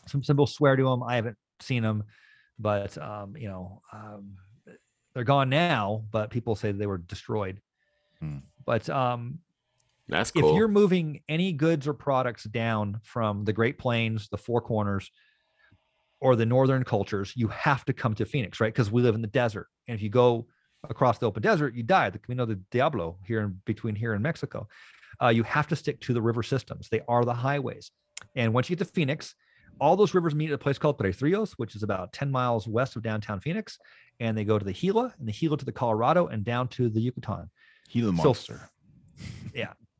some 0.08 0.22
people 0.22 0.48
swear 0.48 0.76
to 0.76 0.84
them. 0.84 1.04
I 1.04 1.16
haven't 1.16 1.38
seen 1.60 1.84
them, 1.84 2.04
but 2.58 2.98
um, 2.98 3.38
you 3.38 3.48
know, 3.50 3.82
um, 3.94 4.36
they're 5.14 5.24
gone 5.24 5.50
now. 5.50 6.04
But 6.12 6.32
people 6.32 6.56
say 6.56 6.72
they 6.72 6.88
were 6.88 6.98
destroyed. 6.98 7.62
Hmm. 8.20 8.38
But 8.66 8.90
um, 8.90 9.40
That's 10.10 10.32
cool. 10.32 10.50
if 10.52 10.56
you're 10.56 10.68
moving 10.68 11.22
any 11.28 11.52
goods 11.52 11.88
or 11.88 11.94
products 11.94 12.44
down 12.46 13.00
from 13.04 13.44
the 13.44 13.54
Great 13.54 13.78
Plains, 13.78 14.30
the 14.30 14.38
Four 14.38 14.62
Corners, 14.62 15.12
or 16.22 16.36
the 16.36 16.46
northern 16.46 16.84
cultures, 16.84 17.34
you 17.36 17.48
have 17.50 17.86
to 17.86 17.94
come 17.94 18.16
to 18.16 18.26
Phoenix, 18.26 18.60
right? 18.60 18.74
Because 18.74 18.90
we 18.92 19.02
live 19.02 19.16
in 19.16 19.22
the 19.22 19.28
desert. 19.28 19.68
And 19.88 19.96
if 19.96 20.02
you 20.02 20.10
go 20.10 20.48
across 20.90 21.18
the 21.20 21.26
open 21.28 21.44
desert, 21.44 21.76
you 21.76 21.84
die. 21.84 22.10
The 22.10 22.20
Camino 22.20 22.46
de 22.46 22.56
Diablo 22.72 23.18
here 23.26 23.42
in 23.42 23.60
between 23.66 23.96
here 23.96 24.14
and 24.14 24.24
Mexico. 24.24 24.68
Uh, 25.22 25.28
you 25.28 25.44
have 25.44 25.68
to 25.68 25.76
stick 25.76 26.00
to 26.02 26.14
the 26.14 26.22
river 26.22 26.42
systems. 26.44 26.88
They 26.90 27.02
are 27.08 27.26
the 27.26 27.34
highways. 27.34 27.92
And 28.36 28.54
once 28.54 28.70
you 28.70 28.76
get 28.76 28.86
to 28.88 28.92
Phoenix, 28.94 29.36
all 29.80 29.96
those 29.96 30.14
rivers 30.14 30.34
meet 30.34 30.50
at 30.50 30.54
a 30.54 30.58
place 30.58 30.78
called 30.80 30.98
Tres 31.00 31.22
Rios, 31.22 31.54
which 31.58 31.76
is 31.76 31.84
about 31.84 32.14
10 32.14 32.32
miles 32.32 32.68
west 32.68 32.96
of 32.96 33.04
downtown 33.04 33.40
Phoenix. 33.40 33.78
And 34.20 34.36
they 34.38 34.44
go 34.44 34.58
to 34.58 34.66
the 34.66 34.74
Gila 34.74 35.14
and 35.20 35.28
the 35.28 35.32
Gila 35.34 35.58
to 35.58 35.66
the 35.66 35.72
Colorado 35.72 36.28
and 36.28 36.44
down 36.44 36.68
to 36.70 36.90
the 36.90 37.02
Yucatan. 37.02 37.50
Gila 37.92 38.16
So- 38.18 38.24
monster. 38.24 38.70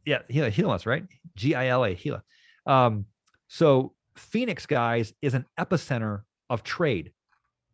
Yeah, 0.08 0.20
Gila, 0.32 0.52
Gila, 0.52 0.80
right? 0.86 1.06
G 1.36 1.54
I 1.54 1.68
L 1.68 1.84
A, 1.84 1.94
Gila. 1.94 2.24
Um, 2.66 3.06
so 3.50 3.94
Phoenix, 4.16 4.66
guys, 4.66 5.14
is 5.22 5.34
an 5.34 5.46
epicenter 5.60 6.22
of 6.50 6.64
trade, 6.64 7.12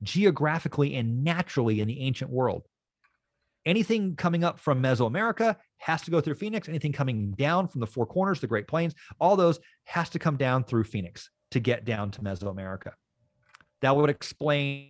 geographically 0.02 0.96
and 0.96 1.24
naturally 1.24 1.80
in 1.80 1.88
the 1.88 2.02
ancient 2.02 2.32
world. 2.32 2.64
Anything 3.66 4.16
coming 4.16 4.44
up 4.44 4.60
from 4.60 4.82
Mesoamerica 4.82 5.56
has 5.78 6.02
to 6.02 6.12
go 6.12 6.20
through 6.20 6.36
Phoenix. 6.36 6.68
Anything 6.68 6.92
coming 6.92 7.32
down 7.32 7.68
from 7.68 7.80
the 7.80 7.88
Four 7.88 8.06
Corners, 8.06 8.42
the 8.42 8.48
Great 8.48 8.68
Plains, 8.68 8.94
all 9.22 9.36
those 9.36 9.60
has 9.86 10.10
to 10.10 10.20
come 10.20 10.36
down 10.36 10.64
through 10.64 10.84
Phoenix 10.84 11.30
to 11.52 11.60
get 11.60 11.86
down 11.86 12.12
to 12.12 12.22
Mesoamerica. 12.22 12.92
That 13.82 13.96
would 13.96 14.10
explain 14.10 14.90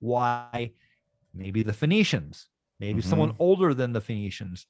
why 0.00 0.72
maybe 1.32 1.62
the 1.62 1.72
Phoenicians, 1.72 2.46
maybe 2.78 3.00
someone 3.00 3.34
older 3.38 3.72
than 3.74 3.92
the 3.92 4.00
Phoenicians, 4.00 4.66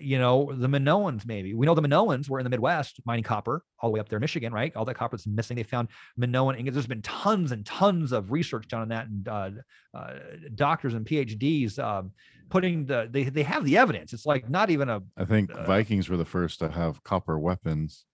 you 0.00 0.18
know, 0.18 0.52
the 0.52 0.66
Minoans, 0.66 1.24
maybe. 1.26 1.54
We 1.54 1.64
know 1.66 1.74
the 1.74 1.82
Minoans 1.82 2.28
were 2.28 2.38
in 2.40 2.44
the 2.44 2.50
Midwest 2.50 3.00
mining 3.04 3.24
copper 3.24 3.62
all 3.80 3.90
the 3.90 3.94
way 3.94 4.00
up 4.00 4.08
there 4.08 4.16
in 4.16 4.20
Michigan, 4.20 4.52
right? 4.52 4.74
All 4.76 4.84
that 4.84 4.94
copper 4.96 5.16
that's 5.16 5.26
missing. 5.26 5.56
They 5.56 5.62
found 5.62 5.88
Minoan 6.16 6.56
ingots. 6.58 6.74
There's 6.74 6.86
been 6.86 7.02
tons 7.02 7.52
and 7.52 7.64
tons 7.64 8.12
of 8.12 8.32
research 8.32 8.66
done 8.68 8.82
on 8.82 8.88
that, 8.88 9.06
and 9.06 9.28
uh, 9.28 9.50
uh, 9.94 10.14
doctors 10.54 10.94
and 10.94 11.06
PhDs 11.06 11.78
um, 11.78 12.12
putting 12.48 12.86
the 12.86 13.08
they 13.10 13.24
they 13.24 13.42
have 13.44 13.64
the 13.64 13.76
evidence. 13.78 14.12
It's 14.12 14.26
like 14.26 14.50
not 14.50 14.70
even 14.70 14.88
a 14.88 15.02
I 15.16 15.24
think 15.24 15.50
uh, 15.54 15.64
Vikings 15.64 16.08
were 16.08 16.16
the 16.16 16.24
first 16.24 16.58
to 16.60 16.68
have 16.70 17.02
copper 17.04 17.38
weapons. 17.38 18.04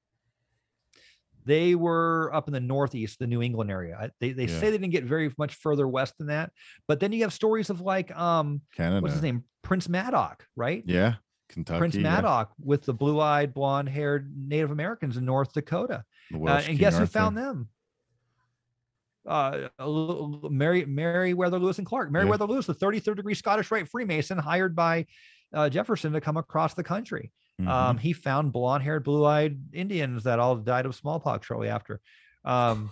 they 1.45 1.75
were 1.75 2.31
up 2.33 2.47
in 2.47 2.53
the 2.55 2.61
northeast, 2.61 3.19
the 3.19 3.27
New 3.27 3.43
England 3.43 3.71
area. 3.71 4.11
They 4.21 4.33
they 4.33 4.45
Yeah. 4.47 4.61
say 4.61 4.71
they 4.71 4.79
didn't 4.79 4.91
get 4.93 5.05
very 5.05 5.33
much 5.39 5.55
further 5.57 5.89
west 5.89 6.15
than 6.19 6.29
that, 6.29 6.53
but 6.87 7.01
then 7.01 7.13
you 7.13 7.23
have 7.23 7.33
stories 7.33 7.69
of 7.71 7.81
like 7.81 8.15
um 8.17 8.61
Canada. 8.77 9.01
what's 9.03 9.15
his 9.15 9.23
name 9.23 9.45
Prince 9.63 9.89
Madoc, 9.89 10.47
right? 10.57 10.85
Yeah. 10.87 11.15
Kentucky. 11.53 11.79
Prince 11.79 11.95
yeah. 11.95 12.03
Madoc 12.03 12.49
with 12.63 12.83
the 12.85 12.95
blue-eyed, 12.95 13.55
blonde-haired 13.55 14.33
Native 14.37 14.71
Americans 14.71 15.17
in 15.17 15.25
North 15.25 15.53
Dakota. 15.53 16.05
Uh, 16.35 16.47
and 16.49 16.65
King 16.65 16.77
guess 16.77 16.99
who 16.99 17.07
found 17.07 17.37
them? 17.37 17.69
Uh, 19.27 19.69
Mary 20.51 20.85
Meriwether 20.85 21.59
Lewis 21.59 21.79
and 21.79 21.87
Clark. 21.87 22.11
Meriwether 22.11 22.47
Lewis, 22.47 22.67
the 22.67 22.75
33rd 22.75 23.17
degree 23.17 23.35
Scottish 23.35 23.71
Rite 23.71 23.89
Freemason, 23.89 24.39
hired 24.39 24.75
by 24.75 25.07
uh, 25.55 25.69
Jefferson 25.69 26.13
to 26.13 26.21
come 26.21 26.37
across 26.37 26.75
the 26.75 26.83
country. 26.83 27.31
Mhm. 27.61 27.69
Um, 27.69 27.99
he 27.99 28.13
found 28.13 28.53
blonde-haired, 28.53 29.05
blue-eyed 29.05 29.61
Indians 29.73 30.25
that 30.25 30.39
all 30.39 30.57
died 30.57 30.87
of 30.87 30.95
smallpox 30.95 31.47
shortly 31.47 31.69
after. 31.69 32.01
Um, 32.45 32.91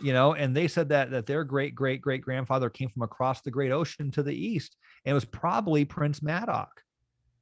you 0.00 0.12
know, 0.12 0.34
and 0.34 0.56
they 0.56 0.68
said 0.68 0.88
that 0.90 1.10
that 1.10 1.26
their 1.26 1.44
great 1.44 1.74
great 1.74 2.00
great 2.00 2.22
grandfather 2.22 2.70
came 2.70 2.88
from 2.88 3.02
across 3.02 3.42
the 3.42 3.50
great 3.50 3.72
ocean 3.72 4.10
to 4.12 4.22
the 4.22 4.34
east, 4.34 4.76
and 5.04 5.10
it 5.10 5.14
was 5.14 5.24
probably 5.24 5.84
Prince 5.84 6.20
Madoc 6.20 6.68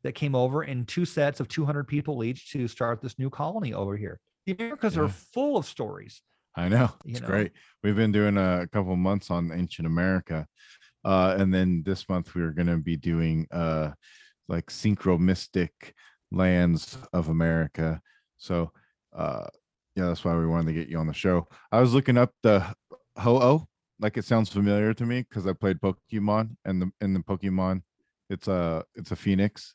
that 0.09 0.15
came 0.15 0.35
over 0.35 0.65
in 0.65 0.87
two 0.87 1.05
sets 1.05 1.39
of 1.39 1.49
200 1.49 1.85
people 1.87 2.25
each 2.25 2.51
to 2.51 2.67
start 2.67 3.03
this 3.03 3.19
new 3.19 3.29
colony 3.29 3.75
over 3.75 3.95
here. 3.95 4.19
The 4.47 4.57
Americas 4.59 4.97
are 4.97 5.09
full 5.09 5.59
of 5.59 5.67
stories. 5.67 6.23
I 6.57 6.71
know. 6.71 6.91
you 7.05 7.13
It's 7.13 7.21
know. 7.21 7.27
great. 7.27 7.53
We've 7.83 7.95
been 7.95 8.11
doing 8.11 8.39
a 8.39 8.67
couple 8.73 8.97
months 8.97 9.31
on 9.31 9.53
ancient 9.53 9.87
America. 9.87 10.47
Uh, 11.05 11.37
and 11.39 11.53
then 11.53 11.83
this 11.85 12.09
month 12.09 12.35
we 12.35 12.41
are 12.41 12.53
going 12.53 12.69
to 12.69 12.79
be 12.79 12.97
doing 12.97 13.47
uh, 13.53 13.91
like 14.49 14.69
synchromistic 14.69 15.69
lands 16.33 16.97
of 17.13 17.29
America. 17.29 18.01
So, 18.39 18.73
uh, 19.15 19.45
yeah, 19.95 20.07
that's 20.07 20.25
why 20.25 20.35
we 20.39 20.47
wanted 20.47 20.69
to 20.69 20.73
get 20.73 20.89
you 20.89 20.97
on 20.97 21.07
the 21.07 21.13
show. 21.13 21.49
I 21.71 21.83
was 21.83 21.93
looking 21.93 22.17
up 22.17 22.33
the 22.43 22.65
Ho-Oh, 23.19 23.67
like 24.01 24.17
it 24.17 24.25
sounds 24.25 24.49
familiar 24.49 24.95
to 24.95 25.05
me 25.05 25.27
because 25.29 25.47
I 25.47 25.53
played 25.53 25.81
Pokemon 25.81 26.57
and 26.65 26.81
the 26.81 26.91
in 27.03 27.13
the 27.13 27.21
Pokemon, 27.21 27.83
it's 28.31 28.49
a 28.49 28.85
it's 28.95 29.11
a 29.11 29.17
phoenix. 29.17 29.75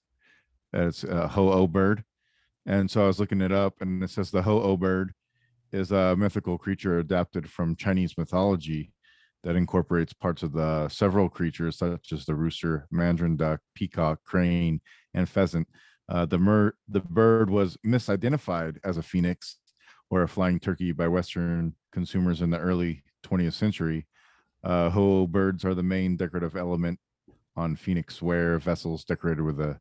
It's 0.74 1.04
a 1.04 1.28
Ho-Oh 1.28 1.68
bird. 1.68 2.04
And 2.66 2.90
so 2.90 3.04
I 3.04 3.08
was 3.08 3.20
looking 3.20 3.42
it 3.42 3.52
up, 3.52 3.76
and 3.82 4.04
it 4.04 4.10
says 4.10 4.32
the 4.32 4.42
Ho-Oh 4.42 4.78
bird 4.78 5.14
is 5.72 5.92
a 5.92 6.16
mythical 6.16 6.58
creature 6.58 7.00
adapted 7.00 7.50
from 7.50 7.76
Chinese 7.76 8.18
mythology 8.18 8.92
that 9.44 9.56
incorporates 9.56 10.14
parts 10.14 10.42
of 10.44 10.54
the 10.54 10.88
several 10.88 11.28
creatures 11.30 11.78
such 11.78 12.14
as 12.14 12.26
the 12.26 12.36
rooster, 12.36 12.88
mandarin 12.92 13.36
duck, 13.36 13.60
peacock, 13.76 14.20
crane, 14.24 14.80
and 15.14 15.28
pheasant. 15.28 15.68
Uh, 16.10 16.26
the 16.26 16.38
mer- 16.38 16.76
the 16.88 17.02
bird 17.02 17.50
was 17.50 17.78
misidentified 17.86 18.78
as 18.84 18.98
a 18.98 19.04
phoenix 19.04 19.58
or 20.10 20.24
a 20.24 20.28
flying 20.28 20.60
turkey 20.60 20.92
by 20.92 21.08
Western 21.08 21.76
consumers 21.92 22.42
in 22.42 22.50
the 22.50 22.60
early 22.60 23.04
20th 23.26 23.54
century. 23.54 24.08
Uh, 24.64 24.90
Ho 24.90 25.28
birds 25.28 25.66
are 25.66 25.74
the 25.74 25.84
main 25.84 26.16
decorative 26.16 26.56
element 26.56 27.00
on 27.56 27.76
phoenix 27.76 28.22
ware 28.22 28.58
vessels 28.60 29.04
decorated 29.04 29.42
with 29.42 29.60
a 29.60 29.80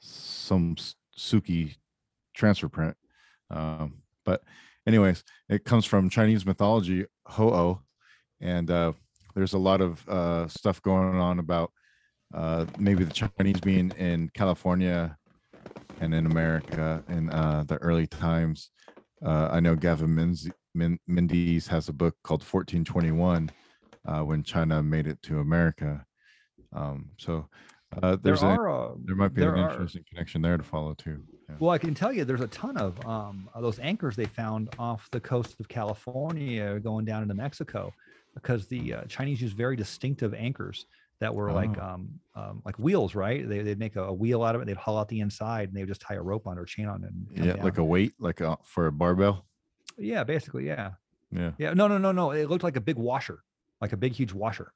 some 0.00 0.76
suki 1.16 1.76
transfer 2.34 2.68
print. 2.68 2.96
Um, 3.50 4.02
but 4.24 4.42
anyways, 4.86 5.22
it 5.48 5.64
comes 5.64 5.84
from 5.84 6.10
Chinese 6.10 6.46
mythology, 6.46 7.06
Ho-Oh, 7.26 7.80
and 8.40 8.70
uh, 8.70 8.92
there's 9.34 9.52
a 9.52 9.58
lot 9.58 9.80
of 9.80 10.06
uh, 10.08 10.48
stuff 10.48 10.82
going 10.82 11.16
on 11.16 11.38
about 11.38 11.72
uh, 12.34 12.66
maybe 12.78 13.04
the 13.04 13.12
Chinese 13.12 13.60
being 13.60 13.90
in 13.92 14.30
California 14.34 15.16
and 16.00 16.14
in 16.14 16.26
America 16.26 17.02
in 17.08 17.30
uh, 17.30 17.64
the 17.66 17.76
early 17.76 18.06
times. 18.06 18.70
Uh, 19.24 19.48
I 19.52 19.60
know 19.60 19.76
Gavin 19.76 20.14
Min- 20.74 20.98
Menzies 21.06 21.66
has 21.66 21.88
a 21.88 21.92
book 21.92 22.16
called 22.22 22.40
1421 22.40 23.50
uh, 24.06 24.20
when 24.20 24.42
China 24.42 24.82
made 24.82 25.06
it 25.06 25.20
to 25.22 25.40
America. 25.40 26.04
Um, 26.72 27.10
so 27.18 27.48
uh, 27.96 28.00
There 28.10 28.16
there's 28.16 28.42
a, 28.42 28.46
are 28.46 28.70
uh, 28.70 28.94
there 29.04 29.16
might 29.16 29.34
be 29.34 29.40
there 29.40 29.54
an 29.54 29.60
are- 29.60 29.70
interesting 29.72 30.04
connection 30.08 30.42
there 30.42 30.56
to 30.56 30.62
follow 30.62 30.94
too. 30.94 31.22
Yeah. 31.48 31.56
Well, 31.58 31.70
I 31.70 31.78
can 31.78 31.94
tell 31.94 32.12
you 32.12 32.24
there's 32.24 32.40
a 32.40 32.46
ton 32.48 32.76
of 32.76 33.04
um, 33.06 33.48
those 33.60 33.78
anchors 33.80 34.14
they 34.16 34.26
found 34.26 34.68
off 34.78 35.08
the 35.10 35.20
coast 35.20 35.58
of 35.58 35.68
California 35.68 36.78
going 36.80 37.04
down 37.04 37.22
into 37.22 37.34
Mexico 37.34 37.92
because 38.34 38.66
the 38.68 38.94
uh, 38.94 39.04
Chinese 39.08 39.40
use 39.42 39.52
very 39.52 39.74
distinctive 39.76 40.32
anchors 40.34 40.86
that 41.18 41.34
were 41.34 41.52
like 41.52 41.76
Oh. 41.78 41.82
um, 41.84 42.08
um, 42.34 42.62
like 42.64 42.78
wheels, 42.78 43.14
right? 43.14 43.46
They, 43.46 43.60
they'd 43.62 43.78
make 43.78 43.96
a, 43.96 44.04
a 44.04 44.12
wheel 44.12 44.42
out 44.42 44.54
of 44.54 44.62
it. 44.62 44.66
They'd 44.66 44.76
haul 44.76 44.96
out 44.96 45.08
the 45.08 45.20
inside 45.20 45.68
and 45.68 45.76
they 45.76 45.82
would 45.82 45.88
just 45.88 46.00
tie 46.00 46.14
a 46.14 46.22
rope 46.22 46.46
on 46.46 46.58
or 46.58 46.62
a 46.62 46.66
chain 46.66 46.86
on 46.86 47.04
it. 47.04 47.44
Yeah, 47.44 47.62
like 47.62 47.78
a 47.78 47.84
weight, 47.84 48.14
like 48.18 48.40
a, 48.40 48.56
for 48.64 48.86
a 48.86 48.92
barbell. 48.92 49.44
yeah, 49.98 50.22
basically, 50.24 50.66
yeah, 50.66 50.92
Yeah, 51.32 51.50
yeah. 51.58 51.74
No, 51.74 51.88
no, 51.88 51.98
no, 51.98 52.12
no. 52.12 52.30
It 52.30 52.48
looked 52.48 52.64
like 52.64 52.76
a 52.76 52.80
big 52.80 52.96
washer, 52.96 53.42
like 53.80 53.92
a 53.92 53.96
big, 53.98 54.12
huge 54.12 54.32
washer. 54.32 54.72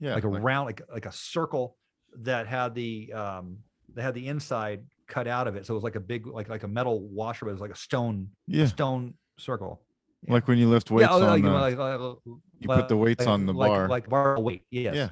yeah, 0.00 0.14
like 0.14 0.24
a 0.24 0.28
round 0.28 0.66
like 0.66 0.80
like 0.92 1.06
a 1.06 1.12
circle 1.12 1.76
that 2.22 2.46
had 2.46 2.74
the 2.74 3.12
um 3.12 3.58
that 3.94 4.02
had 4.02 4.14
the 4.14 4.26
inside 4.28 4.84
cut 5.06 5.26
out 5.26 5.46
of 5.46 5.56
it 5.56 5.66
so 5.66 5.74
it 5.74 5.76
was 5.76 5.84
like 5.84 5.96
a 5.96 6.00
big 6.00 6.26
like 6.26 6.48
like 6.48 6.62
a 6.62 6.68
metal 6.68 7.00
washer 7.08 7.44
but 7.44 7.50
it 7.50 7.54
was 7.54 7.60
like 7.60 7.70
a 7.72 7.76
stone 7.76 8.28
yeah, 8.46 8.66
stone 8.66 9.14
circle 9.38 9.80
like 10.28 10.48
when 10.48 10.56
you 10.56 10.68
lift 10.68 10.90
weights 10.90 11.10
yeah 11.10 11.16
oh, 11.16 11.22
on. 11.26 11.42
like, 11.42 11.44
uh, 11.44 11.60
like, 11.60 11.98
like, 12.00 12.16
you 12.60 12.68
put 12.68 12.88
the 12.88 12.96
weights 12.96 13.26
like- 13.26 13.32
on 13.32 13.46
the 13.46 13.52
bar. 13.52 13.88
like 13.88 14.08
bar 14.08 14.40
weight 14.40 14.62
yes. 14.70 14.94
yeah, 14.94 15.08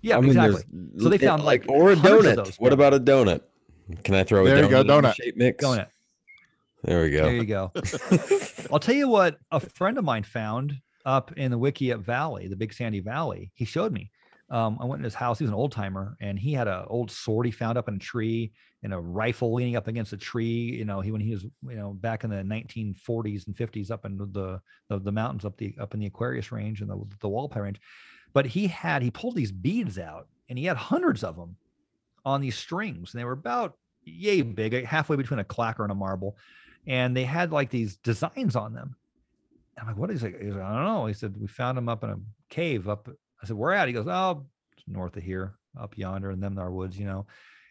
yeah 0.00 0.16
I 0.16 0.20
mean, 0.20 0.30
exactly 0.30 0.62
So 0.98 1.08
they 1.08 1.18
l- 1.26 1.30
found, 1.30 1.44
like, 1.44 1.64
or 1.68 1.92
a 1.92 1.96
donut. 1.96 2.36
What 2.36 2.68
things. 2.70 2.72
about 2.72 2.94
a 2.94 3.00
donut? 3.00 3.40
Can 4.04 4.14
I 4.14 4.22
throw 4.22 4.42
a 4.42 4.48
There 4.48 4.62
you 4.62 4.70
go, 4.70 4.84
donut. 4.84 5.14
shape 5.14 5.36
mix? 5.36 5.60
going 5.64 5.80
it 5.80 5.88
There 6.84 7.02
we 7.02 7.10
go. 7.10 7.24
there 7.24 7.34
you 7.34 7.44
go 7.44 7.72
i'll 8.72 8.78
tell 8.78 8.94
you 8.94 9.08
what 9.08 9.38
a 9.50 9.58
friend 9.58 9.98
of 9.98 10.04
mine 10.04 10.22
found 10.22 10.74
up 11.04 11.32
in 11.36 11.50
the 11.50 11.58
Wikieup 11.58 12.00
Valley, 12.00 12.46
the 12.46 12.54
Big 12.54 12.72
Sandy 12.72 13.00
Valley. 13.00 13.50
He 13.54 13.64
showed 13.64 13.92
me. 13.92 14.11
Um, 14.52 14.76
I 14.80 14.84
went 14.84 15.00
in 15.00 15.04
his 15.04 15.14
house. 15.14 15.38
He 15.38 15.44
was 15.44 15.50
an 15.50 15.56
old 15.56 15.72
timer, 15.72 16.16
and 16.20 16.38
he 16.38 16.52
had 16.52 16.68
an 16.68 16.84
old 16.86 17.10
sword 17.10 17.46
he 17.46 17.52
found 17.52 17.78
up 17.78 17.88
in 17.88 17.94
a 17.94 17.98
tree 17.98 18.52
and 18.82 18.92
a 18.92 19.00
rifle 19.00 19.54
leaning 19.54 19.76
up 19.76 19.88
against 19.88 20.12
a 20.12 20.16
tree. 20.16 20.76
You 20.76 20.84
know, 20.84 21.00
he 21.00 21.10
when 21.10 21.22
he 21.22 21.32
was 21.32 21.44
you 21.44 21.76
know 21.76 21.94
back 21.94 22.22
in 22.22 22.30
the 22.30 22.36
1940s 22.36 23.46
and 23.46 23.56
50s 23.56 23.90
up 23.90 24.04
in 24.04 24.18
the 24.18 24.60
the, 24.88 24.98
the 24.98 25.10
mountains 25.12 25.46
up 25.46 25.56
the 25.56 25.74
up 25.80 25.94
in 25.94 26.00
the 26.00 26.06
Aquarius 26.06 26.52
Range 26.52 26.80
and 26.82 26.90
the 26.90 27.02
the 27.20 27.28
Walpi 27.28 27.62
Range. 27.62 27.80
But 28.34 28.44
he 28.44 28.66
had 28.66 29.02
he 29.02 29.10
pulled 29.10 29.36
these 29.36 29.52
beads 29.52 29.98
out, 29.98 30.28
and 30.50 30.58
he 30.58 30.66
had 30.66 30.76
hundreds 30.76 31.24
of 31.24 31.34
them 31.34 31.56
on 32.26 32.42
these 32.42 32.56
strings, 32.56 33.14
and 33.14 33.20
they 33.20 33.24
were 33.24 33.32
about 33.32 33.78
yay 34.04 34.42
big, 34.42 34.84
halfway 34.84 35.16
between 35.16 35.40
a 35.40 35.44
clacker 35.44 35.82
and 35.82 35.92
a 35.92 35.94
marble, 35.94 36.36
and 36.86 37.16
they 37.16 37.24
had 37.24 37.52
like 37.52 37.70
these 37.70 37.96
designs 37.96 38.54
on 38.54 38.74
them. 38.74 38.96
I'm 39.78 39.86
like, 39.86 39.96
what 39.96 40.10
is 40.10 40.22
it? 40.22 40.34
He's 40.40 40.52
like, 40.52 40.62
I 40.62 40.74
don't 40.74 40.84
know. 40.84 41.06
He 41.06 41.14
said, 41.14 41.34
we 41.40 41.46
found 41.46 41.78
them 41.78 41.88
up 41.88 42.04
in 42.04 42.10
a 42.10 42.18
cave 42.50 42.88
up. 42.88 43.08
I 43.42 43.46
said, 43.46 43.56
where 43.56 43.72
at? 43.72 43.88
He 43.88 43.94
goes, 43.94 44.06
oh, 44.06 44.46
north 44.86 45.16
of 45.16 45.22
here, 45.22 45.54
up 45.78 45.96
yonder, 45.96 46.30
in 46.30 46.40
them 46.40 46.58
our 46.58 46.70
woods, 46.70 46.98
you 46.98 47.06
know. 47.06 47.26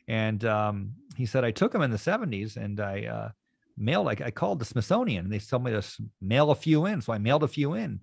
And 0.08 0.44
um, 0.46 0.94
he 1.16 1.26
said, 1.26 1.46
I 1.46 1.52
took 1.52 1.74
him 1.74 1.82
in 1.82 1.92
the 1.92 1.98
70s 1.98 2.58
and 2.58 2.80
I 2.80 3.06
uh, 3.06 3.30
mailed, 3.78 4.08
I, 4.08 4.18
I 4.26 4.32
called 4.32 4.60
the 4.60 4.66
Smithsonian 4.66 5.26
and 5.26 5.34
they 5.34 5.40
told 5.40 5.64
me 5.64 5.72
to 5.72 5.84
mail 6.20 6.52
a 6.52 6.56
few 6.56 6.86
in. 6.86 7.02
So 7.02 7.14
I 7.14 7.18
mailed 7.18 7.44
a 7.44 7.48
few 7.48 7.74
in 7.74 8.02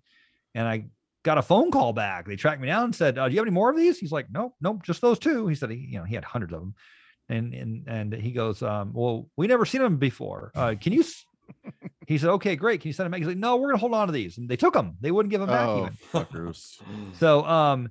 and 0.54 0.66
I 0.66 0.86
got 1.24 1.38
a 1.38 1.42
phone 1.42 1.70
call 1.70 1.92
back. 1.92 2.26
They 2.26 2.36
tracked 2.36 2.60
me 2.60 2.68
down 2.68 2.84
and 2.84 2.94
said, 2.94 3.18
uh, 3.18 3.28
do 3.28 3.34
you 3.34 3.40
have 3.40 3.46
any 3.46 3.54
more 3.54 3.70
of 3.70 3.76
these? 3.76 3.98
He's 3.98 4.12
like, 4.12 4.26
nope, 4.30 4.54
nope, 4.60 4.82
just 4.82 5.00
those 5.00 5.18
two. 5.18 5.46
He 5.48 5.54
said, 5.54 5.70
he, 5.70 5.76
you 5.76 5.98
know, 5.98 6.04
he 6.04 6.14
had 6.14 6.24
hundreds 6.24 6.52
of 6.54 6.60
them. 6.60 6.74
And, 7.28 7.52
and, 7.52 7.84
and 7.86 8.12
he 8.14 8.30
goes, 8.30 8.62
um, 8.62 8.92
well, 8.94 9.28
we 9.36 9.46
never 9.46 9.66
seen 9.66 9.82
them 9.82 9.98
before. 9.98 10.50
Uh, 10.54 10.74
can 10.80 10.94
you, 10.94 11.00
s-" 11.00 11.26
he 12.08 12.16
said, 12.16 12.30
okay, 12.30 12.56
great. 12.56 12.80
Can 12.80 12.88
you 12.88 12.94
send 12.94 13.04
them 13.04 13.10
back? 13.10 13.18
He's 13.18 13.28
like, 13.28 13.36
no, 13.36 13.56
we're 13.56 13.68
going 13.68 13.76
to 13.76 13.80
hold 13.80 13.92
on 13.92 14.06
to 14.06 14.12
these. 14.12 14.38
And 14.38 14.48
they 14.48 14.56
took 14.56 14.72
them. 14.72 14.96
They 14.98 15.10
wouldn't 15.10 15.30
give 15.30 15.40
them 15.42 15.50
back 15.50 15.68
oh, 15.68 15.82
even. 15.82 15.98
fuckers. 16.10 16.80
So 17.18 17.44
um 17.44 17.90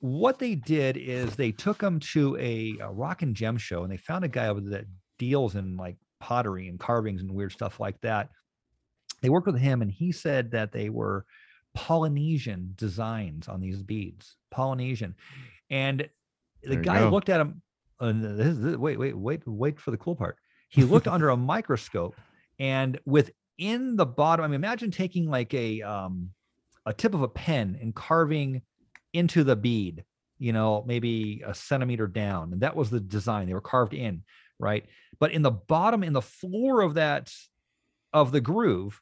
what 0.00 0.38
they 0.38 0.54
did 0.54 0.98
is 0.98 1.34
they 1.34 1.50
took 1.50 1.78
them 1.78 1.98
to 1.98 2.36
a, 2.36 2.76
a 2.82 2.92
rock 2.92 3.22
and 3.22 3.34
gem 3.34 3.56
show 3.56 3.82
and 3.82 3.90
they 3.90 3.96
found 3.96 4.24
a 4.24 4.28
guy 4.28 4.48
over 4.48 4.60
there 4.60 4.80
that 4.80 4.84
deals 5.18 5.56
in 5.56 5.78
like 5.78 5.96
pottery 6.20 6.68
and 6.68 6.78
carvings 6.78 7.22
and 7.22 7.32
weird 7.32 7.52
stuff 7.52 7.80
like 7.80 7.98
that. 8.02 8.28
They 9.22 9.30
worked 9.30 9.46
with 9.46 9.58
him 9.58 9.80
and 9.80 9.90
he 9.90 10.12
said 10.12 10.50
that 10.50 10.70
they 10.70 10.90
were 10.90 11.24
Polynesian 11.74 12.74
designs 12.76 13.48
on 13.48 13.62
these 13.62 13.82
beads. 13.82 14.36
Polynesian. 14.50 15.14
And 15.70 16.06
the 16.62 16.74
There 16.74 16.82
guy 16.82 17.08
looked 17.08 17.30
at 17.30 17.40
him 17.40 17.62
and 17.98 18.22
this, 18.38 18.58
this, 18.58 18.76
wait, 18.76 18.98
wait, 18.98 19.16
wait, 19.16 19.40
wait 19.46 19.80
for 19.80 19.90
the 19.90 19.96
cool 19.96 20.14
part. 20.14 20.36
He 20.68 20.84
looked 20.84 21.08
under 21.08 21.30
a 21.30 21.36
microscope 21.36 22.14
and 22.58 22.98
within 23.04 23.96
the 23.96 24.06
bottom, 24.06 24.44
I 24.44 24.48
mean, 24.48 24.54
imagine 24.54 24.90
taking 24.90 25.28
like 25.28 25.52
a 25.54 25.82
um 25.82 26.30
a 26.86 26.92
tip 26.92 27.14
of 27.14 27.22
a 27.22 27.28
pen 27.28 27.78
and 27.80 27.94
carving 27.94 28.62
into 29.12 29.42
the 29.44 29.56
bead, 29.56 30.04
you 30.38 30.52
know, 30.52 30.84
maybe 30.86 31.42
a 31.44 31.54
centimeter 31.54 32.06
down. 32.06 32.52
And 32.52 32.62
that 32.62 32.76
was 32.76 32.90
the 32.90 33.00
design. 33.00 33.46
They 33.46 33.54
were 33.54 33.60
carved 33.60 33.92
in, 33.92 34.22
right? 34.58 34.86
But 35.18 35.32
in 35.32 35.42
the 35.42 35.50
bottom, 35.50 36.04
in 36.04 36.12
the 36.12 36.22
floor 36.22 36.82
of 36.82 36.94
that, 36.94 37.32
of 38.12 38.30
the 38.30 38.40
groove, 38.40 39.00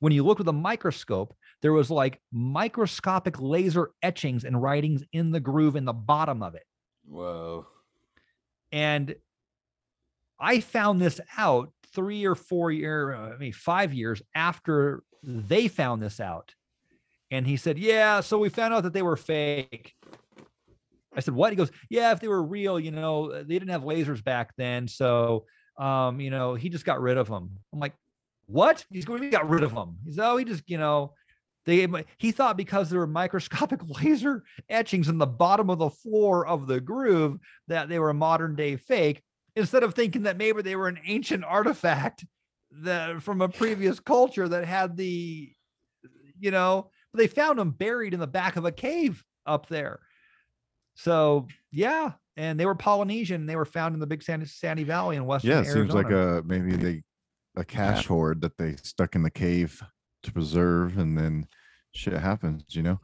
when 0.00 0.12
you 0.12 0.22
look 0.22 0.38
with 0.38 0.48
a 0.48 0.52
microscope, 0.52 1.34
there 1.62 1.72
was 1.72 1.90
like 1.90 2.20
microscopic 2.30 3.40
laser 3.40 3.92
etchings 4.02 4.44
and 4.44 4.60
writings 4.60 5.02
in 5.12 5.30
the 5.30 5.40
groove 5.40 5.76
in 5.76 5.86
the 5.86 5.94
bottom 5.94 6.42
of 6.42 6.54
it. 6.54 6.64
Whoa. 7.06 7.66
And 8.70 9.14
I 10.38 10.60
found 10.60 11.00
this 11.00 11.20
out 11.38 11.72
three 11.94 12.24
or 12.24 12.34
four 12.34 12.70
year, 12.70 13.14
uh, 13.14 13.34
I 13.34 13.36
mean, 13.38 13.52
five 13.52 13.94
years 13.94 14.22
after 14.34 15.02
they 15.22 15.68
found 15.68 16.02
this 16.02 16.20
out. 16.20 16.54
And 17.30 17.46
he 17.46 17.56
said, 17.56 17.78
Yeah, 17.78 18.20
so 18.20 18.38
we 18.38 18.48
found 18.48 18.74
out 18.74 18.82
that 18.82 18.92
they 18.92 19.02
were 19.02 19.16
fake. 19.16 19.94
I 21.16 21.20
said, 21.20 21.34
What? 21.34 21.50
He 21.50 21.56
goes, 21.56 21.70
Yeah, 21.88 22.12
if 22.12 22.20
they 22.20 22.28
were 22.28 22.42
real, 22.42 22.78
you 22.78 22.90
know, 22.90 23.30
uh, 23.30 23.38
they 23.38 23.58
didn't 23.58 23.70
have 23.70 23.82
lasers 23.82 24.22
back 24.22 24.52
then. 24.56 24.88
So, 24.88 25.46
um, 25.78 26.20
you 26.20 26.30
know, 26.30 26.54
he 26.54 26.68
just 26.68 26.84
got 26.84 27.00
rid 27.00 27.16
of 27.16 27.28
them. 27.28 27.50
I'm 27.72 27.80
like, 27.80 27.94
What? 28.46 28.84
He's 28.90 29.04
going, 29.04 29.22
to 29.22 29.30
got 29.30 29.48
rid 29.48 29.62
of 29.62 29.74
them. 29.74 29.96
He's, 30.04 30.18
Oh, 30.18 30.36
he 30.36 30.44
just, 30.44 30.68
you 30.68 30.78
know, 30.78 31.14
they, 31.66 31.88
he 32.18 32.30
thought 32.30 32.58
because 32.58 32.90
there 32.90 33.00
were 33.00 33.06
microscopic 33.06 33.80
laser 34.02 34.44
etchings 34.68 35.08
in 35.08 35.18
the 35.18 35.26
bottom 35.26 35.70
of 35.70 35.78
the 35.78 35.90
floor 35.90 36.46
of 36.46 36.66
the 36.66 36.80
groove 36.80 37.38
that 37.68 37.88
they 37.88 37.98
were 37.98 38.10
a 38.10 38.14
modern 38.14 38.54
day 38.54 38.76
fake 38.76 39.22
instead 39.56 39.82
of 39.82 39.94
thinking 39.94 40.22
that 40.22 40.36
maybe 40.36 40.62
they 40.62 40.76
were 40.76 40.88
an 40.88 40.98
ancient 41.06 41.44
artifact 41.44 42.24
that 42.70 43.22
from 43.22 43.40
a 43.40 43.48
previous 43.48 44.00
culture 44.00 44.48
that 44.48 44.64
had 44.64 44.96
the 44.96 45.52
you 46.38 46.50
know 46.50 46.90
they 47.14 47.26
found 47.26 47.58
them 47.58 47.70
buried 47.70 48.14
in 48.14 48.20
the 48.20 48.26
back 48.26 48.56
of 48.56 48.64
a 48.64 48.72
cave 48.72 49.22
up 49.46 49.68
there 49.68 50.00
so 50.96 51.46
yeah 51.70 52.12
and 52.36 52.58
they 52.58 52.66
were 52.66 52.74
polynesian 52.74 53.46
they 53.46 53.54
were 53.54 53.64
found 53.64 53.94
in 53.94 54.00
the 54.00 54.06
big 54.06 54.22
sandy, 54.22 54.46
sandy 54.46 54.82
valley 54.82 55.16
in 55.16 55.24
western 55.24 55.50
yeah, 55.52 55.60
it 55.60 55.66
seems 55.66 55.94
like 55.94 56.10
a 56.10 56.42
maybe 56.44 56.74
they 56.74 57.02
a 57.56 57.64
cache 57.64 58.06
hoard 58.06 58.40
that 58.40 58.56
they 58.58 58.76
stuck 58.82 59.14
in 59.14 59.22
the 59.22 59.30
cave 59.30 59.80
to 60.24 60.32
preserve, 60.32 60.98
and 60.98 61.16
then 61.16 61.46
shit 61.92 62.14
happens, 62.14 62.64
you 62.70 62.82
know. 62.82 63.00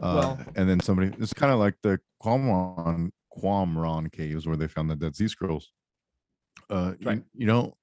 Uh, 0.00 0.16
Well- 0.20 0.40
and 0.56 0.68
then 0.68 0.80
somebody 0.80 1.12
it's 1.18 1.32
kind 1.32 1.52
of 1.52 1.58
like 1.58 1.76
the 1.82 2.00
Qumran 2.22 3.10
Qumran 3.38 4.12
caves 4.12 4.46
where 4.46 4.56
they 4.56 4.68
found 4.68 4.90
the 4.90 4.96
Dead 4.96 5.16
Sea 5.16 5.28
Scrolls. 5.28 5.72
Uh, 6.70 6.94
Right. 7.02 7.18
you, 7.18 7.24
you 7.34 7.46
don't 7.46 7.74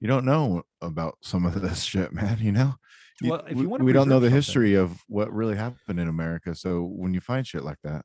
you 0.00 0.08
don't 0.08 0.24
know 0.24 0.62
about 0.82 1.16
some 1.22 1.46
of 1.46 1.54
this 1.62 1.82
shit, 1.82 2.12
man. 2.12 2.38
You 2.40 2.52
know. 2.52 2.74
You- 3.22 3.30
Well, 3.30 3.44
if 3.48 3.56
you 3.58 3.68
wanna 3.68 3.84
we 3.84 3.92
don't 3.92 4.08
know 4.08 4.18
the 4.20 4.26
something- 4.26 4.36
history 4.36 4.74
of 4.74 5.00
what 5.08 5.32
really 5.32 5.56
happened 5.56 6.00
in 6.00 6.08
America, 6.08 6.54
so 6.54 6.82
when 6.82 7.14
you 7.14 7.20
find 7.20 7.46
shit 7.46 7.62
like 7.64 7.78
that, 7.84 8.04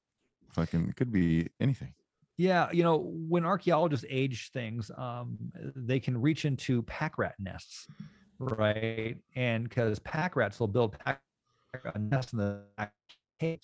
fucking 0.54 0.90
it 0.90 0.96
could 0.96 1.12
be 1.12 1.48
anything. 1.60 1.94
Yeah, 2.38 2.72
you 2.72 2.84
know, 2.84 3.12
when 3.28 3.44
archaeologists 3.44 4.06
age 4.10 4.52
things, 4.54 4.90
um, 4.98 5.38
they 5.76 6.00
can 6.00 6.16
reach 6.22 6.46
into 6.46 6.84
pack 6.84 7.18
rat 7.18 7.36
nests, 7.38 7.86
right? 8.40 9.18
And 9.36 9.68
because 9.68 10.00
pack 10.00 10.36
rats 10.38 10.58
will 10.60 10.68
build 10.70 10.98
pack 11.00 11.22
rat 11.84 12.00
nests 12.00 12.32
in 12.32 12.40
the 12.40 12.62
back 12.78 12.94
cave, 13.42 13.60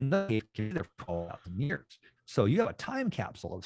and 0.00 0.12
the 0.12 0.42
cave 0.54 0.74
there 0.74 0.84
for 0.98 1.04
12,000 1.04 1.60
years. 1.60 1.98
So 2.26 2.46
you 2.46 2.58
have 2.60 2.70
a 2.70 2.74
time 2.74 3.08
capsule 3.08 3.54
of 3.54 3.64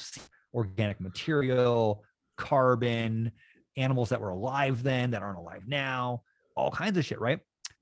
organic 0.53 0.99
material, 0.99 2.03
carbon, 2.37 3.31
animals 3.77 4.09
that 4.09 4.21
were 4.21 4.29
alive 4.29 4.83
then 4.83 5.11
that 5.11 5.21
aren't 5.21 5.37
alive 5.37 5.63
now, 5.67 6.23
all 6.55 6.71
kinds 6.71 6.97
of 6.97 7.05
shit, 7.05 7.19
right? 7.19 7.39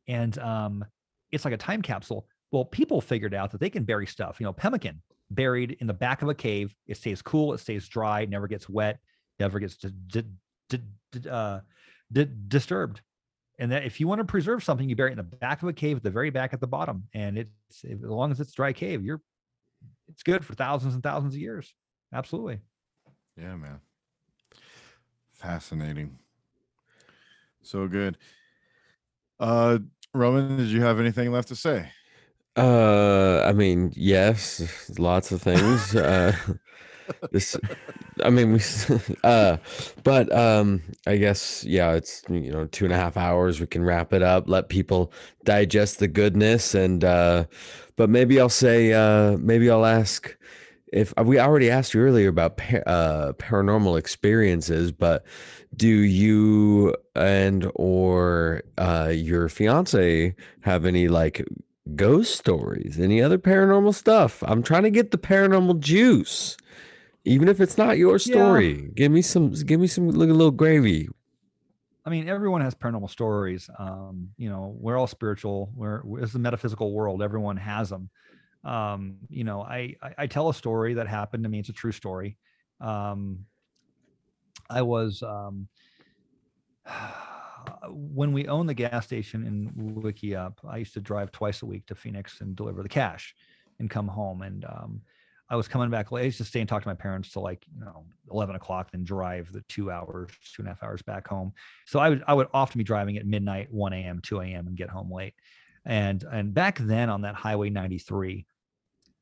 And 0.08 0.38
um, 0.40 0.86
it's 1.32 1.46
like 1.46 1.54
a 1.54 1.58
time 1.58 1.82
capsule. 1.82 2.28
Well, 2.52 2.66
people 2.66 3.02
figured 3.02 3.34
out 3.34 3.52
that 3.52 3.62
they 3.62 3.70
can 3.70 3.84
bury 3.84 4.08
stuff. 4.08 4.40
You 4.40 4.46
know, 4.46 4.54
pemmican 4.54 5.02
buried 5.30 5.78
in 5.80 5.88
the 5.88 5.94
back 5.94 6.22
of 6.22 6.30
a 6.30 6.34
cave. 6.34 6.76
It 6.88 6.98
stays 6.98 7.22
cool. 7.22 7.54
It 7.54 7.60
stays 7.60 7.88
dry. 7.88 8.26
Never 8.26 8.48
gets 8.48 8.68
wet. 8.68 9.00
Never 9.40 9.60
gets 9.60 9.78
di- 9.78 10.24
di- 10.70 10.80
di- 11.12 11.30
uh, 11.30 11.62
di- 12.12 12.30
disturbed. 12.48 13.02
And 13.60 13.72
that 13.72 13.86
if 13.86 14.00
you 14.00 14.08
want 14.08 14.20
to 14.20 14.26
preserve 14.26 14.64
something, 14.64 14.90
you 14.90 14.96
bury 14.96 15.12
it 15.12 15.14
in 15.14 15.18
the 15.18 15.38
back 15.38 15.62
of 15.62 15.70
a 15.70 15.74
cave 15.74 15.98
at 15.98 16.04
the 16.04 16.10
very 16.10 16.30
back 16.30 16.54
at 16.54 16.60
the 16.60 16.68
bottom. 16.68 17.04
And 17.14 17.38
it's 17.38 17.86
as 17.86 18.02
long 18.02 18.32
as 18.32 18.40
it's 18.40 18.54
dry 18.54 18.74
cave, 18.74 19.04
you're 19.04 19.22
it's 20.10 20.24
good 20.24 20.44
for 20.44 20.54
thousands 20.56 20.94
and 20.94 21.04
thousands 21.04 21.36
of 21.36 21.40
years. 21.40 21.74
Absolutely. 22.14 22.62
Yeah, 23.38 23.56
man. 23.56 23.80
Fascinating. 25.34 26.20
So 27.64 27.88
good. 27.88 28.18
Uh 29.40 29.80
Roman, 30.14 30.58
did 30.58 30.68
you 30.68 30.82
have 30.82 31.00
anything 31.00 31.32
left 31.32 31.48
to 31.50 31.56
say? 31.56 31.90
Uh, 32.58 33.44
I 33.46 33.54
mean, 33.54 33.94
yes, 33.96 34.92
lots 35.00 35.32
of 35.32 35.42
things. 35.42 35.96
uh, 35.96 36.36
this, 37.32 37.58
I 38.24 38.30
mean, 38.30 38.54
we, 38.54 38.60
uh, 39.24 39.58
but 40.04 40.32
um, 40.36 40.82
I 41.08 41.18
guess 41.18 41.64
yeah, 41.64 41.94
it's 41.94 42.24
you 42.30 42.52
know 42.52 42.66
two 42.68 42.86
and 42.86 42.94
a 42.94 42.98
half 42.98 43.18
hours. 43.18 43.60
We 43.62 43.68
can 43.68 43.84
wrap 43.84 44.14
it 44.14 44.22
up, 44.22 44.50
let 44.50 44.70
people 44.70 45.14
digest 45.46 46.00
the 46.00 46.08
goodness, 46.10 46.76
and 46.76 47.04
uh, 47.04 47.46
but 47.96 48.10
maybe 48.10 48.40
I'll 48.40 48.50
say, 48.50 48.94
uh, 48.94 49.38
maybe 49.38 49.70
I'll 49.70 49.86
ask 49.86 50.36
if 50.92 51.14
we 51.24 51.40
already 51.40 51.70
asked 51.70 51.94
you 51.94 52.02
earlier 52.02 52.30
about 52.30 52.60
uh 52.86 53.34
paranormal 53.34 53.98
experiences, 53.98 54.92
but 54.92 55.26
do 55.76 55.88
you 55.88 56.94
and 57.16 57.72
or 57.76 58.62
uh 58.78 59.12
your 59.14 59.48
fiance 59.50 60.36
have 60.62 60.86
any 60.86 61.08
like 61.08 61.46
ghost 61.96 62.36
stories, 62.38 63.00
any 63.00 63.22
other 63.22 63.38
paranormal 63.38 63.94
stuff. 63.94 64.44
I'm 64.46 64.62
trying 64.64 64.84
to 64.84 64.92
get 64.92 65.12
the 65.12 65.18
paranormal 65.18 65.80
juice. 65.80 66.56
Even 67.24 67.48
if 67.48 67.60
it's 67.62 67.78
not 67.78 67.98
your 67.98 68.14
Yeah. 68.14 68.18
story, 68.34 68.92
give 68.96 69.12
me 69.12 69.22
some 69.22 69.52
give 69.52 69.80
me 69.80 69.88
some 69.88 70.08
little, 70.10 70.36
little 70.36 70.52
gravy. 70.52 71.08
I 72.04 72.10
mean, 72.10 72.28
everyone 72.28 72.62
has 72.62 72.74
paranormal 72.74 73.12
stories. 73.12 73.70
Um, 73.78 74.30
you 74.38 74.50
know, 74.50 74.76
we're 74.80 74.98
all 74.98 75.06
spiritual. 75.08 75.72
We're 75.76 76.02
we're- 76.04 76.24
it's 76.24 76.34
a 76.34 76.40
metaphysical 76.40 76.94
world. 76.94 77.22
Everyone 77.22 77.58
has 77.58 77.90
them 77.90 78.10
um, 78.64 79.18
you 79.30 79.44
know, 79.44 79.62
I, 79.62 79.96
I, 80.02 80.14
I 80.20 80.28
tell 80.28 80.50
a 80.50 80.54
story 80.54 80.94
that 80.96 81.08
happened 81.08 81.44
to 81.44 81.50
me. 81.50 81.60
It's 81.60 81.70
a 81.70 81.74
true 81.74 81.92
story. 81.92 82.38
Um, 82.80 83.46
I 84.70 84.82
was 84.82 85.24
um, 85.24 85.68
when 87.90 88.32
we 88.34 88.48
owned 88.48 88.70
the 88.70 88.74
gas 88.74 89.06
station 89.06 89.46
in 89.46 89.96
Wikieup. 89.96 90.54
I 90.68 90.78
used 90.78 90.94
to 90.94 91.02
drive 91.02 91.32
twice 91.32 91.62
a 91.62 91.66
week 91.66 91.86
to 91.88 91.96
Phoenix 91.96 92.42
and 92.42 92.56
deliver 92.56 92.84
the 92.84 92.90
cash, 92.90 93.36
and 93.80 93.90
come 93.90 94.08
home. 94.08 94.42
And 94.42 94.66
um, 94.66 95.02
I 95.50 95.56
was 95.56 95.68
coming 95.68 95.90
back. 95.90 96.12
late. 96.12 96.22
I 96.22 96.26
used 96.26 96.38
to 96.38 96.46
stay 96.46 96.62
and 96.62 96.70
talk 96.70 96.82
to 96.84 96.88
my 96.88 96.96
parents 96.96 97.32
till 97.32 97.42
like 97.42 97.66
you 97.78 97.84
know 97.84 98.06
eleven 98.32 98.56
o'clock, 98.56 98.92
then 98.92 99.04
drive 99.04 99.52
the 99.52 99.62
two 99.68 99.92
hours, 99.92 100.32
two 100.56 100.62
and 100.62 100.68
a 100.68 100.72
half 100.72 100.84
hours 100.84 101.02
back 101.02 101.28
home. 101.28 101.52
So 101.88 102.00
I 102.00 102.10
would 102.10 102.24
I 102.28 102.34
would 102.34 102.48
often 102.54 102.78
be 102.78 102.84
driving 102.84 103.18
at 103.18 103.26
midnight, 103.26 103.72
one 103.72 103.94
a.m., 103.94 104.20
two 104.22 104.40
a.m., 104.40 104.68
and 104.68 104.78
get 104.78 104.90
home 104.90 105.12
late. 105.12 105.34
And 105.86 106.24
and 106.32 106.54
back 106.54 106.78
then 106.78 107.10
on 107.10 107.22
that 107.22 107.36
Highway 107.36 107.70
93, 107.70 108.46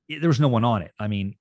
it, 0.09 0.19
there 0.19 0.29
was 0.29 0.39
no 0.39 0.47
one 0.47 0.65
on 0.65 0.81
it. 0.81 0.91
I 0.99 1.07
mean, 1.07 1.35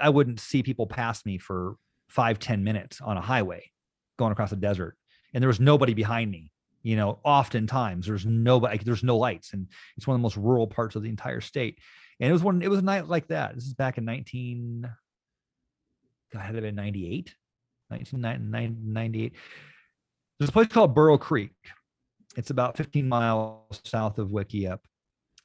I 0.00 0.08
wouldn't 0.08 0.40
see 0.40 0.62
people 0.62 0.86
pass 0.86 1.24
me 1.24 1.38
for 1.38 1.76
five, 2.08 2.38
10 2.38 2.64
minutes 2.64 3.00
on 3.00 3.16
a 3.16 3.20
highway 3.20 3.70
going 4.18 4.32
across 4.32 4.50
the 4.50 4.56
desert. 4.56 4.96
And 5.34 5.42
there 5.42 5.48
was 5.48 5.60
nobody 5.60 5.94
behind 5.94 6.30
me. 6.30 6.50
You 6.82 6.96
know, 6.96 7.18
oftentimes 7.24 8.06
there's 8.06 8.24
nobody, 8.24 8.78
there's 8.78 9.04
no 9.04 9.16
lights. 9.16 9.52
And 9.52 9.66
it's 9.96 10.06
one 10.06 10.14
of 10.14 10.20
the 10.20 10.22
most 10.22 10.36
rural 10.36 10.66
parts 10.66 10.96
of 10.96 11.02
the 11.02 11.08
entire 11.08 11.40
state. 11.40 11.78
And 12.20 12.30
it 12.30 12.32
was 12.32 12.42
one, 12.42 12.62
it 12.62 12.70
was 12.70 12.78
a 12.78 12.82
night 12.82 13.08
like 13.08 13.28
that. 13.28 13.54
This 13.54 13.66
is 13.66 13.74
back 13.74 13.98
in 13.98 14.04
19, 14.04 14.88
God, 16.32 16.40
had 16.40 16.54
it 16.54 16.62
been 16.62 16.74
98, 16.74 17.34
1998. 17.88 19.32
There's 20.38 20.48
a 20.48 20.52
place 20.52 20.68
called 20.68 20.94
Burro 20.94 21.18
Creek. 21.18 21.52
It's 22.36 22.50
about 22.50 22.76
15 22.76 23.08
miles 23.08 23.80
south 23.84 24.18
of 24.18 24.28
Wikieup. 24.28 24.80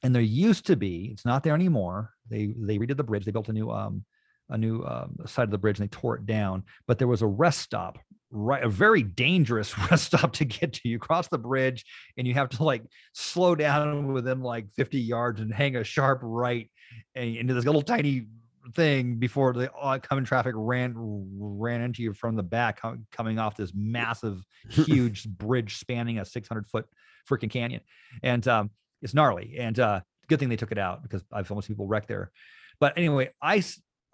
And 0.02 0.14
there 0.14 0.22
used 0.22 0.66
to 0.66 0.76
be, 0.76 1.10
it's 1.12 1.24
not 1.24 1.42
there 1.42 1.54
anymore, 1.54 2.10
they 2.32 2.54
they 2.56 2.78
redid 2.78 2.96
the 2.96 3.04
bridge. 3.04 3.24
They 3.24 3.32
built 3.32 3.48
a 3.48 3.52
new 3.52 3.70
um 3.70 4.04
a 4.48 4.58
new 4.58 4.82
um, 4.82 5.16
side 5.26 5.44
of 5.44 5.50
the 5.50 5.58
bridge 5.58 5.78
and 5.78 5.88
they 5.88 5.96
tore 5.96 6.16
it 6.16 6.26
down. 6.26 6.64
But 6.86 6.98
there 6.98 7.08
was 7.08 7.22
a 7.22 7.26
rest 7.26 7.60
stop, 7.60 7.98
right? 8.30 8.62
A 8.62 8.68
very 8.68 9.02
dangerous 9.02 9.76
rest 9.90 10.06
stop 10.06 10.32
to 10.34 10.44
get 10.44 10.74
to. 10.74 10.88
You 10.88 10.98
cross 10.98 11.28
the 11.28 11.38
bridge 11.38 11.84
and 12.16 12.26
you 12.26 12.34
have 12.34 12.50
to 12.50 12.64
like 12.64 12.82
slow 13.14 13.54
down 13.54 14.12
within 14.12 14.40
like 14.40 14.70
50 14.72 15.00
yards 15.00 15.40
and 15.40 15.52
hang 15.52 15.76
a 15.76 15.84
sharp 15.84 16.20
right 16.22 16.70
and 17.14 17.36
into 17.36 17.54
this 17.54 17.64
little 17.64 17.82
tiny 17.82 18.26
thing 18.74 19.16
before 19.16 19.52
the 19.52 19.72
oncoming 19.72 20.24
traffic 20.24 20.52
ran 20.56 20.94
ran 20.96 21.80
into 21.80 22.02
you 22.02 22.12
from 22.12 22.36
the 22.36 22.42
back 22.42 22.80
coming 23.10 23.38
off 23.38 23.56
this 23.56 23.72
massive 23.74 24.44
huge 24.68 25.26
bridge 25.28 25.78
spanning 25.78 26.20
a 26.20 26.24
600 26.24 26.68
foot 26.68 26.86
freaking 27.28 27.50
canyon 27.50 27.80
and 28.22 28.46
um 28.46 28.70
it's 29.00 29.14
gnarly 29.14 29.56
and 29.58 29.80
uh 29.80 30.00
good 30.32 30.40
thing 30.40 30.48
they 30.48 30.56
took 30.56 30.72
it 30.72 30.78
out 30.78 31.02
because 31.02 31.22
i've 31.30 31.50
almost 31.50 31.68
people 31.68 31.86
wrecked 31.86 32.08
there. 32.08 32.30
But 32.80 32.96
anyway 32.96 33.30
I 33.42 33.62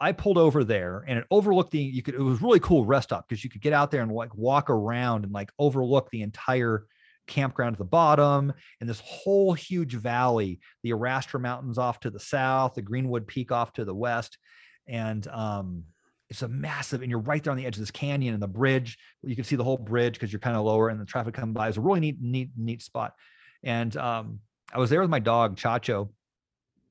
I 0.00 0.12
pulled 0.12 0.38
over 0.38 0.64
there 0.64 1.05
and 1.06 1.18
it 1.18 1.24
overlooked 1.30 1.70
the 1.70 1.78
you 1.78 2.02
could 2.02 2.14
it 2.14 2.20
was 2.20 2.42
really 2.42 2.60
cool 2.60 2.84
rest 2.84 3.08
stop 3.08 3.28
because 3.28 3.44
you 3.44 3.50
could 3.50 3.62
get 3.62 3.72
out 3.72 3.90
there 3.90 4.02
and 4.02 4.12
like 4.12 4.34
walk 4.34 4.68
around 4.68 5.24
and 5.24 5.32
like 5.32 5.50
overlook 5.58 6.10
the 6.10 6.22
entire 6.22 6.84
campground 7.26 7.74
at 7.74 7.78
the 7.78 7.84
bottom 7.84 8.52
and 8.80 8.88
this 8.88 9.02
whole 9.05 9.52
huge 9.52 9.94
valley. 9.94 10.60
The 10.82 10.90
Arrastra 10.90 11.40
mountains 11.40 11.78
off 11.78 12.00
to 12.00 12.10
the 12.10 12.20
south 12.20 12.74
the 12.74 12.82
greenwood 12.82 13.26
peak 13.26 13.52
off 13.52 13.72
to 13.74 13.84
the 13.84 13.94
west. 13.94 14.38
And 14.86 15.26
um 15.28 15.84
it's 16.30 16.42
a 16.42 16.48
massive 16.48 17.02
and 17.02 17.10
you're 17.10 17.20
right 17.20 17.42
there 17.42 17.52
on 17.52 17.56
the 17.56 17.64
edge 17.64 17.76
of 17.76 17.80
this 17.80 17.90
canyon 17.90 18.34
and 18.34 18.42
the 18.42 18.48
bridge. 18.48 18.98
You 19.22 19.36
can 19.36 19.44
see 19.44 19.56
the 19.56 19.64
whole 19.64 19.78
bridge 19.78 20.14
because 20.14 20.32
you're 20.32 20.40
kind 20.40 20.56
of 20.56 20.64
lower 20.64 20.88
and 20.88 21.00
the 21.00 21.06
traffic 21.06 21.34
coming 21.34 21.55
by 21.55 21.68
is 21.68 21.76
a 21.76 21.80
really 21.80 22.00
neat 22.00 22.18
neat 22.20 22.50
neat 22.56 22.82
spot. 22.82 23.14
And 23.62 23.97
um 23.97 24.40
i 24.72 24.78
was 24.78 24.90
there 24.90 25.00
with 25.00 25.10
my 25.10 25.20
dog 25.20 25.56
chacho 25.56 26.08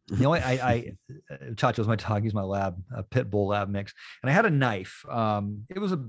you 0.10 0.24
know, 0.24 0.34
I, 0.34 0.38
I, 0.40 0.92
uh, 1.32 1.36
Chacho's 1.56 1.88
my 1.88 1.96
dog. 1.96 2.24
He's 2.24 2.34
my 2.34 2.44
lab, 2.44 2.82
a 2.96 3.04
pit 3.04 3.30
bull 3.30 3.48
lab 3.48 3.70
mix. 3.70 3.94
And 4.24 4.30
I 4.30 4.34
had 4.34 4.46
a 4.46 4.50
knife. 4.50 5.04
Um, 5.10 5.66
it 5.70 5.80
was 5.80 5.92
a 5.92 6.02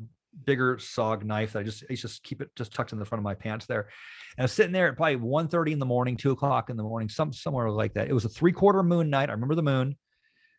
bigger 0.44 0.76
SOG 0.76 1.24
knife 1.24 1.52
that 1.52 1.60
I 1.60 1.62
just, 1.64 1.84
I 1.90 1.94
just 1.94 2.22
keep 2.22 2.40
it 2.40 2.50
just 2.54 2.72
tucked 2.72 2.92
in 2.92 2.98
the 2.98 3.04
front 3.04 3.20
of 3.20 3.24
my 3.24 3.34
pants 3.34 3.66
there. 3.66 3.80
And 4.36 4.40
I 4.40 4.42
was 4.42 4.52
sitting 4.52 4.72
there 4.72 4.88
at 4.88 4.96
probably 4.96 5.16
1.30 5.16 5.72
in 5.72 5.78
the 5.78 5.86
morning, 5.86 6.16
two 6.16 6.30
o'clock 6.30 6.70
in 6.70 6.76
the 6.76 6.82
morning, 6.82 7.08
some 7.08 7.32
somewhere 7.32 7.70
like 7.70 7.94
that. 7.94 8.08
It 8.08 8.12
was 8.12 8.24
a 8.24 8.28
three 8.28 8.52
quarter 8.52 8.82
moon 8.82 9.10
night. 9.10 9.30
I 9.30 9.32
remember 9.32 9.56
the 9.56 9.62
moon 9.62 9.96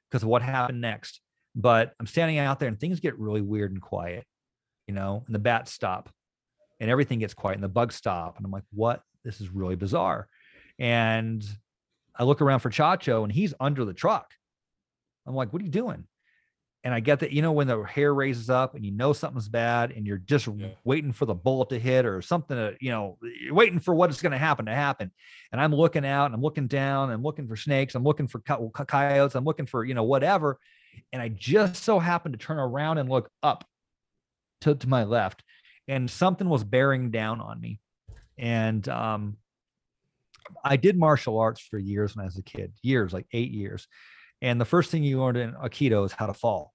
because 0.10 0.24
of 0.24 0.30
what 0.30 0.42
happened 0.42 0.82
next. 0.82 1.22
But 1.56 1.94
I'm 2.00 2.08
standing 2.08 2.38
out 2.38 2.60
there 2.60 2.70
and 2.70 2.80
things 2.80 3.00
get 3.00 3.18
really 3.18 3.42
weird 3.42 3.72
and 3.72 3.82
quiet, 3.82 4.26
you 4.88 4.94
know, 4.94 5.24
and 5.26 5.34
the 5.34 5.40
bats 5.40 5.72
stop 5.72 6.10
and 6.80 6.90
everything 6.90 7.20
gets 7.20 7.34
quiet 7.34 7.56
and 7.56 7.64
the 7.64 7.70
bugs 7.70 7.96
stop. 7.96 8.38
And 8.38 8.46
I'm 8.46 8.52
like, 8.52 8.64
what? 8.72 9.02
This 9.24 9.42
is 9.42 9.50
really 9.50 9.76
bizarre. 9.76 10.28
And 10.80 11.44
I 12.16 12.24
look 12.24 12.42
around 12.42 12.60
for 12.60 12.70
Chacho 12.70 13.24
and 13.24 13.32
he's 13.32 13.54
under 13.60 13.86
the 13.86 13.94
truck. 13.94 14.32
I'm 15.28 15.36
like, 15.36 15.52
what 15.54 15.62
are 15.62 15.66
you 15.66 15.72
doing? 15.72 16.06
And 16.86 16.94
I 16.94 17.02
get 17.02 17.20
that, 17.20 17.34
you 17.34 17.42
know, 17.42 17.52
when 17.52 17.68
the 17.68 17.84
hair 17.84 18.14
raises 18.14 18.50
up 18.50 18.74
and 18.74 18.86
you 18.86 18.92
know 18.92 19.12
something's 19.12 19.50
bad 19.50 19.92
and 19.92 20.08
you're 20.08 20.18
just 20.18 20.48
Yeah. 20.48 20.70
waiting 20.86 21.12
for 21.12 21.26
the 21.26 21.34
bullet 21.34 21.68
to 21.70 21.80
hit 21.80 22.06
or 22.06 22.22
something 22.22 22.56
to, 22.56 22.78
you 22.80 22.90
know, 22.90 23.18
you're 23.22 23.54
waiting 23.54 23.80
for 23.80 23.94
what 23.94 24.10
is 24.10 24.22
going 24.22 24.32
to 24.32 24.38
happen 24.38 24.66
to 24.66 24.74
happen. 24.74 25.12
And 25.52 25.60
I'm 25.60 25.76
looking 25.76 26.06
out 26.06 26.28
and 26.28 26.36
I'm 26.36 26.42
looking 26.42 26.68
down, 26.68 27.10
I'm 27.12 27.22
looking 27.22 27.48
for 27.50 27.58
snakes, 27.58 27.96
I'm 27.96 28.04
looking 28.04 28.28
for 28.30 28.40
co- 28.40 28.70
co- 28.74 28.86
coyotes, 28.86 29.36
I'm 29.36 29.44
looking 29.44 29.66
for, 29.66 29.84
you 29.84 29.94
know, 29.94 30.04
whatever. 30.04 30.58
And 31.12 31.22
I 31.22 31.28
just 31.28 31.84
so 31.84 32.00
happened 32.00 32.40
to 32.40 32.44
turn 32.46 32.58
around 32.58 32.98
and 32.98 33.10
look 33.10 33.30
up 33.44 33.66
to, 34.62 34.74
to 34.74 34.88
my 34.88 35.04
left 35.04 35.44
and 35.90 36.10
something 36.10 36.48
was 36.48 36.64
bearing 36.64 37.12
down 37.12 37.42
on 37.42 37.60
me. 37.60 37.82
And 38.38 38.88
um, 38.88 39.36
I 40.64 40.78
did 40.78 40.98
martial 40.98 41.40
arts 41.40 41.62
for 41.62 41.78
years 41.78 42.16
when 42.16 42.24
I 42.24 42.26
was 42.26 42.38
a 42.38 42.44
kid, 42.44 42.74
years, 42.82 43.14
like 43.14 43.28
eight 43.34 43.52
years. 43.52 43.88
And 44.42 44.60
the 44.60 44.66
first 44.66 44.92
thing 44.92 45.04
you 45.04 45.20
learn 45.20 45.36
in 45.36 45.54
Aikido 45.54 46.06
is 46.06 46.12
how 46.12 46.28
to 46.28 46.34
fall. 46.34 46.74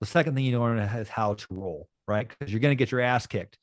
The 0.00 0.06
second 0.06 0.34
thing 0.34 0.44
you 0.44 0.60
learn 0.60 0.78
is 0.78 1.08
how 1.08 1.34
to 1.34 1.46
roll, 1.50 1.88
right? 2.06 2.28
Because 2.28 2.52
you're 2.52 2.60
going 2.60 2.72
to 2.72 2.78
get 2.78 2.92
your 2.92 3.00
ass 3.00 3.26
kicked. 3.26 3.58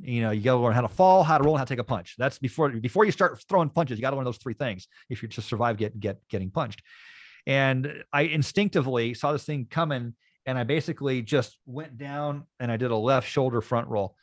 You 0.00 0.22
know, 0.22 0.30
you 0.30 0.42
got 0.42 0.54
to 0.54 0.60
learn 0.60 0.74
how 0.74 0.80
to 0.80 0.88
fall, 0.88 1.22
how 1.22 1.38
to 1.38 1.44
roll, 1.44 1.54
and 1.54 1.60
how 1.60 1.64
to 1.64 1.68
take 1.68 1.80
a 1.80 1.84
punch. 1.84 2.14
That's 2.18 2.38
before 2.38 2.70
before 2.70 3.04
you 3.04 3.12
start 3.12 3.42
throwing 3.48 3.70
punches. 3.70 3.98
You 3.98 4.02
got 4.02 4.10
to 4.10 4.16
learn 4.16 4.24
those 4.24 4.38
three 4.38 4.54
things 4.54 4.88
if 5.08 5.22
you're 5.22 5.28
to 5.30 5.42
survive 5.42 5.76
get 5.76 5.98
get 5.98 6.18
getting 6.28 6.50
punched. 6.50 6.82
And 7.46 8.02
I 8.12 8.22
instinctively 8.22 9.14
saw 9.14 9.32
this 9.32 9.44
thing 9.44 9.66
coming, 9.70 10.14
and 10.46 10.58
I 10.58 10.64
basically 10.64 11.22
just 11.22 11.58
went 11.66 11.96
down 11.96 12.44
and 12.58 12.72
I 12.72 12.76
did 12.76 12.90
a 12.90 12.96
left 12.96 13.28
shoulder 13.28 13.60
front 13.60 13.88
roll. 13.88 14.16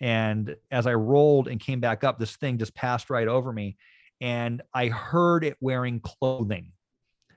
And 0.00 0.56
as 0.70 0.86
I 0.88 0.94
rolled 0.94 1.46
and 1.46 1.60
came 1.60 1.80
back 1.80 2.02
up, 2.02 2.18
this 2.18 2.34
thing 2.36 2.58
just 2.58 2.74
passed 2.74 3.08
right 3.08 3.28
over 3.28 3.52
me. 3.52 3.76
And 4.22 4.62
I 4.72 4.86
heard 4.86 5.44
it 5.44 5.56
wearing 5.60 5.98
clothing. 6.00 6.70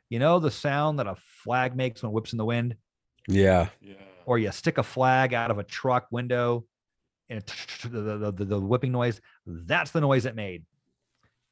You 0.10 0.20
know, 0.20 0.40
the 0.40 0.52
sound 0.52 1.00
that 1.00 1.08
a 1.08 1.16
flag 1.44 1.76
makes 1.76 2.04
when 2.04 2.12
it 2.12 2.14
whips 2.14 2.32
in 2.32 2.38
the 2.38 2.46
wind, 2.46 2.76
Yeah. 3.28 3.70
Yeah. 3.82 3.96
or 4.28 4.38
you 4.38 4.52
stick 4.52 4.78
a 4.78 4.84
flag 4.84 5.34
out 5.34 5.50
of 5.50 5.58
a 5.58 5.64
truck 5.64 6.08
window 6.12 6.64
and 7.28 7.40
it, 7.40 7.52
the, 7.82 8.02
the, 8.02 8.32
the, 8.32 8.46
the 8.46 8.60
whipping 8.60 8.92
noise. 8.92 9.20
That's 9.48 9.90
the 9.90 10.00
noise 10.00 10.28
it 10.28 10.36
made. 10.36 10.64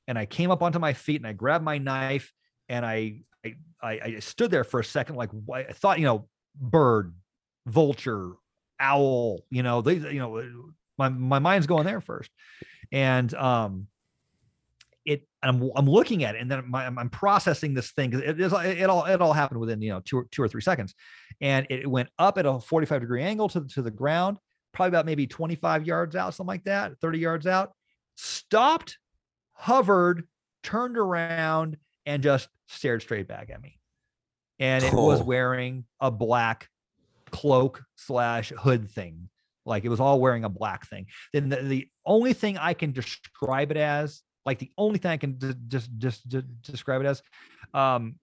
And 0.07 0.19
I 0.19 0.27
came 0.27 0.51
up 0.51 0.61
onto 0.61 0.77
my 0.77 0.93
feet 0.93 1.17
and 1.19 1.25
I 1.27 1.33
grabbed 1.33 1.65
my 1.65 1.79
knife 1.79 2.31
and 2.69 2.85
I, 2.85 3.21
I, 3.43 3.55
I, 3.81 3.99
I 4.05 4.19
stood 4.19 4.51
there 4.51 4.63
for 4.63 4.79
a 4.79 4.85
second, 4.85 5.15
like 5.15 5.31
I 5.51 5.73
thought, 5.73 5.97
you 5.97 6.05
know, 6.05 6.27
bird, 6.55 7.11
vulture, 7.65 8.33
owl, 8.79 9.45
you 9.49 9.63
know, 9.63 9.81
these, 9.81 10.03
you 10.03 10.19
know, 10.19 10.43
my, 10.99 11.09
my 11.09 11.39
mind's 11.39 11.65
going 11.65 11.85
there 11.85 12.01
first. 12.01 12.29
And, 12.91 13.33
um, 13.33 13.87
it, 15.43 15.47
I'm, 15.49 15.69
I'm 15.75 15.85
looking 15.85 16.23
at 16.23 16.35
it 16.35 16.41
and 16.41 16.49
then 16.49 16.69
my, 16.69 16.85
I'm, 16.85 16.97
I'm 16.97 17.09
processing 17.09 17.73
this 17.73 17.91
thing. 17.91 18.11
'cause 18.11 18.22
It, 18.22 18.39
it, 18.39 18.51
it 18.53 18.89
all, 18.89 19.05
it 19.05 19.22
all 19.22 19.33
happened 19.33 19.59
within, 19.59 19.81
you 19.81 19.89
know, 19.89 19.99
two 20.01 20.19
or 20.19 20.27
two 20.31 20.41
or 20.41 20.47
three 20.47 20.61
seconds. 20.61 20.93
And 21.41 21.67
it 21.69 21.88
went 21.89 22.09
up 22.19 22.38
at 22.38 22.45
a 22.45 22.59
45 22.59 23.01
degree 23.01 23.23
angle 23.23 23.49
to, 23.49 23.65
to 23.67 23.81
the 23.81 23.91
ground, 23.91 24.38
probably 24.72 24.89
about 24.89 25.05
maybe 25.05 25.27
25 25.27 25.85
yards 25.85 26.15
out, 26.15 26.33
something 26.33 26.47
like 26.47 26.63
that, 26.65 26.99
30 26.99 27.19
yards 27.19 27.47
out, 27.47 27.73
stopped, 28.15 28.97
hovered, 29.53 30.27
turned 30.63 30.97
around, 30.97 31.77
and 32.05 32.23
just 32.23 32.47
stared 32.67 33.01
straight 33.01 33.27
back 33.27 33.49
at 33.49 33.61
me. 33.61 33.80
And 34.59 34.83
it 34.83 34.93
was 34.93 35.22
wearing 35.22 35.85
a 35.99 36.11
black 36.11 36.69
cloak 37.31 37.83
slash 37.95 38.51
hood 38.57 38.89
thing. 38.89 39.30
Like 39.65 39.85
it 39.85 39.89
was 39.89 39.99
all 39.99 40.19
wearing 40.19 40.43
a 40.43 40.49
black 40.49 40.88
thing. 40.88 41.07
Then 41.31 41.49
the, 41.49 41.57
the 41.57 41.88
only 42.05 42.33
thing 42.33 42.57
I 42.57 42.73
can 42.73 42.91
describe 42.91 43.72
it 43.72 43.77
as, 43.77 44.22
like 44.45 44.59
the 44.59 44.72
only 44.77 44.99
thing 44.99 45.11
I 45.11 45.17
can 45.17 45.33
d- 45.33 45.53
just 45.67 45.89
just 45.97 46.27
d- 46.27 46.43
describe 46.61 47.01
it 47.01 47.07
as, 47.07 47.22
um, 47.73 48.15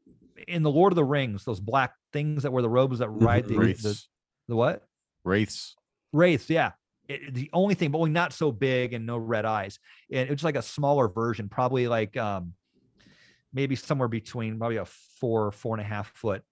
in 0.48 0.62
the 0.62 0.70
Lord 0.70 0.92
of 0.92 0.96
the 0.96 1.04
Rings, 1.04 1.44
those 1.44 1.60
black 1.60 1.94
things 2.12 2.42
that 2.42 2.52
were 2.52 2.62
the 2.62 2.68
robes 2.68 2.98
that 2.98 3.08
ride 3.08 3.46
the, 3.48 3.56
Wraiths. 3.58 3.82
the 3.82 4.02
the 4.48 4.56
what? 4.56 4.86
Wraiths. 5.24 5.76
Wraiths, 6.12 6.48
yeah. 6.50 6.72
It- 7.08 7.34
the 7.34 7.50
only 7.52 7.74
thing, 7.74 7.90
but 7.90 7.98
only 7.98 8.10
not 8.10 8.32
so 8.32 8.52
big 8.52 8.92
and 8.92 9.06
no 9.06 9.16
red 9.16 9.44
eyes. 9.44 9.78
And 10.12 10.28
it 10.28 10.30
was 10.32 10.44
like 10.44 10.56
a 10.56 10.62
smaller 10.62 11.08
version, 11.08 11.48
probably 11.48 11.88
like 11.88 12.16
um 12.16 12.54
maybe 13.52 13.74
somewhere 13.76 14.08
between 14.08 14.58
probably 14.58 14.76
a 14.76 14.84
four, 14.84 15.50
four 15.50 15.74
and 15.74 15.80
a 15.80 15.88
half 15.88 16.08
foot 16.14 16.42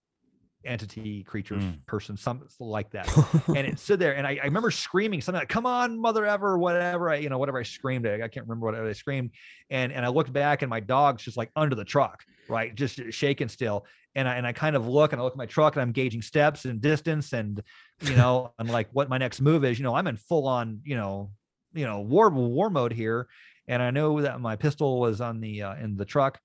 entity, 0.64 1.22
creature, 1.24 1.54
Mm. 1.56 1.86
person, 1.86 2.16
something 2.16 2.48
like 2.60 2.90
that. 2.90 3.08
and 3.48 3.66
it 3.66 3.78
stood 3.78 3.98
there, 3.98 4.16
and 4.16 4.26
I, 4.26 4.38
I 4.42 4.44
remember 4.44 4.70
screaming 4.70 5.20
something 5.20 5.40
like, 5.40 5.48
"Come 5.48 5.66
on, 5.66 6.00
mother 6.00 6.26
ever!" 6.26 6.58
Whatever 6.58 7.10
I, 7.10 7.16
you 7.16 7.28
know, 7.28 7.38
whatever 7.38 7.58
I 7.58 7.62
screamed. 7.62 8.06
I, 8.06 8.14
I 8.14 8.28
can't 8.28 8.46
remember 8.46 8.66
what 8.66 8.74
I 8.74 8.92
screamed. 8.92 9.30
And 9.70 9.92
and 9.92 10.04
I 10.04 10.08
looked 10.08 10.32
back, 10.32 10.62
and 10.62 10.70
my 10.70 10.80
dog's 10.80 11.22
just 11.22 11.36
like 11.36 11.50
under 11.56 11.74
the 11.74 11.84
truck, 11.84 12.24
right, 12.48 12.74
just 12.74 13.00
shaking 13.10 13.48
still. 13.48 13.86
And 14.14 14.26
I 14.28 14.34
and 14.36 14.46
I 14.46 14.52
kind 14.52 14.74
of 14.74 14.86
look, 14.88 15.12
and 15.12 15.20
I 15.20 15.24
look 15.24 15.34
at 15.34 15.38
my 15.38 15.46
truck, 15.46 15.76
and 15.76 15.82
I'm 15.82 15.92
gauging 15.92 16.22
steps 16.22 16.64
and 16.64 16.80
distance, 16.80 17.32
and 17.32 17.62
you 18.00 18.16
know, 18.16 18.52
I'm 18.58 18.66
like, 18.68 18.88
what 18.92 19.08
my 19.08 19.18
next 19.18 19.40
move 19.40 19.64
is. 19.64 19.78
You 19.78 19.84
know, 19.84 19.94
I'm 19.94 20.06
in 20.06 20.16
full 20.16 20.46
on, 20.48 20.80
you 20.84 20.96
know, 20.96 21.30
you 21.74 21.84
know, 21.86 22.00
war 22.00 22.30
war 22.30 22.70
mode 22.70 22.92
here, 22.92 23.28
and 23.68 23.82
I 23.82 23.90
know 23.90 24.20
that 24.22 24.40
my 24.40 24.56
pistol 24.56 24.98
was 24.98 25.20
on 25.20 25.40
the 25.40 25.62
uh, 25.62 25.76
in 25.76 25.96
the 25.96 26.04
truck, 26.04 26.40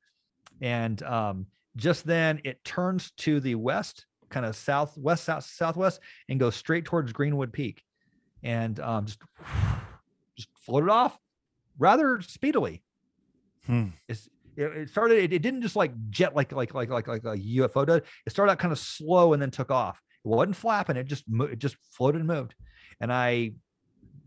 and 0.62 1.02
um, 1.04 1.48
just 1.76 2.06
then 2.06 2.42
it 2.44 2.64
turns 2.64 3.12
to 3.18 3.40
the 3.40 3.56
west, 3.56 4.06
kind 4.30 4.46
of 4.46 4.56
southwest, 4.56 5.24
south 5.24 5.46
southwest, 5.46 6.00
and 6.30 6.40
goes 6.40 6.56
straight 6.56 6.86
towards 6.86 7.12
Greenwood 7.12 7.54
Peak, 7.54 7.82
and 8.44 8.80
um, 8.80 9.06
just 9.06 9.20
just 10.38 10.50
floated 10.66 10.90
off 10.90 11.18
rather 11.78 12.22
speedily. 12.22 12.84
Hmm. 13.66 13.88
It's, 14.08 14.30
it, 14.56 14.66
it 14.66 14.90
started. 14.90 15.18
It, 15.18 15.34
it 15.34 15.42
didn't 15.42 15.62
just 15.62 15.76
like 15.76 15.94
jet 16.10 16.36
like 16.36 16.52
like 16.52 16.74
like 16.74 16.90
like 16.90 17.08
like 17.08 17.24
a 17.24 17.38
UFO 17.38 17.86
did. 17.86 18.04
It 18.26 18.30
started 18.30 18.52
out 18.52 18.60
kind 18.60 18.72
of 18.72 18.80
slow 18.80 19.34
and 19.34 19.42
then 19.42 19.52
took 19.52 19.72
off. 19.72 20.02
It 20.24 20.28
wasn't 20.28 20.56
flapping. 20.56 20.98
It 20.98 21.06
just 21.06 21.24
mo- 21.28 21.46
it 21.46 21.60
just 21.60 21.78
floated 21.92 22.20
and 22.20 22.28
moved. 22.28 22.54
And 23.02 23.12
I 23.12 23.54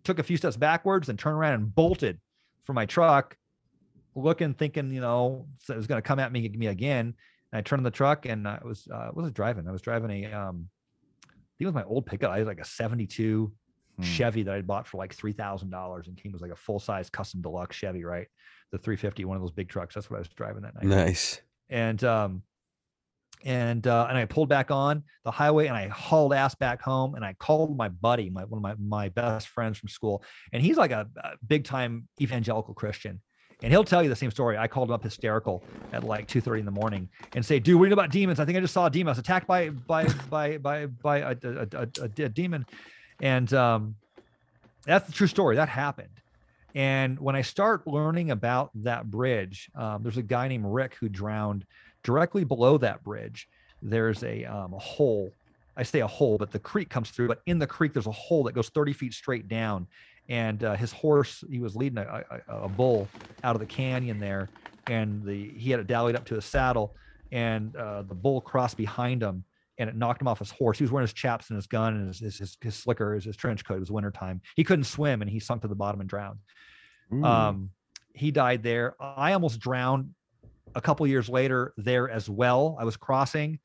took 0.05 0.19
a 0.19 0.23
few 0.23 0.37
steps 0.37 0.57
backwards 0.57 1.09
and 1.09 1.19
turned 1.19 1.37
around 1.37 1.55
and 1.55 1.75
bolted 1.75 2.21
for 2.65 2.73
my 2.73 2.87
truck, 2.87 3.37
looking, 4.15 4.55
thinking, 4.55 4.91
you 4.91 5.01
know, 5.01 5.47
so 5.59 5.75
it 5.75 5.77
was 5.77 5.87
going 5.87 6.01
to 6.01 6.07
come 6.07 6.19
at 6.19 6.33
me, 6.33 6.49
me 6.49 6.67
again. 6.67 7.15
And 7.53 7.59
I 7.59 7.63
turned 7.63 7.81
on 7.81 7.85
the 7.85 7.91
truck 7.91 8.27
and 8.27 8.47
I 8.47 8.59
was, 8.65 8.89
uh, 8.93 9.11
was 9.13 9.31
driving? 9.33 9.69
I 9.69 9.73
was 9.73 9.83
driving 9.83 10.25
a, 10.25 10.33
um, 10.33 10.69
I 11.25 11.33
think 11.59 11.61
it 11.61 11.67
was 11.67 11.75
my 11.75 11.85
old 11.85 12.07
pickup. 12.07 12.31
I 12.31 12.39
had 12.39 12.47
like 12.47 12.61
a 12.61 12.65
72 12.65 13.53
Hmm. 13.97 14.03
Chevy 14.03 14.43
that 14.43 14.55
I 14.55 14.61
bought 14.61 14.87
for 14.87 14.99
like 14.99 15.17
$3,000 15.17 16.07
and 16.07 16.17
came 16.17 16.33
was 16.33 16.43
like 16.43 16.51
a 16.51 16.57
full 16.57 16.79
size 16.79 17.09
custom 17.09 17.41
deluxe 17.41 17.77
Chevy, 17.77 18.05
right? 18.05 18.27
The 18.73 18.79
350, 18.79 19.25
one 19.25 19.37
of 19.37 19.43
those 19.43 19.53
big 19.53 19.69
trucks. 19.69 19.95
That's 19.95 20.11
what 20.11 20.17
I 20.17 20.21
was 20.21 20.29
driving 20.29 20.63
that 20.63 20.75
night 20.75 20.85
nice. 20.85 21.41
and 21.71 22.03
um 22.05 22.43
and 23.45 23.87
uh 23.87 24.07
and 24.09 24.19
I 24.19 24.25
pulled 24.25 24.49
back 24.49 24.71
on 24.71 25.03
the 25.25 25.31
highway 25.31 25.67
and 25.67 25.77
I 25.77 25.89
hauled 25.89 26.35
ass 26.35 26.55
back 26.55 26.83
home 26.83 27.15
and 27.15 27.25
I 27.25 27.33
called 27.35 27.77
my 27.77 27.89
buddy, 27.89 28.29
my 28.29 28.45
one 28.45 28.59
of 28.59 28.63
my 28.63 28.75
my 28.79 29.09
best 29.09 29.49
friends 29.49 29.79
from 29.79 29.89
school, 29.89 30.23
and 30.53 30.63
he's 30.63 30.77
like 30.77 30.91
a, 30.91 31.09
a 31.23 31.31
big 31.47 31.65
time 31.65 32.09
evangelical 32.21 32.75
Christian. 32.75 33.23
And 33.63 33.73
he'll 33.73 33.85
tell 33.85 34.03
you 34.03 34.09
the 34.09 34.17
same 34.17 34.31
story. 34.31 34.59
I 34.59 34.69
called 34.69 34.89
him 34.89 34.95
up 34.95 35.03
hysterical 35.03 35.65
at 35.93 36.05
like 36.05 36.29
2:30 36.29 36.61
in 36.61 36.65
the 36.67 36.71
morning 36.71 37.09
and 37.35 37.45
say, 37.45 37.59
"Dude, 37.59 37.77
what 37.77 37.85
do 37.85 37.91
you 37.91 37.97
know 37.97 38.01
about 38.01 38.11
demons? 38.11 38.39
I 38.39 38.45
think 38.45 38.59
I 38.59 38.61
just 38.61 38.75
saw 38.75 38.87
a 38.87 38.91
demon. 38.91 39.09
I 39.09 39.13
was 39.13 39.19
attacked 39.19 39.47
by 39.47 39.71
by 39.71 40.07
by 40.29 40.59
by 40.59 40.87
by 40.87 41.19
a, 41.19 41.37
a, 41.43 41.67
a, 41.73 41.89
a, 42.03 42.25
a 42.25 42.29
demon." 42.29 42.67
And 43.23 43.53
um 43.55 43.97
that's 44.85 45.07
the 45.07 45.13
true 45.13 45.27
story. 45.27 45.57
That 45.57 45.69
happened. 45.69 46.09
And 46.77 47.19
when 47.19 47.35
I 47.35 47.41
start 47.41 47.87
learning 47.87 48.31
about 48.31 48.71
that 48.75 49.11
bridge, 49.11 49.71
um, 49.75 50.03
there's 50.03 50.19
a 50.19 50.23
guy 50.23 50.47
named 50.47 50.67
Rick 50.67 50.95
who 51.01 51.09
drowned 51.09 51.65
directly 52.03 52.45
below 52.45 52.77
that 52.79 53.03
bridge. 53.03 53.49
There's 53.81 54.23
a, 54.23 54.45
um, 54.45 54.75
a 54.75 54.79
hole. 54.79 55.33
I 55.77 55.83
say 55.83 56.01
a 56.01 56.07
hole, 56.07 56.37
but 56.37 56.53
the 56.53 56.59
creek 56.59 56.91
comes 56.91 57.11
through. 57.11 57.29
But 57.29 57.41
in 57.47 57.59
the 57.59 57.67
creek, 57.67 57.95
there's 57.95 58.07
a 58.07 58.13
hole 58.13 58.45
that 58.45 58.53
goes 58.53 58.69
30 58.69 58.93
feet 58.93 59.15
straight 59.15 59.49
down. 59.49 59.87
And 60.29 60.63
uh, 60.65 60.75
his 60.75 60.93
horse, 60.93 61.45
he 61.49 61.61
was 61.61 61.77
leading 61.77 61.99
a, 61.99 62.25
a, 62.49 62.65
a 62.65 62.69
bull 62.69 63.09
out 63.45 63.55
of 63.55 63.61
the 63.61 63.67
canyon 63.67 64.19
there, 64.19 64.49
and 64.89 65.23
the 65.23 65.51
he 65.57 65.71
had 65.71 65.81
it 65.81 65.87
dallied 65.87 66.17
up 66.17 66.25
to 66.27 66.35
his 66.35 66.45
saddle, 66.45 66.97
and 67.31 67.75
uh, 67.77 68.03
the 68.03 68.15
bull 68.15 68.41
crossed 68.41 68.77
behind 68.77 69.23
him, 69.23 69.45
and 69.79 69.89
it 69.89 69.95
knocked 69.95 70.21
him 70.21 70.29
off 70.29 70.41
his 70.41 70.51
horse. 70.51 70.79
He 70.79 70.85
was 70.85 70.91
wearing 70.91 71.07
his 71.07 71.13
chaps 71.13 71.51
and 71.51 71.57
his 71.57 71.69
gun 71.69 71.95
and 71.95 72.09
his 72.09 72.19
his, 72.19 72.39
his, 72.39 72.59
his 72.61 72.75
slicker, 72.75 73.15
his, 73.15 73.25
his 73.25 73.37
trench 73.37 73.65
coat. 73.65 73.77
It 73.77 73.81
was 73.81 73.93
wintertime. 73.93 74.41
He 74.57 74.65
couldn't 74.65 74.85
swim, 74.85 75.23
and 75.23 75.31
he 75.31 75.39
sunk 75.39 75.63
to 75.63 75.69
the 75.69 75.77
bottom 75.77 76.01
and 76.01 76.09
drowned. 76.09 76.39
Ooh. 77.13 77.25
Um, 77.25 77.71
he 78.15 78.31
died 78.31 78.63
there. 78.63 78.95
I 78.99 79.33
almost 79.35 79.61
drowned 79.61 80.15
a 80.75 80.81
couple 80.81 81.07
years 81.07 81.29
later 81.29 81.73
there 81.77 82.11
as 82.11 82.29
well. 82.29 82.77
I 82.81 82.85
was 82.85 82.97
crossing 82.97 83.61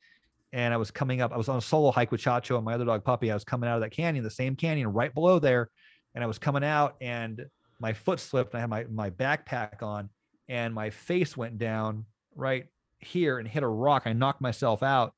and 0.52 0.74
I 0.74 0.76
was 0.76 0.90
coming 0.90 1.20
up. 1.20 1.32
I 1.32 1.36
was 1.36 1.48
on 1.48 1.56
a 1.56 1.60
solo 1.60 1.90
hike 1.90 2.12
with 2.12 2.20
Chacho 2.20 2.56
and 2.56 2.64
my 2.64 2.74
other 2.74 2.84
dog 2.84 3.04
Puppy. 3.04 3.30
I 3.30 3.34
was 3.34 3.44
coming 3.44 3.68
out 3.68 3.76
of 3.76 3.80
that 3.82 3.90
canyon, 3.90 4.22
the 4.22 4.30
same 4.30 4.54
canyon 4.54 4.92
right 4.92 5.12
below 5.12 5.38
there. 5.38 5.70
And 6.14 6.22
I 6.22 6.26
was 6.26 6.38
coming 6.38 6.64
out 6.64 6.96
and 7.00 7.46
my 7.80 7.92
foot 7.92 8.20
slipped 8.20 8.54
and 8.54 8.58
I 8.58 8.60
had 8.60 8.70
my, 8.70 8.84
my 8.90 9.10
backpack 9.10 9.82
on 9.82 10.10
and 10.48 10.74
my 10.74 10.90
face 10.90 11.36
went 11.36 11.58
down 11.58 12.04
right 12.34 12.66
here 12.98 13.38
and 13.38 13.48
hit 13.48 13.62
a 13.62 13.68
rock. 13.68 14.02
I 14.06 14.12
knocked 14.12 14.40
myself 14.40 14.82
out 14.82 15.14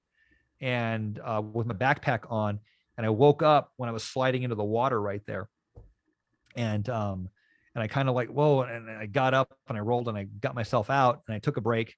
and 0.60 1.20
uh, 1.24 1.42
with 1.42 1.66
my 1.66 1.74
backpack 1.74 2.30
on. 2.30 2.60
And 2.96 3.04
I 3.04 3.10
woke 3.10 3.42
up 3.42 3.72
when 3.76 3.88
I 3.88 3.92
was 3.92 4.04
sliding 4.04 4.44
into 4.44 4.54
the 4.54 4.64
water 4.64 5.00
right 5.00 5.22
there. 5.26 5.48
And 6.54 6.88
um, 6.88 7.28
and 7.74 7.82
I 7.82 7.88
kind 7.88 8.08
of 8.08 8.14
like, 8.14 8.28
whoa, 8.28 8.62
and 8.62 8.88
I 8.88 9.06
got 9.06 9.34
up 9.34 9.52
and 9.68 9.76
I 9.76 9.80
rolled 9.80 10.08
and 10.08 10.16
I 10.16 10.24
got 10.24 10.54
myself 10.54 10.90
out 10.90 11.22
and 11.26 11.34
I 11.34 11.40
took 11.40 11.56
a 11.56 11.60
break. 11.60 11.96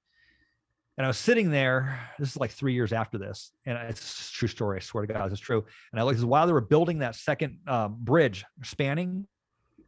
And 0.96 1.04
I 1.04 1.08
was 1.08 1.18
sitting 1.18 1.50
there. 1.50 2.00
This 2.18 2.30
is 2.30 2.36
like 2.38 2.50
three 2.50 2.72
years 2.72 2.92
after 2.92 3.18
this, 3.18 3.52
and 3.66 3.76
it's 3.76 4.30
a 4.30 4.32
true 4.32 4.48
story. 4.48 4.78
I 4.78 4.80
swear 4.80 5.04
to 5.04 5.12
God, 5.12 5.30
it's 5.30 5.40
true. 5.40 5.64
And 5.92 6.00
I 6.00 6.04
looked 6.04 6.20
while 6.22 6.46
they 6.46 6.54
were 6.54 6.62
building 6.62 7.00
that 7.00 7.14
second 7.14 7.58
um, 7.66 7.96
bridge 8.00 8.44
spanning, 8.62 9.26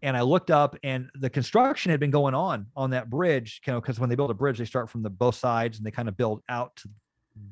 and 0.02 0.16
I 0.16 0.20
looked 0.20 0.50
up, 0.50 0.76
and 0.82 1.08
the 1.14 1.30
construction 1.30 1.90
had 1.90 1.98
been 1.98 2.10
going 2.10 2.34
on 2.34 2.66
on 2.76 2.90
that 2.90 3.08
bridge. 3.08 3.62
You 3.66 3.72
know, 3.72 3.80
because 3.80 3.98
when 3.98 4.10
they 4.10 4.16
build 4.16 4.30
a 4.30 4.34
bridge, 4.34 4.58
they 4.58 4.66
start 4.66 4.90
from 4.90 5.02
the 5.02 5.08
both 5.08 5.36
sides 5.36 5.78
and 5.78 5.86
they 5.86 5.90
kind 5.90 6.08
of 6.08 6.16
build 6.16 6.42
out 6.48 6.76
to 6.76 6.88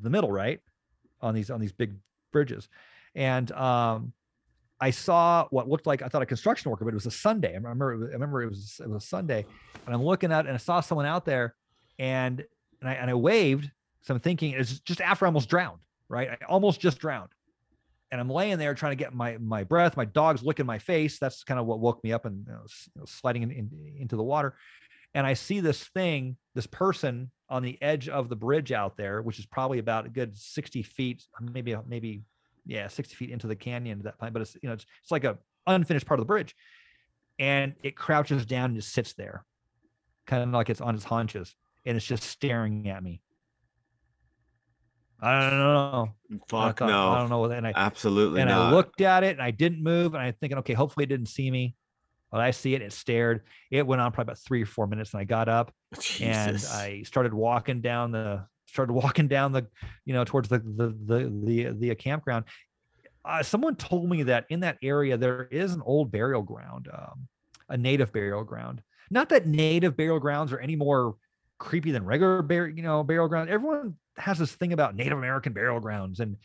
the 0.03 0.11
middle, 0.11 0.31
right? 0.31 0.61
On 1.23 1.35
these 1.35 1.51
on 1.51 1.59
these 1.59 1.73
big 1.73 1.95
bridges, 2.33 2.69
and 3.15 3.51
um, 3.53 4.13
I 4.79 4.91
saw 4.91 5.47
what 5.49 5.67
looked 5.67 5.87
like 5.87 6.03
I 6.03 6.09
thought 6.09 6.21
a 6.21 6.27
construction 6.27 6.71
worker, 6.71 6.85
but 6.85 6.93
it 6.93 6.95
was 6.95 7.07
a 7.07 7.11
Sunday. 7.11 7.53
I 7.53 7.57
remember 7.57 8.11
I 8.11 8.13
remember 8.13 8.43
it 8.43 8.49
was 8.49 8.81
it 8.83 8.89
was 8.91 9.03
a 9.03 9.07
Sunday, 9.07 9.47
and 9.87 9.95
I'm 9.95 10.03
looking 10.03 10.31
out 10.31 10.45
and 10.45 10.55
I 10.55 10.59
saw 10.59 10.81
someone 10.81 11.07
out 11.07 11.25
there, 11.25 11.55
and 11.99 12.45
and 12.81 12.89
I 12.89 12.95
and 12.95 13.11
I 13.11 13.15
waved. 13.15 13.71
So 14.03 14.15
I'm 14.15 14.21
thinking 14.21 14.53
it's 14.53 14.81
just 14.81 15.01
after 15.01 15.25
I 15.25 15.29
almost 15.29 15.49
drowned, 15.49 15.81
right? 16.09 16.31
I 16.31 16.45
almost 16.47 16.81
just 16.81 16.99
drowned, 16.99 17.31
and 18.11 18.21
I'm 18.21 18.31
laying 18.31 18.59
there 18.59 18.75
trying 18.75 18.93
to 18.93 18.97
get 18.97 19.15
my 19.15 19.37
my 19.39 19.65
breath. 19.65 19.97
My 19.97 20.05
dog's 20.05 20.43
licking 20.43 20.67
my 20.67 20.79
face. 20.79 21.19
That's 21.19 21.45
kind 21.45 21.59
of 21.59 21.67
what 21.67 21.81
woke 21.81 22.03
me 22.05 22.13
up 22.13 22.25
and 22.25 22.47
you 22.47 22.53
know, 22.97 23.05
sliding 23.05 23.43
in, 23.43 23.51
in, 23.51 23.71
into 23.99 24.17
the 24.17 24.23
water. 24.23 24.57
And 25.15 25.27
I 25.27 25.35
see 25.35 25.61
this 25.61 25.83
thing, 25.83 26.37
this 26.55 26.67
person 26.67 27.31
on 27.49 27.63
the 27.63 27.81
edge 27.81 28.09
of 28.09 28.29
the 28.29 28.37
bridge 28.37 28.73
out 28.73 28.97
there, 28.97 29.23
which 29.23 29.39
is 29.39 29.47
probably 29.47 29.79
about 29.79 30.05
a 30.05 30.11
good 30.11 30.37
60 30.37 30.83
feet, 30.83 31.25
maybe 31.41 31.75
maybe 31.87 32.23
yeah, 32.67 32.89
60 32.89 33.15
feet 33.15 33.31
into 33.31 33.47
the 33.47 33.57
canyon 33.57 33.99
at 33.99 34.05
that 34.05 34.19
point, 34.19 34.33
but 34.33 34.43
it's 34.43 34.57
you 34.63 34.69
know, 34.69 34.75
it's, 34.75 34.87
it's 35.03 35.11
like 35.11 35.25
a 35.25 35.39
unfinished 35.67 36.07
part 36.07 36.21
of 36.21 36.27
the 36.27 36.29
bridge. 36.29 36.55
And 37.39 37.75
it 37.83 37.97
crouches 37.97 38.47
down 38.47 38.67
and 38.67 38.77
just 38.77 38.93
sits 38.93 39.13
there, 39.15 39.45
kind 40.27 40.43
of 40.43 40.51
like 40.51 40.71
it's 40.71 40.81
on 40.81 40.95
its 40.95 41.05
haunches, 41.05 41.55
and 41.87 41.97
it's 41.97 42.05
just 42.05 42.25
staring 42.25 42.89
at 42.89 43.03
me. 43.03 43.23
I 45.21 45.49
don't 45.49 45.59
know. 45.59 46.09
I 46.31 46.35
Fuck 46.49 46.79
thought- 46.81 46.89
no. 46.89 47.09
I 47.09 47.19
don't 47.19 47.31
know. 47.31 47.45
And 47.47 47.67
I 47.67 47.73
Absolutely 47.75 48.43
and 48.43 48.51
not. 48.51 48.73
I 48.73 48.77
looked 48.77 49.01
at 49.01 49.25
it 49.25 49.31
and 49.31 49.43
I 49.43 49.51
didn't 49.51 49.83
move, 49.83 50.15
and 50.15 50.23
I'm 50.23 50.35
thinking, 50.35 50.59
okay, 50.59 50.75
hopefully 50.75 51.05
it 51.05 51.09
didn't 51.09 51.29
see 51.29 51.51
me. 51.51 51.75
But 52.31 52.41
I 52.41 52.51
see 52.51 52.75
it. 52.75 52.83
It 52.83 52.93
stared. 52.93 53.43
It 53.71 53.87
went 53.87 54.03
on 54.03 54.13
probably 54.13 54.33
about 54.33 54.39
three 54.41 54.63
or 54.63 54.67
four 54.67 54.87
minutes, 54.87 55.15
and 55.15 55.21
I 55.21 55.25
got 55.25 55.49
up 55.49 55.73
and 56.21 56.57
I 56.57 57.03
started 57.07 57.33
walking 57.33 57.81
down 57.81 58.11
the 58.11 58.45
started 58.67 58.93
walking 59.05 59.29
down 59.29 59.53
the 59.53 59.67
you 60.05 60.13
know 60.13 60.25
towards 60.25 60.49
the 60.49 60.59
the 60.59 60.95
the 61.07 61.43
the, 61.45 61.89
the 61.89 61.95
campground. 61.95 62.45
Uh, 63.25 63.43
someone 63.43 63.75
told 63.75 64.09
me 64.11 64.25
that 64.25 64.45
in 64.51 64.61
that 64.61 64.77
area 64.83 65.17
there 65.17 65.45
is 65.51 65.73
an 65.73 65.83
old 65.85 66.13
burial 66.13 66.43
ground, 66.43 66.89
um, 66.93 67.27
a 67.69 67.77
native 67.77 68.13
burial 68.13 68.45
ground. 68.45 68.83
Not 69.11 69.29
that 69.31 69.47
native 69.47 69.97
burial 69.97 70.21
grounds 70.21 70.53
are 70.53 70.59
any 70.59 70.77
more 70.77 71.15
creepy 71.59 71.93
than 71.93 72.05
regular 72.05 72.43
burial 72.43 72.77
you 72.77 72.83
know 72.83 73.03
burial 73.03 73.29
ground. 73.29 73.51
Everyone 73.51 73.97
has 74.17 74.39
this 74.39 74.53
thing 74.53 74.73
about 74.73 74.95
Native 74.95 75.19
American 75.19 75.53
burial 75.53 75.81
grounds 75.81 76.21
and 76.21 76.37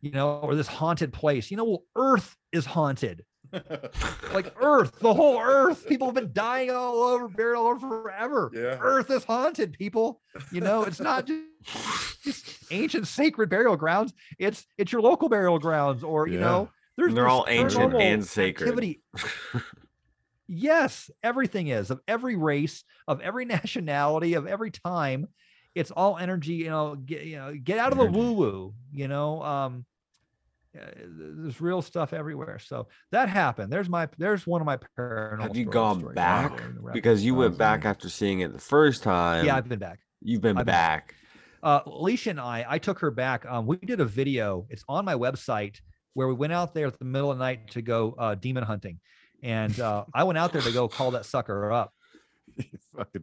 you 0.00 0.10
know 0.10 0.38
or 0.38 0.54
this 0.54 0.68
haunted 0.68 1.12
place. 1.12 1.50
You 1.50 1.56
know, 1.56 1.64
well, 1.64 1.84
Earth 1.96 2.36
is 2.52 2.66
haunted 2.66 3.24
like 4.32 4.54
Earth, 4.60 4.98
the 5.00 5.12
whole 5.12 5.40
Earth. 5.40 5.86
People 5.86 6.06
have 6.06 6.14
been 6.14 6.32
dying 6.32 6.70
all 6.70 7.02
over, 7.02 7.28
buried 7.28 7.56
all 7.56 7.68
over 7.68 7.80
forever. 7.80 8.50
Yeah. 8.54 8.78
Earth 8.80 9.10
is 9.10 9.24
haunted, 9.24 9.72
people. 9.72 10.20
You 10.50 10.60
know, 10.60 10.84
it's 10.84 11.00
not 11.00 11.26
just, 11.26 12.22
just 12.22 12.46
ancient 12.70 13.06
sacred 13.06 13.50
burial 13.50 13.76
grounds. 13.76 14.12
It's 14.38 14.66
it's 14.78 14.92
your 14.92 15.02
local 15.02 15.28
burial 15.28 15.58
grounds, 15.58 16.02
or 16.02 16.26
you 16.28 16.40
know, 16.40 16.70
there's 16.96 17.08
And 17.08 17.16
they're 17.16 17.28
all 17.28 17.46
ancient 17.48 17.94
and 17.94 18.24
sacred. 18.24 18.96
yes, 20.46 21.10
everything 21.22 21.68
is 21.68 21.90
of 21.90 22.00
every 22.08 22.36
race, 22.36 22.84
of 23.08 23.20
every 23.20 23.44
nationality, 23.56 24.34
of 24.34 24.46
every 24.46 24.70
time. 24.70 25.28
It's 25.74 25.90
all 25.90 26.16
energy. 26.18 26.54
You 26.54 26.70
know, 26.70 26.94
get 26.94 27.22
you 27.24 27.36
know, 27.36 27.54
get 27.54 27.78
out 27.78 27.92
of 27.92 27.98
the 27.98 28.04
woo 28.06 28.32
woo. 28.32 28.74
You 28.92 29.08
know, 29.08 29.42
um, 29.42 29.84
uh, 30.80 30.84
there's 30.96 31.60
real 31.60 31.82
stuff 31.82 32.12
everywhere. 32.12 32.58
So 32.60 32.86
that 33.10 33.28
happened. 33.28 33.72
There's 33.72 33.88
my 33.88 34.08
there's 34.18 34.46
one 34.46 34.60
of 34.60 34.66
my 34.66 34.78
paranormal. 34.98 35.42
Have 35.42 35.56
you 35.56 35.64
gone 35.64 35.98
stories. 36.00 36.14
back? 36.14 36.52
Wow. 36.52 36.66
In 36.66 36.74
the 36.76 36.80
wrap. 36.80 36.94
because 36.94 37.24
you 37.24 37.34
went 37.34 37.58
back 37.58 37.84
after 37.84 38.08
seeing 38.08 38.40
it 38.40 38.52
the 38.52 38.60
first 38.60 39.02
time. 39.02 39.44
yeah, 39.46 39.56
I've 39.56 39.68
been 39.68 39.78
back. 39.80 39.98
you've 40.20 40.40
been 40.40 40.56
I've 40.58 40.66
been- 40.66 40.72
back. 40.72 41.14
Uh, 41.62 41.80
Alicia 41.86 42.28
and 42.28 42.40
I, 42.40 42.66
I 42.68 42.78
took 42.78 42.98
her 42.98 43.10
back. 43.10 43.46
Um, 43.46 43.64
we 43.66 43.78
did 43.78 43.98
a 43.98 44.04
video. 44.04 44.66
It's 44.68 44.84
on 44.86 45.06
my 45.06 45.14
website 45.14 45.80
where 46.12 46.28
we 46.28 46.34
went 46.34 46.52
out 46.52 46.74
there 46.74 46.86
at 46.88 46.98
the 46.98 47.06
middle 47.06 47.30
of 47.32 47.38
the 47.38 47.42
night 47.44 47.70
to 47.70 47.80
go 47.80 48.14
uh, 48.18 48.34
demon 48.34 48.64
hunting, 48.64 49.00
and 49.44 49.78
uh, 49.78 50.04
I 50.12 50.24
went 50.24 50.38
out 50.38 50.52
there 50.52 50.62
to 50.62 50.72
go 50.72 50.88
call 50.88 51.12
that 51.12 51.26
sucker 51.26 51.70
up. 51.72 51.92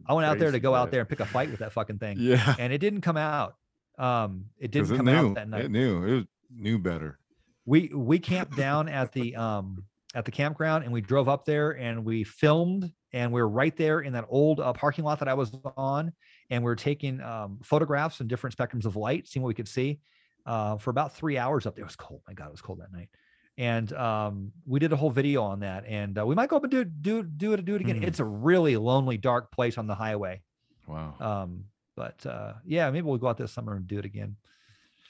I 0.06 0.12
went 0.14 0.26
out 0.26 0.38
there 0.38 0.50
to 0.50 0.60
go 0.60 0.74
out 0.74 0.90
there 0.90 1.00
and 1.00 1.08
pick 1.08 1.20
a 1.20 1.26
fight 1.26 1.50
with 1.50 1.60
that 1.60 1.72
fucking 1.72 1.98
thing, 1.98 2.16
Yeah. 2.18 2.54
and 2.58 2.72
it 2.72 2.78
didn't 2.78 3.00
come 3.02 3.16
out. 3.18 3.54
Um, 3.98 4.46
it 4.58 4.70
didn't 4.70 4.92
it 4.92 4.96
come 4.96 5.06
knew. 5.06 5.12
out 5.30 5.34
that 5.34 5.48
night. 5.48 5.64
It 5.66 5.70
knew. 5.70 6.04
It 6.06 6.14
was, 6.14 6.24
knew 6.54 6.78
better. 6.78 7.18
we 7.66 7.88
we 7.94 8.18
camped 8.18 8.56
down 8.56 8.88
at 8.88 9.12
the 9.12 9.34
um 9.36 9.84
at 10.14 10.24
the 10.26 10.30
campground 10.30 10.84
and 10.84 10.92
we 10.92 11.00
drove 11.00 11.28
up 11.28 11.44
there 11.46 11.70
and 11.78 12.04
we 12.04 12.22
filmed 12.24 12.90
and 13.14 13.32
we 13.32 13.40
were 13.40 13.48
right 13.48 13.74
there 13.76 14.00
in 14.00 14.12
that 14.12 14.26
old 14.28 14.60
uh, 14.60 14.72
parking 14.74 15.04
lot 15.04 15.18
that 15.18 15.28
I 15.28 15.34
was 15.34 15.50
on 15.76 16.12
and 16.50 16.62
we 16.62 16.66
were 16.66 16.76
taking 16.76 17.20
um, 17.22 17.58
photographs 17.62 18.20
and 18.20 18.28
different 18.28 18.54
spectrums 18.56 18.84
of 18.84 18.94
light, 18.96 19.26
seeing 19.26 19.42
what 19.42 19.48
we 19.48 19.54
could 19.54 19.68
see 19.68 20.00
uh, 20.44 20.76
for 20.76 20.90
about 20.90 21.14
three 21.16 21.38
hours 21.38 21.64
up 21.64 21.74
there. 21.74 21.82
It 21.82 21.86
was 21.86 21.96
cold. 21.96 22.20
My 22.28 22.34
God, 22.34 22.48
it 22.48 22.52
was 22.52 22.60
cold 22.60 22.80
that 22.80 22.92
night. 22.92 23.08
And 23.58 23.92
um, 23.92 24.52
we 24.66 24.80
did 24.80 24.92
a 24.92 24.96
whole 24.96 25.10
video 25.10 25.42
on 25.42 25.60
that, 25.60 25.84
and 25.86 26.18
uh, 26.18 26.24
we 26.24 26.34
might 26.34 26.48
go 26.48 26.56
up 26.56 26.64
and 26.64 26.70
do 26.70 26.84
do 26.84 27.22
do 27.22 27.52
it 27.52 27.64
do 27.64 27.74
it 27.74 27.82
again. 27.82 27.98
Hmm. 27.98 28.04
It's 28.04 28.20
a 28.20 28.24
really 28.24 28.76
lonely, 28.76 29.18
dark 29.18 29.52
place 29.52 29.76
on 29.76 29.86
the 29.86 29.94
highway. 29.94 30.40
Wow. 30.86 31.14
Um, 31.20 31.64
but 31.94 32.24
uh, 32.24 32.54
yeah, 32.64 32.90
maybe 32.90 33.06
we'll 33.06 33.18
go 33.18 33.28
out 33.28 33.36
this 33.36 33.52
summer 33.52 33.74
and 33.76 33.86
do 33.86 33.98
it 33.98 34.04
again. 34.04 34.36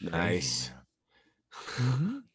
Nice. 0.00 0.70
Mhm. 1.76 2.22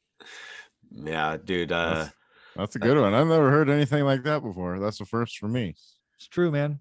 Yeah, 0.89 1.35
dude. 1.43 1.73
Uh, 1.73 1.95
That's, 1.95 2.13
that's 2.55 2.75
a 2.77 2.79
good 2.79 2.97
one. 2.97 3.13
I've 3.13 3.27
never 3.27 3.51
heard 3.51 3.69
anything 3.69 4.05
like 4.05 4.23
that 4.23 4.41
before. 4.41 4.79
That's 4.79 4.97
the 4.97 5.05
first 5.05 5.37
for 5.37 5.49
me. 5.49 5.75
It's 6.15 6.27
true, 6.29 6.49
man. 6.49 6.79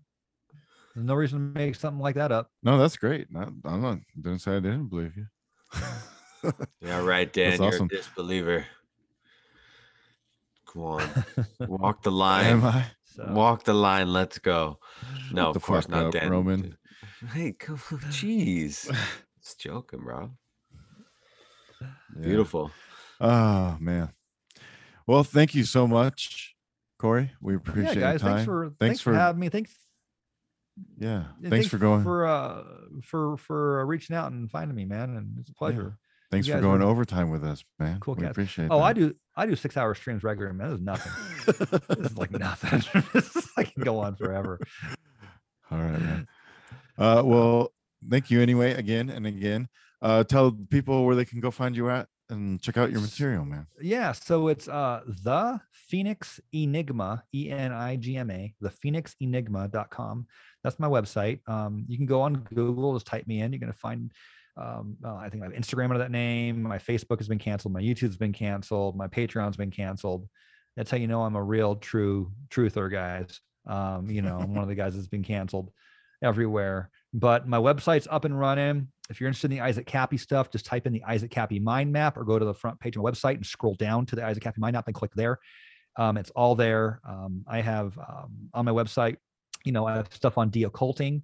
There's 0.94 1.06
no 1.06 1.14
reason 1.14 1.52
to 1.52 1.58
make 1.58 1.74
something 1.74 2.00
like 2.00 2.14
that 2.14 2.30
up. 2.30 2.50
No, 2.62 2.78
that's 2.78 2.96
great. 2.96 3.30
Not, 3.30 3.48
I'm 3.64 3.82
not 3.82 3.98
didn't 4.14 4.38
say 4.38 4.52
I 4.52 4.60
didn't 4.60 4.86
believe 4.90 5.12
you. 5.16 5.26
yeah, 6.80 7.04
right, 7.04 7.30
Dan. 7.32 7.50
That's 7.50 7.60
You're 7.60 7.68
awesome. 7.68 7.86
a 7.86 7.96
disbeliever. 7.96 8.64
Come 10.76 10.84
on, 10.84 11.24
walk 11.68 12.02
the 12.02 12.10
line. 12.10 12.46
Am 12.46 12.62
line. 12.62 12.74
I? 12.74 12.86
So 13.04 13.26
Walk 13.30 13.64
the 13.64 13.72
line. 13.72 14.12
Let's 14.12 14.38
go. 14.38 14.78
No, 15.32 15.48
of 15.48 15.62
course 15.62 15.88
not, 15.88 16.06
up, 16.06 16.12
Dan. 16.12 16.30
Roman. 16.30 16.76
Hey, 17.32 17.52
come 17.52 17.76
jeez. 18.10 18.94
it's 19.38 19.54
joking, 19.54 20.00
bro. 20.00 20.32
Yeah. 21.80 21.88
Beautiful. 22.22 22.70
Oh 23.22 23.78
man. 23.80 24.10
Well, 25.06 25.24
thank 25.24 25.54
you 25.54 25.64
so 25.64 25.86
much, 25.86 26.54
Corey. 26.98 27.30
We 27.40 27.54
appreciate 27.54 27.82
yeah, 27.82 27.90
appreciate 27.90 28.02
guys, 28.02 28.20
your 28.20 28.28
time. 28.28 28.36
thanks 28.36 28.44
for 28.44 28.72
thanks, 28.78 29.00
for, 29.00 29.12
for- 29.14 29.18
having 29.18 29.40
me. 29.40 29.48
Thanks, 29.48 29.72
yeah. 30.98 31.24
yeah, 31.40 31.48
Thanks, 31.48 31.68
for 31.68 31.78
going. 31.78 32.02
for 32.02 32.26
uh 32.26 32.64
for 33.02 33.38
for 33.38 33.80
uh, 33.80 33.84
reaching 33.84 34.14
out 34.14 34.30
and 34.30 34.50
finding 34.50 34.76
me, 34.76 34.84
man. 34.84 35.16
And 35.16 35.38
it's 35.38 35.48
a 35.48 35.54
pleasure. 35.54 35.96
Thanks 36.30 36.48
for 36.48 36.60
going 36.60 36.82
are 36.82 36.86
overtime 36.86 37.30
with 37.30 37.44
us, 37.44 37.64
man. 37.78 37.98
cool 38.00 38.14
we 38.14 38.22
cats. 38.22 38.32
appreciate 38.32 38.66
it. 38.66 38.70
Oh, 38.70 38.80
I 38.80 38.92
do 38.92 39.14
I 39.36 39.46
do 39.46 39.56
six 39.56 39.76
hour 39.76 39.94
streams 39.94 40.22
regularly, 40.22 40.56
man. 40.56 40.70
This 40.70 40.78
is 40.78 40.84
nothing. 40.84 41.12
this 41.88 42.10
is 42.10 42.18
like 42.18 42.30
nothing. 42.38 42.82
I 43.56 43.64
can 43.64 43.82
go 43.82 43.98
on 43.98 44.16
forever. 44.16 44.60
All 45.70 45.78
right, 45.78 46.00
man. 46.00 46.28
Uh, 46.98 47.22
well, 47.24 47.72
thank 48.08 48.30
you 48.30 48.40
anyway, 48.40 48.72
again 48.74 49.10
and 49.10 49.26
again. 49.26 49.68
Uh, 50.02 50.24
tell 50.24 50.52
people 50.52 51.04
where 51.04 51.16
they 51.16 51.24
can 51.24 51.40
go 51.40 51.50
find 51.50 51.76
you 51.76 51.90
at 51.90 52.08
and 52.28 52.60
check 52.60 52.76
out 52.76 52.90
your 52.90 53.00
material, 53.00 53.44
man. 53.44 53.66
Yeah, 53.80 54.12
so 54.12 54.48
it's 54.48 54.68
uh 54.68 55.02
the 55.06 55.60
Phoenix 55.72 56.40
Enigma, 56.52 57.22
E 57.34 57.50
N 57.50 57.72
I 57.72 57.96
G 57.96 58.16
M 58.16 58.30
A, 58.30 58.54
the 58.60 58.70
phoenixenigma.com. 58.70 60.26
That's 60.62 60.78
my 60.78 60.88
website. 60.88 61.40
Um, 61.48 61.84
you 61.88 61.96
can 61.96 62.06
go 62.06 62.22
on 62.22 62.36
Google, 62.54 62.94
just 62.94 63.06
type 63.06 63.26
me 63.26 63.40
in. 63.40 63.52
You're 63.52 63.60
gonna 63.60 63.72
find 63.72 64.12
um, 64.56 64.96
I 65.04 65.28
think 65.28 65.42
I 65.42 65.46
have 65.46 65.54
Instagram 65.54 65.86
under 65.86 65.98
that 65.98 66.10
name. 66.10 66.62
My 66.62 66.78
Facebook 66.78 67.18
has 67.18 67.28
been 67.28 67.38
canceled. 67.38 67.74
My 67.74 67.82
YouTube's 67.82 68.16
been 68.16 68.32
canceled. 68.32 68.96
My 68.96 69.06
Patreon's 69.06 69.56
been 69.56 69.70
canceled. 69.70 70.28
That's 70.76 70.90
how 70.90 70.96
you 70.96 71.06
know 71.06 71.22
I'm 71.22 71.36
a 71.36 71.42
real, 71.42 71.76
true 71.76 72.32
truther, 72.50 72.90
guys. 72.90 73.40
Um, 73.66 74.08
you 74.10 74.22
know, 74.22 74.38
I'm 74.38 74.54
one 74.54 74.62
of 74.62 74.68
the 74.68 74.74
guys 74.74 74.94
that's 74.94 75.08
been 75.08 75.24
canceled 75.24 75.70
everywhere. 76.22 76.90
But 77.12 77.48
my 77.48 77.58
website's 77.58 78.06
up 78.10 78.24
and 78.24 78.38
running. 78.38 78.88
If 79.08 79.20
you're 79.20 79.28
interested 79.28 79.50
in 79.50 79.58
the 79.58 79.62
Isaac 79.62 79.86
Kappy 79.86 80.18
stuff, 80.18 80.50
just 80.50 80.66
type 80.66 80.86
in 80.86 80.92
the 80.92 81.02
Isaac 81.04 81.30
Kappy 81.30 81.60
mind 81.60 81.92
map 81.92 82.16
or 82.16 82.24
go 82.24 82.38
to 82.38 82.44
the 82.44 82.54
front 82.54 82.78
page 82.80 82.96
of 82.96 83.02
my 83.02 83.10
website 83.10 83.36
and 83.36 83.46
scroll 83.46 83.74
down 83.74 84.06
to 84.06 84.16
the 84.16 84.24
Isaac 84.24 84.42
Kappy 84.42 84.58
mind 84.58 84.74
map 84.74 84.86
and 84.86 84.94
click 84.94 85.12
there. 85.14 85.38
Um, 85.96 86.16
it's 86.16 86.30
all 86.30 86.54
there. 86.54 87.00
Um, 87.08 87.44
I 87.48 87.60
have 87.60 87.96
um, 87.98 88.50
on 88.52 88.64
my 88.64 88.72
website, 88.72 89.16
you 89.64 89.72
know, 89.72 89.86
I 89.86 89.96
have 89.96 90.12
stuff 90.12 90.36
on 90.38 90.50
deocculting, 90.50 91.22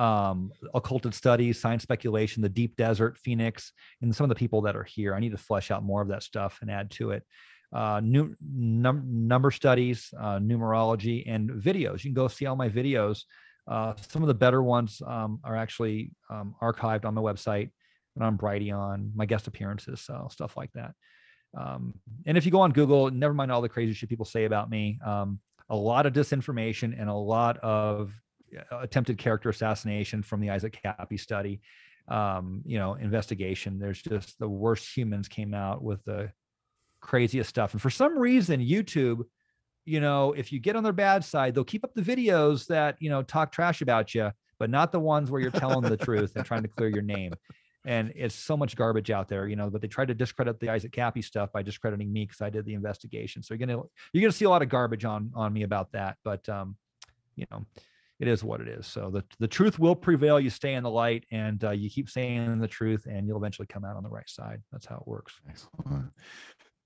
um, 0.00 0.50
occulted 0.72 1.12
studies, 1.12 1.60
science 1.60 1.82
speculation, 1.82 2.42
the 2.42 2.48
deep 2.48 2.74
desert, 2.76 3.18
Phoenix, 3.18 3.72
and 4.00 4.16
some 4.16 4.24
of 4.24 4.30
the 4.30 4.34
people 4.34 4.62
that 4.62 4.74
are 4.74 4.84
here. 4.84 5.14
I 5.14 5.20
need 5.20 5.32
to 5.32 5.38
flesh 5.38 5.70
out 5.70 5.84
more 5.84 6.00
of 6.00 6.08
that 6.08 6.22
stuff 6.22 6.58
and 6.62 6.70
add 6.70 6.90
to 6.92 7.10
it. 7.10 7.22
Uh, 7.70 8.00
new 8.02 8.34
num- 8.42 9.28
number 9.28 9.50
studies, 9.50 10.12
uh, 10.18 10.38
numerology, 10.38 11.22
and 11.26 11.50
videos. 11.50 12.02
You 12.02 12.10
can 12.10 12.14
go 12.14 12.28
see 12.28 12.46
all 12.46 12.56
my 12.56 12.70
videos. 12.70 13.24
Uh, 13.68 13.92
some 14.08 14.22
of 14.22 14.28
the 14.28 14.34
better 14.34 14.62
ones 14.62 15.02
um, 15.06 15.38
are 15.44 15.54
actually 15.54 16.12
um, 16.30 16.54
archived 16.62 17.04
on 17.04 17.12
my 17.12 17.20
website 17.20 17.70
and 18.16 18.24
on 18.24 18.38
Brighteon, 18.38 19.14
my 19.14 19.26
guest 19.26 19.48
appearances, 19.48 20.00
so 20.00 20.28
stuff 20.30 20.56
like 20.56 20.72
that. 20.72 20.92
Um, 21.56 21.94
and 22.24 22.38
if 22.38 22.46
you 22.46 22.50
go 22.50 22.60
on 22.60 22.72
Google, 22.72 23.10
never 23.10 23.34
mind 23.34 23.52
all 23.52 23.60
the 23.60 23.68
crazy 23.68 23.92
shit 23.92 24.08
people 24.08 24.24
say 24.24 24.46
about 24.46 24.70
me. 24.70 24.98
Um, 25.04 25.40
a 25.68 25.76
lot 25.76 26.06
of 26.06 26.14
disinformation 26.14 26.98
and 26.98 27.10
a 27.10 27.14
lot 27.14 27.58
of 27.58 28.12
attempted 28.70 29.18
character 29.18 29.48
assassination 29.48 30.22
from 30.22 30.40
the 30.40 30.50
Isaac 30.50 30.80
Kappy 30.82 31.18
study. 31.18 31.60
Um, 32.08 32.62
you 32.64 32.78
know, 32.78 32.94
investigation. 32.94 33.78
There's 33.78 34.02
just 34.02 34.38
the 34.38 34.48
worst 34.48 34.96
humans 34.96 35.28
came 35.28 35.54
out 35.54 35.82
with 35.82 36.04
the 36.04 36.32
craziest 37.00 37.50
stuff, 37.50 37.72
and 37.72 37.80
for 37.80 37.90
some 37.90 38.18
reason, 38.18 38.60
YouTube 38.60 39.24
you 39.84 40.00
know, 40.00 40.32
if 40.34 40.52
you 40.52 40.60
get 40.60 40.76
on 40.76 40.82
their 40.82 40.92
bad 40.92 41.24
side, 41.24 41.54
they'll 41.54 41.64
keep 41.64 41.84
up 41.84 41.94
the 41.94 42.02
videos 42.02 42.66
that, 42.66 42.96
you 43.00 43.10
know, 43.10 43.22
talk 43.22 43.50
trash 43.50 43.82
about 43.82 44.14
you, 44.14 44.30
but 44.58 44.70
not 44.70 44.92
the 44.92 45.00
ones 45.00 45.30
where 45.30 45.40
you're 45.40 45.50
telling 45.50 45.82
the 45.82 45.96
truth 46.06 46.36
and 46.36 46.44
trying 46.44 46.62
to 46.62 46.68
clear 46.68 46.88
your 46.88 47.02
name. 47.02 47.32
And 47.86 48.12
it's 48.14 48.34
so 48.34 48.56
much 48.56 48.76
garbage 48.76 49.10
out 49.10 49.26
there, 49.26 49.48
you 49.48 49.56
know, 49.56 49.70
but 49.70 49.80
they 49.80 49.88
tried 49.88 50.08
to 50.08 50.14
discredit 50.14 50.60
the 50.60 50.68
Isaac 50.68 50.92
Kappy 50.92 51.24
stuff 51.24 51.50
by 51.50 51.62
discrediting 51.62 52.12
me 52.12 52.26
because 52.26 52.42
I 52.42 52.50
did 52.50 52.66
the 52.66 52.74
investigation. 52.74 53.42
So 53.42 53.54
you're 53.54 53.66
gonna 53.66 53.82
you're 54.12 54.20
gonna 54.20 54.32
see 54.32 54.44
a 54.44 54.50
lot 54.50 54.60
of 54.60 54.68
garbage 54.68 55.06
on 55.06 55.32
on 55.34 55.52
me 55.52 55.62
about 55.62 55.90
that. 55.92 56.18
But 56.22 56.46
um, 56.48 56.76
you 57.36 57.46
know, 57.50 57.64
it 58.20 58.28
is 58.28 58.44
what 58.44 58.60
it 58.60 58.68
is. 58.68 58.86
So 58.86 59.10
the 59.10 59.24
the 59.38 59.48
truth 59.48 59.78
will 59.78 59.96
prevail. 59.96 60.38
You 60.38 60.50
stay 60.50 60.74
in 60.74 60.84
the 60.84 60.90
light, 60.90 61.24
and 61.32 61.64
uh, 61.64 61.70
you 61.70 61.90
keep 61.90 62.08
saying 62.08 62.60
the 62.60 62.68
truth, 62.68 63.06
and 63.10 63.26
you'll 63.26 63.38
eventually 63.38 63.66
come 63.66 63.84
out 63.84 63.96
on 63.96 64.02
the 64.02 64.10
right 64.10 64.28
side. 64.28 64.62
That's 64.70 64.86
how 64.86 64.96
it 64.96 65.08
works. 65.08 65.32
Excellent. 65.48 66.12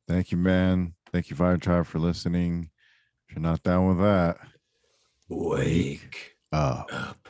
Thank 0.09 0.31
you, 0.31 0.39
man. 0.39 0.95
Thank 1.13 1.31
you, 1.31 1.37
Fire 1.37 1.57
Tribe, 1.57 1.87
for 1.87 1.99
listening. 1.99 2.71
If 3.29 3.35
you're 3.35 3.43
not 3.43 3.63
down 3.63 3.89
with 3.89 3.99
that, 3.99 4.37
Wake 5.29 6.37
up. 6.53 6.89
up. 6.93 7.29